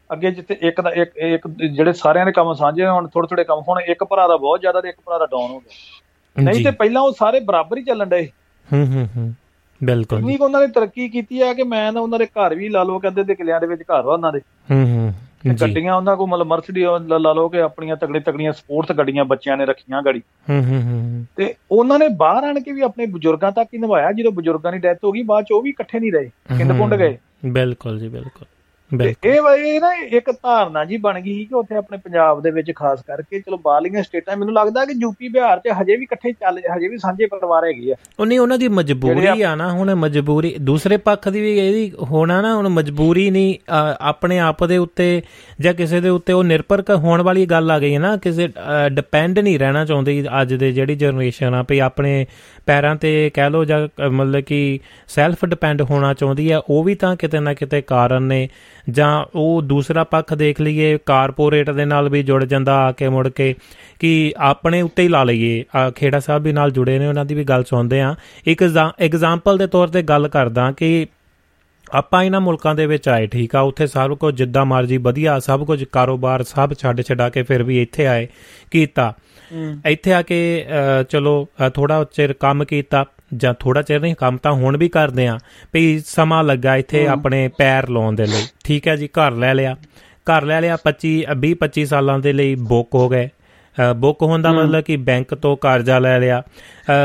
ਅੱਗੇ 0.09 0.31
ਜਿੱਥੇ 0.31 0.57
ਇੱਕ 0.61 0.81
ਦਾ 0.81 0.89
ਇੱਕ 0.89 1.17
ਇੱਕ 1.17 1.47
ਜਿਹੜੇ 1.47 1.93
ਸਾਰਿਆਂ 1.93 2.25
ਦੇ 2.25 2.31
ਕੰਮ 2.31 2.53
ਸਾਂਝੇ 2.53 2.87
ਹੁਣ 2.87 3.07
ਥੋੜੇ 3.07 3.27
ਥੋੜੇ 3.27 3.43
ਕੰਮ 3.43 3.59
ਹੁਣ 3.59 3.81
ਇੱਕ 3.81 4.03
ਭਰਾ 4.03 4.27
ਦਾ 4.27 4.37
ਬਹੁਤ 4.37 4.59
ਜ਼ਿਆਦਾ 4.59 4.81
ਤੇ 4.81 4.89
ਇੱਕ 4.89 4.97
ਭਰਾ 5.05 5.17
ਦਾ 5.17 5.25
ਡਾਊਨ 5.25 5.51
ਹੋ 5.51 5.59
ਗਿਆ। 5.59 6.43
ਨਹੀਂ 6.43 6.63
ਤੇ 6.63 6.71
ਪਹਿਲਾਂ 6.71 7.01
ਉਹ 7.01 7.13
ਸਾਰੇ 7.13 7.39
ਬਰਾਬਰ 7.39 7.77
ਹੀ 7.77 7.83
ਚੱਲਣ 7.83 8.05
ਡਏ 8.05 8.25
ਹੂੰ 8.73 8.85
ਹੂੰ 8.85 9.07
ਹੂੰ। 9.17 9.33
ਬਿਲਕੁਲ 9.83 10.21
ਕੁ 10.37 10.43
ਉਹਨਾਂ 10.43 10.61
ਨੇ 10.61 10.67
ਤਰੱਕੀ 10.67 11.09
ਕੀਤੀ 11.09 11.41
ਆ 11.41 11.53
ਕਿ 11.53 11.63
ਮੈਂ 11.63 11.91
ਨਾ 11.91 11.99
ਉਹਨਾਂ 11.99 12.19
ਦੇ 12.19 12.25
ਘਰ 12.25 12.55
ਵੀ 12.55 12.69
ਲਾ 12.69 12.83
ਲਓ 12.83 12.99
ਕਹਿੰਦੇ 12.99 13.23
ਤੇ 13.23 13.35
ਕਿਲਿਆਂ 13.35 13.59
ਦੇ 13.61 13.67
ਵਿੱਚ 13.67 13.81
ਘਰ 13.81 14.01
ਵਾ 14.01 14.13
ਉਹਨਾਂ 14.13 14.31
ਦੇ। 14.31 14.39
ਹੂੰ 14.71 14.85
ਹੂੰ। 14.85 15.13
ਗੱਡੀਆਂ 15.61 15.95
ਉਹਨਾਂ 15.95 16.15
ਕੋਲ 16.17 16.27
ਮਤਲਬ 16.27 16.47
ਮਰਸੀਡੀ 16.47 16.85
ਲਾ 17.07 17.33
ਲਓ 17.33 17.49
ਕਿ 17.49 17.61
ਆਪਣੀਆਂ 17.61 17.95
ਤਗੜੇ 17.95 18.19
ਤਗੜੀਆਂ 18.19 18.51
ਸਪੋਰਟਸ 18.53 18.91
ਗੱਡੀਆਂ 18.91 19.25
ਬੱਚਿਆਂ 19.25 19.57
ਨੇ 19.57 19.65
ਰੱਖੀਆਂ 19.65 20.01
ਗਾੜੀ। 20.01 20.21
ਹੂੰ 20.49 20.63
ਹੂੰ 20.65 20.81
ਹੂੰ 20.81 21.25
ਤੇ 21.37 21.53
ਉਹਨਾਂ 21.71 21.99
ਨੇ 21.99 22.07
ਬਾਹਰ 22.07 22.43
ਆਣ 22.43 22.59
ਕੇ 22.59 22.71
ਵੀ 22.71 22.81
ਆਪਣੇ 22.81 23.05
ਬਜ਼ੁਰਗਾਂ 23.05 23.51
ਤੱਕ 23.51 23.69
ਹੀ 23.73 23.79
ਨਿਭਾਇਆ। 23.79 24.11
ਜਦੋਂ 24.11 24.31
ਬਜ਼ੁਰਗਾਂ 24.31 24.71
ਦੀ 24.71 24.77
ਡੈਥ 24.77 25.03
ਹੋ 25.03 25.11
ਗਈ 25.11 25.23
ਬਾਅਦ 25.23 25.45
ਚ 25.45 25.51
ਉਹ 25.51 25.61
ਵੀ 25.61 25.69
ਇਕੱਠੇ 25.69 25.99
ਨਹੀਂ 25.99 26.11
ਰਹੇ 26.11 26.29
ਕਿੰਦ 26.57 26.77
ਪੁੰਡ 26.77 26.95
ਗਏ। 26.95 27.17
ਬਿਲਕੁਲ 27.45 27.99
ਜੀ 27.99 28.09
ਬਿਲਕੁਲ। 28.09 28.45
ਇਹ 29.25 29.65
ਇਹ 29.65 29.79
ਨਾ 29.81 29.93
ਇੱਕ 29.93 30.31
ਧਾਰਨਾ 30.31 30.85
ਜੀ 30.85 30.97
ਬਣ 30.97 31.19
ਗਈ 31.21 31.45
ਕਿ 31.45 31.55
ਉੱਥੇ 31.55 31.75
ਆਪਣੇ 31.75 31.97
ਪੰਜਾਬ 31.97 32.41
ਦੇ 32.41 32.51
ਵਿੱਚ 32.51 32.71
ਖਾਸ 32.75 33.01
ਕਰਕੇ 33.07 33.39
ਚਲੋ 33.39 33.57
ਬਾਹਰਲੀਆਂ 33.57 34.03
ਸਟੇਟਾਂ 34.03 34.37
ਮੈਨੂੰ 34.37 34.53
ਲੱਗਦਾ 34.53 34.85
ਕਿ 34.85 34.93
ਯੂਪੀ 35.01 35.27
ਬਿਹਾਰ 35.27 35.59
'ਚ 35.59 35.69
ਹਜੇ 35.81 35.95
ਵੀ 35.95 36.03
ਇਕੱਠੇ 36.03 36.31
ਚੱਲ 36.31 36.59
ਹਜੇ 36.77 36.87
ਵੀ 36.87 36.97
ਸਾਂਝੇ 36.97 37.25
ਪਰਿਵਾਰ 37.25 37.65
ਹੈਗੇ 37.65 37.91
ਆ। 37.91 37.95
ਉਹ 38.19 38.25
ਨਹੀਂ 38.25 38.39
ਉਹਨਾਂ 38.39 38.57
ਦੀ 38.57 38.67
ਮਜਬੂਰੀ 38.67 39.41
ਆ 39.41 39.55
ਨਾ 39.55 39.71
ਹੁਣ 39.71 39.95
ਮਜਬੂਰੀ 39.95 40.55
ਦੂਸਰੇ 40.61 40.97
ਪੱਖ 40.97 41.29
ਦੀ 41.29 41.41
ਵੀ 41.41 41.57
ਇਹਦੀ 41.57 41.91
ਹੋਣਾ 42.11 42.41
ਨਾ 42.41 42.55
ਹੁਣ 42.55 42.69
ਮਜਬੂਰੀ 42.69 43.29
ਨਹੀਂ 43.29 43.55
ਆਪਣੇ 44.01 44.39
ਆਪ 44.39 44.65
ਦੇ 44.65 44.77
ਉੱਤੇ 44.77 45.21
ਜਾਂ 45.61 45.73
ਕਿਸੇ 45.73 46.01
ਦੇ 46.01 46.09
ਉੱਤੇ 46.09 46.33
ਉਹ 46.33 46.43
ਨਿਰਭਰ 46.43 46.83
ਹੋਣ 46.95 47.21
ਵਾਲੀ 47.21 47.45
ਗੱਲ 47.45 47.71
ਆ 47.71 47.79
ਗਈ 47.79 47.93
ਹੈ 47.93 47.99
ਨਾ 47.99 48.17
ਕਿਸੇ 48.17 48.49
ਡਿਪੈਂਡ 48.91 49.39
ਨਹੀਂ 49.39 49.59
ਰਹਿਣਾ 49.59 49.85
ਚਾਹੁੰਦੀ 49.85 50.25
ਅੱਜ 50.41 50.53
ਦੇ 50.53 50.71
ਜਿਹੜੀ 50.71 50.95
ਜਨਰੇਸ਼ਨ 50.95 51.53
ਆ 51.53 51.63
ਵੀ 51.69 51.79
ਆਪਣੇ 51.79 52.25
ਪੈਰਾਂ 52.65 52.95
ਤੇ 52.95 53.31
ਕਹਿ 53.33 53.49
ਲੋ 53.49 53.65
ਜਾਂ 53.65 54.09
ਮਤਲਬ 54.09 54.41
ਕਿ 54.41 54.79
ਸੈਲਫ 55.07 55.45
ਡਿਪੈਂਡ 55.45 55.81
ਹੋਣਾ 55.81 56.13
ਚਾਹੁੰਦੀ 56.13 56.51
ਆ 56.51 56.61
ਉਹ 56.69 56.83
ਵੀ 56.83 56.95
ਤਾਂ 56.95 57.15
ਕਿਤੇ 57.15 57.39
ਨਾ 57.39 57.53
ਕਿਤੇ 57.53 57.81
ਕਾਰਨ 57.81 58.23
ਨੇ। 58.23 58.49
ਜਾਂ 58.89 59.25
ਉਹ 59.35 59.61
ਦੂਸਰਾ 59.61 60.03
ਪੱਖ 60.03 60.33
ਦੇਖ 60.33 60.61
ਲਈਏ 60.61 60.97
ਕਾਰਪੋਰੇਟ 61.05 61.69
ਦੇ 61.69 61.85
ਨਾਲ 61.85 62.09
ਵੀ 62.09 62.23
ਜੁੜ 62.23 62.43
ਜਾਂਦਾ 62.45 62.75
ਆ 62.75 62.91
ਕੇ 62.91 63.09
ਮੁੜ 63.09 63.27
ਕੇ 63.29 63.55
ਕਿ 63.99 64.33
ਆਪਣੇ 64.37 64.81
ਉੱਤੇ 64.81 65.03
ਹੀ 65.03 65.07
ਲਾ 65.07 65.23
ਲਈਏ। 65.23 65.63
ਖੇੜਾ 65.95 66.19
ਸਾਹਿਬ 66.19 66.43
ਵੀ 66.43 66.53
ਨਾਲ 66.53 66.71
ਜੁੜੇ 66.71 66.99
ਨੇ 66.99 67.07
ਉਹਨਾਂ 67.07 67.25
ਦੀ 67.25 67.35
ਵੀ 67.35 67.43
ਗੱਲ 67.43 67.63
ਸੁਣਦੇ 67.63 68.01
ਆ 68.01 68.15
ਇੱਕ 68.47 68.63
ਐਗਜ਼ਾਮਪਲ 68.99 69.57
ਦੇ 69.57 69.67
ਤੌਰ 69.67 69.87
ਤੇ 69.87 70.01
ਗੱਲ 70.01 70.27
ਕਰਦਾ 70.27 70.71
ਕਿ 70.71 71.05
ਆਪਾਂ 71.91 72.23
ਇਹਨਾਂ 72.23 72.41
ਮੁਲਕਾਂ 72.41 72.75
ਦੇ 72.75 72.85
ਵਿੱਚ 72.85 73.09
ਆਏ 73.09 73.27
ਠੀਕ 73.27 73.55
ਆ 73.55 73.59
ਉੱਥੇ 73.59 73.87
ਸਭ 73.87 74.13
ਕੁਝ 74.13 74.35
ਜਿੱਦਾਂ 74.35 74.65
ਮਰਜ਼ੀ 74.65 74.97
ਵਧੀਆ 74.97 75.39
ਸਭ 75.39 75.65
ਕੁਝ 75.65 75.83
ਕਾਰੋਬਾਰ 75.83 76.43
ਸਭ 76.43 76.73
ਛੱਡ 76.73 77.01
ਛਡਾ 77.01 77.29
ਕੇ 77.29 77.43
ਫਿਰ 77.43 77.63
ਵੀ 77.63 77.81
ਇੱਥੇ 77.81 78.07
ਆਏ 78.07 78.27
ਕੀਤਾ। 78.71 79.13
ਇੱਥੇ 79.85 80.13
ਆ 80.13 80.21
ਕੇ 80.21 80.65
ਚਲੋ 81.09 81.47
ਥੋੜਾ 81.73 82.03
ਚਿਰ 82.03 82.33
ਕੰਮ 82.33 82.63
ਕੀਤਾ। 82.65 83.05
ਜਾਂ 83.37 83.53
ਥੋੜਾ 83.59 83.81
ਚਿਰ 83.81 83.99
ਨਹੀਂ 84.01 84.15
ਕੰਮ 84.15 84.37
ਤਾਂ 84.37 84.51
ਹੁਣ 84.51 84.77
ਵੀ 84.77 84.89
ਕਰਦੇ 84.89 85.27
ਆ 85.27 85.37
ਵੀ 85.73 86.01
ਸਮਾਂ 86.05 86.43
ਲੱਗਾ 86.43 86.75
ਇੱਥੇ 86.75 87.07
ਆਪਣੇ 87.07 87.47
ਪੈਰ 87.57 87.89
ਲਾਉਣ 87.89 88.15
ਦੇ 88.15 88.25
ਲਈ। 88.25 88.43
ਠੀਕ 88.63 88.87
ਹੈ 88.87 88.95
ਜੀ 88.95 89.07
ਘਰ 89.07 89.31
ਲੈ 89.31 89.53
ਲਿਆ। 89.53 89.75
ਘਰ 90.11 90.43
ਲੈ 90.43 90.61
ਲਿਆ 90.61 90.77
25 90.83 91.23
20 91.35 91.53
25 91.53 91.85
ਸਾਲਾਂ 91.85 92.19
ਦੇ 92.19 92.33
ਲਈ 92.33 92.55
ਬੁੱਕ 92.55 92.95
ਹੋ 92.95 93.09
ਗਏ। 93.09 93.29
ਬੁੱਕ 93.95 94.21
ਹੋਣ 94.21 94.41
ਦਾ 94.41 94.51
ਮਤਲਬ 94.51 94.81
ਕਿ 94.81 94.97
ਬੈਂਕ 94.97 95.35
ਤੋਂ 95.35 95.57
ਕਰਜ਼ਾ 95.57 95.99
ਲੈ 95.99 96.19
ਲਿਆ। 96.19 96.43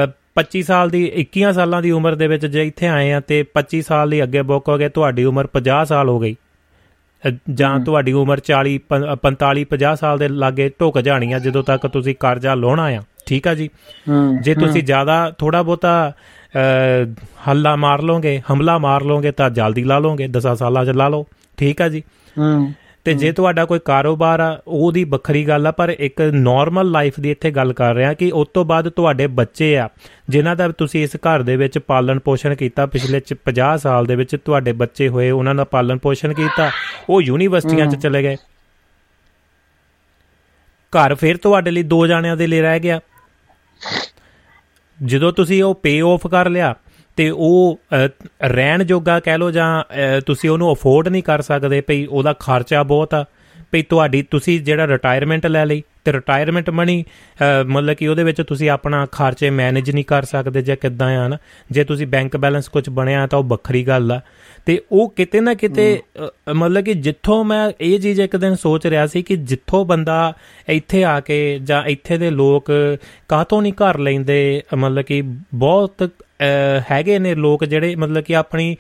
ਅ, 0.05 0.07
25 0.35 0.63
ਸਾਲ 0.63 0.91
ਦੀ 0.91 1.13
21 1.15 1.53
ਸਾਲਾਂ 1.53 1.83
ਦੀ 1.83 1.91
ਉਮਰ 1.91 2.15
ਦੇ 2.15 2.27
ਵਿੱਚ 2.27 2.47
ਜੇ 2.47 2.67
ਇੱਥੇ 2.67 2.89
ਆਏ 2.89 3.13
ਆ 3.13 3.21
ਤੇ 3.21 3.45
25 3.55 3.83
ਸਾਲ 3.83 4.09
ਲਈ 4.09 4.23
ਅੱਗੇ 4.23 4.43
ਬੁੱਕ 4.43 4.69
ਹੋ 4.69 4.79
ਗਏ 4.79 4.89
ਤੁਹਾਡੀ 4.89 5.25
ਉਮਰ 5.25 5.47
50 5.47 5.85
ਸਾਲ 5.85 6.09
ਹੋ 6.09 6.19
ਗਈ। 6.19 6.37
ਜਾਂ 7.55 7.81
ਤੁਹਾਡੀ 7.81 8.13
ਉਮਰ 8.13 8.41
40 8.41 8.79
ਪ- 8.79 9.17
45 9.23 9.65
50 9.65 9.97
ਸਾਲ 9.97 10.19
ਦੇ 10.19 10.29
ਲਾਗੇ 10.29 10.71
ਢੁਕ 10.81 11.01
ਜਾਣੀ 11.01 11.33
ਆ 11.33 11.39
ਜਦੋਂ 11.39 11.63
ਤੱਕ 11.63 11.87
ਤੁਸੀਂ 11.87 12.15
ਕਰਜ਼ਾ 12.21 12.55
ਲਾਉਣਾ 12.55 12.87
ਆ। 12.87 13.03
ਠੀਕ 13.29 13.49
ਆ 13.49 13.55
ਜੀ? 13.55 13.69
ਜੇ 14.41 14.55
ਤੁਸੀਂ 14.55 14.83
ਜ਼ਿਆਦਾ 14.83 15.31
ਥੋੜਾ 15.39 15.63
ਬਹੁਤਾ 15.63 16.13
ਅ, 16.57 16.61
ਹੱਲਾ 17.49 17.77
ਮਾਰ 17.77 18.03
ਲੋਗੇ 18.03 18.41
ਹਮਲਾ 18.53 18.79
ਮਾਰ 18.79 19.03
ਲੋਗੇ 19.03 19.31
ਤਾਂ 19.31 19.51
ਜਲਦੀ 19.51 19.85
ਲਾ 19.85 19.99
ਲੋਗੇ 19.99 20.29
10 20.29 20.55
ਸਾਲਾਂ 20.55 20.85
ਚ 20.85 20.91
ਲਾ 20.91 21.09
ਲਓ। 21.09 21.27
ਠੀਕ 21.57 21.83
ਆ 21.83 21.89
ਜੀ? 21.89 22.03
ਤੇ 23.07 23.15
ਜੇ 23.15 23.31
ਤੁਹਾਡਾ 23.33 23.65
ਕੋਈ 23.65 23.79
ਕਾਰੋਬਾਰ 23.85 24.41
ਆ 24.41 24.61
ਉਹਦੀ 24.67 25.05
ਵੱਖਰੀ 25.05 25.45
ਗੱਲ 25.49 25.67
ਆ 25.67 25.71
ਪਰ 25.71 25.89
ਇੱਕ 25.89 26.21
ਨਾਰਮਲ 26.21 26.91
ਲਾਈਫ 26.91 27.21
ਦੀ 27.21 27.31
ਇੱਥੇ 27.31 27.51
ਗੱਲ 27.51 27.73
ਕਰ 27.73 27.95
ਰਿਹਾ 27.95 28.13
ਕਿ 28.15 28.31
ਉਸ 28.35 28.49
ਤੋਂ 28.55 28.65
ਬਾਅਦ 28.65 28.89
ਤੁਹਾਡੇ 28.89 29.27
ਬੱਚੇ 29.27 29.77
ਆ 29.79 29.89
ਜਿਨ੍ਹਾਂ 30.29 30.57
ਦਾ 30.57 30.69
ਤੁਸੀਂ 30.69 31.03
ਇਸ 31.03 31.17
ਘਰ 31.17 31.43
ਦੇ 31.43 31.57
ਵਿੱਚ 31.57 31.79
ਪਾਲਣ 31.79 32.19
ਪੋਸ਼ਣ 32.19 32.55
ਕੀਤਾ 32.55 32.87
ਪਿਛਲੇ 32.87 33.21
ਚ 33.21 33.35
50 33.51 33.77
ਸਾਲ 33.79 34.07
ਦੇ 34.07 34.17
ਵਿੱਚ 34.17 34.37
ਤੁਹਾਡੇ 34.37 34.73
ਬੱਚੇ 34.73 35.09
ਹੋਏ 35.09 35.31
ਉਹਨਾਂ 35.31 35.55
ਦਾ 35.55 35.65
ਪਾਲਣ 35.65 35.99
ਪੋਸ਼ਣ 35.99 36.35
ਕੀਤਾ 36.35 36.71
ਉਹ 37.11 37.23
ਯੂਨੀਵਰਸਿਟੀਆਂ 37.23 37.87
'ਚ 37.87 37.95
ਚਲੇ 37.95 38.23
ਗਏ। 38.23 38.37
ਘਰ 40.93 41.15
ਫਿਰ 41.15 41.37
ਤੁਹਾਡੇ 41.37 41.71
ਲਈ 41.71 41.83
ਦੋ 41.83 42.07
ਜਾਣਿਆਂ 42.07 42.37
ਦੇ 42.37 42.47
ਲਈ 42.47 42.61
ਰਹਿ 42.61 42.81
ਗਿਆ। 42.81 43.01
ਜਦੋਂ 45.05 45.33
ਤੁਸੀਂ 45.33 45.63
ਉਹ 45.65 45.75
ਪੇ 45.75 46.01
ਆਫ 46.01 46.27
ਕਰ 46.27 46.51
ਲਿਆ 46.51 46.75
ਤੇ 47.17 47.31
ਉਹ 47.31 47.79
ਅ, 47.95 48.09
ਰਹਿਣ 48.45 48.85
ਜੋਗਾ 48.85 49.21
ਕਹਿ 49.21 49.39
ਲੋ 49.39 49.51
ਜਾਂ 49.51 49.83
ਅ, 49.83 50.21
ਤੁਸੀਂ 50.21 50.51
ਉਹਨੂੰ 50.51 50.73
ਅਫੋਰਡ 50.73 51.09
ਨਹੀਂ 51.09 51.23
ਕਰ 51.23 51.43
ਸਕਦੇ 51.43 51.81
ਭਈ 51.81 52.07
ਉਹਦਾ 52.07 52.33
ਖਰਚਾ 52.33 52.83
ਬਹੁਤ 52.83 53.15
ਆ 53.15 53.25
ਭਈ 53.73 53.83
ਤੁਹਾਡੀ 53.83 54.23
ਤੁਸੀਂ 54.23 54.61
ਜਿਹੜਾ 54.61 54.87
ਰਿਟਾਇਰਮੈਂਟ 54.87 55.47
ਲੈ 55.47 55.67
ਲਈ 55.67 55.83
ਤੇ 56.05 56.13
ਰਿਟਾਇਰਮੈਂਟ 56.13 56.71
ਮਨੀ 56.71 57.05
ਮਤਲਬ 57.67 57.95
ਕਿ 57.95 58.09
ਉਹਦੇ 58.09 58.25
ਵਿੱਚ 58.25 58.43
ਤੁਸੀਂ 58.43 58.71
ਆਪਣਾ 58.71 59.07
ਖਰਚੇ 59.13 59.51
ਮੈਨੇਜ 59.51 59.91
ਨਹੀਂ 59.91 60.05
ਕਰ 60.05 60.23
ਸਕਦੇ 60.23 60.63
ਜਾਂ 60.63 60.77
ਕਿੱਦਾਂ 60.77 61.19
ਆ 61.19 61.29
ਨਾ 61.29 61.39
ਜੇ 61.71 61.85
ਤੁਸੀਂ 61.85 62.07
ਬੈਂਕ 62.07 62.37
ਬੈਲੈਂਸ 62.37 62.69
ਕੁਝ 62.69 62.89
ਬਣਿਆ 62.89 63.27
ਤਾਂ 63.27 63.39
ਉਹ 63.39 63.45
ਵੱਖਰੀ 63.45 63.83
ਗੱਲ 63.87 64.13
ਆ। 64.13 64.21
ਤੇ 64.69 64.81
ਉਹ 64.93 65.13
ਕਿਤੇ 65.17 65.41
ਨਾ 65.41 65.55
ਕਿਤੇ 65.55 65.85
ਮਤਲਬ 66.55 66.85
ਕਿ 66.85 66.95
ਜਿੱਥੋਂ 66.95 67.45
ਮੈਂ 67.45 67.73
ਇਹ 67.81 68.01
ਚੀਜ਼ 68.01 68.21
ਇੱਕ 68.21 68.37
ਦਿਨ 68.37 68.55
ਸੋਚ 68.55 68.87
ਰਿਹਾ 68.87 69.07
ਸੀ 69.07 69.23
ਕਿ 69.23 69.37
ਜਿੱਥੋਂ 69.37 69.85
ਬੰਦਾ 69.85 70.35
ਇੱਥੇ 70.69 71.05
ਆ 71.05 71.21
ਕੇ 71.21 71.39
ਜਾਂ 71.63 71.83
ਇੱਥੇ 71.85 72.19
ਦੇ 72.19 72.31
ਲੋਕ 72.31 72.65
ਕਾਹਤੋਂ 73.29 73.63
ਨਹੀਂ 73.63 73.73
ਘਰ 73.73 73.99
ਲੈਂਦੇ 73.99 74.63
ਮਤਲਬ 74.75 75.03
ਕਿ 75.03 75.23
ਬਹੁਤ 75.55 76.11
ਹੈਗੇ 76.91 77.19
ਨੇ 77.19 77.35
ਲੋਕ 77.35 77.65
ਜਿਹੜੇ 77.65 77.97
ਮਤਲਬ 77.97 78.23
ਕਿ 78.23 78.37
ਆਪਣੀ 78.37 78.77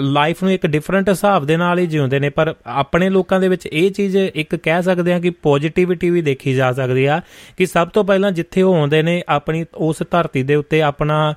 ਲਾਈਫ 0.00 0.42
ਨੂੰ 0.42 0.52
ਇੱਕ 0.52 0.66
ਡਿਫਰੈਂਟ 0.66 1.08
ਹਿਸਾਬ 1.08 1.44
ਦੇ 1.44 1.56
ਨਾਲ 1.56 1.78
ਹੀ 1.78 1.86
ਜਿਉਂਦੇ 1.86 2.18
ਨੇ 2.18 2.30
ਪਰ 2.30 2.54
ਆਪਣੇ 2.66 3.10
ਲੋਕਾਂ 3.10 3.40
ਦੇ 3.40 3.48
ਵਿੱਚ 3.48 3.66
ਇਹ 3.66 3.90
ਚੀਜ਼ 3.90 4.16
ਇੱਕ 4.16 4.56
ਕਹਿ 4.56 4.82
ਸਕਦੇ 4.82 5.12
ਆ 5.12 5.20
ਕਿ 5.20 5.30
ਪੋਜ਼ਿਟਿਵਿਟੀ 5.30 6.10
ਵੀ 6.10 6.22
ਦੇਖੀ 6.22 6.54
ਜਾ 6.54 6.72
ਸਕਦੀ 6.72 7.04
ਆ 7.04 7.20
ਕਿ 7.56 7.66
ਸਭ 7.66 7.88
ਤੋਂ 7.88 8.04
ਪਹਿਲਾਂ 8.04 8.32
ਜਿੱਥੇ 8.32 8.62
ਉਹ 8.62 8.74
ਆਉਂਦੇ 8.74 9.02
ਨੇ 9.02 9.22
ਆਪਣੀ 9.28 9.64
ਉਸ 9.74 9.96
ਧਰਤੀ 10.10 10.42
ਦੇ 10.42 10.54
ਉੱਤੇ 10.54 10.82
ਆਪਣਾ 10.82 11.34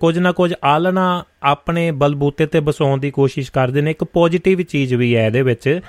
ਕੁਝ 0.00 0.18
ਨਾ 0.18 0.32
ਕੁਝ 0.32 0.54
ਆਲਣਾ 0.64 1.24
ਆਪਣੇ 1.42 1.90
ਬਲਬੂਤੇ 1.90 2.46
ਤੇ 2.46 2.60
ਬਸਾਉਣ 2.60 3.00
ਦੀ 3.00 3.10
ਕੋਸ਼ਿਸ਼ 3.10 3.52
ਕਰਦੇ 3.52 3.80
ਨੇ 3.80 3.90
ਇੱਕ 3.90 4.04
ਪੋਜ਼ਿਟਿਵ 4.04 4.62
ਚੀਜ਼ 4.62 4.94
ਵੀ 4.94 5.16
ਹੈ 5.16 5.26
ਇਹਦੇ 5.26 5.42
ਵਿੱਚ। 5.42 5.80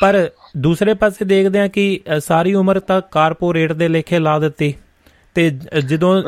ਪਰ 0.00 0.30
ਦੂਸਰੇ 0.56 0.94
ਪਾਸੇ 0.94 1.24
ਦੇਖਦੇ 1.24 1.60
ਆ 1.60 1.68
ਕਿ 1.68 2.00
ਸਾਰੀ 2.20 2.54
ਉਮਰ 2.54 2.80
ਤਾਂ 2.80 3.00
ਕਾਰਪੋਰੇਟ 3.10 3.72
ਦੇ 3.72 3.88
ਲੇਖੇ 3.88 4.18
ਲਾ 4.18 4.38
ਦਿੱਤੀ 4.38 4.74
ਤੇ 5.34 5.50
ਜਦੋਂ 5.86 6.22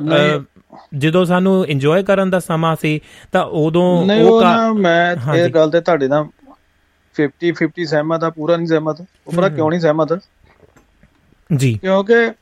ਜਦੋਂ 0.99 1.25
ਸਾਨੂੰ 1.25 1.67
ਇੰਜੋਏ 1.67 2.03
ਕਰਨ 2.03 2.31
ਦਾ 2.31 2.39
ਸਮਾਂ 2.39 2.77
ਸੀ 2.81 3.01
ਤਾਂ 3.33 3.45
ਉਦੋਂ 3.45 4.07
ਉਹ 4.23 4.75
ਮੈਂ। 4.75 5.17
ਇਹ 5.37 5.49
ਗੱਲ 5.49 5.71
ਤੇ 5.71 5.81
ਤੁਹਾਡੇ 5.81 6.09
ਨਾਲ 6.09 6.27
50 7.15 7.53
50 7.53 7.85
ਸਹਿਮਤ 7.85 8.25
ਆ 8.25 8.31
ਪੂਰਾ 8.31 8.57
ਨਹੀਂ 8.57 8.67
ਸਹਿਮਤ। 8.67 9.01
ਉਹ 9.01 9.33
ਪੂਰਾ 9.33 9.49
ਕਿਉਂ 9.49 9.71
ਨਹੀਂ 9.71 9.81
ਸਹਿਮਤ? 9.81 10.21
ਜੀ। 11.57 11.79
ਕਿਉਂਕਿ 11.83 12.33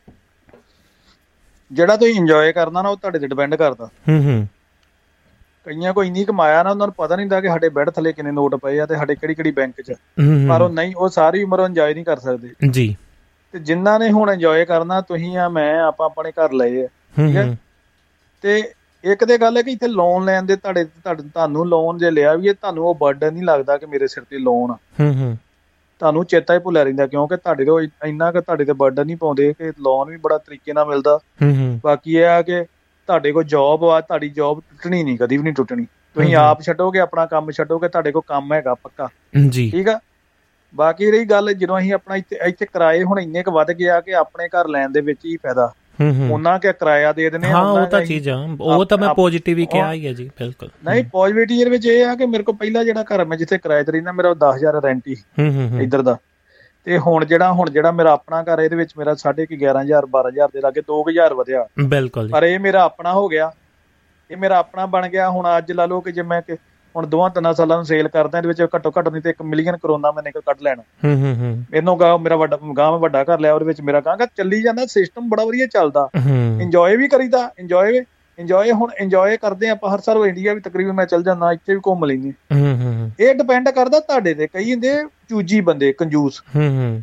ਜਿਹੜਾ 1.72 1.96
ਤੁਸੀਂ 1.96 2.14
ਇੰਜੋਏ 2.14 2.52
ਕਰਨਾ 2.52 2.82
ਨਾ 2.82 2.88
ਉਹ 2.88 2.96
ਤੁਹਾਡੇ 2.96 3.18
ਤੇ 3.18 3.26
ਡਿਪੈਂਡ 3.26 3.54
ਕਰਦਾ। 3.54 3.86
ਹੂੰ 4.08 4.24
ਹੂੰ। 4.24 4.48
ਕਈਆਂ 5.64 5.92
ਕੋ 5.92 6.04
ਇੰਨੀ 6.04 6.24
ਕਮਾਇਆ 6.24 6.62
ਨਾ 6.62 6.70
ਉਹਨਾਂ 6.70 6.86
ਨੂੰ 6.86 6.94
ਪਤਾ 6.94 7.16
ਨਹੀਂ 7.16 7.24
ਹੁੰਦਾ 7.24 7.40
ਕਿ 7.40 7.48
ਸਾਡੇ 7.48 7.68
ਬੈੱਡ 7.68 7.90
ਥੱਲੇ 7.90 8.12
ਕਿੰਨੇ 8.12 8.30
ਨੋਟ 8.30 8.54
ਪਏ 8.54 8.80
ਆ 8.80 8.86
ਤੇ 8.86 8.96
ਸਾਡੇ 8.96 9.14
ਕਿਹੜੀ 9.14 9.34
ਕਿਹੜੀ 9.34 9.50
ਬੈਂਕ 9.50 9.80
'ਚ 9.80 9.92
ਪਰ 10.48 10.62
ਉਹ 10.62 10.68
ਨਹੀਂ 10.68 10.94
ਉਹ 10.96 11.08
ਸਾਰੀ 11.08 11.42
ਉਮਰ 11.42 11.60
ਇੰਜੋਏ 11.60 11.94
ਨਹੀਂ 11.94 12.04
ਕਰ 12.04 12.18
ਸਕਦੇ। 12.18 12.48
ਜੀ। 12.70 12.96
ਤੇ 13.52 13.58
ਜਿਨ੍ਹਾਂ 13.58 13.98
ਨੇ 13.98 14.10
ਹੁਣ 14.10 14.30
ਇੰਜੋਏ 14.30 14.64
ਕਰਨਾ 14.64 15.00
ਤੁਸੀਂ 15.00 15.38
ਆ 15.38 15.48
ਮੈਂ 15.48 15.80
ਆਪਾਂ 15.80 16.06
ਆਪਣੇ 16.06 16.30
ਘਰ 16.30 16.52
ਲਏ 16.52 16.84
ਆ। 16.84 16.86
ਠੀਕ 16.86 17.36
ਹੂੰ। 17.36 17.56
ਤੇ 18.42 18.72
ਇੱਕ 19.04 19.24
ਤੇ 19.24 19.38
ਗੱਲ 19.38 19.56
ਹੈ 19.56 19.62
ਕਿ 19.62 19.70
ਇੱਥੇ 19.70 19.88
ਲੋਨ 19.88 20.24
ਲੈਣ 20.24 20.42
ਦੇ 20.42 20.56
ਤੁਹਾਡੇ 20.56 20.84
ਤੁਹਾਨੂੰ 21.14 21.66
ਲੋਨ 21.66 21.98
ਜੇ 21.98 22.10
ਲਿਆ 22.10 22.34
ਵੀ 22.34 22.48
ਹੈ 22.48 22.52
ਤੁਹਾਨੂੰ 22.52 22.84
ਉਹ 22.86 22.94
ਬਰਡਨ 22.94 23.34
ਨਹੀਂ 23.34 23.42
ਲੱਗਦਾ 23.42 23.76
ਕਿ 23.76 23.86
ਮੇਰੇ 23.86 24.06
ਸਿਰ 24.06 24.22
ਤੇ 24.22 24.38
ਲੋਨ 24.38 24.70
ਆ। 24.70 24.74
ਹੂੰ 25.00 25.14
ਹੂੰ। 25.14 25.38
ਤੁਹਾਨੂੰ 26.00 26.24
ਚੇਤਾ 26.24 26.54
ਹੀ 26.54 26.58
ਭੁੱਲਿਆ 26.58 26.82
ਰਹਿੰਦਾ 26.82 27.06
ਕਿਉਂਕਿ 27.06 27.36
ਤੁਹਾਡੇ 27.36 27.64
ਤੋਂ 27.64 27.80
ਇੰਨਾ 27.80 28.32
ਕਿ 28.32 28.40
ਤੁਹਾਡੇ 28.40 28.64
ਤੇ 28.64 28.72
ਬਰਡਨ 28.72 29.06
ਨਹੀਂ 29.06 29.16
ਪਾਉਂਦੇ 29.16 29.52
ਕਿ 29.52 29.72
ਲੋਨ 29.80 30.10
ਵੀ 30.10 30.16
ਬੜਾ 30.16 30.38
ਤਰੀਕੇ 30.38 30.72
ਨਾਲ 30.72 30.86
ਮਿਲਦਾ। 30.86 31.18
ਹੂੰ 31.42 31.56
ਹੂੰ। 31.56 31.80
ਬਾਕੀ 31.84 32.16
ਇਹ 32.16 32.26
ਆ 32.26 32.42
ਕਿ 32.42 32.64
ਤੁਹਾਡੇ 33.06 33.32
ਕੋਲ 33.32 33.44
ਜੌਬ 33.44 33.84
ਆ 33.84 34.00
ਤੁਹਾਡੀ 34.00 34.28
ਜੌਬ 34.28 34.60
ਟੁੱਟਣੀ 34.60 35.02
ਨਹੀਂ 35.02 35.18
ਕਦੀ 35.18 35.36
ਵੀ 35.36 35.42
ਨਹੀਂ 35.42 35.54
ਟੁੱਟਣੀ। 35.54 35.84
ਤੁਸੀਂ। 35.84 36.36
ਆਪ 36.36 36.62
ਛੱਡੋਗੇ 36.62 36.98
ਆਪਣਾ 36.98 37.26
ਕੰਮ 37.26 37.50
ਛੱਡੋਗੇ 37.50 37.88
ਤੁਹਾਡੇ 37.88 38.12
ਕੋਲ 38.12 38.22
ਕੰਮ 38.26 38.52
ਹੈਗਾ 38.52 38.74
ਪੱਕਾ। 38.74 39.08
ਜੀ। 39.48 39.70
ਠੀਕ 39.70 39.88
ਆ? 39.88 40.00
ਬਾਕੀ 40.74 41.10
ਰਹੀ 41.10 41.24
ਗੱਲ 41.24 41.54
ਜਦੋਂ 41.54 41.78
ਅਸੀਂ 41.78 41.92
ਆਪਣਾ 41.92 42.16
ਇੱਥੇ 42.16 42.38
ਇੱਥੇ 42.42 42.66
ਕਿਰਾਏ 42.66 43.02
ਹੁਣ 43.02 43.20
ਇੰਨੇ 43.20 43.42
ਕੁ 43.42 43.50
ਵੱਧ 43.50 43.72
ਗਿਆ 43.72 44.00
ਕਿ 44.00 44.14
ਆਪਣੇ 44.14 44.48
ਘਰ 44.48 44.68
ਲੈਣ 44.68 44.90
ਦੇ 44.90 45.00
ਵਿੱਚ 45.00 45.20
ਹੀ 45.24 45.36
ਫਾਇਦਾ। 45.36 45.72
ਉਹਨਾਂ 46.30 46.58
ਕਿ 46.58 46.72
ਕਿਰਾਇਆ 46.72 47.12
ਦੇ 47.12 47.30
ਦਿੰਦੇ 47.30 47.48
ਹਾਂ 47.48 47.64
ਉਹ 47.64 47.86
ਤਾਂ 47.86 48.04
ਚੀਜ਼ 48.04 48.28
ਆ 48.28 48.48
ਉਹ 48.60 48.84
ਤਾਂ 48.84 48.98
ਮੈਂ 48.98 49.14
ਪੋਜ਼ਿਟਿਵ 49.14 49.58
ਹੀ 49.58 49.66
ਕਿਹਾ 49.66 49.92
ਹੀ 49.92 50.06
ਹੈ 50.06 50.12
ਜੀ 50.12 50.30
ਬਿਲਕੁਲ। 50.38 50.68
ਨਹੀਂ 50.84 51.04
ਪੋਜ਼ਿਟਿਵਿਟੀ 51.04 51.64
ਦੇ 51.64 51.70
ਵਿੱਚ 51.70 51.86
ਇਹ 51.86 52.06
ਆ 52.06 52.14
ਕਿ 52.14 52.26
ਮੇਰੇ 52.26 52.42
ਕੋਲ 52.42 52.54
ਪਹਿਲਾਂ 52.54 52.84
ਜਿਹੜਾ 52.84 53.02
ਘਰ 53.02 53.24
ਮੈਂ 53.24 53.36
ਜਿੱਥੇ 53.38 53.58
ਕਿਰਾਏ 53.58 53.84
ਤੇ 53.84 53.92
ਰਹਿੰਦਾ 53.92 54.12
ਮੇਰਾ 54.12 54.28
ਉਹ 54.28 54.34
10000 54.34 54.80
ਰੈਂਟ 54.84 55.02
ਹੀ 55.08 55.16
ਇੱਧਰ 55.82 56.02
ਦਾ। 56.02 56.16
ਤੇ 56.84 56.98
ਹੁਣ 56.98 57.24
ਜਿਹੜਾ 57.24 57.52
ਹੁਣ 57.52 57.70
ਜਿਹੜਾ 57.70 57.90
ਮੇਰਾ 57.90 58.12
ਆਪਣਾ 58.12 58.42
ਘਰ 58.42 58.58
ਇਹਦੇ 58.58 58.76
ਵਿੱਚ 58.76 58.92
ਮੇਰਾ 58.98 59.14
ਸਾਢੇ 59.14 59.46
ਕਿ 59.46 59.56
11000 59.56 60.06
12000 60.10 60.48
ਦੇ 60.52 60.60
ਲਾਗੇ 60.60 60.80
2000 60.80 61.34
ਵਧਿਆ। 61.34 61.66
ਬਿਲਕੁਲ 61.84 62.28
ਪਰ 62.28 62.44
ਇਹ 62.44 62.58
ਮੇਰਾ 62.58 62.82
ਆਪਣਾ 62.82 63.12
ਹੋ 63.12 63.28
ਗਿਆ। 63.28 63.52
ਇਹ 64.30 64.36
ਮੇਰਾ 64.36 64.58
ਆਪਣਾ 64.58 64.86
ਬਣ 64.86 65.08
ਗਿਆ 65.08 65.30
ਹੁਣ 65.30 65.46
ਅੱਜ 65.58 65.72
ਲਾ 65.72 65.86
ਲਓ 65.86 66.00
ਕਿ 66.00 66.12
ਜੇ 66.12 66.22
ਮੈਂ 66.22 66.42
ਕਿ 66.42 66.56
ਹੁਣ 66.96 67.06
ਦੋਵਾਂ 67.06 67.30
ਤਿੰਨਾਂ 67.30 67.54
ਸਾਲਾਂ 67.54 67.76
ਨੂੰ 67.76 67.84
ਸੇਲ 67.84 68.08
ਕਰਦਾ 68.08 68.38
ਇਹਦੇ 68.38 68.48
ਵਿੱਚ 68.48 68.62
ਘੱਟੋ 68.62 68.92
ਘੱਟ 68.98 69.08
ਨਹੀਂ 69.08 69.22
ਤੇ 69.22 69.30
1 69.30 69.44
ਮਿਲੀਅਨ 69.44 69.76
ਕਰੋਨਾ 69.76 70.12
ਮੈਂ 70.12 70.22
ਨਿਕਲ 70.22 70.40
ਕੱਢ 70.40 70.56
ਲੈਣਾ। 70.62 70.82
ਹੂੰ 71.04 71.16
ਹੂੰ 71.16 71.34
ਹੂੰ। 71.34 71.64
ਇਹਨੋਂ 71.74 71.96
ਗਾ 71.96 72.16
ਮੇਰਾ 72.16 72.36
ਵੱਡਾ 72.36 72.58
ਗਾਂ 72.78 72.90
ਮੈਂ 72.90 72.98
ਵੱਡਾ 72.98 73.24
ਘਰ 73.24 73.40
ਲਿਆ 73.40 73.54
ਉਹਦੇ 73.54 73.64
ਵਿੱਚ 73.64 73.80
ਮੇਰਾ 73.80 74.00
ਗਾਂ 74.00 74.16
ਚੱਲੀ 74.36 74.62
ਜਾਂਦਾ 74.62 74.86
ਸਿਸਟਮ 74.86 75.28
ਬੜਾ 75.28 75.44
ਵਧੀਆ 75.44 75.66
ਚੱਲਦਾ। 75.66 76.08
ਇੰਜੋਏ 76.60 76.96
ਵੀ 76.96 77.08
ਕਰੀਦਾ 77.08 77.50
ਇੰਜੋਏ 77.58 78.04
ਇੰਜੋਏ 78.38 78.72
ਹੁਣ 78.72 78.90
ਇੰਜੋਏ 79.00 79.36
ਕਰਦੇ 79.36 79.68
ਆਪਾਂ 79.68 79.94
ਹਰ 79.94 79.98
ਸਾਲ 79.98 80.26
ਇੰਡੀਆ 80.26 80.54
ਵੀ 80.54 80.60
ਤਕਰੀਬਨ 80.60 80.92
ਮੈਂ 80.92 81.06
ਚੱਲ 81.06 81.22
ਜਾਂਦਾ 81.22 81.52
ਇੱਥੇ 81.52 81.74
ਵੀ 81.74 81.80
ਘੁੰਮ 81.86 82.04
ਲੈਂਦੀ 82.04 82.30
ਹੂੰ। 82.30 82.76
ਹੂੰ 82.82 83.10
ਇਹ 83.20 83.34
ਡਿਪੈਂਡ 83.34 83.68
ਕਰਦਾ 83.68 84.00
ਤੁਹਾਡੇ 84.00 84.34
ਤੇ। 84.34 84.46
ਕਈ 84.46 84.72
ਹੁੰਦੇ 84.72 85.04
ਚੂਜੀ 85.28 85.60
ਬੰਦੇ 85.60 85.92
ਕੰਜੂਸ। 85.92 86.42
ਹੂੰ 86.56 86.68
ਹੂੰ। 86.68 87.02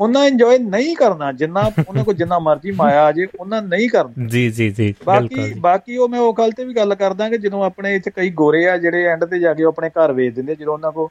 ਉਹਨਾਂ 0.00 0.24
ਇੰਜੋਏ 0.24 0.58
ਨਹੀਂ 0.58 0.96
ਕਰਨਾ 0.96 1.32
ਜਿੰਨਾ 1.32 1.70
ਉਹਨਾਂ 1.88 2.04
ਕੋਲ 2.04 2.14
ਜਿੰਨਾ 2.14 2.38
ਮਰਜ਼ੀ 2.38 2.70
ਮਾਇਆ 2.70 3.02
ਆ 3.04 3.12
ਜੇ 3.12 3.26
ਉਹਨਾਂ 3.40 3.62
ਨਹੀਂ 3.62 3.88
ਕਰਨਾ। 3.88 4.26
ਜੀ 4.26 4.50
ਜੀ 4.50 4.70
ਜੀ 4.70 4.94
ਬਾਕੀ 5.06 5.52
ਬਾਕੀ 5.60 5.96
ਉਹ 5.96 6.08
ਮੈਂ 6.08 6.20
ਉਹ 6.20 6.34
ਗੱਲ 6.34 6.50
ਤੇ 6.50 6.64
ਵੀ 6.64 6.74
ਗੱਲ 6.74 6.94
ਕਰਦਾ 6.94 7.28
ਕਿ 7.28 7.38
ਜਦੋਂ 7.38 7.64
ਆਪਣੇ 7.64 7.94
ਇੱਥੇ 7.94 8.10
ਕਈ 8.10 8.30
ਗੋਰੇ 8.30 8.68
ਆ 8.68 8.76
ਜਿਹੜੇ 8.76 9.04
ਐਂਡ 9.04 9.24
ਤੇ 9.24 9.38
ਜਾ 9.38 9.54
ਕੇ 9.54 9.64
ਆਪਣੇ 9.64 9.88
ਘਰ 9.88 10.12
ਵੇਚ 10.12 10.34
ਦਿੰਦੇ 10.34 10.54
ਜਦੋਂ 10.54 10.72
ਉਹਨਾਂ 10.72 10.92
ਕੋ 10.92 11.10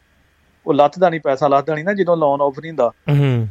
ਉਹ 0.66 0.74
ਲੱਥਦਾ 0.74 1.10
ਨਹੀਂ 1.10 1.22
ਪੈਸਾ 1.22 1.48
ਲੱਥਦਾ 1.48 1.74
ਨਹੀਂ 1.74 1.86
ਨਾ 1.86 1.94
ਜਦੋਂ 1.94 2.18
ਲੋਨ 2.18 2.41
ਆਫਰ 2.41 2.62
ਨਹੀਂ 2.62 2.72
ਹੁੰਦਾ। 2.72 2.91
ਹੂੰ। 3.10 3.48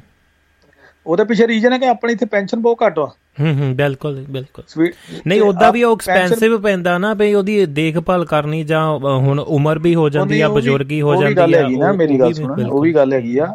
ਉਹਦੇ 1.07 1.25
ਪਿੱਛੇ 1.25 1.47
ਰੀਜਨ 1.47 1.73
ਹੈ 1.73 1.79
ਕਿ 1.79 1.87
ਆਪਣੇ 1.89 2.13
ਇੱਥੇ 2.13 2.27
ਪੈਨਸ਼ਨ 2.27 2.61
ਬਹੁਤ 2.61 2.79
ਘੱਟ 2.87 2.99
ਆ। 2.99 3.07
ਹੂੰ 3.41 3.55
ਹੂੰ 3.59 3.77
ਬਿਲਕੁਲ 3.77 4.25
ਬਿਲਕੁਲ। 4.31 4.93
ਨਹੀਂ 5.27 5.41
ਆਪ 5.43 5.73
ਵੀ 5.73 5.83
ਉਹ 5.83 5.95
ਐਕਸਪੈਂਸਿਵ 5.95 6.61
ਪੈਂਦਾ 6.61 6.99
ਨਾ 6.99 7.15
ਵੀ 7.15 7.35
ਉਹਦੀ 7.35 7.67
ਦੇਖਭਾਲ 7.67 8.25
ਕਰਨੀ 8.25 8.63
ਜਾਂ 8.65 8.99
ਹੁਣ 8.99 9.41
ਉਮਰ 9.41 9.79
ਵੀ 9.79 9.95
ਹੋ 9.95 10.09
ਜਾਂਦੀ 10.09 10.41
ਆ 10.41 10.49
ਬਜ਼ੁਰਗੀ 10.49 11.01
ਹੋ 11.03 11.09
ਉਹ 11.09 11.17
ਵੀ 11.17 11.23
ਜਾਂਦੀ 11.23 11.37
ਗੱਲ 11.37 11.55
ਆ 11.55 11.59
ਹੈਗੀ 11.59 11.77
ਨਾ 11.77 11.93
ਮੇਰੀ 11.93 12.21
ਗੱਲ 12.21 12.33
ਸੁਣ 12.33 12.65
ਉਹ। 12.67 12.83
ਵੀ 12.83 12.95
ਗੱਲ 12.95 13.13
ਹੈਗੀ 13.13 13.39
ਆ। 13.39 13.55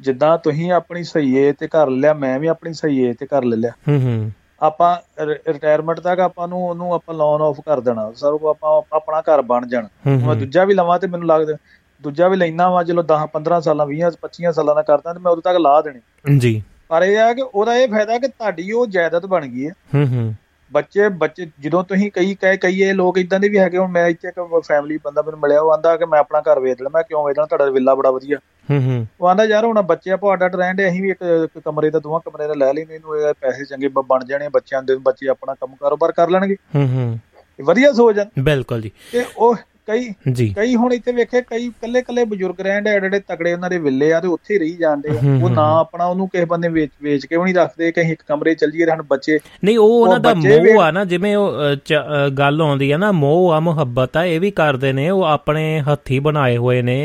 ਜਿੱਦਾਂ 0.00 0.38
ਤੁਸੀਂ 0.38 0.72
ਆਪਣੀ 0.72 1.04
ਸਹੀਏ 1.04 1.52
ਤੇ 1.52 1.66
ਘਰ 1.66 1.88
ਲਿਆ 1.90 2.14
ਮੈਂ 2.14 2.38
ਵੀ 2.38 2.46
ਆਪਣੀ 2.46 2.72
ਸਹੀਏ 2.72 3.12
ਤੇ 3.12 3.26
ਲੈ 3.32 3.56
ਲਿਆ। 3.56 3.70
ਹੂੰ 3.88 4.02
ਹੂੰ। 4.02 4.32
ਆਪਾਂ 4.62 4.96
ਰਿਟਾਇਰਮੈਂਟ 5.24 6.00
ਤੱਕ 6.00 6.20
ਆਪਾਂ 6.20 6.48
ਨੂੰ 6.48 6.68
ਉਹਨੂੰ 6.68 6.94
ਆਪਾਂ 6.94 7.14
ਲੋਨ 7.14 7.42
ਆਫ 7.42 7.60
ਕਰ 7.60 7.80
ਦੇਣਾ। 7.80 8.12
ਸਰ 8.12 8.32
ਉਹ 8.32 8.48
ਆਪਾਂ 8.48 8.96
ਆਪਣਾ 8.96 9.20
ਘਰ 9.20 9.42
ਬਣ 9.42 9.66
ਜਾਣਾ। 9.66 9.88
ਮੈਂ 10.26 10.34
ਦੂਜਾ 10.34 10.64
ਵੀ 10.64 10.74
ਲਵਾਂ 10.74 10.98
ਤੇ 10.98 11.06
ਮੈਨੂੰ 11.06 11.28
ਲੱਗਦਾ 11.28 11.54
ਦੂਜਾ 12.02 12.28
ਵੀ 12.28 12.36
ਲੈਣਾ 12.36 12.70
ਵਾ 12.70 12.84
ਚਲੋ 12.84 13.02
10 13.02 13.26
15 13.32 13.60
ਸਾਲਾਂ 13.60 13.86
20 13.86 14.16
25 14.22 14.52
ਸਾਲਾਂ 14.52 14.74
ਦਾ 14.74 14.82
ਕਰਦਾ 14.82 15.12
ਤੇ 15.12 15.20
ਮੈਂ 15.20 15.32
ਉਦੋਂ 15.32 15.42
ਤੱਕ 15.42 15.56
ਲਾ 15.56 15.80
ਦੇਣੇ। 15.80 16.00
ਜੀ। 16.38 16.62
ਪਰ 16.88 17.02
ਇਹ 17.02 17.18
ਆ 17.18 17.32
ਕਿ 17.32 17.42
ਉਹਦਾ 17.54 17.76
ਇਹ 17.76 17.88
ਫਾਇਦਾ 17.88 18.18
ਕਿ 18.18 18.28
ਤੁਹਾਡੀ 18.28 18.72
ਉਹ 18.72 18.86
ਜਾਇਦਾਦ 18.86 19.26
ਬਣ 19.26 19.46
ਗਈ 19.46 19.66
ਹੈ 19.66 19.72
ਹੂੰ 19.94 20.06
ਹੂੰ। 20.06 20.34
ਬੱਚੇ 20.72 21.08
ਬੱਚੇ 21.08 21.50
ਜਦੋਂ 21.60 21.84
ਤੁਸੀਂ 21.84 22.10
ਕਈ 22.10 22.34
ਕਈ 22.34 22.56
ਕਈ 22.56 22.82
ਇਹ 22.82 22.94
ਲੋਕ 22.94 23.18
ਇਦਾਂ 23.18 23.40
ਦੇ 23.40 23.48
ਵੀ 23.48 23.58
ਹੈਗੇ 23.58 23.78
ਹੁਣ 23.78 23.90
ਮੈਂ 23.90 24.06
ਇੱਥੇ 24.06 24.28
ਇੱਕ 24.28 24.60
ਫੈਮਿਲੀ 24.66 24.98
ਬੰਦਾ 25.04 25.22
ਮੈਨੂੰ 25.22 25.40
ਮਿਲਿਆ 25.40 25.60
ਉਹ 25.60 25.72
ਆਂਦਾ 25.72 25.96
ਕਿ 25.96 26.04
ਮੈਂ 26.04 26.20
ਆਪਣਾ 26.20 26.40
ਘਰ 26.40 26.60
ਵੇਚ 26.60 26.82
ਲੈਣਾ 26.82 26.90
ਮੈਂ 26.94 27.02
ਕਿਉਂ 27.02 27.28
ਵੇਚਣਾ 27.28 27.44
ਤੁਹਾਡਾ 27.44 27.64
ਵਿਲਾ 27.64 27.94
ਬੜਾ 27.94 28.10
ਵਧੀਆ। 28.10 28.38
ਹੂੰ 28.70 28.82
ਹੂੰ। 28.82 29.06
ਉਹ 29.20 29.28
ਆਂਦਾ 29.28 29.44
ਯਾਰ 29.44 29.64
ਹੁਣ 29.64 29.82
ਬੱਚੇ 29.82 30.10
ਆਪਾਂ 30.10 30.34
ਅੱਡ 30.34 30.56
ਰਹਿਣ 30.56 30.74
ਦੇ 30.74 30.88
ਅਸੀਂ 30.88 31.02
ਵੀ 31.02 31.10
ਇੱਕ 31.10 31.48
ਕਮਰੇ 31.64 31.90
ਦਾ 31.90 31.98
ਦੋਵਾਂ 31.98 32.20
ਕਮਰੇ 32.20 32.46
ਦਾ 32.46 32.54
ਲੈ 32.54 32.72
ਲੈਨੇ 32.72 32.94
ਇਹਨੂੰ 32.94 33.16
ਇਹ 33.16 33.34
ਪੈਸੇ 33.40 33.64
ਚੰਗੇ 33.64 33.88
ਬਣ 33.88 34.24
ਜਾਣੇ 34.24 34.48
ਬੱਚਿਆਂ 34.48 34.82
ਦੇ 34.82 34.96
ਬੱਚੇ 34.96 35.28
ਆਪਣਾ 35.28 35.54
ਕੰਮ 35.54 35.74
ਕਾਰੋਬਾਰ 35.80 36.12
ਕਰ 36.12 36.28
ਲੈਣਗੇ। 36.30 36.56
ਹੂੰ 36.74 36.88
ਹੂੰ। 36.88 37.18
ਵਧੀਆ 37.64 37.92
ਸੋਚ 37.92 38.18
ਆ। 38.18 38.26
ਬਿਲਕੁਲ 38.38 38.80
ਜੀ। 38.80 38.90
ਤੇ 39.12 39.24
ਉਹ 39.36 39.56
ਕਈ 39.88 40.50
ਕਈ 40.50 40.74
ਹੁਣ 40.74 40.92
ਇੱਥੇ 40.92 41.12
ਵੇਖੇ 41.12 41.40
ਕਈ 41.42 41.68
ਕੱਲੇ 41.82 42.00
ਕੱਲੇ 42.02 42.24
ਬਜ਼ੁਰਗ 42.24 42.60
ਰਹਿਣ 42.60 42.82
ਦੇ 42.82 42.90
ਐਡੇ 42.90 43.18
ਤਗੜੇ 43.18 43.52
ਉਹਨਾਂ 43.52 43.68
ਦੇ 43.70 43.78
ਵਿਲੇ 43.78 44.12
ਆ 44.12 44.20
ਤੇ 44.20 44.28
ਉੱਥੇ 44.28 44.54
ਹੀ 44.54 44.58
ਰਹੀ 44.58 44.72
ਜਾਂਦੇ 44.76 45.08
ਆ 45.10 45.20
ਉਹ 45.42 45.50
ਨਾ। 45.50 45.62
ਆਪਣਾ 45.78 46.04
ਉਹਨੂੰ 46.04 46.28
ਕਿਸੇ 46.28 46.44
ਬੰਦੇ 46.44 46.68
ਵੇਚ 46.68 46.90
ਵੇਚ 47.02 47.26
ਕੇ 47.26 47.36
ਵੀ 47.36 47.42
ਨਹੀਂ 47.44 47.54
ਰੱਖਦੇ 47.54 47.90
ਕਿ 47.92 48.00
ਅਸੀਂ 48.00 48.12
ਇੱਕ 48.12 48.22
ਕਮਰੇ 48.28 48.54
'ਚ 48.54 48.58
ਚੱਲ 48.60 48.70
ਜਾਈਏ 48.70 48.84
ਤੇ 48.84 48.90
ਸਾਨੂੰ 48.90 49.04
ਬੱਚੇ 49.06 49.38
ਨਹੀਂ 49.64 49.76
ਉਹ 49.78 49.90
ਉਹਨਾਂ 49.92 50.18
ਦਾ 50.20 50.32
ਮੋਹ 50.36 50.80
ਆ 50.82 50.90
ਨਾ 50.90 51.04
ਜਿਵੇਂ 51.04 51.34
ਉਹ 51.36 52.30
ਗੱਲ 52.38 52.60
ਆਉਂਦੀ 52.62 52.90
ਆ 52.90 52.96
ਨਾ 52.96 53.10
ਮੋਹ 53.12 53.50
ਆ 53.52 53.60
ਮੁਹੱਬਤ 53.60 54.16
ਆ 54.16 54.24
ਇਹ 54.24 54.40
ਵੀ 54.40 54.50
ਕਰਦੇ 54.50 54.92
ਨੇ 54.92 55.08
ਉਹ 55.10 55.22
ਆਪਣੇ 55.26 55.64
ਹੱਥੀ 55.82 56.18
ਬਣਾਏ 56.18 56.56
ਹੋਏ 56.56 56.82
ਨੇ 56.82 56.96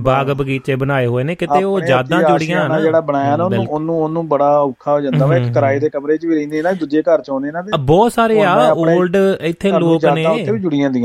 ਬਾਗ 0.00 0.30
ਬਗੀਚੇ 0.32 0.74
ਬਣਾਏ 0.76 1.06
ਹੋਏ 1.06 1.24
ਨੇ 1.24 1.34
ਕਿਤੇ 1.34 1.62
ਉਹ 1.64 1.78
ਹੱਥੀਂ 1.80 2.18
ਜੁੜੀਆਂ 2.20 2.68
ਨਾ 2.68 2.80
ਜਿਹੜਾ 2.80 3.00
ਬਣਾਇਆ 3.02 3.36
ਨਾ 3.36 3.44
ਉਹਨੂੰ। 3.44 3.66
ਉਹਨੂੰ 3.68 4.00
ਉਹਨੂੰ 4.02 4.26
ਬੜਾ 4.28 4.50
ਔਖਾ 4.58 4.92
ਹੋ 4.92 5.00
ਜਾਂਦਾ 5.00 5.26
ਵਾ 5.26 5.36
ਇੱਕ 5.36 5.52
ਕਿਰਾਏ। 5.54 5.78
ਦੇ 5.78 5.88
ਕਮਰੇ 5.90 6.16
'ਚ 6.16 6.26
ਵੀ 6.26 6.34
ਰਹਿੰਦੇ 6.34 6.62
ਨਾ 6.62 6.72
ਦੂਜੇ 6.74 7.02
ਘਰ 7.02 7.20
'ਚ 7.20 7.30
ਆਉਂਦੇ 7.30 7.50
ਨਾ 7.50 7.62
ਤੇ 7.62 7.78
ਬਹੁਤ 7.82 8.12
ਸਾਰੇ 8.12 8.40
ਆ 8.42 8.54
올ਡ 8.74 9.16
ਇੱਥੇ 9.42 9.70
ਲੋਕ 9.72 10.04
ਨੇ 10.06 10.24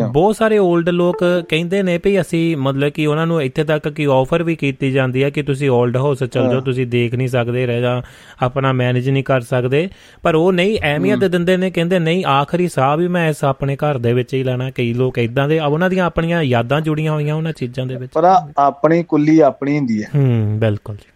ਬਹੁਤ 0.09 0.35
ਸਾਰੇ 0.35 0.57
올ਡ 0.59 0.89
ਲੋਕ 0.91 1.16
ਕਹਿੰਦੇ 1.49 1.83
ਨੇ 1.83 1.99
ਵੀ 2.03 2.21
ਅਸੀਂ 2.21 2.57
ਮਤਲਬ 2.57 2.89
ਕਿ 2.89 3.05
ਉਹਨਾਂ 3.05 3.27
ਨੂੰ 3.27 3.41
ਇੱਥੇ 3.41 3.63
ਤੱਕ 3.63 3.89
ਕੀ 3.89 4.05
ਆਫਰ 4.05 4.43
ਵੀ 4.43 4.55
ਕੀਤੀ 4.55 4.91
ਜਾਂਦੀ 4.91 5.23
ਹੈ 5.23 5.29
ਕਿ 5.29 5.43
ਤੁਸੀਂ 5.43 5.69
올ਡ 5.69 5.97
ਹਾਊਸ 5.97 6.23
ਚੱਲ 6.23 6.49
ਜਾਓ। 6.49 6.61
ਤੁਸੀਂ 6.61 6.87
ਦੇਖ 6.87 7.15
ਨਹੀਂ 7.15 7.27
ਸਕਦੇ 7.27 7.65
ਰਹਿ 7.65 7.81
ਜਾਂ 7.81 8.01
ਆਪਣਾ 8.45 8.73
ਮੈਨੇਜ 8.73 9.09
ਨਹੀਂ 9.09 9.23
ਕਰ 9.23 9.41
ਸਕਦੇ। 9.41 9.89
ਪਰ 10.23 10.35
ਉਹ 10.35 10.53
ਨਹੀਂ 10.53 10.77
ਅਹਿਮੀਅਤ 10.79 11.19
ਦਿੰਦੇ 11.19 11.57
ਨੇ 11.57 11.71
ਕਹਿੰਦੇ 11.71 11.99
ਨਹੀਂ 11.99 12.25
ਆਖਰੀ 12.25 12.67
ਸਾਹ 12.67 12.97
ਵੀ 12.97 13.07
ਮੈਂ 13.07 13.29
ਇਸ 13.29 13.43
ਆਪਣੇ 13.43 13.75
ਘਰ 13.75 13.97
ਦੇ 13.97 14.13
ਵਿੱਚ 14.13 14.33
ਹੀ 14.33 14.43
ਲੈਣਾ। 14.43 14.69
ਕਈ 14.69 14.93
ਲੋਕ 14.93 15.17
ਇਦਾਂ 15.17 15.49
ਦੇ 15.49 15.59
ਉਹਨਾਂ 15.59 15.89
ਦੀਆਂ 15.89 16.05
ਆਪਣੀਆਂ 16.05 16.43
ਯਾਦਾਂ 16.43 16.81
ਜੁੜੀਆਂ 16.81 17.13
ਹੋਈਆਂ 17.13 17.35
ਉਹਨਾਂ 17.35 17.53
ਚੀਜ਼ਾਂ 17.53 17.85
ਦੇ 17.85 17.95
ਵਿੱਚ। 17.95 18.11
ਪਰ 18.13 18.23
ਆਪਣੀ 18.57 19.03
ਕੁੱਲੀ 19.03 19.39
ਆਪਣੀ 19.39 19.77
ਹੁੰਦੀ 19.77 20.03
ਹੈ। 20.03 20.09
ਹੂੰ 20.15 20.59
ਬਿਲਕੁਲ 20.59 20.95
ਜੀ। 20.95 21.11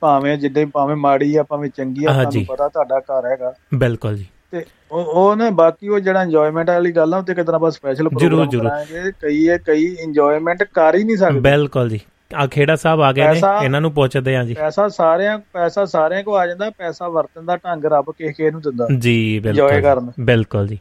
ਭਾਵੇਂ 0.00 0.36
ਜਿੱਡੇ 0.36 0.64
ਭਾਵੇਂ 0.64 0.96
ਮਾੜੀ 0.96 1.36
ਆ 1.36 1.42
ਭਾਵੇਂ 1.42 1.70
ਚੰਗੀ 1.76 2.04
ਆ। 2.04 2.12
ਤੁਹਾਨੂੰ 2.12 2.44
ਪਤਾ 2.44 2.68
ਤੁਹਾਡਾ 2.68 2.98
ਘਰ 2.98 3.26
ਹੈਗਾ। 3.26 3.54
ਬਿਲਕੁਲ 3.74 4.16
ਜੀ। 4.16 4.26
ਤੇ 4.50 4.64
ਉਹ 4.90 5.36
ਨਾ 5.36 5.50
ਬਾਕੀ 5.50 5.88
ਉਹ 5.88 6.00
ਜਿਹੜਾ 6.00 6.22
ਇੰਜੋਇਮੈਂਟ 6.22 6.70
ਵਾਲੀ 6.70 6.92
ਗੱਲ 6.92 7.14
ਆ 7.14 7.18
ਉਹ 7.18 7.22
ਤੇ 7.22 7.34
ਕਿਤੇ 7.34 7.52
ਨਾ 7.52 7.58
ਬਸ 7.58 7.74
ਸਪੈਸ਼ਲ 7.74 8.08
ਪ੍ਰੋਗਰਾਮ 8.08 8.48
ਜ਼ਰੂਰ। 8.50 8.68
ਕਰਾਂਗੇ। 8.68 9.12
ਕਈ 9.20 9.46
ਇਹ 9.46 9.58
ਕਈ 9.58 9.84
ਇੰਜੋਇਮੈਂਟ 10.00 10.62
ਕਰ 10.62 10.94
ਹੀ 10.94 11.04
ਨਹੀਂ 11.04 11.16
ਸਕਦੇ। 11.16 11.40
ਬਿਲਕੁਲ 11.40 11.88
ਜੀ। 11.88 12.00
ਆ 12.34 12.46
ਖੇੜਾ 12.46 12.76
ਸਾਹਿਬ 12.76 13.00
ਆ 13.00 13.12
ਗਏ 13.12 13.26
ਨੇ 13.32 13.40
ਇਹਨਾਂ 13.64 13.80
ਨੂੰ 13.80 13.92
ਪੁੱਛਦੇ 13.92 14.36
ਆ 14.36 14.44
ਜੀ। 14.44 14.54
ਪੈਸਾ 14.54 14.88
ਸਾਰਿਆਂ 14.88 15.38
ਪੈਸਾ 15.52 15.84
ਸਾਰਿਆਂ 15.84 16.22
ਕੋ 16.22 16.34
ਆ 16.36 16.46
ਜਾਂਦਾ 16.46 16.70
ਪੈਸਾ 16.70 17.08
ਵਰਤਣ 17.08 17.42
ਦਾ 17.42 17.56
ਢੰਗ 17.56 17.84
ਰੱਬ 17.84 18.10
ਕਿਸੇ 18.10 18.32
ਕਿਸੇ 18.32 18.50
ਨੂੰ 18.50 18.60
ਦਿੰਦਾ। 18.60 18.86
ਜੀ 18.98 19.38
ਬਿਲਕੁਲ 19.38 19.80
ਕਰਨ। 19.80 20.12
ਬਿਲਕੁਲ 20.20 20.66
ਜੀ। 20.66 20.78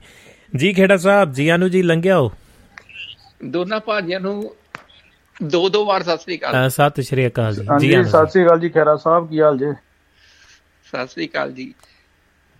ਜੀ 0.55 0.73
ਖੇੜਾ 0.73 0.97
ਸਾਹਿਬ 0.97 1.31
ਜੀ 1.31 1.49
ਆਨੂ 1.49 1.67
ਜੀ 1.67 1.81
ਲੰਘਿਆ 1.81 2.19
ਹੋ 2.19 2.31
ਦੋਨਾਂ 3.45 3.79
ਭਾਜੀਆਂ 3.79 4.19
ਨੂੰ 4.19 4.55
ਦੋ 5.43 5.69
ਦੋ 5.69 5.85
ਵਾਰ 5.85 6.03
ਸਤਿ 6.03 6.17
ਸ੍ਰੀ 6.17 6.37
ਅਕਾਲ। 6.37 6.69
ਸਤਿ 6.69 7.01
ਸ਼੍ਰੀ 7.01 7.27
ਅਕਾਲ 7.27 7.55
ਜੀ। 7.55 7.61
ਜੀ 7.79 8.03
ਸਤਿ 8.03 8.31
ਸ੍ਰੀ 8.31 8.45
ਅਕਾਲ 8.45 8.59
ਜੀ 8.59 8.69
ਖੈਰਾ 8.69 8.95
ਸਾਹਿਬ 8.95 9.29
ਕੀ 9.29 9.41
ਹਾਲ 9.41 9.57
ਜੇ? 9.57 9.71
ਸਤਿ 10.85 11.07
ਸ੍ਰੀ 11.07 11.27
ਅਕਾਲ 11.27 11.51
ਜੀ। 11.51 11.73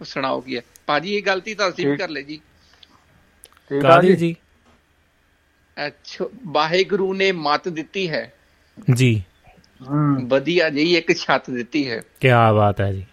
ਸੁਣਾਓ 0.03 0.39
ਕੀ 0.41 0.57
ਹੈ? 0.57 0.61
ਭਾਜੀ 0.87 1.15
ਇਹ 1.15 1.23
ਗਲਤੀ 1.25 1.55
ਤਾਂ 1.55 1.69
ਅਸੀਂ 1.69 1.87
ਵੀ। 1.87 1.97
ਕਰ 1.97 2.09
ਲਈ 2.09 2.23
ਜੀ। 2.23 2.39
ਠੀਕ 3.69 3.85
ਆ 3.85 3.89
ਕਾਦੀ 3.89 4.07
ਜੀ? 4.07 4.15
ਜੀ? 4.15 4.35
ਅੱਛਾ 5.87 6.25
ਵਾਹਿਗੁਰੂ 6.45 7.13
ਨੇ 7.13 7.31
ਮਤ 7.31 7.67
ਦਿੱਤੀ 7.67 8.09
ਹੈ। 8.09 8.33
ਜੀ। 8.93 9.23
ਹੂੰ। 9.89 10.29
ਵਧੀਆ 10.29 10.69
ਜਿਹੀ 10.69 10.97
ਇੱਕ 10.97 11.13
ਛੱਤ 11.13 11.49
ਦਿੱਤੀ 11.49 11.89
ਹੈ। 11.89 12.01
ਕੀ 12.21 12.27
ਬਾਤ 12.29 12.81
ਹੈ 12.81 12.93
ਜੀ। 12.93 13.05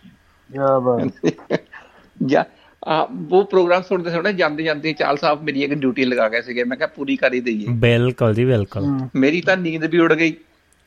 ਕੀ 0.52 0.58
ਬਾਤ। 0.58 1.32
ਜਾਂ 2.26 2.44
ਆ 2.88 3.08
ਉਹ 3.32 3.44
ਪ੍ਰੋਗਰਾਮ 3.44 3.82
ਸੁਣਦੇ 3.82 4.10
ਸੁਣਦੇ 4.10 4.32
ਜਾਂਦੇ 4.32 4.62
ਜਾਂਦੇ 4.62 4.92
ਚਾਲ 4.92 5.16
ਸਾਹਿਬ 5.16 5.42
ਮੇਰੀ 5.42 5.62
ਇੱਕ 5.62 5.74
ਡਿਊਟੀ 5.74 6.04
ਲਗਾ 6.04 6.28
ਗਏ 6.28 6.42
ਸੀਗੇ। 6.42 6.64
ਮੈਂ 6.64 6.76
ਕਿਹਾ 6.76 6.88
ਪੂਰੀ 6.88 7.16
ਕਰ 7.16 7.34
ਹੀ 7.34 7.40
ਦਈਏ। 7.40 7.66
ਬਿਲਕੁਲ 7.70 8.34
ਜੀ 8.34 8.44
ਬਿਲਕੁਲ। 8.44 8.82
ਹੂੰ। 8.82 9.10
ਮੇਰੀ 9.14 9.40
ਤਾਂ 9.40 9.56
ਨੀਂਦ 9.56 9.84
ਵੀ 9.84 9.98
ਉੜ 9.98 10.12
ਗਈ। 10.12 10.32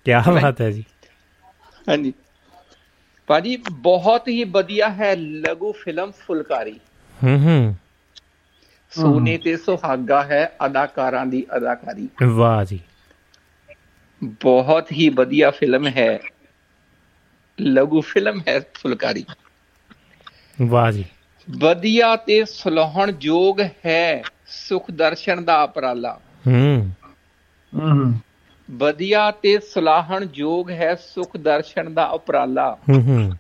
ਕੀ 0.06 0.12
ਬਾਤ 0.42 0.62
ਹੈ 0.62 0.72
ਜੀ। 0.72 0.86
ਹਾਂਜੀ। 1.90 2.14
ਭਾਜੀ 3.28 3.56
ਬਹੁਤ 3.82 4.28
ਹੀ 4.28 4.44
ਵਧੀਆ 4.52 4.90
ਹੈ 4.92 5.14
ਲਘੂ 5.16 5.72
ਫਿਲਮ 5.76 6.12
ਫੁਲਕਾਰੀ। 6.18 6.80
ਹੂੰ 7.16 7.38
ਹੂੰ। 7.40 7.76
ਸੋਨੇ 8.92 9.38
ਤੇ 9.38 9.56
ਸੁਹਾਗਾ 9.58 10.22
ਹੈ 10.24 10.44
ਅਦਾਕਾਰਾਂ 10.66 11.26
ਦੀ 11.26 11.46
ਅਦਾਕਾਰੀ। 11.58 12.10
ਵਾਹ 12.30 12.64
ਜੀ। 12.66 12.80
ਬਹੁਤ 14.40 14.92
ਹੀ 14.92 15.08
ਵਧੀਆ 15.12 15.52
ਫਿਲਮ 15.52 15.88
ਹੈ। 15.88 16.10
ਲਘੂ 17.60 18.02
ਫਿਲਮ 18.04 18.40
ਹੈ 18.48 18.60
ਫੁਲਕਾਰੀ। 18.74 19.26
ਵਾਹ 20.58 20.92
ਜੀ। 20.92 21.06
ਵਧੀਆ 21.48 22.16
ਤੇ 22.18 22.44
ਸੁਲਹਣਯੋਗ 22.46 23.62
ਹੈ 23.86 24.24
ਸੁਖ 24.58 24.92
ਦਰਸ਼ਨ 24.94 25.44
ਦਾ 25.46 25.62
ਉਪਰਾਲਾ। 25.64 26.18
ਹੂੰ 26.46 26.92
ਹੂੰ। 27.74 28.14
ਵਧੀਆ 28.72 29.32
ਤੇ 29.32 29.60
ਸੁਲਾਹਣਯੋਗ 29.60 30.72
ਹੈ 30.72 30.96
ਸੁਖ 30.96 31.38
ਦਰਸ਼ਨ 31.38 31.94
ਦਾ 31.94 32.06
ਉਪਰਾਲਾ। 32.06 32.78
ਹੂੰ 32.90 33.04
ਹੂੰ। 33.04 33.34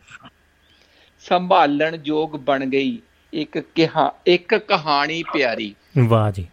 ਸੰਭਾਲਣ 1.19 1.97
ਯੋਗ 2.06 2.30
ਬਣ 2.30 2.65
ਗਈ 2.65 3.02
ਇੱਕ 3.34 3.57
ਕਿਹਾ 3.57 4.11
ਇੱਕ 4.27 4.56
ਕਹਾਣੀ 4.56 5.23
ਪਿਆਰੀ। 5.23 5.76
ਵਾਹ 6.07 6.31
ਜੀ। 6.31 6.47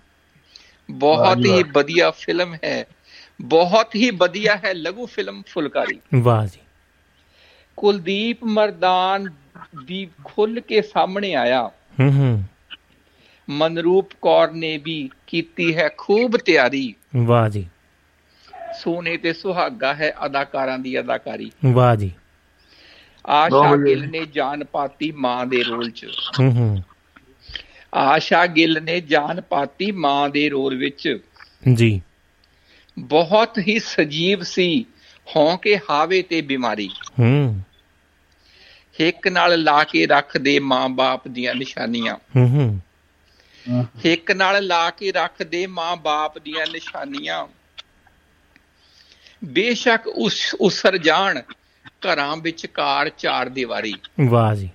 ਬਹੁਤ 0.90 1.38
ਹੀ 1.38 1.62
ਵਧੀਆ 1.62 2.10
ਫਿਲਮ 2.10 2.54
ਹੈ। 2.64 2.86
ਬਹੁਤ 3.40 3.94
ਹੀ 3.94 4.10
ਵਧੀਆ 4.10 4.56
ਹੈ 4.64 4.74
ਲਘੂ 4.74 5.06
ਫਿਲਮ 5.06 5.42
ਫੁਲਕਾਰੀ। 5.46 6.00
ਵਾਹ 6.14 6.46
ਜੀ। 6.46 6.60
ਕੁਲਦੀਪ 7.76 8.44
ਮਰਦਾਨ 8.44 9.30
ਵੀ 9.84 10.08
ਖੁੱਲ 10.24 10.60
ਕੇ 10.60 10.82
ਸਾਹਮਣੇ 10.82 11.34
ਆਇਆ। 11.34 11.70
ਹੂੰ 12.00 12.12
ਹੂੰ। 12.12 12.44
ਮਨਰੂਪ 13.50 14.10
ਕੌਰ 14.22 14.50
ਨੇ 14.50 14.78
ਵੀ 14.78 15.10
ਕੀਤੀ 15.26 15.76
ਹੈ 15.76 15.90
ਖੂਬ 15.98 16.36
ਤਿਆਰੀ। 16.36 16.94
ਵਾਹ 17.16 17.48
ਜੀ। 17.48 17.68
ਸੋਨੇ 18.74 19.16
ਤੇ 19.16 19.32
ਸੁਹਾਗਾ 19.32 19.94
ਹੈ 19.94 20.14
ਅਦਾਕਾਰਾਂ 20.26 20.78
ਦੀ 20.78 21.00
ਅਦਾਕਾਰੀ। 21.00 21.50
ਵਾਹ 21.72 21.96
ਜੀ। 21.96 22.10
ਆਸ਼ਾ 23.26 23.76
ਗਿੱਲ 23.76 24.10
ਨੇ 24.10 24.26
ਜਾਨ 24.26 24.64
ਪਾਤੀ 24.64 25.10
ਮਾਂ 25.10 25.46
ਦੇ 25.46 25.62
ਰੋਲ 25.62 25.90
'ਚ। 25.90 26.06
ਹੂੰ 26.40 26.52
ਹੂੰ। 26.52 26.82
ਆਸ਼ਾ 27.94 28.46
ਗਿੱਲ 28.46 28.82
ਨੇ 28.82 29.00
ਜਾਨ 29.00 29.40
ਪਾਤੀ 29.40 29.90
ਮਾਂ 29.90 30.28
ਦੇ 30.28 30.48
ਰੋਲ 30.48 30.76
ਵਿੱਚ। 30.76 31.18
ਜੀ। 31.74 32.02
ਬਹੁਤ 32.98 33.58
ਹੀ 33.58 33.78
ਸਜੀਵ 33.78 34.42
ਸੀ 34.42 34.84
ਹੌਂਕੇ 35.36 35.78
ਹਾਵੇ 35.90 36.22
ਤੇ 36.22 36.40
ਬਿਮਾਰੀ। 36.40 36.90
ਹੂੰ। 37.20 37.60
ਹਿੱਕ 39.00 39.28
ਨਾਲ 39.28 39.62
ਲਾ 39.62 39.84
ਕੇ 39.84 40.06
ਰੱਖਦੇ 40.06 40.58
ਮਾਂ-ਬਾਪ 40.58 41.28
ਦੀਆਂ 41.28 41.54
ਨਿਸ਼ਾਨੀਆਂ। 41.54 42.16
ਹੂੰ 42.36 42.48
ਹੂੰ। 42.50 42.80
ਹਿੱਕ 43.84 44.30
ਨਾਲ 44.30 44.66
ਲਾ 44.66 44.90
ਕੇ 44.90 45.12
ਰੱਖਦੇ 45.12 45.66
ਮਾਂ-ਬਾਪ 45.66 46.38
ਦੀਆਂ 46.38 46.66
ਨਿਸ਼ਾਨੀਆਂ। 46.72 47.46
ਬੇਸ਼ੱਕ 49.44 50.06
ਉਸ 50.06 50.54
ਉਸਰ 50.60 50.96
ਜਾਣ 50.96 51.42
ਘਰਾਂ 51.88 52.36
ਵਿੱਚ 52.36 52.66
ਕਾਰ 52.66 53.08
ਚਾਰ 53.08 53.48
ਦੀਵਾਰੀ। 53.48 53.94
ਵਾਹ 54.20 54.54
ਜੀ। 54.54 54.70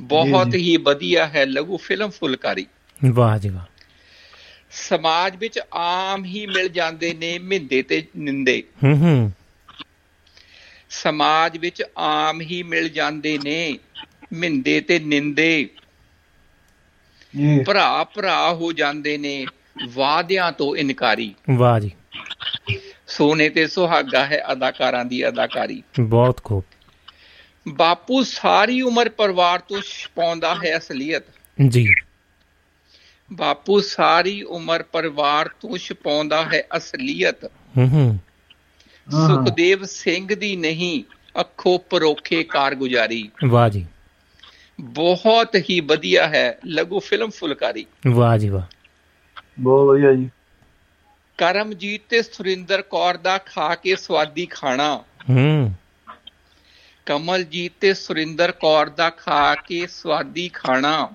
ਬਹੁਤ 0.00 0.54
ਹੀ 0.54 0.76
ਵਧੀਆ 0.76 1.26
ਹੈ 1.26 1.46
ਲਘੂ 1.46 1.76
ਫਿਲਮ 1.76 2.10
ਫੁਲਕਾਰੀ। 2.10 2.66
ਵਾਹ 3.10 3.38
ਜੀ 3.38 3.48
ਵਾਹ। 3.48 3.64
ਸਮਾਜ 4.70 5.36
ਵਿੱਚ 5.36 5.60
ਆਮ 5.74 6.24
ਹੀ 6.24 6.46
ਮਿਲ 6.46 6.68
ਜਾਂਦੇ 6.68 7.14
ਨੇ 7.14 7.38
ਮਿੰਦੇ 7.38 7.82
ਤੇ 7.82 8.06
ਨਿੰਦੇ। 8.16 8.62
ਹੂੰ 8.84 8.98
ਹੂੰ। 8.98 9.32
ਸਮਾਜ 10.90 11.58
ਵਿੱਚ 11.58 11.82
ਆਮ 11.98 12.40
ਹੀ 12.40 12.62
ਮਿਲ 12.62 12.88
ਜਾਂਦੇ 12.88 13.38
ਨੇ 13.44 13.78
ਮਿੰਦੇ 14.32 14.80
ਤੇ 14.80 14.98
ਨਿੰਦੇ। 14.98 15.68
ਭਰਾ 17.66 18.04
ਭਰਾ 18.04 18.54
ਹੋ 18.54 18.72
ਜਾਂਦੇ 18.72 19.18
ਨੇ 19.18 19.46
ਵਾਅਦਿਆਂ 19.94 20.52
ਤੋਂ 20.52 20.76
ਇਨਕਾਰੀ। 20.76 21.34
ਵਾਹ 21.50 21.80
ਜੀ। 21.80 21.90
ਸੋਨੇ 23.10 23.48
ਤੇ 23.48 23.66
ਸੁਹਾਗਾ 23.66 24.26
ਹੈ 24.26 24.42
ਅਦਾਕਾਰਾਂ 24.52 25.04
ਦੀ 25.04 25.28
ਅਦਾਕਾਰੀ। 25.28 25.82
ਬਹੁਤ 26.00 26.44
ਖੂਬ। 26.44 26.64
ਬਾਪੂ 27.68 28.22
ਸਾਰੀ 28.22 28.82
ਉਮਰ 28.82 29.08
ਪਰਿਵਾਰ 29.08 29.58
ਤੋਂ 29.58 29.80
ਛਪਾਉਂਦਾ 29.80 30.54
ਹੈ 30.54 30.78
ਅਸਲੀਅਤ। 30.78 31.22
ਜੀ। 31.68 31.94
ਬਾਪੂ 33.32 33.80
ਸਾਰੀ 33.80 34.42
ਉਮਰ 34.42 34.82
ਪਰਿਵਾਰ 34.82 35.48
ਤੋਂ 35.48 35.76
ਛਪਾਉਂਦਾ 35.76 36.44
ਹੈ 36.44 36.62
ਅਸਲੀਅਤ। 36.76 37.44
ਹੂੰ 37.44 37.88
ਹੂੰ। 37.88 38.18
ਸੁਖਦੇਵ 39.10 39.84
ਸਿੰਘ 39.84 40.34
ਦੀ 40.34 40.56
ਨਹੀਂ 40.56 41.04
ਅੱਖੋਂ 41.40 41.78
ਪਰੋਖੇ 41.78 42.44
ਕਾਰਗੁਜ਼ਾਰੀ। 42.44 43.30
ਵਾਹ 43.48 43.68
ਜੀ। 43.68 43.86
ਬਹੁਤ 44.80 45.56
ਹੀ 45.56 45.80
ਵਧੀਆ 45.80 46.28
ਹੈ 46.28 46.58
ਲਘੂ 46.66 46.98
ਫਿਲਮ 46.98 47.30
ਫੁਲਕਾਰੀ। 47.30 47.86
ਵਾਹ 48.06 48.38
ਜੀ 48.38 48.48
ਵਾਹ। 48.48 48.62
ਬਹੁਤ 49.60 49.88
ਵਧੀਆ 49.88 50.12
ਜੀ। 50.12 50.30
ਕਰਮਜੀਤ 51.40 52.00
ਤੇ 52.08 52.22
ਸੁਰਿੰਦਰ 52.22 52.82
ਕੌਰ 52.82 53.16
ਦਾ 53.16 53.38
ਖਾ 53.38 53.74
ਕੇ 53.74 53.96
ਸਵਾਦੀ 53.96 54.46
ਖਾਣਾ। 54.46 55.04
ਹੂੰ। 55.30 55.74
ਕਮਲਜੀਤ 57.06 57.72
ਤੇ 57.80 57.94
ਸੁਰਿੰਦਰ 57.94 58.52
ਕੌਰ 58.52 58.88
ਦਾ 58.88 59.10
ਖਾ 59.10 59.54
ਕੇ 59.54 59.86
ਸਵਾਦੀ 59.86 60.48
ਖਾਣਾ। 60.48 61.10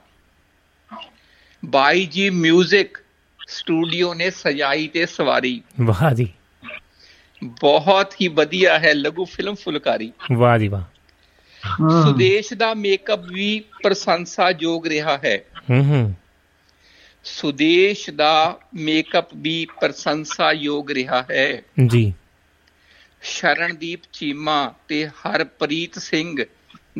ਬਾਈ 1.65 2.05
ਜੀ 2.05 2.29
뮤직 2.29 3.03
ਸਟੂਡੀਓ 3.47 4.13
ਨੇ 4.13 4.29
ਸਜਾਈ 4.29 4.87
ਤੇ 4.87 5.05
ਸਵਾਰੀ। 5.05 5.61
ਵਾਹ 5.81 6.13
ਜੀ। 6.13 6.33
ਬਹੁਤ 7.43 8.13
ਹੀ 8.13 8.27
ਵਧੀਆ 8.27 8.79
ਹੈ 8.79 8.93
ਲਘੂ 8.93 9.25
ਫਿਲਮ 9.25 9.55
ਫੁਲਕਾਰੀ। 9.55 10.11
ਵਾਹ 10.31 10.57
ਜੀ 10.57 10.67
ਵਾਹ। 10.67 10.83
ਸੁਦੇਸ਼ 12.03 12.53
ਦਾ 12.53 12.73
ਮੇਕਅਪ 12.73 13.19
ਵੀ 13.19 13.63
ਪ੍ਰਸ਼ੰਸਾਯੋਗ 13.83 14.87
ਰਿਹਾ 14.87 15.17
ਹੈ। 15.17 15.43
ਹੂੰ 15.69 15.85
ਹੂੰ। 15.85 16.13
ਸੁਦੇਸ਼ 17.25 18.09
ਦਾ 18.09 18.59
ਮੇਕਅਪ 18.73 19.27
ਵੀ 19.35 19.67
ਪ੍ਰਸ਼ੰਸਾਯੋਗ 19.81 20.91
ਰਿਹਾ 20.91 21.25
ਹੈ। 21.31 21.61
ਜੀ। 21.87 22.13
ਸ਼ਰਨਦੀਪ 23.21 23.99
ਚੀਮਾ 24.13 24.73
ਤੇ 24.87 25.07
ਹਰਪ੍ਰੀਤ 25.07 25.99
ਸਿੰਘ 25.99 26.45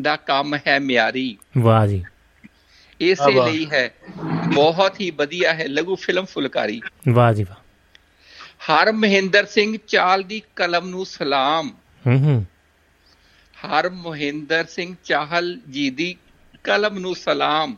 ਦਾ 0.02 0.16
ਕੰਮ 0.16 0.58
ਹੈ 0.68 0.80
ਮਿਆਰੀ। 0.80 1.38
ਵਾਹ 1.58 1.88
ਜੀ। 1.88 2.04
ਇਸੇ 3.02 3.46
ਲਈ 3.46 3.66
ਹੈ। 3.66 3.96
ਬਹੁਤ 4.54 5.02
ਹੀ 5.02 5.12
ਵਧੀਆ 5.12 5.54
ਹੈ। 5.54 5.68
ਲਘੂ 5.68 5.96
ਫਿਲਮ 5.96 6.26
ਫੁਲਕਾਰੀ। 6.26 6.82
ਵਾਹ 7.10 7.34
ਜੀ 7.34 7.44
ਵਾਹ। 7.44 7.56
ਹਰ 8.72 8.92
ਮਹਿੰਦਰ 8.92 9.46
ਸਿੰਘ 9.46 9.78
ਚਾਲ 9.88 10.24
ਦੀ 10.24 10.42
ਕਲਮ 10.56 10.90
ਨੂੰ 10.90 11.06
ਸਲਾਮ। 11.06 11.70
ਹੂੰ 12.08 12.20
ਹੂੰ। 12.20 12.46
ਹਰ 13.66 13.90
ਮਹਿੰਦਰ 13.90 14.66
ਸਿੰਘ 14.66 14.96
ਚਾਹਲ 15.04 15.60
ਜੀ 15.70 15.90
ਦੀ 15.90 16.16
ਕਲਮ 16.64 17.00
ਨੂੰ 17.00 17.16
ਸਲਾਮ। 17.16 17.76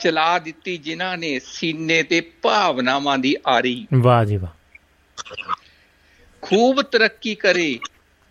ਚਲਾ 0.00 0.38
ਦਿੱਤੀ 0.38 0.76
ਜਿਨ੍ਹਾਂ 0.76 1.18
ਨੇ 1.18 1.38
ਸੀਨੇ 1.38 2.02
ਤੇ 2.02 2.20
ਭਾਵਨਾਵਾਂ 2.20 3.18
ਦੀ 3.18 3.36
ਆਰੀ। 3.46 3.86
ਵਾਹ 3.94 4.24
ਜੀ 4.24 4.36
ਵਾਹ। 4.36 4.50
ਖੂਬ 6.42 6.82
ਤਰੱਕੀ 6.82 7.34
ਕਰੇ 7.34 7.78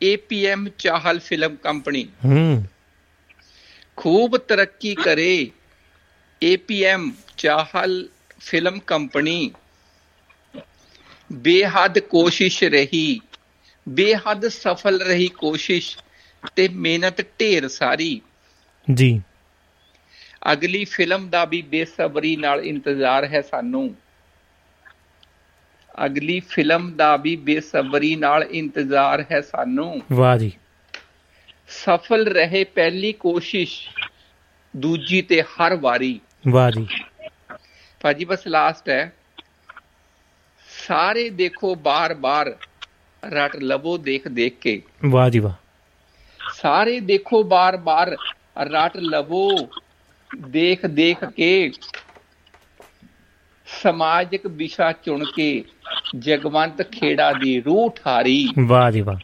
ਏਪੀਐਮ 0.03 0.69
ਚਾਹਲ 0.77 1.19
ਫਿਲਮ 1.19 1.55
ਕੰਪਨੀ। 1.55 2.07
ਹੂੰ। 2.25 2.65
ਖੂਬ 3.95 4.37
ਤਰੱਕੀ 4.37 4.95
ਕਰੇ 4.95 5.51
ਏਪੀਐਮ 6.43 7.11
ਚਾਹਲ 7.37 8.09
ਫਿਲਮ 8.39 8.79
ਕੰਪਨੀ। 8.79 9.51
ਬੇਹੱਦ 11.31 11.99
ਕੋਸ਼ਿਸ਼ 11.99 12.63
ਰਹੀ 12.63 13.19
ਬੇਹੱਦ 13.89 14.47
ਸਫਲ 14.47 15.01
ਰਹੀ 15.01 15.27
ਕੋਸ਼ਿਸ਼ 15.27 15.97
ਤੇ 16.55 16.67
ਮਿਹਨਤ 16.67 17.21
ਢੇਰ 17.21 17.67
ਸਾਰੀ। 17.67 18.21
ਜੀ। 18.93 19.21
ਅਗਲੀ 20.53 20.85
ਫਿਲਮ 20.85 21.29
ਦਾ 21.29 21.45
ਵੀ 21.45 21.61
ਬੇਸਬਰੀ 21.61 22.35
ਨਾਲ 22.35 22.59
ਇੰਤਜ਼ਾਰ 22.59 23.25
ਹੈ 23.25 23.41
ਸਾਨੂੰ। 23.41 23.95
ਅਗਲੀ 26.05 26.39
ਫਿਲਮ 26.39 26.91
ਦਾ 26.91 27.17
ਵੀ 27.17 27.35
ਬੇਸਬਰੀ 27.35 28.15
ਨਾਲ 28.15 28.43
ਇੰਤਜ਼ਾਰ 28.43 29.25
ਹੈ 29.31 29.41
ਸਾਨੂੰ। 29.41 30.01
ਵਾਹ 30.11 30.37
ਜੀ। 30.37 30.51
ਸਫਲ 31.67 32.27
ਰਹੇ 32.27 32.63
ਪਹਿਲੀ 32.63 33.13
ਕੋਸ਼ਿਸ਼ 33.13 33.89
ਦੂਜੀ 34.75 35.21
ਤੇ 35.21 35.41
ਹਰ 35.41 35.75
ਵਾਰੀ। 35.75 36.19
ਵਾਹ 36.47 36.71
ਜੀ। 36.71 36.87
ਭਾਜੀ 38.01 38.25
ਬਸ 38.25 38.47
ਲਾਸਟ 38.47 38.89
ਹੈ। 38.89 39.13
ਸਾਰੇ 40.89 41.29
ਦੇਖੋ 41.29 41.75
ਬਾਰ-ਬਾਰ 41.75 42.57
ਰਟ 43.25 43.55
ਲਵੋ 43.55 43.97
ਦੇਖ 43.97 44.27
ਦੇਖ 44.27 44.59
ਕੇ। 44.59 44.81
ਵਾਹ 45.05 45.29
ਜੀ 45.29 45.39
ਵਾਹ। 45.39 45.53
ਸਾਰੇ 46.53 46.99
ਦੇਖੋ 46.99 47.43
ਬਾਰ-ਬਾਰ 47.43 48.17
ਰਟ 48.61 48.97
ਲਵੋ। 48.97 49.69
ਦੇਖ 50.37 50.85
ਦੇਖ 50.85 51.25
ਕੇ 51.25 51.71
ਸਮਾਜਿਕ 53.81 54.47
ਵਿਸ਼ਾ 54.47 54.91
ਚੁਣ 54.91 55.25
ਕੇ 55.35 55.63
ਜਗਵੰਤ 56.19 56.81
ਖੇੜਾ 56.81 57.33
ਦੀ 57.33 57.61
ਰੂਹ 57.61 57.91
ਠਾਰੀ। 58.03 58.49
ਵਾਹ 58.59 58.91
ਜੀ 58.91 59.01
ਵਾਹ। 59.01 59.15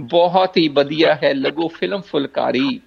ਬਹੁਤ 0.00 0.56
ਹੀ 0.56 0.68
ਵਧੀਆ 0.68 1.14
ਹੈ 1.14 1.34
ਲਘੂ 1.34 1.68
ਫਿਲਮ 1.68 2.00
ਫੁਲਕਾਰੀ। 2.00 2.80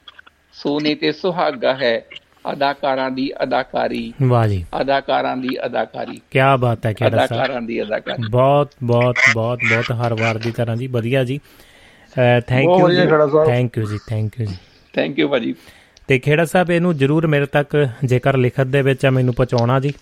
ਸੋਨੇ 0.53 0.95
ਤੇ 0.95 1.11
ਸੁਹਾਗਾ 1.11 1.73
ਹੈ 1.73 2.05
ਅਦਾਕਾਰਾਂ 2.53 3.11
ਦੀ 3.11 3.31
ਅਦਾਕਾਰੀ। 3.43 4.14
ਵਾਹ 4.23 4.47
ਜੀ। 4.47 4.65
ਅਦਾਕਾਰਾਂ 4.81 5.38
ਦੀ 5.38 5.49
ਅਦਾਕਾਰੀ। 5.65 6.22
ਕੀ 6.31 6.39
ਬਾਤ 6.59 6.85
ਹੈ 6.85 6.93
ਕਿਹੜਾ 6.93 7.27
ਸਾਹਿਬ 7.27 7.43
ਅਦਾਕਾਰਾਂ 7.43 7.61
ਦੀ 7.61 7.81
ਅਦਾਕਾਰੀ। 7.81 8.23
ਬਹੁਤ 8.30 8.72
ਬਹੁਤ 8.84 9.15
ਬਹੁਤ 9.34 9.59
ਬਹੁਤ 9.69 9.91
ਹਰ 9.91 10.14
ਵਾਰ 10.14 10.38
ਦੀ 10.38 10.51
ਤਰ੍ਹਾਂ 10.51 10.77
ਜੀ 10.77 10.88
ਵਧੀਆ 10.88 11.23
ਜੀ। 11.23 11.39
Thank 12.47 12.69
you. 12.80 12.88
ਥੈਂਕ 13.45 13.77
ਯੂ 13.77 13.85
ਜੀ। 13.85 13.97
ਥੈਂਕ 14.09 14.39
ਯੂ 14.39 14.45
ਜੀ 14.45 14.57
ਥੈਂਕ 14.93 15.19
ਯੂ 15.19 15.30
ਭਾਜੀ। 15.30 15.55
ਤੇ 16.09 16.17
ਖੇੜਾ 16.19 16.45
ਸਾਹਿਬ 16.45 16.71
ਇਹਨੂੰ 16.71 16.95
ਜਰੂਰ 16.97 17.27
ਮੇਰੇ 17.27 17.45
ਤੱਕ 17.45 17.75
ਜੇਕਰ 18.05 18.38
ਲਿਖਤ 18.38 18.67
ਦੇ 18.67 18.81
ਵਿੱਚ 18.81 19.05
ਆ 19.05 19.09
ਮੈਨੂੰ 19.09 19.34
ਪਹੁੰਚਾਉਣਾ 19.34 19.79
ਜੀ। 19.79 19.93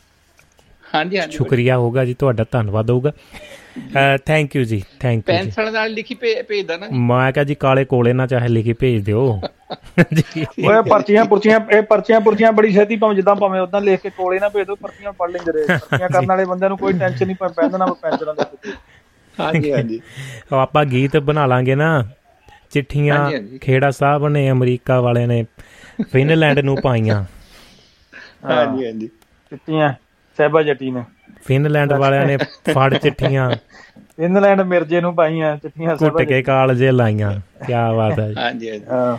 ਹਾਂਜੀ 0.96 1.18
ਹਾਂਜੀ। 1.20 1.38
ਸ਼ੁਕਰੀਆ 1.38 1.78
ਹੋਊਗਾ 1.78 2.06
ਜੀ 2.06 2.14
ਤੁਹਾਡਾ 2.14 2.46
ਧੰਨਵਾਦ 2.52 2.90
ਹੋਊਗਾ। 2.90 3.12
ਥੈਂਕ 4.26 4.56
ਯੂ 4.56 4.64
ਜੀ 4.64 4.82
ਥੈਂਕ 5.00 5.30
ਯੂ 5.30 5.36
ਪੈਨਸਲ 5.36 5.72
ਨਾਲ 5.74 5.92
ਲਿਖੀ 5.92 6.16
ਭੇਜਦਾ 6.16 6.78
ਨਾ 6.78 6.88
ਮੈਂ 7.08 7.32
ਕਿਹਾ 7.32 7.44
ਜੀ 7.44 7.56
ਕਾਲੇ 7.56 7.86
ਕੋਲੇ 7.86 8.14
ਨਾ 8.14 8.28
ਚਾਹੇ 8.28 8.48
ਲਿਖੀ 8.48 8.74
ਭੇਜ 8.74 9.04
ਦਿਓ। 9.06 9.24
ਓਏ 10.68 10.82
ਪਰਚੀਆਂ 10.90 11.26
ਪੁਰਚੀਆਂ 11.26 11.60
ਇਹ 11.72 11.82
ਪਰਚੀਆਂ 11.82 12.20
ਪੁਰਚੀਆਂ 12.22 12.52
ਬੜੀ 12.52 12.72
ਛੇਤੀ 12.74 12.96
ਭਾਵੇਂ 12.96 13.16
ਜਿੱਦਾਂ 13.16 13.36
ਭਾਵੇਂ 13.36 13.62
ਉਦਾਂ 13.62 13.82
ਲਿਖ 13.82 14.02
ਕੇ 14.02 14.10
ਕੋਲੇ 14.10 14.40
ਨਾ 14.40 14.50
ਭੇਜ 14.50 14.66
ਦਿਓ 14.66 14.76
ਪਰਚੀਆਂ 14.76 15.14
ਪੜ 15.14 15.30
ਲੈਂਦੇ 15.32 15.52
ਰਹੇ। 15.52 15.78
ਪਰਚੀਆਂ 15.78 16.10
ਕਰਨ 16.10 16.26
ਵਾਲੇ 16.26 16.46
ਬੰਦਿਆਂ 16.46 16.70
ਨੂੰ 16.70 16.78
ਕੋਈ 16.78 16.94
ਟੈਨਸ਼ਨ 16.94 17.26
ਨਹੀਂ 17.28 17.36
ਪੈਂਦਾ 17.56 17.78
ਨਾ 17.78 17.86
ਪੈਂਚਰ 17.86 18.26
ਨਾਲ 18.26 18.46
ਹਾਂਜੀ 19.38 19.72
ਹਾਂਜੀ। 19.72 20.00
ਆਪਾਂ 20.54 20.86
ਗੀਤ 20.86 21.18
ਬਣਾ 21.20 21.46
ਲਾਂਗੇ 21.46 21.76
ਨਾ। 21.76 21.90
ਚਿੱਠੀਆਂ। 22.76 23.32
ਖੇੜਾ 23.62 23.92
ਸਾਹਿਬ 23.92 24.28
ਨੇ 24.28 24.52
ਅਮਰੀਕਾ 24.52 25.02
ਵਾਲੇ 25.02 25.26
ਨੇ 25.26 25.46
ਫਿਨਲੈਂਡ 26.12 26.60
ਨੂੰ 26.60 26.78
ਪਾਈਆਂ। 26.84 27.24
ਹਾਂਜੀ 28.46 28.86
ਹਾਂਜੀ। 28.86 29.08
ਚਿੱਟੀਆਂ 29.52 29.94
ਸਹਿਬਾ 30.38 30.64
ਜੱਟੀ 30.64 30.92
ਨੇ। 30.92 31.04
ਫਿਨਲੈਂਡ 31.46 31.94
ਵਾਲਿਆਂ 31.94 32.26
ਨੇ 32.26 32.38
ਫੜ 32.72 32.98
ਚਿੱਠੀਆਂ। 32.98 33.52
ਇੰਗਲੈਂਡ 34.20 34.62
ਮਿਰਜੇ 34.62 35.02
ਨੂੰ 35.02 35.16
ਪਾਈਆਂ 35.16 35.56
ਚਿੱਟੀਆਂ 35.58 35.96
ਕੁੱਟ 35.96 36.22
ਕੇ 36.22 36.42
ਕਾਲਜੇ 36.44 36.92
ਲਾਈਆਂ। 36.92 37.32
ਕੀ 37.68 37.74
ਬਾਤ 37.98 38.20
ਹੈ 38.20 38.28
ਜੀ। 38.30 38.36
ਹਾਂਜੀ 38.38 38.70
ਹਾਂਜੀ। 38.70 38.86
ਹਾਂ। 38.92 39.18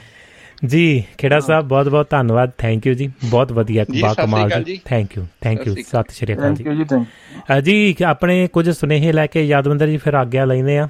ਜੀ 0.66 1.04
ਖੇੜਾ 1.18 1.38
ਸਾਹਿਬ 1.40 1.66
ਬਹੁਤ 1.68 1.88
ਬਹੁਤ 1.88 2.10
ਧੰਨਵਾਦ। 2.10 2.50
ਥੈਂਕ 2.58 2.86
ਯੂ 2.86 2.94
ਜੀ। 2.94 3.10
ਬਹੁਤ 3.24 3.52
ਵਧੀਆ 3.52 3.84
ਬਾ 4.02 4.14
ਕਮਾਲ 4.14 4.62
ਜੀ। 4.62 4.80
ਥੈਂਕ 4.84 5.16
ਯੂ 5.16 5.26
ਥੈਂਕ 5.40 5.66
ਯੂ 5.66 5.74
ਸਤਿ 5.74 6.14
ਸ੍ਰੀ 6.14 6.34
ਅਕਾਲ 6.34 6.44
ਥੈਂਕ 6.44 6.58
ਜੀ। 6.58 6.64
ਯੂ 6.64 6.74
ਜੀ 6.74 6.84
ਥੈਂਕ 6.84 7.60
ਜੀ 7.60 7.96
ਆਪਣੇ 8.06 8.46
ਕੁਝ 8.52 8.70
ਸੁਨੇਹੇ 8.70 9.12
ਲੈ 9.12 9.26
ਕੇ 9.26 9.44
ਯਾਦਵੰਦਰ 9.44 9.86
ਜੀ 9.86 9.96
ਫਿਰ 9.96 10.14
ਆਗਿਆ 10.14 10.44
ਲੈਂਦੇ 10.44 10.78
ਆ। 10.78 10.88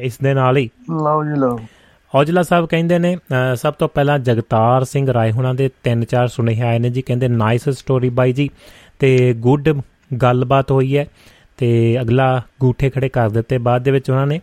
ਇਸ 0.00 0.18
ਦੇ 0.18 0.34
ਨਾਲ 0.34 0.56
ਹੀ। 0.56 0.70
ਲਓ 0.90 1.24
ਜੀ 1.24 1.40
ਲਓ। 1.40 1.58
ਔਜਲਾ 2.14 2.42
ਸਾਹਿਬ 2.42 2.66
ਕਹਿੰਦੇ 2.66 2.98
ਨੇ 2.98 3.16
ਅ, 3.16 3.54
ਸਭ 3.54 3.74
ਤੋਂ 3.74 3.88
ਪਹਿਲਾਂ 3.88 4.18
ਜਗਤਾਰ 4.18 4.84
ਸਿੰਘ 4.84 5.12
ਰਾਏ 5.12 5.32
ਹੁਣਾਂ 5.32 5.54
ਦੇ 5.54 5.70
ਤਿੰਨ 5.82 6.04
ਚਾਰ 6.04 6.28
ਸੁਨੇਹੇ 6.28 6.62
ਆਏ 6.62 6.78
ਨੇ 6.78 6.90
ਜੀ 6.90 7.02
ਕਹਿੰਦੇ 7.02 7.28
ਨਾਈਸ 7.28 7.68
ਸਟੋਰੀ 7.68 8.08
ਬਾਈ 8.08 8.32
ਜੀ 8.32 8.50
ਤੇ 8.98 9.32
ਗੁੱਡ 9.32 9.68
ਗੱਲਬਾਤ 10.22 10.70
ਹੋਈ 10.70 10.96
ਹੈ 10.98 11.06
ਤੇ 11.58 11.98
ਅਗਲਾ 12.00 12.42
ਗੂਠੇ 12.60 12.90
ਖੜੇ 12.90 13.08
ਕਰ 13.08 13.30
ਦਿੱਤੇ 13.30 13.58
ਬਾਅਦ 13.58 13.82
ਦੇ 13.82 13.90
ਵਿੱਚ 13.90 14.10
ਉਹਨਾਂ 14.10 14.26
ਨੇ। 14.26 14.40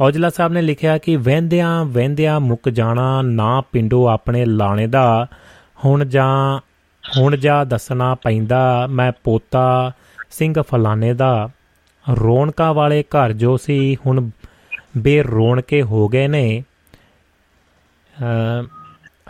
ਔਜਲਾ 0.00 0.30
ਸਾਹਿਬ 0.30 0.52
ਨੇ 0.52 0.62
ਲਿਖਿਆ 0.62 0.98
ਕਿ 0.98 1.16
ਵਹਿੰਦਿਆਂ 1.16 1.84
ਵਹਿੰਦਿਆਂ 1.84 2.40
ਮੁੱਕ 2.40 2.68
ਜਾਣਾ 2.68 3.22
ਨਾ 3.22 3.60
ਪਿੰਡੋ 3.72 4.06
ਆਪਣੇ 4.08 4.44
ਲਾਣੇ 4.44 4.86
ਦਾ 4.86 5.26
ਹੁਣ 5.84 6.04
ਜਾਂ 6.04 6.58
ਹੁਣ 7.04 7.36
ਜਾ 7.36 7.64
ਦੱਸਣਾ 7.64 8.14
ਪੈਂਦਾ 8.14 8.86
ਮੈਂ 8.90 9.12
ਪੋਤਾ 9.24 9.92
ਸਿੰਘ 10.30 10.54
ਫਲਾਣੇ 10.62 11.12
ਦਾ। 11.14 11.48
ਰੌਣਕਾਂ 12.06 12.74
ਵਾਲੇ 12.74 13.02
ਘਰ 13.02 13.32
ਜੋ 13.32 13.56
ਸੀ 13.56 13.96
ਹੁਣ 14.06 14.30
ਬੇਰੌਣਕੇ 14.98 15.82
ਹੋ 15.82 16.08
ਗਏ 16.08 16.28
ਨੇ 16.28 16.60
ਅ 16.60 16.71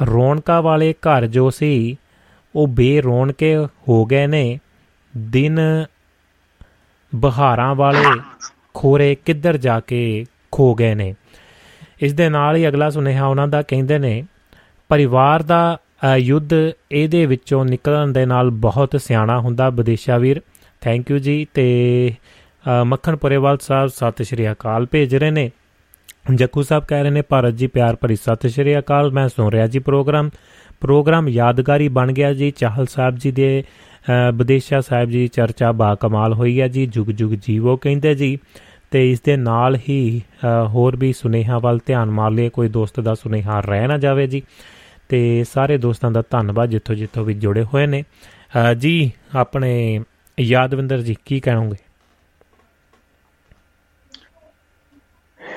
ਰੌਣਕਾਂ 0.06 0.62
ਵਾਲੇ 0.62 0.92
ਘਰ 0.92 1.26
ਜੋ 1.26 1.50
ਸੀ 1.50 1.96
ਉਹ 2.54 2.66
ਬੇਰੌਣਕੇ 2.68 3.56
ਹੋ 3.88 4.04
ਗਏ 4.04 4.26
ਨੇ। 4.26 4.58
ਦਿਨ 5.16 5.58
ਬਹਾਰਾਂ 7.12 7.74
ਵਾਲੇ 7.74 8.04
ਖੋਰੇ 8.74 9.14
ਕਿੱਧਰ 9.24 9.56
ਜਾ 9.56 9.80
ਕੇ 9.80 10.24
ਖੋ 10.52 10.74
ਗਏ 10.74 10.94
ਨੇ। 10.94 11.14
ਇਸ 12.00 12.12
ਦੇ 12.12 12.28
ਨਾਲ 12.28 12.56
ਹੀ 12.56 12.68
ਅਗਲਾ 12.68 12.90
ਸੁਨੇਹਾ 12.90 13.26
ਉਹਨਾਂ 13.26 13.48
ਦਾ 13.48 13.62
ਕਹਿੰਦੇ 13.62 13.98
ਨੇ 13.98 14.22
ਪਰਿਵਾਰ 14.90 15.42
ਦਾ 15.42 15.78
ਅ, 16.04 16.16
ਯੁੱਧ 16.16 16.52
ਇਹਦੇ 16.92 17.26
ਵਿੱਚੋਂ 17.26 17.64
ਨਿਕਲਣ 17.64 18.12
ਦੇ 18.12 18.24
ਨਾਲ 18.26 18.50
ਬਹੁਤ 18.50 18.96
ਸਿਆਣਾ 19.00 19.38
ਹੁੰਦਾ 19.40 19.68
ਵਿਦੇਸ਼ਾ 19.70 20.18
ਵੀਰ। 20.18 20.40
ਥੈਂਕ 20.80 21.10
ਯੂ 21.10 21.18
ਜੀ 21.18 21.46
ਤੇ 21.54 21.66
ਅ, 22.64 22.84
ਮੱਖਣ 22.84 23.16
ਪੁਰੇਵਾਲ 23.16 23.58
ਸਾਹਿਬ 23.58 23.88
ਸਤਿ 23.88 24.24
ਸ਼੍ਰੀ 24.24 24.50
ਅਕਾਲ 24.52 24.86
ਭੇਜ 24.90 25.14
ਰਹੇ 25.16 25.30
ਨੇ। 25.30 25.50
ਜੱਕੂ 26.34 26.62
ਸਾਹਿਬ 26.62 26.84
ਕਹਿ 26.84 27.02
ਰਹੇ 27.02 27.10
ਨੇ 27.10 27.22
ਭਾਰਤ 27.22 27.54
ਜੀ 27.54 27.66
ਪਿਆਰ 27.66 27.96
ਭਰੀ 27.96 28.16
ਸਤਿ 28.16 28.48
ਸ਼੍ਰੀ 28.48 28.78
ਅਕਾਲ। 28.78 29.10
ਮੈਂ 29.12 29.28
ਸੁਣ 29.28 29.50
ਰਿਹਾ 29.52 29.66
ਜੀ 29.66 29.78
ਪ੍ਰੋਗਰਾਮ। 29.78 30.30
ਪ੍ਰੋਗਰਾਮ 30.80 31.28
ਯਾਦਗਾਰੀ 31.28 31.88
ਬਣ 31.88 32.12
ਗਿਆ 32.12 32.34
ਜੀ। 32.34 32.50
ਚਾਹਲ 32.50 32.86
ਸਾਹਿਬ 32.86 33.16
ਜੀ 33.16 33.30
ਦੇ 33.30 33.64
ਅ, 33.64 34.32
ਵਿਦੇਸ਼ਾ 34.34 34.80
ਸਾਹਿਬ 34.80 35.10
ਜੀ 35.10 35.28
ਚਰਚਾ 35.28 35.72
ਬਾ 35.72 35.94
ਕਮਾਲ 35.94 36.34
ਹੋਈ 36.34 36.60
ਹੈ 36.60 36.68
ਜੀ। 36.68 36.86
ਜੁਗ 36.86 37.06
ਜੁਗ 37.06 37.32
ਜੀਵੋ 37.32 37.76
ਕਹਿੰਦੇ 37.76 38.14
ਜੀ। 38.14 38.38
ਤੇ 38.90 39.12
ਇਸ 39.12 39.20
ਦੇ 39.20 39.36
ਨਾਲ 39.36 39.78
ਹੀ 39.88 40.22
ਅ, 40.44 40.66
ਹੋਰ 40.66 40.96
ਵੀ 40.96 41.12
ਸੁਨੇਹਾ 41.12 41.58
ਵੱਲ 41.58 41.78
ਧਿਆਨ 41.86 42.10
ਮਾਰ 42.10 42.30
ਲਈਏ। 42.30 42.48
ਕੋਈ 42.48 42.68
ਦੋਸਤ 42.68 43.00
ਦਾ 43.00 43.14
ਸੁਨੇਹਾ 43.14 43.60
ਰਹਿ 43.60 43.86
ਨਾ 43.86 43.98
ਜਾਵੇ 43.98 44.26
ਜੀ। 44.26 44.42
ਤੇ 45.08 45.44
ਸਾਰੇ 45.44 45.78
ਦੋਸਤਾਂ 45.78 46.10
ਦਾ 46.10 46.22
ਧੰਨਵਾਦ 46.30 46.68
ਜਿੱਥੋਂ 46.68 46.94
ਜਿੱਥੋਂ 46.94 47.24
ਵੀ 47.24 47.34
ਜੁੜੇ 47.34 47.62
ਹੋਏ 47.62 47.86
ਨੇ। 47.86 48.02
ਅ, 48.02 48.74
ਜੀ 48.74 49.12
ਆਪਣੇ 49.34 50.00
ਯਾਦਵਿੰਦਰ 50.40 51.02
ਜੀ 51.02 51.16
ਕੀ 51.26 51.40
ਕਹਿਣੋਗੇ? 51.40 51.91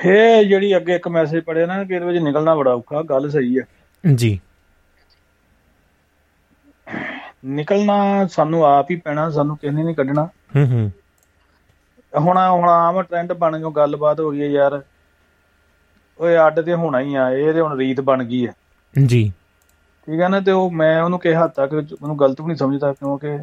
ਇਹ 0.06 0.44
ਜਿਹੜੀ 0.46 0.76
ਅੱਗੇ 0.78 0.96
ਇੱਕ 0.96 1.08
ਮੈਸੇਜ 1.08 1.44
ਪੜਿਆ 1.44 1.66
ਨਾ 1.66 1.84
ਕਿ 1.84 1.94
ਇਹਦੇ 1.96 2.06
ਵਿੱਚ 2.06 2.18
ਨਿਕਲਣਾ 2.18 2.56
ਬੜਾ 2.56 2.74
ਔਖਾ 2.74 3.02
ਗੱਲ 3.02 3.30
ਸਹੀ 3.30 3.58
ਹੈ। 3.60 3.66
ਜੀ। 4.04 4.40
ਨਿਕਲਣਾ 7.46 8.28
ਸਾਨੂੰ 8.28 8.66
ਆਪ 8.66 8.92
ਹੀ 8.92 8.96
ਪੈਣਾ 8.96 9.30
ਸਾਨੂੰ 9.30 9.58
ਕਿਸੇ 9.58 9.74
ਨੇ 9.76 9.84
ਨਹੀਂ 9.84 9.96
ਕੱਢਣਾ। 9.96 10.28
ਹੂੰ 10.56 10.66
ਹੂੰ। 10.66 10.92
ਹੁਣ 12.14 12.38
ਹੁਣ 12.38 12.70
ਆਮ 12.70 13.02
ਟ੍ਰੈਂਡ 13.02 13.34
ਬਣ 13.34 13.58
ਗਿਆ 13.58 13.70
ਗੱਲਬਾਤ 13.70 14.20
ਹੋ 14.20 14.32
ਗਈ 14.32 14.42
ਹੈ 14.42 14.48
ਯਾਰ। 14.48 14.82
ਓਏ 16.20 16.38
ਅੱਡ 16.48 16.60
ਤੇ 16.62 16.74
ਹੋਣਾ 16.74 17.00
ਹੀ 17.00 17.16
ਆ 17.16 17.30
ਇਹ 17.30 17.54
ਤੇ 17.54 17.62
ਹੁਣ 17.62 17.78
ਰੀਤ 17.78 18.02
ਬਣ 18.02 18.24
ਗਈ 18.24 18.46
ਹੈ। 18.48 18.54
ਜੀ। 18.94 19.32
ਠੀਕ 20.08 20.22
ਹੈ 20.22 20.28
ਨਾ 20.28 20.40
ਤੇ 20.40 20.52
ਉਹ 20.52 20.72
ਮੈਂ 20.72 21.02
ਉਹਨੂੰ 21.04 21.20
ਕਿਹਾ 21.20 21.48
ਤੱਕ 21.48 21.74
ਉਹਨੂੰ 21.74 22.20
ਗਲਤ 22.20 22.42
ਵੀ 22.42 22.48
ਨਹੀਂ 22.48 22.58
ਸਮਝਦਾ 22.58 22.94
ਕਿਉਂਕਿ 22.94 23.38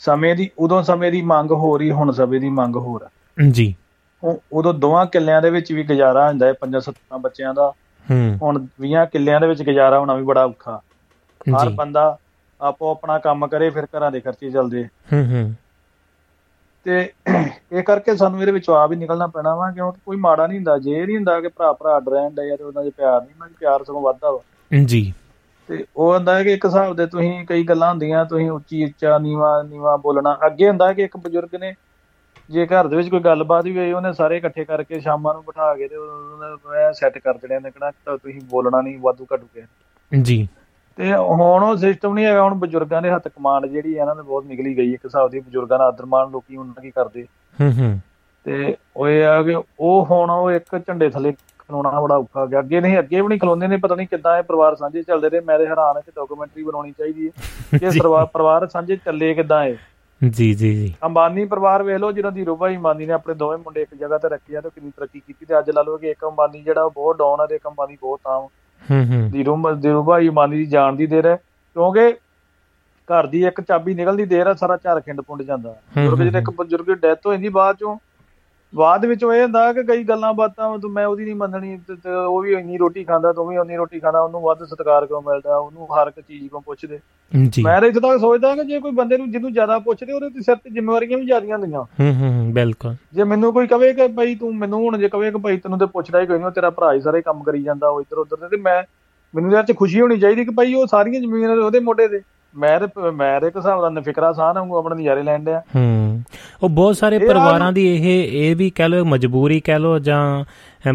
ਸਮੇਂ 0.00 0.34
ਦੀ 0.36 0.50
ਉਦੋਂ 0.58 0.82
ਸਮੇਂ 0.82 1.10
ਦੀ 1.12 1.22
ਮੰਗ 1.22 1.50
ਹੋ 1.52 1.76
ਰਹੀ 1.78 1.90
ਹੁਣ 1.90 2.12
ਸਮੇਂ 2.12 2.40
ਦੀ 2.40 2.48
ਮੰਗ 2.48 2.76
ਹੋ 2.76 2.98
ਰਹੀ। 2.98 3.50
ਜੀ। 3.50 3.74
ਉਦੋਂ 4.52 4.74
ਦੋਵਾਂ 4.74 5.06
ਕਿੱਲਿਆਂ 5.06 5.42
ਦੇ 5.42 5.50
ਵਿੱਚ 5.50 5.72
ਵੀ 5.72 5.82
ਗੁਜ਼ਾਰਾ 5.82 6.28
ਹੁੰਦਾ 6.28 6.46
ਹੈ 6.46 6.52
ਪੰਜਾਂ 6.52 6.80
ਸੱਤਾਂ 6.80 7.18
ਬੱਚਿਆਂ 7.18 7.54
ਦਾ। 7.54 7.72
ਹੂੰ। 8.10 8.38
ਹੁਣ 8.42 8.66
20 8.80 9.06
ਕਿੱਲਿਆਂ 9.12 9.40
ਦੇ 9.40 9.46
ਵਿੱਚ 9.46 9.62
ਗੁਜ਼ਾਰਾ 9.62 9.98
ਹੋਣਾ 9.98 10.14
ਵੀ 10.14 10.22
ਬੜਾ 10.22 10.44
ਔਖਾ। 10.44 10.80
ਹਰ 11.62 11.68
ਬੰਦਾ 11.68 12.18
ਆਪੋ 12.60 12.90
ਆਪਣਾ 12.90 13.18
ਕੰਮ 13.18 13.46
ਕਰੇ 13.46 13.70
ਫਿਰ 13.70 13.84
ਘਰਾਂ 13.84 14.10
ਦੇ 14.10 14.20
ਖਰਚੇ 14.20 14.50
ਚੱਲਦੇ। 14.50 14.84
ਹੂੰ 14.84 15.26
ਹੂੰ। 15.26 15.54
ਤੇ 16.84 17.12
ਇਹ 17.72 17.82
ਕਰਕੇ 17.82 18.16
ਸਾਨੂੰ 18.16 18.40
ਇਹਦੇ 18.40 18.52
ਵਿੱਚੋਂ 18.52 18.76
ਆਪ 18.76 18.92
ਹੀ 18.92 18.96
ਨਿਕਲਣਾ 18.96 19.26
ਪੈਣਾ 19.26 19.54
ਵਾ 19.54 19.70
ਕਿਉਂਕਿ 19.70 20.00
ਕੋਈ 20.06 20.16
ਮਾੜਾ 20.16 20.46
ਨਹੀਂ 20.46 20.58
ਹੁੰਦਾ। 20.58 20.78
ਜੇ 20.78 21.06
ਨਹੀਂ 21.06 21.16
ਹੁੰਦਾ 21.16 21.40
ਕਿ 21.40 21.48
ਭਰਾ 21.48 21.72
ਭਰਾ 21.72 21.98
ਰਹਿਣ 21.98 22.30
ਦਾ 22.30 22.44
ਜਾਂ 22.44 22.56
ਤੇ 22.56 22.64
ਉਹਨਾਂ 22.64 22.84
ਦੇ 22.84 22.90
ਪਿਆਰ 22.90 23.22
ਨਹੀਂ 23.22 23.48
ਦੇ 23.48 23.54
ਪਿਆਰ 23.60 23.84
ਸਗੋਂ 23.84 24.02
ਵੱਧਦਾ 24.02 24.30
ਵਾ। 24.30 24.38
ਜੀ। 24.84 25.14
ਤੇ 25.68 25.84
ਉਹ 25.96 26.14
ਹੁੰਦਾ 26.14 26.34
ਹੈ 26.34 26.44
ਕਿ 26.44 26.52
ਇੱਕ 26.52 26.66
ਹਿਸਾਬ 26.66 26.96
ਦੇ 26.96 27.06
ਤੁਸੀਂ 27.06 27.46
ਕਈ 27.46 27.64
ਗੱਲਾਂ 27.64 27.90
ਹੁੰਦੀਆਂ 27.90 28.24
ਤੁਸੀਂ 28.24 28.50
ਉੱਚੀ 28.50 28.84
ਉੱਚਾ 28.84 29.18
ਨੀਵਾ 29.18 29.62
ਨੀਵਾ 29.62 29.96
ਬੋਲਣਾ। 29.96 30.38
ਅੱਗੇ 30.46 30.68
ਹੁੰਦਾ 30.68 30.92
ਕਿ 30.92 31.02
ਇੱਕ 31.02 31.16
ਬਜ਼ੁਰਗ 31.16 31.54
ਨੇ 31.54 31.74
ਜੇ 32.50 32.66
ਘਰ 32.66 32.86
ਦੇ 32.86 32.96
ਵਿੱਚ 32.96 33.08
ਕੋਈ 33.08 33.20
ਗੱਲਬਾਤ 33.20 33.64
ਵੀ 33.64 33.78
ਹੋਈ 33.78 33.92
ਉਹਨੇ 33.92 34.12
ਸਾਰੇ 34.12 34.36
ਇਕੱਠੇ 34.36 34.64
ਕਰਕੇ 34.64 35.00
ਸ਼ਾਮਾਂ 35.00 35.34
ਨੂੰ 35.34 35.42
ਬਿਠਾ 35.42 35.74
ਕੇ 35.74 35.88
ਤੇ 35.88 35.96
ਉਹਨਾਂ 35.96 36.92
ਸੈੱਟ 36.92 37.18
ਕਰ 37.18 37.34
ਦੇਣੇ 37.34 37.58
ਨੇ 37.60 37.70
ਕਿਹੜਾ 37.70 37.90
ਤਾਂ 38.04 38.18
ਤੁਸੀਂ 38.18 38.40
ਬੋਲਣਾ 38.44 38.80
ਨਹੀਂ 38.80 38.98
ਵਾਧੂ 38.98 39.26
ਘਟੂ 39.34 39.46
ਕੇ 39.54 39.62
ਜੀ। 40.22 40.48
ਤੇ 40.96 41.12
ਹੁਣ 41.14 41.62
ਉਹ 41.62 41.76
ਸਿਸਟਮ 41.76 42.14
ਨਹੀਂ 42.14 42.26
ਹੈਗਾ 42.26 42.42
ਹੁਣ 42.42 42.54
ਬਜ਼ੁਰਗਾਂ 42.54 43.02
ਦੇ 43.02 43.10
ਹੱਥ 43.10 43.28
ਕਮਾਂਡ 43.28 43.66
ਜਿਹੜੀ 43.66 43.96
ਹੈ 43.96 44.00
ਇਹਨਾਂ 44.00 44.16
ਦੇ 44.16 44.22
ਬਹੁਤ 44.22 44.44
ਨਿਕਲੀ 44.44 44.76
ਗਈ 44.76 44.92
ਇੱਕ 44.94 45.04
ਹਿਸਾਬ 45.04 45.30
ਦੀ 45.30 45.40
ਬਜ਼ੁਰਗਾਂ 45.40 45.78
ਦਾ 45.78 45.84
ਆਦਰ 45.84 46.06
ਮਾਣ 46.06 46.30
ਲੋਕੀ 46.30 46.56
ਉਹਨਾਂ 46.56 46.82
ਕੀ 46.82 46.90
ਕਰਦੇ। 46.90 47.26
ਹੂੰ 47.60 47.72
ਹੂੰ। 47.72 48.00
ਤੇ 48.44 48.76
ਉਹ 48.96 49.08
ਇਹ 49.08 49.26
ਆ 49.26 49.42
ਕਿ 49.42 49.54
ਉਹ 49.80 50.06
ਹੁਣ 50.10 50.30
ਉਹ 50.30 50.50
ਇੱਕ 50.50 50.78
ਝੰਡੇ 50.86 51.08
ਥੱਲੇ 51.08 51.32
ਖਲੋਣਾ 51.58 52.00
ਬੜਾ 52.00 52.16
ਔਖਾ 52.16 52.40
ਹੋ 52.40 52.46
ਗਿਆ। 52.46 52.60
ਅੱਗੇ 52.60 52.80
ਨਹੀਂ 52.80 52.98
ਅੱਗੇ 52.98 53.20
ਵੀ 53.20 53.28
ਨਹੀਂ 53.28 53.38
ਖਲੋਂਦੇ 53.38 53.66
ਨੇ 53.66 53.76
ਪਤਾ 53.76 53.94
ਨਹੀਂ 53.94 54.06
ਕਿੱਦਾਂ 54.06 54.38
ਇਹ 54.38 54.42
ਪਰਿਵਾਰ 54.42 54.74
ਸਾਂਝੇ 54.74 55.02
ਚੱਲਦੇ 55.02 55.28
ਰਹੇ। 55.30 55.40
ਮੈਂ 55.40 55.58
ਤੇ 55.58 55.66
ਹੈਰਾਨ 55.66 55.96
ਹਾਂ 55.96 56.02
ਕਿ 56.02 56.12
ਡਾਕੂਮੈਂਟਰੀ 56.16 56.62
ਬਣਾਉਣੀ 56.62 56.92
ਚਾਹੀਦੀ 56.92 57.26
ਹੈ 57.26 57.78
ਕਿ। 57.78 57.78
ਪਰਿਵਾਰ 58.02 58.26
ਪਰਿਵਾਰ 58.26 58.66
ਸਾਂਝੇ 58.66 58.96
ਚੱਲੇ 58.96 59.34
ਕਿੱਦਾਂ 59.34 59.64
ਇਹ? 59.64 59.76
ਜੀ 60.20 60.52
ਜੀ 60.54 60.74
ਜੀ। 60.74 60.92
ਅੰਬਾਨੀ 61.04 61.44
ਪਰਿਵਾਰ 61.44 61.82
ਵੇਖ 61.82 61.98
ਲਓ 61.98 62.10
ਜਿਹਨਾਂ 62.12 62.30
ਦੀ 62.32 62.44
ਰੂਬਾਈ 62.44 62.76
ਅੰਬਾਨੀ 62.76 63.06
ਨੇ 63.06 63.12
ਆਪਣੇ 63.12 63.34
ਦੋਵੇਂ 63.34 63.58
ਮੁੰਡੇ 63.58 63.82
ਇੱਕ 63.82 63.94
ਜਗ੍ਹਾ 63.94 64.18
ਤੇ 64.18 64.28
ਰੱਖੇ 64.28 64.56
ਆ 64.56 64.60
ਤੇ 64.60 64.70
ਕਿੰਨੀ 64.70 64.90
ਤਰੱਕੀ 64.96 65.20
ਕੀਤੀ 65.20 65.44
ਤੇ 65.44 65.58
ਅੱਜ 65.58 65.70
ਲਾ 65.70 65.82
ਲਓ 65.82 65.96
ਕਿ 65.96 66.10
ਇੱਕ 66.10 66.24
ਅੰਬਾਨੀ 66.24 66.62
ਜਿਹੜਾ 66.62 66.82
ਉਹ 66.82 66.90
ਬਹੁਤ 66.90 67.18
ਡਾਊਨ 67.18 67.40
ਆ 67.40 67.46
ਤੇ 67.46 67.54
ਇੱਕ 67.54 67.66
ਅੰਬਾਨੀ 67.66 67.96
ਬਹੁਤ 68.00 68.20
ਤਾਂ 68.24 68.40
ਹੂੰ 68.82 69.04
ਹੂੰ। 69.06 69.30
ਧੀਰੂ 69.30 69.56
ਧੀਰੂਭਾਈ 69.74 70.28
ਅੰਬਾਨੀ 70.28 70.56
ਦੀ 70.56 70.66
ਜਾਣ 70.66 70.96
ਦੀ 70.96 71.06
ਦੇਰ 71.06 71.26
ਹੈ 71.26 71.36
ਕਿਉਂਕਿ 71.36 72.10
ਘਰ 73.08 73.26
ਦੀ 73.26 73.44
ਇੱਕ 73.44 73.60
ਚਾਬੀ 73.60 73.94
ਨਿਕਲਦੀ 73.94 74.24
ਦੇਰ 74.24 74.48
ਹੈ 74.48 74.54
ਸਾਰਾ 74.54 74.76
ਝਾਰ 74.76 75.00
ਖਿੰਡ 75.00 75.20
ਪੁੰਡ 75.20 75.42
ਜਾਂਦਾ। 75.42 75.70
ਹੂੰ, 75.70 76.02
ਬਜ਼ੁਰਗ 76.04 76.22
ਜਿਹੜੇ 76.22 76.38
ਇੱਕ 76.38 76.50
ਬਜ਼ੁਰਗ 76.50 76.86
ਦੀ 76.86 76.94
ਡੈਥ 76.94 77.26
ਹੋ 77.26 77.32
ਜਾਂਦੀ 77.32 77.48
ਬਾਅਦ 77.48 77.76
ਚੋਂ। 77.76 77.96
ਬਾਅਦ 78.76 79.04
ਵਿੱਚ 79.04 79.22
ਇਹ 79.22 79.42
ਹੁੰਦਾ 79.42 79.72
ਕਿ 79.72 79.82
ਕਈ 79.82 80.04
ਗੱਲਾਂ 80.04 80.34
ਬਾਤਾਂ 80.34 80.78
ਤੂੰ 80.78 80.90
ਮੈਂ 80.90 81.06
ਉਹਦੀ 81.06 81.24
ਨਹੀਂ 81.24 81.34
ਮੰਨਣੀ 81.34 81.78
ਉਹ 82.26 82.42
ਵੀ 82.42 82.52
ਇੰਨੀ 82.52 82.78
ਰੋਟੀ 82.78 83.04
ਖਾਂਦਾ 83.04 83.32
ਤੂੰ 83.32 83.48
ਵੀ 83.48 83.56
ਉਨੀ 83.56 83.76
ਰੋਟੀ 83.76 84.00
ਖਾਂਦਾ 84.00 84.20
ਉਹਨੂੰ 84.20 84.40
ਵੱਧ 84.40 84.64
ਸਤਿਕਾਰ 84.64 85.06
ਕਿਉਂ 85.06 85.22
ਮਿਲਦਾ 85.22 85.56
ਉਹਨੂੰ 85.56 85.86
ਹਰ 85.86 86.08
ਇੱਕ 86.08 86.20
ਚੀਜ਼ 86.20 86.48
ਕੋਲ 86.48 86.60
ਪੁੱਛਦੇ? 86.60 86.98
ਮੈਂ 87.64 87.80
ਤਾਂ 87.80 87.88
ਇੱਥੇ 87.88 88.00
ਤੱਕ 88.00 88.20
ਸੋਚਦਾ 88.20 88.54
ਕਿ 88.54 88.64
ਜੇ 88.64 88.80
ਕੋਈ 88.80 88.90
ਬੰਦੇ 88.90 89.16
ਨੂੰ 89.16 89.30
ਜਿਹਨੂੰ 89.30 89.52
ਜ਼ਿਆਦਾ 89.52 89.78
ਪੁੱਛਦੇ 89.78 90.12
ਉਹਦੇ 90.12 90.28
ਤੇ 90.28 90.42
ਸਿਰ 90.42 90.56
ਤੇ 90.56 90.70
ਜ਼ਿੰਮੇਵਾਰੀਆਂ 90.70 91.18
ਵੀ 91.18 91.26
ਜ਼ਿਆਦੀਆਂ 91.26 91.58
ਹੁੰਦੀਆਂ। 91.58 91.80
ਹੂੰ 92.00 92.14
ਹੂੰ 92.14 92.52
ਬਿਲਕੁਲ। 92.52 92.94
ਜੇ 93.12 93.24
ਮੈਨੂੰ 93.24 93.52
ਕੋਈ 93.52 93.66
ਕਵੇ 93.66 93.92
ਕਿ 93.92 94.08
ਭਾਈ 94.08 94.34
ਤੂੰ 94.34 94.56
ਮੈਨੂੰ 94.56 94.86
ਹੁਣ 94.86 94.98
ਜੇ 94.98 95.08
ਕਵੇ 95.08 95.30
ਕਿ 95.30 95.38
ਭਾਈ 95.38 95.56
ਤੈਨੂੰ 95.56 95.78
ਤੇ 95.78 95.86
ਪੁੱਛਦਾ 95.86 96.20
ਹੀ 96.20 96.26
ਕੋਈ 96.26 96.36
ਨਹੀਂ 96.36 96.46
ਉਹ 96.46 96.52
ਤੇਰਾ 96.52 96.70
ਭਰਾ 96.70 96.92
ਹੀ 96.92 97.00
ਸਾਰੇ 97.00 97.22
ਕੰਮ 97.22 97.42
ਕਰੀ 97.42 97.62
ਜਾਂਦਾ 97.62 97.88
ਉਹ 97.88 98.00
ਇੱਧਰ 98.00 98.18
ਉੱਧਰ 98.18 98.48
ਤੇ 98.48 98.56
ਮੈਂ 98.56 98.82
ਮੈਨੂੰ 99.34 99.52
ਯਾਰ 99.52 99.64
ਚ 99.64 99.76
ਖੁਸ਼ੀ 99.76 100.00
ਹੋਣੀ 100.00 100.18
ਚਾਹੀਦੀ 100.18 100.44
ਕਿ 100.44 100.50
ਭਾਈ 100.50 100.74
ਉਹ 100.74 100.86
ਸਾਰੀਆਂ 100.86 101.20
ਜ਼ਮੀਨਾਂ 101.20 101.56
ਉਹਦੇ 101.56 101.80
ਮੋਢੇ 101.80 102.08
ਤੇ। 102.08 102.20
ਮੈਂ 102.56 102.80
ਤੇ 102.80 103.10
ਮੈਂ 103.10 103.40
ਤੇ 103.40 103.46
ਇੱਕ 103.46 103.56
ਹਿਸਾਬ 103.56 103.80
ਦਾ 103.80 103.88
ਨਫਿਕਰਾ 103.88 104.32
ਸਾਹ 104.32 104.54
ਵਾਂਗੂ 104.54 104.76
ਆਪਣੇ 104.76 104.96
ਨਜ਼ਾਰੇ 104.96 105.22
ਲੈਣ 105.22 105.44
ਡਿਆ। 105.44 105.62
ਹੂੰ 105.76 106.22
ਉਹ 106.62 106.68
ਬਹੁਤ 106.68 106.96
ਸਾਰੇ 106.96 107.18
ਪਰਿਵਾਰਾਂ 107.18 107.72
ਦੀ 107.72 107.96
ਇਹ 107.96 108.28
ਇਹ 108.32 108.56
ਵੀ 108.56 108.70
ਕਹਿ 108.70 108.88
ਲਓ 108.88 109.04
ਮਜਬੂਰੀ 109.04 109.60
ਕਹਿ 109.60 109.78
ਲਓ 109.78 109.98
ਜਾਂ 109.98 110.44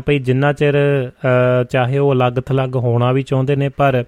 ਭਈ 0.05 0.19
ਜਿੰਨਾ 0.19 0.53
ਚਿਰ 0.53 0.75
ਚਾਹੇ 1.69 1.97
ਉਹ 1.97 2.13
ਅਲੱਗ 2.13 2.33
ਥਲੱਗ 2.45 2.75
ਹੋਣਾ 2.75 3.11
ਵੀ 3.11 3.23
ਚਾਹੁੰਦੇ 3.23 3.55
ਨੇ 3.55 3.69
ਪਰ 3.69 4.03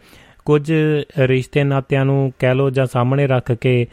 ਕੁਝ 0.45 0.73
ਰਿਸ਼ਤੇ 1.19 1.63
ਨਾਤਿਆਂ 1.63 2.05
ਨੂੰ 2.05 2.33
ਕਹਿ 2.39 2.55
ਲਓ 2.55 2.69
ਜਾਂ 2.69 2.85
ਸਾਹਮਣੇ 2.85 3.27
ਰੱਖ 3.27 3.51
ਕੇ 3.51 3.87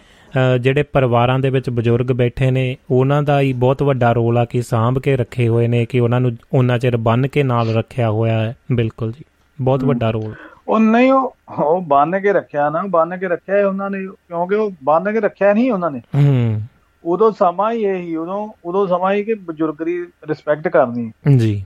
ਜਿਹੜੇ 0.61 0.83
ਪਰਿਵਾਰਾਂ 0.83 1.39
ਦੇ 1.39 1.51
ਵਿੱਚ 1.51 1.71
ਬਜ਼ੁਰਗ 1.71 2.07
ਬੈਠੇ 2.07 2.51
ਨੇ 2.51 2.77
ਉਹਨਾਂ 2.91 3.23
ਦਾ 3.23 3.41
ਹੀ 3.41 3.53
ਬਹੁਤ 3.53 3.83
ਵੱਡਾ 3.83 4.13
ਰੋਲ 4.13 4.39
ਆ 4.39 4.45
ਕਿ 4.45 4.63
ਸਾਂਭ 4.63 4.99
ਕੇ 4.99 5.17
ਰੱਖੇ 5.17 5.49
ਹੋਏ 5.49 5.67
ਨੇ 5.69 5.85
ਕਿ 5.87 6.01
ਉਹਨਾਂ 6.01 6.21
ਨੂੰ 6.21 6.37
ਉਹਨਾਂ 6.53 6.79
ਚਿਰ 6.79 6.97
ਬੰਨ 6.97 7.27
ਕੇ 7.27 7.43
ਨਾਲ 7.43 7.75
ਰੱਖਿਆ 7.75 8.11
ਹੋਇਆ 8.11 8.39
ਹੈ। 8.39 8.57
ਬਿਲਕੁਲ 8.73 9.13
ਜੀ 9.13 9.25
ਬਹੁਤ 9.61 9.85
ਵੱਡਾ 9.85 10.11
ਰੋਲ। 10.11 10.35
ਉਹ 10.70 10.81
ਨਹੀਂ 10.81 11.12
ਉਹ 11.12 11.36
ਉਹ 11.58 11.82
ਬੰਨ 11.82 12.20
ਕੇ 12.20 12.32
ਰੱਖਿਆ 12.32 12.70
ਨਾ 12.70 12.82
ਬੰਨ 12.90 13.16
ਕੇ 13.16 13.28
ਰੱਖਿਆ 13.28 13.68
ਉਹਨਾਂ 13.68 13.90
ਨੇ 13.90 14.07
ਕਿਉਂਕਿ 14.07 14.55
ਉਹ 14.55 14.70
ਬੰਨ 14.84 15.12
ਕੇ 15.12 15.20
ਰੱਖਿਆ 15.20 15.52
ਨਹੀਂ 15.52 15.73
ਉਹਨਾਂ 15.73 15.90
ਨੇ। 15.90 15.99
ਹੂੰ। 15.99 16.60
ਉਦੋਂ 17.05 17.32
ਸਮਾਂ 17.32 17.73
ਹੀ 17.73 17.82
ਇਹ 17.84 18.18
ਉਦੋਂ 18.18 18.52
ਉਦੋਂ 18.65 18.86
ਸਮਾਂ 18.86 19.12
ਹੀ 19.12 19.24
ਕਿ 19.24 19.34
ਬਜ਼ੁਰਗ 19.34 19.84
ਦੀ 19.84 20.07
ਰਿਸਪੈਕਟ 20.24 20.68
ਕਰਨੀ। 20.68 21.12
ਜੀ। 21.36 21.65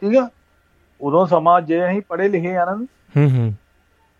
ਠੀਕ 0.00 0.16
ਆ? 0.16 0.28
ਉਦੋਂ 1.00 1.26
ਸਮਾਂ 1.26 1.60
ਜੇ 1.60 1.90
ਅਸੀਂ 1.90 2.02
ਪੜ੍ਹੇ 2.08 2.28
ਲਿਖੇ 2.28 2.56
ਆ 2.56 2.64
ਨਾ 2.64 2.74
ਹੂੰ 3.16 3.38
ਹੂੰ। 3.38 3.54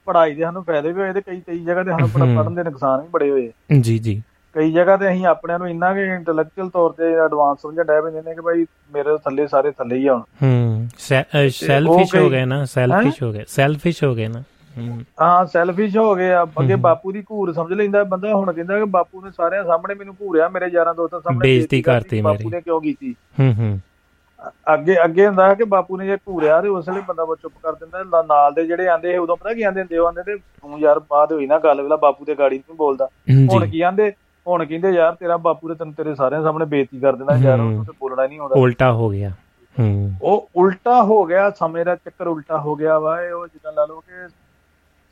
ਪੜ੍ਹਾਈ 0.04 0.34
ਦੇ 0.34 0.42
ਸਾਨੂੰ 0.42 0.64
ਫਾਇਦੇ 0.64 0.92
ਵੀ 0.92 1.00
ਹੋਏ 1.00 1.12
ਤੇ 1.12 1.20
ਕਈ 1.20 1.40
ਕਈ 1.40 1.64
ਜਗ੍ਹਾ 1.64 1.82
ਤੇ 1.82 1.90
ਸਾਨੂੰ 1.90 2.08
ਹਮ। 2.08 2.36
ਪੜ੍ਹਨ 2.36 2.54
ਦੇ 2.54 2.62
ਨੁਕਸਾਨ 2.62 3.00
ਵੀ 3.00 3.08
ਬੜੇ 3.08 3.30
ਹੋਏ। 3.30 3.52
ਜੀ 3.80 3.98
ਜੀ। 3.98 4.22
ਕਈ 4.54 4.72
ਜਗ੍ਹਾ 4.72 4.96
ਤੇ 4.96 5.08
ਅਸੀਂ 5.08 5.24
ਆਪਣਿਆਂ 5.26 5.58
ਨੂੰ 5.58 5.68
ਇੰਨਾ 5.68 5.92
ਕਿ 5.94 6.00
ਇੰਟੈਲੈਕਚੁਅਲ 6.06 6.68
ਤੌਰ 6.70 6.90
ਤੇ 6.90 7.04
ਐਡਵਾਂਸ 7.14 7.62
ਸਮਝਣ 7.62 7.84
ਡੈ 7.84 8.00
ਪੈਂਦੇ 8.00 8.22
ਨੇ 8.22 8.34
ਕਿ 8.34 8.40
ਭਾਈ 8.40 8.64
ਮੇਰੇ 8.92 9.08
ਤੋਂ 9.08 9.18
ਥੱਲੇ 9.18 9.46
ਸਾਰੇ 9.46 9.70
ਥੱਲੇ 9.70 9.96
ਹੀ 9.96 10.06
ਆ 10.06 10.14
ਹੁਣ। 10.14 10.22
ਹੂੰ 10.42 10.88
ਸੈਲਫਿਸ਼ 10.98 12.14
ਹੋ 12.16 12.28
ਗਏ 12.30 12.44
ਨਾ 12.44 12.64
ਸੈਲਫਿਸ਼ 12.64 13.22
ਹੋ? 13.22 13.32
ਗਏ 13.32 13.44
ਸੈਲਫਿਸ਼ 13.48 14.04
ਹੋ 14.04 14.14
ਗਏ 14.14 14.28
ਨਾ 14.28 14.42
ਹੂੰ। 14.78 15.46
ਸੈਲਫਿਸ਼ 15.46 15.96
ਹੋ 15.96 16.14
ਗਏ 16.14 16.30
ਆ 16.32 16.44
ਅੱਗੇ। 16.44 16.74
ਬਾਪੂ 16.76 17.12
ਦੀ 17.12 17.22
ਘੂਰ 17.30 17.52
ਸਮਝ 17.52 17.72
ਲੈਂਦਾ 17.72 18.04
ਬੰਦਾ 18.04 18.34
ਹੁਣ 18.34 18.52
ਕਹਿੰਦਾ 18.52 18.78
ਕਿ 18.78 18.84
ਬਾਪੂ 18.84 19.20
ਨੇ 19.24 19.30
ਸਾਰਿਆਂ 19.30 19.64
ਸਾਹਮਣੇ 19.64 19.94
ਮੈਨੂੰ 19.94 20.14
ਘੂਰਿਆ 20.20 20.48
ਮੇਰੇ 20.48 20.66
ਯਾਰਾਂ 20.72 20.94
ਦੋਸਤਾਂ 20.94 21.20
ਸਾਹਮਣੇ 21.20 21.48
ਬੇਇੱਜ਼ਤੀ 21.48 21.82
ਕਰਤੀ 21.82 22.20
ਬਾਪੂ 22.20 22.38
ਮੇਰੀ। 22.38 22.50
ਨੇ 22.50 22.60
ਕਿਉਂ 22.60 22.80
ਕੀਤੀ? 22.80 23.14
ਹੂੰ 23.40 23.52
ਹੂੰ। 23.54 23.80
ਅੱਗੇ 24.74 24.96
ਅੱਗੇ 25.04 25.26
ਹੁੰਦਾ 25.26 25.48
ਹੈ 25.48 25.54
ਕਿ 25.54 25.64
ਬਾਪੂ 25.64 25.96
ਨੇ 25.96 26.06
ਜੇ 26.06 26.16
ਘੂਰਿਆ 26.16 26.60
ਤੇ 26.60 26.68
ਉਸ 26.68 26.88
ਵੇਲੇ 26.88 27.00
ਬੰਦਾ 27.08 27.26
ਚੁੱਪ 27.42 27.52
ਕਰ 27.62 27.72
ਦਿੰਦਾ 27.72 28.22
ਨਾਲ 28.22 28.52
ਦੇ 28.52 28.66
ਜਿਹੜੇ 28.66 28.88
ਆਂਦੇ 28.88 29.16
ਉਦੋਂ 29.16 29.36
ਪਤਾ 29.36 29.52
ਕੀ 29.54 29.62
ਆਂਦੇ 29.62 29.80
ਹੁੰਦੇ 29.80 29.98
ਉਹ 29.98 30.06
ਆਂਦੇ 30.06 30.22
ਤੇ 30.22 30.36
ਤੂੰ 30.36 30.80
ਯਾਰ 30.80 30.98
ਬਾਅਦ 30.98 31.32
ਹੋਈ 31.32 31.46
ਨਾ 31.46 31.58
ਗੱਲ 31.58 31.82
ਵੇਲਾ 31.82 31.96
ਬਾਪੂ 31.96 32.24
ਦੇ 32.24 32.34
ਗਾੜੀ 32.34 32.56
ਨਹੀਂ 32.58 32.76
ਬੋਲਦਾ। 32.76 33.08
ਹੁਣ 33.52 33.66
ਕੀ 33.66 33.80
ਆਂਦੇ? 33.80 34.12
ਹੁਣ 34.48 34.64
ਕਹਿੰਦੇ 34.64 34.90
ਯਾਰ 34.90 35.14
ਤੇਰਾ 35.14 35.36
ਬਾਪੂ 35.36 35.68
ਤੇ 35.68 35.74
ਤੈਨੂੰ 35.74 35.94
ਤੇਰੇ 35.94 36.14
ਸਾਰਿਆਂ 36.14 36.42
ਸਾਹਮਣੇ 36.42 36.64
ਬੇਇੱਜ਼ਤੀ 36.64 36.98
ਕਰ 36.98 37.16
ਦਿੰਦਾ 37.16 37.36
ਯਾਰ 37.36 37.60
ਉਹਨੂੰ 37.60 37.84
ਤੇ 37.84 37.92
ਬੋਲਣਾ 38.00 38.26
ਨਹੀਂ 38.26 38.40
ਆਉਂਦਾ। 38.40 38.54
ਉਲਟਾ 38.58 38.92
ਹੋ 38.92 39.10
ਗਿਆ। 39.10 39.30
ਹੂੰ। 39.80 40.12
ਉਹ 40.22 40.48
ਉਲਟਾ 40.56 41.02
ਹੋ 41.02 41.24
ਗਿਆ 41.24 41.50
ਸਮੇਂ 41.50 41.84
ਦਾ 41.84 41.94
ਚੱਕਰ 41.94 42.26
ਉਲਟਾ 42.26 42.58
ਹੋ 42.58 42.74
ਗਿਆ 42.74 42.98
ਵਾ 42.98 43.22
ਇਹ 43.22 43.32
ਉਹ 43.32 43.46
ਜਿੱਦਾਂ 43.46 43.72
ਲਾ 43.72 43.84
ਲਓ 43.84 44.00
ਕਿ 44.00 44.28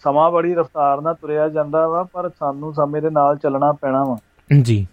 ਸਮਾਂ 0.00 0.30
ਬੜੀ 0.30 0.54
ਰਫ਼ਤਾਰ 0.54 1.00
ਨਾਲ 1.00 1.14
ਤੁਰਿਆ 1.14 1.48
ਜਾਂਦਾ 1.48 1.88
ਵਾ 1.88 2.02
ਪਰ 2.12 2.28
ਸਾਨੂੰ 2.28 2.74
ਸਮੇਂ 2.74 3.02
ਦੇ 3.02 3.10
ਨਾਲ 3.10 3.36
ਚੱਲਣਾ 3.36 3.72
ਪੈਣਾ 3.72 4.04
ਵਾ। 4.04 4.16
ਜੀ। 4.62 4.86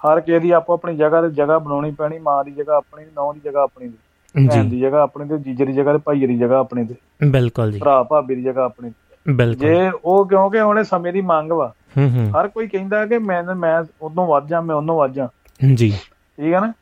ਹਰ 0.00 0.20
ਕਿਸੇ 0.20 0.38
ਦੀ 0.38 0.50
ਆਪੋ 0.50 0.74
ਆਪਣੀ 0.74 0.96
ਜਗ੍ਹਾ 0.96 1.22
ਤੇ 1.22 1.30
ਜਗ੍ਹਾ 1.30 1.58
ਬਣਾਉਣੀ 1.58 1.90
ਪੈਣੀ 1.90 2.18
ਮਾਂ 2.18 2.44
ਦੀ 2.44 2.50
ਜਗ੍ਹਾ 2.50 2.76
ਆਪਣੀ 2.76 3.04
ਨੌਂ 3.04 3.34
ਦੀ 3.34 3.40
ਜਗ੍ਹਾ 3.44 3.62
ਆਪਣੀ 3.62 3.88
ਦੀ 3.88 4.48
ਭੈਣ 4.48 4.64
ਜੀ 4.64 4.70
ਦੀ 4.70 4.80
ਜਗ੍ਹਾ 4.80 5.02
ਆਪਣੀ 5.02 5.28
ਤੇ 5.28 5.38
ਜੀਜੇ 5.38 5.64
ਦੀ 5.64 5.72
ਜਗ੍ਹਾ 5.72 5.92
ਤੇ 5.92 5.98
ਭਾਈ 5.98 6.26
ਦੀ 6.26 6.38
ਜਗ੍ਹਾ 6.38 6.58
ਆਪਣੀ 6.58 6.86
ਤੇ 6.86 6.94
ਬਿਲਕੁਲ 7.30 7.72
ਜੀ। 7.72 7.78
ਭਰਾ 7.78 8.02
ਭਾਬੀ 8.02 8.34
ਦੀ 8.34 8.42
ਜਗ੍ਹਾ 8.42 8.64
ਆਪਣੀ। 8.64 8.92
ਬਿਲਕੁਲ। 9.28 9.68
ਜੇ 9.68 9.90
ਉਹ 10.04 10.26
ਕਿਉਂਕਿ 10.26 10.60
ਉਹਨੇ 10.60 10.84
ਸਮੇਂ 10.84 11.12
ਦੀ 11.12 11.20
ਮੰਗ 11.20 11.52
ਵਾ 11.52 11.74
ਹੂੰ 11.98 12.10
ਹੂੰ। 12.10 12.30
ਹਰ 12.30 12.48
ਕੋਈ 12.48 12.66
ਕਹਿੰਦਾ 12.68 13.06
ਕਿ 13.06 13.18
ਮੈਂ 13.18 13.42
ਮੈਂ 13.42 13.84
ਉਦੋਂ 14.02 14.26
ਵੱਧ 14.26 14.48
ਜਾ 14.48 14.60
ਮੈਂ 14.60 14.76
ਉਹਨੋਂ 14.76 14.96
ਵੱਧ 14.96 15.12
ਜਾ। 15.12 15.28
ਜੀ। 15.74 15.90
ਠੀਕ 16.38 16.54
ਹੈ 16.54 16.60
ਨਾ? 16.60 16.72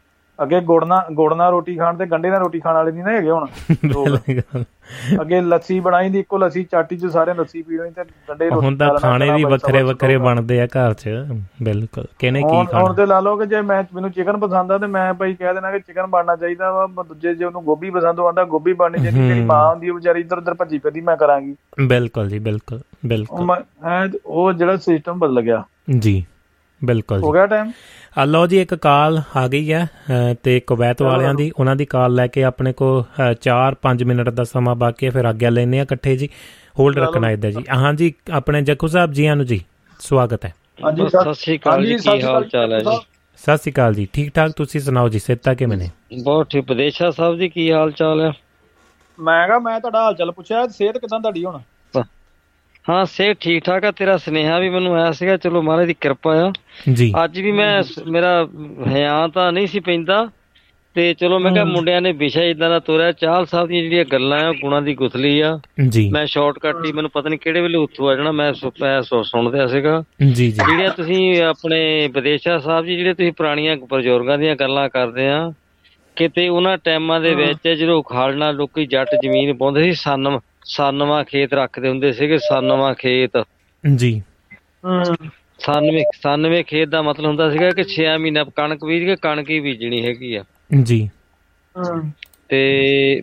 ਅੱਗੇ 0.43 0.61
ਗੁੜ 0.61 0.85
ਨਾਲ 0.85 1.15
ਗੁੜ 1.15 1.35
ਨਾਲ 1.35 1.51
ਰੋਟੀ 1.51 1.77
ਖਾਣ 1.77 1.97
ਤੇ 1.97 2.07
ਗੰਡੇ 2.07 2.31
ਨਾਲ 2.31 2.41
ਰੋਟੀ 2.41 2.61
ਖਾਣ 2.61 2.75
ਵਾਲੇ 2.75 2.93
ਨਹੀਂ 2.93 3.05
ਨਾ 3.05 3.11
ਹੈਗੇ 3.13 3.31
ਹੁਣ। 3.31 3.47
ਅੱਗੇ 5.21 5.41
ਲੱਸੀ 5.41 5.81
ਬਣਾਈ 5.81 6.09
ਦੀ 6.09 6.19
ਇੱਕੋ 6.19 6.39
ਲੱਸੀ 6.39 6.65
ਚਾਟੀ 6.65 6.97
ਚ 6.97 7.07
ਸਾਰੇ 7.07 7.35
ਲੱਸੀ 7.35 7.63
ਪੀਣੀ 7.63 7.91
ਤੇ 7.91 8.05
ਗੰਡੇ 8.29 8.49
ਰੋਟੀ 8.51 8.67
ਹੁਣ 8.67 8.77
ਤਾਂ 8.77 8.99
ਖਾਣੇ 8.99 9.31
ਵੀ 9.31 9.45
ਵੱਖਰੇ 9.45 9.83
ਵੱਖਰੇ 9.83 10.17
ਬਣਦੇ 10.17 10.61
ਆ 10.61 10.67
ਘਰ 10.67 10.95
'ਚ 10.95 11.09
ਬਿਲਕੁਲ। 11.63 12.07
ਕਿਹਨੇ 12.19 12.41
ਕੀ 12.41 12.47
ਹੁਣ 12.47 12.55
ਹੁਣ 12.57 12.67
ਖਾਣਾ? 12.67 12.93
ਤੇ 12.93 13.07
ਲਾ 13.07 13.21
ਲਓ 13.21 13.37
ਕਿ 13.37 13.47
ਜੇ 13.47 13.61
ਮੈਂ 13.61 13.83
ਮੈਨੂੰ 13.95 14.11
ਚਿਕਨ 14.11 14.37
ਪਸੰਦ 14.37 14.73
ਆ 14.73 14.79
ਤੇ 14.79 14.87
ਮੈਂ 14.87 15.15
ਭਾਈ 15.15 15.35
ਕਹਿ 15.35 15.55
ਦੇਣਾ 15.55 15.71
ਕਿ 15.71 15.81
ਚਿਕਨ 15.81 16.07
ਬਣਨਾ 16.07 16.37
ਚਾਹੀਦਾ 16.37 16.73
ਵਾ 16.73 17.03
ਦੂਜੇ 17.03 17.35
ਜੇ 17.35 17.45
ਉਹਨੂੰ 17.45 17.65
ਗੋਭੀ 17.65 17.91
ਪਸੰਦ 17.91 18.21
ਆਉਂਦਾ 18.21 18.45
ਗੋਭੀ 18.45 18.73
ਬਣਨੀ 18.73 19.03
ਚਾਹੀਦੀ 19.03 19.29
ਜਿਹੜੀ। 19.29 19.41
ਮਾਂ 19.41 19.69
ਹੁੰਦੀ 19.71 19.91
ਉਹ 19.91 19.95
ਵਿਚਾਰੀ 19.95 20.21
ਇੱਧਰ 20.21 20.39
ਉੱਧਰ 20.39 20.55
ਭੱਜੀ 20.55 20.79
ਫਿਰਦੀ 20.79 21.01
ਮੈਂ 21.01 21.17
ਕਰਾਂਗੀ। 21.17 21.57
ਬਿਲਕੁਲ 21.87 22.29
ਜੀ 22.29 22.39
ਬਿਲਕੁਲ 22.39 22.81
ਬਿਲਕੁਲ। 23.07 23.57
ਉਹ 24.27 24.53
ਜਿਹੜਾ 24.53 24.77
ਸਿਸਟਮ 24.77 25.19
ਬਦਲ 25.19 25.41
ਗਿਆ। 25.41 25.65
ਜੀ। 25.99 26.25
ਬਿਲਕੁਲ 26.85 27.23
ਹੋ 27.23 27.27
ਜੀ 27.27 27.33
ਗਿਆ 27.33 27.47
ਟਾਈਮ 27.47 27.71
ਆ 28.19 28.25
ਲਓ 28.25 28.47
ਜੀ 28.47 28.61
ਇੱਕ 28.63 28.75
ਕਾਲ 28.75 29.23
ਆ 29.37 29.49
ਗਈ 29.49 29.73
ਹੈ 29.73 29.89
ਤੇ 30.43 30.61
ਕੁਵੈਤ 30.61 31.03
ਵਾਲਿਆਂ 31.03 31.35
ਦੀ 31.35 31.51
ਉਹਨਾਂ 31.59 31.77
ਦੀ 31.77 31.85
ਕਾਲ 31.85 32.15
ਲੈ 32.15 32.27
ਕੇ 32.27 32.45
ਆਪਣੇ 32.45 32.73
ਕੋ 32.73 33.05
4-5 33.43 34.05
ਮਿੰਟ 34.07 34.29
ਦਾ 34.29 34.45
ਸਮਾਂ 34.45 34.75
ਬਾਕੀ 34.77 35.07
ਹੈ 35.07 35.11
ਫਿਰ 35.11 35.25
ਆਗਿਆ 35.25 35.51
ਲੈਨੇ 35.51 35.81
ਆ 35.81 35.83
ਇਕੱਠੇ 35.83 36.17
ਜੀ। 36.17 36.29
ਹੋਲਡ। 36.79 36.99
ਰੱਖਣਾ 36.99 37.31
ਇਹਦਾ 37.31 37.51
ਜੀ। 37.51 37.65
ਹਾਂਜੀ 37.77 38.15
ਆਪਣੇ 38.31 38.63
ਜੱਖੂ 38.63 38.87
ਸਾਹਿਬ 38.87 39.13
ਜੀਆਂ 39.13 39.37
ਨੂੰ 39.37 39.47
ਜੀ 39.47 39.61
ਸਵਾਗਤ 40.01 40.45
ਹੈ। 40.45 40.55
ਹਾਂਜੀ 40.85 41.09
ਸਤਿ 41.09 41.35
ਸ੍ਰੀ 41.35 41.59
ਅਕਾਲ 41.59 41.87
ਜੀ 41.87 41.97
ਕੀ 41.97 42.23
ਹਾਲ 42.23 42.45
ਚਾਲ 42.45 42.73
ਹੈ 42.73 42.79
ਜੀ? 42.79 42.97
ਸਤਿ 43.37 43.57
ਸ਼੍ਰੀ 43.57 43.73
ਅਕਾਲ 43.73 43.95
ਜੀ। 43.95 44.09
ਠੀਕ 44.13 44.35
ਠਾਕ 44.35 44.51
ਤੁਸੀਂ 44.51 44.81
ਸੁਣਾਓ 44.81 45.09
ਜੀ 45.09 45.19
ਸਿਹਤਾਂ 45.19 45.55
ਕਿਵੇਂ 45.55 45.79
ਨੇ? 45.79 45.91
ਬਹੁਤ 46.25 46.51
ਠੀਕ। 46.51 46.65
ਵਿਦੇਸ਼ਾ 46.69 47.11
ਸਾਹਿਬ 47.11 47.39
ਜੀ 47.39 47.49
ਕੀ 47.49 47.73
ਹਾਲ 47.73 47.91
ਚਾਲ 47.91 48.21
ਹੈ? 48.21 48.33
ਮੈਂ 49.19 49.47
ਕਿਹਾ 49.47 49.59
ਮੈਂ 49.59 49.81
ਤੁਹਾਡਾ 49.81 50.03
ਹਾਲ 50.03 50.15
ਚਾਲ 50.15 50.31
ਪੁੱਛਿਆ 50.33 50.67
ਸਿਹਤ 50.67 50.99
ਕਿਦਾਂ 50.99 51.21
ਤੁਹਾਡੀ 51.21 51.45
ਹੁਣ? 51.45 51.59
ਹਾਂ 52.91 53.05
ਸਿਹਤ 53.05 53.37
ਠੀਕ 53.41 53.65
ਠਾਕ 53.65 53.85
ਆ 53.85 53.91
ਤੇਰਾ 53.91 54.17
ਸੁਨੇਹਾ 54.17 54.59
ਵੀ 54.59 54.69
ਮੈਨੂੰ 54.69 54.95
ਆਇਆ 54.97 55.13
ਸੀਗਾ 55.13 55.37
ਚਲੋ 55.37 55.63
ਮਹਾਰਾਜ 55.63 55.87
ਦੀ 55.87 55.95
ਕਿਰਪਾ 56.01 56.35
ਆ। 56.45 56.53
ਜੀ। 56.93 57.13
ਅੱਜ 57.25 57.41
ਵੀ 57.41 57.53
ਮੈਂ 57.53 57.83
ਮੇਰਾ 58.07 58.49
ਹਿਆਂ 58.87 59.29
ਤਾਂ 59.29 59.53
ਨਹੀਂ 59.53 59.67
ਸੀ 59.67 59.81
ਪੈਂਦਾ 59.81 60.29
ਤੇ 60.95 61.15
ਚਲੋ 61.15 61.39
ਮੈਂ 61.39 61.53
ਕਿਹਾ 61.53 61.65
ਮੁੰਡਿਆਂ 61.65 62.01
ਨੇ 62.01 62.13
ਵਿਸ਼ਾ 62.13 62.43
ਇਦਾਂ 62.43 62.71
ਦਾ 62.71 62.79
ਤੋਰਿਆ 62.79 63.13
ਚਾਹਲ 63.13 63.47
ਸਾਹਿਬ 63.47 63.69
ਦੀਆਂ 63.69 63.83
ਜਿਹੜੀਆਂ 63.83 64.05
ਗੱਲਾਂ 64.05 64.39
ਆ 64.41 64.53
ਗੁਣਾਂ 64.53 64.83
ਦੀ 64.83 64.95
ਗੁਥਲੀ 64.95 65.41
ਆ। 65.41 65.61
ਮੈਂ 66.13 66.27
ਸ਼ਾਰਟਕਟ 66.27 66.85
ਹੀ 66.87 66.93
ਮੈਨੂੰ 66.93 67.11
ਪਤਾ 67.11 67.29
ਨਹੀਂ 67.29 67.39
ਕਿਹੜੇ 67.39 67.61
ਵੇਲੇ 67.61 67.79
ਉੱਥੋਂ 67.79 68.09
ਆ 68.09 68.15
ਜਾਣਾ 68.15 68.33
ਮੈਂ 68.33 68.53
ਸੁ- 68.53 68.73
ਸੁ- 69.03 69.23
ਸੁਣਦਿਆ 69.23 69.67
ਸੀਗਾ। 69.67 70.05
ਜੀ 70.23 70.35
ਜੀ। 70.35 70.51
ਜਿਹੜੀਆਂ 70.51 70.91
ਤੁਸੀਂ 70.91 71.43
ਆਪਣੇ 71.43 72.09
ਵਿਦੇਸ਼ਾ 72.09 72.59
ਸਾਹਿਬ 72.59 72.87
ਜੀ 72.87 72.97
ਜਿਹੜੇ 72.97 73.15
ਤੁਸੀਂ 73.15 73.33
ਪੁਰਾਣੀਆਂ 73.33 73.77
ਬਜ਼ੁਰਗਾਂ 73.91 74.39
ਦੀਆਂ 74.39 74.57
ਗੱਲਾਂ 74.57 74.89
ਕਰਦੇ 74.89 75.29
ਆ 75.29 75.53
ਕਿਤੇ 76.17 76.49
ਉਹਨਾਂ 76.49 76.79
ਟਾਈਮਾਂ 76.85 77.21
ਦੇ 77.21 77.35
ਵਿੱਚ 77.35 77.69
ਜਦੋਂ 77.69 77.99
ਉਖਾੜਨਾ 77.99 78.51
ਲੋਕੀ 78.51 78.87
ਜੱਟ 78.87 79.09
ਜ਼ਮੀਨ 79.23 79.57
ਪਾਉਂਦੇ 79.57 79.83
ਸੀ 79.83 79.93
ਸੰਨ 79.93 80.39
ਸੰਨਵਾ 80.69 81.23
ਖੇਤ 81.25 81.55
ਰੱਖਦੇ 81.55 81.89
ਹੁੰਦੇ 81.89 82.13
ਸੀਗੇ 82.13 82.39
ਸੰਨਵਾ 82.39 82.95
ਖੇਤ। 82.95 83.45
ਜੀ। 83.97 84.23
ਹੂੰ 84.85 85.03
97 85.61 86.03
97 86.23 86.63
ਖੇਤ 86.63 86.89
ਦਾ 86.89 87.03
ਮਤਲਬ 87.03 87.27
ਹੁੰਦਾ 87.27 87.51
ਸੀਗਾ 87.51 87.71
ਕਿ 87.71 87.85
6 87.95 88.17
ਮਹੀਨਾ 88.19 88.45
ਕਣਕ 88.57 88.85
ਬੀਜ 88.85 89.05
ਕੇ 89.05 89.17
ਕਣਕ 89.17 89.51
ਹੀ 89.51 89.61
ਬੀਜਣੀ 89.61 90.07
ਹੈਗੀ 90.07 90.35
ਆ। 90.35 90.45
ਜੀ। 90.83 91.11
ਹੂੰ 91.77 92.13
ਤੇ 92.49 92.61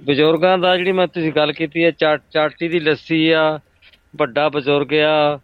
ਬਜ਼ੁਰਗਾਂ 0.04 0.58
ਦਾ 0.58 0.78
ਜਿਹੜੀ 0.78 0.92
ਮੈਂ 0.92 1.08
ਤੁਸੀਂ 1.08 1.32
ਗੱਲ 1.32 1.54
ਕੀਤੀ 1.54 1.84
ਹੈ 1.86 1.92
ਚਾਟੀ 2.32 2.68
ਦੀ 2.68 2.80
ਲੱਸੀ 2.80 3.30
ਆ 3.30 3.60
ਵੱਡਾ 4.16 4.50
ਬਜ਼ੁਰਗ 4.50 4.94
ਆ 4.94 5.40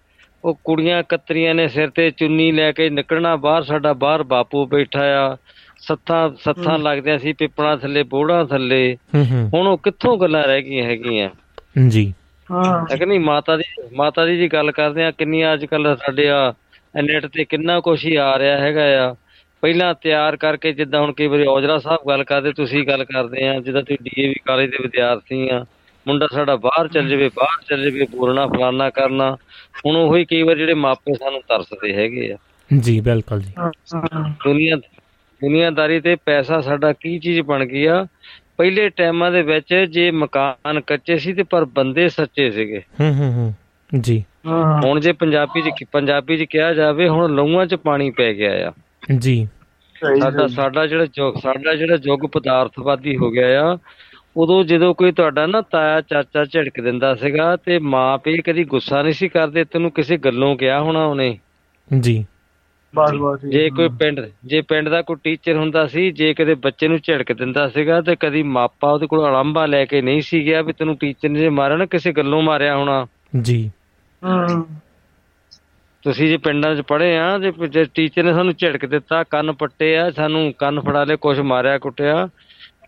ਉਹ 0.46 0.60
ਕੁੜੀਆਂ 0.64 1.04
ਕਤਰੀਆਂ 1.10 1.56
ਨੇ 1.56 1.68
ਸਿਰ 1.68 1.90
ਤੇ 1.90 2.12
ਚੁੰਨੀ 2.12 2.52
ਲੈ 2.52 2.72
ਕੇ 2.72 2.90
ਨਿਕਲਣਾ 2.90 3.36
ਬਾਹਰ 3.36 3.64
ਸਾਡਾ 3.64 3.94
ਬਾਹਰ 3.94 4.24
ਬਾਪੂ 4.24 4.66
ਬੈਠਾ 4.66 5.04
ਆ 5.04 5.38
ਸੱਥਾਂ 5.80 6.30
ਸੱਥਾਂ 6.44 6.80
ਲੱਗਦਿਆਂ 6.80 7.20
ਸੀ 7.20 7.34
ਪਿੱਪਣਾ 7.34 7.76
ਥੱਲੇ 7.76 8.04
ਬੋੜਾਂ 8.04 8.46
ਥੱਲੇ। 8.46 8.98
ਹੁਣ 9.54 9.68
ਉਹ 9.68 9.78
ਕਿੱਥੋਂ 9.78 10.18
ਗੱਲਾਂ 10.18 10.44
ਰਹਿ 10.44 10.62
ਗਈਆਂ 10.62 10.86
ਹੈਗੀਆਂ? 10.86 11.30
ਜੀ। 11.76 12.14
ਹੂੰ। 12.52 12.98
ਕਿ 12.98 13.06
ਨਹੀਂ? 13.06 13.20
ਮਾਤਾ 13.20 13.58
ਦੀ 13.58 13.64
ਮਾਤਾ 13.94 14.26
ਦੀ 14.26 14.38
ਜੀ 14.38 14.48
ਗੱਲ 14.48 14.72
ਕਰਦੇ 14.72 15.04
ਆ 15.04 15.12
ਕਿੰਨੀਆਂ 15.12 15.54
ਅੱਜ 15.54 15.66
ਕੱਲ 15.66 15.96
ਸਾਡੇ 15.96 16.30
ਆ 16.30 16.54
ਨੈਟ 17.04 17.26
ਤੇ 17.26 17.46
ਕਿੰਨਾ 17.46 17.80
ਕੁਛ 17.80 18.06
ਹੀ 18.06 18.16
ਆ 18.16 18.40
ਰਿਹਾ 18.40 18.58
ਹੈਗਾ 18.58 19.10
ਆ। 19.10 19.16
ਪਹਿਲਾਂ 19.62 19.94
ਤਿਆਰ 19.94 20.36
ਕਰਕੇ 20.38 20.72
ਜਿੱਦਾਂ 20.74 21.02
ਹੁਣ 21.02 21.14
ਕਈ 21.14 21.28
ਵਾਰੀ 21.28 21.46
ਔਜਲਾ 21.46 21.78
ਸਾਹਿਬ 21.80 22.10
ਗੱਲ 22.10 22.24
ਕਰਦੇ 22.24 22.52
ਤੁਸੀਂ 22.52 22.88
ਗੱਲ 22.88 23.04
ਕਰਦੇ 23.06 23.48
ਆ 23.48 23.60
ਜਿੱਦਾਂ 23.60 23.84
ਤੁਸੀਂ 23.84 23.98
ਡੀਏਵੀ 24.04 24.34
ਕਾਲਜ 24.46 24.70
ਦੇ 24.72 24.78
ਵਿਦਿਆਰਥੀ 24.82 25.50
ਆ। 25.50 25.66
ਮੁੰਡਾ 26.08 26.28
ਸਾਡਾ 26.34 26.56
ਬਾਹਰ 26.56 26.88
ਚੱਲ 26.88 27.10
ਜਾਵੇ 27.10 27.30
ਬਾਹਰ 27.30 27.64
ਚੱਲ 27.70 27.92
ਜਾਵੇ 27.92 28.06
ਬੋਲਣਾ 28.18 28.48
ਫਲਾਨਾ 28.48 28.90
ਕਰਨਾ। 28.90 29.38
ਹੁਣ 29.86 29.96
ਉਹੀ 29.96 30.26
ਕਈ 30.26 30.44
ਵਾਰ 30.44 30.56
ਜਿਹੜੇ 30.56 30.74
ਮਾਪੇ 30.74 31.14
ਸਾਨੂੰ 31.14 31.42
ਤਰਸਦੇ 31.42 31.94
ਹੈਗੇ 31.94 32.32
ਆ। 32.32 32.38
ਜੀ 32.80 33.00
ਬਿਲਕੁਲ 33.00 33.42
ਜੀ। 33.42 33.54
ਦੁਨੀਆ 34.46 34.76
ਦੁਨੀਆਦਾਰੀ 35.42 36.00
ਤੇ 36.00 36.16
ਪੈਸਾ 36.16 36.62
ਸਾਡਾ 36.62 36.94
ਕੀ 36.94 37.20
ਚੀਜ਼ 37.20 37.42
ਬਣ 37.42 37.66
ਗਈ 37.66 37.86
ਆ? 37.86 38.06
ਪਹਿਲੇ 38.62 38.90
ਟਾਈਮਾਂ 38.90 39.32
ਦੇ 39.32 39.42
ਵਿੱਚ 39.42 39.76
ਜੇ 39.76 40.12
ਮਕਾਨ 40.12 40.82
ਕੱਚੇ 40.82 41.18
ਸੀ 41.18 41.34
ਤੇ 41.34 41.44
ਪਰ 41.44 41.66
ਬੰਦੇ 41.66 42.10
ਸੱਚੇ 42.10 42.52
ਸੀਗੇ। 42.52 42.84
ਹੂੰ 43.02 43.16
ਹੂੰ 43.16 43.34
ਹੂੰ 43.34 43.54
ਜੀ। 44.00 44.24
ਹੁਣ 44.84 45.00
ਜੇ 45.00 45.12
ਪੰਜਾਬੀ 45.12 45.62
ਚ 45.62 45.86
ਪੰਜਾਬੀ 45.92 46.38
ਚ 46.38 46.44
ਕਿਹਾ 46.44 46.74
ਜਾਵੇ 46.74 47.08
ਹੁਣ 47.08 47.36
ਲਹੂਆਂ 47.36 47.66
ਚ 47.66 47.76
ਪਾਣੀ 47.76 48.12
ਪੈ 48.12 48.34
ਗਿਆ 48.34 48.70
ਆ। 48.70 48.74
ਜੀ। 49.18 49.48
ਸਾਡਾ 50.20 50.48
ਸਾਡਾ 50.48 50.88
ਜਿਹੜਾ 50.88 51.04
ਯੁੱਗ 51.04 51.36
ਸਾਡਾ 51.36 51.76
ਜਿਹੜਾ 51.76 51.96
ਯੁੱਗ 51.96 52.20
ਪਦਾਰਥਵਾਦੀ 52.20 53.18
ਹੋ 53.18 53.32
ਗਿਆ 53.32 53.74
ਆ 53.74 53.78
ਉਦੋਂ 54.38 54.64
ਜਦੋਂ 54.64 54.96
ਕੋਈ 54.96 55.12
ਤੁਹਾਡਾ 55.12 55.48
ਨਾ 55.48 55.62
ਤਾਇਆ 55.62 56.02
ਚਾਚਾ 56.02 56.46
ਝਿੜਕ 56.46 56.82
ਦਿੰਦਾ 56.82 57.16
ਸੀਗਾ 57.16 57.56
ਤੇ 57.56 57.80
ਮਾਂ 57.80 58.18
ਪਿਓ 58.18 58.38
ਕਦੀ 58.46 58.64
ਗੁੱਸਾ 58.64 59.04
ਨਹੀਂ 59.04 59.14
ਸੀ 59.14 59.28
ਕਰਦੇ 59.28 59.64
ਤੈਨੂੰ 59.64 59.92
ਕਿਸੇ 59.92 60.18
ਗੱਲੋਂ 60.18 60.58
ਕਿਹਾ 60.58 60.82
ਹੋਣਾ 60.82 61.06
ਉਹਨੇ? 61.06 61.40
ਜੀ। 62.00 62.26
ਬਸ 62.96 63.12
ਬਸ 63.22 63.46
ਜੇ। 63.46 63.70
ਕੋਈ 63.70 63.90
ਪਿੰਡ 63.90 64.20
ਜੇ 64.46 64.62
ਪਿੰਡ 64.62 64.90
ਦਾ 64.90 65.02
ਕੋਈ 65.02 65.16
ਟੀਚਰ 65.24 65.56
ਹੁੰਦਾ 65.56 65.88
ਸੀ 65.88 66.12
ਜੇ 66.12 66.34
ਕਦੇ 66.34 66.54
ਬੱਚੇ 66.54 66.88
ਨੂੰ 66.88 67.00
ਝਿੜਕ 67.00 67.32
ਦਿੰਦਾ 67.32 67.68
ਸੀਗਾ 67.70 68.02
ਤੇ 68.02 68.16
ਕਦੀ 68.20 68.44
ਮਾਪਾ 68.44 68.92
ਉਹਦੇ 68.92 69.08
ਕੋਲ 69.08 69.30
ਅਲੰਬਾ 69.30 69.66
ਲੈ 69.66 69.86
ਕੇ 69.86 70.02
ਨਹੀਂ 70.02 70.22
ਸੀ 70.22 70.46
ਗਿਆ 70.46 70.62
ਵੀ 70.62 70.74
ਤੈਨੂੰ 70.74 70.98
ਟੀਚਰ 70.98 71.30
ਨੇ 71.30 71.40
ਜੇ 71.40 71.50
ਮਾਰਿਆ 71.50 71.78
ਨਾ 71.78 71.86
ਕਿਸੇ 71.86 72.12
ਗੱਲੋਂ 72.12 72.42
ਮਾਰਿਆ 72.42 72.78
ਹੋਣਾ। 72.78 73.06
ਜੀ। 73.42 73.72
ਹੂੰ 74.24 74.68
ਤੁਸੀਂ 76.04 76.28
ਜੇ 76.28 76.38
ਪਿੰਡਾਂ 76.38 76.76
'ਚ 76.76 76.82
ਪੜ੍ਹੇ 76.82 77.18
ਆ 77.18 77.38
ਜੇ 77.40 77.52
ਜੇ 77.68 77.86
ਟੀਚਰ 77.94 78.24
ਨੇ 78.24 78.34
ਸਾਨੂੰ 78.34 78.54
ਝਿੜਕ 78.54 78.86
ਦਿੱਤਾ 78.86 79.24
ਕੰਨ 79.24 79.52
ਪੱਟੇ 79.52 79.98
ਆ 79.98 80.10
ਸਾਨੂੰ 80.12 80.54
ਕੰਨ 80.54 80.80
ਫੜਾ 80.80 81.04
ਲਏ 81.04 81.16
ਕੁਛ 81.16 81.40
ਮਾਰਿਆ 81.40 81.78
ਕੁੱਟਿਆ 81.78 82.28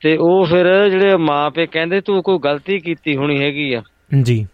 ਤੇ 0.02 0.18
ਉਹ 0.18 0.46
ਫਿਰ 0.46 0.90
ਜਿਹੜੇ 0.90 1.18
ਮਾਂ 1.18 1.52
ਪਿਓ 1.52 1.66
ਕਹਿੰਦੇ 1.72 2.02
ਤੂੰ 2.02 2.24
ਕੋਈ 2.24 2.40
ਗਲਤੀ 2.40 2.80
ਕੀਤੀ 2.80 3.16
ਹੋਣੀ 3.16 3.44
ਹੈਗੀ 3.44 3.74
ਆ। 3.74 3.82
ਜੀ। 4.24 4.48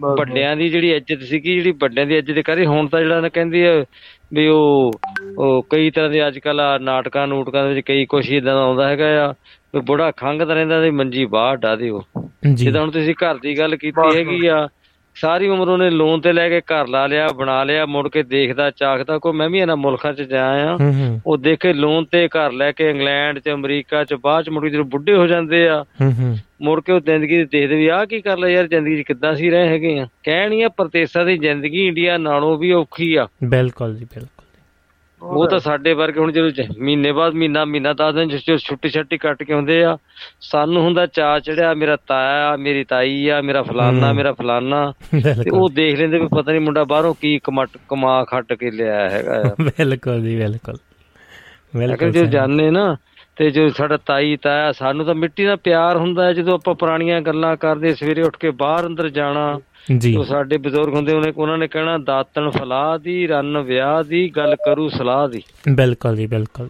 ਵੱਡਿਆਂ 0.00 0.56
ਦੀ 0.56 0.68
ਜਿਹੜੀ 0.68 0.90
ਇੱਜ਼ਤ 0.90 1.22
ਸੀਗੀ 1.22 1.54
ਜਿਹੜੀ 1.54 1.72
ਵੱਡਿਆਂ 1.72 2.06
ਦੀ 2.06 2.16
ਇੱਜ਼ਤ 2.16 2.38
ਕਰੀ 2.38 2.66
ਹੁਣ 2.66 2.88
ਤਾਂ 2.88 3.00
ਜਿਹੜਾ 3.00 3.20
ਨਾ 3.20 3.28
ਕਹਿੰਦੀ 3.28 3.62
ਆ 3.62 3.84
ਵੀ 4.32 4.48
ਉਹ 4.48 4.92
ਉਹ 5.38 5.66
ਕਈ 5.70 5.90
ਤਰ੍ਹਾਂ 5.90 6.10
ਦੇ 6.10 6.26
ਅੱਜ 6.26 6.38
ਕੱਲ 6.38 6.60
ਨਾਟਕਾਂ 6.80 7.26
ਨੂਟਕਾਂ 7.28 7.68
ਦੇ 7.68 7.74
ਵਿੱਚ 7.74 7.86
ਕਈ 7.86 8.06
ਕੁਛ 8.06 8.30
ਇਦਾਂ 8.30 8.54
ਦਾ 8.54 8.62
ਆਉਂਦਾ 8.62 8.88
ਹੈਗਾ 8.88 9.24
ਆ 9.24 9.34
ਵੀ 9.74 9.80
ਬੁੜਾ 9.80 10.10
ਖੰਘਦਾ 10.10 10.54
ਰਹਿੰਦਾ 10.54 10.80
ਤੇ 10.80 10.90
ਮੰਜੀ 10.90 11.24
ਬਾਹਰ 11.24 11.56
ਢਾ 11.56 11.76
ਦਿਓ। 11.76 12.02
ਜੀ। 12.46 12.54
ਜਿੱਦਾਂ 12.54 12.82
ਹੁਣ 12.82 12.90
ਤੁਸੀਂ 12.90 13.14
ਘਰ 13.14 13.38
ਦੀ 13.38 13.58
ਗੱਲ 13.58 13.76
ਕੀਤੀ 13.76 14.16
ਹੈਗੀ 14.16 14.46
ਆ 14.46 14.68
ਸਾਰੀ 15.16 15.48
ਉਮਰ 15.48 15.68
ਉਹਨੇ 15.68 15.90
ਲੋਨ 15.90 16.20
ਤੇ 16.20 16.32
ਲੈ 16.32 16.48
ਕੇ 16.48 16.60
ਘਰ 16.60 16.86
ਲਾ 16.88 17.06
ਲਿਆ 17.06 17.28
ਬਣਾ 17.28 17.64
ਲਿਆ 17.64 17.86
ਮੁੜ 17.86 18.08
ਕੇ 18.08 18.22
ਦੇਖਦਾ 18.22 18.70
ਚਾਖਦਾ 18.70 19.18
ਕੋ 19.18 19.32
ਮੈਂ 19.32 19.48
ਵੀ 19.48 19.58
ਇਹਨਾਂ 19.58 19.76
ਮੁਲਕਾਂ 19.76 20.12
'ਚ 20.12 20.22
ਜਾ 20.22 20.46
ਆ 20.64 20.78
ਉਹ 21.26 21.36
ਦੇਖੇ 21.38 21.72
ਲੋਨ 21.72 22.04
ਤੇ 22.04 22.28
ਘਰ 22.28 22.52
ਲੈ 22.52 22.72
ਕੇ 22.72 22.90
ਇੰਗਲੈਂਡ 22.90 23.38
'ਚ 23.38 23.48
ਅਮਰੀਕਾ 23.50 24.04
'ਚ 24.04 24.14
ਬਾਅਦ 24.14 24.44
'ਚ 24.44 24.48
ਮੁੜ 24.48 24.62
ਕੇ 24.64 24.70
ਜਦੋਂ 24.70 24.84
ਬੁੱਢੇ 24.84 25.14
ਹੋ 25.14 25.26
ਜਾਂਦੇ 25.26 25.68
ਆ 25.68 25.84
ਮੁੜ 26.62 26.80
ਕੇ 26.80 26.92
ਉਹ 26.92 27.00
ਜ਼ਿੰਦਗੀ 27.00 27.44
ਦੇਖਦੇ 27.44 27.76
ਵੀ 27.76 27.86
ਆਹ 27.88 28.06
ਕੀ 28.06 28.20
ਕਰ 28.20 28.38
ਲਿਆ 28.38 28.48
ਯਾਰ 28.50 28.66
ਜ਼ਿੰਦਗੀ 28.66 29.02
'ਚ 29.02 29.06
ਕਿੱਦਾਂ 29.06 29.34
ਸੀ 29.34 29.50
ਰਹੇ 29.50 29.68
ਹੈਗੇ 29.68 29.98
ਆ। 29.98 30.06
ਕਹਿਣੀ 30.22 30.62
ਆ 30.62 30.68
ਪ੍ਰਦੇਸਾਂ 30.68 31.24
ਦੀ 31.24 31.38
ਜ਼ਿੰਦਗੀ 31.38 31.86
ਇੰਡੀਆ 31.86 32.18
ਨਾਲੋਂ 32.18 32.58
ਵੀ 32.58 32.72
ਔਖੀ 32.72 33.14
ਆ। 33.14 33.28
ਬਿਲਕੁਲ 33.44 33.96
ਜੀ 33.96 34.04
ਬਿਲਕੁਲ। 34.04 34.41
ਉਹ 35.22 35.48
ਤਾਂ 35.48 35.58
ਸਾਡੇ 35.58 35.92
ਵਰਗੇ 35.92 36.20
ਹੁਣ 36.20 36.32
ਜਦੋਂ 36.32 36.50
ਮਹੀਨੇ 36.78 37.12
ਬਾਅਦ 37.12 37.34
ਮਹੀਨਾ 37.34 37.64
ਮਹੀਨਾ 37.64 37.92
ਦਸ 37.92 38.14
ਦਿਨ 38.14 38.28
ਜਦੋਂ 38.28 38.58
ਛੁੱਟੀ 38.58 38.88
ਛੱਟੀ 38.88 39.18
ਕੱਟ 39.18 39.42
ਕੇ 39.42 39.54
ਹੁੰਦੇ 39.54 39.84
ਆ 39.84 39.98
ਸਾਨੂੰ 40.40 40.82
ਹੁੰਦਾ 40.82 41.06
ਚਾ 41.06 41.38
ਚੜਿਆ 41.38 41.74
ਮੇਰਾ 41.74 41.96
ਤਾਇਆ 41.96 42.48
ਆ 42.48 42.56
ਮੇਰੀ 42.56 42.84
ਤਾਈ 42.84 43.28
ਆ 43.28 43.40
ਮੇਰਾ 43.40 43.62
ਫਲਾਨਾ। 43.62 44.12
ਮੇਰਾ 44.12 44.32
ਫਲਾਨਾ। 44.32 44.92
ਤੇ 45.22 45.50
ਉਹ 45.52 45.68
ਦੇਖ 45.68 45.98
ਲੈਂਦੇ 45.98 46.18
ਵੀ 46.18 46.26
ਪਤਾ 46.26 46.52
ਨਹੀਂ 46.52 46.60
ਮੁੰਡਾ 46.60 46.84
ਬਾਹਰੋਂ 46.84 47.14
ਕੀ 47.20 47.40
ਕਮਟ 47.44 47.68
ਕਮਾ 47.88 48.24
ਖੱਟ 48.24 48.52
ਕੇ 48.52 48.70
ਲਿਆਇਆ 48.70 49.08
ਹੈਗਾ 49.10 49.42
ਬਿਲਕੁਲ 49.60 50.20
ਜੀ 50.22 50.36
ਬਿਲਕੁਲ। 50.36 50.76
ਬਿਲਕੁਲ 51.76 52.10
ਜੋ। 52.10 52.24
ਜਾਣਦੇ 52.24 52.70
ਨਾ 52.70 52.96
ਤੇ 53.36 53.50
ਜੋ 53.50 53.68
ਸਾਡਾ 53.68 53.96
ਤਾਈ 53.96 54.36
ਤਾਇਆ 54.36 54.72
ਸਾਨੂੰ 54.72 55.06
ਤਾਂ 55.06 55.14
ਮਿੱਟੀ 55.14 55.44
ਨਾਲ 55.44 55.56
ਪਿਆਰ 55.56 55.96
ਹੁੰਦਾ 55.96 56.32
ਜਦੋਂ 56.32 56.54
ਆਪਾਂ 56.54 56.74
ਪੁਰਾਣੀਆਂ 56.74 57.20
ਗੱਲਾਂ 57.20 57.56
ਕਰਦੇ 57.56 57.94
ਸਵੇਰੇ 57.94 58.22
ਉੱਠ 58.22 58.36
ਕੇ 58.36 58.50
ਬਾਹਰ 58.50 58.86
ਅੰਦਰ 58.86 59.08
ਜਾਣਾ। 59.08 59.58
ਜੀ। 59.98 60.12
ਜੋ 60.12 60.22
ਸਾਡੇ 60.22 60.56
ਬਜ਼ੁਰਗ 60.56 60.94
ਹੁੰਦੇ 60.94 61.12
ਉਹਨੇ 61.12 61.32
ਉਹਨਾਂ 61.36 61.58
ਨੇ 61.58 61.68
ਕਹਿਣਾ 61.68 61.98
ਦਾਤਣ 61.98 62.50
ਫਲਾਹ 62.50 62.98
ਦੀ 62.98 63.26
ਰੰਨ 63.26 63.58
ਵਿਆਹ 63.58 64.04
ਦੀ 64.04 64.28
ਗੱਲ 64.36 64.56
ਕਰੂ 64.56 64.88
ਸਲਾਹ 64.88 65.28
ਦੀ। 65.28 65.42
ਬਿਲਕੁਲ 65.74 66.16
ਜੀ 66.16 66.26
ਬਿਲਕੁਲ। 66.26 66.68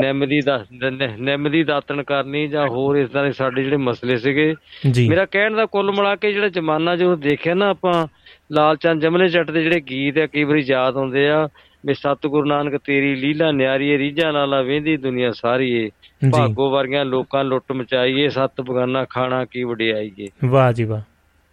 ਨਿੰਮ 0.00 0.28
ਦੀ 0.28 0.40
ਦਾ 0.40 0.64
ਨਿ- 0.90 1.16
ਨਿੰਮ 1.18 1.50
ਦੀ 1.50 1.64
ਦਾਤਣ 1.64 2.02
ਕਰਨੀ 2.02 2.48
ਜਾਂ 2.48 2.68
ਹੋਰ 2.68 2.96
ਇਸ 2.96 3.08
ਤਰ੍ਹਾਂ 3.08 3.24
ਦੇ 3.24 3.32
ਸਾਡੇ 3.32 3.62
ਜਿਹੜੇ 3.62 3.76
ਮਸਲੇ 3.76 4.16
ਸੀਗੇ। 4.16 4.54
ਜੀ। 4.90 5.08
ਮੇਰਾ 5.08 5.26
ਕਹਿਣ 5.26 5.54
ਦਾ 5.54 5.66
ਕੁੱਲ 5.66 5.90
ਮਿਲਾ 5.90 6.16
ਕੇ 6.16 6.32
ਜਿਹੜਾ 6.32 6.48
ਜ਼ਮਾਨਾ 6.48 6.96
ਜੋ 6.96 7.16
ਦੇਖਿਆ 7.16 7.54
ਨਾ 7.54 7.66
ਆਪਾਂ 7.66 8.06
ਲਾਲ 8.52 8.76
ਚੰਦ 8.76 9.02
ਜਮਲੇ 9.02 9.28
ਜੱਟ 9.28 9.50
ਦੇ 9.50 9.62
ਜਿਹੜੇ 9.62 9.80
ਗੀਤ 9.80 10.18
ਆ 10.18 10.26
ਕਈ 10.26 10.44
ਵਾਰੀ 10.44 10.60
ਯਾਦ 10.60 10.96
ਆਉਂਦੇ 10.96 11.28
ਆ 11.28 11.48
ਵੀ 11.86 11.94
ਸਤਿਗੁਰੂ 11.94 12.48
ਨਾਨਕ 12.48 12.80
ਤੇਰੀ 12.84 13.14
ਲੀਲਾ 13.14 13.52
ਨਿਆਰੀਏ 13.52 13.98
ਰੀਝਾਂ 13.98 14.32
ਲਾਲਾ 14.32 14.62
ਵੇਂਦੀ 14.62 14.96
ਦੁਨੀਆ 14.96 15.32
ਸਾਰੀ 15.32 15.70
ਏ। 15.70 15.90
ਭਾਗੋ 16.32 16.70
ਵਰਗੀਆਂ 16.70 17.04
ਲੋਕਾਂ 17.04 17.44
ਲੁੱਟ 17.44 17.72
ਮਚਾਈਏ 17.72 18.28
ਸੱਤ 18.28 18.60
ਬਗਾਨਾ 18.60 19.04
ਖਾਣਾ 19.04 19.44
ਕੀ 19.44 19.64
ਵਡਿਆਈਏ 19.64 20.26
ਵਾਹ 20.44 20.72
ਜੀ 20.72 20.84
ਵਾਹ। 20.84 21.00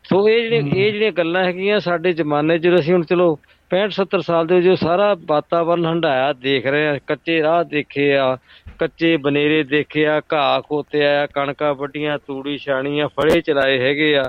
ਸੋ 0.05 0.27
ਇਹ 0.29 0.41
ਜਿਹੜੇ 0.41 0.57
ਇਹ 0.57 0.91
ਜਿਹੜੀਆਂ 0.91 1.11
ਗੱਲਾਂ 1.11 1.43
ਹੈਗੀਆਂ 1.43 1.79
ਸਾਡੇ 1.79 2.13
ਜ਼ਮਾਨੇ 2.13 2.57
'ਚ 2.57 2.75
ਅਸੀਂ 2.79 2.93
ਹੁਣ 2.93 3.03
ਚਲੋ 3.03 3.37
65 3.71 3.91
70 3.97 4.21
ਸਾਲ 4.21 4.47
ਦੇ 4.47 4.61
ਜੋ 4.61 4.75
ਸਾਰਾ 4.75 5.17
ਵਾਤਾਵਰਨ 5.25 5.85
ਹੰਡਾਇਆ 5.85 6.33
ਦੇਖ 6.33 6.67
ਰਹੇ 6.67 6.87
ਆ 6.87 6.97
ਕੱਚੇ 7.07 7.41
ਰਾਹ 7.43 7.63
ਦੇਖੇ 7.63 8.15
ਆ 8.17 8.37
ਕੱਚੇ 8.79 9.17
ਬਨੇਰੇ 9.17 9.63
ਦੇਖੇ 9.63 10.05
ਆ 10.07 10.21
ਘਾਹ 10.33 10.61
ਖੋਤਿਆ 10.61 11.25
ਕਣਕਾਂ 11.25 11.73
ਵੱਡੀਆਂ 11.73 12.17
ਤੂੜੀ 12.27 12.57
ਛਾਣੀਆਂ 12.57 13.07
ਫੜੇ 13.07 13.41
ਚਲਾਏ 13.41 13.79
ਹੈਗੇ 13.79 14.17
ਆ। 14.17 14.23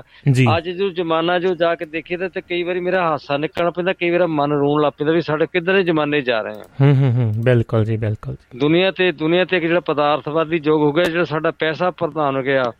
ਅੱਜ 0.57 0.69
ਜੋ 0.69 0.89
ਜ਼ਮਾਨਾ 0.89 1.39
ਜੋ 1.39 1.55
ਜਾ 1.55 1.75
ਕੇ 1.75 1.85
ਦੇਖੀ 1.85 2.17
ਤਾਂ 2.17 2.29
ਕਈ 2.49 2.63
ਵਾਰੀ 2.63 2.79
ਮੇਰਾ 2.79 3.01
ਹਾਸਾ 3.09 3.37
ਨਿਕਲਣ 3.37 3.71
ਪੈਂਦਾ 3.71 3.93
ਕਈ 3.93 4.09
ਵਾਰ 4.09 4.27
ਮਨ 4.27 4.51
ਰੋਣ 4.51 4.81
ਲੱਗ 4.81 4.91
ਪੈਂਦਾ 4.97 5.11
ਵੀ 5.11 5.21
ਸਾਡੇ 5.21 5.45
ਕਿੱਧਰੇ 5.45 5.83
ਜ਼ਮਾਨੇ 5.83 6.21
ਜਾ 6.21 6.41
ਰਹੇ 6.41 6.53
ਆ। 6.53 6.63
ਹੂੰ 6.81 6.95
ਹੂੰ 6.95 7.11
ਹੂੰ 7.13 7.33
ਬਿਲਕੁਲ 7.43 7.85
ਜੀ 7.85 7.97
ਬਿਲਕੁਲ 7.97 8.35
ਦੁਨੀਆ 8.57 8.91
ਤੇ 8.91 9.11
ਦੁਨੀਆ 9.11 9.45
ਤੇ 9.45 9.57
ਇੱਕ 9.57 9.65
ਜਿਹੜਾ 9.65 9.79
ਪਦਾਰਥਵਾਦੀ 9.79 10.61
ਯੋਗ 10.65 10.81
ਹੋ 10.81 10.91
ਗਿਆ 10.91 11.03
ਜਿਹੜਾ 11.03 11.23
ਸਾਡਾ 11.23 11.51
ਪੈਸਾ 11.51 11.91
ਪ੍ਰਧਾਨ 11.91 12.35
ਹੋ 12.35 12.41
ਗਿਆ। 12.43 12.71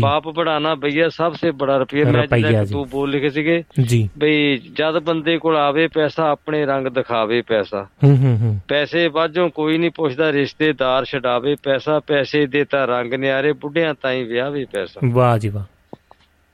ਬਾਪ 0.00 0.28
ਬੜਾਣਾ 0.28 0.74
ਭਈਆ 0.74 1.08
ਸਭ 1.08 1.32
ਸੇ 1.32 1.50
ਬੜਾ 1.50 1.76
ਰੁਪਈਆ। 1.76 2.04
ਮੈਂ 2.04 2.26
ਜਿਹੜਾ 2.38 2.64
ਤੂੰ 2.64 2.88
ਬੋਲ 2.88 3.10
ਲਿਖੇ 3.10 3.30
ਸੀਗੇ 3.30 3.62
ਜੀ। 3.80 4.08
ਬਈ 4.18 4.56
ਜਦ 4.56 4.98
ਬੰਦੇ 4.98 5.38
ਕੋਲ 5.38 5.56
ਆਵੇ 5.56 5.88
ਪੈਸਾ 5.88 6.11
ਆਪਣੇ 6.20 6.66
ਰੰਗ 6.66 6.86
ਦਿਖਾਵੇ 6.86 7.42
ਪੈਸਾ। 7.42 7.86
ਹੂੰ 8.04 8.16
ਹੂੰ 8.16 8.38
ਹੂੰ। 8.40 8.60
ਪੈਸੇ 8.68 9.08
ਬਾਝੋਂ 9.08 9.50
ਕੋਈ 9.50 9.78
ਨਹੀਂ 9.78 9.90
ਪੁੱਛਦਾ 9.90 10.32
ਰਿਸ਼ਤੇਦਾਰ 10.32 11.04
ਛਡਾਵੇ 11.04 11.56
ਪੈਸਾ 11.62 12.00
ਪੈਸੇ 12.00 12.46
ਦੇ 12.46 12.64
ਤਾਂ 12.64 12.86
ਰੰਗ 12.86 13.14
ਨਿਆਰੇ 13.14 13.52
ਬੁੱਢਿਆਂ 13.52 13.94
ਤਾਈਂ 14.02 14.26
ਵਿਆਹਵੇ 14.26 14.64
ਪੈਸਾ। 14.64 15.00
ਵਾਹ 15.12 15.38
ਜੀ 15.38 15.48
ਵਾਹ। 15.48 15.96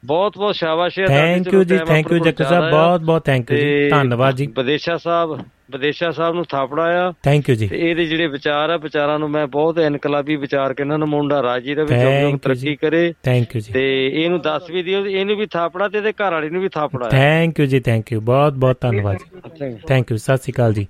ਬਹੁਤ 0.05 0.39
ਬਹੁਤ 0.39 0.55
ਸ਼ਾਬਾਸ਼ 0.55 0.99
ਹੈ 0.99 1.07
ਥੈਂਕ 1.07 1.55
ਯੂ 1.55 1.65
ਜੀ 1.65 1.79
ਥੈਂਕ 1.79 2.13
ਯੂ 2.13 2.19
ਜੱਕੂ 2.19 2.45
ਸਾਹਿਬ। 2.45 2.71
ਬਹੁਤ 2.71 3.01
ਬਹੁਤ 3.01 3.25
ਥੈਂਕ 3.25 3.51
ਯੂ 3.51 3.59
ਜੀ। 3.59 3.89
ਧੰਨਵਾਦ 3.89 4.35
ਜੀ। 4.35 4.47
ਵਿਦੇਸ਼ਾ 4.47 4.97
ਸਾਹਿਬ 4.97 5.41
ਵਿਦੇਸ਼ਾ 5.71 6.11
ਸਾਹਿਬ 6.11 6.35
ਨੂੰ 6.35 6.45
ਥਾਪੜਾ 6.45 7.09
ਆ। 7.09 7.13
ਥੈਂਕ 7.23 7.49
ਯੂ 7.49 7.55
ਜੀ। 7.55 7.67
ਤੇ 7.69 7.91
ਇਹਦੇ 7.91 8.05
ਜਿਹੜੇ 8.05 8.27
ਵਿਚਾਰ 8.27 8.71
ਆ 8.71 8.77
ਵਿਚਾਰਾਂ 8.77 9.19
ਨੂੰ 9.19 9.31
ਮੈਂ 9.31 9.47
ਬਹੁਤ 9.47 9.79
ਇਨਕਲਾਬੀ 9.79 10.37
ਵਿਚਾਰ 10.37 10.75
ਕਹਿੰਦਾ 10.75 10.97
ਨਾ 10.97 11.07
ਮੁੰਡਾ 11.07 11.43
ਰਾਜੀ 11.43 11.75
ਰਵੇ 11.75 11.97
Thank 11.97 12.31
ਜੋ। 12.31 12.37
ਤਰੱਕੀ। 12.37 12.75
ਕਰੇ। 12.77 13.13
ਥੈਂਕ 13.23 13.57
ਯੂ 13.57 13.61
ਜੀ। 13.61 13.73
ਤੇ 13.73 13.85
ਇਹਨੂੰ 14.07 14.41
ਦੱਸ 14.41 14.71
ਵੀ 14.71 14.83
ਦਿਓ 14.83 15.05
ਇਹਨੂੰ 15.07 15.37
ਵੀ 15.37 15.47
ਥਾਪੜਾ 15.47 15.89
ਤੇ 15.89 15.99
ਇਹਦੇ 15.99 16.13
ਘਰ 16.13 16.33
ਵਾਲੀ 16.33 16.51
ਨੂੰ 16.51 16.63
ਵੀ 16.63 16.69
ਥਾਪੜਾ 16.69 17.09
ਥੈਂਕ 17.09 17.61
ਯੂ 17.61 17.67
ਜੀ 17.67 17.81
ਥੈਂਕ 17.81 18.13
ਯੂ 18.13 18.21
ਬਹੁਤ 18.21 18.53
ਬਹੁਤ 18.55 18.81
ਧੰਨਵਾਦ 18.81 19.17
ਜੀ। 19.17 19.75
ਥੈਂਕ 19.89 20.11
ਯੂ 20.11 20.17
ਸਤਿ 20.17 20.37
ਸ਼੍ਰੀ 20.37 20.53
ਅਕਾਲ 20.53 20.73
ਜੀ। 20.73 20.87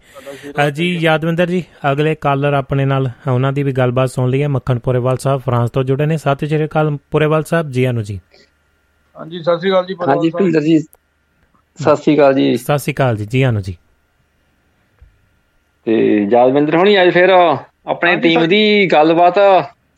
ਜੀ 0.73 0.89
ਯਾਦਵਿੰਦਰ 0.97 1.47
ਜੀ 1.47 1.63
ਅਗਲੇ 1.93 2.15
ਕਾਲਰ 2.21 2.53
ਆਪਣੇ 2.53 2.85
ਨਾਲ 2.85 3.11
ਉਹਨਾਂ 3.33 3.53
ਦੀ 3.53 3.63
ਵੀ 3.63 3.73
ਗੱਲਬਾਤ 3.73 4.11
ਸੁਣ 4.11 4.31
ਲਈ 4.31 4.43
ਹੈ। 4.43 4.49
ਮੱਖਣ 4.49 4.79
ਪੁਰੇਵਾਲ 4.79 5.17
ਸਾਹਿਬ 5.17 5.41
ਫਰਾਂਸ 5.41 5.71
ਤੋਂ 5.71 5.85
ਜੁੜੇ 5.85 6.07
ਨੇ। 6.07 6.17
ਸਤਿ 6.17 6.47
ਸ਼੍ਰੀ 6.47 6.65
ਅਕਾਲ 6.65 6.97
ਪੁਰੇਵਾਲ 7.11 7.43
ਸਾਹਿਬ 7.43 7.71
ਜੀ 7.71 7.85
ਆਨੂ 7.85 8.03
ਜੀ। 8.03 8.19
ਹਾਂਜੀ 9.17 9.43
ਸਤਿ 9.43 9.59
ਸ੍ਰੀ 9.59 9.71
ਅਕਾਲ 9.71 9.87
ਜੀ 9.87 9.95
ਪਰਵਾਲ 9.95 10.17
ਹਾਂਜੀ 10.17 10.31
ਸਾਹਿਬ। 10.31 10.45
ਭਿੰਦਰ 10.45 10.61
ਜੀ 10.61 10.79
ਸਤਿ 10.79 11.97
ਸ੍ਰੀ 11.97 12.15
ਅਕਾਲ 12.17 12.35
ਜੀ। 12.35 12.57
ਸਤਿ 12.57 12.79
ਸ਼੍ਰੀ 12.79 12.95
ਅਕਾਲ 12.95 13.17
ਜੀ 13.17 13.27
ਜੀ 13.27 13.43
ਆਨੂ 13.43 13.61
ਜੀ। 13.61 13.77
ਤੇ 15.89 16.29
ਯਾਦਵਿੰਦਰ 16.33 16.77
ਹੋਣੀ 16.77 17.03
ਅੱਜ 17.03 17.11
ਫਿਰ 17.11 17.29
ਆਪਣੇ 17.87 18.17
ਟੀਮ। 18.17 18.47
ਦੀ 18.47 18.87
ਗੱਲਬਾਤ 18.87 19.35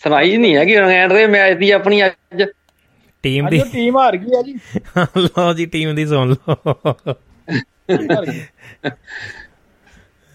ਸੁਣਾਈ 0.02 0.36
ਨਹੀਂ 0.36 0.56
ਹੈਗੀ 0.56 0.72
ਇੰਗਲੈਂਡ 0.72 1.12
ਦੇ 1.12 1.26
ਮੈਚ 1.26 1.58
ਦੀ 1.58 1.70
ਆਪਣੀ 1.70 2.06
ਅੱਜ। 2.06 2.42
ਟੀਮ 3.22 3.48
ਦੀ। 3.48 3.60
ਉਹ 3.60 3.64
ਟੀਮ 3.72 3.98
ਹਾਰ 3.98 4.16
ਗਈ 4.16 4.36
ਆ 4.36 4.42
ਜੀ। 4.42 4.54
ਲਓ 5.18 5.54
ਜੀ 5.54 5.66
ਟੀਮ 5.66 5.94
ਦੀ 5.94 6.06
ਸੁਣ 6.06 6.30
ਲਓ। 6.30 7.14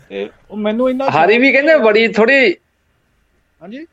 ਤੇ 0.10 0.30
ਉਹ 0.52 0.58
ਮੈਨੂੰ 0.58 0.90
ਇੰਨਾ 0.90 1.10
ਹਾਰੀ 1.10 1.38
ਵੀ 1.38 1.52
ਕਹਿੰਦੇ 1.52 1.78
ਬੜੀ 1.78 2.08
ਥੋੜੀ 2.08 2.56
ਹਾਂਜੀ? 3.62 3.86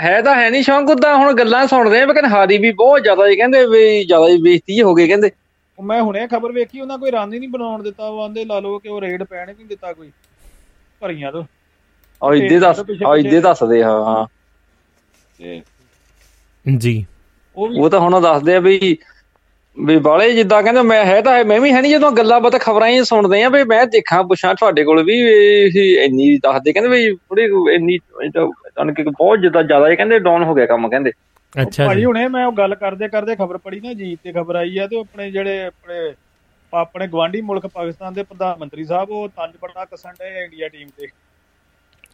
ਹੈ 0.00 0.22
ਤਾਂ 0.22 0.34
ਹੈ 0.34 0.50
ਨਹੀਂ 0.50 0.62
ਸ਼ੌਂਕ 0.62 0.90
ਉਦਾਂ 0.90 1.16
ਹੁਣ 1.16 1.32
ਗੱਲਾਂ 1.32 1.66
ਸੁਣਦੇ 1.66 2.00
ਆ 2.00 2.04
ਲੇਕਿਨ 2.06 2.24
ਹਾਰੀ 2.24 2.58
ਵੀ 2.58 2.70
ਬਹੁਤ 2.70 3.02
ਜ਼ਿਆਦਾ 3.02 3.26
ਹੀ 3.26 3.36
ਕਹਿੰਦੇ 3.36 3.66
ਵੀ 3.66 4.04
ਜ਼ਿਆਦਾ 4.04 4.28
ਹੀ 4.28 4.42
ਬੇਇੱਜ਼ਤੀ 4.42 4.82
ਹੋ 4.82 4.94
ਗਈ 4.94 5.08
ਕਹਿੰਦੇ। 5.08 5.30
ਮੈਂ 5.78 6.02
ਹੁਣੇ 6.02 6.26
ਖਬਰ 6.26 6.52
ਵੇਖੀ 6.52 6.80
ਉਹਨਾਂ 6.80 6.98
ਕੋਈ 6.98 7.10
ਰਨ 7.10 7.32
ਹੀ 7.32 7.38
ਨਹੀਂ 7.38 7.48
ਬਣਾਉਣ 7.48 7.82
ਦਿੱਤਾ 7.82 8.06
ਉਹ 8.06 8.22
ਆਂਦੇ 8.22 8.44
ਲਾ 8.44 8.60
ਲਓ 8.60 8.78
ਕਿ 8.78 8.88
ਉਹ 8.88 9.00
ਰੇਡ 9.00 9.22
ਪੈਣ 9.22 9.48
ਹੀ 9.48 9.54
ਨਹੀਂ 9.54 9.66
ਦਿੱਤਾ 9.66 9.92
ਕੋਈ। 9.92 10.10
ਭਰੀਆਂ 11.00 11.32
ਤੋਂ। 11.32 11.44
ਆ 12.22 12.34
ਇੱਦੇ 12.34 12.58
ਦੱਸ 12.58 12.80
ਆ 13.06 13.16
ਇੱਦੇ 13.16 13.40
ਦੱਸਦੇ 13.40 13.82
ਹਾਂ 13.82 14.26
ਤੇ 15.38 15.60
ਜੀ। 16.66 17.04
ਉਹ 17.56 17.88
ਤਾਂ 17.90 18.00
ਹੁਣ 18.00 18.20
ਦੱਸਦੇ 18.20 18.54
ਆ 18.56 18.60
ਵੀ 18.60 18.96
ਵੀ 19.76 19.96
ਬਾਲੇ 19.98 20.30
ਜਿੱਦਾਂ 20.32 20.62
ਕਹਿੰਦੇ 20.62 20.82
ਮੈਂ 20.82 21.04
ਹੈ 21.04 21.20
ਤਾਂ 21.20 21.36
ਹੈ 21.36 21.44
ਮੈਂ 21.44 21.58
ਵੀ 21.60 21.72
ਹੈ 21.72 21.80
ਨਹੀਂ 21.80 21.92
ਜਦੋਂ 21.92 22.10
ਗੱਲਾਂ 22.12 22.40
ਬਾਤਾਂ 22.40 22.58
ਖਬਰਾਂ 22.60 22.88
ਹੀ 22.88 23.02
ਸੁਣਦੇ 23.04 23.42
ਆ 23.42 23.48
ਵੀ 23.48 23.62
ਮੈਂ 23.64 23.84
ਦੇਖਾਂ 23.86 24.22
ਪੁੱਛਾਂ 24.24 24.54
ਤੁਹਾਡੇ 24.54 24.84
ਕੋਲ 24.84 25.02
ਵੀ 25.04 25.18
ਇੰਨੀ 26.04 26.36
ਦੱਸਦੇ 26.38 26.72
ਕਹਿੰਦੇ 26.72 26.88
ਵੀ 26.90 27.14
ਥੋੜੀ 27.16 27.44
ਇੰਨੀ 27.74 27.98
ਤੁਹਾਨੂੰ 27.98 28.94
ਕਿ 28.94 29.02
ਬਹੁਤ 29.02 29.38
ਜਿੱਦਾਂ 29.38 29.62
ਜ਼ਿਆਦਾ 29.62 29.88
ਹੀ 29.90 29.96
ਕਹਿੰਦੇ 29.96 30.18
ਡਾਊਨ 30.18 30.42
ਹੋ 30.42 30.54
ਗਿਆ 30.54 30.66
ਕੰਮ 30.66 30.88
ਕਹਿੰਦੇ। 30.88 31.12
ਅੱਛਾ 31.52 31.94
ਜੀ। 31.94 32.04
ਹੁਣੇ 32.04 32.26
ਮੈਂ 32.28 32.44
ਉਹ 32.46 32.52
ਗੱਲ 32.52 32.74
ਕਰਦੇ 32.74 33.08
ਕਰਦੇ 33.08 33.34
ਖਬਰ 33.36 33.58
ਪੜੀ 33.58 33.80
ਨਾ 33.80 33.92
ਜੀਤ 33.92 34.18
ਤੇ 34.24 34.32
ਖਬਰ 34.32 34.56
ਆਈ 34.56 34.76
ਆ 34.78 34.86
ਤੇ 34.86 34.98
ਆਪਣੇ 35.00 35.30
ਜਿਹੜੇ 35.30 35.64
ਆਪਣੇ 35.64 36.12
ਆਪਣੇ 36.74 37.06
ਗਵਾਂਢੀ 37.06 37.40
ਮੁਲਕ 37.40 37.66
ਪਾਕਿਸਤਾਨ 37.66 38.14
ਦੇ 38.14 38.22
ਪ੍ਰਧਾਨ 38.22 38.58
ਮੰਤਰੀ 38.58 38.84
ਸਾਹਿਬ 38.84 39.10
ਉਹ 39.10 39.28
ਤੰਜ 39.28 39.50
ਬੜਾ 39.62 39.84
ਕਸਣ 39.84 40.12
ਡਏ 40.12 40.44
ਇੰਡੀਆ 40.44 40.68
ਟੀਮ 40.68 40.88
ਤੇ। 40.88 41.06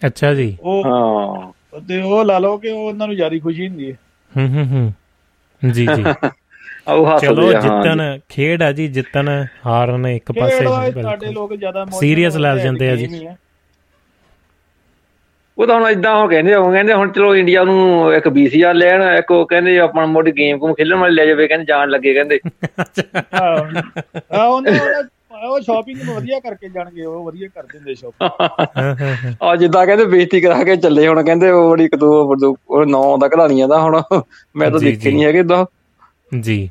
ਅੱਛਾ 0.07 0.35
ਜੀ। 0.35 0.59
ਉਹ 0.61 0.83
ਹਾਂ। 0.87 1.53
ਤੇ 1.89 2.03
ਉਹ 2.03 2.25
ਲਾ 2.25 2.39
ਲਓ 2.39 2.59
ਕਿ 2.59 2.69
ਉਹ 2.69 2.89
ਉਹਨਾਂ 2.89 3.07
ਨੂੰ 3.07 3.17
ਜ਼ਿਆਦਾ 3.17 3.39
ਖੁਸ਼ੀ 3.39 3.69
ਹੁੰਦੀ 3.69 3.93
ਹੈ। 3.93 3.97
ਹੂੰ 4.37 4.49
ਹੂੰ 4.49 4.67
ਹੂੰ। 4.67 4.93
ਜੀ 5.73 5.87
ਜੀ। 5.87 6.05
ਉਹ 6.89 7.07
ਹੱਸਦੇ 7.07 7.27
ਚਲੋ 7.27 7.53
ਜਿੱਤਣ 7.53 8.19
ਖੇਡ 8.29 8.63
ਆ 8.63 8.73
ਜੀ 8.73 8.89
ਜਿੱਤਣ 8.89 9.45
ਹਾਰਨ 9.67 10.07
ਇੱਕ 10.07 10.33
ਪਾਸੇ। 10.33 11.03
ਸਾਡੇ 11.03 11.33
ਲੋਕ 11.33 11.55
ਜ਼ਿਆਦਾ 11.55 11.83
Serious 11.83 12.39
ਲੈ 12.39 12.57
ਜਾਂਦੇ 12.57 12.91
ਆ 12.91 12.97
ਜੀ। 12.97 13.29
ਹੀ। 15.59 15.63
ਉਹ 15.63 15.67
ਤਾਂ 15.67 15.81
ਹੁਣ 15.81 15.91
ਇਦਾਂ 15.91 16.15
ਹੋ 16.17 16.29
ਕਹਿੰਦੇ 16.29 16.55
ਉਹ 16.55 16.73
ਕਹਿੰਦੇ 16.73 16.93
ਹੁਣ 16.93 17.11
ਚਲੋ 17.13 17.37
ਇੰਡੀਆ 17.37 17.65
ਨੂੰ 17.65 18.15
ਇੱਕ 18.15 18.29
BCR 18.29 18.73
ਲੈਣ 18.75 19.03
ਇੱਕ 19.19 19.31
ਉਹ 19.31 19.47
ਕਹਿੰਦੇ 19.47 19.79
ਆਪਣਾ 19.79 20.07
ਮੋਢ 20.07 20.29
ਗੇਮ 20.29 20.59
ਕੋਮ 20.59 20.75
ਖੇਲਣ 20.75 20.97
ਵਾਲੇ 20.97 21.15
ਲੈ 21.15 21.27
ਜਾਵੇ 21.27 21.47
ਕਹਿੰਦੇ 21.49 21.65
ਜਾਣ 21.65 21.91
ਲੱਗੇ 21.91 22.15
ਕਹਿੰਦੇ। 22.15 22.41
ਆਹੋ 23.35 23.57
ਆਹ 24.33 24.49
ਉਹਨਾਂ 24.49 24.73
ਉਹਨਾਂ- 24.73 25.05
ਉਹ 25.49 25.61
ਸ਼ਾਪਿੰਗ 25.61 25.99
ਵਧੀਆ 26.17 26.41
ਕਰਕੇ 26.41 26.69
ਜਾਣਗੇ 26.69 27.05
ਉਹ 27.05 27.25
ਵਧੀਆ 27.25 27.49
ਕਰ 27.55 27.63
ਦਿੰਦੇ 27.73 27.95
ਸ਼ਾਪਿੰਗ 27.95 28.31
ਹਾਂ। 28.41 28.57
ਹਾਂ 28.77 28.95
ਹਾਂ 28.97 29.33
ਆ 29.43 29.57
ਜਿੱਦਾਂ 29.57 29.87
ਕਹਿੰਦੇ 29.87 30.05
ਬੇਇੱਜ਼ਤੀ 30.05 30.41
ਕਰਾ 30.41 30.65
ਕੇ 30.65 30.77
ਚੱਲੇ 30.77 31.07
ਹੁਣ 31.09 31.23
ਕਹਿੰਦੇ 31.25 31.51
ਉਹ 31.51 31.71
ਬੜੀ 31.71 31.85
ਇੱਕ 31.85 31.97
ਦੋ 31.97 32.35
ਉਹ 32.69 32.85
ਨੌ 32.87 33.17
ਦਾ 33.19 33.29
ਕਢਾਣੀਆਂ 33.29 33.69
ਦਾ 33.69 33.81
ਹੁਣ। 33.81 34.01
ਮੈਂ 34.57 34.71
ਤਾਂ 34.71 34.81
ਦੇਖੇ। 34.81 35.11
ਨਹੀਂ 35.11 35.25
ਹੈਗੇ 35.25 35.39
ਇਦਾਂ 35.39 35.65
ਜੀ। 36.39 36.71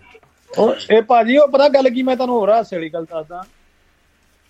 ਉਹ 0.51 0.73
ਇਹ 0.91 1.01
ਭਾਜੀ 1.01 1.37
ਉਹ 1.37 1.47
ਪਤਾ 1.47 1.67
ਗੱਲ 1.69 1.89
ਕੀ 1.89 2.03
ਮੈਂ 2.03 2.15
ਤੁਹਾਨੂੰ 2.15 2.35
ਹੋਰ 2.35 2.49
ਹਾਸੇ 2.49 2.75
ਵਾਲੀ 2.75 2.89
ਗੱਲ 2.89 3.05
ਦੱਸਦਾ। 3.05 3.43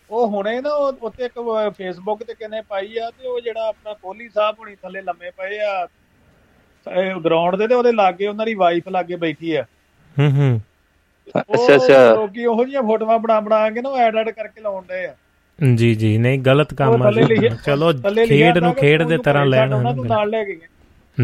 ਉਹ 0.10 0.28
ਹੁਣੇ 0.28 0.62
ਨਾ 0.62 0.70
ਉਹ 0.70 0.94
ਉੱਤੇ 1.02 1.26
ਇੱਕ 1.26 1.34
ਫੇਸਬੁੱਕ 1.78 2.24
ਤੇ 2.24 2.34
ਕਿਨੇ 2.34 2.62
ਪਾਈ 2.62 2.98
ਆ 2.98 3.10
ਤੇ 3.10 3.28
ਉਹ 3.28 3.40
ਜਿਹੜਾ 3.40 3.68
ਆਪਣਾ 3.68 3.94
ਕੋਹਲੀ 3.94 4.30
ਸਾਹਿਬ 4.30 4.56
ਹੁਣੀ 4.60 4.76
ਥੱਲੇ 4.76 5.02
ਲੰਮੇ 5.02 5.30
ਪਏ 5.30 5.60
ਆ 5.60 5.88
ਗਰਾਊਂਡ 7.26 7.56
ਦੇ 7.56 7.68
ਤੇ 7.68 7.76
ਉਹਦੇ 7.76 7.92
ਲਾਗੇ 7.92 8.28
ਉਹਨਾਂ 8.28 8.46
ਦੀ 8.46 8.54
ਵਾਈਫ 8.54 8.88
ਲਾਗੇ 8.88 9.16
ਬੈਠੀ 9.16 9.56
ਆ। 9.56 9.66
ਹੂੰ 10.20 10.32
ਹੂੰ। 10.32 10.62
ਅੱਛਾ 11.40 11.76
ਅੱਛਾ। 11.76 12.14
ਲੋਕੀ 12.16 12.46
ਉਹੋ 12.46 12.66
ਜਿਹੀਆਂ 12.66 12.84
ਫੋਟੋਆਂ 12.84 13.20
ਬਣਾ 13.20 13.40
ਬਣਾ 13.40 13.70
ਕੇ 13.70 13.82
ਨਾ 13.82 13.90
ਉਹ 13.90 13.98
ਐਡ 13.98 14.16
ਐਡ 14.16 14.30
ਕਰਕੇ 14.30 14.62
ਲਾਉਣ 14.62 14.84
ਡਏ 14.84 15.06
ਆ। 15.06 15.16
ਜੀ 15.76 15.96
ਜੀ 15.96 16.18
ਨਹੀਂ 16.18 16.40
ਗਲਤ 16.40 16.74
ਕੰਮ 16.74 17.04
ਆ 17.04 17.12
ਚਲੋ 17.66 17.94
ਖੇਡ 18.28 18.58
ਨੂੰ 18.58 18.74
ਖੇਡ 18.74 19.04
ਦੇ 19.04 19.18
ਤਰ੍ਹਾਂ 19.18 19.46
ਲੈਣ। 19.46 19.94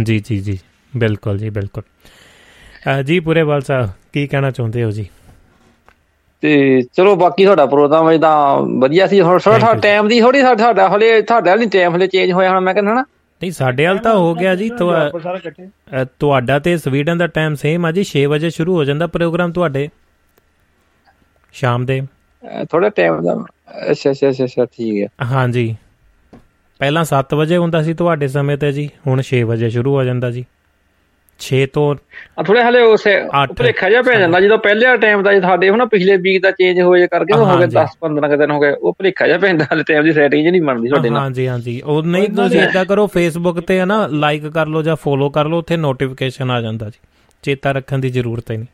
ਜੀ 0.03 0.19
ਜੀ 0.19 0.37
ਜੀ 0.37 0.59
ਬਿਲਕੁਲ 0.97 1.37
ਜੀ 1.37 1.49
ਬਿਲਕੁਲ। 1.49 1.83
ਜੀ 3.03 3.19
ਪੁਰੇਵਾਲ 3.19 3.61
ਸਾਹਿਬ 3.61 3.89
ਕੀ 4.13 4.27
ਕਹਿਣਾ 4.27 4.51
ਚਾਹੁੰਦੇ 4.51 4.83
ਹੋ 4.83 4.91
ਜੀ? 4.91 5.09
ਤੇ 6.43 6.81
ਚਲੋ 6.93 7.15
ਬਾਕੀ 7.15 7.43
ਤੁਹਾਡਾ 7.43 7.65
ਪ੍ਰੋਗਰਾਮ 7.65 8.11
ਇਦਾਂ 8.11 8.57
ਵਧੀਆ 8.79 9.07
ਸੀ 9.07 9.21
ਹੁਣ 9.21 9.39
ਥੋੜਾ। 9.39 9.73
ਟਾਈਮ 9.73 10.07
ਦੀ 10.07 10.21
ਥੋੜੀ 10.21 10.41
ਸਾਡਾ 10.41 10.87
ਹਲੇ 10.95 11.21
ਤੁਹਾਡਾ 11.21 11.55
ਨਹੀਂ 11.55 11.69
ਟਾਈਮ 11.69 11.95
ਹਲੇ 11.95 12.07
ਚੇਂਜ 12.07 12.31
ਹੋਇਆ 12.31 12.49
ਹੁਣ 12.49 12.59
ਮੈਂ 12.59 12.73
ਕਹਿੰਦਾ 12.73 12.93
ਨਾ। 12.93 13.01
ਨਹੀਂ 13.41 13.51
ਸਾਡੇ 13.51 13.85
ਹਾਲ 13.87 13.97
ਤਾਂ 13.97 14.15
ਹੋ 14.15 14.33
ਗਿਆ 14.35 14.55
ਜੀ 14.55 14.69
ਤੁਹਾਡਾ 16.19 16.59
ਤੇ 16.59 16.77
ਸਵੀਡਨ 16.77 17.17
ਦਾ 17.17 17.27
ਟਾਈਮ 17.27 17.55
ਸੇਮ 17.55 17.85
ਆ 17.85 17.91
ਜੀ 17.91 18.03
6 18.03 18.25
ਵਜੇ 18.25 18.49
ਸ਼ੁਰੂ 18.49 18.75
ਹੋ 18.75 18.83
ਜਾਂਦਾ 18.83 19.07
ਪ੍ਰੋਗਰਾਮ 19.07 19.51
ਤੁਹਾਡੇ। 19.51 19.89
ਸ਼ਾਮ 21.53 21.85
ਦੇ। 21.85 22.01
ਥੋੜਾ 22.71 22.89
ਟਾਈਮ 22.89 23.21
ਦਾ। 23.21 23.33
ਅੱਛਾ 23.91 24.11
ਅੱਛਾ 24.11 24.29
ਅੱਛਾ 24.29 24.43
ਅੱਛਾ 24.43 24.65
ਠੀਕ 24.65 25.03
ਹੈ। 25.03 25.07
ਹਾਂਜੀ। 25.31 25.75
ਪਹਿਲਾਂ 26.79 27.03
7 27.05 27.33
ਵਜੇ 27.35 27.57
ਹੁੰਦਾ 27.57 27.81
ਸੀ 27.81 27.93
ਤੁਹਾਡੇ 27.93 28.27
ਸਮੇਂ 28.27 28.57
ਤੇ 28.57 28.71
ਜੀ 28.71 28.89
ਹੁਣ 29.07 29.21
6 29.23 29.41
ਵਜੇ 29.43 29.69
ਸ਼ੁਰੂ 29.69 29.93
ਹੋ 29.95 30.03
ਜਾਂਦਾ 30.03 30.31
ਜੀ। 30.31 30.45
6 31.41 31.59
ਤੋਂ 31.73 31.83
ਆ 32.37 32.43
ਥੋੜੇ 32.43 32.63
ਹਲੇ 32.63 32.81
ਉਸ। 32.83 33.03
ਭਲੇਖਾ 33.53 33.89
ਜਿਹਾ 33.89 34.01
ਪੈ 34.01 34.15
ਜਾਂਦਾ 34.19 34.39
ਜਦੋਂ 34.39 34.57
ਪਹਿਲੇ 34.59 34.95
ਟਾਈਮ 34.99 35.21
ਦਾ 35.23 35.39
ਸਾਡੇ 35.41 35.69
ਹੁਣ 35.69 35.85
ਪਿਛਲੇ 35.87 36.17
ਵੀਕ 36.21 36.41
ਦਾ 36.43 36.51
ਚੇਂਜ 36.53 36.79
ਹੋਏ 36.81 37.07
ਕਰਕੇ 37.07 37.33
ਉਹ 37.33 37.39
ਹੋ 37.41 37.45
ਗਏ 37.47 37.61
ਹਾਂਜੀ। 37.63 37.77
10 37.77 37.95
15 38.03 38.29
ਕੁ 38.29 38.37
ਦਿਨ 38.37 38.51
ਹੋ 38.51 38.59
ਗਏ 38.59 38.71
ਉਹ 38.73 38.93
ਭਲੇਖਾ 38.99 39.27
ਜਿਹਾ 39.27 39.37
ਪੈਂਦਾ 39.39 39.65
ਹਲੇ 39.71 39.83
ਟਾਈਮ 39.85 40.03
ਦੀ 40.03 40.11
ਸੈਟਿੰਗ 40.13 40.47
ਨਹੀਂ 40.47 40.61
ਬਣਦੀ 40.63 40.89
ਤੁਹਾਡੇ 40.89 41.09
ਨਾਲ 41.09 41.21
ਹਾਂਜੀ 41.21 41.47
ਹਾਂਜੀ 41.47 41.79
ਉਹ 41.85 42.03
ਨਹੀਂ 42.07 42.29
ਤੁਸੀਂ 42.35 42.61
ਇਦਾਂ 42.61 42.85
ਕਰੋ 42.87 43.07
ਫੇਸਬੁੱਕ 43.13 43.59
ਤੇ 43.63 43.79
ਹੈ 43.79 43.85
ਨਾ 43.87 44.05
ਲਾਈਕ 44.17 44.47
ਕਰ 44.49 44.67
ਲਓ 44.67 44.81
ਜਾਂ 44.83 44.95
ਫੋਲੋ 44.99 45.29
ਕਰ 45.31 45.47
ਲਓ 45.47 45.59
ਉੱਥੇ 45.59 45.77
ਨੋਟੀਫਿਕੇਸ਼ਨ 45.79 46.51
ਆ 46.51 46.59
ਜਾਂਦਾ 46.61 46.89
ਜੀ 46.89 46.99
ਚੇਤਾ 47.43 47.71
ਰੱਖਣ 47.71 47.99
ਦੀ 47.99 48.09
ਜ਼ਰੂਰਤ 48.11 48.51
ਹੀ 48.51 48.57
ਨਹੀਂ 48.57 48.67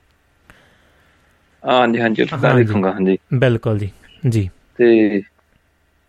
ਹਾਂਜੀ 1.63 2.01
ਹਾਂਜੀ 2.01 2.25
ਤਾਂ। 2.25 2.53
ਦੇਖੂੰਗਾ 2.55 2.91
ਹਾਂਜੀ 2.91 3.17
ਬਿਲਕੁਲ 3.35 3.77
ਜੀ 3.77 3.89
ਜੀ 4.27 4.49
ਤੇ 4.77 5.21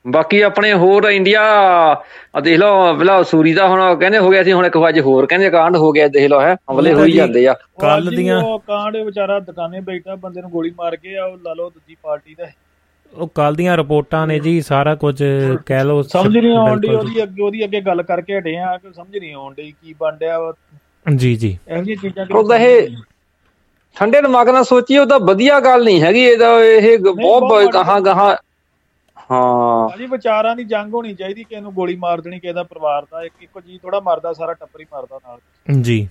ਬਾਕੀ 0.08 0.40
ਆਪਣੇ 0.42 0.72
ਹੋਰ 0.74 1.04
ਇੰਡੀਆ 1.10 1.40
ਆ 2.34 2.40
ਦੇਖ 2.40 2.58
ਲਓ 2.58 2.92
ਬਲਾ 2.94 3.22
ਸੂਰੀ 3.22 3.52
ਦਾ 3.54 3.66
ਹੁਣ 3.68 3.80
ਕਹਿੰਦੇ 3.96 4.18
ਹੋ 4.18 4.30
ਗਿਆ 4.30 4.42
ਸੀ 4.44 4.52
ਹੁਣ 4.52 4.66
ਇੱਕ 4.66 4.76
ਅੱਜ 4.88 4.98
ਹੋਰ 5.00 5.26
ਕਹਿੰਦੇ 5.26 5.50
ਕਾਂਡ 5.50 5.76
ਹੋ 5.76 5.90
ਗਿਆ 5.92 6.06
ਦੇਖ 6.08 6.28
ਲਓ 6.30 6.40
ਹੈ 6.40 6.54
ਹਮਲੇ 6.70 6.92
ਹੋਈ 6.94 7.12
ਜਾਂਦੇ 7.12 7.46
ਆ। 7.46 7.54
ਹੀ 8.00 8.16
ਦੀਆਂ- 8.16 8.42
ਉਹ 8.44 8.58
ਕਾਂਡ 8.58 8.96
ਵਿਚਾਰਾ 8.96 9.38
ਦੁਕਾਨੇ 9.40 9.80
ਬੈਠਾ 9.80 10.14
ਬੰਦੇ 10.16 10.40
ਨੂੰ 10.40 10.50
ਗੋਲੀ 10.50 10.70
ਮਾਰ 10.78 10.96
ਕੇ 10.96 11.16
ਆ 11.16 11.24
ਉਹ 11.24 11.36
ਲਾ 11.38 11.52
ਲਓ 11.54 11.68
ਦੂਜੀ 11.70 11.96
ਪਾਰਟੀ 12.02 12.34
ਦਾ। 12.34 12.46
ਉਹ 13.12 13.28
ਕੱਲ 13.34 13.54
ਦੀਆਂ 13.54 13.76
ਰਿਪੋਰਟਾਂ 13.76 14.26
ਨੇ 14.26 14.38
ਜੀ 14.40 14.60
ਸਾਰਾ 14.60 14.94
ਕੁਝ 14.94 15.14
ਕਹਿ 15.66 15.84
ਲਓ 15.84 16.02
ਸਮਝ 16.04 16.36
ਨਹੀਂ 16.36 16.56
ਆਉਂਦੀ 16.56 16.88
ਉਹਦੀ 16.88 17.22
ਅੱਗੇ 17.22 17.42
ਉਹਦੀ 17.42 17.64
ਅੱਗੇ 17.64 17.80
ਗੱਲ 17.80 18.02
ਕਰਕੇ 18.02 18.38
ਹਟੇ 18.38 18.56
ਆ 18.58 18.76
ਕਿ 18.76 18.92
ਸਮਝ 18.92 19.16
ਨਹੀਂ 19.16 19.34
ਆਉਂਦੀ 19.34 19.70
ਕੀ 19.72 19.94
ਬਣ 20.00 20.16
ਰਿਹਾ 20.20 20.52
ਜੀ 21.06 21.34
ਜੀ। 21.36 21.56
ਇਹੋ 21.68 21.82
ਜਿਹੀਆਂ 21.82 22.00
ਚੀਜ਼ਾਂ 22.02 22.26
ਉਹਦਾ 22.32 22.56
ਇਹ 22.58 22.88
ਠੰਡੇ 23.96 24.20
ਦਿਮਾਗ 24.22 24.48
ਨਾਲ 24.48 24.64
ਸੋਚੀਏ 24.64 24.98
ਉਹਦਾ 24.98 25.18
ਵਧੀਆ 25.20 25.58
ਗੱਲ 25.60 25.84
ਨਹੀਂ 25.84 26.00
ਹੈਗੀ 26.02 26.24
ਇਹਦਾ 26.24 26.50
ਇਹ 26.64 26.98
ਬਹੁਤ 27.00 27.72
ਗਾਹਾਂ 27.74 28.00
ਗਾਹਾਂ 28.00 28.34
ਹਾਂ। 29.30 29.88
ਭਾਜੀ 29.88 30.06
ਵਿਚਾਰਾਂ 30.06 30.56
ਦੀ 30.56 30.64
ਜੰਗ 30.64 30.94
ਹੋਣੀ 30.94 31.14
ਚਾਹੀਦੀ 31.14 31.44
ਕਿਸੇ 31.44 31.60
ਨੂੰ 31.60 31.74
ਗੋਲੀ 31.74 31.96
ਮਾਰ 31.96 32.20
ਦੇਣੀ 32.20 32.40
ਕਿਸੇ 32.40 32.52
ਦਾ 32.52 32.62
ਪਰਿਵਾਰ 32.62 33.02
ਦਾ 33.02 33.22
ਇੱਕ 33.22 33.34
ਇੱਕੋ 33.42 33.60
ਜੀ 33.60 33.78
ਥੋੜਾ 33.78 34.00
ਮਰਦਾ 34.00 34.32
ਸਾਰਾ 34.32 34.52
ਟੱਬਰ 34.52 34.80
ਹੀ 34.80 34.86
ਮਰਦਾ 34.92 35.20
ਨਾਲ। 35.28 35.38
ਜੀ। 35.82 36.08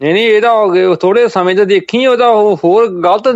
ਨਹੀਂ 0.00 0.12
ਨਹੀਂ 0.14 0.26
ਇਹਦਾ 0.26 0.94
ਥੋੜੇ 1.00 1.26
ਸਮੇਂ 1.28 1.54
ਤੇ 1.56 1.64
ਦੇਖੀ 1.64 2.06
ਉਹਦਾ 2.06 2.28
ਹੋਰ 2.64 2.86
ਗਲਤ 3.00 3.28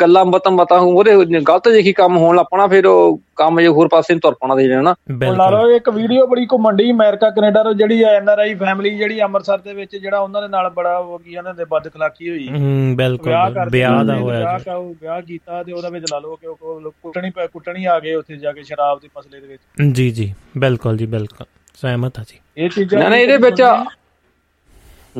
ਗੱਲਾਂ 0.00 0.24
ਬਤਮ 0.24 0.56
ਬਤਾ 0.56 0.76
ਉਹਦੇ 0.78 1.14
ਗਲਤ 1.40 1.68
ਦੇਖੀ 1.68 1.92
ਕੰਮ 1.92 2.16
ਹੋਣ 2.16 2.36
ਲੱਪਣਾ 2.36 2.66
ਫਿਰ 2.66 2.86
ਉਹ 2.86 3.20
ਕੰਮ 3.36 3.60
ਜੇ 3.60 3.68
ਹੋਰ 3.68 3.88
ਪਾਸੇ 3.88 4.14
ਨੂੰ 4.14 4.20
ਤੁਰ 4.20 4.34
ਪਾਣਾ 4.40 4.54
ਦੇ 4.54 4.66
ਜਾਣਾ 4.68 4.94
ਲਾ 5.36 5.48
ਲਓ 5.50 5.70
ਇੱਕ 5.70 5.88
ਵੀਡੀਓ 5.90 6.26
ਬੜੀ 6.26 6.46
ਘੁੰਮਣ 6.52 6.76
ਦੀ 6.76 6.90
ਅਮਰੀਕਾ 6.90 7.30
ਕੈਨੇਡਾ 7.30 7.62
ਤੋਂ 7.62 7.72
ਜਿਹੜੀ 7.74 8.02
ਐਨ 8.04 8.28
ਆਰ 8.28 8.38
ਆਈ 8.38 8.54
ਫੈਮਿਲੀ 8.54 8.90
ਜਿਹੜੀ 8.96 9.20
ਅੰਮ੍ਰਿਤਸਰ 9.22 9.58
ਦੇ 9.58 9.74
ਵਿੱਚ 9.74 9.96
ਜਿਹੜਾ 9.96 10.18
ਉਹਨਾਂ 10.18 10.42
ਦੇ 10.42 10.48
ਨਾਲ 10.48 10.68
ਬੜਾ 10.70 10.96
ਉਹ 10.98 11.18
ਕੀ 11.18 11.34
ਇਹਨਾਂ 11.34 11.54
ਦੇ 11.54 11.64
ਬਦ 11.70 11.88
ਖਲਾਕੀ 11.88 12.28
ਹੋਈ। 12.30 12.48
ਹੂੰ 12.48 12.96
ਬਿਲਕੁਲ 12.96 13.32
ਵਿਆਹ 13.72 14.04
ਦਾ 14.04 14.16
ਹੋਇਆ 14.16 14.58
ਜੀ। 14.58 14.94
ਵਿਆਹ 15.02 15.20
ਕੀਤਾ 15.22 15.62
ਤੇ 15.62 15.72
ਉਹਦਾ 15.72 15.88
ਵਿੱਚ 15.88 16.04
ਲਾ 16.12 16.18
ਲਓ 16.18 16.36
ਕਿ 16.36 16.46
ਉਹ 16.46 16.90
ਕੁੱਟਣੀ 17.02 17.30
ਕੁੱਟਣੀ 17.52 17.84
ਆ 17.84 17.98
ਗਏ 18.00 18.14
ਉੱਥੇ 18.14 18.36
ਜਾ 18.36 18.52
ਕੇ 18.52 18.62
ਸ਼ਰਾਬ 18.62 18.98
ਦੇ 19.02 19.08
ਮਸਲੇ 19.18 19.40
ਦੇ 19.40 19.46
ਵਿੱਚ। 19.46 19.92
ਜੀ 19.96 20.10
ਜੀ 20.10 20.32
ਬਿਲਕੁਲ 20.58 20.96
ਜੀ 20.96 21.06
ਬਿਲਕੁਲ 21.06 21.46
ਸਹਿਮਤ 21.82 22.18
ਆ 22.18 22.22
ਜੀ। 22.28 22.38
ਇਹ 22.64 22.70
ਚੀਜ਼ਾਂ 22.70 23.08
ਨਾ 23.10 23.16
ਇਹਦੇ 23.16 23.36
ਵਿੱਚ 23.48 23.62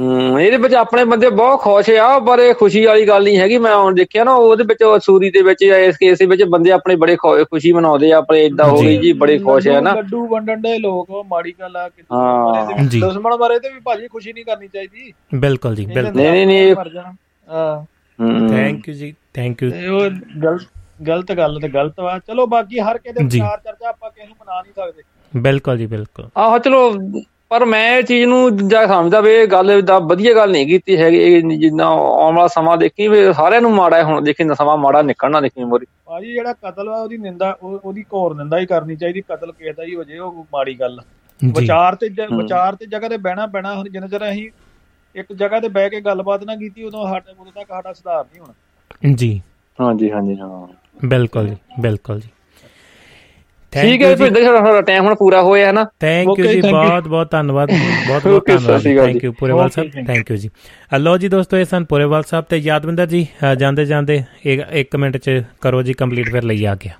ਹੂੰ 0.01 0.41
ਇਹਦੇ 0.41 0.57
ਵਿੱਚ 0.57 0.75
ਆਪਣੇ 0.75 1.05
ਬੰਦੇ 1.05 1.29
ਬਹੁਤ 1.31 1.61
ਖੁਸ਼ 1.61 1.91
ਆ 1.91 2.19
ਪਰ 2.19 2.39
ਇਹ 2.39 2.53
ਖੁਸ਼ੀ 2.55 2.85
ਵਾਲੀ 2.87 3.07
ਗੱਲ 3.09 3.25
ਨਹੀਂ 3.25 3.39
ਹੈਗੀ 3.39 3.59
ਮੈਂ 3.59 3.75
ਹੁਣ 3.77 3.95
ਦੇਖਿਆ 3.95 4.25
ਨਾ 4.25 4.35
ਉਹਦੇ 4.35 4.65
ਵਿੱਚ 4.65 4.85
ਸੂਰੀ 5.05 5.31
ਦੇ 5.31 5.43
ਵਿੱਚ 5.43 5.62
ਇਸ 5.62 5.97
ਕੇਸ 5.97 6.19
ਦੇ 6.19 6.27
ਵਿੱਚ 6.27 6.43
ਬੰਦੇ 6.45 6.70
ਆਪਣੇ 6.73 6.97
ਬੜੇ 6.97 7.17
ਖੁਸ਼ੀ 7.17 7.73
ਮਨਾਉਂਦੇ 7.73 8.12
ਆ 8.12 8.17
ਆਪਣੇ 8.19 8.45
ਇਦਾਂ 8.45 8.67
ਹੋ 8.67 8.81
ਗਈ 8.81 8.97
ਜੀ। 8.97 9.12
ਬੜੇ 9.12 9.39
ਖੁਸ਼ 9.39 9.69
ਆ 9.69 9.81
ਨਾ 9.81 9.95
ਲੱਡੂ 9.95 10.27
ਵੰਡਣ 10.27 10.61
ਦੇ 10.61 10.79
ਲੋਕ 10.79 11.11
ਮਾੜੀ 11.27 11.55
ਗੱਲ 11.61 11.77
ਆ 11.77 11.89
ਕਿ 11.89 12.03
ਦੁਸ਼ਮਣ 13.01 13.37
ਬਾਰੇ 13.37 13.59
ਤੇ 13.59 13.69
ਵੀ 13.69 13.81
ਭਾਜੀ 13.81 14.09
ਖੁਸ਼ੀ 14.09 14.33
ਨਹੀਂ 14.33 14.45
ਕਰਨੀ 14.45 14.69
ਚਾਹੀਦੀ। 14.69 15.12
ਬਿਲਕੁਲ 15.35 15.75
ਜੀ 15.75 15.87
ਬਿਲਕੁਲ। 15.87 16.20
ਨਹੀਂ 16.23 16.47
ਨਹੀਂ 16.47 16.75
ਹਾਂ। 17.49 17.85
ਥੈਂਕ 18.49 18.89
ਯੂ 18.89 18.95
ਜੀ 18.95 19.15
ਥੈਂਕ 19.35 19.62
ਯੂ 19.62 19.70
ਉਹ 19.97 20.11
ਗਲਤ 20.43 20.62
ਗਲਤ 21.09 21.33
ਗੱਲ 21.33 21.59
ਤੇ 21.61 21.69
ਗਲਤ 21.69 22.01
ਵਾ। 22.01 22.19
ਚਲੋ 22.19 22.47
ਬਾਕੀ 22.47 22.81
ਹਰ 22.81 22.99
ਕਿਸੇ 22.99 23.12
ਦੇ 23.12 23.25
ਵਿਚਾਰ 23.25 23.59
ਚਰਚਾ 23.65 23.89
ਆਪਾਂ 23.89 24.11
ਕਿਸੇ 24.11 24.27
ਨੂੰ 24.27 24.35
ਮਨਾ 24.41 24.61
ਨਹੀਂ 24.62 24.73
ਸਕਦੇ। 24.73 25.03
ਬਿਲਕੁਲ 25.33 25.79
ਜੀ 25.79 25.87
ਬਿਲਕੁਲ। 25.87 26.29
ਆਹੋ 26.37 26.59
ਚਲੋ 26.59 26.91
ਪਰ 27.51 27.65
ਮੈਂ 27.65 27.97
ਇਹ 27.97 28.03
ਚੀਜ਼ 28.03 28.25
ਨੂੰ 28.25 28.69
ਜਾ 28.69 28.87
ਸਮਝਦਾ 28.87 29.20
ਵੀ 29.20 29.31
ਇਹ 29.33 29.47
ਗੱਲ 29.47 29.81
ਦਾ 29.83 29.99
ਵਧੀਆ 30.01 30.35
ਗੱਲ 30.35 30.51
ਨਹੀਂ 30.51 30.67
ਕੀਤੀ 30.67 30.97
ਹੈਗੀ 30.97 31.41
ਜਿੰਨਾ 31.59 31.87
ਆਉਣ 31.87 32.35
ਵਾਲਾ 32.37 32.47
ਸਮਾਂ 32.49 32.77
ਦੇਖੀ 32.77 33.09
ਵੀ 33.09 33.23
ਸਾਰਿਆਂ 33.33 33.61
ਨੂੰ 33.61 33.73
ਮਾੜਾ 33.75 34.03
ਹੁਣ 34.05 34.23
ਦੇਖੀ 34.25 34.45
ਸਮਾਂ 34.55 34.77
ਮਾੜਾ 34.77 35.03
ਨਿਕਲਣਾ 35.03 35.41
ਦੇਖੀ 35.41 35.65
ਮੋਰੀ। 35.65 35.87
ਭਾਜੀ 36.07 36.33
ਜਿਹੜਾ 36.33 36.53
ਕਤਲ 36.53 36.89
ਵਾ 36.89 37.01
ਉਹਦੀ 37.01 37.17
ਨਿੰਦਾ 37.19 37.51
ਉਹਦੀ 37.62 38.05
ਘੋਰ 38.15 38.35
ਨਿੰਦਾ 38.35 38.59
ਹੀ 38.59 38.67
ਕਰਨੀ 38.67 38.97
ਚਾਹੀਦੀ 38.97 39.20
ਕਤਲ 39.23 39.53
ਕਿਸੇ 39.53 39.73
ਦਾ 39.73 39.85
ਹੀ 39.85 39.95
ਹੋ 39.95 40.05
ਜੇ 40.05 40.19
ਉਹ 40.19 40.45
ਮਾੜੀ 40.53 40.75
ਗੱਲ। 40.81 41.01
ਵਿਚਾਰ 41.41 41.95
ਤੇ 41.95 42.09
ਵਿਚਾਰ 42.33 42.75
ਤੇ 42.77 42.87
ਜਗ੍ਹਾ 42.87 43.09
ਤੇ 43.09 43.17
ਬਹਿਣਾ 43.19 43.47
ਪੈਣਾ 43.47 43.75
ਹੁਣ 43.75 43.89
ਜਿੰਨੇ 43.89 44.09
ਚਿਰ 44.09 44.31
ਅਸੀਂ 44.31 44.51
ਇੱਕ 45.15 45.33
ਜਗ੍ਹਾ 45.33 45.61
ਤੇ 45.61 45.69
ਬਹਿ 45.69 45.91
ਕੇ 45.91 46.01
ਗੱਲਬਾਤ 46.01 46.45
ਨਾ 46.45 46.57
ਕੀਤੀ 46.57 46.85
ਉਦੋਂ 46.85 47.07
ਸਾਡੇ 47.09 47.33
ਉਦੋਂ 47.33 47.53
ਤੱਕ 47.53 47.69
ਸਾਡਾ 47.69 47.93
ਸੁਧਾਰ 47.93 48.25
ਨਹੀਂ 48.25 48.41
ਹੋਣਾ। 48.41 49.12
ਜੀ। 49.12 49.41
ਹਾਂਜੀ 49.79 50.11
ਹਾਂਜੀ 50.11 50.37
ਹਾਂ। 50.39 50.67
ਬਿਲਕੁਲ 51.07 51.49
ਜੀ 51.49 51.57
ਬਿਲਕੁਲ 51.81 52.20
ਜੀ। 52.20 52.29
ਠੀਕ 53.73 54.03
ਹੈ 54.03 54.15
ਫਿਰ 54.17 54.35
ਸਾਡਾ 54.45 54.81
ਟਾਈਮ 54.81 55.05
ਹੁਣ 55.05 55.15
ਪੂਰਾ 55.15 55.43
ਹੋਇਆ 55.43 55.67
ਹੈ 55.67 55.73
ਨਾ? 55.73 55.85
ਥੈਂਕ 56.01 56.39
ਯੂ 56.39 56.47
ਜੀ 56.47 56.61
ਬਹੁਤ 56.61 57.09
ਬਹੁਤ 57.09 57.31
ਧੰਨਵਾਦ 57.31 57.71
ਬਹੁਤ 58.09 58.27
ਬਹੁਤ 58.29 58.47
ਧੰਨਵਾਦ 58.47 58.83
thank 58.83 59.25
you 59.25 59.33
Purewal 59.33 59.71
Sahib. 59.71 60.07
Thank 60.07 60.31
you 60.31 60.37
ਜੀ। 60.37 60.51
ਹਲੋ 60.97 61.19
ਜੀ 61.19 61.29
ਦੋਸਤੋ 61.29 61.57
ਇਹ 61.57 61.65
ਸਨ 61.65 61.85
ਪੁਰੇਵਾਲ 61.85 62.23
ਸਾਹਿਬ 62.23 62.45
ਤੇ 62.45 62.57
ਯਾਦਵਿੰਦਰ 62.57 63.07
ਜੀ। 63.07 63.27
ਜਾਂਦੇ 63.59 63.85
ਜਾਂਦੇ 63.85 64.23
ਇੱਕ 64.73 64.97
ਮਿੰਟ 64.97 65.17
ਚ 65.17 65.43
ਕਰੋ 65.61 65.83
ਜੀ 65.83 65.93
ਕੰਪਲੀਟ 65.93 66.31
ਫਿਰ 66.33 66.43
ਲਈ 66.43 66.65
ਆ 66.65 66.75
ਗਿਆ। 66.75 66.93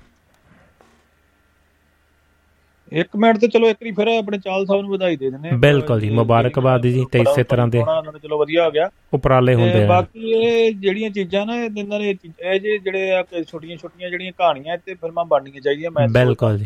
ਇੱਕ 2.91 3.07
ਮਿੰਟ 3.15 3.37
ਤੇ 3.37 3.47
ਚਲੋ 3.47 3.69
ਇੱਕ 3.69 3.77
ਵਾਰੀ 3.83 3.91
ਫਿਰ 3.91 4.07
ਆਪਣੇ 4.07 4.37
ਚਾਲ 4.37 4.65
ਸਾਹਿਬ 4.65 4.81
ਨੂੰ 4.81 4.91
ਵਧਾਈ 4.91 5.15
ਦੇ 5.15 5.29
ਦਿੰਦੇ 5.29 5.49
ਬਿਲਕੁਲ 5.51 5.99
ਜੀ 6.01 6.09
ਮੁਬਾਰਕਬਾਦ 6.09 6.81
ਜੀ 6.81 7.05
ਤੇ 7.11 7.19
ਇਸੇ 7.19 7.43
ਤਰ੍ਹਾਂ 7.43 7.67
ਦੇ 7.67 7.83
ਚਲੋ 8.23 8.39
ਵਧੀਆ 8.39 8.65
ਹੋ 8.65 8.71
ਗਿਆ। 8.71 8.89
ਉਪਰਾਲੇ 9.13 9.53
ਹੁੰਦੇ 9.55 9.83
ਆ। 9.83 9.87
ਬਾਕੀ 9.87 10.31
ਇਹ 10.31 10.71
ਜਿਹੜੀਆਂ 10.71 11.09
ਚੀਜ਼ਾਂ 11.09 11.45
ਨਾ 11.45 11.55
ਇਹਨਾਂ 11.55 11.99
ਦੇ 11.99 12.15
ਇਹ 12.41 12.59
ਜਿਹੜੇ 12.79 13.11
ਆ 13.11 13.23
ਛੋਟੀਆਂ 13.47 13.77
ਛੋਟੀਆਂ 13.77 14.09
ਜਿਹੜੀਆਂ 14.09 14.31
ਕਹਾਣੀਆਂ 14.31 14.77
ਤੇ 14.77 14.93
ਫਿਲਮਾਂ 14.93 15.25
ਬਣਨੀਆਂ 15.25 15.61
ਚਾਹੀਦੀਆਂ 15.61 15.91
ਮੈਂ 15.91 16.07
ਬਿਲਕੁਲ 16.07 16.57
ਜੀ। 16.57 16.65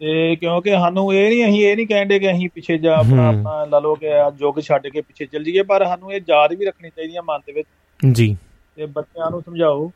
ਤੇ 0.00 0.36
ਕਿਉਂਕਿ 0.36 0.70
ਸਾਨੂੰ 0.70 1.14
ਇਹ 1.14 1.28
ਨਹੀਂ 1.28 1.44
ਅਸੀਂ 1.44 1.66
ਇਹ 1.66 1.76
ਨਹੀਂ 1.76 1.86
ਕਹਿੰਦੇ 1.86 2.18
ਕਿ 2.18 2.32
ਅਸੀਂ 2.32 2.48
ਪਿੱਛੇ 2.54 2.78
ਜਾ 2.78 2.96
ਆਪਣਾ 2.96 3.28
ਆਪਣਾ 3.28 3.64
ਲਾ 3.64 3.78
ਲਓ 3.78 3.94
ਕਿ 3.94 4.06
ਯੁੱਗ 4.40 4.60
ਛੱਡ 4.60 4.86
ਕੇ 4.86 5.00
ਪਿੱਛੇ 5.00 5.26
ਚੱਲ 5.26 5.44
ਜਾਈਏ 5.44 5.62
ਪਰ 5.62 5.84
ਸਾਨੂੰ 5.84 6.12
ਇਹ 6.12 6.20
ਯਾਦ 6.28 6.52
ਵੀ 6.52 6.66
ਰੱਖਣੀ 6.66 6.88
ਚਾਹੀਦੀਆਂ 6.88 7.22
ਮਨ 7.22 7.38
ਦੇ 7.46 7.52
ਵਿੱਚ। 7.52 7.68
ਜੀ। 8.12 8.36
ਤੇ 8.76 8.86
ਬੱਚਿਆਂ 8.86 9.30
ਨੂੰ 9.30 9.40
ਸਮਝਾਓ। 9.40 9.92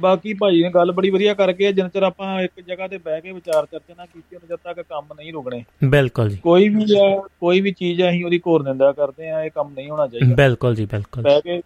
ਬਾਕੀ 0.00 0.32
ਭਾਈ 0.34 0.62
ਨੇ 0.62 0.70
ਗੱਲ 0.70 0.92
ਬੜੀ 0.92 1.10
ਵਧੀਆ 1.10 1.34
ਕਰਕੇ 1.34 1.72
ਜਿੰਨ 1.72 1.88
ਚਿਰ 1.88 2.02
ਆਪਾਂ 2.02 2.40
ਇੱਕ 2.42 2.60
ਜਗ੍ਹਾ 2.60 2.88
ਤੇ 2.88 2.98
ਬਹਿ 2.98 3.20
ਕੇ 3.20 3.32
ਵਿਚਾਰ 3.32 3.66
ਚਰਚਾ 3.66 3.94
ਨਾ 3.98 4.06
ਕੀਤੀ 4.06 4.36
ਉਹਨਾਂ 4.36 4.48
ਜਦ 4.48 4.58
ਤੱਕ 4.64 4.80
ਕੰਮ 4.80 5.14
ਨਹੀਂ 5.16 5.32
ਰੁਕਣੇ। 5.32 5.62
ਬਿਲਕੁਲ 5.84 6.30
ਜੀ। 6.30 6.36
ਕੋਈ 6.36 6.68
ਵੀ 6.68 6.84
ਆ 6.98 7.06
ਕੋਈ 7.40 7.60
ਵੀ 7.60 7.72
ਚੀਜ਼ 7.72 8.02
ਅਸੀਂ 8.02 8.24
ਉਹਦੀ 8.24 8.40
ਘੋਰ 8.46 8.62
ਨਿੰਦਾ 8.62 8.92
ਕਰਦੇ 8.92 9.30
ਆ 9.30 9.42
ਇਹ 9.44 9.50
ਕੰਮ 9.50 9.72
ਨਹੀਂ 9.72 9.90
ਹੋਣਾ 9.90 10.06
ਚਾਹੀਦਾ। 10.06 10.34
ਬਿਲਕੁਲ 10.34 10.74
ਜੀ 10.74 10.86
ਬਿਲਕੁਲ 10.86 11.22
ਬਹਿ 11.22 11.40
ਕੇ 11.40 11.60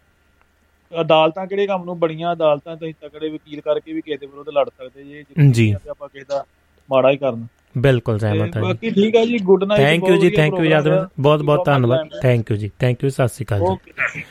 ਅਦਾਲਤਾਂ 0.92 1.46
ਕਿਹੜੇ 1.46 1.66
ਕੰਮ 1.66 1.84
ਨੂੰ 1.84 1.98
ਬੜੀਆਂ 1.98 2.32
ਅਦਾਲਤਾਂ 2.32 2.76
ਤੁਸੀਂ 2.76 2.94
ਤਕੜੇ 3.00 3.28
ਵਕੀਲ 3.30 3.60
ਕਰਕੇ 3.60 3.92
ਵੀ 3.92 4.00
ਕਿਸੇ 4.00 4.16
ਦੇ 4.16 4.26
ਵਿਰੁੱਧ 4.26 4.48
ਲੜ 4.48 4.68
ਸਕਦੇ 4.68 5.04
ਜੇ 5.04 5.24
ਜੀ 5.52 5.70
ਆਪਾਂ 5.90 6.08
ਕਿਸੇ 6.08 6.24
ਦਾ 6.28 6.44
ਮਾੜਾ 6.88 7.10
ਹੀ 7.10 7.16
ਕਰਨਾ। 7.16 7.46
ਬਿਲਕੁਲ 7.78 8.18
ਸਹਿਮਤ 8.18 8.56
ਹਾਂ 8.56 8.62
ਬਾਕੀ 8.62 8.90
ਠੀਕ 8.90 9.16
ਹੈ 9.16 9.24
ਜੀ 9.26 9.38
ਗੁੱਡ 9.38 9.64
ਨਾਈਟ 9.64 9.80
ਥੈਂਕ 9.80 10.08
ਯੂ 10.08 10.16
ਜੀ 10.16 10.30
ਥੈਂਕ 10.30 10.54
ਯੂ 10.54 10.64
ਯਾਦਵਿੰਦਰ 10.64 11.06
ਬਹੁਤ 11.20 11.42
ਬਹੁਤ 11.42 11.66
ਧੰਨਵਾਦ। 11.66 12.20
ਥੈਂਕ 12.22 12.50
ਯੂ 12.50 12.56
ਜੀ 12.56 12.70
ਥੈਂਕ 12.78 13.04
ਯੂ 13.04 13.10
ਸਤਿ 13.10 13.28
ਸ਼੍ਰੀ 13.28 13.44
ਅਕਾਲ 13.44 13.60
ਜੀ। 13.60 14.22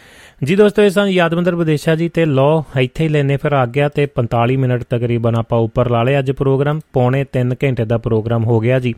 ਜੀ 0.41 0.55
ਦੋਸਤੋ, 0.55 0.81
ਇਹ 0.81 0.89
ਸਨ 0.89 1.07
ਯਾਦਵਿੰਦਰ 1.07 1.55
ਵਿਦੇਸ਼ਾ 1.55 1.95
ਜੀ 1.95 2.07
ਤੇ 2.09 2.25
ਲੋ 2.25 2.63
ਇੱਥੇ 2.79 3.03
ਹੀ 3.03 3.09
ਲੈਨੇ 3.09 3.37
ਫਿਰ 3.37 3.53
ਆ 3.53 3.65
ਗਿਆ 3.67 3.87
ਤੇ 3.95 4.05
45 4.17 4.55
ਮਿੰਟ 4.57 4.83
ਤਕਰੀਬਨ 4.89 5.35
ਆਪਾਂ 5.37 5.59
ਉੱਪਰ 5.59 5.89
ਲਾ 5.89 6.03
ਲਿਆ 6.03 6.19
ਅੱਜ 6.19 6.31
ਪ੍ਰੋਗਰਾਮ, 6.31 6.79
ਪੌਣੇ 6.93 7.23
3 7.33 7.55
ਘੰਟੇ 7.63 7.85
ਦਾ 7.85 7.97
ਪ੍ਰੋਗਰਾਮ 8.07 8.45
ਹੋ 8.45 8.59
ਗਿਆ 8.59 8.79
ਜੀ। 8.79 8.93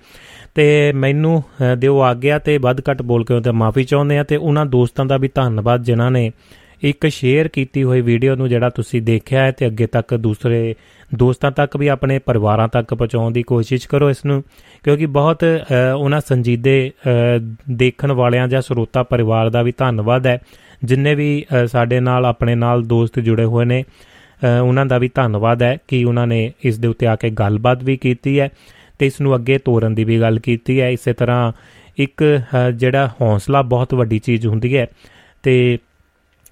ਤੇ 0.55 0.65
ਮੈਨੂੰ 0.95 1.43
ਦਿਓ 1.79 1.99
ਆ 2.01 2.13
ਗਿਆ 2.13 2.39
ਤੇ 2.39 2.57
ਵੱਧ 2.65 2.81
ਘੱਟ 2.89 3.01
ਬੋਲ 3.11 3.23
ਕੇ 3.25 3.39
ਤੇ 3.41 3.51
ਮਾਫੀ 3.63 3.83
ਚਾਹੁੰਦੇ 3.83 4.17
ਆ 4.17 4.23
ਤੇ 4.23 4.35
ਉਹਨਾਂ 4.37 4.65
ਦੋਸਤਾਂ 4.67 5.05
ਦਾ 5.05 5.17
ਵੀ 5.17 5.29
ਧੰਨਵਾਦ 5.35 5.83
ਜਿਨ੍ਹਾਂ 5.83 6.11
ਨੇ 6.11 6.31
ਇੱਕ 6.83 7.07
ਸ਼ੇਅਰ 7.11 7.47
ਕੀਤੀ 7.47 7.83
ਹੋਈ 7.83 8.01
ਵੀਡੀਓ 8.01 8.35
ਨੂੰ 8.35 8.47
ਜਿਹੜਾ 8.49 8.69
ਤੁਸੀਂ 8.75 9.01
ਦੇਖਿਆ 9.01 9.43
ਹੈ 9.43 9.51
ਤੇ 9.51 9.65
ਅੱਗੇ 9.67 9.87
ਤੱਕ 9.87 10.13
ਦੂਸਰੇ 10.17 10.63
ਦੋਸਤਾਂ 11.11 11.51
ਤੱਕ 11.51 11.77
ਵੀ 11.77 11.87
ਆਪਣੇ 11.87 12.17
ਪਰਿਵਾਰਾਂ 12.19 12.67
ਤੱਕ 12.67 12.93
ਪਹੁੰਚਾਉਣ 12.93 13.31
ਦੀ 13.31 13.43
ਕੋਸ਼ਿਸ਼ 13.43 13.87
ਕਰੋ 13.89 14.09
ਇਸ 14.09 14.25
ਨੂੰ, 14.25 14.41
ਕਿਉਂਕਿ 14.83 15.05
ਬਹੁਤ 15.17 15.43
ਉਹਨਾਂ 15.97 16.21
ਸੰਜੀਦੇ 16.27 16.91
ਦੇਖਣ 17.71 18.11
ਵਾਲਿਆਂ 18.13 18.47
ਜਾਂ 18.47 18.61
ਸਰੋਤਾ 18.61 19.03
ਪਰਿਵਾਰ 19.03 19.49
ਦਾ 19.49 19.61
ਵੀ 19.61 19.73
ਧੰਨਵਾਦ 19.77 20.27
ਹੈ। 20.27 20.39
ਜਿੰਨੇ 20.83 21.13
ਵੀ 21.15 21.45
ਸਾਡੇ 21.67 21.99
ਨਾਲ, 21.99 22.25
ਆਪਣੇ 22.25 22.55
ਨਾਲ 22.55 22.83
ਦੋਸਤ 22.83 23.19
ਜੁੜੇ 23.19 23.43
ਹੋਏ 23.45 23.65
ਨੇ 23.65 23.83
ਉਹਨਾਂ 24.63 24.85
ਦਾ 24.85 24.97
ਵੀ 24.97 25.09
ਧੰਨਵਾਦ 25.15 25.63
ਹੈ 25.63 25.77
ਕਿ 25.87 26.03
ਉਹਨਾਂ 26.03 26.27
ਨੇ 26.27 26.51
ਇਸ 26.65 26.77
ਦੇ 26.79 26.87
ਉੱਤੇ 26.87 27.07
ਆ 27.07 27.15
ਕੇ 27.15 27.29
ਗੱਲਬਾਤ 27.29 27.83
ਵੀ 27.83 27.97
ਕੀਤੀ 27.97 28.39
ਹੈ 28.39 28.49
ਤੇ 28.99 29.05
ਇਸ 29.07 29.21
ਨੂੰ 29.21 29.35
ਅੱਗੇ 29.35 29.57
ਤੋਰਨ 29.57 29.95
ਦੀ 29.95 30.03
ਵੀ 30.03 30.19
ਗੱਲ 30.21 30.39
ਕੀਤੀ 30.39 30.79
ਹੈ। 30.81 30.89
ਇਸੇ 30.89 31.13
ਤਰ੍ਹਾਂ 31.13 31.51
ਇੱਕ 31.97 32.23
ਜਿਹੜਾ 32.75 33.07
ਹੌਸਲਾ 33.21 33.61
ਬਹੁਤ 33.61 33.93
ਵੱਡੀ 33.93 34.19
ਚੀਜ਼ 34.19 34.47
ਹੁੰਦੀ 34.47 34.75
ਹੈ 34.77 34.85
ਤੇ 35.43 35.77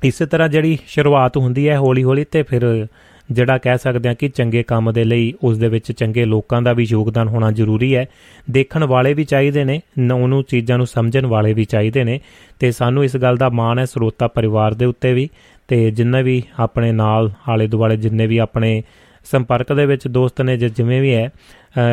ਇਸੇ 0.04 0.26
ਤਰ੍ਹਾਂ 0.26 0.50
ਜਿਹੜੀ 0.50 0.78
ਸ਼ੁਰੂਆਤ 0.88 1.38
ਹੁੰਦੀ 1.38 1.68
ਹੈ 1.70 1.78
ਹੌਲੀ 1.78 2.04
ਹੌਲੀ 2.04 2.24
ਤੇ 2.32 2.44
ਫਿਰ 2.44 2.88
ਜਿਹੜਾ 3.32 3.58
ਕਹਿ 3.58 3.78
ਸਕਦੇ 3.78 4.10
ਹਾਂ 4.10 4.16
ਕਿ 4.16 4.30
ਚੰਗੇ 4.30 4.64
ਕੰਮ 4.64 4.94
ਦੇ 4.94 5.04
ਲਈ 5.04 5.34
ਉਸ 5.44 5.58
ਦੇ 5.58 5.68
ਵਿੱਚ 5.68 5.92
ਚੰਗੇ 5.92 6.26
ਲੋਕਾਂ 6.26 6.62
ਦਾ 6.62 6.74
ਵੀ 6.74 6.86
ਯੋਗਦਾਨ 6.90 7.28
ਹੋਣਾ 7.28 7.52
ਜ਼ਰੂਰੀ 7.52 7.96
ਹੈ। 7.96 8.06
ਦੇਖਣ 8.52 8.84
ਵਾਲੇ 8.84 9.14
ਵੀ 9.14 9.24
ਚਾਹੀਦੇ 9.24 9.64
ਨੇ 9.64 9.82
ਉਹਨੂੰ 10.14 10.44
ਚੀਜ਼ਾਂ 10.44 10.78
ਨੂੰ 10.78 10.88
ਸਮਝਣ 10.88 11.26
ਵਾਲੇ 11.26 11.54
ਵੀ 11.54 11.66
ਚਾਹੀਦੇ 11.66 12.04
ਨੇ 12.04 12.20
ਤੇ 12.60 12.72
ਸਾਨੂੰ 12.72 13.04
ਇਸ 13.04 13.18
ਗੱਲ 13.18 13.38
ਦਾ 13.38 13.50
ਮਾਣ 13.50 13.80
ਹੈ 13.80 13.86
ਸਰੋਤਾ 13.86 14.28
ਪਰਿਵਾਰ 14.28 14.74
ਦੇ 14.74 14.86
ਉੱਤੇ 14.86 15.14
ਵੀ 15.14 15.30
ਤੇ 15.68 15.92
ਜਿੰਨੇ 15.92 16.24
ਵੀ 16.24 16.44
ਆਪਣੇ 16.60 16.92
ਨਾਲ 16.92 17.32
ਆਲੇ 17.50 17.68
ਦੁਆਲੇ 17.68 17.98
ਜਿੰਨੇ 17.98 18.28
ਵੀ 18.28 18.38
ਆਪਣੇ 18.38 18.84
ਸੰਪਰਕ 19.32 19.74
ਦੇ 19.74 19.86
ਵਿੱਚ 19.86 20.08
ਦੋਸਤ 20.08 20.42
ਨੇ 20.42 20.58
ਜਿਵੇਂ 20.58 21.02
ਵੀ 21.02 21.14
ਹੈ 21.14 21.30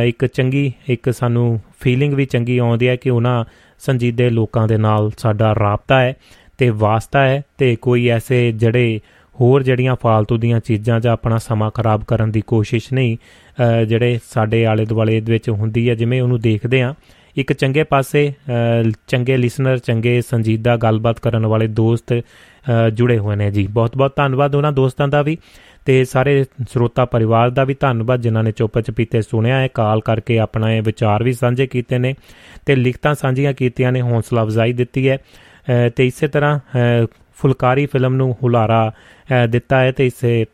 ਇੱਕ 0.05 0.27
ਚੰਗੀ, 0.27 0.73
ਇੱਕ 0.89 1.15
ਸਾਨੂੰ 1.15 1.61
ਫੀਲਿੰਗ 1.81 2.15
ਵੀ 2.15 2.25
ਚੰਗੀ 2.25 2.59
ਆਉਂਦੀ 2.59 2.89
ਹੈ 2.89 2.97
ਕਿ 2.97 3.11
ਉਹਨਾਂ 3.11 3.45
ਸੰਜੀਦੇ 3.79 4.31
ਲੋਕਾਂ 4.31 4.69
ਦੇ 4.69 4.77
ਨਾਲ 4.77 5.11
ਸਾਡਾ 5.19 5.55
ਰਾਬਤਾ 5.55 6.01
ਹੈ 6.01 6.15
ਤੇ 6.59 6.71
ਵਾਸਤਾ 6.71 7.27
ਹੈ 7.27 7.43
ਤੇ 7.59 7.77
ਕੋਈ 7.77 8.09
ਐਸੇ 8.09 8.53
ਜਿਹੜੇ 8.53 9.01
ਹੋਰ 9.41 9.63
ਜਿਹੜੀਆਂ 9.63 9.97
ਫਾਲਤੂ 10.03 10.37
ਦੀਆਂ 10.37 10.61
ਚੀਜ਼ਾਂ 10.61 11.01
ਜਾਂ 11.01 11.13
ਆਪਣਾ 11.13 11.39
ਸਮਾਂ 11.39 11.71
ਖਰਾਬ 11.71 12.05
ਕਰਨ 12.05 12.31
ਦੀ 12.31 12.41
ਕੋਸ਼ਿਸ਼ 12.47 12.93
ਨਹੀਂ 12.93 13.17
ਜਿਹੜੇ 13.89 14.19
ਸਾਡੇ 14.31 14.65
ਆਲੇ 14.67 14.85
ਦੁਆਲੇ 14.85 15.21
ਦੇ 15.21 15.33
ਵਿੱਚ 15.33 15.49
ਹੁੰਦੀ 15.51 15.89
ਹੈ, 15.91 15.95
ਜਿਵੇਂ 15.95 16.23
ਉਹਨੂੰ 16.23 16.41
ਦੇਖਦੇ 16.41 16.83
ਆ 16.83 16.95
ਇੱਕ 17.37 17.53
ਚੰਗੇ 17.53 17.83
ਪਾਸੇ 17.85 18.33
ਚੰਗੇ 19.09 19.37
ਲਿਸਨਰ 19.37 19.79
ਚੰਗੇ 19.79 20.21
ਸੰਜੀਦਾ 20.21 20.77
ਗੱਲਬਾਤ 20.77 21.19
ਕਰਨ 21.21 21.47
ਵਾਲੇ 21.47 21.67
ਦੋਸਤ 21.67 22.15
ਜੁੜੇ 22.93 23.19
ਹੋਏ 23.19 23.37
ਨੇ 23.37 23.51
ਜੀ। 23.51 23.67
ਬਹੁਤ 23.67 23.97
ਬਹੁਤ 23.97 24.13
ਧੰਨਵਾਦ 24.17 24.55
ਉਹਨਾਂ 24.55 24.73
ਦੋਸਤਾਂ 24.73 25.09
ਦਾ 25.09 25.23
ਵੀ 25.23 25.37
ਤੇ 25.87 26.05
ਸਾਰੇ 26.05 26.45
ਸਰੋਤਾ 26.45 27.05
ਪਰਿਵਾਰ 27.05 27.51
ਦਾ 27.51 27.65
ਵੀ 27.65 27.75
ਧੰਨਵਾਦ 27.81 28.21
ਜਿਨ੍ਹਾਂ 28.21 28.45
ਨੇ 28.45 28.53
ਚੁੱਪ 28.53 28.79
ਚਪੀਤੇ 28.81 29.23
ਸੁਣਿਆ 29.23 29.61
ਹੈ। 29.61 29.69
ਕਾਲ 29.75 30.01
ਕਰਕੇ 30.01 30.39
ਆਪਣਾ 30.39 30.73
ਇਹ 30.73 30.83
ਵਿਚਾਰ 30.83 31.23
ਵੀ 31.23 31.33
ਸਾਂਝੇ 31.33 31.67
ਕੀਤੇ 31.67 31.99
ਨੇ 31.99 32.15
ਤੇ 32.67 32.77
ਲਿਖਤਾਂ 32.77 33.15
ਸਾਂਝੀਆਂ 33.15 33.53
ਕੀਤੀਆਂ 33.53 33.93
ਨੇ, 33.93 34.03
ਹੌਸਲਾ 34.03 34.43
ਅਫਜ਼ਾਈ 34.43 34.73
ਦਿੱਤੀ 34.73 35.09
ਹੈ। 35.09 35.19
ਤੇ 35.97 36.07
ਇਸੇ 36.07 36.29
ਤਰ੍ਹਾਂ 36.29 36.59
ਫੁਲਕਾਰੀ 37.37 37.87
ਫਿਲਮ 37.87 38.15
ਨੂੰ 38.15 38.37
ਹੁਲਾਰਾ 38.43 38.93
ਦਿੱਤਾ 39.49 39.81
ਹੈ 39.81 39.93
ਤੇ 39.93 40.07
ਇਸੇ 40.07 40.45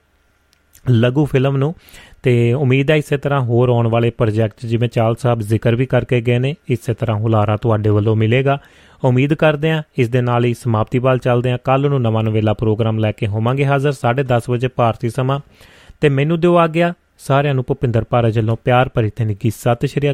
ਲਘੂ 0.91 1.25
ਫਿਲਮ 1.25 1.57
ਨੂੰ। 1.57 1.75
ਤੇ 2.23 2.53
ਉਮੀਦ 2.53 2.91
ਹੈ 2.91 2.97
ਇਸੇ 2.97 3.17
ਤਰ੍ਹਾਂ 3.17 3.41
ਹੋਰ 3.41 3.69
ਆਉਣ 3.69 3.87
ਵਾਲੇ 3.89 4.11
ਪ੍ਰੋਜੈਕਟ 4.11 4.67
ਜਿਵੇਂ 4.67 4.89
ਚਾਲ 4.89 5.17
ਸਾਹਿਬ 5.17 5.41
ਜ਼ਿਕਰ 5.41 5.75
ਵੀ 5.75 5.87
ਕਰਕੇ 5.87 6.21
ਗਏ 6.21 6.39
ਨੇ, 6.39 6.55
ਇਸੇ 6.69 6.95
ਤਰ੍ਹਾਂ 6.95 7.17
ਹੁਲਾਰਾ 7.17 7.57
ਤੁਹਾਡੇ 7.57 7.91
ਵੱਲੋਂ 7.91 8.17
ਮਿਲੇਗਾ। 8.17 8.59
ਉਮੀਦ 9.05 9.35
ਕਰਦੇ 9.35 9.71
ਹਾਂ 9.71 9.83
ਇਸ 9.99 10.09
ਦੇ 10.09 10.21
ਨਾਲ 10.21 10.45
ਹੀ 10.45 10.55
ਸਮਾਪਤੀ 10.55 10.99
ਵੱਲ 10.99 11.19
ਚੱਲਦੇ 11.19 11.51
ਹਾਂ। 11.51 11.59
ਕੱਲ 11.65 11.89
ਨੂੰ 11.91 12.01
ਨਵਾਂ 12.03 12.23
ਨਵੇਲਾ 12.23 12.53
ਪ੍ਰੋਗਰਾਮ 12.53 12.99
ਲੈ 12.99 13.13
ਕੇ 13.13 13.27
ਹੋਵਾਂਗੇ 13.27 13.65
ਹਾਜ਼ਰ 13.67 13.93
10:30 13.93 14.51
ਵਜੇ 14.51 14.69
ਭਾਰਤੀ 14.69 15.11
ਸਮਾਂ। 15.11 15.39
ਤੇ 16.01 16.09
ਮੈਨੂੰ 16.09 16.41
ਦਿਓ 16.41 16.57
ਆ 16.57 16.67
ਗਿਆ 16.67 16.93
ਸਾਰਿਆਂ 17.19 17.55
ਨੂੰ 17.55 17.65
ਭੁਪਿੰਦਰ 17.69 18.05
ਭਾਰਤ 18.11 18.37
ਵੱਲੋਂ 18.37 18.57
ਪਿਆਰ 18.65 18.89
ਭਰੀ 18.95 19.11
ਨਿੱਘੀ 19.25 19.51
ਸਤਿ 19.51 19.87
ਸ਼੍ਰੀ 19.87 20.09